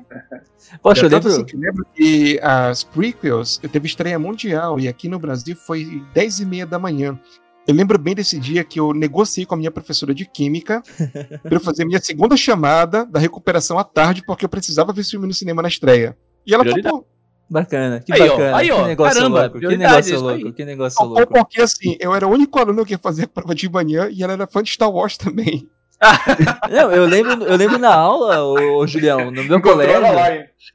Poxa, 0.83 1.05
eu, 1.05 1.09
lembro... 1.09 1.29
Assim, 1.29 1.45
que 1.45 1.55
lembro 1.55 1.85
que 1.95 2.39
as 2.41 2.83
prequels 2.83 3.57
teve 3.71 3.87
estreia 3.87 4.19
mundial 4.19 4.77
e 4.77 4.87
aqui 4.89 5.07
no 5.07 5.17
Brasil 5.17 5.55
foi 5.55 6.03
10 6.13 6.41
e 6.41 6.45
meia 6.45 6.65
da 6.65 6.77
manhã. 6.77 7.17
Eu 7.65 7.73
lembro 7.73 7.97
bem 7.97 8.13
desse 8.13 8.37
dia 8.37 8.65
que 8.65 8.79
eu 8.79 8.93
negociei 8.93 9.45
com 9.45 9.55
a 9.55 9.57
minha 9.57 9.71
professora 9.71 10.13
de 10.13 10.25
química 10.25 10.83
para 11.41 11.55
eu 11.55 11.59
fazer 11.61 11.85
minha 11.85 12.01
segunda 12.01 12.35
chamada 12.35 13.05
da 13.05 13.17
recuperação 13.17 13.79
à 13.79 13.83
tarde, 13.85 14.23
porque 14.25 14.43
eu 14.43 14.49
precisava 14.49 14.91
ver 14.91 15.01
esse 15.01 15.11
filme 15.11 15.27
no 15.27 15.33
cinema 15.33 15.61
na 15.61 15.69
estreia. 15.69 16.17
E 16.45 16.53
ela 16.53 16.65
falou. 16.65 17.07
Bacana, 17.49 18.01
que 18.01 18.11
aí, 18.11 18.27
bacana. 18.27 18.51
Ó, 18.51 18.55
aí, 18.57 18.71
ó, 18.71 18.81
que 18.81 18.87
negócio 18.87 19.19
caramba, 19.19 19.41
louco, 19.43 19.59
que 19.59 19.77
negócio 19.77 20.19
louco, 20.19 20.53
que 20.53 20.65
negócio 20.65 21.05
louco. 21.05 21.27
Porque 21.27 21.61
assim, 21.61 21.95
eu 21.97 22.13
era 22.13 22.27
o 22.27 22.29
único 22.29 22.59
aluno 22.59 22.85
que 22.85 22.93
ia 22.93 22.97
fazer 22.97 23.23
a 23.23 23.27
prova 23.27 23.55
de 23.55 23.69
manhã 23.69 24.09
e 24.11 24.21
ela 24.21 24.33
era 24.33 24.47
fã 24.47 24.61
de 24.61 24.69
Star 24.69 24.91
Wars 24.91 25.15
também. 25.15 25.69
Não, 26.69 26.91
eu 26.91 27.05
lembro, 27.05 27.43
eu 27.43 27.57
lembro 27.57 27.79
na 27.79 27.93
aula, 27.93 28.43
ô, 28.43 28.77
ô 28.77 28.87
Julião, 28.87 29.31
no 29.31 29.43
meu 29.43 29.61
colégio. 29.61 29.99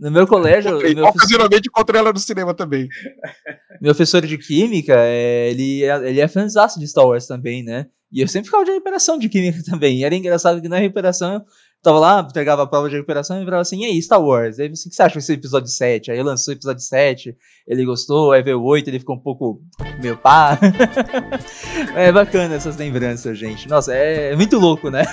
No 0.00 0.10
meu 0.10 0.26
colégio. 0.26 0.78
Meu 0.94 1.06
ocasionalmente 1.06 1.68
encontrei 1.68 2.00
ela 2.00 2.12
no 2.12 2.18
cinema 2.18 2.54
também. 2.54 2.88
Meu 3.80 3.94
professor 3.94 4.20
de 4.26 4.36
química, 4.36 4.94
é, 4.96 5.50
ele, 5.50 5.84
é, 5.84 6.08
ele 6.08 6.20
é 6.20 6.26
fãzaço 6.26 6.80
de 6.80 6.88
Star 6.88 7.06
Wars 7.06 7.26
também, 7.26 7.62
né? 7.62 7.86
E 8.10 8.20
eu 8.20 8.28
sempre 8.28 8.46
ficava 8.46 8.64
de 8.64 8.72
recuperação 8.72 9.18
de 9.18 9.28
química 9.28 9.62
também. 9.64 9.98
E 9.98 10.04
era 10.04 10.14
engraçado 10.14 10.60
que 10.60 10.68
na 10.68 10.78
recuperação 10.78 11.44
tava 11.82 11.98
lá, 11.98 12.22
pegava 12.22 12.62
a 12.62 12.66
prova 12.66 12.88
de 12.88 12.94
recuperação 12.94 13.42
e 13.42 13.44
falava 13.44 13.62
assim, 13.62 13.82
e 13.82 13.86
aí, 13.86 14.00
Star 14.00 14.22
Wars? 14.22 14.60
Aí 14.60 14.68
assim, 14.68 14.88
o 14.88 14.90
que 14.90 14.96
você 14.96 15.02
acha 15.02 15.16
desse 15.16 15.32
episódio 15.32 15.68
7? 15.68 16.12
Aí 16.12 16.22
lançou 16.22 16.54
o 16.54 16.56
episódio 16.56 16.82
7, 16.82 17.36
ele 17.66 17.84
gostou, 17.84 18.30
aí 18.30 18.42
veio 18.42 18.60
o 18.60 18.64
8, 18.64 18.88
ele 18.88 19.00
ficou 19.00 19.16
um 19.16 19.20
pouco 19.20 19.60
meio 20.00 20.16
pá. 20.16 20.58
é 21.96 22.12
bacana 22.12 22.54
essas 22.54 22.76
lembranças, 22.76 23.36
gente. 23.36 23.68
Nossa, 23.68 23.92
é 23.92 24.34
muito 24.36 24.58
louco, 24.58 24.90
né? 24.90 25.02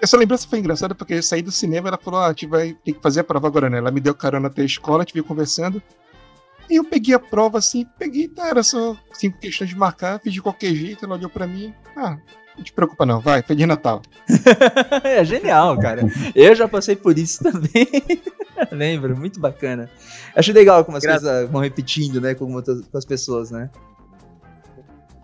Essa 0.00 0.18
lembrança 0.18 0.46
foi 0.46 0.58
engraçada 0.58 0.94
porque 0.94 1.14
eu 1.14 1.22
saí 1.22 1.40
do 1.40 1.50
cinema 1.50 1.88
ela 1.88 1.98
falou: 1.98 2.20
Ah, 2.20 2.26
a 2.26 2.28
gente 2.28 2.46
vai 2.46 2.74
ter 2.84 2.92
que 2.92 3.00
fazer 3.00 3.20
a 3.20 3.24
prova 3.24 3.46
agora, 3.46 3.70
né? 3.70 3.78
Ela 3.78 3.90
me 3.90 4.00
deu 4.00 4.14
carona 4.14 4.48
até 4.48 4.60
a 4.60 4.66
escola, 4.66 4.98
a 4.98 5.00
gente 5.02 5.14
veio 5.14 5.24
conversando. 5.24 5.82
E 6.68 6.76
eu 6.76 6.84
peguei 6.84 7.14
a 7.14 7.18
prova 7.18 7.58
assim, 7.58 7.86
peguei, 7.98 8.28
tá, 8.28 8.48
era 8.48 8.62
só 8.62 8.96
cinco 9.12 9.38
questões 9.38 9.70
de 9.70 9.76
marcar, 9.76 10.20
fiz 10.20 10.32
de 10.32 10.42
qualquer 10.42 10.74
jeito, 10.74 11.04
ela 11.04 11.14
olhou 11.14 11.30
pra 11.30 11.46
mim. 11.46 11.74
Ah, 11.96 12.18
não 12.56 12.64
te 12.64 12.72
preocupa 12.72 13.04
não, 13.04 13.20
vai, 13.20 13.42
Feliz 13.42 13.66
Natal. 13.66 14.02
é 15.04 15.24
genial, 15.24 15.78
cara. 15.78 16.02
Eu 16.34 16.54
já 16.54 16.68
passei 16.68 16.96
por 16.96 17.18
isso 17.18 17.42
também. 17.42 17.88
Lembro, 18.70 19.16
muito 19.16 19.40
bacana. 19.40 19.90
Acho 20.34 20.52
legal 20.52 20.84
como 20.84 20.96
as 20.96 21.02
Gra 21.02 21.18
coisas 21.18 21.50
vão 21.50 21.60
repetindo, 21.60 22.20
né, 22.20 22.34
com, 22.34 22.50
com 22.50 22.98
as 22.98 23.04
pessoas, 23.04 23.50
né? 23.50 23.70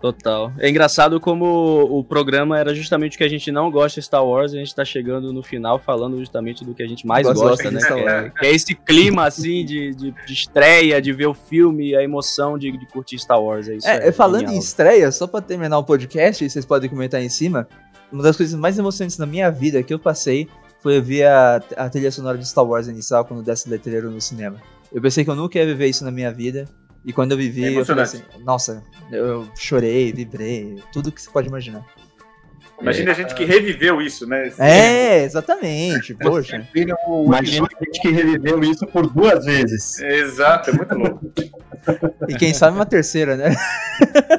Total. 0.01 0.51
É 0.57 0.67
engraçado 0.67 1.19
como 1.19 1.83
o 1.83 2.03
programa 2.03 2.57
era 2.57 2.73
justamente 2.73 3.15
o 3.15 3.17
que 3.19 3.23
a 3.23 3.29
gente 3.29 3.51
não 3.51 3.69
gosta 3.69 3.99
de 3.99 4.05
Star 4.05 4.25
Wars, 4.25 4.51
e 4.51 4.57
a 4.57 4.59
gente 4.59 4.73
tá 4.73 4.83
chegando 4.83 5.31
no 5.31 5.43
final 5.43 5.77
falando 5.77 6.17
justamente 6.17 6.65
do 6.65 6.73
que 6.73 6.81
a 6.81 6.87
gente 6.87 7.05
mais 7.05 7.27
gosta, 7.27 7.69
gosta 7.69 7.71
né? 7.71 8.31
É, 8.41 8.47
é, 8.47 8.51
esse 8.51 8.73
clima, 8.73 9.27
assim, 9.27 9.63
de, 9.63 9.93
de, 9.93 10.11
de, 10.11 10.33
estreia, 10.33 10.99
de 10.99 11.13
ver 11.13 11.27
o 11.27 11.35
filme, 11.35 11.95
a 11.95 12.01
emoção 12.01 12.57
de, 12.57 12.71
de 12.71 12.85
curtir 12.87 13.19
Star 13.19 13.39
Wars. 13.39 13.69
É 13.69 13.75
isso 13.75 13.87
é, 13.87 14.07
é 14.07 14.11
falando 14.11 14.39
genial. 14.39 14.55
em 14.55 14.59
estreia, 14.59 15.11
só 15.11 15.27
pra 15.27 15.39
terminar 15.39 15.77
o 15.77 15.83
podcast, 15.83 16.49
vocês 16.49 16.65
podem 16.65 16.89
comentar 16.89 17.19
aí 17.19 17.27
em 17.27 17.29
cima, 17.29 17.67
uma 18.11 18.23
das 18.23 18.35
coisas 18.35 18.59
mais 18.59 18.79
emocionantes 18.79 19.19
na 19.19 19.27
minha 19.27 19.51
vida 19.51 19.83
que 19.83 19.93
eu 19.93 19.99
passei 19.99 20.49
foi 20.81 20.99
ver 20.99 21.27
a, 21.27 21.61
a 21.77 21.89
trilha 21.89 22.11
sonora 22.11 22.39
de 22.39 22.47
Star 22.47 22.65
Wars 22.65 22.87
inicial 22.87 23.23
quando 23.23 23.43
desce 23.43 23.67
o 23.67 23.69
letreiro 23.69 24.09
no 24.09 24.19
cinema. 24.19 24.57
Eu 24.91 25.01
pensei 25.01 25.23
que 25.23 25.29
eu 25.29 25.35
nunca 25.35 25.57
ia 25.59 25.65
viver 25.65 25.87
isso 25.87 26.03
na 26.03 26.11
minha 26.11 26.31
vida, 26.33 26.67
e 27.03 27.11
quando 27.11 27.31
eu 27.31 27.37
vivi, 27.37 27.65
é 27.65 27.79
eu 27.79 27.85
falei 27.85 28.03
assim, 28.03 28.21
nossa, 28.39 28.83
eu 29.11 29.47
chorei, 29.55 30.13
vibrei, 30.13 30.81
tudo 30.93 31.11
que 31.11 31.21
você 31.21 31.29
pode 31.29 31.47
imaginar. 31.47 31.83
Imagina 32.79 33.11
é, 33.11 33.13
a 33.13 33.15
gente 33.15 33.35
que 33.35 33.45
reviveu 33.45 34.01
isso, 34.01 34.27
né? 34.27 34.51
É, 34.57 35.23
exatamente, 35.23 36.15
poxa. 36.15 36.67
Imagina 37.25 37.67
a 37.67 37.83
gente 37.83 38.01
que 38.01 38.09
reviveu 38.09 38.63
isso 38.63 38.87
por 38.87 39.07
duas 39.07 39.45
vezes. 39.45 39.99
exato, 39.99 40.71
é 40.71 40.73
muito 40.73 40.95
louco. 40.95 41.31
E 42.27 42.35
quem 42.35 42.53
sabe 42.53 42.75
uma 42.75 42.85
terceira, 42.85 43.35
né? 43.35 43.55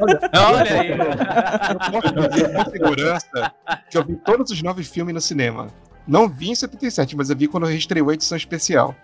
Olha 0.01 0.81
aí. 0.81 0.91
Eu 0.91 2.01
posso 2.01 2.31
dizer 2.31 2.53
com 2.53 2.71
segurança 2.71 3.53
que 3.89 3.97
eu 3.97 4.05
vi 4.05 4.17
todos 4.17 4.51
os 4.51 4.63
nove 4.63 4.83
filmes 4.83 5.15
no 5.15 5.21
cinema. 5.21 5.69
Não 6.07 6.29
vi 6.29 6.51
em 6.51 6.55
77, 6.55 7.17
mas 7.17 7.31
eu 7.31 7.37
vi 7.37 7.47
quando 7.47 7.67
eu 7.69 7.77
estreou 7.77 8.11
a 8.11 8.15
edição 8.15 8.37
especial. 8.37 8.95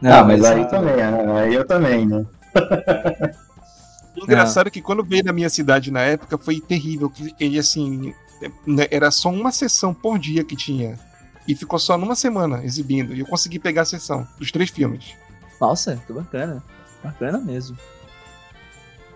Não, 0.00 0.12
ah, 0.12 0.24
mas, 0.24 0.40
mas 0.40 0.50
aí 0.50 0.68
também, 0.68 0.94
aí 1.02 1.54
eu 1.54 1.66
também, 1.66 2.06
né? 2.06 2.24
Engraçado 4.16 4.66
é 4.66 4.70
que 4.70 4.82
quando 4.82 5.04
veio 5.04 5.24
na 5.24 5.32
minha 5.32 5.48
cidade 5.48 5.90
na 5.90 6.00
época 6.00 6.36
foi 6.36 6.60
terrível, 6.60 7.08
que 7.08 7.34
ele 7.38 7.58
assim, 7.58 8.12
né, 8.66 8.86
era 8.90 9.10
só 9.10 9.30
uma 9.30 9.52
sessão 9.52 9.94
por 9.94 10.18
dia 10.18 10.44
que 10.44 10.56
tinha. 10.56 10.98
E 11.46 11.54
ficou 11.54 11.78
só 11.78 11.96
numa 11.96 12.14
semana 12.14 12.62
exibindo. 12.64 13.14
E 13.14 13.20
eu 13.20 13.26
consegui 13.26 13.58
pegar 13.58 13.82
a 13.82 13.86
sessão 13.86 14.26
dos 14.38 14.52
três 14.52 14.68
filmes. 14.70 15.14
Nossa, 15.60 15.96
que 16.06 16.12
bacana. 16.12 16.62
Bacana 17.02 17.38
mesmo. 17.38 17.76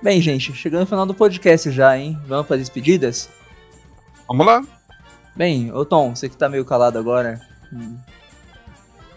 Bem, 0.03 0.21
gente, 0.21 0.53
chegando 0.55 0.81
no 0.81 0.87
final 0.87 1.07
do 1.07 1.15
podcast 1.15 1.71
já, 1.71 1.97
hein? 1.97 2.19
Vamos 2.27 2.47
para 2.47 2.57
despedidas? 2.57 3.29
Vamos 4.27 4.47
lá. 4.47 4.65
Bem, 5.37 5.71
ô 5.73 5.85
Tom, 5.85 6.15
você 6.15 6.29
que 6.29 6.37
tá 6.37 6.49
meio 6.49 6.65
calado 6.65 6.99
agora. 6.99 7.41
Hum. 7.73 7.97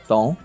Tom? 0.08 0.36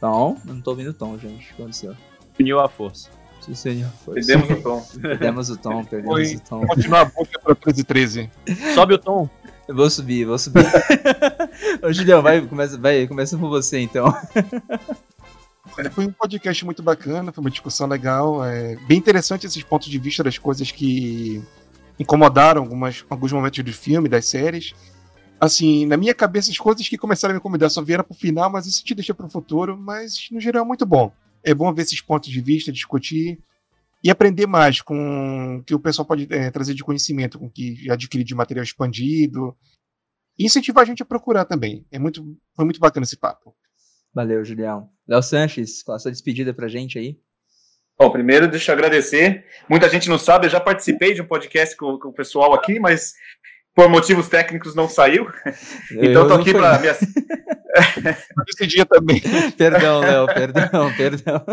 Tom? 0.00 0.38
Eu 0.46 0.54
não 0.54 0.60
tô 0.60 0.70
ouvindo 0.70 0.94
Tom, 0.94 1.18
gente. 1.18 1.52
O 1.52 1.56
que 1.56 1.62
aconteceu? 1.62 1.96
Uniu 2.42 2.60
a 2.60 2.68
força. 2.68 3.10
Se 3.54 3.68
uniu 3.68 3.86
a 3.86 3.90
força. 3.90 4.26
Perdemos 4.26 4.50
o 4.58 4.62
tom. 4.62 4.86
Perdemos 5.00 5.50
o 5.50 5.56
tom, 5.56 5.84
perdemos 5.84 6.28
Foi. 6.28 6.36
o 6.36 6.40
tom. 6.40 6.66
Continuar 6.66 7.00
a 7.00 7.04
boca 7.04 7.38
pra 7.42 7.54
13 7.54 7.84
13. 7.84 8.30
Sobe 8.74 8.94
o 8.94 8.98
tom. 8.98 9.28
Eu 9.68 9.74
vou 9.74 9.90
subir, 9.90 10.24
vou 10.24 10.38
subir. 10.38 10.64
Ô, 11.82 11.92
Julião, 11.92 12.22
vai, 12.22 12.40
começa, 12.40 12.78
vai, 12.78 13.06
começa 13.06 13.36
com 13.36 13.48
você 13.48 13.80
então. 13.80 14.06
Foi 15.90 16.06
um 16.06 16.12
podcast 16.12 16.64
muito 16.64 16.82
bacana, 16.82 17.32
foi 17.32 17.42
uma 17.42 17.50
discussão 17.50 17.86
legal. 17.86 18.44
É 18.44 18.76
bem 18.86 18.98
interessante 18.98 19.46
esses 19.46 19.62
pontos 19.62 19.88
de 19.88 19.98
vista 19.98 20.22
das 20.22 20.38
coisas 20.38 20.70
que 20.70 21.42
incomodaram 21.98 22.62
algumas, 22.62 23.04
alguns 23.10 23.32
momentos 23.32 23.62
do 23.62 23.72
filme, 23.72 24.08
das 24.08 24.28
séries. 24.28 24.72
Assim, 25.40 25.84
na 25.84 25.96
minha 25.96 26.14
cabeça, 26.14 26.50
as 26.50 26.58
coisas 26.58 26.88
que 26.88 26.96
começaram 26.96 27.32
a 27.32 27.34
me 27.34 27.38
incomodar 27.38 27.68
só 27.68 27.82
vieram 27.82 28.04
pro 28.04 28.14
final, 28.14 28.48
mas 28.48 28.66
isso 28.66 28.84
te 28.84 28.94
deixa 28.94 29.12
pro 29.12 29.28
futuro. 29.28 29.76
Mas 29.76 30.28
no 30.30 30.40
geral 30.40 30.64
é 30.64 30.66
muito 30.66 30.86
bom 30.86 31.12
é 31.42 31.54
bom 31.54 31.72
ver 31.72 31.82
esses 31.82 32.00
pontos 32.00 32.30
de 32.30 32.40
vista, 32.40 32.72
discutir 32.72 33.38
e 34.02 34.10
aprender 34.10 34.46
mais 34.46 34.80
com 34.80 35.56
o 35.56 35.64
que 35.64 35.74
o 35.74 35.80
pessoal 35.80 36.06
pode 36.06 36.26
é, 36.30 36.50
trazer 36.50 36.74
de 36.74 36.84
conhecimento, 36.84 37.38
com 37.38 37.46
o 37.46 37.50
que 37.50 37.90
adquire 37.90 38.24
de 38.24 38.34
material 38.34 38.62
expandido. 38.62 39.56
E 40.38 40.44
incentivar 40.44 40.82
a 40.82 40.86
gente 40.86 41.02
a 41.02 41.06
procurar 41.06 41.44
também. 41.44 41.86
É 41.90 41.98
muito, 41.98 42.22
foi 42.54 42.64
muito 42.64 42.78
bacana 42.78 43.04
esse 43.04 43.16
papo. 43.16 43.56
Valeu, 44.14 44.44
Julião. 44.44 44.88
Léo 45.08 45.22
Sanches, 45.22 45.82
qual 45.82 45.96
a 45.96 45.98
sua 45.98 46.10
despedida 46.10 46.52
pra 46.52 46.68
gente 46.68 46.98
aí? 46.98 47.18
Bom, 47.98 48.10
primeiro 48.10 48.46
deixa 48.46 48.70
eu 48.70 48.74
agradecer. 48.74 49.44
Muita 49.68 49.88
gente 49.88 50.08
não 50.08 50.18
sabe, 50.18 50.46
eu 50.46 50.50
já 50.50 50.60
participei 50.60 51.14
de 51.14 51.22
um 51.22 51.26
podcast 51.26 51.74
com, 51.76 51.98
com 51.98 52.08
o 52.08 52.12
pessoal 52.12 52.52
aqui, 52.52 52.78
mas 52.78 53.14
por 53.76 53.90
motivos 53.90 54.26
técnicos 54.26 54.74
não 54.74 54.88
saiu. 54.88 55.30
então 55.92 56.22
eu 56.22 56.28
tô 56.28 56.34
aqui 56.34 56.52
para 56.52 56.78
minha... 56.78 56.96
Esse 58.48 58.66
dia 58.66 58.86
também. 58.86 59.20
Perdão, 59.56 60.00
Léo, 60.00 60.26
perdão, 60.26 60.92
perdão. 60.96 61.44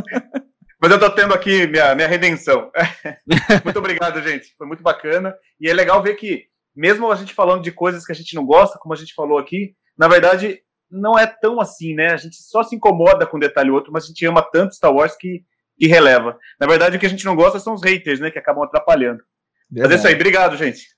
Mas 0.81 0.91
eu 0.91 0.99
tô 0.99 1.09
tendo 1.09 1.33
aqui 1.33 1.67
minha, 1.67 1.93
minha 1.93 2.07
redenção. 2.07 2.71
muito 3.63 3.79
obrigado, 3.79 4.21
gente. 4.21 4.53
Foi 4.57 4.65
muito 4.65 4.81
bacana. 4.81 5.35
E 5.59 5.69
é 5.69 5.73
legal 5.73 6.01
ver 6.01 6.15
que, 6.15 6.45
mesmo 6.73 7.11
a 7.11 7.15
gente 7.15 7.33
falando 7.33 7.61
de 7.61 7.73
coisas 7.73 8.05
que 8.05 8.13
a 8.13 8.15
gente 8.15 8.33
não 8.35 8.45
gosta, 8.45 8.79
como 8.79 8.93
a 8.93 8.97
gente 8.97 9.13
falou 9.13 9.37
aqui, 9.37 9.75
na 9.97 10.07
verdade, 10.07 10.61
não 10.89 11.19
é 11.19 11.27
tão 11.27 11.59
assim, 11.59 11.93
né? 11.93 12.13
A 12.13 12.17
gente 12.17 12.37
só 12.37 12.63
se 12.63 12.75
incomoda 12.75 13.25
com 13.25 13.35
um 13.35 13.39
detalhe 13.39 13.69
ou 13.69 13.75
outro, 13.75 13.91
mas 13.91 14.05
a 14.05 14.07
gente 14.07 14.25
ama 14.25 14.41
tanto 14.41 14.75
Star 14.75 14.93
Wars 14.93 15.15
que, 15.17 15.43
que 15.77 15.87
releva. 15.87 16.37
Na 16.57 16.67
verdade, 16.67 16.95
o 16.95 16.99
que 16.99 17.05
a 17.05 17.09
gente 17.09 17.25
não 17.25 17.35
gosta 17.35 17.59
são 17.59 17.73
os 17.73 17.83
haters, 17.83 18.21
né? 18.21 18.31
Que 18.31 18.39
acabam 18.39 18.63
atrapalhando. 18.63 19.23
Verdade. 19.69 19.89
Mas 19.89 19.91
é 19.91 19.95
isso 19.95 20.07
aí. 20.07 20.15
Obrigado, 20.15 20.55
gente. 20.55 20.92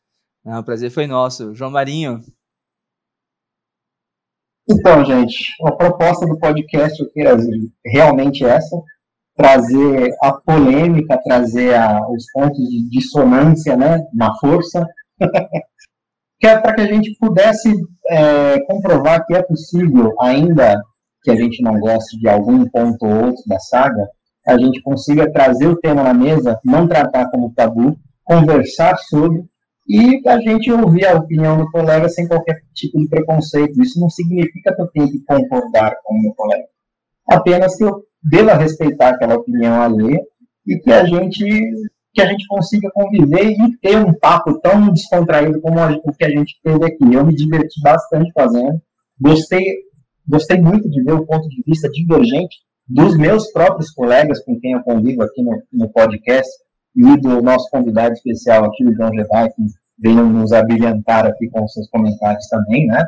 Não, 0.46 0.60
o 0.60 0.64
prazer 0.64 0.92
foi 0.92 1.08
nosso. 1.08 1.56
João 1.56 1.72
Marinho. 1.72 2.22
Então, 4.70 5.04
gente, 5.04 5.52
a 5.64 5.72
proposta 5.72 6.26
do 6.28 6.38
podcast 6.38 7.02
aqui 7.02 7.22
é 7.22 7.36
realmente 7.90 8.46
essa, 8.46 8.80
trazer 9.36 10.12
a 10.22 10.34
polêmica, 10.34 11.20
trazer 11.24 11.76
a, 11.76 12.08
os 12.10 12.26
pontos 12.32 12.58
de 12.58 12.90
dissonância, 12.90 13.76
né, 13.76 14.06
na 14.14 14.36
força, 14.40 14.88
que 16.40 16.48
é 16.48 16.60
para 16.60 16.76
que 16.76 16.82
a 16.82 16.88
gente 16.88 17.16
pudesse 17.20 17.72
é, 18.10 18.60
comprovar 18.66 19.26
que 19.26 19.36
é 19.36 19.42
possível, 19.42 20.14
ainda 20.22 20.82
que 21.24 21.32
a 21.32 21.36
gente 21.36 21.62
não 21.64 21.80
goste 21.80 22.20
de 22.20 22.28
algum 22.30 22.68
ponto 22.70 23.04
ou 23.06 23.26
outro 23.28 23.44
da 23.48 23.60
saga, 23.60 24.08
a 24.48 24.58
gente 24.60 24.82
consiga 24.82 25.32
trazer 25.32 25.68
o 25.68 25.78
tema 25.78 26.04
na 26.04 26.14
mesa, 26.14 26.60
não 26.64 26.88
tratar 26.88 27.30
como 27.32 27.54
tabu, 27.54 27.98
conversar 28.24 28.98
sobre 28.98 29.44
e 29.88 30.22
a 30.28 30.40
gente 30.40 30.72
ouvir 30.72 31.06
a 31.06 31.16
opinião 31.16 31.58
do 31.58 31.70
colega 31.70 32.10
sem 32.10 32.28
qualquer 32.28 32.62
tipo 32.74 32.98
de 33.00 33.08
preconceito. 33.08 33.82
Isso 33.82 34.00
não 34.00 34.10
significa 34.10 34.76
que 34.76 34.82
eu 34.82 34.88
tenho 34.88 35.12
que 35.12 35.24
concordar 35.24 35.96
com 36.04 36.16
o 36.16 36.22
meu 36.22 36.34
colega. 36.34 36.66
Apenas 37.28 37.76
que 37.76 37.84
eu 37.84 38.04
deva 38.24 38.56
respeitar 38.56 39.10
aquela 39.10 39.36
opinião 39.36 39.82
alheia 39.82 40.22
e 40.66 40.78
que 40.80 40.92
a 40.92 41.06
gente 41.06 41.46
que 42.16 42.22
a 42.22 42.28
gente 42.28 42.48
consiga 42.48 42.90
conviver 42.94 43.52
e 43.52 43.78
ter 43.80 43.98
um 43.98 44.14
papo 44.14 44.58
tão 44.62 44.90
descontraído 44.90 45.60
como 45.60 45.78
o 45.82 46.14
que 46.14 46.24
a 46.24 46.30
gente 46.30 46.58
teve 46.64 46.86
aqui. 46.86 47.14
Eu 47.14 47.26
me 47.26 47.36
diverti 47.36 47.82
bastante 47.82 48.32
fazendo. 48.32 48.82
Gostei, 49.20 49.66
gostei 50.26 50.62
muito 50.62 50.90
de 50.90 51.04
ver 51.04 51.12
o 51.12 51.26
ponto 51.26 51.50
de 51.50 51.62
vista 51.68 51.90
divergente 51.90 52.56
dos 52.88 53.18
meus 53.18 53.52
próprios 53.52 53.92
colegas 53.92 54.42
com 54.46 54.58
quem 54.62 54.72
eu 54.72 54.84
convivo 54.84 55.24
aqui 55.24 55.44
no, 55.44 55.62
no 55.74 55.90
podcast 55.90 56.50
e 56.96 57.18
do 57.18 57.42
nosso 57.42 57.70
convidado 57.70 58.14
especial 58.14 58.66
aqui, 58.66 58.86
o 58.86 58.94
João 58.94 59.14
Jedi, 59.14 59.50
que 59.50 59.64
veio 60.00 60.26
nos 60.26 60.54
abrilhantar 60.54 61.26
aqui 61.26 61.50
com 61.50 61.68
seus 61.68 61.90
comentários 61.90 62.48
também, 62.48 62.88
né? 62.88 63.06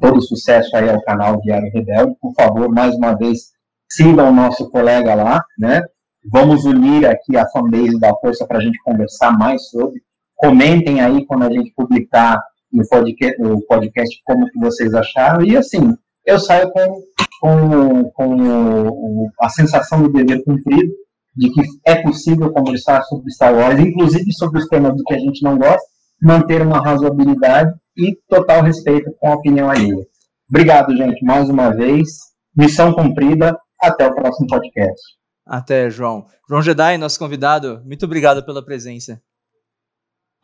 Todo 0.00 0.20
sucesso 0.20 0.76
aí 0.76 0.88
ao 0.88 1.02
canal 1.02 1.40
Diário 1.40 1.70
Rebelde. 1.72 2.16
Por 2.20 2.32
favor, 2.34 2.68
mais 2.68 2.94
uma 2.96 3.14
vez, 3.14 3.50
sigam 3.88 4.30
o 4.30 4.34
nosso 4.34 4.68
colega 4.70 5.14
lá, 5.14 5.44
né? 5.58 5.82
Vamos 6.30 6.64
unir 6.64 7.06
aqui 7.06 7.36
a 7.36 7.48
fanbase 7.48 7.98
da 7.98 8.14
Força 8.16 8.46
para 8.46 8.58
a 8.58 8.60
gente 8.60 8.78
conversar 8.82 9.36
mais 9.38 9.68
sobre. 9.68 10.00
Comentem 10.36 11.00
aí 11.00 11.24
quando 11.26 11.44
a 11.44 11.52
gente 11.52 11.72
publicar 11.74 12.40
no 12.72 12.86
podcast, 12.88 13.40
no 13.40 13.60
podcast 13.66 14.20
como 14.24 14.50
que 14.50 14.58
vocês 14.58 14.94
acharam. 14.94 15.42
E 15.44 15.56
assim, 15.56 15.94
eu 16.26 16.38
saio 16.38 16.70
com, 16.70 17.02
com, 17.40 18.10
com 18.10 19.30
a 19.40 19.48
sensação 19.48 20.02
de 20.02 20.12
dever 20.12 20.44
cumprido 20.44 20.92
de 21.36 21.50
que 21.50 21.62
é 21.86 22.02
possível 22.02 22.52
conversar 22.52 23.02
sobre 23.04 23.30
Star 23.32 23.54
Wars, 23.54 23.78
inclusive 23.78 24.32
sobre 24.32 24.58
os 24.58 24.68
temas 24.68 24.96
do 24.96 25.04
que 25.04 25.14
a 25.14 25.18
gente 25.18 25.42
não 25.42 25.56
gosta, 25.58 25.86
manter 26.22 26.62
uma 26.62 26.82
razoabilidade 26.82 27.72
e 27.96 28.16
total 28.28 28.62
respeito 28.62 29.10
com 29.18 29.28
a 29.28 29.34
opinião 29.34 29.70
alheia. 29.70 30.06
Obrigado, 30.48 30.96
gente, 30.96 31.24
mais 31.24 31.48
uma 31.48 31.70
vez. 31.70 32.08
Missão 32.56 32.92
cumprida. 32.92 33.56
Até 33.80 34.06
o 34.06 34.14
próximo 34.14 34.46
podcast. 34.46 35.00
Até, 35.46 35.88
João. 35.88 36.26
João 36.48 36.60
Jedi, 36.60 36.98
nosso 36.98 37.18
convidado, 37.18 37.82
muito 37.84 38.04
obrigado 38.04 38.44
pela 38.44 38.62
presença. 38.62 39.22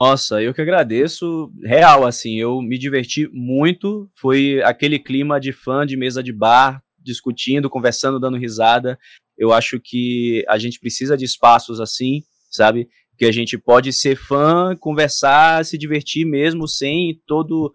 Nossa, 0.00 0.42
eu 0.42 0.54
que 0.54 0.60
agradeço. 0.60 1.50
Real, 1.62 2.06
assim, 2.06 2.38
eu 2.38 2.60
me 2.60 2.78
diverti 2.78 3.28
muito. 3.32 4.10
Foi 4.14 4.62
aquele 4.62 4.98
clima 4.98 5.40
de 5.40 5.52
fã 5.52 5.86
de 5.86 5.96
mesa 5.96 6.22
de 6.22 6.32
bar, 6.32 6.82
discutindo, 6.98 7.70
conversando, 7.70 8.20
dando 8.20 8.36
risada. 8.36 8.98
Eu 9.36 9.52
acho 9.52 9.80
que 9.80 10.44
a 10.48 10.58
gente 10.58 10.80
precisa 10.80 11.16
de 11.16 11.24
espaços 11.24 11.80
assim, 11.80 12.22
sabe? 12.50 12.88
Que 13.18 13.26
a 13.26 13.32
gente 13.32 13.58
pode 13.58 13.92
ser 13.92 14.16
fã, 14.16 14.76
conversar, 14.78 15.64
se 15.64 15.76
divertir 15.76 16.24
mesmo 16.24 16.66
sem 16.66 17.20
todo 17.26 17.72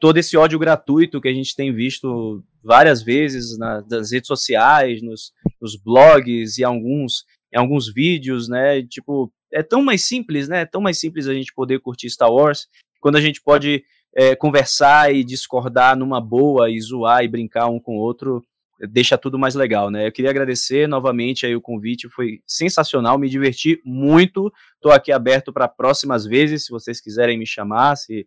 todo 0.00 0.18
esse 0.18 0.36
ódio 0.36 0.58
gratuito 0.58 1.20
que 1.20 1.28
a 1.28 1.32
gente 1.32 1.56
tem 1.56 1.72
visto 1.72 2.44
várias 2.62 3.02
vezes 3.02 3.56
nas, 3.56 3.88
nas 3.88 4.12
redes 4.12 4.26
sociais, 4.26 5.00
nos, 5.00 5.32
nos 5.60 5.76
blogs 5.76 6.58
e 6.58 6.64
alguns 6.64 7.24
em 7.54 7.58
alguns 7.58 7.92
vídeos, 7.92 8.48
né? 8.48 8.82
Tipo, 8.82 9.32
é 9.52 9.62
tão 9.62 9.82
mais 9.82 10.04
simples, 10.04 10.48
né? 10.48 10.62
É 10.62 10.66
tão 10.66 10.80
mais 10.80 10.98
simples 10.98 11.28
a 11.28 11.34
gente 11.34 11.54
poder 11.54 11.78
curtir 11.80 12.10
Star 12.10 12.30
Wars 12.30 12.66
quando 13.00 13.16
a 13.16 13.20
gente 13.20 13.40
pode 13.40 13.84
é, 14.16 14.34
conversar 14.34 15.14
e 15.14 15.22
discordar 15.22 15.96
numa 15.96 16.20
boa 16.20 16.70
e 16.70 16.80
zoar 16.80 17.22
e 17.22 17.28
brincar 17.28 17.68
um 17.68 17.78
com 17.78 17.96
o 17.96 18.00
outro 18.00 18.42
deixa 18.80 19.16
tudo 19.16 19.38
mais 19.38 19.54
legal, 19.54 19.90
né? 19.90 20.06
Eu 20.06 20.12
queria 20.12 20.30
agradecer 20.30 20.88
novamente 20.88 21.46
aí 21.46 21.54
o 21.54 21.60
convite, 21.60 22.08
foi 22.08 22.40
sensacional, 22.46 23.18
me 23.18 23.28
diverti 23.28 23.80
muito. 23.84 24.52
Estou 24.74 24.92
aqui 24.92 25.12
aberto 25.12 25.52
para 25.52 25.68
próximas 25.68 26.24
vezes, 26.24 26.64
se 26.66 26.70
vocês 26.70 27.00
quiserem 27.00 27.38
me 27.38 27.46
chamar, 27.46 27.96
se, 27.96 28.26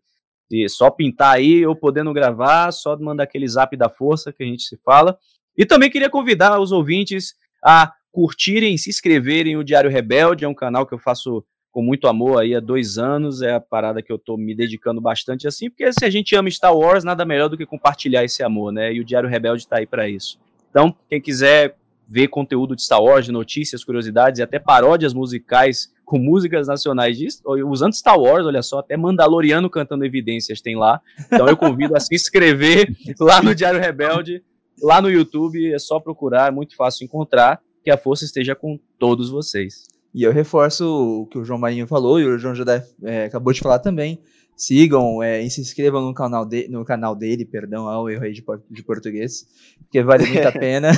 se, 0.49 0.69
só 0.69 0.89
pintar 0.89 1.35
aí, 1.35 1.57
eu 1.57 1.75
podendo 1.75 2.13
gravar, 2.13 2.71
só 2.71 2.97
mandar 2.97 3.23
aquele 3.23 3.47
zap 3.47 3.75
da 3.75 3.89
força 3.89 4.31
que 4.31 4.43
a 4.43 4.45
gente 4.45 4.63
se 4.63 4.77
fala. 4.77 5.17
E 5.55 5.65
também 5.65 5.89
queria 5.89 6.09
convidar 6.09 6.59
os 6.59 6.71
ouvintes 6.71 7.35
a 7.63 7.91
curtirem, 8.11 8.77
se 8.77 8.89
inscreverem 8.89 9.57
o 9.57 9.63
Diário 9.63 9.89
Rebelde, 9.89 10.45
é 10.45 10.47
um 10.47 10.53
canal 10.53 10.85
que 10.85 10.93
eu 10.93 10.99
faço 10.99 11.43
com 11.77 11.83
muito 11.83 12.07
amor 12.07 12.41
aí 12.41 12.55
há 12.55 12.59
dois 12.59 12.97
anos, 12.97 13.43
é 13.43 13.53
a 13.53 13.59
parada 13.59 14.01
que 14.01 14.11
eu 14.11 14.17
tô 14.17 14.35
me 14.35 14.55
dedicando 14.55 14.99
bastante 14.99 15.47
assim, 15.47 15.69
porque 15.69 15.93
se 15.93 16.03
a 16.03 16.09
gente 16.09 16.35
ama 16.35 16.49
Star 16.49 16.75
Wars, 16.75 17.03
nada 17.03 17.23
melhor 17.23 17.49
do 17.49 17.55
que 17.55 17.67
compartilhar 17.67 18.23
esse 18.23 18.41
amor, 18.41 18.71
né? 18.71 18.91
E 18.91 18.99
o 18.99 19.05
Diário 19.05 19.29
Rebelde 19.29 19.67
tá 19.67 19.77
aí 19.77 19.85
para 19.85 20.09
isso. 20.09 20.39
Então, 20.71 20.95
quem 21.07 21.21
quiser 21.21 21.75
ver 22.07 22.29
conteúdo 22.29 22.75
de 22.75 22.81
Star 22.81 22.99
Wars, 22.99 23.25
de 23.27 23.31
notícias, 23.31 23.83
curiosidades 23.83 24.39
e 24.39 24.41
até 24.41 24.57
paródias 24.57 25.13
musicais 25.13 25.93
com 26.03 26.17
músicas 26.17 26.67
nacionais 26.67 27.15
de, 27.15 27.27
usando 27.63 27.93
Star 27.93 28.19
Wars, 28.19 28.47
olha 28.47 28.63
só, 28.63 28.79
até 28.79 28.97
Mandaloriano 28.97 29.69
cantando 29.69 30.03
evidências 30.03 30.59
tem 30.59 30.75
lá. 30.75 30.99
Então 31.27 31.47
eu 31.47 31.55
convido 31.55 31.95
a 31.95 31.99
se 31.99 32.15
inscrever 32.15 32.89
lá 33.19 33.39
no 33.39 33.53
Diário 33.53 33.79
Rebelde, 33.79 34.43
lá 34.81 34.99
no 34.99 35.11
YouTube, 35.11 35.71
é 35.71 35.77
só 35.77 35.99
procurar, 35.99 36.47
é 36.47 36.51
muito 36.51 36.75
fácil 36.75 37.05
encontrar. 37.05 37.61
Que 37.83 37.91
a 37.91 37.97
força 37.97 38.25
esteja 38.25 38.55
com 38.55 38.79
todos 38.97 39.29
vocês. 39.29 39.85
E 40.17 40.23
eu 40.23 40.31
reforço 40.31 40.83
o 40.83 41.27
que 41.27 41.37
o 41.37 41.45
João 41.45 41.59
Marinho 41.59 41.85
falou 41.85 42.19
e 42.19 42.25
o 42.25 42.39
João 42.39 42.55
José 42.55 42.83
é, 43.03 43.25
acabou 43.25 43.53
de 43.53 43.59
falar 43.59 43.77
também. 43.77 44.19
Sigam 44.55 45.21
é, 45.21 45.43
e 45.43 45.51
se 45.51 45.61
inscrevam 45.61 46.01
no 46.01 46.11
canal, 46.11 46.43
de, 46.43 46.67
no 46.69 46.83
canal 46.83 47.15
dele, 47.15 47.45
perdão, 47.45 47.87
ao 47.87 48.09
erro 48.09 48.23
aí 48.23 48.33
de, 48.33 48.43
de 48.71 48.81
português, 48.81 49.45
porque 49.77 50.01
vale 50.01 50.25
muito 50.25 50.47
a 50.47 50.51
pena. 50.59 50.91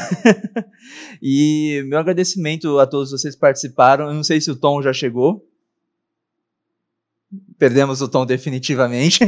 e 1.21 1.83
meu 1.85 1.99
agradecimento 1.99 2.79
a 2.79 2.87
todos 2.87 3.11
vocês 3.11 3.35
que 3.35 3.41
participaram. 3.41 4.07
Eu 4.07 4.13
não 4.13 4.23
sei 4.23 4.39
se 4.39 4.49
o 4.51 4.55
Tom 4.55 4.81
já 4.81 4.93
chegou. 4.93 5.45
Perdemos 7.57 8.01
o 8.01 8.07
Tom 8.07 8.25
definitivamente. 8.25 9.19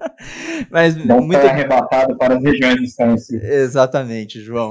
Mas 0.72 0.96
Não 0.96 1.20
muito 1.20 1.46
arrebatado 1.46 2.16
para 2.16 2.38
as 2.38 2.42
regiões 2.42 2.80
distantes. 2.80 3.28
Exatamente, 3.30 4.40
João. 4.40 4.70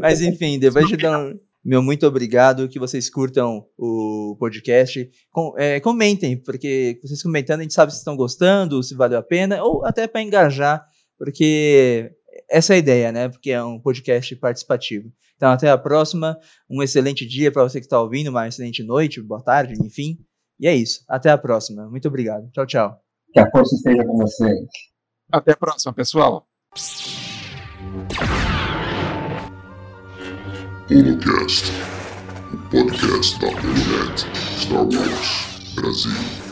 Mas 0.00 0.20
enfim, 0.20 0.58
depois 0.58 0.86
de 0.86 0.96
dar 0.96 1.18
um, 1.18 1.38
meu 1.68 1.82
muito 1.82 2.06
obrigado, 2.06 2.66
que 2.66 2.78
vocês 2.78 3.10
curtam 3.10 3.66
o 3.76 4.34
podcast. 4.40 5.06
Com, 5.30 5.52
é, 5.58 5.78
comentem, 5.80 6.34
porque 6.34 6.98
vocês 7.02 7.22
comentando 7.22 7.60
a 7.60 7.62
gente 7.62 7.74
sabe 7.74 7.92
se 7.92 7.98
estão 7.98 8.16
gostando, 8.16 8.82
se 8.82 8.94
valeu 8.94 9.18
a 9.18 9.22
pena, 9.22 9.62
ou 9.62 9.84
até 9.84 10.08
para 10.08 10.22
engajar, 10.22 10.82
porque 11.18 12.10
essa 12.50 12.72
é 12.72 12.76
a 12.76 12.78
ideia, 12.78 13.12
né? 13.12 13.28
Porque 13.28 13.50
é 13.50 13.62
um 13.62 13.78
podcast 13.78 14.34
participativo. 14.36 15.12
Então, 15.36 15.50
até 15.50 15.68
a 15.68 15.76
próxima. 15.76 16.38
Um 16.70 16.82
excelente 16.82 17.26
dia 17.26 17.52
para 17.52 17.64
você 17.64 17.80
que 17.80 17.86
está 17.86 18.00
ouvindo, 18.00 18.28
uma 18.28 18.48
excelente 18.48 18.82
noite, 18.82 19.20
boa 19.20 19.42
tarde, 19.42 19.74
enfim. 19.84 20.16
E 20.58 20.66
é 20.66 20.74
isso. 20.74 21.04
Até 21.06 21.30
a 21.30 21.36
próxima. 21.36 21.86
Muito 21.90 22.08
obrigado. 22.08 22.50
Tchau, 22.50 22.66
tchau. 22.66 22.98
Que 23.30 23.40
a 23.40 23.50
força 23.50 23.76
esteja 23.76 24.06
com 24.06 24.16
vocês. 24.16 24.66
Até 25.30 25.52
a 25.52 25.56
próxima, 25.56 25.92
pessoal. 25.92 26.48
Holocast, 30.90 31.70
o 32.50 32.56
podcast 32.70 33.38
da 33.40 33.48
Holonet 33.48 34.26
Star 34.56 34.84
Wars 34.84 35.74
Brasil. 35.74 36.47